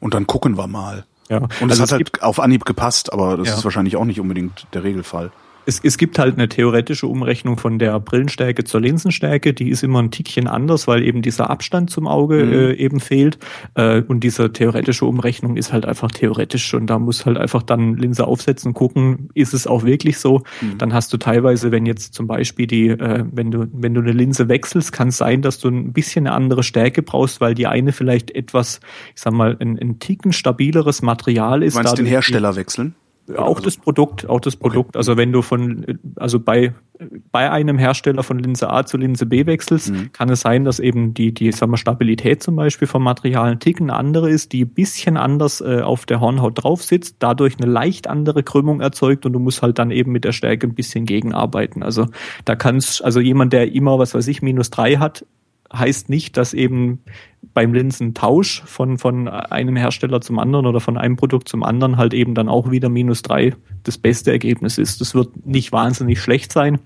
und 0.00 0.14
dann 0.14 0.26
gucken 0.26 0.58
wir 0.58 0.66
mal. 0.66 1.04
Ja. 1.30 1.38
Und 1.38 1.72
es 1.72 1.80
also 1.80 1.82
hat 1.82 1.92
halt 1.92 2.22
auf 2.22 2.38
Anhieb 2.38 2.66
gepasst, 2.66 3.12
aber 3.12 3.38
das 3.38 3.48
ja. 3.48 3.54
ist 3.54 3.64
wahrscheinlich 3.64 3.96
auch 3.96 4.04
nicht 4.04 4.20
unbedingt 4.20 4.66
der 4.74 4.84
Regelfall 4.84 5.32
es, 5.66 5.80
es 5.82 5.98
gibt 5.98 6.18
halt 6.18 6.34
eine 6.36 6.48
theoretische 6.48 7.06
Umrechnung 7.06 7.58
von 7.58 7.78
der 7.78 7.98
Brillenstärke 8.00 8.64
zur 8.64 8.80
Linsenstärke, 8.80 9.54
die 9.54 9.70
ist 9.70 9.82
immer 9.82 10.02
ein 10.02 10.10
Tickchen 10.10 10.46
anders, 10.46 10.86
weil 10.86 11.02
eben 11.02 11.22
dieser 11.22 11.50
Abstand 11.50 11.90
zum 11.90 12.06
Auge 12.06 12.44
mhm. 12.44 12.52
äh, 12.52 12.72
eben 12.74 13.00
fehlt. 13.00 13.38
Äh, 13.74 14.02
und 14.02 14.20
diese 14.20 14.52
theoretische 14.52 15.06
Umrechnung 15.06 15.56
ist 15.56 15.72
halt 15.72 15.86
einfach 15.86 16.10
theoretisch 16.10 16.74
und 16.74 16.86
da 16.88 16.98
muss 16.98 17.26
halt 17.26 17.38
einfach 17.38 17.62
dann 17.62 17.96
Linse 17.96 18.26
aufsetzen, 18.26 18.74
gucken, 18.74 19.28
ist 19.34 19.54
es 19.54 19.66
auch 19.66 19.84
wirklich 19.84 20.18
so. 20.18 20.42
Mhm. 20.60 20.78
Dann 20.78 20.92
hast 20.92 21.12
du 21.12 21.16
teilweise, 21.16 21.72
wenn 21.72 21.86
jetzt 21.86 22.14
zum 22.14 22.26
Beispiel 22.26 22.66
die, 22.66 22.88
äh, 22.88 23.24
wenn 23.30 23.50
du, 23.50 23.66
wenn 23.72 23.94
du 23.94 24.00
eine 24.00 24.12
Linse 24.12 24.48
wechselst, 24.48 24.92
kann 24.92 25.08
es 25.08 25.16
sein, 25.16 25.42
dass 25.42 25.58
du 25.58 25.68
ein 25.68 25.92
bisschen 25.92 26.26
eine 26.26 26.36
andere 26.36 26.62
Stärke 26.62 27.02
brauchst, 27.02 27.40
weil 27.40 27.54
die 27.54 27.66
eine 27.66 27.92
vielleicht 27.92 28.30
etwas, 28.32 28.80
ich 29.14 29.20
sag 29.22 29.32
mal, 29.32 29.56
ein, 29.60 29.78
ein 29.78 29.98
Ticken 29.98 30.32
stabileres 30.32 31.02
Material 31.02 31.62
ist. 31.62 31.74
Du 31.74 31.82
meinst 31.82 31.98
den 31.98 32.06
Hersteller 32.06 32.56
wechseln? 32.56 32.94
Auch 33.36 33.60
das 33.60 33.78
Produkt, 33.78 34.28
auch 34.28 34.40
das 34.40 34.56
Produkt. 34.56 34.90
Okay. 34.90 34.98
Also 34.98 35.16
wenn 35.16 35.32
du 35.32 35.40
von, 35.40 35.98
also 36.16 36.38
bei, 36.38 36.74
bei 37.32 37.50
einem 37.50 37.78
Hersteller 37.78 38.22
von 38.22 38.38
Linse 38.38 38.70
A 38.70 38.84
zu 38.84 38.98
Linse 38.98 39.24
B 39.24 39.46
wechselst, 39.46 39.92
mhm. 39.92 40.12
kann 40.12 40.28
es 40.28 40.42
sein, 40.42 40.64
dass 40.64 40.78
eben 40.78 41.14
die, 41.14 41.32
die, 41.32 41.50
sagen 41.50 41.72
wir, 41.72 41.78
Stabilität 41.78 42.42
zum 42.42 42.54
Beispiel 42.56 42.86
vom 42.86 43.02
Material 43.02 43.52
ein 43.52 43.60
Ticken 43.60 43.90
andere 43.90 44.28
ist, 44.28 44.52
die 44.52 44.64
ein 44.64 44.68
bisschen 44.68 45.16
anders 45.16 45.62
äh, 45.62 45.80
auf 45.80 46.04
der 46.04 46.20
Hornhaut 46.20 46.62
drauf 46.62 46.82
sitzt, 46.82 47.16
dadurch 47.20 47.56
eine 47.58 47.70
leicht 47.70 48.08
andere 48.08 48.42
Krümmung 48.42 48.82
erzeugt 48.82 49.24
und 49.24 49.32
du 49.32 49.38
musst 49.38 49.62
halt 49.62 49.78
dann 49.78 49.90
eben 49.90 50.12
mit 50.12 50.24
der 50.24 50.32
Stärke 50.32 50.66
ein 50.66 50.74
bisschen 50.74 51.06
gegenarbeiten. 51.06 51.82
Also 51.82 52.06
da 52.44 52.56
kannst, 52.56 53.02
also 53.02 53.20
jemand, 53.20 53.54
der 53.54 53.72
immer, 53.72 53.98
was 53.98 54.14
weiß 54.14 54.28
ich, 54.28 54.42
minus 54.42 54.68
drei 54.68 54.96
hat, 54.96 55.24
heißt 55.72 56.08
nicht, 56.08 56.36
dass 56.36 56.54
eben 56.54 57.00
beim 57.54 57.72
Linsentausch 57.72 58.62
von, 58.66 58.98
von 58.98 59.28
einem 59.28 59.76
Hersteller 59.76 60.20
zum 60.20 60.38
anderen 60.40 60.66
oder 60.66 60.80
von 60.80 60.98
einem 60.98 61.16
Produkt 61.16 61.48
zum 61.48 61.62
anderen 61.62 61.96
halt 61.96 62.12
eben 62.12 62.34
dann 62.34 62.48
auch 62.48 62.70
wieder 62.70 62.88
minus 62.88 63.22
drei 63.22 63.54
das 63.84 63.96
beste 63.96 64.32
Ergebnis 64.32 64.76
ist. 64.76 65.00
Das 65.00 65.14
wird 65.14 65.46
nicht 65.46 65.70
wahnsinnig 65.70 66.20
schlecht 66.20 66.52
sein, 66.52 66.80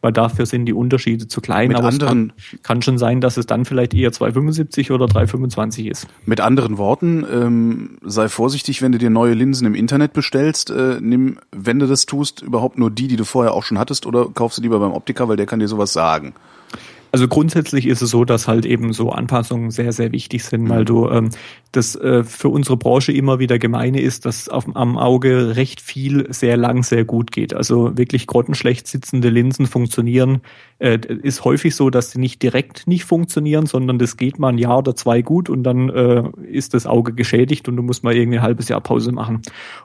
weil 0.00 0.12
dafür 0.12 0.46
sind 0.46 0.66
die 0.66 0.72
Unterschiede 0.72 1.28
zu 1.28 1.40
klein. 1.40 1.68
Mit 1.68 1.76
aber 1.76 1.88
anderen, 1.88 2.32
es 2.36 2.50
kann, 2.50 2.62
kann, 2.62 2.82
schon 2.82 2.96
sein, 2.96 3.20
dass 3.20 3.36
es 3.36 3.46
dann 3.46 3.64
vielleicht 3.64 3.92
eher 3.92 4.12
275 4.12 4.90
oder 4.90 5.06
325 5.06 5.86
ist. 5.86 6.06
Mit 6.24 6.40
anderen 6.40 6.78
Worten, 6.78 7.26
ähm, 7.30 7.98
sei 8.02 8.28
vorsichtig, 8.28 8.80
wenn 8.80 8.92
du 8.92 8.98
dir 8.98 9.10
neue 9.10 9.34
Linsen 9.34 9.66
im 9.66 9.74
Internet 9.74 10.14
bestellst. 10.14 10.70
Äh, 10.70 10.98
nimm, 11.00 11.38
wenn 11.52 11.78
du 11.78 11.86
das 11.86 12.06
tust, 12.06 12.40
überhaupt 12.40 12.78
nur 12.78 12.90
die, 12.90 13.08
die 13.08 13.16
du 13.16 13.24
vorher 13.24 13.52
auch 13.52 13.62
schon 13.62 13.78
hattest, 13.78 14.06
oder 14.06 14.26
kaufst 14.32 14.58
du 14.58 14.62
lieber 14.62 14.78
beim 14.78 14.92
Optiker, 14.92 15.28
weil 15.28 15.36
der 15.36 15.46
kann 15.46 15.58
dir 15.58 15.68
sowas 15.68 15.92
sagen. 15.92 16.34
Also 17.14 17.28
grundsätzlich 17.28 17.86
ist 17.86 18.02
es 18.02 18.10
so, 18.10 18.24
dass 18.24 18.48
halt 18.48 18.66
eben 18.66 18.92
so 18.92 19.10
Anpassungen 19.12 19.70
sehr, 19.70 19.92
sehr 19.92 20.10
wichtig 20.10 20.42
sind, 20.42 20.68
weil 20.68 20.80
mhm. 20.80 20.86
du 20.86 21.08
ähm, 21.10 21.30
das 21.70 21.94
äh, 21.94 22.24
für 22.24 22.48
unsere 22.48 22.76
Branche 22.76 23.12
immer 23.12 23.38
wieder 23.38 23.60
gemeine 23.60 24.00
ist, 24.00 24.26
dass 24.26 24.48
auf, 24.48 24.66
am 24.74 24.98
Auge 24.98 25.54
recht 25.54 25.80
viel 25.80 26.26
sehr 26.32 26.56
lang 26.56 26.82
sehr 26.82 27.04
gut 27.04 27.30
geht. 27.30 27.54
Also 27.54 27.96
wirklich 27.96 28.26
grottenschlecht 28.26 28.88
sitzende 28.88 29.28
Linsen 29.28 29.68
funktionieren. 29.68 30.40
Äh, 30.80 30.98
ist 31.22 31.44
häufig 31.44 31.76
so, 31.76 31.88
dass 31.88 32.10
sie 32.10 32.18
nicht 32.18 32.42
direkt 32.42 32.88
nicht 32.88 33.04
funktionieren, 33.04 33.66
sondern 33.66 34.00
das 34.00 34.16
geht 34.16 34.40
mal 34.40 34.48
ein 34.48 34.58
Jahr 34.58 34.78
oder 34.78 34.96
zwei 34.96 35.22
gut 35.22 35.48
und 35.48 35.62
dann 35.62 35.90
äh, 35.90 36.24
ist 36.50 36.74
das 36.74 36.84
Auge 36.84 37.12
geschädigt 37.12 37.68
und 37.68 37.76
du 37.76 37.84
musst 37.84 38.02
mal 38.02 38.16
irgendwie 38.16 38.38
ein 38.38 38.42
halbes 38.42 38.68
Jahr 38.68 38.80
Pause 38.80 39.12
machen. 39.12 39.42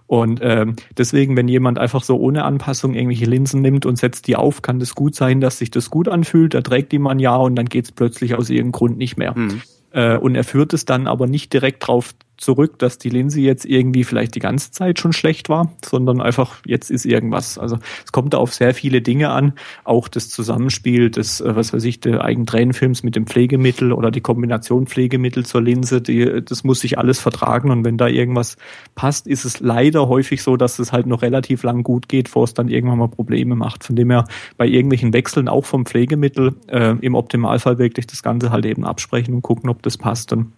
Und 0.07 0.41
äh, 0.41 0.65
deswegen, 0.97 1.37
wenn 1.37 1.47
jemand 1.47 1.77
einfach 1.77 2.01
so 2.01 2.17
ohne 2.17 2.43
Anpassung 2.43 2.95
irgendwelche 2.95 3.25
Linsen 3.25 3.61
nimmt 3.61 3.85
und 3.85 3.99
setzt 3.99 4.25
die 4.25 4.35
auf, 4.35 4.63
kann 4.63 4.79
das 4.79 4.95
gut 4.95 5.13
sein, 5.13 5.41
dass 5.41 5.59
sich 5.59 5.69
das 5.69 5.91
gut 5.91 6.07
anfühlt. 6.07 6.55
Er 6.55 6.63
trägt 6.63 6.91
die 6.91 6.97
mal 6.97 7.18
ein 7.19 7.21
Jahr 7.21 7.41
und 7.41 7.55
dann 7.55 7.67
geht 7.67 7.85
es 7.85 7.91
plötzlich 7.91 8.35
aus 8.35 8.49
irgendeinem 8.49 8.71
Grund 8.71 8.97
nicht 8.97 9.17
mehr. 9.17 9.37
Mhm. 9.37 9.61
Äh, 9.91 10.17
und 10.17 10.35
er 10.35 10.43
führt 10.43 10.73
es 10.73 10.85
dann 10.85 11.07
aber 11.07 11.27
nicht 11.27 11.53
direkt 11.53 11.87
drauf 11.87 12.13
zurück, 12.39 12.79
dass 12.79 12.97
die 12.97 13.09
Linse 13.09 13.41
jetzt 13.41 13.65
irgendwie 13.65 14.03
vielleicht 14.03 14.35
die 14.35 14.39
ganze 14.39 14.71
Zeit 14.71 14.99
schon 14.99 15.13
schlecht 15.13 15.49
war, 15.49 15.73
sondern 15.83 16.21
einfach 16.21 16.57
jetzt 16.65 16.89
ist 16.89 17.05
irgendwas. 17.05 17.57
Also 17.57 17.77
es 18.05 18.11
kommt 18.11 18.33
da 18.33 18.37
auf 18.37 18.53
sehr 18.53 18.73
viele 18.73 19.01
Dinge 19.01 19.29
an, 19.29 19.53
auch 19.83 20.07
das 20.07 20.29
Zusammenspiel 20.29 21.09
des, 21.09 21.41
äh, 21.41 21.55
was 21.55 21.73
weiß 21.73 21.83
ich, 21.83 21.99
der 21.99 22.23
Eigentränenfilms 22.23 23.03
mit 23.03 23.15
dem 23.15 23.27
Pflegemittel 23.27 23.91
oder 23.91 24.11
die 24.11 24.21
Kombination 24.21 24.87
Pflegemittel 24.87 25.45
zur 25.45 25.61
Linse, 25.61 26.01
die, 26.01 26.41
das 26.43 26.63
muss 26.63 26.79
sich 26.79 26.97
alles 26.97 27.19
vertragen 27.19 27.71
und 27.71 27.83
wenn 27.83 27.97
da 27.97 28.07
irgendwas 28.07 28.57
passt, 28.95 29.27
ist 29.27 29.45
es 29.45 29.59
leider 29.59 30.07
häufig 30.07 30.41
so, 30.41 30.55
dass 30.55 30.79
es 30.79 30.91
halt 30.91 31.07
noch 31.07 31.21
relativ 31.21 31.63
lang 31.63 31.83
gut 31.83 32.07
geht, 32.07 32.25
bevor 32.25 32.45
es 32.45 32.53
dann 32.53 32.69
irgendwann 32.69 32.99
mal 32.99 33.07
Probleme 33.07 33.55
macht. 33.55 33.83
Von 33.83 33.95
dem 33.95 34.09
her 34.09 34.25
bei 34.57 34.67
irgendwelchen 34.67 35.13
Wechseln 35.13 35.47
auch 35.47 35.65
vom 35.65 35.85
Pflegemittel 35.85 36.55
äh, 36.67 36.95
im 37.01 37.15
Optimalfall 37.15 37.77
wirklich 37.77 38.07
das 38.07 38.23
Ganze 38.23 38.51
halt 38.51 38.65
eben 38.65 38.85
absprechen 38.85 39.33
und 39.33 39.41
gucken, 39.41 39.69
ob 39.69 39.81
das 39.83 39.97
passt. 39.97 40.31
Und 40.31 40.53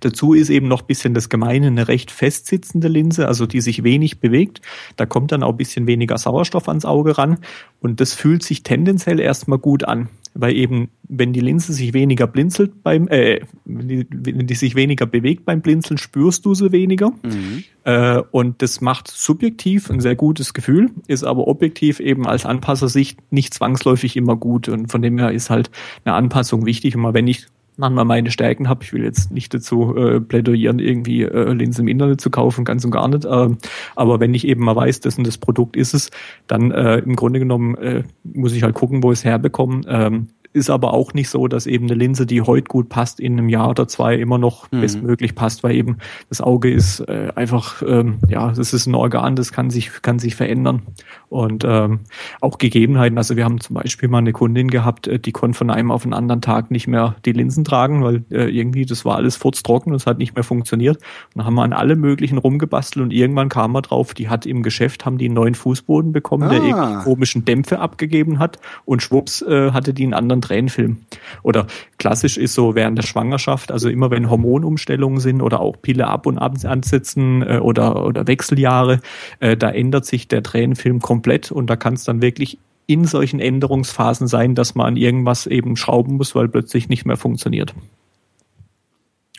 Dazu 0.00 0.34
ist 0.34 0.50
eben 0.50 0.68
noch 0.68 0.82
bisschen 0.82 1.14
das 1.14 1.28
Gemeine 1.28 1.68
eine 1.68 1.88
recht 1.88 2.10
festsitzende 2.10 2.88
Linse, 2.88 3.28
also 3.28 3.46
die 3.46 3.60
sich 3.60 3.82
wenig 3.82 4.20
bewegt. 4.20 4.60
Da 4.96 5.06
kommt 5.06 5.32
dann 5.32 5.42
auch 5.42 5.50
ein 5.50 5.56
bisschen 5.56 5.86
weniger 5.86 6.18
Sauerstoff 6.18 6.68
ans 6.68 6.84
Auge 6.84 7.18
ran 7.18 7.38
und 7.80 8.00
das 8.00 8.14
fühlt 8.14 8.42
sich 8.42 8.62
tendenziell 8.62 9.20
erstmal 9.20 9.58
gut 9.58 9.84
an, 9.84 10.08
weil 10.34 10.56
eben 10.56 10.88
wenn 11.08 11.32
die 11.32 11.40
Linse 11.40 11.72
sich 11.72 11.94
weniger 11.94 12.26
blinzelt 12.26 12.82
beim, 12.82 13.06
äh, 13.08 13.40
wenn 13.64 13.88
die, 13.88 14.06
wenn 14.10 14.46
die 14.46 14.54
sich 14.54 14.74
weniger 14.74 15.06
bewegt 15.06 15.44
beim 15.44 15.60
Blinzeln, 15.60 15.98
spürst 15.98 16.44
du 16.44 16.54
sie 16.54 16.72
weniger 16.72 17.10
mhm. 17.22 17.64
äh, 17.84 18.22
und 18.30 18.62
das 18.62 18.80
macht 18.80 19.08
subjektiv 19.08 19.90
ein 19.90 20.00
sehr 20.00 20.16
gutes 20.16 20.54
Gefühl, 20.54 20.90
ist 21.06 21.24
aber 21.24 21.46
objektiv 21.46 22.00
eben 22.00 22.26
als 22.26 22.44
Anpassersicht 22.44 23.20
nicht 23.30 23.54
zwangsläufig 23.54 24.16
immer 24.16 24.36
gut 24.36 24.68
und 24.68 24.90
von 24.90 25.02
dem 25.02 25.18
her 25.18 25.30
ist 25.30 25.50
halt 25.50 25.70
eine 26.04 26.14
Anpassung 26.14 26.66
wichtig 26.66 26.96
und 26.96 27.02
mal 27.02 27.14
wenn 27.14 27.28
ich 27.28 27.46
manchmal 27.76 28.04
meine 28.04 28.30
Stärken 28.30 28.68
habe. 28.68 28.84
Ich 28.84 28.92
will 28.92 29.04
jetzt 29.04 29.30
nicht 29.30 29.52
dazu 29.52 29.96
äh, 29.96 30.20
plädoyieren, 30.20 30.78
irgendwie 30.78 31.22
äh, 31.22 31.52
Linsen 31.52 31.82
im 31.82 31.88
Internet 31.88 32.20
zu 32.20 32.30
kaufen, 32.30 32.64
ganz 32.64 32.84
und 32.84 32.90
gar 32.90 33.08
nicht. 33.08 33.24
Äh, 33.24 33.48
aber 33.94 34.20
wenn 34.20 34.34
ich 34.34 34.46
eben 34.46 34.64
mal 34.64 34.76
weiß, 34.76 35.00
dass 35.00 35.16
das 35.16 35.38
Produkt 35.38 35.76
ist 35.76 35.94
es, 35.94 36.10
dann 36.46 36.70
äh, 36.70 36.98
im 36.98 37.16
Grunde 37.16 37.38
genommen 37.38 37.74
äh, 37.76 38.02
muss 38.24 38.52
ich 38.52 38.62
halt 38.62 38.74
gucken, 38.74 39.02
wo 39.02 39.12
ich 39.12 39.20
es 39.20 39.24
herbekomme. 39.24 39.82
Ähm, 39.88 40.28
ist 40.56 40.70
aber 40.70 40.94
auch 40.94 41.12
nicht 41.12 41.28
so, 41.28 41.48
dass 41.48 41.66
eben 41.66 41.86
eine 41.86 41.94
Linse, 41.94 42.24
die 42.24 42.40
heute 42.40 42.64
gut 42.64 42.88
passt, 42.88 43.20
in 43.20 43.34
einem 43.34 43.50
Jahr 43.50 43.68
oder 43.68 43.86
zwei 43.86 44.16
immer 44.16 44.38
noch 44.38 44.72
mhm. 44.72 44.80
bestmöglich 44.80 45.34
passt, 45.34 45.62
weil 45.62 45.74
eben 45.74 45.98
das 46.30 46.40
Auge 46.40 46.70
ist 46.70 47.00
äh, 47.00 47.30
einfach, 47.34 47.82
ähm, 47.86 48.18
ja, 48.26 48.50
das 48.50 48.72
ist 48.72 48.86
ein 48.86 48.94
Organ, 48.94 49.36
das 49.36 49.52
kann 49.52 49.68
sich, 49.68 50.00
kann 50.00 50.18
sich 50.18 50.34
verändern. 50.34 50.82
Und 51.28 51.64
ähm, 51.66 52.00
auch 52.40 52.56
Gegebenheiten, 52.56 53.18
also 53.18 53.36
wir 53.36 53.44
haben 53.44 53.60
zum 53.60 53.74
Beispiel 53.74 54.08
mal 54.08 54.18
eine 54.18 54.32
Kundin 54.32 54.68
gehabt, 54.68 55.06
äh, 55.06 55.18
die 55.18 55.32
konnte 55.32 55.58
von 55.58 55.70
einem 55.70 55.90
auf 55.90 56.04
den 56.04 56.14
anderen 56.14 56.40
Tag 56.40 56.70
nicht 56.70 56.86
mehr 56.86 57.16
die 57.26 57.32
Linsen 57.32 57.64
tragen, 57.64 58.02
weil 58.02 58.24
äh, 58.30 58.48
irgendwie 58.48 58.86
das 58.86 59.04
war 59.04 59.16
alles 59.16 59.36
furztrocken 59.36 59.92
und 59.92 59.96
es 59.96 60.06
hat 60.06 60.16
nicht 60.16 60.34
mehr 60.34 60.44
funktioniert. 60.44 60.96
Und 60.96 61.36
dann 61.36 61.44
haben 61.44 61.54
wir 61.54 61.64
an 61.64 61.74
alle 61.74 61.96
möglichen 61.96 62.38
rumgebastelt 62.38 63.04
und 63.04 63.12
irgendwann 63.12 63.50
kam 63.50 63.72
man 63.72 63.82
drauf, 63.82 64.14
die 64.14 64.30
hat 64.30 64.46
im 64.46 64.62
Geschäft, 64.62 65.04
haben 65.04 65.18
die 65.18 65.26
einen 65.26 65.34
neuen 65.34 65.54
Fußboden 65.54 66.12
bekommen, 66.12 66.44
ah. 66.44 66.48
der 66.48 66.62
irgendwie 66.62 67.04
komischen 67.04 67.44
Dämpfe 67.44 67.78
abgegeben 67.78 68.38
hat 68.38 68.58
und 68.86 69.02
schwupps 69.02 69.42
äh, 69.42 69.72
hatte 69.72 69.92
die 69.92 70.04
einen 70.04 70.14
anderen 70.14 70.40
Tränenfilm. 70.46 70.98
Oder 71.42 71.66
klassisch 71.98 72.36
ist 72.36 72.54
so 72.54 72.74
während 72.74 72.98
der 72.98 73.06
Schwangerschaft, 73.06 73.72
also 73.72 73.88
immer 73.88 74.10
wenn 74.10 74.30
Hormonumstellungen 74.30 75.20
sind 75.20 75.42
oder 75.42 75.60
auch 75.60 75.80
Pille 75.80 76.06
ab 76.06 76.26
und 76.26 76.38
ab 76.38 76.54
ansetzen 76.64 77.42
äh, 77.42 77.58
oder, 77.58 78.04
oder 78.04 78.26
Wechseljahre, 78.26 79.00
äh, 79.40 79.56
da 79.56 79.70
ändert 79.70 80.06
sich 80.06 80.28
der 80.28 80.42
Tränenfilm 80.42 81.00
komplett 81.00 81.50
und 81.50 81.68
da 81.68 81.76
kann 81.76 81.94
es 81.94 82.04
dann 82.04 82.22
wirklich 82.22 82.58
in 82.86 83.04
solchen 83.04 83.40
Änderungsphasen 83.40 84.28
sein, 84.28 84.54
dass 84.54 84.74
man 84.74 84.86
an 84.86 84.96
irgendwas 84.96 85.46
eben 85.46 85.76
schrauben 85.76 86.16
muss, 86.16 86.34
weil 86.34 86.48
plötzlich 86.48 86.88
nicht 86.88 87.04
mehr 87.04 87.16
funktioniert. 87.16 87.74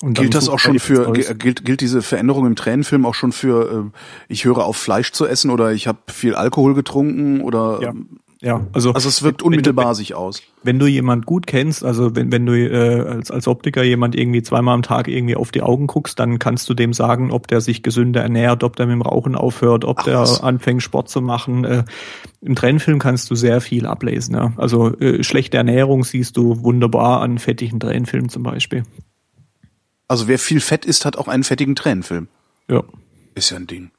Und 0.01 0.17
gilt 0.17 0.35
das 0.35 0.47
auch 0.47 0.59
schon 0.59 0.77
für 0.77 1.11
gilt 1.11 1.65
gilt 1.65 1.81
diese 1.81 2.03
Veränderung 2.03 2.45
im 2.45 2.55
Tränenfilm 2.55 3.03
auch 3.05 3.15
schon 3.15 3.31
für 3.31 3.91
äh, 3.91 3.99
ich 4.27 4.45
höre 4.45 4.63
auf 4.63 4.77
Fleisch 4.77 5.11
zu 5.11 5.25
essen 5.25 5.49
oder 5.49 5.71
ich 5.71 5.87
habe 5.87 5.97
viel 6.07 6.35
Alkohol 6.35 6.75
getrunken 6.75 7.41
oder 7.41 7.79
ja. 7.81 7.93
Ja, 8.41 8.67
also, 8.71 8.93
also 8.93 9.09
es 9.09 9.23
wirkt 9.23 9.41
unmittelbar 9.41 9.87
wenn, 9.87 9.93
sich 9.95 10.13
aus. 10.13 10.43
Wenn 10.61 10.77
du 10.77 10.85
jemand 10.85 11.25
gut 11.25 11.47
kennst, 11.47 11.83
also 11.83 12.15
wenn, 12.15 12.31
wenn 12.31 12.45
du 12.45 12.53
äh, 12.53 13.07
als, 13.07 13.31
als 13.31 13.47
Optiker 13.47 13.83
jemand 13.83 14.15
irgendwie 14.15 14.43
zweimal 14.43 14.75
am 14.75 14.83
Tag 14.83 15.07
irgendwie 15.07 15.35
auf 15.35 15.51
die 15.51 15.63
Augen 15.63 15.87
guckst, 15.87 16.19
dann 16.19 16.37
kannst 16.37 16.69
du 16.69 16.75
dem 16.75 16.93
sagen, 16.93 17.31
ob 17.31 17.47
der 17.47 17.61
sich 17.61 17.81
gesünder 17.81 18.21
ernährt, 18.21 18.63
ob 18.63 18.75
der 18.75 18.85
mit 18.85 18.93
dem 18.93 19.01
Rauchen 19.01 19.35
aufhört, 19.35 19.85
ob 19.85 19.99
Ach, 19.99 20.03
der 20.03 20.19
was? 20.19 20.41
anfängt 20.41 20.83
Sport 20.83 21.09
zu 21.09 21.21
machen. 21.21 21.65
Äh, 21.65 21.83
Im 22.41 22.53
Tränenfilm 22.53 22.99
kannst 22.99 23.31
du 23.31 23.35
sehr 23.35 23.59
viel 23.59 23.87
ablesen. 23.87 24.35
Ja? 24.35 24.53
Also 24.57 24.95
äh, 24.99 25.23
schlechte 25.23 25.57
Ernährung 25.57 26.03
siehst 26.03 26.37
du 26.37 26.61
wunderbar 26.61 27.21
an 27.21 27.39
fettigen 27.39 27.79
Tränenfilmen 27.79 28.29
zum 28.29 28.43
Beispiel. 28.43 28.83
Also 30.07 30.27
wer 30.27 30.37
viel 30.37 30.61
Fett 30.61 30.85
isst, 30.85 31.05
hat 31.05 31.17
auch 31.17 31.27
einen 31.27 31.43
fettigen 31.43 31.75
Tränenfilm. 31.75 32.27
Ja. 32.69 32.83
Ist 33.33 33.49
ja 33.49 33.57
ein 33.57 33.67
Ding. 33.67 33.89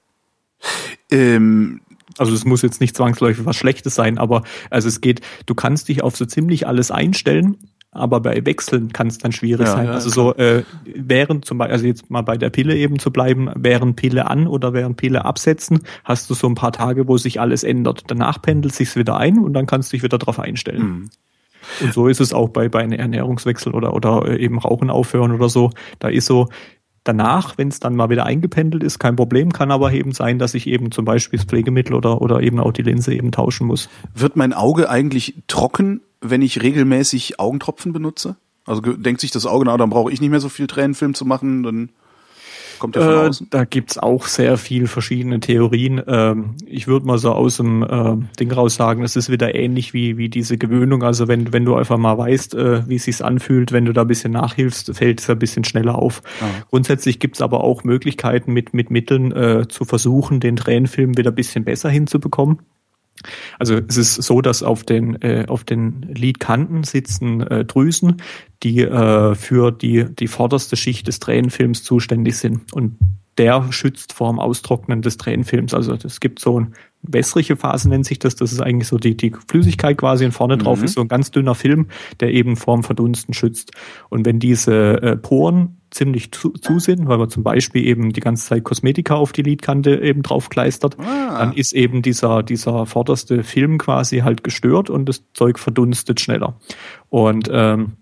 Ähm, 1.11 1.81
also 2.19 2.35
es 2.35 2.45
muss 2.45 2.63
jetzt 2.63 2.81
nicht 2.81 2.97
zwangsläufig 2.97 3.45
was 3.47 3.57
Schlechtes 3.57 3.95
sein, 3.95 4.19
aber 4.19 4.43
also 4.71 4.89
es 4.89 5.01
geht, 5.01 5.21
du 5.47 5.55
kannst 5.55 5.89
dich 5.89 6.03
auf 6.03 6.17
so 6.17 6.25
ziemlich 6.25 6.67
alles 6.67 6.91
einstellen, 6.91 7.57
aber 7.91 8.21
bei 8.21 8.45
Wechseln 8.45 8.93
kann 8.93 9.07
es 9.07 9.19
dann 9.19 9.33
schwierig 9.33 9.67
ja, 9.67 9.73
sein. 9.73 9.87
Ja, 9.87 9.93
also 9.93 10.11
so 10.11 10.35
äh, 10.35 10.63
während 10.85 11.45
zum 11.45 11.59
Beispiel, 11.59 11.73
also 11.73 11.87
jetzt 11.87 12.11
mal 12.11 12.23
bei 12.23 12.37
der 12.37 12.51
Pille 12.51 12.77
eben 12.77 12.99
zu 12.99 13.11
bleiben, 13.11 13.51
während 13.55 13.97
Pille 13.97 14.29
an 14.29 14.47
oder 14.47 14.73
während 14.75 14.97
Pille 14.97 15.25
absetzen, 15.25 15.81
hast 16.05 16.29
du 16.29 16.35
so 16.35 16.47
ein 16.47 16.55
paar 16.55 16.73
Tage, 16.73 17.09
wo 17.09 17.17
sich 17.17 17.41
alles 17.41 17.65
ändert. 17.65 18.05
Danach 18.09 18.43
pendelt 18.43 18.75
sich's 18.75 18.95
wieder 18.95 19.17
ein 19.17 19.39
und 19.39 19.55
dann 19.55 19.67
kannst 19.67 19.91
du 19.91 19.97
dich 19.97 20.03
wieder 20.03 20.19
darauf 20.19 20.39
einstellen. 20.39 20.83
Mhm. 20.83 21.11
Und 21.81 21.93
so 21.93 22.09
ist 22.09 22.21
es 22.21 22.33
auch 22.33 22.49
bei, 22.51 22.69
bei 22.69 22.81
einem 22.81 22.99
Ernährungswechsel 22.99 23.75
oder, 23.75 23.95
oder 23.95 24.27
äh, 24.27 24.39
eben 24.39 24.59
Rauchen 24.59 24.91
aufhören 24.91 25.33
oder 25.33 25.49
so. 25.49 25.71
Da 25.99 26.09
ist 26.09 26.27
so, 26.27 26.49
danach, 27.09 27.57
wenn 27.57 27.69
es 27.69 27.81
dann 27.81 27.97
mal 27.97 28.11
wieder 28.11 28.27
eingependelt 28.27 28.85
ist, 28.85 28.99
kein 28.99 29.17
Problem, 29.17 29.53
kann 29.53 29.71
aber 29.71 29.93
eben 29.93 30.13
sein, 30.13 30.39
dass 30.39 30.55
ich 30.55 30.67
eben 30.67 30.93
zum 30.93 31.05
Beispiel 31.05 31.39
das 31.39 31.47
Pflegemittel 31.47 31.95
oder, 31.95 32.21
oder 32.21 32.43
eben 32.43 32.61
auch 32.61 32.73
die 32.73 32.83
Linse 32.83 33.15
eben 33.15 33.33
tauschen 33.33 33.67
muss. 33.67 33.89
Wird 34.15 34.37
mein 34.37 34.53
Auge 34.53 34.91
eigentlich 34.91 35.43
trocken, 35.49 36.03
wenn 36.21 36.43
ich 36.43 36.63
regelmäßig 36.63 37.41
Augentropfen 37.41 37.93
benutze? 37.93 38.37
Also 38.67 38.83
denkt 38.83 39.23
sich 39.23 39.31
das 39.31 39.47
Auge, 39.47 39.65
na, 39.65 39.77
dann 39.79 39.89
brauche 39.89 40.13
ich 40.13 40.21
nicht 40.21 40.31
mehr 40.31 40.41
so 40.41 40.51
viel 40.51 40.67
Tränenfilm 40.67 41.15
zu 41.15 41.25
machen, 41.25 41.63
dann 41.63 41.89
Kommt 42.79 42.97
der 42.97 43.03
von 43.03 43.13
Äh, 43.13 43.29
außen? 43.29 43.47
da 43.51 43.65
gibt's 43.65 43.99
auch 43.99 44.27
sehr 44.27 44.57
viel 44.57 44.87
verschiedene 44.87 45.41
Theorien. 45.41 46.03
Ähm, 46.07 46.55
ich 46.67 46.87
würde 46.89 47.07
mal 47.07 47.19
so 47.19 47.33
aus 47.33 47.57
dem 47.59 47.83
äh, 47.83 48.17
Ding 48.39 48.51
raus 48.53 48.75
sagen, 48.77 49.03
es 49.03 49.17
ist 49.17 49.31
wieder 49.31 49.55
ähnlich 49.55 49.95
wie, 49.95 50.17
wie 50.17 50.29
diese 50.29 50.59
Gewöhnung. 50.59 51.03
Also 51.03 51.29
wenn, 51.29 51.53
wenn 51.53 51.65
du 51.65 51.75
einfach 51.75 51.99
mal 51.99 52.17
weißt, 52.17 52.55
äh, 52.55 52.89
wie 52.89 52.97
es 52.97 53.05
sich 53.05 53.25
anfühlt, 53.25 53.73
wenn 53.73 53.85
du 53.85 53.93
da 53.93 54.03
ein 54.03 54.07
bisschen 54.09 54.33
nachhilfst, 54.33 54.95
fällt 54.97 55.21
es 55.21 55.29
ein 55.31 55.39
bisschen 55.39 55.65
schneller 55.65 55.97
auf. 55.97 56.23
Grundsätzlich 56.71 57.19
gibt's 57.19 57.41
aber 57.43 57.65
auch 57.65 57.85
Möglichkeiten, 57.85 58.53
mit, 58.53 58.75
mit 58.75 58.91
Mitteln 58.91 59.33
äh, 59.33 59.67
zu 59.69 59.85
versuchen, 59.85 60.41
den 60.41 60.57
Tränenfilm 60.57 61.17
wieder 61.17 61.31
ein 61.31 61.35
bisschen 61.35 61.65
besser 61.65 61.89
hinzubekommen. 61.91 62.59
Also 63.59 63.81
es 63.89 63.97
ist 63.97 64.15
so, 64.15 64.41
dass 64.41 64.63
auf 64.63 64.85
den 64.85 65.21
äh, 65.23 65.45
auf 65.49 65.65
den 65.65 66.03
Lidkanten 66.03 66.85
sitzen 66.85 67.41
äh, 67.41 67.65
Drüsen, 67.65 68.23
die 68.63 68.81
äh, 68.81 69.35
für 69.35 69.71
die 69.73 70.05
die 70.05 70.29
vorderste 70.29 70.77
Schicht 70.77 71.09
des 71.09 71.19
Tränenfilms 71.19 71.83
zuständig 71.83 72.37
sind. 72.37 72.73
Und 72.73 72.99
der 73.39 73.73
schützt 73.73 74.13
vor 74.13 74.31
dem 74.31 74.39
Austrocknen 74.41 75.03
des 75.03 75.17
Tränenfilms. 75.17 75.73
Also 75.73 75.95
es 75.95 76.21
gibt 76.21 76.41
so 76.41 76.57
eine 76.59 76.71
wässrige 77.03 77.57
Phase 77.57 77.89
nennt 77.89 78.05
sich 78.07 78.19
das. 78.19 78.37
Das 78.37 78.53
ist 78.53 78.61
eigentlich 78.61 78.89
so 78.89 78.99
die 78.99 79.17
die 79.17 79.33
Flüssigkeit 79.49 79.97
quasi 79.97 80.25
und 80.25 80.33
vorne 80.33 80.59
drauf 80.59 80.83
ist 80.83 80.95
so 80.95 81.01
ein 81.01 81.09
ganz 81.09 81.31
dünner 81.31 81.55
Film, 81.55 81.87
der 82.21 82.33
eben 82.35 82.57
vorm 82.57 82.83
Verdunsten 82.83 83.35
schützt. 83.35 83.73
Und 84.09 84.27
wenn 84.27 84.41
diese 84.41 85.01
äh, 85.03 85.17
Poren 85.17 85.79
ziemlich 85.91 86.33
zu, 86.33 86.51
zu 86.51 86.79
sind, 86.81 87.09
weil 87.09 87.19
man 87.19 87.31
zum 87.31 87.43
Beispiel 87.43 87.87
eben 87.87 88.13
die 88.13 88.21
ganze 88.21 88.47
Zeit 88.47 88.65
Kosmetika 88.65 89.15
auf 89.15 89.33
die 89.33 89.43
Lidkante 89.43 90.01
eben 90.03 90.23
draufkleistert, 90.23 90.97
Ah. 90.99 91.39
dann 91.39 91.53
ist 91.53 91.73
eben 91.73 92.03
dieser, 92.03 92.43
dieser 92.43 92.85
vorderste 92.85 93.43
Film 93.43 93.79
quasi 93.79 94.19
halt 94.19 94.45
gestört 94.45 94.91
und 94.91 95.09
das 95.09 95.23
Zeug 95.33 95.59
verdunstet 95.59 96.21
schneller. 96.21 96.59
Und 97.09 97.49
ähm, 97.51 97.93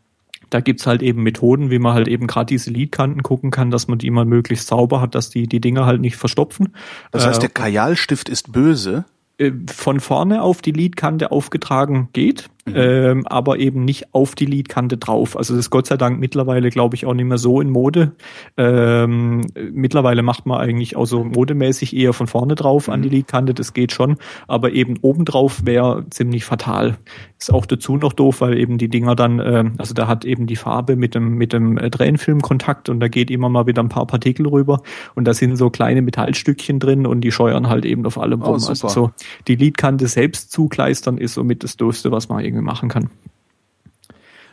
da 0.56 0.60
gibt's 0.62 0.86
halt 0.86 1.02
eben 1.02 1.22
Methoden, 1.22 1.70
wie 1.70 1.78
man 1.78 1.92
halt 1.92 2.08
eben 2.08 2.26
gerade 2.26 2.46
diese 2.46 2.70
Lidkanten 2.70 3.22
gucken 3.22 3.50
kann, 3.50 3.70
dass 3.70 3.88
man 3.88 3.98
die 3.98 4.06
immer 4.06 4.24
möglichst 4.24 4.68
sauber 4.68 5.02
hat, 5.02 5.14
dass 5.14 5.28
die 5.28 5.46
die 5.46 5.60
Dinger 5.60 5.84
halt 5.84 6.00
nicht 6.00 6.16
verstopfen. 6.16 6.72
Das 7.10 7.26
heißt, 7.26 7.38
Äh, 7.38 7.40
der 7.42 7.50
Kajalstift 7.50 8.30
ist 8.30 8.52
böse. 8.52 9.04
äh, 9.38 9.52
von 9.70 10.00
vorne 10.00 10.40
auf 10.40 10.62
die 10.62 10.72
Lidkante 10.72 11.30
aufgetragen 11.30 12.08
geht, 12.14 12.48
Mhm. 12.66 12.72
ähm, 12.76 13.26
aber 13.28 13.59
eben 13.59 13.84
nicht 13.84 14.12
auf 14.12 14.34
die 14.34 14.47
Lidkante 14.47 14.97
drauf. 14.97 15.36
Also 15.36 15.55
das 15.55 15.66
ist 15.66 15.70
Gott 15.70 15.86
sei 15.86 15.97
Dank 15.97 16.18
mittlerweile, 16.18 16.70
glaube 16.70 16.97
ich, 16.97 17.06
auch 17.06 17.14
nicht 17.14 17.26
mehr 17.26 17.38
so 17.38 17.60
in 17.60 17.70
Mode. 17.70 18.12
Ähm, 18.56 19.43
mittlerweile 19.72 20.22
macht 20.22 20.47
man 20.47 20.59
eigentlich 20.60 20.97
auch 20.97 21.06
so 21.06 21.22
modemäßig 21.24 21.94
eher 21.97 22.12
von 22.12 22.26
vorne 22.26 22.55
drauf 22.55 22.88
an 22.88 23.02
die 23.02 23.09
Mhm. 23.09 23.14
Lidkante, 23.14 23.55
das 23.55 23.72
geht 23.72 23.93
schon, 23.93 24.16
aber 24.48 24.72
eben 24.72 24.97
obendrauf 25.02 25.64
wäre 25.64 26.05
ziemlich 26.10 26.44
fatal. 26.44 26.97
Ist 27.38 27.52
auch 27.52 27.66
dazu 27.66 27.97
noch 27.97 28.12
doof, 28.12 28.40
weil 28.40 28.59
eben 28.59 28.78
die 28.78 28.88
Dinger 28.88 29.14
dann, 29.14 29.40
ähm, 29.44 29.72
also 29.78 29.94
da 29.94 30.09
hat 30.09 30.24
eben 30.24 30.47
die 30.47 30.56
Farbe 30.56 30.97
mit 30.97 31.14
dem, 31.14 31.34
mit 31.36 31.52
dem 31.52 31.78
äh, 31.78 31.90
Tränenfilm 31.90 32.40
Kontakt 32.40 32.88
und 32.88 32.98
da 33.01 33.09
geht 33.09 33.30
immer 33.30 33.48
mal 33.48 33.66
wieder 33.66 33.82
ein 33.82 33.88
paar 33.88 34.06
Partikel 34.06 34.47
rüber 34.48 34.82
und 35.14 35.26
da 35.26 35.34
sind 35.34 35.56
so 35.56 35.70
kleine 35.70 36.02
Metallstückchen 36.02 36.78
drin 36.80 37.06
und 37.06 37.20
die 37.20 37.30
scheuern 37.30 37.68
halt 37.68 37.84
eben 37.84 38.05
auf 38.06 38.18
allem 38.18 38.40
Oh, 38.43 38.47
rum. 38.47 38.55
also 38.55 38.74
super. 38.74 38.93
so 38.93 39.10
die 39.48 39.56
Lidkante 39.56 40.09
selbst 40.09 40.51
zukleistern 40.51 41.18
ist 41.18 41.34
somit 41.34 41.62
das 41.62 41.76
Doofste, 41.76 42.10
was 42.10 42.28
man 42.28 42.44
irgendwie 42.44 42.55
machen 42.62 42.88
kann. 42.88 43.10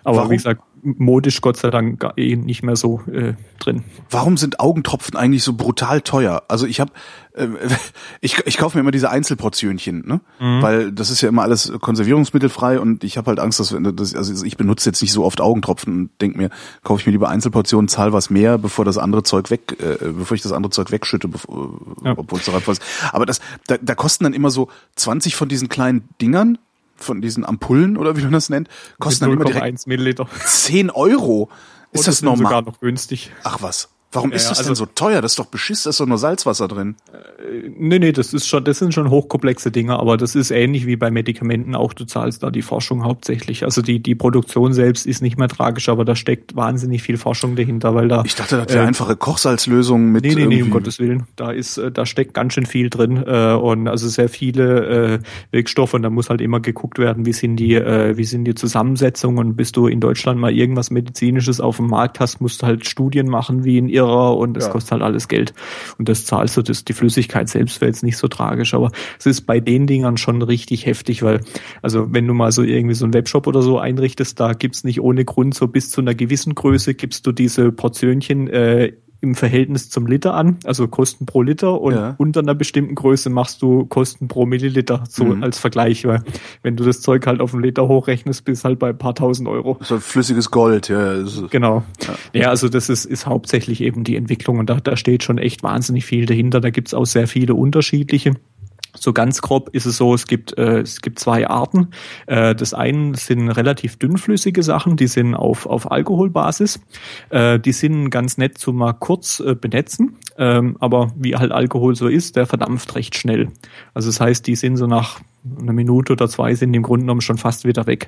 Aber 0.05 0.17
Warum? 0.17 0.31
wie 0.31 0.35
gesagt, 0.35 0.61
modisch 0.83 1.39
Gott 1.39 1.55
sei 1.55 1.69
Dank 1.69 2.05
eh 2.17 2.35
nicht 2.35 2.61
mehr 2.61 2.75
so 2.75 3.01
äh, 3.09 3.35
drin. 3.59 3.85
Warum 4.09 4.35
sind 4.35 4.59
Augentropfen 4.59 5.15
eigentlich 5.15 5.41
so 5.43 5.53
brutal 5.53 6.01
teuer? 6.01 6.43
Also 6.49 6.67
ich 6.67 6.81
habe, 6.81 6.91
äh, 7.35 7.47
ich, 8.21 8.45
ich 8.45 8.57
kaufe 8.57 8.77
mir 8.77 8.81
immer 8.81 8.91
diese 8.91 9.09
Einzelportionchen, 9.09 10.05
ne? 10.05 10.19
Mhm. 10.41 10.61
Weil 10.61 10.91
das 10.91 11.09
ist 11.09 11.21
ja 11.21 11.29
immer 11.29 11.43
alles 11.43 11.71
konservierungsmittelfrei 11.79 12.81
und 12.81 13.05
ich 13.05 13.17
habe 13.17 13.27
halt 13.27 13.39
Angst, 13.39 13.61
dass 13.61 13.73
das, 13.95 14.13
also 14.13 14.43
ich 14.45 14.57
benutze 14.57 14.89
jetzt 14.89 15.01
nicht 15.01 15.13
so 15.13 15.23
oft 15.23 15.39
Augentropfen 15.39 15.93
und 15.93 16.09
denk 16.19 16.35
mir, 16.35 16.49
kaufe 16.83 16.99
ich 16.99 17.05
mir 17.05 17.13
lieber 17.13 17.29
Einzelportionen, 17.29 17.87
zahl 17.87 18.11
was 18.11 18.29
mehr, 18.29 18.57
bevor 18.57 18.83
das 18.83 18.97
andere 18.97 19.23
Zeug 19.23 19.51
weg, 19.51 19.77
äh, 19.79 20.11
bevor 20.11 20.35
ich 20.35 20.41
das 20.41 20.51
andere 20.51 20.71
Zeug 20.71 20.91
wegschütte, 20.91 21.29
Ja. 22.03 22.13
obwohl 22.17 22.39
es 22.39 22.45
darauf 22.45 22.67
was. 22.67 22.79
Aber 23.13 23.25
das, 23.25 23.39
da, 23.67 23.77
da 23.81 23.95
kosten 23.95 24.25
dann 24.25 24.33
immer 24.33 24.49
so 24.49 24.67
20 24.97 25.37
von 25.37 25.47
diesen 25.47 25.69
kleinen 25.69 26.09
Dingern, 26.21 26.57
von 26.95 27.21
diesen 27.21 27.45
Ampullen 27.45 27.97
oder 27.97 28.17
wie 28.17 28.21
man 28.21 28.31
das 28.31 28.49
nennt, 28.49 28.69
kosten 28.99 29.25
dann 29.25 29.33
immer 29.33 29.45
direkt 29.45 29.65
0,1 29.65 29.87
Milliliter. 29.87 30.27
10 30.45 30.89
Euro. 30.89 31.49
Ist 31.91 32.07
das 32.07 32.17
sind 32.19 32.27
sogar 32.37 32.51
normal? 32.51 32.61
noch 32.63 32.79
günstig. 32.79 33.31
Ach 33.43 33.61
was. 33.61 33.92
Warum 34.13 34.29
Ja, 34.29 34.35
ist 34.35 34.49
das 34.49 34.59
also- 34.59 34.69
denn 34.69 34.75
so 34.75 34.85
teuer? 34.85 35.21
Das 35.21 35.33
ist 35.33 35.39
doch 35.39 35.45
beschiss, 35.45 35.83
da 35.83 35.89
ist 35.89 35.99
doch 35.99 36.05
nur 36.05 36.17
Salzwasser 36.17 36.67
drin. 36.67 36.95
Nee, 37.77 37.99
nee, 37.99 38.11
das 38.11 38.33
ist 38.33 38.47
schon, 38.47 38.63
das 38.63 38.79
sind 38.79 38.93
schon 38.93 39.09
hochkomplexe 39.09 39.71
Dinge, 39.71 39.99
aber 39.99 40.17
das 40.17 40.35
ist 40.35 40.51
ähnlich 40.51 40.85
wie 40.85 40.95
bei 40.95 41.11
Medikamenten 41.11 41.75
auch. 41.75 41.93
Du 41.93 42.05
zahlst 42.05 42.43
da 42.43 42.51
die 42.51 42.61
Forschung 42.61 43.03
hauptsächlich. 43.03 43.63
Also 43.63 43.81
die, 43.81 43.99
die 43.99 44.15
Produktion 44.15 44.73
selbst 44.73 45.05
ist 45.05 45.21
nicht 45.21 45.37
mehr 45.37 45.47
tragisch, 45.47 45.89
aber 45.89 46.05
da 46.05 46.15
steckt 46.15 46.55
wahnsinnig 46.55 47.03
viel 47.03 47.17
Forschung 47.17 47.55
dahinter, 47.55 47.95
weil 47.95 48.07
da. 48.07 48.23
Ich 48.25 48.35
dachte, 48.35 48.57
das 48.57 48.73
wäre 48.73 48.85
äh, 48.85 48.87
einfache 48.87 49.15
Kochsalzlösung 49.15 50.11
mit. 50.11 50.23
Nee, 50.23 50.35
nee, 50.35 50.45
nee, 50.45 50.61
um 50.61 50.69
Gottes 50.69 50.99
Willen. 50.99 51.23
Da 51.35 51.51
ist, 51.51 51.77
äh, 51.77 51.91
da 51.91 52.05
steckt 52.05 52.33
ganz 52.33 52.53
schön 52.53 52.65
viel 52.65 52.89
drin 52.89 53.23
äh, 53.25 53.53
und 53.53 53.87
also 53.87 54.07
sehr 54.07 54.29
viele 54.29 55.13
äh, 55.15 55.19
Wirkstoffe 55.51 55.93
und 55.93 56.03
da 56.03 56.09
muss 56.09 56.29
halt 56.29 56.41
immer 56.41 56.59
geguckt 56.59 56.99
werden, 56.99 57.25
wie 57.25 57.33
sind 57.33 57.57
die, 57.57 57.75
äh, 57.75 58.17
wie 58.17 58.23
sind 58.25 58.45
die 58.45 58.55
Zusammensetzungen 58.55 59.37
und 59.39 59.55
bis 59.55 59.71
du 59.71 59.87
in 59.87 59.99
Deutschland 59.99 60.39
mal 60.39 60.51
irgendwas 60.51 60.91
Medizinisches 60.91 61.59
auf 61.59 61.77
dem 61.77 61.87
Markt 61.87 62.19
hast, 62.19 62.41
musst 62.41 62.61
du 62.61 62.67
halt 62.67 62.85
Studien 62.85 63.27
machen 63.27 63.63
wie 63.63 63.77
ein 63.79 63.89
Irrer 64.03 64.37
und 64.37 64.53
das 64.55 64.65
Ja. 64.65 64.71
kostet 64.71 64.91
halt 64.93 65.01
alles 65.01 65.27
Geld. 65.27 65.53
Und 65.97 66.09
das 66.09 66.25
zahlst 66.25 66.57
du, 66.57 66.61
das, 66.61 66.83
die 66.85 66.93
Flüssigkeit 66.93 67.49
selbst 67.49 67.79
wäre 67.81 67.89
jetzt 67.89 68.03
nicht 68.03 68.17
so 68.17 68.27
tragisch, 68.27 68.73
aber 68.73 68.91
es 69.19 69.25
ist 69.25 69.41
bei 69.41 69.59
den 69.59 69.87
Dingern 69.87 70.17
schon 70.17 70.41
richtig 70.41 70.85
heftig, 70.85 71.23
weil, 71.23 71.39
also 71.81 72.07
wenn 72.13 72.27
du 72.27 72.33
mal 72.33 72.51
so 72.51 72.63
irgendwie 72.63 72.95
so 72.95 73.05
einen 73.05 73.13
Webshop 73.13 73.47
oder 73.47 73.61
so 73.61 73.79
einrichtest, 73.79 74.39
da 74.39 74.53
gibt's 74.53 74.83
nicht 74.83 75.01
ohne 75.01 75.25
Grund 75.25 75.53
so 75.55 75.67
bis 75.67 75.89
zu 75.89 76.01
einer 76.01 76.15
gewissen 76.15 76.55
Größe 76.55 76.93
gibst 76.93 77.25
du 77.25 77.31
diese 77.31 77.71
Portionchen 77.71 78.47
äh, 78.47 78.93
im 79.23 79.35
Verhältnis 79.35 79.89
zum 79.89 80.05
Liter 80.05 80.33
an, 80.33 80.57
also 80.65 80.87
Kosten 80.89 81.25
pro 81.25 81.41
Liter 81.41 81.79
und 81.79 81.93
Ja. 81.95 82.15
unter 82.17 82.41
einer 82.41 82.53
bestimmten 82.53 82.93
Größe 82.93 83.29
machst 83.29 83.61
du 83.61 83.85
Kosten 83.85 84.27
pro 84.27 84.45
Milliliter 84.45 85.05
so 85.09 85.23
Mhm. 85.23 85.43
als 85.43 85.57
Vergleich, 85.59 86.05
weil 86.05 86.21
wenn 86.61 86.75
du 86.75 86.83
das 86.83 86.99
Zeug 87.01 87.25
halt 87.25 87.39
auf 87.39 87.53
einen 87.53 87.63
Liter 87.63 87.87
hochrechnest, 87.87 88.43
bist 88.43 88.65
halt 88.65 88.79
bei 88.79 88.89
ein 88.89 88.97
paar 88.97 89.15
tausend 89.15 89.47
Euro. 89.47 89.77
So 89.81 89.97
flüssiges 89.99 90.51
Gold, 90.51 90.89
ja. 90.89 91.23
Genau. 91.49 91.83
Ja, 92.33 92.49
also 92.49 92.67
das 92.67 92.89
ist, 92.89 93.05
ist 93.05 93.25
hauptsächlich 93.25 93.79
eben 93.81 94.03
die 94.03 94.17
Entwicklung 94.17 94.59
und 94.59 94.69
da, 94.69 94.75
da 94.81 94.97
steht 94.97 95.23
schon 95.23 95.37
echt 95.37 95.63
wahnsinnig 95.63 96.05
viel 96.05 96.25
dahinter. 96.25 96.59
Da 96.59 96.69
gibt's 96.69 96.93
auch 96.93 97.05
sehr 97.05 97.27
viele 97.29 97.55
unterschiedliche. 97.55 98.33
So 98.95 99.11
ganz 99.11 99.41
grob 99.41 99.69
ist 99.69 99.85
es 99.85 99.97
so, 99.97 100.13
es 100.13 100.27
gibt, 100.27 100.57
äh, 100.57 100.81
es 100.81 101.01
gibt 101.01 101.19
zwei 101.19 101.47
Arten. 101.47 101.89
Äh, 102.27 102.53
das 102.53 102.73
eine 102.73 103.15
sind 103.15 103.49
relativ 103.49 103.97
dünnflüssige 103.97 104.61
Sachen, 104.61 104.97
die 104.97 105.07
sind 105.07 105.35
auf, 105.35 105.65
auf 105.65 105.91
Alkoholbasis. 105.91 106.79
Äh, 107.29 107.59
die 107.59 107.71
sind 107.71 108.11
ganz 108.11 108.37
nett 108.37 108.57
zu 108.57 108.71
mal 108.71 108.93
kurz 108.93 109.39
äh, 109.39 109.55
benetzen, 109.55 110.17
ähm, 110.37 110.77
aber 110.79 111.11
wie 111.15 111.35
halt 111.35 111.51
Alkohol 111.51 111.95
so 111.95 112.07
ist, 112.07 112.35
der 112.35 112.45
verdampft 112.45 112.95
recht 112.95 113.15
schnell. 113.15 113.49
Also 113.93 114.09
das 114.09 114.19
heißt, 114.19 114.45
die 114.45 114.55
sind 114.55 114.77
so 114.77 114.85
nach 114.85 115.19
einer 115.59 115.73
Minute 115.73 116.13
oder 116.13 116.29
zwei 116.29 116.55
sind 116.55 116.73
im 116.73 116.83
Grunde 116.83 117.03
genommen 117.03 117.21
schon 117.21 117.37
fast 117.37 117.65
wieder 117.65 117.85
weg. 117.85 118.07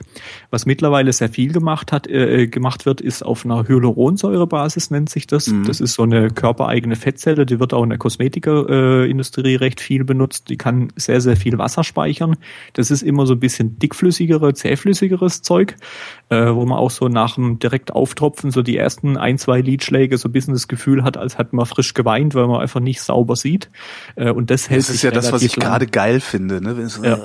Was 0.52 0.66
mittlerweile 0.66 1.12
sehr 1.12 1.30
viel 1.30 1.52
gemacht 1.52 1.91
hat, 1.91 2.07
äh, 2.07 2.48
gemacht 2.48 2.86
wird, 2.86 3.02
ist 3.02 3.24
auf 3.24 3.44
einer 3.45 3.68
Hyaluronsäurebasis 3.68 4.90
nennt 4.91 5.10
sich 5.10 5.28
das. 5.28 5.48
Mhm. 5.48 5.66
Das 5.66 5.82
ist 5.82 5.94
so 5.95 6.03
eine 6.03 6.30
körpereigene 6.30 6.95
Fettzelle, 6.95 7.45
die 7.45 7.60
wird 7.60 7.74
auch 7.74 7.84
in 7.84 7.90
der 7.90 7.98
Kosmetikerindustrie 7.99 9.56
recht 9.56 9.82
viel 9.82 10.03
benutzt. 10.03 10.49
Die 10.49 10.57
kann 10.57 10.90
sehr, 10.95 11.22
sehr 11.22 11.36
viel 11.38 11.57
Wasser 11.57 11.84
speichern. 11.84 12.38
Das 12.74 12.91
ist 12.91 13.02
immer 13.02 13.26
so 13.26 13.34
ein 13.34 13.40
bisschen 13.40 13.78
dickflüssigere, 13.80 14.53
zähflüssigeres 14.53 15.41
Zeug, 15.41 15.76
äh, 16.30 16.53
wo 16.53 16.66
man 16.66 16.78
auch 16.78 16.91
so 16.91 17.07
nach 17.07 17.36
dem 17.36 17.60
direkt 17.60 17.91
auftropfen 17.94 18.52
so 18.52 18.62
die 18.62 18.78
ersten 18.78 19.18
ein, 19.18 19.38
zwei 19.38 19.62
Lidschläge 19.62 20.18
so 20.18 20.30
ein 20.30 20.32
bisschen 20.32 20.53
das 20.53 20.68
Gefühl 20.68 21.03
hat, 21.03 21.18
als 21.18 21.38
hätte 21.38 21.56
man 21.56 21.66
frisch 21.66 21.94
geweint, 21.94 22.36
weil 22.36 22.48
man 22.48 22.62
einfach 22.62 22.80
nicht 22.80 23.02
sauber 23.02 23.36
sieht. 23.36 23.70
Äh, 24.16 24.32
und 24.32 24.49
das 24.49 24.70
hält 24.70 24.80
Das 24.82 24.90
ist 24.90 25.02
ja 25.03 25.12
das, 25.12 25.32
was 25.32 25.41
ich 25.41 25.56
lang. 25.57 25.68
gerade 25.68 25.88
geil 25.88 26.20
finde. 26.20 26.62
Ne? 26.62 26.78
Wenn 26.78 26.86
es- 26.86 26.99
Ja. 27.03 27.18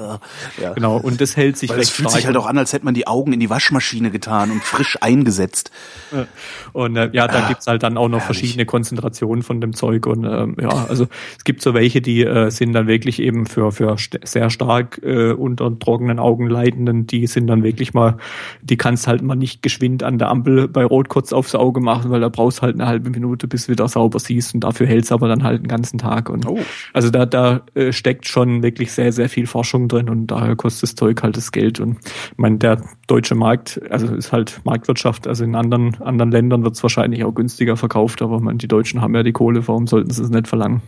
Ja. 0.60 0.72
Genau, 0.74 0.96
und 0.96 1.20
das 1.20 1.36
hält 1.36 1.56
sich 1.56 1.70
Weil 1.70 1.80
es 1.80 1.88
recht 1.88 1.96
fühlt 1.96 2.10
sich 2.10 2.26
halt 2.26 2.36
auch 2.36 2.46
an, 2.46 2.58
als 2.58 2.72
hätte 2.72 2.84
man 2.84 2.94
die 2.94 3.06
Augen 3.06 3.32
in 3.32 3.40
die 3.40 3.50
Waschmaschine 3.50 4.10
getan 4.10 4.50
und 4.50 4.62
frisch 4.62 4.96
eingesetzt. 5.00 5.70
Und 6.72 6.96
äh, 6.96 7.10
ja, 7.12 7.26
da 7.28 7.44
Ah, 7.44 7.48
gibt's 7.48 7.66
halt 7.66 7.82
dann 7.82 7.96
auch 7.96 8.08
noch 8.08 8.20
herrlich. 8.20 8.24
verschiedene 8.38 8.66
Konzentrationen 8.66 9.42
von 9.42 9.60
dem 9.60 9.74
Zeug. 9.74 10.06
Und 10.06 10.24
ähm, 10.24 10.56
ja, 10.60 10.86
also 10.88 11.06
es 11.38 11.44
gibt 11.44 11.62
so 11.62 11.74
welche, 11.74 12.00
die 12.00 12.22
äh, 12.24 12.50
sind 12.50 12.72
dann 12.72 12.86
wirklich 12.86 13.20
eben 13.20 13.46
für, 13.46 13.72
für 13.72 13.96
st 13.98 14.18
sehr 14.24 14.50
stark 14.50 15.00
äh, 15.02 15.32
unter 15.32 15.76
trockenen 15.78 16.18
Augen 16.18 16.48
leidenden, 16.48 17.06
die 17.06 17.26
sind 17.26 17.46
dann 17.46 17.62
wirklich 17.62 17.94
mal, 17.94 18.16
die 18.62 18.76
kannst 18.76 19.06
halt 19.06 19.22
mal 19.22 19.34
nicht 19.36 19.62
geschwind 19.62 20.02
an 20.02 20.18
der 20.18 20.28
Ampel 20.28 20.68
bei 20.68 20.84
Rot 20.84 21.08
kurz 21.08 21.32
aufs 21.32 21.54
Auge 21.54 21.80
machen, 21.80 22.10
weil 22.10 22.20
da 22.20 22.28
brauchst 22.28 22.62
halt 22.62 22.74
eine 22.74 22.86
halbe 22.86 23.10
Minute, 23.10 23.46
bis 23.48 23.66
du 23.66 23.72
wieder 23.72 23.88
sauber 23.88 24.18
siehst 24.18 24.54
und 24.54 24.60
dafür 24.60 24.86
hält's 24.86 25.12
aber 25.12 25.28
dann 25.28 25.42
halt 25.44 25.58
einen 25.60 25.68
ganzen 25.68 25.98
Tag. 25.98 26.28
Und 26.28 26.46
Oh. 26.46 26.58
also 26.92 27.10
da, 27.10 27.26
da 27.26 27.62
äh, 27.74 27.92
steckt 27.92 28.26
schon 28.26 28.62
wirklich 28.62 28.92
sehr, 28.92 29.12
sehr 29.12 29.28
viel 29.28 29.46
Forschung 29.46 29.88
drin 29.92 30.08
und 30.08 30.28
daher 30.28 30.56
kostet 30.56 30.84
das 30.84 30.94
Zeug 30.94 31.22
halt 31.22 31.36
das 31.36 31.52
Geld. 31.52 31.80
Und 31.80 31.98
ich 32.04 32.38
meine, 32.38 32.58
der 32.58 32.82
deutsche 33.06 33.34
Markt, 33.34 33.80
also 33.90 34.14
ist 34.14 34.32
halt 34.32 34.60
Marktwirtschaft, 34.64 35.26
also 35.26 35.44
in 35.44 35.54
anderen, 35.54 36.00
anderen 36.00 36.30
Ländern 36.30 36.64
wird's 36.64 36.82
wahrscheinlich 36.82 37.24
auch 37.24 37.34
günstiger 37.34 37.76
verkauft, 37.76 38.22
aber 38.22 38.40
man, 38.40 38.58
die 38.58 38.68
Deutschen 38.68 39.00
haben 39.00 39.14
ja 39.14 39.22
die 39.22 39.32
Kohle, 39.32 39.66
warum 39.66 39.86
sollten 39.86 40.10
sie 40.10 40.22
es 40.22 40.30
nicht 40.30 40.48
verlangen? 40.48 40.82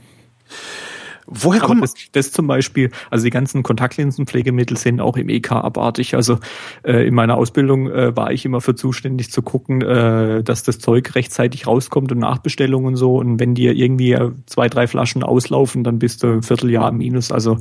Woher 1.27 1.61
kommen 1.61 1.81
das, 1.81 1.95
das 2.13 2.33
zum 2.33 2.47
Beispiel, 2.47 2.91
also 3.11 3.25
die 3.25 3.31
ganzen 3.31 3.63
Kontaktlinsenpflegemittel 3.63 4.77
sind 4.77 5.01
auch 5.01 5.17
im 5.17 5.29
EK 5.29 5.53
abartig. 5.53 6.15
Also 6.15 6.39
äh, 6.83 7.07
in 7.07 7.15
meiner 7.15 7.37
Ausbildung 7.37 7.91
äh, 7.91 8.17
war 8.17 8.33
ich 8.33 8.45
immer 8.45 8.61
für 8.61 8.75
zuständig 8.75 9.31
zu 9.31 9.43
gucken, 9.43 9.83
äh, 9.83 10.43
dass 10.43 10.63
das 10.63 10.79
Zeug 10.79 11.15
rechtzeitig 11.15 11.67
rauskommt 11.67 12.13
und 12.13 12.19
Nachbestellungen 12.19 12.89
und 12.89 12.97
so. 12.97 13.17
Und 13.17 13.39
wenn 13.39 13.55
dir 13.55 13.75
irgendwie 13.75 14.17
zwei, 14.47 14.69
drei 14.69 14.87
Flaschen 14.87 15.23
auslaufen, 15.23 15.85
dann 15.85 15.99
bist 15.99 16.23
du 16.23 16.29
ein 16.29 16.43
Vierteljahr 16.43 16.91
im 16.91 16.99
Minus. 16.99 17.31
Also 17.31 17.59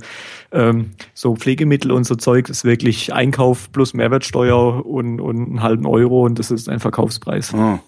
ähm, 0.52 0.92
so 1.14 1.36
Pflegemittel 1.36 1.92
und 1.92 2.06
so 2.06 2.16
Zeug 2.16 2.50
ist 2.50 2.66
wirklich 2.66 3.14
Einkauf 3.14 3.72
plus 3.72 3.94
Mehrwertsteuer 3.94 4.86
und, 4.86 5.20
und 5.20 5.38
einen 5.38 5.62
halben 5.62 5.86
Euro 5.86 6.26
und 6.26 6.40
das 6.40 6.52
ist 6.52 6.68
ein 6.68 6.80
Verkaufspreis. 6.80 7.54
Ah. 7.54 7.80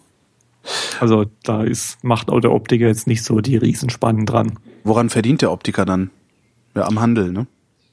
Also 1.00 1.26
da 1.44 1.64
ist, 1.64 2.04
macht 2.04 2.30
auch 2.30 2.40
der 2.40 2.52
Optiker 2.52 2.88
jetzt 2.88 3.08
nicht 3.08 3.24
so 3.24 3.42
die 3.42 3.58
Riesenspannen 3.58 4.26
dran. 4.26 4.60
Woran 4.84 5.10
verdient 5.10 5.42
der 5.42 5.52
Optiker 5.52 5.86
dann? 5.86 6.10
Ja, 6.76 6.86
am 6.88 7.00
Handel, 7.00 7.32
ne? 7.32 7.48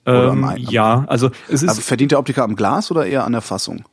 Ähm, 0.06 0.44
am- 0.44 0.56
ja, 0.56 1.04
also 1.08 1.30
es 1.48 1.62
ist 1.62 1.80
verdient 1.82 2.12
der 2.12 2.18
Optiker 2.18 2.42
am 2.44 2.56
Glas 2.56 2.90
oder 2.90 3.06
eher 3.06 3.24
an 3.24 3.32
der 3.32 3.42
Fassung? 3.42 3.84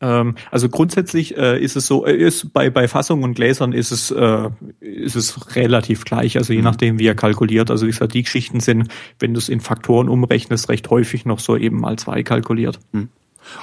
ähm, 0.00 0.34
also 0.50 0.68
grundsätzlich 0.68 1.36
äh, 1.36 1.62
ist 1.62 1.76
es 1.76 1.86
so, 1.86 2.04
äh, 2.06 2.16
ist 2.16 2.52
bei 2.52 2.70
bei 2.70 2.88
Fassung 2.88 3.22
und 3.22 3.34
Gläsern 3.34 3.72
ist 3.72 3.92
es 3.92 4.10
äh, 4.10 4.48
ist 4.80 5.14
es 5.14 5.54
relativ 5.54 6.04
gleich, 6.04 6.36
also 6.38 6.52
je 6.52 6.58
Mhm. 6.60 6.64
nachdem 6.64 6.98
wie 6.98 7.06
er 7.06 7.14
kalkuliert. 7.14 7.70
Also 7.70 7.86
wie 7.86 7.90
gesagt, 7.90 8.14
die 8.14 8.22
Geschichten 8.24 8.58
sind, 8.60 8.88
wenn 9.20 9.32
du 9.34 9.38
es 9.38 9.48
in 9.48 9.60
Faktoren 9.60 10.08
umrechnest, 10.08 10.68
recht 10.70 10.90
häufig 10.90 11.24
noch 11.26 11.38
so 11.38 11.56
eben 11.56 11.78
mal 11.80 11.96
zwei 11.98 12.22
kalkuliert. 12.24 12.80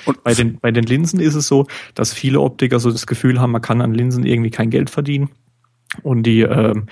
Und 0.06 0.24
Bei 0.24 0.34
den, 0.34 0.60
bei 0.60 0.72
den 0.72 0.84
Linsen 0.86 1.20
ist 1.20 1.36
es 1.36 1.48
so, 1.48 1.66
dass 1.96 2.14
viele 2.14 2.40
Optiker 2.42 2.80
so 2.80 2.92
das 2.92 3.08
Gefühl 3.08 3.42
haben, 3.42 3.52
man 3.52 3.62
kann 3.62 3.82
an 3.82 3.94
Linsen 3.94 4.26
irgendwie 4.26 4.52
kein 4.52 4.70
Geld 4.70 4.90
verdienen. 4.90 5.30
Und 6.04 6.24
die, 6.24 6.42
ähm, 6.42 6.86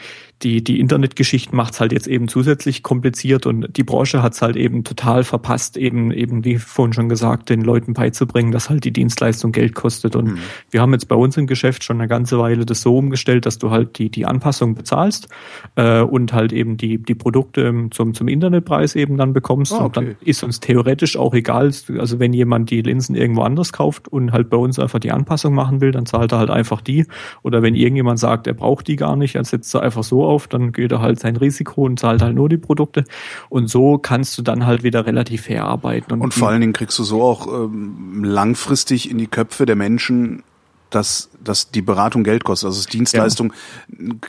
die, 0.43 0.63
die 0.63 0.79
Internetgeschichten 0.79 1.55
macht's 1.55 1.79
halt 1.79 1.91
jetzt 1.91 2.07
eben 2.07 2.27
zusätzlich 2.27 2.83
kompliziert 2.83 3.47
und 3.47 3.75
die 3.75 3.83
Branche 3.83 4.21
hat's 4.21 4.41
halt 4.43 4.55
eben 4.55 4.83
total 4.83 5.23
verpasst, 5.23 5.77
eben, 5.77 6.11
eben 6.11 6.45
wie 6.45 6.59
vorhin 6.59 6.93
schon 6.93 7.09
gesagt, 7.09 7.49
den 7.49 7.61
Leuten 7.61 7.93
beizubringen, 7.93 8.51
dass 8.51 8.69
halt 8.69 8.83
die 8.83 8.93
Dienstleistung 8.93 9.51
Geld 9.51 9.73
kostet. 9.73 10.15
Und 10.15 10.37
wir 10.69 10.81
haben 10.81 10.93
jetzt 10.93 11.07
bei 11.07 11.15
uns 11.15 11.37
im 11.37 11.47
Geschäft 11.47 11.83
schon 11.83 11.97
eine 11.97 12.07
ganze 12.07 12.37
Weile 12.37 12.65
das 12.65 12.81
so 12.81 12.95
umgestellt, 12.97 13.47
dass 13.47 13.57
du 13.57 13.71
halt 13.71 13.97
die, 13.97 14.09
die 14.09 14.27
Anpassung 14.27 14.75
bezahlst 14.75 15.27
äh, 15.75 16.01
und 16.01 16.33
halt 16.33 16.53
eben 16.53 16.77
die, 16.77 16.99
die 16.99 17.15
Produkte 17.15 17.87
zum, 17.89 18.13
zum 18.13 18.27
Internetpreis 18.27 18.95
eben 18.95 19.17
dann 19.17 19.33
bekommst. 19.33 19.73
Ah, 19.73 19.85
Und 19.85 19.97
dann 19.97 20.09
okay. 20.09 20.15
ist 20.21 20.43
uns 20.43 20.59
theoretisch 20.59 21.17
auch 21.17 21.33
egal. 21.33 21.71
Also 21.97 22.19
wenn 22.19 22.33
jemand 22.33 22.69
die 22.69 22.83
Linsen 22.83 23.15
irgendwo 23.15 23.41
anders 23.41 23.73
kauft 23.73 24.07
und 24.07 24.33
halt 24.33 24.51
bei 24.51 24.57
uns 24.57 24.77
einfach 24.77 24.99
die 24.99 25.11
Anpassung 25.11 25.55
machen 25.55 25.81
will, 25.81 25.91
dann 25.91 26.05
zahlt 26.05 26.31
er 26.31 26.37
halt 26.37 26.51
einfach 26.51 26.81
die. 26.81 27.07
Oder 27.41 27.63
wenn 27.63 27.73
irgendjemand 27.73 28.19
sagt, 28.19 28.45
er 28.45 28.53
braucht 28.53 28.87
die 28.87 28.97
gar 28.97 29.15
nicht, 29.15 29.33
dann 29.33 29.43
setzt 29.43 29.73
er 29.73 29.81
einfach 29.81 30.03
so 30.03 30.26
auf, 30.27 30.47
dann 30.47 30.71
geht 30.71 30.91
er 30.91 31.01
halt 31.01 31.19
sein 31.19 31.35
Risiko 31.37 31.85
und 31.85 31.99
zahlt 31.99 32.21
halt 32.21 32.35
nur 32.35 32.49
die 32.49 32.57
Produkte. 32.57 33.05
Und 33.49 33.69
so 33.69 33.97
kannst 33.97 34.37
du 34.37 34.41
dann 34.43 34.65
halt 34.67 34.83
wieder 34.83 35.05
relativ 35.07 35.43
fair 35.43 35.65
arbeiten. 35.65 36.21
Und 36.21 36.33
vor 36.33 36.49
allen 36.49 36.61
Dingen 36.61 36.73
kriegst 36.73 36.99
du 36.99 37.03
so 37.03 37.23
auch 37.23 37.47
ähm, 37.47 38.23
langfristig 38.23 39.09
in 39.09 39.17
die 39.17 39.27
Köpfe 39.27 39.65
der 39.65 39.75
Menschen, 39.75 40.43
dass, 40.89 41.29
dass 41.43 41.71
die 41.71 41.81
Beratung 41.81 42.23
Geld 42.23 42.43
kostet. 42.45 42.67
Also 42.67 42.79
dass 42.79 42.87
Dienstleistung, 42.87 43.51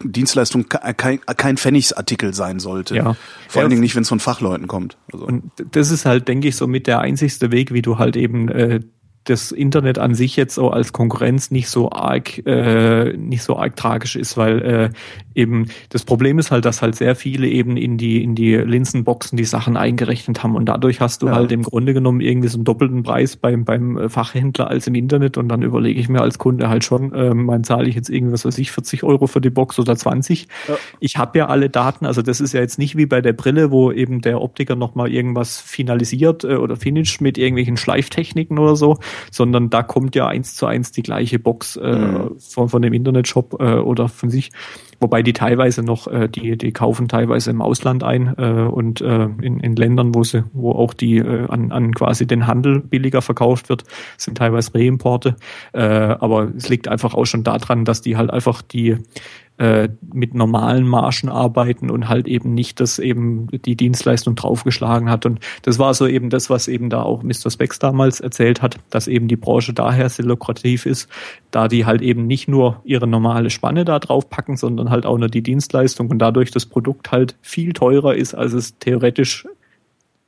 Dienstleistung 0.03 0.69
ke- 0.69 0.95
kein, 0.95 1.21
kein 1.37 1.57
Pfennigsartikel 1.57 2.35
sein 2.35 2.59
sollte. 2.59 2.97
Ja. 2.97 3.15
Vor 3.49 3.61
allen 3.63 3.67
Ja. 3.67 3.69
Dingen 3.71 3.83
nicht, 3.83 3.95
wenn 3.95 4.03
es 4.03 4.09
von 4.09 4.21
Fachleuten 4.21 4.67
kommt. 4.67 4.97
Also, 5.13 5.27
Und 5.27 5.51
das 5.71 5.91
ist 5.91 6.05
halt, 6.05 6.27
denke 6.29 6.49
ich, 6.49 6.57
so 6.57 6.67
mit 6.67 6.87
der 6.87 7.01
einzigste 7.01 7.53
Weg, 7.53 7.73
wie 7.73 7.83
du 7.83 7.99
halt 7.99 8.17
eben 8.17 8.49
äh, 8.49 8.81
das 9.29 9.53
Internet 9.53 9.99
an 9.99 10.15
sich 10.15 10.37
jetzt 10.37 10.55
so 10.55 10.71
als 10.71 10.93
Konkurrenz 10.93 11.51
nicht 11.51 11.69
so 11.69 11.91
arg 11.91 12.47
äh, 12.47 13.17
nicht 13.17 13.43
so 13.43 13.57
arg 13.57 13.77
tragisch 13.77 14.17
ist, 14.17 14.37
weil 14.37 14.63
äh, 14.63 14.91
eben 15.35 15.67
das 15.91 16.05
Problem 16.05 16.39
ist 16.39 16.51
halt, 16.51 16.65
dass 16.65 16.83
halt 16.83 16.97
sehr 16.97 17.15
viele 17.15 17.47
eben 17.49 17.77
in 17.77 17.99
die 17.99 18.23
in 18.23 18.35
die 18.35 18.55
Linsenboxen 18.57 19.37
die 19.37 19.45
Sachen 19.45 19.77
eingerechnet 19.77 20.43
haben. 20.43 20.57
Und 20.57 20.67
dadurch 20.67 21.01
hast 21.01 21.23
du 21.23 21.27
Ja. 21.27 21.35
halt 21.35 21.53
im 21.53 21.63
Grunde 21.63 21.95
genommen 21.95 22.21
irgendwie 22.21 22.49
so 22.49 22.57
einen 22.59 22.65
doppelten 22.65 23.03
Preis 23.03 23.37
beim 23.37 23.65
beim 23.65 23.97
äh, 23.99 24.09
Fachhändler 24.09 24.69
als 24.69 24.87
im 24.87 24.95
Internet. 24.95 25.37
Und 25.37 25.49
dann 25.49 25.63
überlege 25.63 26.01
ich 26.01 26.09
mir 26.09 26.21
als 26.21 26.39
Kunde 26.39 26.69
halt 26.69 26.85
schon, 26.85 27.13
äh, 27.13 27.35
mein 27.35 27.65
zahle 27.65 27.89
ich 27.89 27.95
jetzt 27.95 28.11
irgendwas 28.11 28.45
weiß 28.45 28.59
ich 28.59 28.73
40 28.73 29.05
Euro 29.05 29.27
für 29.27 29.41
die 29.41 29.51
Box 29.51 29.79
oder 29.79 29.97
20. 29.97 30.49
Ich 31.01 31.17
habe 31.17 31.39
ja 31.39 31.47
alle 31.47 31.69
Daten, 31.71 32.07
also 32.07 32.23
das 32.23 32.41
ist 32.41 32.55
ja 32.55 32.61
jetzt 32.61 32.79
nicht 32.79 32.97
wie 32.97 33.07
bei 33.07 33.21
der 33.21 33.33
Brille, 33.33 33.71
wo 33.71 33.93
eben 33.93 34.21
der 34.21 34.41
Optiker 34.41 34.75
nochmal 34.77 35.13
irgendwas 35.13 35.61
finalisiert 35.61 36.45
äh, 36.45 36.57
oder 36.57 36.77
finisht 36.77 37.21
mit 37.21 37.39
irgendwelchen 37.39 37.77
Schleiftechniken 37.77 38.59
oder 38.59 38.77
so, 38.77 38.99
sondern 39.31 39.71
da 39.71 39.83
kommt 39.83 40.15
ja 40.15 40.27
eins 40.27 40.55
zu 40.55 40.67
eins 40.67 40.93
die 40.93 41.03
gleiche 41.03 41.39
Box 41.39 41.77
äh, 41.77 41.99
Mhm. 41.99 42.39
von, 42.39 42.69
von 42.69 42.83
dem 42.83 42.93
Internetshop 42.93 43.61
äh, 43.61 43.75
oder 43.75 44.09
von 44.09 44.31
sich. 44.31 44.51
Wobei 45.01 45.23
die 45.23 45.33
teilweise 45.33 45.83
noch, 45.83 46.09
äh, 46.09 46.29
die, 46.29 46.57
die 46.59 46.73
kaufen 46.73 47.07
teilweise 47.09 47.51
im 47.51 47.63
Ausland 47.63 48.03
ein 48.03 48.35
äh, 48.37 48.69
und 48.69 49.01
äh, 49.01 49.29
in, 49.43 49.61
in 49.61 49.77
Ländern, 49.77 50.15
wo 50.15 50.25
sie, 50.25 50.45
wo 50.53 50.73
auch 50.73 50.93
die 50.93 51.19
äh, 51.19 51.47
an, 51.49 51.71
an 51.71 51.95
quasi 51.95 52.27
den 52.27 52.47
Handel 52.47 52.81
billiger 52.81 53.23
verkauft 53.23 53.69
wird, 53.69 53.85
sind 54.17 54.39
teilweise 54.39 54.75
Reimporte. 54.75 55.37
Äh, 55.73 55.83
aber 55.83 56.51
es 56.57 56.69
liegt 56.69 56.89
einfach 56.89 57.15
auch 57.15 57.27
schon 57.27 57.45
daran, 57.45 57.85
dass 57.85 58.01
die 58.01 58.17
halt 58.17 58.31
einfach 58.31 58.63
die 58.63 58.97
äh, 59.59 59.89
mit 60.13 60.35
normalen 60.35 60.87
Margen 60.87 61.29
arbeiten 61.29 61.91
und 61.91 62.09
halt 62.09 62.29
eben 62.29 62.55
nicht 62.55 62.81
das 62.81 62.99
eben 62.99 63.49
die 63.49 63.77
Dienstleistung 63.77 64.35
draufgeschlagen 64.35 65.11
hat. 65.11 65.27
Und 65.27 65.41
das 65.63 65.79
war 65.79 65.95
so 65.95 66.07
eben 66.07 66.31
das, 66.31 66.49
was 66.51 66.69
eben 66.69 66.91
da 66.91 67.03
auch 67.03 67.23
Mr. 67.23 67.51
Spex 67.51 67.79
damals 67.79 68.21
erzählt 68.21 68.63
hat, 68.63 68.79
dass 68.91 69.09
eben 69.09 69.29
die 69.29 69.37
Branche 69.37 69.73
daher 69.73 70.09
sehr 70.09 70.27
lukrativ 70.27 70.87
ist, 70.87 71.09
da 71.51 71.69
die 71.69 71.87
halt 71.87 72.03
eben 72.03 72.27
nicht 72.27 72.49
nur 72.49 72.81
ihre 72.85 73.07
normale 73.07 73.51
Spanne 73.51 73.85
da 73.85 73.99
draufpacken, 73.99 74.57
sondern 74.57 74.91
halt 74.91 75.07
auch 75.07 75.19
nur 75.19 75.29
die 75.29 75.43
Dienstleistung 75.43 76.11
und 76.11 76.19
dadurch 76.19 76.51
das 76.51 76.67
Produkt 76.67 77.11
halt 77.11 77.37
viel 77.41 77.73
teurer 77.73 78.15
ist, 78.15 78.35
als 78.35 78.53
es 78.53 78.79
theoretisch 78.79 79.47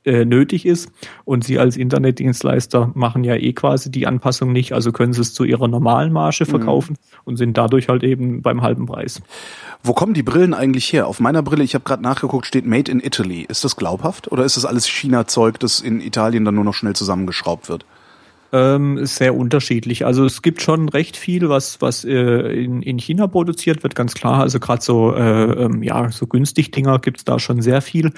äh, 0.05 0.25
nötig 0.25 0.65
ist. 0.65 0.91
Und 1.25 1.43
sie 1.43 1.59
als 1.59 1.77
Internetdienstleister 1.77 2.91
machen 2.95 3.23
ja 3.23 3.35
eh 3.35 3.53
quasi 3.53 3.91
die 3.91 4.07
Anpassung 4.07 4.51
nicht, 4.51 4.73
also 4.73 4.91
können 4.91 5.13
sie 5.13 5.21
es 5.21 5.33
zu 5.33 5.43
ihrer 5.43 5.67
normalen 5.67 6.11
Marge 6.11 6.45
verkaufen 6.45 6.97
und 7.23 7.37
sind 7.37 7.57
dadurch 7.57 7.87
halt 7.87 8.03
eben 8.03 8.41
beim 8.41 8.61
halben 8.61 8.85
Preis. 8.85 9.21
wo 9.83 9.93
kommen 9.93 10.13
die 10.13 10.23
Brillen 10.23 10.53
eigentlich 10.53 10.91
her? 10.93 11.07
Auf 11.07 11.19
meiner 11.19 11.43
Brille, 11.43 11.63
ich 11.63 11.75
habe 11.75 11.83
gerade 11.83 12.03
nachgeguckt, 12.03 12.45
steht 12.45 12.65
Made 12.65 12.91
in 12.91 12.99
Italy. 12.99 13.45
Ist 13.47 13.63
das 13.63 13.75
glaubhaft 13.75 14.31
oder 14.31 14.43
ist 14.43 14.57
das 14.57 14.65
alles 14.65 14.87
China-Zeug, 14.87 15.59
das 15.59 15.79
in 15.79 16.01
Italien 16.01 16.45
dann 16.45 16.55
nur 16.55 16.63
noch 16.63 16.73
schnell 16.73 16.95
zusammengeschraubt 16.95 17.69
wird? 17.69 17.85
Ähm, 18.53 19.05
sehr 19.05 19.35
unterschiedlich. 19.35 20.05
Also 20.05 20.25
es 20.25 20.41
gibt 20.41 20.61
schon 20.61 20.89
recht 20.89 21.15
viel, 21.15 21.47
was 21.47 21.81
was 21.81 22.03
äh, 22.03 22.11
in, 22.63 22.81
in 22.81 22.97
China 22.97 23.27
produziert 23.27 23.83
wird, 23.83 23.95
ganz 23.95 24.13
klar. 24.13 24.41
Also 24.41 24.59
gerade 24.59 24.81
so 24.81 25.13
äh, 25.13 25.65
ähm, 25.65 25.83
ja 25.83 26.11
so 26.11 26.27
günstig 26.27 26.71
Dinger 26.71 26.99
gibt's 26.99 27.23
da 27.23 27.39
schon 27.39 27.61
sehr 27.61 27.81
viel. 27.81 28.11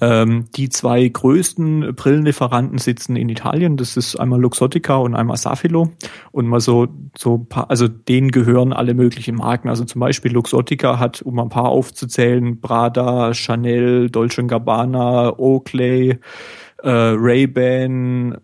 Ähm, 0.00 0.46
die 0.56 0.68
zwei 0.70 1.06
größten 1.08 1.94
Brillenlieferanten 1.94 2.78
sitzen 2.78 3.16
in 3.16 3.28
Italien. 3.28 3.76
Das 3.76 3.96
ist 3.96 4.16
einmal 4.16 4.40
Luxottica 4.40 4.96
und 4.96 5.14
einmal 5.14 5.36
Safilo. 5.36 5.92
Und 6.32 6.46
mal 6.46 6.60
so 6.60 6.88
so 7.16 7.38
paar, 7.38 7.70
also 7.70 7.86
denen 7.86 8.30
gehören 8.30 8.72
alle 8.72 8.94
möglichen 8.94 9.36
Marken. 9.36 9.68
Also 9.68 9.84
zum 9.84 10.00
Beispiel 10.00 10.32
Luxottica 10.32 10.98
hat, 10.98 11.22
um 11.22 11.38
ein 11.38 11.48
paar 11.48 11.68
aufzuzählen, 11.68 12.60
Prada, 12.60 13.34
Chanel, 13.34 14.10
Dolce 14.10 14.46
Gabbana, 14.46 15.38
Oakley, 15.38 16.18
äh, 16.82 16.90
Ray-Ban, 16.90 18.38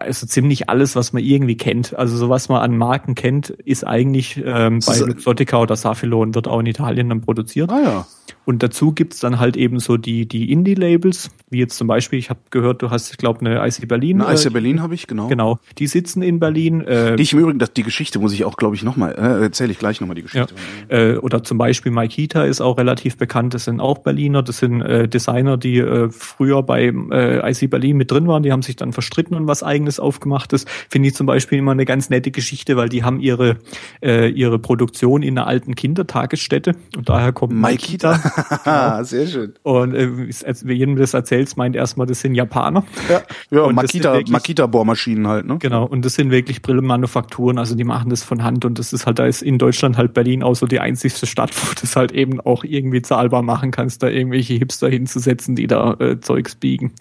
also 0.00 0.26
ziemlich 0.26 0.68
alles, 0.68 0.96
was 0.96 1.12
man 1.12 1.22
irgendwie 1.22 1.56
kennt. 1.56 1.96
Also 1.96 2.16
so 2.16 2.28
was 2.28 2.48
man 2.48 2.62
an 2.62 2.76
Marken 2.76 3.14
kennt, 3.14 3.50
ist 3.50 3.86
eigentlich 3.86 4.42
ähm, 4.44 4.80
bei 4.86 4.98
Luxottica 4.98 5.60
oder 5.60 5.76
Safilo 5.76 6.20
und 6.22 6.34
wird 6.34 6.48
auch 6.48 6.60
in 6.60 6.66
Italien 6.66 7.08
dann 7.08 7.20
produziert. 7.20 7.70
Ah 7.70 7.80
ja. 7.82 8.06
Und 8.44 8.62
dazu 8.62 8.92
gibt's 8.92 9.20
dann 9.20 9.38
halt 9.38 9.56
eben 9.56 9.78
so 9.78 9.96
die, 9.96 10.26
die 10.26 10.50
Indie-Labels, 10.50 11.30
wie 11.50 11.58
jetzt 11.58 11.76
zum 11.76 11.86
Beispiel, 11.86 12.18
ich 12.18 12.28
habe 12.28 12.40
gehört, 12.50 12.82
du 12.82 12.90
hast, 12.90 13.10
ich 13.12 13.16
glaube, 13.16 13.40
eine 13.40 13.64
IC 13.64 13.86
Berlin. 13.86 14.20
Eine 14.20 14.34
IC 14.36 14.46
äh, 14.46 14.50
Berlin 14.50 14.82
habe 14.82 14.94
ich, 14.94 15.06
genau. 15.06 15.28
Genau, 15.28 15.58
die 15.78 15.86
sitzen 15.86 16.22
in 16.22 16.40
Berlin. 16.40 16.80
Äh, 16.80 17.14
Die 17.16 17.22
ich 17.22 17.32
im 17.32 17.38
Übrigen, 17.38 17.60
das, 17.60 17.72
die 17.72 17.84
Geschichte 17.84 18.18
muss 18.18 18.32
ich 18.32 18.44
auch, 18.44 18.56
glaube 18.56 18.74
ich, 18.74 18.82
nochmal, 18.82 19.12
äh, 19.12 19.42
erzähle 19.44 19.70
ich 19.70 19.78
gleich 19.78 20.00
nochmal 20.00 20.16
die 20.16 20.22
Ja. 20.22 20.44
Geschichte. 20.44 20.54
Äh, 20.88 21.16
oder 21.18 21.44
zum 21.44 21.58
Beispiel 21.58 21.92
Maikita 21.92 22.42
ist 22.44 22.60
auch 22.60 22.78
relativ 22.78 23.16
bekannt. 23.16 23.54
Das 23.54 23.64
sind 23.66 23.78
auch 23.80 23.98
Berliner. 23.98 24.42
Das 24.42 24.58
sind 24.58 24.80
äh, 24.80 25.06
Designer, 25.06 25.56
die 25.56 25.78
äh, 25.78 26.10
früher 26.10 26.64
bei 26.64 26.92
äh, 27.12 27.48
IC 27.50 27.70
Berlin 27.70 27.96
mit 27.96 28.10
drin 28.10 28.26
waren. 28.26 28.42
Die 28.42 28.50
haben 28.50 28.62
sich 28.62 28.74
dann 28.74 28.92
verstritten 28.92 29.36
und 29.36 29.46
was 29.46 29.62
eigenes 29.82 29.98
aufgemacht. 29.98 30.52
Das 30.52 30.64
finde 30.88 31.08
ich 31.08 31.14
zum 31.14 31.26
Beispiel 31.26 31.58
immer 31.58 31.72
eine 31.72 31.84
ganz 31.84 32.08
nette 32.08 32.30
Geschichte, 32.30 32.76
weil 32.76 32.88
die 32.88 33.02
haben 33.02 33.20
ihre 33.20 33.56
äh, 34.02 34.28
ihre 34.28 34.58
Produktion 34.58 35.22
in 35.22 35.36
einer 35.36 35.46
alten 35.46 35.74
Kindertagesstätte 35.74 36.74
und 36.96 37.08
daher 37.08 37.32
kommt 37.32 37.52
Maikita. 37.52 38.20
Ah, 38.64 39.02
sehr 39.04 39.26
schön. 39.26 39.54
Und 39.62 39.94
äh, 39.94 40.08
als 40.46 40.62
jedem 40.62 40.96
das 40.96 41.14
erzählt, 41.14 41.56
meint 41.56 41.74
erstmal, 41.74 42.06
das 42.06 42.20
sind 42.20 42.34
Japaner. 42.34 42.84
Ja, 43.08 43.22
ja 43.50 43.62
Und 43.62 43.74
Makita, 43.74 44.14
wirklich- 44.14 44.30
Makita-Bohrmaschinen 44.32 45.26
halt, 45.26 45.46
ne? 45.46 45.56
Genau, 45.58 45.84
und 45.84 46.04
das 46.04 46.14
sind 46.14 46.30
wirklich 46.30 46.62
Brillenmanufakturen, 46.62 47.58
also 47.58 47.74
die 47.74 47.84
machen 47.84 48.10
das 48.10 48.22
von 48.22 48.44
Hand 48.44 48.64
und 48.64 48.78
das 48.78 48.92
ist 48.92 49.06
halt, 49.06 49.18
da 49.18 49.26
ist 49.26 49.42
in 49.42 49.58
Deutschland 49.58 49.96
halt 49.98 50.14
Berlin 50.14 50.42
auch 50.42 50.54
so 50.54 50.66
die 50.66 50.78
einzigste 50.78 51.26
Stadt, 51.26 51.50
wo 51.56 51.68
du 51.74 51.80
das 51.80 51.96
halt 51.96 52.12
eben 52.12 52.40
auch 52.40 52.62
irgendwie 52.64 53.02
zahlbar 53.02 53.42
machen 53.42 53.72
kannst, 53.72 54.02
da 54.02 54.08
irgendwelche 54.08 54.54
Hipster 54.54 54.88
hinzusetzen, 54.88 55.56
die 55.56 55.66
da 55.66 55.94
äh, 55.94 56.20
Zeugs 56.20 56.54
biegen. 56.54 56.92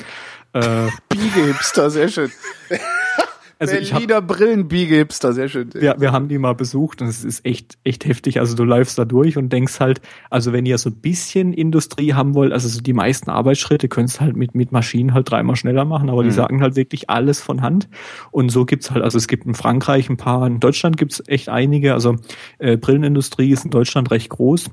Äh, 0.53 0.87
Biege-Hipster, 1.09 1.89
sehr 1.89 2.07
schön. 2.07 2.31
Also 3.61 3.75
Berliner 3.75 4.15
hab, 4.15 4.27
Brillenbiege-Hipster, 4.27 5.33
sehr 5.33 5.47
schön. 5.47 5.69
Ja, 5.79 5.93
wir 6.01 6.11
haben 6.11 6.27
die 6.27 6.39
mal 6.39 6.55
besucht 6.55 7.03
und 7.03 7.07
es 7.07 7.23
ist 7.23 7.45
echt, 7.45 7.77
echt 7.83 8.05
heftig. 8.05 8.39
Also 8.39 8.55
du 8.55 8.63
läufst 8.63 8.97
da 8.97 9.05
durch 9.05 9.37
und 9.37 9.53
denkst 9.53 9.79
halt, 9.79 10.01
also 10.31 10.51
wenn 10.51 10.65
ihr 10.65 10.79
so 10.79 10.89
ein 10.89 10.95
bisschen 10.95 11.53
Industrie 11.53 12.15
haben 12.15 12.33
wollt, 12.33 12.53
also 12.53 12.67
so 12.67 12.81
die 12.81 12.93
meisten 12.93 13.29
Arbeitsschritte 13.29 13.87
könntest 13.87 14.19
halt 14.19 14.35
mit, 14.35 14.55
mit 14.55 14.71
Maschinen 14.71 15.13
halt 15.13 15.29
dreimal 15.29 15.55
schneller 15.55 15.85
machen, 15.85 16.09
aber 16.09 16.23
mhm. 16.23 16.29
die 16.29 16.33
sagen 16.33 16.61
halt 16.63 16.75
wirklich 16.75 17.11
alles 17.11 17.39
von 17.39 17.61
Hand. 17.61 17.87
Und 18.31 18.49
so 18.49 18.65
gibt's 18.65 18.89
halt, 18.89 19.03
also 19.03 19.19
es 19.19 19.27
gibt 19.27 19.45
in 19.45 19.53
Frankreich 19.53 20.09
ein 20.09 20.17
paar, 20.17 20.47
in 20.47 20.59
Deutschland 20.59 20.97
gibt's 20.97 21.21
echt 21.27 21.47
einige, 21.47 21.93
also 21.93 22.15
äh, 22.57 22.77
Brillenindustrie 22.77 23.51
ist 23.51 23.63
in 23.63 23.69
Deutschland 23.69 24.09
recht 24.09 24.29
groß. 24.29 24.71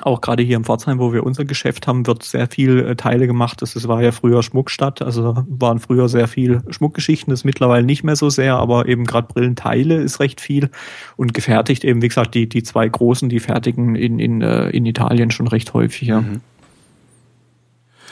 Auch 0.00 0.20
gerade 0.20 0.42
hier 0.42 0.56
im 0.56 0.64
Pforzheim, 0.64 0.98
wo 0.98 1.12
wir 1.12 1.24
unser 1.24 1.44
Geschäft 1.44 1.86
haben, 1.86 2.06
wird 2.06 2.24
sehr 2.24 2.48
viel 2.48 2.80
äh, 2.80 2.96
Teile 2.96 3.28
gemacht. 3.28 3.62
Das, 3.62 3.74
das 3.74 3.86
war 3.86 4.02
ja 4.02 4.10
früher 4.10 4.42
Schmuckstadt, 4.42 5.02
also 5.02 5.44
waren 5.48 5.78
früher 5.78 6.08
sehr 6.08 6.26
viel 6.26 6.62
Schmuckgeschichten, 6.68 7.30
das 7.30 7.40
ist 7.40 7.44
mittlerweile 7.44 7.86
nicht 7.86 8.02
mehr 8.02 8.16
so 8.16 8.28
sehr, 8.28 8.56
aber 8.56 8.88
eben 8.88 9.04
gerade 9.04 9.28
Brillenteile 9.32 9.96
ist 9.96 10.18
recht 10.18 10.40
viel 10.40 10.70
und 11.16 11.32
gefertigt 11.32 11.84
eben, 11.84 12.02
wie 12.02 12.08
gesagt, 12.08 12.34
die, 12.34 12.48
die 12.48 12.64
zwei 12.64 12.88
großen, 12.88 13.28
die 13.28 13.38
fertigen 13.38 13.94
in, 13.94 14.18
in, 14.18 14.42
äh, 14.42 14.70
in 14.70 14.84
Italien 14.84 15.30
schon 15.30 15.46
recht 15.46 15.74
häufig, 15.74 16.08
ja. 16.08 16.22
Mhm. 16.22 16.40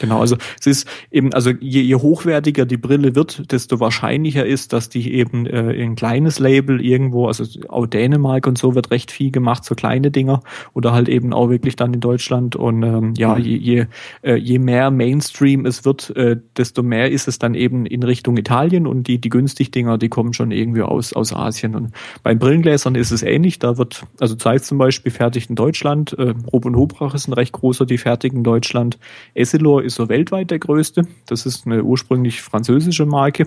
Genau, 0.03 0.19
also 0.19 0.37
es 0.59 0.67
ist 0.67 0.89
eben, 1.13 1.33
also 1.33 1.51
je, 1.61 1.81
je 1.81 1.95
hochwertiger 1.95 2.67
die 2.67 2.77
Brille 2.77 3.15
wird, 3.15 3.53
desto 3.53 3.79
wahrscheinlicher 3.79 4.45
ist, 4.45 4.73
dass 4.73 4.89
die 4.89 5.15
eben 5.15 5.47
äh, 5.47 5.81
ein 5.81 5.95
kleines 5.95 6.41
Label 6.41 6.85
irgendwo, 6.85 7.29
also 7.29 7.45
auch 7.69 7.87
Dänemark 7.87 8.49
und 8.49 8.59
so 8.59 8.75
wird 8.75 8.91
recht 8.91 9.13
viel 9.13 9.31
gemacht, 9.31 9.65
so 9.65 9.77
kleine 9.77 10.11
Dinger 10.11 10.43
oder 10.75 10.93
halt 10.93 11.09
eben 11.09 11.33
auch 11.33 11.51
wirklich 11.51 11.77
dann 11.77 11.95
in 11.95 12.01
Deutschland. 12.01 12.57
Und 12.57 12.83
ähm, 12.83 13.15
ja, 13.17 13.37
mhm. 13.37 13.45
je, 13.45 13.57
je, 13.57 13.87
äh, 14.23 14.35
je 14.35 14.59
mehr 14.59 14.91
Mainstream 14.91 15.67
es 15.67 15.85
wird, 15.85 16.11
äh, 16.17 16.37
desto 16.57 16.83
mehr 16.83 17.13
ist 17.13 17.29
es 17.29 17.39
dann 17.39 17.55
eben 17.55 17.87
in 17.87 18.03
Richtung 18.03 18.37
Italien 18.37 18.89
und 18.89 19.07
die, 19.07 19.21
die 19.21 19.29
günstig 19.29 19.71
Dinger, 19.71 19.99
die 19.99 20.09
kommen 20.09 20.33
schon 20.33 20.51
irgendwie 20.51 20.83
aus, 20.83 21.13
aus 21.13 21.33
Asien. 21.33 21.77
Und 21.77 21.93
bei 22.25 22.35
Brillengläsern 22.35 22.97
ist 22.97 23.13
es 23.13 23.23
ähnlich, 23.23 23.61
da 23.61 23.79
wird, 23.79 24.03
also 24.19 24.35
Zeiss 24.35 24.65
zum 24.65 24.79
Beispiel 24.79 25.13
fertigt 25.13 25.49
in 25.49 25.55
Deutschland, 25.55 26.13
äh, 26.19 26.35
Rob 26.53 26.65
und 26.65 26.75
Hobrach 26.75 27.15
ist 27.15 27.29
ein 27.29 27.35
recht 27.35 27.53
großer, 27.53 27.87
die 27.87 27.99
fertigen 27.99 28.39
in 28.39 28.45
Deutschland, 28.45 28.99
Essilor 29.35 29.85
ist 29.85 29.92
ist 29.93 29.97
so 29.97 30.09
weltweit 30.09 30.51
der 30.51 30.59
größte. 30.59 31.07
Das 31.27 31.47
ist 31.47 31.67
eine 31.67 31.83
ursprünglich 31.85 32.43
französische 32.43 33.07
Marke. 33.07 33.47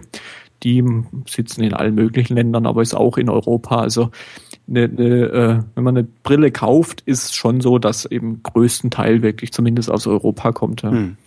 Die 0.63 0.83
sitzen 1.27 1.63
in 1.63 1.73
allen 1.73 1.95
möglichen 1.95 2.35
Ländern, 2.35 2.65
aber 2.65 2.81
ist 2.81 2.95
auch 2.95 3.17
in 3.17 3.29
Europa. 3.29 3.77
Also 3.77 4.11
eine, 4.67 4.83
eine, 4.83 5.05
äh, 5.05 5.59
wenn 5.75 5.83
man 5.83 5.97
eine 5.97 6.07
Brille 6.23 6.51
kauft, 6.51 7.01
ist 7.01 7.35
schon 7.35 7.61
so, 7.61 7.77
dass 7.77 8.05
eben 8.05 8.41
größten 8.43 8.89
Teil 8.89 9.21
wirklich 9.21 9.51
zumindest 9.51 9.91
aus 9.91 10.07
Europa 10.07 10.51
kommt. 10.51 10.83
Ja. 10.83 10.91
Hm. 10.91 11.17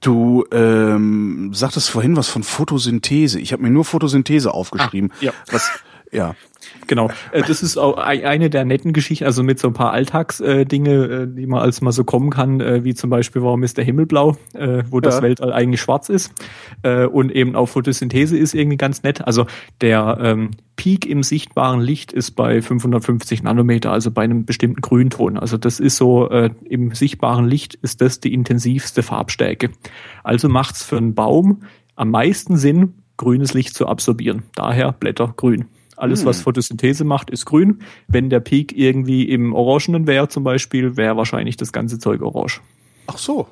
Du 0.00 0.44
ähm, 0.52 1.50
sagtest 1.54 1.90
vorhin 1.90 2.16
was 2.16 2.28
von 2.28 2.42
Photosynthese. 2.42 3.38
Ich 3.38 3.52
habe 3.52 3.62
mir 3.62 3.70
nur 3.70 3.84
Photosynthese 3.84 4.52
aufgeschrieben. 4.52 5.12
Ah, 5.20 5.24
ja. 5.26 5.32
Was, 5.50 5.70
ja. 6.12 6.34
Genau. 6.86 7.10
Äh, 7.32 7.42
das 7.42 7.62
ist 7.62 7.78
auch 7.78 7.96
eine 7.96 8.50
der 8.50 8.64
netten 8.64 8.92
Geschichten, 8.92 9.24
also 9.24 9.42
mit 9.42 9.58
so 9.58 9.68
ein 9.68 9.74
paar 9.74 9.92
Alltagsdinge, 9.92 10.90
äh, 10.90 11.26
die 11.26 11.46
man 11.46 11.60
als 11.60 11.80
mal 11.80 11.92
so 11.92 12.04
kommen 12.04 12.30
kann, 12.30 12.60
äh, 12.60 12.84
wie 12.84 12.94
zum 12.94 13.10
Beispiel, 13.10 13.42
warum 13.42 13.62
ist 13.62 13.76
der 13.76 13.84
Himmel 13.84 14.06
blau, 14.06 14.36
wo 14.90 15.00
das 15.00 15.16
ja. 15.16 15.22
Weltall 15.22 15.52
eigentlich 15.52 15.80
schwarz 15.80 16.08
ist. 16.08 16.32
Und 16.82 17.32
eben 17.32 17.56
auch 17.56 17.66
Photosynthese 17.66 18.36
ist 18.36 18.54
irgendwie 18.54 18.76
ganz 18.76 19.02
nett. 19.02 19.26
Also 19.26 19.46
der 19.80 20.18
ähm, 20.20 20.50
Peak 20.76 21.06
im 21.06 21.22
sichtbaren 21.22 21.80
Licht 21.80 22.12
ist 22.12 22.32
bei 22.32 22.62
550 22.62 23.42
Nanometer, 23.42 23.92
also 23.92 24.10
bei 24.10 24.22
einem 24.22 24.44
bestimmten 24.44 24.80
Grünton. 24.80 25.38
Also 25.38 25.56
das 25.56 25.80
ist 25.80 25.96
so, 25.96 26.28
äh, 26.30 26.50
im 26.64 26.94
sichtbaren 26.94 27.46
Licht 27.46 27.74
ist 27.74 28.00
das 28.00 28.20
die 28.20 28.32
intensivste 28.32 29.02
Farbstärke. 29.02 29.70
Also 30.24 30.48
macht's 30.48 30.82
für 30.82 30.96
einen 30.96 31.14
Baum 31.14 31.62
am 31.96 32.10
meisten 32.10 32.56
Sinn, 32.56 32.94
grünes 33.16 33.54
Licht 33.54 33.74
zu 33.74 33.86
absorbieren. 33.86 34.44
Daher 34.54 34.92
Blätter 34.92 35.32
grün. 35.36 35.66
Alles, 36.00 36.20
hm. 36.20 36.26
was 36.26 36.40
Photosynthese 36.40 37.04
macht, 37.04 37.30
ist 37.30 37.44
grün. 37.44 37.80
Wenn 38.08 38.30
der 38.30 38.40
Peak 38.40 38.76
irgendwie 38.76 39.24
im 39.24 39.52
Orangenen 39.52 40.06
wäre 40.06 40.28
zum 40.28 40.44
Beispiel, 40.44 40.96
wäre 40.96 41.16
wahrscheinlich 41.16 41.56
das 41.56 41.72
ganze 41.72 41.98
Zeug 41.98 42.22
orange. 42.22 42.60
Ach 43.06 43.18
so. 43.18 43.48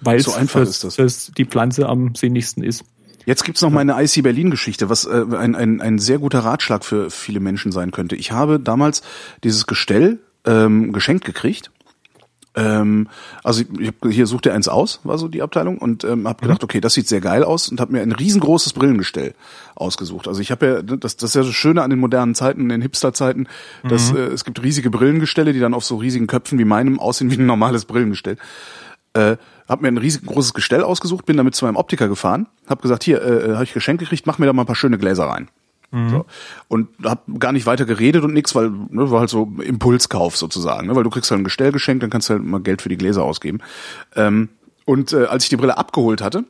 Weil 0.00 0.20
so 0.20 0.32
einfach 0.32 0.62
ist 0.62 0.84
das. 0.84 0.96
Dass 0.96 1.32
die 1.36 1.44
Pflanze 1.44 1.88
am 1.88 2.14
sinnigsten 2.14 2.62
ist. 2.62 2.84
Jetzt 3.26 3.44
gibt's 3.44 3.60
noch 3.60 3.70
meine 3.70 4.02
IC 4.02 4.22
Berlin-Geschichte, 4.22 4.88
was 4.88 5.04
äh, 5.04 5.24
ein, 5.36 5.54
ein, 5.54 5.80
ein 5.80 5.98
sehr 5.98 6.18
guter 6.18 6.40
Ratschlag 6.40 6.84
für 6.84 7.10
viele 7.10 7.40
Menschen 7.40 7.70
sein 7.70 7.90
könnte. 7.90 8.16
Ich 8.16 8.32
habe 8.32 8.58
damals 8.58 9.02
dieses 9.44 9.66
Gestell 9.66 10.18
ähm, 10.46 10.92
geschenkt 10.92 11.24
gekriegt 11.24 11.70
ähm, 12.60 13.08
also 13.42 13.62
ich, 13.78 13.88
hab, 13.88 14.10
hier 14.10 14.26
sucht 14.26 14.46
er 14.46 14.54
eins 14.54 14.68
aus, 14.68 15.00
war 15.04 15.18
so 15.18 15.28
die 15.28 15.42
Abteilung 15.42 15.78
und 15.78 16.04
ähm, 16.04 16.28
habe 16.28 16.42
gedacht, 16.42 16.62
mhm. 16.62 16.64
okay, 16.64 16.80
das 16.80 16.94
sieht 16.94 17.08
sehr 17.08 17.20
geil 17.20 17.42
aus 17.42 17.68
und 17.68 17.80
habe 17.80 17.92
mir 17.92 18.02
ein 18.02 18.12
riesengroßes 18.12 18.74
Brillengestell 18.74 19.34
ausgesucht. 19.74 20.28
Also 20.28 20.40
ich 20.40 20.50
habe 20.50 20.66
ja 20.66 20.82
das, 20.82 21.16
das 21.16 21.30
ist 21.30 21.34
ja 21.34 21.42
das 21.42 21.54
Schöne 21.54 21.82
an 21.82 21.90
den 21.90 21.98
modernen 21.98 22.34
Zeiten, 22.34 22.60
in 22.60 22.68
den 22.68 22.82
Hipster-Zeiten, 22.82 23.48
dass 23.88 24.12
mhm. 24.12 24.18
äh, 24.18 24.26
es 24.26 24.44
gibt 24.44 24.62
riesige 24.62 24.90
Brillengestelle, 24.90 25.52
die 25.52 25.60
dann 25.60 25.74
auf 25.74 25.84
so 25.84 25.96
riesigen 25.96 26.26
Köpfen 26.26 26.58
wie 26.58 26.64
meinem 26.64 27.00
aussehen 27.00 27.30
wie 27.30 27.36
ein 27.36 27.46
normales 27.46 27.86
Brillengestell. 27.86 28.36
Äh, 29.14 29.36
habe 29.68 29.82
mir 29.82 29.88
ein 29.88 29.98
riesengroßes 29.98 30.52
Gestell 30.52 30.82
ausgesucht, 30.82 31.26
bin 31.26 31.36
damit 31.36 31.54
zu 31.54 31.64
meinem 31.64 31.76
Optiker 31.76 32.08
gefahren, 32.08 32.46
habe 32.68 32.82
gesagt, 32.82 33.04
hier 33.04 33.22
äh, 33.22 33.54
habe 33.54 33.64
ich 33.64 33.72
Geschenk 33.72 34.00
gekriegt, 34.00 34.26
mach 34.26 34.38
mir 34.38 34.46
da 34.46 34.52
mal 34.52 34.62
ein 34.62 34.66
paar 34.66 34.76
schöne 34.76 34.98
Gläser 34.98 35.24
rein. 35.24 35.48
Mhm. 35.90 36.10
So. 36.10 36.26
Und 36.68 36.88
hab 37.02 37.24
gar 37.38 37.52
nicht 37.52 37.66
weiter 37.66 37.84
geredet 37.84 38.22
und 38.22 38.32
nix, 38.32 38.54
weil 38.54 38.70
ne, 38.70 39.10
war 39.10 39.20
halt 39.20 39.30
so 39.30 39.52
Impulskauf 39.62 40.36
sozusagen, 40.36 40.86
ne, 40.86 40.96
weil 40.96 41.04
du 41.04 41.10
kriegst 41.10 41.30
halt 41.30 41.40
ein 41.40 41.44
Gestell 41.44 41.72
geschenkt, 41.72 42.02
dann 42.02 42.10
kannst 42.10 42.28
du 42.28 42.34
halt 42.34 42.44
mal 42.44 42.60
Geld 42.60 42.82
für 42.82 42.88
die 42.88 42.96
Gläser 42.96 43.24
ausgeben. 43.24 43.60
Ähm, 44.14 44.50
und 44.84 45.12
äh, 45.12 45.24
als 45.24 45.44
ich 45.44 45.50
die 45.50 45.56
Brille 45.56 45.78
abgeholt 45.78 46.22
hatte, 46.22 46.44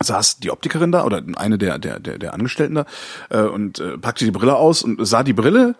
saß 0.00 0.38
die 0.38 0.50
Optikerin 0.50 0.92
da 0.92 1.04
oder 1.04 1.22
eine 1.36 1.58
der 1.58 1.78
der 1.78 1.98
der, 1.98 2.18
der 2.18 2.34
Angestellten 2.34 2.76
da 2.76 2.86
äh, 3.30 3.42
und 3.42 3.80
äh, 3.80 3.98
packte 3.98 4.24
die 4.24 4.30
Brille 4.30 4.56
aus 4.56 4.82
und 4.82 5.04
sah 5.04 5.22
die 5.22 5.32
Brille, 5.32 5.74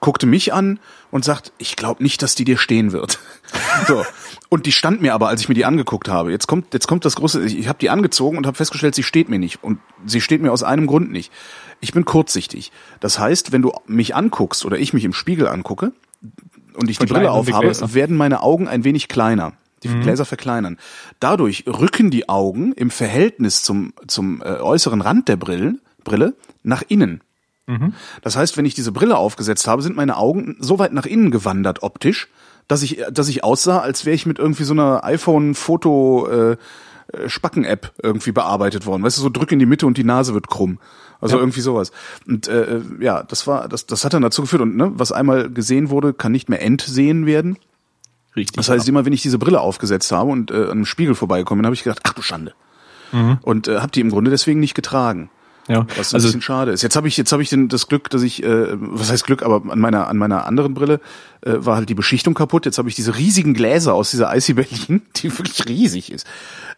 guckte 0.00 0.26
mich 0.26 0.52
an 0.52 0.80
und 1.10 1.24
sagt, 1.24 1.52
ich 1.58 1.76
glaube 1.76 2.02
nicht, 2.02 2.22
dass 2.22 2.34
die 2.34 2.44
dir 2.44 2.58
stehen 2.58 2.92
wird. 2.92 3.18
so. 3.86 4.04
Und 4.48 4.66
die 4.66 4.72
stand 4.72 5.02
mir 5.02 5.14
aber, 5.14 5.28
als 5.28 5.42
ich 5.42 5.48
mir 5.48 5.54
die 5.54 5.64
angeguckt 5.64 6.08
habe. 6.08 6.32
Jetzt 6.32 6.46
kommt 6.46 6.72
jetzt 6.74 6.88
kommt 6.88 7.04
das 7.04 7.16
große, 7.16 7.44
ich, 7.44 7.58
ich 7.58 7.68
habe 7.68 7.78
die 7.78 7.90
angezogen 7.90 8.36
und 8.36 8.46
habe 8.46 8.56
festgestellt, 8.56 8.94
sie 8.94 9.02
steht 9.02 9.28
mir 9.28 9.38
nicht 9.38 9.62
und 9.62 9.78
sie 10.06 10.20
steht 10.20 10.42
mir 10.42 10.52
aus 10.52 10.62
einem 10.62 10.86
Grund 10.86 11.12
nicht. 11.12 11.30
Ich 11.80 11.92
bin 11.92 12.04
kurzsichtig. 12.04 12.72
Das 13.00 13.18
heißt, 13.18 13.52
wenn 13.52 13.62
du 13.62 13.72
mich 13.86 14.14
anguckst 14.14 14.64
oder 14.64 14.78
ich 14.78 14.92
mich 14.92 15.04
im 15.04 15.12
Spiegel 15.12 15.48
angucke 15.48 15.92
und 16.74 16.90
ich 16.90 16.98
die 16.98 17.06
Brille 17.06 17.30
aufhabe, 17.30 17.94
werden 17.94 18.16
meine 18.16 18.42
Augen 18.42 18.68
ein 18.68 18.84
wenig 18.84 19.08
kleiner. 19.08 19.52
Die 19.82 19.88
mhm. 19.88 20.02
Gläser 20.02 20.26
verkleinern. 20.26 20.78
Dadurch 21.20 21.64
rücken 21.66 22.10
die 22.10 22.28
Augen 22.28 22.72
im 22.72 22.90
Verhältnis 22.90 23.62
zum, 23.62 23.94
zum 24.06 24.42
äh, 24.42 24.56
äußeren 24.56 25.00
Rand 25.00 25.28
der 25.28 25.36
Brillen, 25.36 25.80
Brille 26.04 26.34
nach 26.62 26.82
innen. 26.86 27.22
Mhm. 27.66 27.94
Das 28.20 28.36
heißt, 28.36 28.58
wenn 28.58 28.66
ich 28.66 28.74
diese 28.74 28.92
Brille 28.92 29.16
aufgesetzt 29.16 29.66
habe, 29.66 29.80
sind 29.80 29.96
meine 29.96 30.18
Augen 30.18 30.56
so 30.60 30.78
weit 30.78 30.92
nach 30.92 31.06
innen 31.06 31.30
gewandert 31.30 31.82
optisch, 31.82 32.28
dass 32.68 32.82
ich, 32.82 33.02
dass 33.10 33.28
ich 33.28 33.42
aussah, 33.42 33.78
als 33.78 34.04
wäre 34.04 34.14
ich 34.14 34.26
mit 34.26 34.38
irgendwie 34.38 34.64
so 34.64 34.74
einer 34.74 35.02
iPhone-Foto 35.02 36.28
äh, 36.28 36.56
äh, 37.12 37.28
Spacken-App 37.28 37.92
irgendwie 38.02 38.32
bearbeitet 38.32 38.86
worden. 38.86 39.02
Weißt 39.02 39.18
du, 39.18 39.22
so 39.22 39.30
drück 39.30 39.52
in 39.52 39.58
die 39.58 39.66
Mitte 39.66 39.86
und 39.86 39.96
die 39.96 40.04
Nase 40.04 40.34
wird 40.34 40.48
krumm. 40.48 40.78
Also 41.20 41.36
ja. 41.36 41.42
irgendwie 41.42 41.60
sowas. 41.60 41.92
Und 42.26 42.48
äh, 42.48 42.76
äh, 42.76 42.82
ja, 43.00 43.22
das 43.22 43.46
war, 43.46 43.68
das, 43.68 43.86
das 43.86 44.04
hat 44.04 44.14
dann 44.14 44.22
dazu 44.22 44.42
geführt. 44.42 44.62
Und 44.62 44.76
ne, 44.76 44.92
was 44.94 45.12
einmal 45.12 45.50
gesehen 45.50 45.90
wurde, 45.90 46.14
kann 46.14 46.32
nicht 46.32 46.48
mehr 46.48 46.62
entsehen 46.62 47.26
werden. 47.26 47.58
Richtig. 48.36 48.56
Das 48.56 48.68
heißt, 48.68 48.86
ja. 48.86 48.90
immer 48.90 49.04
wenn 49.04 49.12
ich 49.12 49.22
diese 49.22 49.38
Brille 49.38 49.60
aufgesetzt 49.60 50.12
habe 50.12 50.30
und 50.30 50.50
äh, 50.50 50.54
an 50.54 50.70
einem 50.70 50.86
Spiegel 50.86 51.14
vorbeigekommen 51.14 51.60
bin, 51.60 51.66
habe 51.66 51.74
ich 51.74 51.82
gedacht, 51.82 52.00
ach 52.04 52.12
du 52.12 52.22
Schande. 52.22 52.54
Mhm. 53.12 53.38
Und 53.42 53.68
äh, 53.68 53.80
habe 53.80 53.92
die 53.92 54.00
im 54.00 54.10
Grunde 54.10 54.30
deswegen 54.30 54.60
nicht 54.60 54.74
getragen. 54.74 55.30
Ja, 55.68 55.86
was 55.96 56.12
ein 56.12 56.16
also, 56.16 56.28
bisschen 56.28 56.42
schade 56.42 56.72
ist. 56.72 56.82
Jetzt 56.82 56.96
habe 56.96 57.06
ich 57.06 57.16
jetzt 57.16 57.30
habe 57.30 57.42
ich 57.42 57.48
den, 57.48 57.68
das 57.68 57.86
Glück, 57.86 58.10
dass 58.10 58.22
ich 58.22 58.42
äh, 58.42 58.66
was 58.72 59.10
heißt 59.10 59.24
Glück, 59.24 59.42
aber 59.42 59.62
an 59.70 59.78
meiner 59.78 60.08
an 60.08 60.16
meiner 60.16 60.46
anderen 60.46 60.74
Brille 60.74 61.00
äh, 61.42 61.52
war 61.58 61.76
halt 61.76 61.88
die 61.88 61.94
Beschichtung 61.94 62.34
kaputt. 62.34 62.66
Jetzt 62.66 62.78
habe 62.78 62.88
ich 62.88 62.96
diese 62.96 63.16
riesigen 63.16 63.54
Gläser 63.54 63.94
aus 63.94 64.10
dieser 64.10 64.34
IC 64.34 64.56
Berlin, 64.56 65.02
die 65.16 65.30
wirklich 65.38 65.68
riesig 65.68 66.10
ist. 66.10 66.26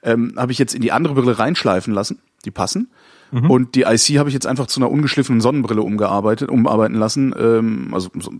Ähm, 0.03 0.35
habe 0.37 0.53
ich 0.53 0.59
jetzt 0.59 0.75
in 0.75 0.83
die 0.83 0.93
andere 0.93 1.15
Brille 1.15 1.39
reinschleifen 1.39 1.95
lassen, 1.95 2.19
die 2.45 2.51
passen. 2.51 2.91
Mhm. 3.33 3.51
Und 3.51 3.75
die 3.75 3.83
IC 3.83 4.19
habe 4.19 4.29
ich 4.29 4.35
jetzt 4.35 4.47
einfach 4.47 4.67
zu 4.67 4.79
einer 4.79 4.91
ungeschliffenen 4.91 5.41
Sonnenbrille 5.41 5.83
umgearbeitet, 5.83 6.51
umarbeiten 6.51 6.97
lassen, 6.97 7.35
ähm, 7.37 7.89
also 7.93 8.11
so 8.21 8.31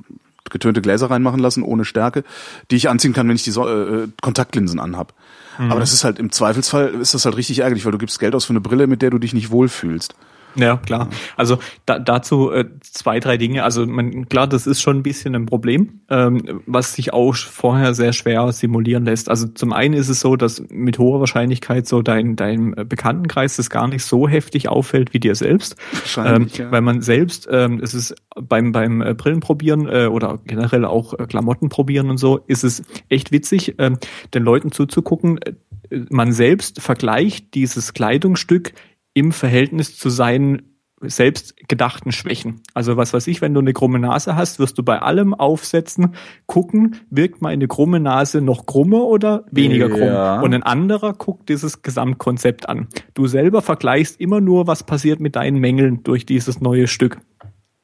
getönte 0.51 0.83
Gläser 0.83 1.11
reinmachen 1.11 1.41
lassen 1.41 1.63
ohne 1.63 1.85
Stärke, 1.85 2.25
die 2.71 2.77
ich 2.77 2.89
anziehen 2.89 3.15
kann, 3.15 3.27
wenn 3.27 3.37
ich 3.37 3.43
die 3.43 3.51
so 3.51 3.67
äh, 3.67 4.09
Kontaktlinsen 4.21 4.79
anhab. 4.79 5.15
Mhm. 5.59 5.71
Aber 5.71 5.81
das 5.81 5.93
ist 5.93 6.05
halt 6.05 6.19
im 6.19 6.31
Zweifelsfall 6.31 6.89
ist 6.89 7.15
das 7.15 7.25
halt 7.25 7.37
richtig 7.37 7.61
ärgerlich, 7.61 7.85
weil 7.85 7.93
du 7.93 7.99
gibst 7.99 8.21
Geld 8.21 8.35
aus 8.35 8.45
für 8.45 8.53
eine 8.53 8.61
Brille, 8.61 8.87
mit 8.87 9.03
der 9.03 9.11
du 9.11 9.19
dich 9.19 9.35
nicht 9.35 9.51
wohlfühlst. 9.51 10.15
Ja, 10.57 10.77
klar. 10.77 11.09
Also 11.37 11.59
da, 11.87 11.99
dazu 11.99 12.51
äh, 12.51 12.67
zwei, 12.81 13.21
drei 13.21 13.37
Dinge. 13.37 13.65
Also 13.65 13.87
man, 13.87 14.29
klar, 14.29 14.47
das 14.47 14.67
ist 14.67 14.81
schon 14.81 14.99
ein 14.99 15.03
bisschen 15.03 15.35
ein 15.35 15.47
Problem, 15.47 16.01
ähm, 16.11 16.63
was 16.67 16.95
sich 16.95 17.13
auch 17.13 17.35
vorher 17.35 17.95
sehr 17.95 18.13
schwer 18.13 18.53
simulieren 18.53 19.05
lässt. 19.05 19.29
Also 19.29 19.47
zum 19.49 19.73
einen 19.73 19.95
ist 19.95 20.09
es 20.09 20.21
so, 20.21 20.37
dass 20.37 20.63
mit 20.71 20.99
hoher 20.99 21.21
Wahrscheinlichkeit 21.21 21.87
so 21.87 22.03
dein, 22.03 22.37
dein 22.37 22.75
Bekanntenkreis 22.89 23.57
das 23.57 23.71
gar 23.71 23.89
nicht 23.89 24.05
so 24.05 24.29
heftig 24.29 24.69
auffällt 24.69 25.15
wie 25.15 25.21
dir 25.21 25.35
selbst. 25.35 25.77
Wahrscheinlich, 25.93 26.59
ähm, 26.59 26.67
ja. 26.67 26.73
Weil 26.73 26.83
man 26.83 27.01
selbst, 27.01 27.49
ähm, 27.51 27.81
es 27.83 27.95
ist 27.95 28.15
beim, 28.37 28.73
beim 28.73 29.01
äh, 29.01 29.15
Brillenprobieren 29.15 29.89
äh, 29.89 30.07
oder 30.07 30.39
generell 30.45 30.85
auch 30.85 31.19
äh, 31.19 31.27
Klamotten 31.27 31.69
probieren 31.69 32.11
und 32.11 32.19
so, 32.19 32.39
ist 32.47 32.65
es 32.65 32.83
echt 33.09 33.33
witzig, 33.33 33.79
äh, 33.79 33.93
den 34.35 34.43
Leuten 34.43 34.73
zuzugucken. 34.73 35.39
Äh, 35.39 35.55
man 36.09 36.33
selbst 36.33 36.81
vergleicht 36.81 37.55
dieses 37.55 37.93
Kleidungsstück 37.93 38.73
im 39.15 39.33
Verhältnis 39.33 39.97
zu 39.97 40.11
seinen 40.11 40.63
selbst 41.05 41.57
gedachten 41.69 42.13
Schwächen. 42.13 42.61
Also 42.75 42.97
was 42.97 43.13
weiß 43.13 43.27
ich, 43.27 43.41
wenn 43.41 43.55
du 43.55 43.61
eine 43.61 43.73
krumme 43.73 43.99
Nase 43.99 44.37
hast, 44.37 44.61
wirst 44.61 44.79
du 44.79 44.85
bei 44.85 45.03
allem 45.03 45.35
aufsetzen, 45.35 46.15
gucken, 46.47 46.95
wirkt 47.11 47.43
meine 47.43 47.67
krumme 47.67 47.99
Nase 47.99 48.41
noch 48.41 48.67
krummer 48.67 49.05
oder 49.07 49.45
weniger 49.51 49.89
krumm. 49.89 50.01
Ja. 50.01 50.41
Und 50.41 50.55
ein 50.55 50.63
anderer 50.63 51.13
guckt 51.15 51.49
dieses 51.49 51.83
Gesamtkonzept 51.83 52.69
an. 52.69 52.87
Du 53.15 53.27
selber 53.27 53.63
vergleichst 53.63 54.21
immer 54.21 54.41
nur, 54.41 54.69
was 54.69 54.85
passiert 54.85 55.19
mit 55.19 55.35
deinen 55.35 55.59
Mängeln 55.59 56.05
durch 56.05 56.25
dieses 56.25 56.61
neue 56.61 56.87
Stück. 56.87 57.19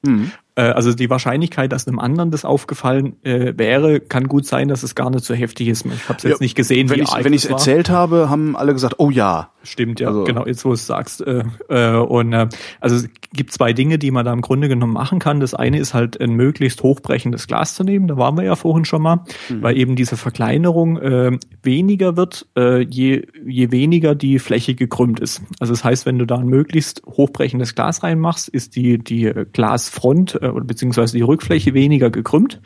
Mhm. 0.02 0.30
Also 0.54 0.94
die 0.94 1.10
Wahrscheinlichkeit, 1.10 1.72
dass 1.72 1.88
einem 1.88 1.98
anderen 1.98 2.30
das 2.30 2.44
aufgefallen 2.44 3.16
äh, 3.24 3.54
wäre, 3.56 3.98
kann 3.98 4.28
gut 4.28 4.46
sein, 4.46 4.68
dass 4.68 4.84
es 4.84 4.94
gar 4.94 5.10
nicht 5.10 5.24
so 5.24 5.34
heftig 5.34 5.66
ist. 5.68 5.84
Ich 5.86 6.08
habe 6.08 6.18
es 6.18 6.22
jetzt 6.22 6.24
ja, 6.24 6.36
nicht 6.40 6.54
gesehen, 6.54 6.88
wenn 6.88 6.98
wie 6.98 7.34
ich 7.34 7.44
es 7.44 7.50
erzählt 7.50 7.90
habe, 7.90 8.30
haben 8.30 8.56
alle 8.56 8.72
gesagt, 8.72 8.94
oh 8.98 9.10
ja. 9.10 9.50
Stimmt, 9.68 10.00
ja, 10.00 10.08
also. 10.08 10.24
genau, 10.24 10.46
jetzt 10.46 10.64
wo 10.64 10.70
du 10.70 10.74
es 10.74 10.86
sagst. 10.86 11.20
Äh, 11.20 11.44
äh, 11.68 11.96
und 11.96 12.32
äh, 12.32 12.48
also 12.80 12.96
es 12.96 13.08
gibt 13.34 13.52
zwei 13.52 13.74
Dinge, 13.74 13.98
die 13.98 14.10
man 14.10 14.24
da 14.24 14.32
im 14.32 14.40
Grunde 14.40 14.68
genommen 14.68 14.94
machen 14.94 15.18
kann. 15.18 15.40
Das 15.40 15.52
eine 15.52 15.78
ist 15.78 15.92
halt 15.92 16.18
ein 16.20 16.30
möglichst 16.30 16.82
hochbrechendes 16.82 17.46
Glas 17.46 17.74
zu 17.74 17.84
nehmen, 17.84 18.08
da 18.08 18.16
waren 18.16 18.36
wir 18.36 18.44
ja 18.44 18.56
vorhin 18.56 18.86
schon 18.86 19.02
mal, 19.02 19.24
mhm. 19.50 19.62
weil 19.62 19.76
eben 19.76 19.94
diese 19.94 20.16
Verkleinerung 20.16 20.96
äh, 20.96 21.38
weniger 21.62 22.16
wird, 22.16 22.46
äh, 22.56 22.80
je, 22.80 23.26
je 23.46 23.70
weniger 23.70 24.14
die 24.14 24.38
Fläche 24.38 24.74
gekrümmt 24.74 25.20
ist. 25.20 25.42
Also 25.60 25.74
das 25.74 25.84
heißt, 25.84 26.06
wenn 26.06 26.18
du 26.18 26.24
da 26.24 26.36
ein 26.36 26.46
möglichst 26.46 27.02
hochbrechendes 27.06 27.74
Glas 27.74 28.02
reinmachst, 28.02 28.48
ist 28.48 28.74
die, 28.74 28.96
die 28.96 29.30
Glasfront 29.52 30.40
äh, 30.40 30.50
beziehungsweise 30.62 31.14
die 31.14 31.22
Rückfläche 31.22 31.74
weniger 31.74 32.08
gekrümmt 32.08 32.62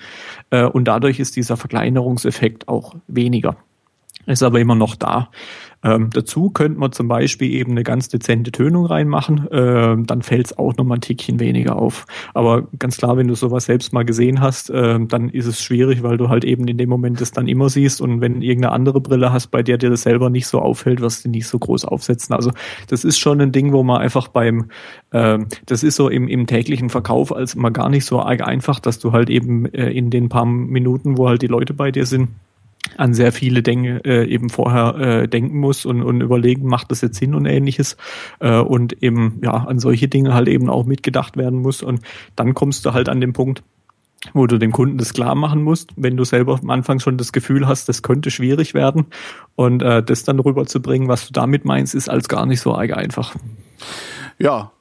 äh, 0.51 0.65
und 0.65 0.87
dadurch 0.87 1.19
ist 1.19 1.35
dieser 1.35 1.57
Verkleinerungseffekt 1.57 2.69
auch 2.69 2.95
weniger. 3.09 3.57
Ist 4.27 4.43
aber 4.43 4.61
immer 4.61 4.77
noch 4.77 4.95
da. 4.95 5.31
Ähm, 5.83 6.11
dazu 6.13 6.51
könnte 6.51 6.79
man 6.79 6.93
zum 6.93 7.09
Beispiel 7.09 7.51
eben 7.51 7.73
eine 7.73 7.83
ganz 7.83 8.09
dezente 8.09 8.53
Tönung 8.53 8.87
reinmachen, 8.87 9.51
äh, 9.51 9.97
dann 10.05 10.23
fällt 10.23 10.47
es 10.47 10.59
auch 10.59 10.77
nochmal 10.77 10.99
ein 10.99 11.01
Tickchen 11.01 11.41
weniger 11.41 11.77
auf. 11.77 12.07
Aber 12.35 12.69
ganz 12.79 12.99
klar, 12.99 13.17
wenn 13.17 13.29
du 13.29 13.35
sowas 13.35 13.65
selbst 13.65 13.93
mal 13.93 14.05
gesehen 14.05 14.41
hast, 14.41 14.71
äh, 14.71 14.99
dann 15.01 15.29
ist 15.29 15.47
es 15.47 15.63
schwierig, 15.63 16.03
weil 16.03 16.17
du 16.17 16.29
halt 16.29 16.45
eben 16.45 16.69
in 16.69 16.79
dem 16.79 16.89
Moment 16.89 17.21
das 17.21 17.33
dann 17.33 17.49
immer 17.49 17.69
siehst 17.69 18.01
und 18.01 18.21
wenn 18.21 18.43
irgendeine 18.43 18.73
andere 18.73 19.01
Brille 19.01 19.33
hast, 19.33 19.49
bei 19.49 19.63
der 19.63 19.79
dir 19.79 19.91
das 19.91 20.03
selber 20.03 20.31
nicht 20.31 20.47
so 20.47 20.61
auffällt, 20.61 21.01
wirst 21.01 21.25
du 21.25 21.29
nicht 21.29 21.47
so 21.47 21.59
groß 21.59 21.85
aufsetzen. 21.85 22.35
Also 22.35 22.53
das 22.89 23.05
ist 23.05 23.19
schon 23.19 23.41
ein 23.41 23.53
Ding, 23.53 23.73
wo 23.73 23.83
man 23.83 24.01
einfach 24.01 24.29
beim, 24.29 24.67
äh, 25.11 25.39
das 25.67 25.83
ist 25.83 25.97
so 25.97 26.09
im, 26.09 26.29
im 26.29 26.47
täglichen 26.47 26.91
Verkauf 26.91 27.35
als 27.35 27.57
mal 27.57 27.71
gar 27.71 27.89
nicht 27.89 28.05
so 28.05 28.21
einfach, 28.21 28.79
dass 28.79 28.99
du 28.99 29.13
halt 29.13 29.31
eben 29.31 29.67
äh, 29.67 29.91
in 29.91 30.11
den 30.11 30.29
paar 30.29 30.47
Minuten, 30.47 31.19
wo 31.19 31.29
halt 31.29 31.43
die 31.43 31.49
Leute 31.49 31.75
bei 31.75 31.91
dir 31.91 32.07
sind, 32.07 32.29
an 32.97 33.15
sehr 33.15 33.33
viele 33.33 33.63
Dinge 33.63 34.05
äh, 34.05 34.27
eben 34.29 34.51
vorher 34.51 34.97
äh, 34.97 35.29
denken 35.29 35.59
muss 35.59 35.87
und, 35.87 36.03
und 36.03 36.21
überlegen, 36.21 36.67
macht 36.67 36.91
das 36.91 37.01
jetzt 37.01 37.19
Sinn 37.19 37.35
und 37.35 37.47
ähnliches? 37.47 37.97
Äh, 38.41 38.59
und 38.59 39.03
eben 39.03 39.41
ja 39.43 39.53
an 39.53 39.79
solche 39.79 40.09
Dinge 40.09 40.35
halt 40.35 40.49
eben 40.49 40.69
auch 40.69 40.85
mitgedacht 40.85 41.37
werden 41.37 41.61
muss. 41.61 41.83
Und 41.83 42.01
dann 42.37 42.55
kommst 42.55 42.85
du 42.85 42.93
halt 42.93 43.09
an 43.09 43.21
den 43.21 43.33
Punkt, 43.33 43.63
wo 44.35 44.47
du 44.47 44.59
dem 44.59 44.73
Kunden 44.73 44.99
das 44.99 45.13
klar 45.13 45.35
machen 45.35 45.63
musst, 45.63 45.91
wenn 45.97 46.17
du 46.17 46.25
selber 46.25 46.59
am 46.61 46.71
Anfang 46.71 47.01
schon 47.01 47.17
das 47.17 47.33
Gefühl 47.33 47.67
hast, 47.67 47.89
das 47.89 48.03
könnte 48.03 48.31
schwierig 48.31 48.75
werden. 48.75 49.07
Und 49.57 49.83
äh, 49.83 50.03
das 50.03 50.25
dann 50.25 50.39
rüberzubringen, 50.39 51.09
was 51.09 51.27
du 51.27 51.33
damit 51.33 51.65
meinst, 51.65 51.95
ist 51.95 52.09
als 52.09 52.29
gar 52.29 52.47
nicht 52.47 52.61
so 52.61 52.75
einfach. 52.75 53.35
Ja, 54.39 54.73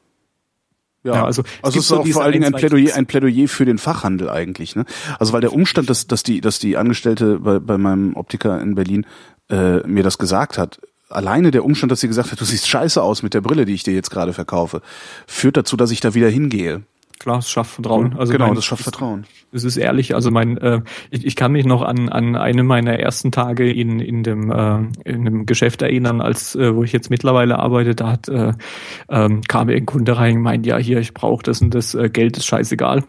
ja, 1.04 1.16
ja, 1.16 1.26
also, 1.26 1.44
also 1.62 1.80
es 1.80 1.86
ist 1.86 1.92
auch 1.92 2.08
vor 2.08 2.24
allen 2.24 2.34
Dingen 2.34 2.46
ein 2.46 2.54
Plädoyer, 2.54 2.96
ein 2.96 3.08
Plädoyer 3.08 3.48
für 3.48 3.66
den 3.66 3.80
Fachhandel 3.80 4.30
eigentlich. 4.30 4.76
Ne? 4.76 4.86
Also 5.18 5.34
weil 5.34 5.42
der 5.42 5.54
Umstand, 5.54 5.90
dass, 5.90 6.06
dass 6.06 6.22
die, 6.22 6.42
dass 6.42 6.60
die 6.60 6.78
Angestellte 6.78 7.40
bei, 7.40 7.60
bei 7.60 7.78
meinem 7.78 8.16
Optiker 8.16 8.62
in 8.62 8.76
Berlin 8.76 9.06
äh, 9.50 9.80
mir 9.88 10.04
das 10.04 10.20
gesagt 10.20 10.58
hat, 10.58 10.80
alleine 11.10 11.52
der 11.52 11.66
Umstand, 11.66 11.92
dass 11.92 12.02
sie 12.02 12.08
gesagt 12.08 12.32
hat, 12.32 12.40
du 12.40 12.46
siehst 12.46 12.68
scheiße 12.68 13.02
aus 13.02 13.24
mit 13.24 13.34
der 13.34 13.42
Brille, 13.42 13.66
die 13.66 13.74
ich 13.74 13.84
dir 13.84 13.94
jetzt 13.94 14.12
gerade 14.12 14.34
verkaufe, 14.34 14.82
führt 15.28 15.58
dazu, 15.58 15.76
dass 15.76 15.92
ich 15.92 16.00
da 16.02 16.14
wieder 16.14 16.30
hingehe 16.30 16.84
klar, 17.22 17.38
es 17.38 17.50
schafft 17.50 17.72
Vertrauen. 17.72 18.16
Also 18.18 18.34
genau, 18.34 18.48
mein, 18.48 18.56
das 18.56 18.66
schafft 18.66 18.84
Vertrauen. 18.84 19.26
Es 19.52 19.64
ist 19.64 19.78
ehrlich, 19.78 20.16
also 20.16 20.32
mein, 20.32 20.58
äh, 20.58 20.82
ich, 21.10 21.26
ich 21.26 21.36
kann 21.36 21.52
mich 21.52 21.66
noch 21.66 21.82
an, 21.82 22.10
an 22.10 22.36
eine 22.36 22.64
meiner 22.64 23.00
ersten 23.00 23.32
Tage 23.32 23.72
in, 23.72 24.00
in 24.00 24.24
dem 24.24 24.52
äh, 24.52 24.80
in 25.06 25.26
dem 25.26 25.46
Geschäft 25.46 25.82
erinnern, 25.82 26.22
als 26.22 26.56
äh, 26.56 26.76
wo 26.76 26.84
ich 26.84 26.92
jetzt 26.92 27.10
mittlerweile 27.10 27.60
arbeite, 27.60 27.96
da 27.96 28.12
hat 28.12 28.28
äh, 28.28 28.54
ähm, 29.10 29.42
kam 29.48 29.70
ein 29.70 29.86
Kunde 29.86 30.18
rein 30.18 30.38
und 30.38 30.44
meint, 30.44 30.66
ja 30.66 30.78
hier, 30.78 31.00
ich 31.00 31.14
brauche 31.14 31.44
das 31.44 31.62
und 31.62 31.76
das 31.76 31.94
äh, 31.94 32.10
Geld 32.10 32.38
ist 32.38 32.46
scheißegal. 32.46 33.04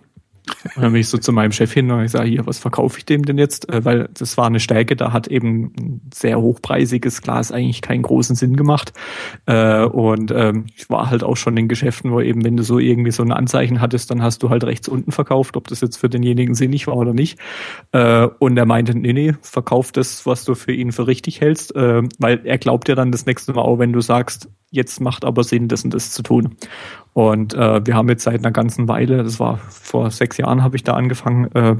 Und 0.74 0.82
dann 0.82 0.92
bin 0.92 1.00
ich 1.00 1.08
so 1.08 1.18
zu 1.18 1.32
meinem 1.32 1.52
Chef 1.52 1.72
hin 1.72 1.90
und 1.90 2.04
ich 2.04 2.10
sage, 2.10 2.28
hier, 2.28 2.46
was 2.46 2.58
verkaufe 2.58 2.98
ich 2.98 3.04
dem 3.04 3.24
denn 3.24 3.38
jetzt? 3.38 3.68
Äh, 3.68 3.84
weil 3.84 4.08
das 4.12 4.36
war 4.36 4.46
eine 4.46 4.60
Stärke, 4.60 4.96
da 4.96 5.12
hat 5.12 5.28
eben 5.28 5.72
ein 5.78 6.00
sehr 6.12 6.40
hochpreisiges 6.40 7.22
Glas 7.22 7.52
eigentlich 7.52 7.80
keinen 7.80 8.02
großen 8.02 8.34
Sinn 8.34 8.56
gemacht. 8.56 8.92
Äh, 9.46 9.84
und 9.84 10.32
ähm, 10.32 10.66
ich 10.76 10.90
war 10.90 11.10
halt 11.10 11.22
auch 11.22 11.36
schon 11.36 11.56
in 11.56 11.68
Geschäften, 11.68 12.10
wo 12.10 12.20
eben, 12.20 12.44
wenn 12.44 12.56
du 12.56 12.64
so 12.64 12.78
irgendwie 12.78 13.12
so 13.12 13.22
ein 13.22 13.32
Anzeichen 13.32 13.80
hattest, 13.80 14.10
dann 14.10 14.22
hast 14.22 14.42
du 14.42 14.50
halt 14.50 14.64
rechts 14.64 14.88
unten 14.88 15.12
verkauft, 15.12 15.56
ob 15.56 15.68
das 15.68 15.80
jetzt 15.80 15.96
für 15.96 16.08
denjenigen 16.08 16.54
sinnig 16.54 16.86
war 16.86 16.96
oder 16.96 17.14
nicht. 17.14 17.38
Äh, 17.92 18.26
und 18.38 18.56
er 18.56 18.66
meinte, 18.66 18.96
nee, 18.96 19.12
nee, 19.12 19.34
verkauf 19.42 19.92
das, 19.92 20.26
was 20.26 20.44
du 20.44 20.54
für 20.54 20.72
ihn 20.72 20.92
für 20.92 21.06
richtig 21.06 21.40
hältst, 21.40 21.74
weil 21.74 22.40
er 22.44 22.58
glaubt 22.58 22.88
ja 22.88 22.94
dann 22.94 23.12
das 23.12 23.26
nächste 23.26 23.52
Mal 23.52 23.62
auch, 23.62 23.78
wenn 23.78 23.92
du 23.92 24.00
sagst, 24.00 24.48
jetzt 24.72 25.00
macht 25.00 25.24
aber 25.24 25.44
Sinn, 25.44 25.68
das 25.68 25.84
und 25.84 25.94
das 25.94 26.10
zu 26.10 26.22
tun. 26.22 26.56
Und 27.12 27.52
äh, 27.52 27.86
wir 27.86 27.94
haben 27.94 28.08
jetzt 28.08 28.24
seit 28.24 28.38
einer 28.38 28.50
ganzen 28.50 28.88
Weile, 28.88 29.22
das 29.22 29.38
war 29.38 29.58
vor 29.58 30.10
sechs 30.10 30.38
Jahren 30.38 30.62
habe 30.62 30.76
ich 30.76 30.82
da 30.82 30.94
angefangen, 30.94 31.52
äh, 31.52 31.76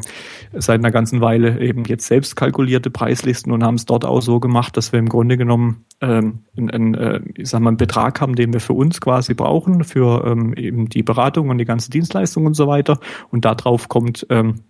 seit 0.52 0.81
einer 0.81 0.90
ganzen 0.90 1.23
Weile 1.23 1.59
eben 1.59 1.85
jetzt 1.85 2.06
selbst 2.06 2.36
kalkulierte 2.36 2.90
Preislisten 2.90 3.51
und 3.51 3.64
haben 3.64 3.77
es 3.77 3.86
dort 3.86 4.05
auch 4.05 4.20
so 4.20 4.40
gemacht, 4.40 4.77
dass 4.77 4.93
wir 4.93 4.98
im 4.98 5.09
Grunde 5.09 5.39
genommen 5.39 5.86
ähm, 6.02 6.40
einen, 6.55 6.94
äh, 6.94 7.20
ich 7.35 7.48
sag 7.48 7.62
mal, 7.62 7.70
einen 7.70 7.78
Betrag 7.78 8.20
haben, 8.20 8.35
den 8.35 8.52
wir 8.52 8.60
für 8.60 8.74
uns 8.74 9.01
quasi 9.01 9.32
brauchen, 9.32 9.85
für 9.85 10.27
ähm, 10.27 10.52
eben 10.52 10.90
die 10.90 11.02
Beratung 11.02 11.48
und 11.48 11.56
die 11.56 11.64
ganze 11.64 11.90
Dienstleistung 11.90 12.44
und 12.44 12.55
so 12.55 12.69
weiter. 12.69 13.01
Und 13.31 13.47
darauf 13.47 13.89
kommt 13.89 14.27
ähm, 14.28 14.60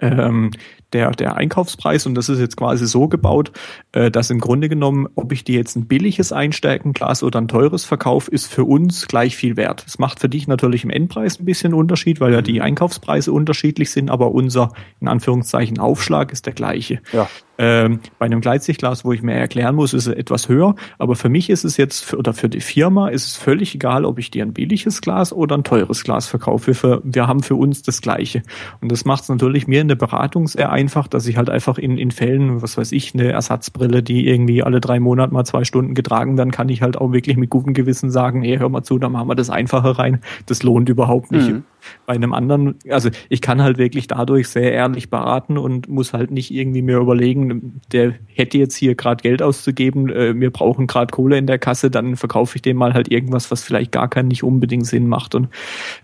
ähm, 0.00 0.50
der, 0.92 1.10
der 1.12 1.36
Einkaufspreis 1.36 2.06
und 2.06 2.14
das 2.14 2.28
ist 2.28 2.40
jetzt 2.40 2.56
quasi 2.56 2.86
so 2.86 3.08
gebaut, 3.08 3.52
äh, 3.92 4.10
dass 4.10 4.30
im 4.30 4.40
Grunde 4.40 4.68
genommen, 4.68 5.08
ob 5.14 5.32
ich 5.32 5.44
dir 5.44 5.56
jetzt 5.56 5.76
ein 5.76 5.86
billiges 5.86 6.32
Einsteckenglas 6.32 7.22
oder 7.22 7.40
ein 7.40 7.48
teures 7.48 7.84
verkaufe, 7.84 8.30
ist 8.30 8.52
für 8.52 8.64
uns 8.64 9.06
gleich 9.08 9.36
viel 9.36 9.56
wert. 9.56 9.84
Es 9.86 9.98
macht 9.98 10.20
für 10.20 10.28
dich 10.28 10.48
natürlich 10.48 10.84
im 10.84 10.90
Endpreis 10.90 11.38
ein 11.38 11.44
bisschen 11.44 11.74
Unterschied, 11.74 12.20
weil 12.20 12.32
ja 12.32 12.42
die 12.42 12.60
Einkaufspreise 12.60 13.32
unterschiedlich 13.32 13.90
sind, 13.90 14.10
aber 14.10 14.32
unser 14.32 14.72
in 15.00 15.08
Anführungszeichen 15.08 15.78
Aufschlag 15.78 16.32
ist 16.32 16.46
der 16.46 16.52
gleiche. 16.52 17.00
Ja. 17.12 17.28
Ähm, 17.62 18.00
bei 18.18 18.24
einem 18.24 18.40
Gleitsichtglas, 18.40 19.04
wo 19.04 19.12
ich 19.12 19.20
mir 19.20 19.34
erklären 19.34 19.74
muss, 19.74 19.92
ist 19.92 20.06
es 20.06 20.14
etwas 20.14 20.48
höher, 20.48 20.76
aber 20.96 21.14
für 21.14 21.28
mich 21.28 21.50
ist 21.50 21.64
es 21.64 21.76
jetzt 21.76 22.14
oder 22.14 22.32
für 22.32 22.48
die 22.48 22.62
Firma 22.62 23.08
ist 23.08 23.26
es 23.26 23.36
völlig 23.36 23.74
egal, 23.74 24.06
ob 24.06 24.18
ich 24.18 24.30
dir 24.30 24.46
ein 24.46 24.54
billiges 24.54 25.02
Glas 25.02 25.30
oder 25.30 25.58
ein 25.58 25.62
teures 25.62 26.02
Glas 26.02 26.26
verkaufe. 26.26 26.72
Wir, 26.82 27.02
wir 27.04 27.26
haben 27.26 27.42
für 27.42 27.56
uns 27.56 27.82
das 27.82 28.00
gleiche 28.00 28.42
und 28.80 28.90
das 28.90 29.04
macht 29.04 29.24
es 29.24 29.28
natürlich 29.28 29.66
mir 29.66 29.82
in 29.82 29.88
der 29.88 29.96
Beratung 29.96 30.48
sehr 30.48 30.72
einfach, 30.72 30.79
dass 30.88 31.26
ich 31.26 31.36
halt 31.36 31.50
einfach 31.50 31.78
in, 31.78 31.98
in 31.98 32.10
Fällen, 32.10 32.62
was 32.62 32.76
weiß 32.76 32.92
ich, 32.92 33.14
eine 33.14 33.30
Ersatzbrille, 33.30 34.02
die 34.02 34.26
irgendwie 34.26 34.62
alle 34.62 34.80
drei 34.80 35.00
Monate 35.00 35.32
mal 35.32 35.44
zwei 35.44 35.64
Stunden 35.64 35.94
getragen 35.94 36.38
werden, 36.38 36.50
kann 36.50 36.68
ich 36.68 36.82
halt 36.82 36.96
auch 36.96 37.12
wirklich 37.12 37.36
mit 37.36 37.50
gutem 37.50 37.74
Gewissen 37.74 38.10
sagen, 38.10 38.42
hey, 38.42 38.58
hör 38.58 38.68
mal 38.68 38.82
zu, 38.82 38.98
da 38.98 39.08
machen 39.08 39.28
wir 39.28 39.34
das 39.34 39.50
einfacher 39.50 39.98
rein. 39.98 40.20
Das 40.46 40.62
lohnt 40.62 40.88
überhaupt 40.88 41.32
nicht. 41.32 41.50
Mhm. 41.50 41.64
Bei 42.06 42.14
einem 42.14 42.34
anderen, 42.34 42.76
also 42.90 43.08
ich 43.28 43.40
kann 43.40 43.62
halt 43.62 43.78
wirklich 43.78 44.06
dadurch 44.06 44.48
sehr 44.48 44.72
ehrlich 44.72 45.08
beraten 45.08 45.56
und 45.56 45.88
muss 45.88 46.12
halt 46.12 46.30
nicht 46.30 46.50
irgendwie 46.50 46.82
mir 46.82 46.98
überlegen, 46.98 47.80
der 47.92 48.14
hätte 48.26 48.58
jetzt 48.58 48.76
hier 48.76 48.94
gerade 48.94 49.22
Geld 49.22 49.42
auszugeben, 49.42 50.10
äh, 50.10 50.38
wir 50.38 50.50
brauchen 50.50 50.86
gerade 50.86 51.10
Kohle 51.10 51.38
in 51.38 51.46
der 51.46 51.58
Kasse, 51.58 51.90
dann 51.90 52.16
verkaufe 52.16 52.56
ich 52.56 52.62
dem 52.62 52.76
mal 52.76 52.92
halt 52.92 53.10
irgendwas, 53.10 53.50
was 53.50 53.62
vielleicht 53.62 53.92
gar 53.92 54.08
keinen 54.08 54.28
nicht 54.28 54.44
unbedingt 54.44 54.86
Sinn 54.86 55.08
macht. 55.08 55.34
Und 55.34 55.48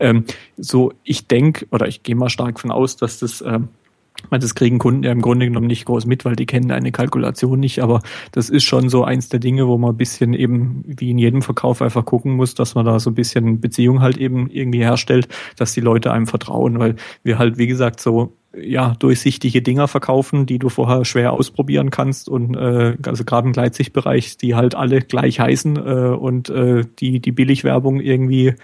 ähm, 0.01 0.24
so, 0.57 0.93
ich 1.05 1.28
denke, 1.28 1.66
oder 1.70 1.86
ich 1.86 2.03
gehe 2.03 2.16
mal 2.16 2.31
stark 2.31 2.59
von 2.59 2.70
aus, 2.70 2.97
dass 2.97 3.19
das 3.19 3.43
ähm, 3.43 3.69
das 4.30 4.55
kriegen 4.55 4.78
Kunden 4.78 5.02
ja 5.02 5.12
im 5.12 5.22
Grunde 5.22 5.47
genommen 5.47 5.66
nicht 5.66 5.84
groß 5.84 6.06
mit, 6.06 6.24
weil 6.24 6.36
die 6.36 6.47
kennen 6.47 6.70
eine 6.70 6.93
Kalkulation 6.93 7.60
nicht. 7.60 7.80
Aber 7.80 8.02
das 8.32 8.51
ist 8.51 8.64
schon 8.64 8.88
so 8.88 9.05
eins 9.05 9.28
der 9.28 9.40
Dinge, 9.40 9.66
wo 9.66 9.78
man 9.78 9.90
ein 9.90 9.97
bisschen 9.97 10.34
eben 10.34 10.82
wie 10.86 11.10
in 11.10 11.18
jedem 11.18 11.43
Verkauf 11.43 11.82
einfach 11.82 12.05
gucken 12.05 12.32
muss, 12.32 12.55
dass 12.55 12.74
man 12.74 12.84
da 12.84 12.98
so 12.98 13.10
ein 13.10 13.14
bisschen 13.14 13.60
Beziehung 13.60 14.01
halt 14.01 14.16
eben 14.18 14.51
irgendwie 14.51 14.80
herstellt, 14.80 15.28
dass 15.56 15.72
die 15.72 15.80
Leute 15.80 16.12
einem 16.12 16.26
vertrauen, 16.26 16.78
weil 16.78 16.97
wir 17.22 17.38
halt, 17.38 17.59
wie 17.59 17.66
gesagt, 17.66 18.01
so 18.01 18.32
ja, 18.60 18.94
durchsichtige 18.98 19.62
Dinger 19.62 19.88
verkaufen, 19.88 20.46
die 20.46 20.58
du 20.58 20.68
vorher 20.68 21.04
schwer 21.04 21.32
ausprobieren 21.32 21.90
kannst 21.90 22.28
und 22.28 22.54
äh, 22.54 22.96
also 23.04 23.24
gerade 23.24 23.46
im 23.46 23.52
Gleitsichtbereich, 23.52 24.36
die 24.36 24.54
halt 24.54 24.74
alle 24.74 25.00
gleich 25.00 25.40
heißen 25.40 25.76
äh, 25.76 26.16
und 26.16 26.48
äh, 26.48 26.84
die 26.98 27.20
die 27.20 27.32
Billigwerbung 27.32 28.00
irgendwie 28.00 28.54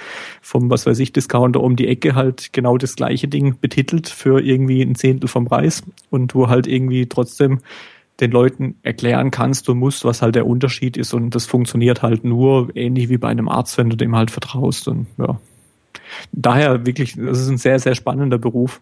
vom 0.40 0.70
was 0.70 0.86
weiß 0.86 0.98
ich 0.98 1.12
Discounter 1.12 1.60
um 1.60 1.76
die 1.76 1.88
Ecke 1.88 2.14
halt 2.14 2.52
genau 2.52 2.78
das 2.78 2.96
gleiche 2.96 3.28
Ding 3.28 3.56
betitelt 3.60 4.08
für 4.08 4.40
irgendwie 4.40 4.82
ein 4.82 4.94
Zehntel 4.94 5.28
vom 5.28 5.46
Preis 5.46 5.82
und 6.10 6.32
du 6.32 6.48
halt 6.48 6.66
irgendwie 6.66 7.06
trotzdem 7.06 7.60
den 8.20 8.30
Leuten 8.30 8.76
erklären 8.82 9.30
kannst 9.30 9.68
und 9.68 9.78
musst, 9.78 10.04
was 10.04 10.22
halt 10.22 10.34
der 10.34 10.46
Unterschied 10.46 10.96
ist 10.96 11.12
und 11.14 11.34
das 11.34 11.46
funktioniert 11.46 12.02
halt 12.02 12.24
nur 12.24 12.74
ähnlich 12.74 13.08
wie 13.08 13.18
bei 13.18 13.28
einem 13.28 13.48
Arzt, 13.48 13.78
wenn 13.78 13.90
du 13.90 13.96
dem 13.96 14.16
halt 14.16 14.30
vertraust 14.30 14.88
und 14.88 15.06
ja. 15.18 15.40
Daher 16.32 16.84
wirklich, 16.84 17.14
das 17.16 17.40
ist 17.40 17.48
ein 17.48 17.58
sehr, 17.58 17.78
sehr 17.78 17.94
spannender 17.94 18.38
Beruf 18.38 18.80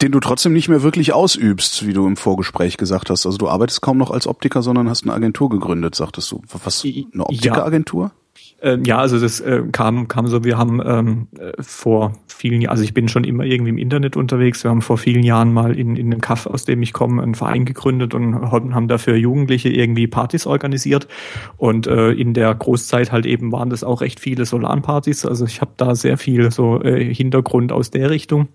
den 0.00 0.12
du 0.12 0.20
trotzdem 0.20 0.52
nicht 0.52 0.68
mehr 0.68 0.82
wirklich 0.82 1.12
ausübst, 1.12 1.86
wie 1.86 1.92
du 1.92 2.06
im 2.06 2.16
Vorgespräch 2.16 2.76
gesagt 2.76 3.10
hast. 3.10 3.24
Also 3.24 3.38
du 3.38 3.48
arbeitest 3.48 3.82
kaum 3.82 3.98
noch 3.98 4.10
als 4.10 4.26
Optiker, 4.26 4.62
sondern 4.62 4.88
hast 4.88 5.04
eine 5.04 5.12
Agentur 5.12 5.48
gegründet, 5.48 5.94
sagtest 5.94 6.30
du. 6.32 6.42
Was? 6.64 6.84
Eine 6.84 7.24
Optikeragentur? 7.26 8.10
Ähm, 8.62 8.84
ja, 8.84 8.98
also 8.98 9.18
das 9.18 9.40
äh, 9.40 9.62
kam, 9.72 10.06
kam 10.06 10.28
so, 10.28 10.44
wir 10.44 10.56
haben 10.56 10.80
ähm, 10.84 11.26
äh, 11.36 11.52
vor 11.60 12.12
vielen 12.28 12.60
Jahren, 12.60 12.70
also 12.70 12.84
ich 12.84 12.94
bin 12.94 13.08
schon 13.08 13.24
immer 13.24 13.44
irgendwie 13.44 13.70
im 13.70 13.78
Internet 13.78 14.16
unterwegs, 14.16 14.62
wir 14.62 14.70
haben 14.70 14.82
vor 14.82 14.98
vielen 14.98 15.24
Jahren 15.24 15.52
mal 15.52 15.76
in, 15.76 15.96
in 15.96 16.10
dem 16.10 16.20
Kaff, 16.20 16.46
aus 16.46 16.64
dem 16.64 16.80
ich 16.80 16.92
komme, 16.92 17.22
einen 17.22 17.34
Verein 17.34 17.64
gegründet 17.64 18.14
und 18.14 18.34
haben 18.40 18.86
dafür 18.86 19.16
Jugendliche 19.16 19.68
irgendwie 19.68 20.06
Partys 20.06 20.46
organisiert 20.46 21.08
und 21.56 21.88
äh, 21.88 22.12
in 22.12 22.34
der 22.34 22.54
Großzeit 22.54 23.10
halt 23.10 23.26
eben 23.26 23.50
waren 23.50 23.68
das 23.68 23.82
auch 23.82 24.00
recht 24.00 24.20
viele 24.20 24.46
Solanpartys, 24.46 25.26
also 25.26 25.44
ich 25.44 25.60
habe 25.60 25.72
da 25.76 25.96
sehr 25.96 26.16
viel 26.16 26.52
so 26.52 26.80
äh, 26.82 27.12
Hintergrund 27.12 27.72
aus 27.72 27.90
der 27.90 28.10
Richtung 28.10 28.48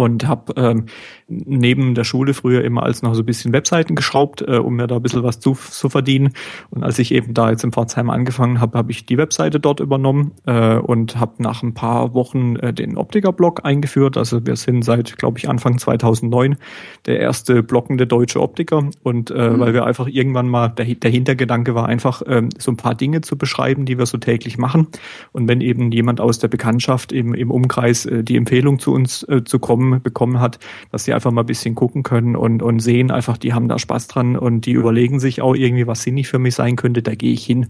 und 0.00 0.26
habe 0.26 0.54
ähm, 0.56 0.86
neben 1.28 1.94
der 1.94 2.04
Schule 2.04 2.32
früher 2.32 2.64
immer 2.64 2.84
als 2.84 3.02
noch 3.02 3.12
so 3.14 3.20
ein 3.20 3.26
bisschen 3.26 3.52
Webseiten 3.52 3.94
geschraubt, 3.94 4.40
äh, 4.40 4.56
um 4.56 4.76
mir 4.76 4.86
da 4.86 4.96
ein 4.96 5.02
bisschen 5.02 5.22
was 5.22 5.40
zu, 5.40 5.52
zu 5.52 5.90
verdienen. 5.90 6.32
Und 6.70 6.82
als 6.82 6.98
ich 6.98 7.12
eben 7.12 7.34
da 7.34 7.50
jetzt 7.50 7.64
in 7.64 7.72
Pforzheim 7.72 8.08
angefangen 8.08 8.62
habe, 8.62 8.78
habe 8.78 8.90
ich 8.92 9.04
die 9.04 9.18
Webseite 9.18 9.60
dort 9.60 9.78
übernommen 9.78 10.32
äh, 10.46 10.76
und 10.76 11.20
habe 11.20 11.42
nach 11.42 11.62
ein 11.62 11.74
paar 11.74 12.14
Wochen 12.14 12.56
äh, 12.56 12.72
den 12.72 12.96
Optiker-Blog 12.96 13.66
eingeführt. 13.66 14.16
Also 14.16 14.46
wir 14.46 14.56
sind 14.56 14.86
seit, 14.86 15.18
glaube 15.18 15.38
ich, 15.38 15.50
Anfang 15.50 15.76
2009 15.76 16.56
der 17.04 17.20
erste 17.20 17.62
blockende 17.62 18.06
deutsche 18.06 18.40
Optiker. 18.40 18.88
Und 19.02 19.30
äh, 19.30 19.50
mhm. 19.50 19.60
weil 19.60 19.74
wir 19.74 19.84
einfach 19.84 20.06
irgendwann 20.06 20.48
mal, 20.48 20.68
der, 20.68 20.86
der 20.86 21.10
Hintergedanke 21.10 21.74
war 21.74 21.86
einfach, 21.86 22.22
äh, 22.22 22.48
so 22.56 22.70
ein 22.70 22.78
paar 22.78 22.94
Dinge 22.94 23.20
zu 23.20 23.36
beschreiben, 23.36 23.84
die 23.84 23.98
wir 23.98 24.06
so 24.06 24.16
täglich 24.16 24.56
machen. 24.56 24.86
Und 25.32 25.46
wenn 25.46 25.60
eben 25.60 25.92
jemand 25.92 26.22
aus 26.22 26.38
der 26.38 26.48
Bekanntschaft 26.48 27.12
im, 27.12 27.34
im 27.34 27.50
Umkreis 27.50 28.06
äh, 28.06 28.24
die 28.24 28.38
Empfehlung 28.38 28.78
zu 28.78 28.94
uns 28.94 29.28
äh, 29.28 29.44
zu 29.44 29.58
kommen, 29.58 29.89
bekommen 29.98 30.38
hat, 30.38 30.58
dass 30.92 31.04
sie 31.04 31.12
einfach 31.12 31.32
mal 31.32 31.42
ein 31.42 31.46
bisschen 31.46 31.74
gucken 31.74 32.02
können 32.02 32.36
und, 32.36 32.62
und 32.62 32.78
sehen 32.80 33.10
einfach, 33.10 33.36
die 33.36 33.52
haben 33.52 33.68
da 33.68 33.78
Spaß 33.78 34.08
dran 34.08 34.36
und 34.36 34.66
die 34.66 34.72
überlegen 34.72 35.18
sich 35.18 35.42
auch 35.42 35.54
irgendwie, 35.54 35.86
was 35.86 36.02
sinnig 36.02 36.28
für 36.28 36.38
mich 36.38 36.54
sein 36.54 36.76
könnte, 36.76 37.02
da 37.02 37.14
gehe 37.14 37.32
ich 37.32 37.44
hin. 37.44 37.68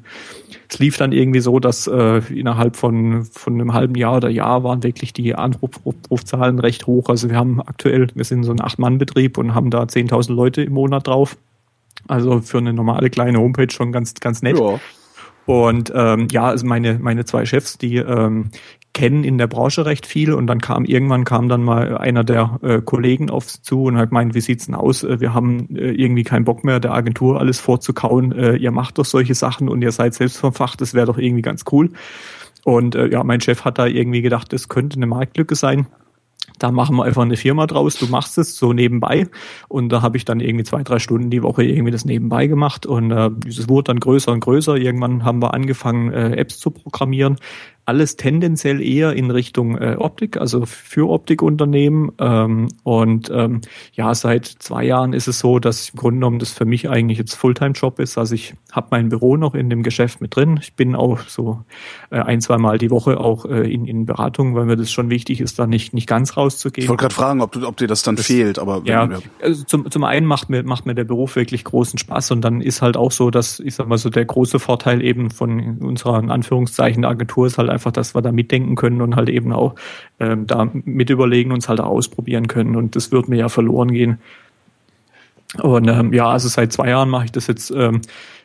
Es 0.69 0.79
lief 0.79 0.99
dann 0.99 1.13
irgendwie 1.13 1.41
so, 1.41 1.59
dass 1.59 1.87
äh, 1.87 2.19
innerhalb 2.33 2.77
von, 2.77 3.25
von 3.25 3.55
einem 3.55 3.73
halben 3.73 3.95
Jahr 3.95 4.19
oder 4.19 4.29
Jahr 4.29 4.63
waren 4.63 4.83
wirklich 4.83 5.13
die 5.13 5.35
Anrufzahlen 5.35 6.59
recht 6.59 6.87
hoch. 6.87 7.09
Also 7.09 7.31
wir 7.31 7.37
haben 7.37 7.61
aktuell, 7.61 8.09
wir 8.15 8.25
sind 8.25 8.45
so 8.45 8.53
ein 8.53 8.61
Acht-Mann-Betrieb 8.61 9.39
und 9.39 9.55
haben 9.55 9.71
da 9.71 9.83
10.000 9.83 10.33
Leute 10.33 10.63
im 10.63 10.75
Monat 10.75 11.07
drauf. 11.07 11.37
Also 12.07 12.41
für 12.41 12.59
eine 12.59 12.73
normale 12.73 13.11
kleine 13.11 13.39
Homepage 13.39 13.71
schon 13.71 13.93
ganz, 13.93 14.15
ganz 14.15 14.43
nett. 14.43 14.59
Ja. 14.59 14.81
Und 15.47 15.93
ähm, 15.95 16.29
ja, 16.31 16.45
also 16.45 16.67
meine, 16.67 16.99
meine 17.01 17.25
zwei 17.25 17.45
Chefs, 17.45 17.77
die 17.77 17.97
ähm, 17.97 18.51
kennen 18.93 19.25
in 19.25 19.39
der 19.39 19.47
Branche 19.47 19.87
recht 19.87 20.07
viel 20.07 20.33
und 20.33 20.47
dann 20.47 20.61
kam 20.61 20.85
irgendwann 20.85 21.25
kam 21.25 21.49
dann 21.49 21.63
mal 21.63 21.97
einer 21.97 22.25
der 22.25 22.59
äh, 22.63 22.81
Kollegen 22.81 23.31
auf 23.31 23.49
sie 23.49 23.63
zu 23.63 23.85
und 23.85 23.97
hat 23.97 24.11
gemeint, 24.11 24.35
wie 24.35 24.41
sieht's 24.41 24.67
denn 24.67 24.75
aus? 24.75 25.05
Äh, 25.05 25.21
wir 25.21 25.33
haben 25.33 25.77
äh, 25.77 25.91
irgendwie 25.91 26.25
keinen 26.25 26.45
Bock 26.45 26.65
mehr, 26.65 26.81
der 26.81 26.93
Agentur 26.93 27.39
alles 27.39 27.61
vorzukauen. 27.61 28.33
Äh, 28.33 28.57
ihr 28.57 28.73
macht 28.73 28.99
doch 28.99 29.05
solche 29.05 29.35
Sachen 29.35 29.69
und 29.69 29.83
ihr 29.83 29.93
seid 29.93 30.15
selbst 30.15 30.39
vom 30.39 30.53
Fach, 30.53 30.77
das 30.77 30.95
wäre 30.95 31.07
doch 31.07 31.19
irgendwie 31.19 31.43
ganz 31.43 31.65
cool. 31.71 31.91
Und 32.65 32.95
äh, 32.95 33.09
ja, 33.09 33.23
mein 33.23 33.41
Chef 33.41 33.65
hat 33.65 33.79
da 33.79 33.87
irgendwie 33.87 34.23
gedacht, 34.23 34.53
das 34.53 34.69
könnte 34.69 34.97
eine 34.97 35.07
Marktlücke 35.07 35.55
sein 35.55 35.87
da 36.61 36.71
machen 36.71 36.97
wir 36.97 37.05
einfach 37.05 37.23
eine 37.23 37.37
Firma 37.37 37.67
draus, 37.67 37.97
du 37.97 38.07
machst 38.07 38.37
es 38.39 38.57
so 38.57 38.73
nebenbei. 38.73 39.27
Und 39.69 39.89
da 39.89 40.03
habe 40.03 40.17
ich 40.17 40.25
dann 40.25 40.41
irgendwie 40.41 40.65
zwei, 40.65 40.83
drei 40.83 40.99
Stunden 40.99 41.31
die 41.31 41.43
Woche 41.43 41.65
irgendwie 41.65 41.91
das 41.91 42.05
nebenbei 42.05 42.47
gemacht. 42.47 42.87
Und 42.87 43.11
äh, 43.11 43.31
dieses 43.33 43.69
wurde 43.69 43.85
dann 43.85 44.01
größer 44.01 44.31
und 44.31 44.41
größer. 44.41 44.77
Irgendwann 44.77 45.25
haben 45.25 45.41
wir 45.41 45.55
angefangen, 45.55 46.13
äh, 46.13 46.37
Apps 46.37 46.59
zu 46.59 46.71
programmieren 46.71 47.37
alles 47.91 48.15
tendenziell 48.15 48.81
eher 48.81 49.15
in 49.15 49.33
Richtung 49.33 49.77
äh, 49.77 49.97
Optik, 49.99 50.37
also 50.37 50.65
für 50.65 51.11
Optikunternehmen. 51.11 52.13
Ähm, 52.21 52.69
und 52.85 53.33
ähm, 53.35 53.63
ja, 53.95 54.15
seit 54.15 54.47
zwei 54.47 54.85
Jahren 54.85 55.13
ist 55.13 55.27
es 55.27 55.41
so, 55.41 55.59
dass 55.59 55.89
im 55.89 55.99
Grunde 55.99 56.19
genommen 56.19 56.39
das 56.39 56.53
für 56.53 56.65
mich 56.65 56.89
eigentlich 56.89 57.19
jetzt 57.19 57.35
Fulltime-Job 57.35 57.99
ist. 57.99 58.17
Also 58.17 58.37
ich 58.37 58.55
habe 58.71 58.87
mein 58.93 59.09
Büro 59.09 59.37
noch 59.37 59.57
in 59.57 59.71
dem 59.71 59.83
Geschäft 59.83 60.21
mit 60.21 60.37
drin. 60.37 60.61
Ich 60.63 60.75
bin 60.75 60.95
auch 60.95 61.19
so 61.27 61.65
äh, 62.11 62.21
ein, 62.21 62.41
zwei 62.41 62.59
Mal 62.59 62.79
die 62.79 62.93
Woche 62.93 63.19
auch 63.19 63.45
äh, 63.45 63.69
in, 63.69 63.87
in 63.87 64.07
Beratung, 64.07 64.55
weil 64.55 64.67
mir 64.67 64.77
das 64.77 64.93
schon 64.93 65.11
wichtig 65.11 65.41
ist, 65.41 65.59
da 65.59 65.67
nicht, 65.67 65.93
nicht 65.93 66.07
ganz 66.07 66.37
rauszugehen. 66.37 66.85
Ich 66.85 66.89
wollte 66.89 67.03
gerade 67.03 67.15
fragen, 67.17 67.41
ob, 67.41 67.51
du, 67.51 67.67
ob 67.67 67.77
dir 67.77 67.89
das 67.89 68.03
dann 68.03 68.15
das, 68.15 68.27
fehlt, 68.27 68.61
aber 68.61 68.83
ja, 68.85 69.09
also 69.43 69.65
zum, 69.65 69.91
zum 69.91 70.05
einen 70.05 70.27
macht 70.27 70.49
mir, 70.49 70.63
macht 70.63 70.87
mir 70.87 70.95
der 70.95 71.03
Beruf 71.03 71.35
wirklich 71.35 71.65
großen 71.65 71.99
Spaß 71.99 72.31
und 72.31 72.43
dann 72.43 72.61
ist 72.61 72.83
halt 72.83 72.97
auch 72.97 73.11
so, 73.11 73.33
dass 73.33 73.59
ich 73.59 73.75
sag 73.75 73.89
mal 73.89 73.99
so 73.99 74.11
der 74.11 74.25
große 74.25 74.61
Vorteil 74.61 75.03
eben 75.03 75.33
von 75.33 75.79
unserer 75.79 76.21
in 76.21 76.31
Anführungszeichen 76.31 77.05
Agentur 77.05 77.49
ist 77.49 77.59
halt 77.59 77.69
einfach 77.69 77.80
einfach, 77.81 77.93
dass 77.93 78.15
wir 78.15 78.21
da 78.21 78.31
mitdenken 78.31 78.77
können 78.77 79.01
und 79.01 79.17
halt 79.17 79.31
eben 79.31 79.53
auch 79.53 79.75
ähm, 80.21 80.47
da 80.47 80.69
mit 80.73 81.09
überlegen, 81.09 81.51
uns 81.51 81.69
halt 81.69 81.81
ausprobieren 81.81 82.47
können. 82.47 82.77
Und 82.77 82.95
das 82.95 83.11
wird 83.11 83.29
mir 83.29 83.37
ja 83.37 83.49
verloren 83.49 83.91
gehen. 83.91 84.19
Und 85.63 85.89
ähm, 85.89 86.13
ja, 86.13 86.29
also 86.29 86.49
seit 86.49 86.73
zwei 86.73 86.91
Jahren 86.91 87.09
mache 87.09 87.25
ich 87.25 87.33
das 87.33 87.47
jetzt 87.47 87.71
ähm, 87.71 88.03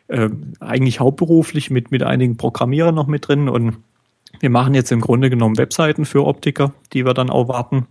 äh, 0.08 0.30
eigentlich 0.58 1.00
hauptberuflich 1.00 1.70
mit, 1.70 1.90
mit 1.90 2.02
einigen 2.02 2.38
Programmierern 2.38 2.94
noch 2.94 3.06
mit 3.06 3.28
drin 3.28 3.48
und 3.48 3.76
wir 4.40 4.50
machen 4.50 4.74
jetzt 4.74 4.90
im 4.90 5.00
Grunde 5.00 5.30
genommen 5.30 5.56
Webseiten 5.56 6.04
für 6.04 6.26
Optiker, 6.26 6.72
die 6.92 7.04
wir 7.04 7.14
dann 7.14 7.30
auch 7.30 7.48
warten. 7.48 7.86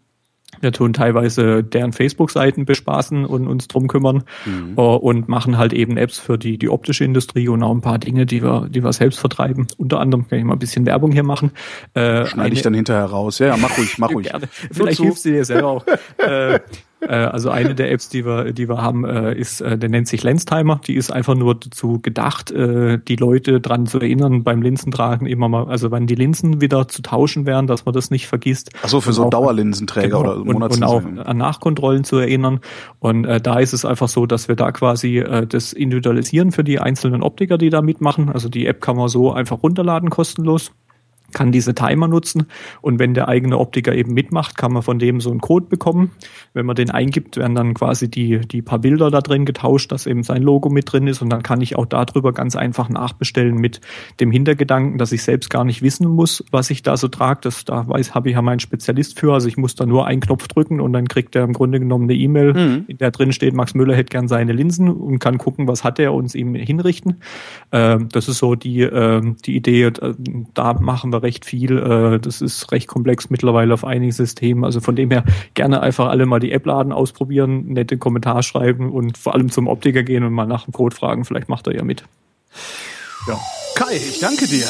Wir 0.61 0.71
tun 0.71 0.93
teilweise 0.93 1.63
deren 1.63 1.91
Facebook-Seiten 1.91 2.65
bespaßen 2.65 3.25
und 3.25 3.47
uns 3.47 3.67
drum 3.67 3.87
kümmern 3.87 4.23
mhm. 4.45 4.77
uh, 4.77 4.95
und 4.95 5.27
machen 5.27 5.57
halt 5.57 5.73
eben 5.73 5.97
Apps 5.97 6.17
für 6.17 6.37
die, 6.37 6.57
die 6.57 6.69
optische 6.69 7.03
Industrie 7.03 7.47
und 7.49 7.61
auch 7.63 7.71
ein 7.71 7.81
paar 7.81 7.99
Dinge, 7.99 8.25
die 8.25 8.41
wir, 8.41 8.67
die 8.69 8.83
wir 8.83 8.93
selbst 8.93 9.19
vertreiben. 9.19 9.67
Unter 9.77 9.99
anderem 9.99 10.27
kann 10.27 10.39
ich 10.39 10.45
mal 10.45 10.53
ein 10.53 10.59
bisschen 10.59 10.85
Werbung 10.85 11.11
hier 11.11 11.23
machen. 11.23 11.51
Äh, 11.93 12.25
Schneide 12.25 12.53
ich 12.53 12.61
dann 12.61 12.73
hinterher 12.73 13.05
raus. 13.05 13.39
Ja, 13.39 13.47
ja 13.47 13.57
mach 13.57 13.77
ruhig, 13.77 13.97
mach 13.97 14.09
ruhig. 14.13 14.29
Gerne. 14.29 14.47
Vielleicht 14.71 15.01
hilfst 15.01 15.25
du 15.25 15.29
dir 15.31 15.45
selber 15.45 15.67
auch. 15.67 15.85
äh, 16.17 16.59
äh, 17.07 17.13
also 17.13 17.49
eine 17.49 17.75
der 17.75 17.91
Apps, 17.91 18.09
die 18.09 18.25
wir, 18.25 18.51
die 18.51 18.67
wir 18.69 18.81
haben, 18.81 19.05
äh, 19.05 19.33
ist, 19.33 19.61
äh, 19.61 19.77
der 19.77 19.89
nennt 19.89 20.07
sich 20.07 20.23
Lenstimer. 20.23 20.81
Die 20.87 20.95
ist 20.95 21.11
einfach 21.11 21.35
nur 21.35 21.55
dazu 21.55 21.99
gedacht, 22.01 22.51
äh, 22.51 22.99
die 22.99 23.15
Leute 23.15 23.61
dran 23.61 23.85
zu 23.85 23.99
erinnern, 23.99 24.43
beim 24.43 24.61
Linsentragen 24.61 25.27
immer 25.27 25.49
mal, 25.49 25.67
also 25.67 25.91
wenn 25.91 26.07
die 26.07 26.15
Linsen 26.15 26.61
wieder 26.61 26.87
zu 26.87 27.01
tauschen 27.01 27.45
wären, 27.45 27.67
dass 27.67 27.85
man 27.85 27.93
das 27.93 28.11
nicht 28.11 28.27
vergisst. 28.27 28.71
Ach 28.83 28.89
so, 28.89 29.01
für 29.01 29.13
so 29.13 29.25
auch, 29.25 29.29
Dauerlinsenträger 29.29 30.19
genau, 30.19 30.19
oder 30.21 30.35
Monatslinsen. 30.37 30.83
Und, 30.83 31.07
und 31.07 31.19
auch 31.19 31.25
an 31.25 31.37
Nachkontrollen 31.37 32.03
zu 32.03 32.17
erinnern. 32.17 32.59
Und 32.99 33.25
äh, 33.25 33.41
da 33.41 33.59
ist 33.59 33.73
es 33.73 33.85
einfach 33.85 34.07
so, 34.07 34.25
dass 34.25 34.47
wir 34.47 34.55
da 34.55 34.71
quasi 34.71 35.19
äh, 35.19 35.45
das 35.47 35.73
individualisieren 35.73 36.51
für 36.51 36.63
die 36.63 36.79
einzelnen 36.79 37.21
Optiker, 37.21 37.57
die 37.57 37.69
da 37.69 37.81
mitmachen. 37.81 38.29
Also 38.29 38.49
die 38.49 38.65
App 38.65 38.81
kann 38.81 38.95
man 38.95 39.09
so 39.09 39.31
einfach 39.31 39.63
runterladen 39.63 40.09
kostenlos 40.09 40.71
kann 41.35 41.51
diese 41.51 41.75
Timer 41.75 42.07
nutzen 42.07 42.47
und 42.81 42.97
wenn 42.97 43.13
der 43.13 43.27
eigene 43.27 43.59
Optiker 43.59 43.93
eben 43.93 44.13
mitmacht, 44.13 44.57
kann 44.57 44.73
man 44.73 44.81
von 44.81 44.97
dem 44.97 45.21
so 45.21 45.29
einen 45.29 45.41
Code 45.41 45.67
bekommen. 45.67 46.11
Wenn 46.53 46.65
man 46.65 46.75
den 46.75 46.89
eingibt, 46.89 47.37
werden 47.37 47.53
dann 47.53 47.73
quasi 47.75 48.09
die, 48.09 48.39
die 48.39 48.63
paar 48.63 48.79
Bilder 48.79 49.11
da 49.11 49.21
drin 49.21 49.45
getauscht, 49.45 49.91
dass 49.91 50.07
eben 50.07 50.23
sein 50.23 50.41
Logo 50.41 50.69
mit 50.69 50.91
drin 50.91 51.05
ist 51.07 51.21
und 51.21 51.29
dann 51.29 51.43
kann 51.43 51.61
ich 51.61 51.75
auch 51.75 51.85
darüber 51.85 52.33
ganz 52.33 52.55
einfach 52.55 52.89
nachbestellen 52.89 53.55
mit 53.55 53.81
dem 54.19 54.31
Hintergedanken, 54.31 54.97
dass 54.97 55.11
ich 55.11 55.23
selbst 55.23 55.49
gar 55.49 55.65
nicht 55.65 55.81
wissen 55.81 56.07
muss, 56.07 56.43
was 56.51 56.69
ich 56.69 56.81
da 56.81 56.97
so 56.97 57.09
trage. 57.09 57.41
Das 57.43 57.65
da 57.65 57.87
weiß, 57.87 58.15
habe 58.15 58.29
ich 58.29 58.35
ja 58.35 58.41
meinen 58.41 58.59
Spezialist 58.59 59.19
für. 59.19 59.33
Also 59.33 59.47
ich 59.47 59.57
muss 59.57 59.75
da 59.75 59.85
nur 59.85 60.07
einen 60.07 60.21
Knopf 60.21 60.47
drücken 60.47 60.79
und 60.79 60.93
dann 60.93 61.07
kriegt 61.07 61.35
er 61.35 61.43
im 61.43 61.53
Grunde 61.53 61.79
genommen 61.79 62.05
eine 62.05 62.13
E-Mail, 62.13 62.53
mhm. 62.53 62.85
in 62.87 62.97
der 62.97 63.11
drin 63.11 63.33
steht, 63.33 63.53
Max 63.53 63.73
Müller 63.75 63.95
hätte 63.95 64.11
gern 64.11 64.29
seine 64.29 64.53
Linsen 64.53 64.89
und 64.89 65.19
kann 65.19 65.37
gucken, 65.37 65.67
was 65.67 65.83
hat 65.83 65.99
er 65.99 66.13
uns 66.13 66.33
ihm 66.33 66.55
hinrichten. 66.55 67.21
Ähm, 67.73 68.07
das 68.11 68.29
ist 68.29 68.37
so 68.37 68.55
die, 68.55 68.81
äh, 68.81 69.21
die 69.45 69.55
Idee, 69.57 69.91
da 70.53 70.73
machen 70.73 71.11
wir 71.11 71.24
recht 71.25 71.43
viel. 71.43 71.77
Äh, 71.77 72.19
das 72.19 72.41
ist 72.41 72.71
recht 72.71 72.87
komplex 72.87 73.29
mittlerweile 73.29 73.73
auf 73.73 73.83
einigen 73.83 74.11
Systemen. 74.11 74.63
Also 74.63 74.79
von 74.79 74.95
dem 74.95 75.11
her 75.11 75.25
gerne 75.53 75.81
einfach 75.81 76.07
alle 76.07 76.25
mal 76.25 76.39
die 76.39 76.51
App 76.51 76.65
laden, 76.65 76.93
ausprobieren, 76.93 77.65
nette 77.73 77.97
Kommentar 77.97 78.43
schreiben 78.43 78.91
und 78.91 79.17
vor 79.17 79.33
allem 79.33 79.51
zum 79.51 79.67
Optiker 79.67 80.03
gehen 80.03 80.23
und 80.23 80.31
mal 80.31 80.45
nach 80.45 80.65
dem 80.65 80.73
Code 80.73 80.95
fragen. 80.95 81.25
Vielleicht 81.25 81.49
macht 81.49 81.67
er 81.67 81.75
ja 81.75 81.83
mit. 81.83 82.03
Ja. 83.27 83.37
Kai, 83.75 83.97
ich 83.97 84.19
danke 84.19 84.47
dir. 84.47 84.69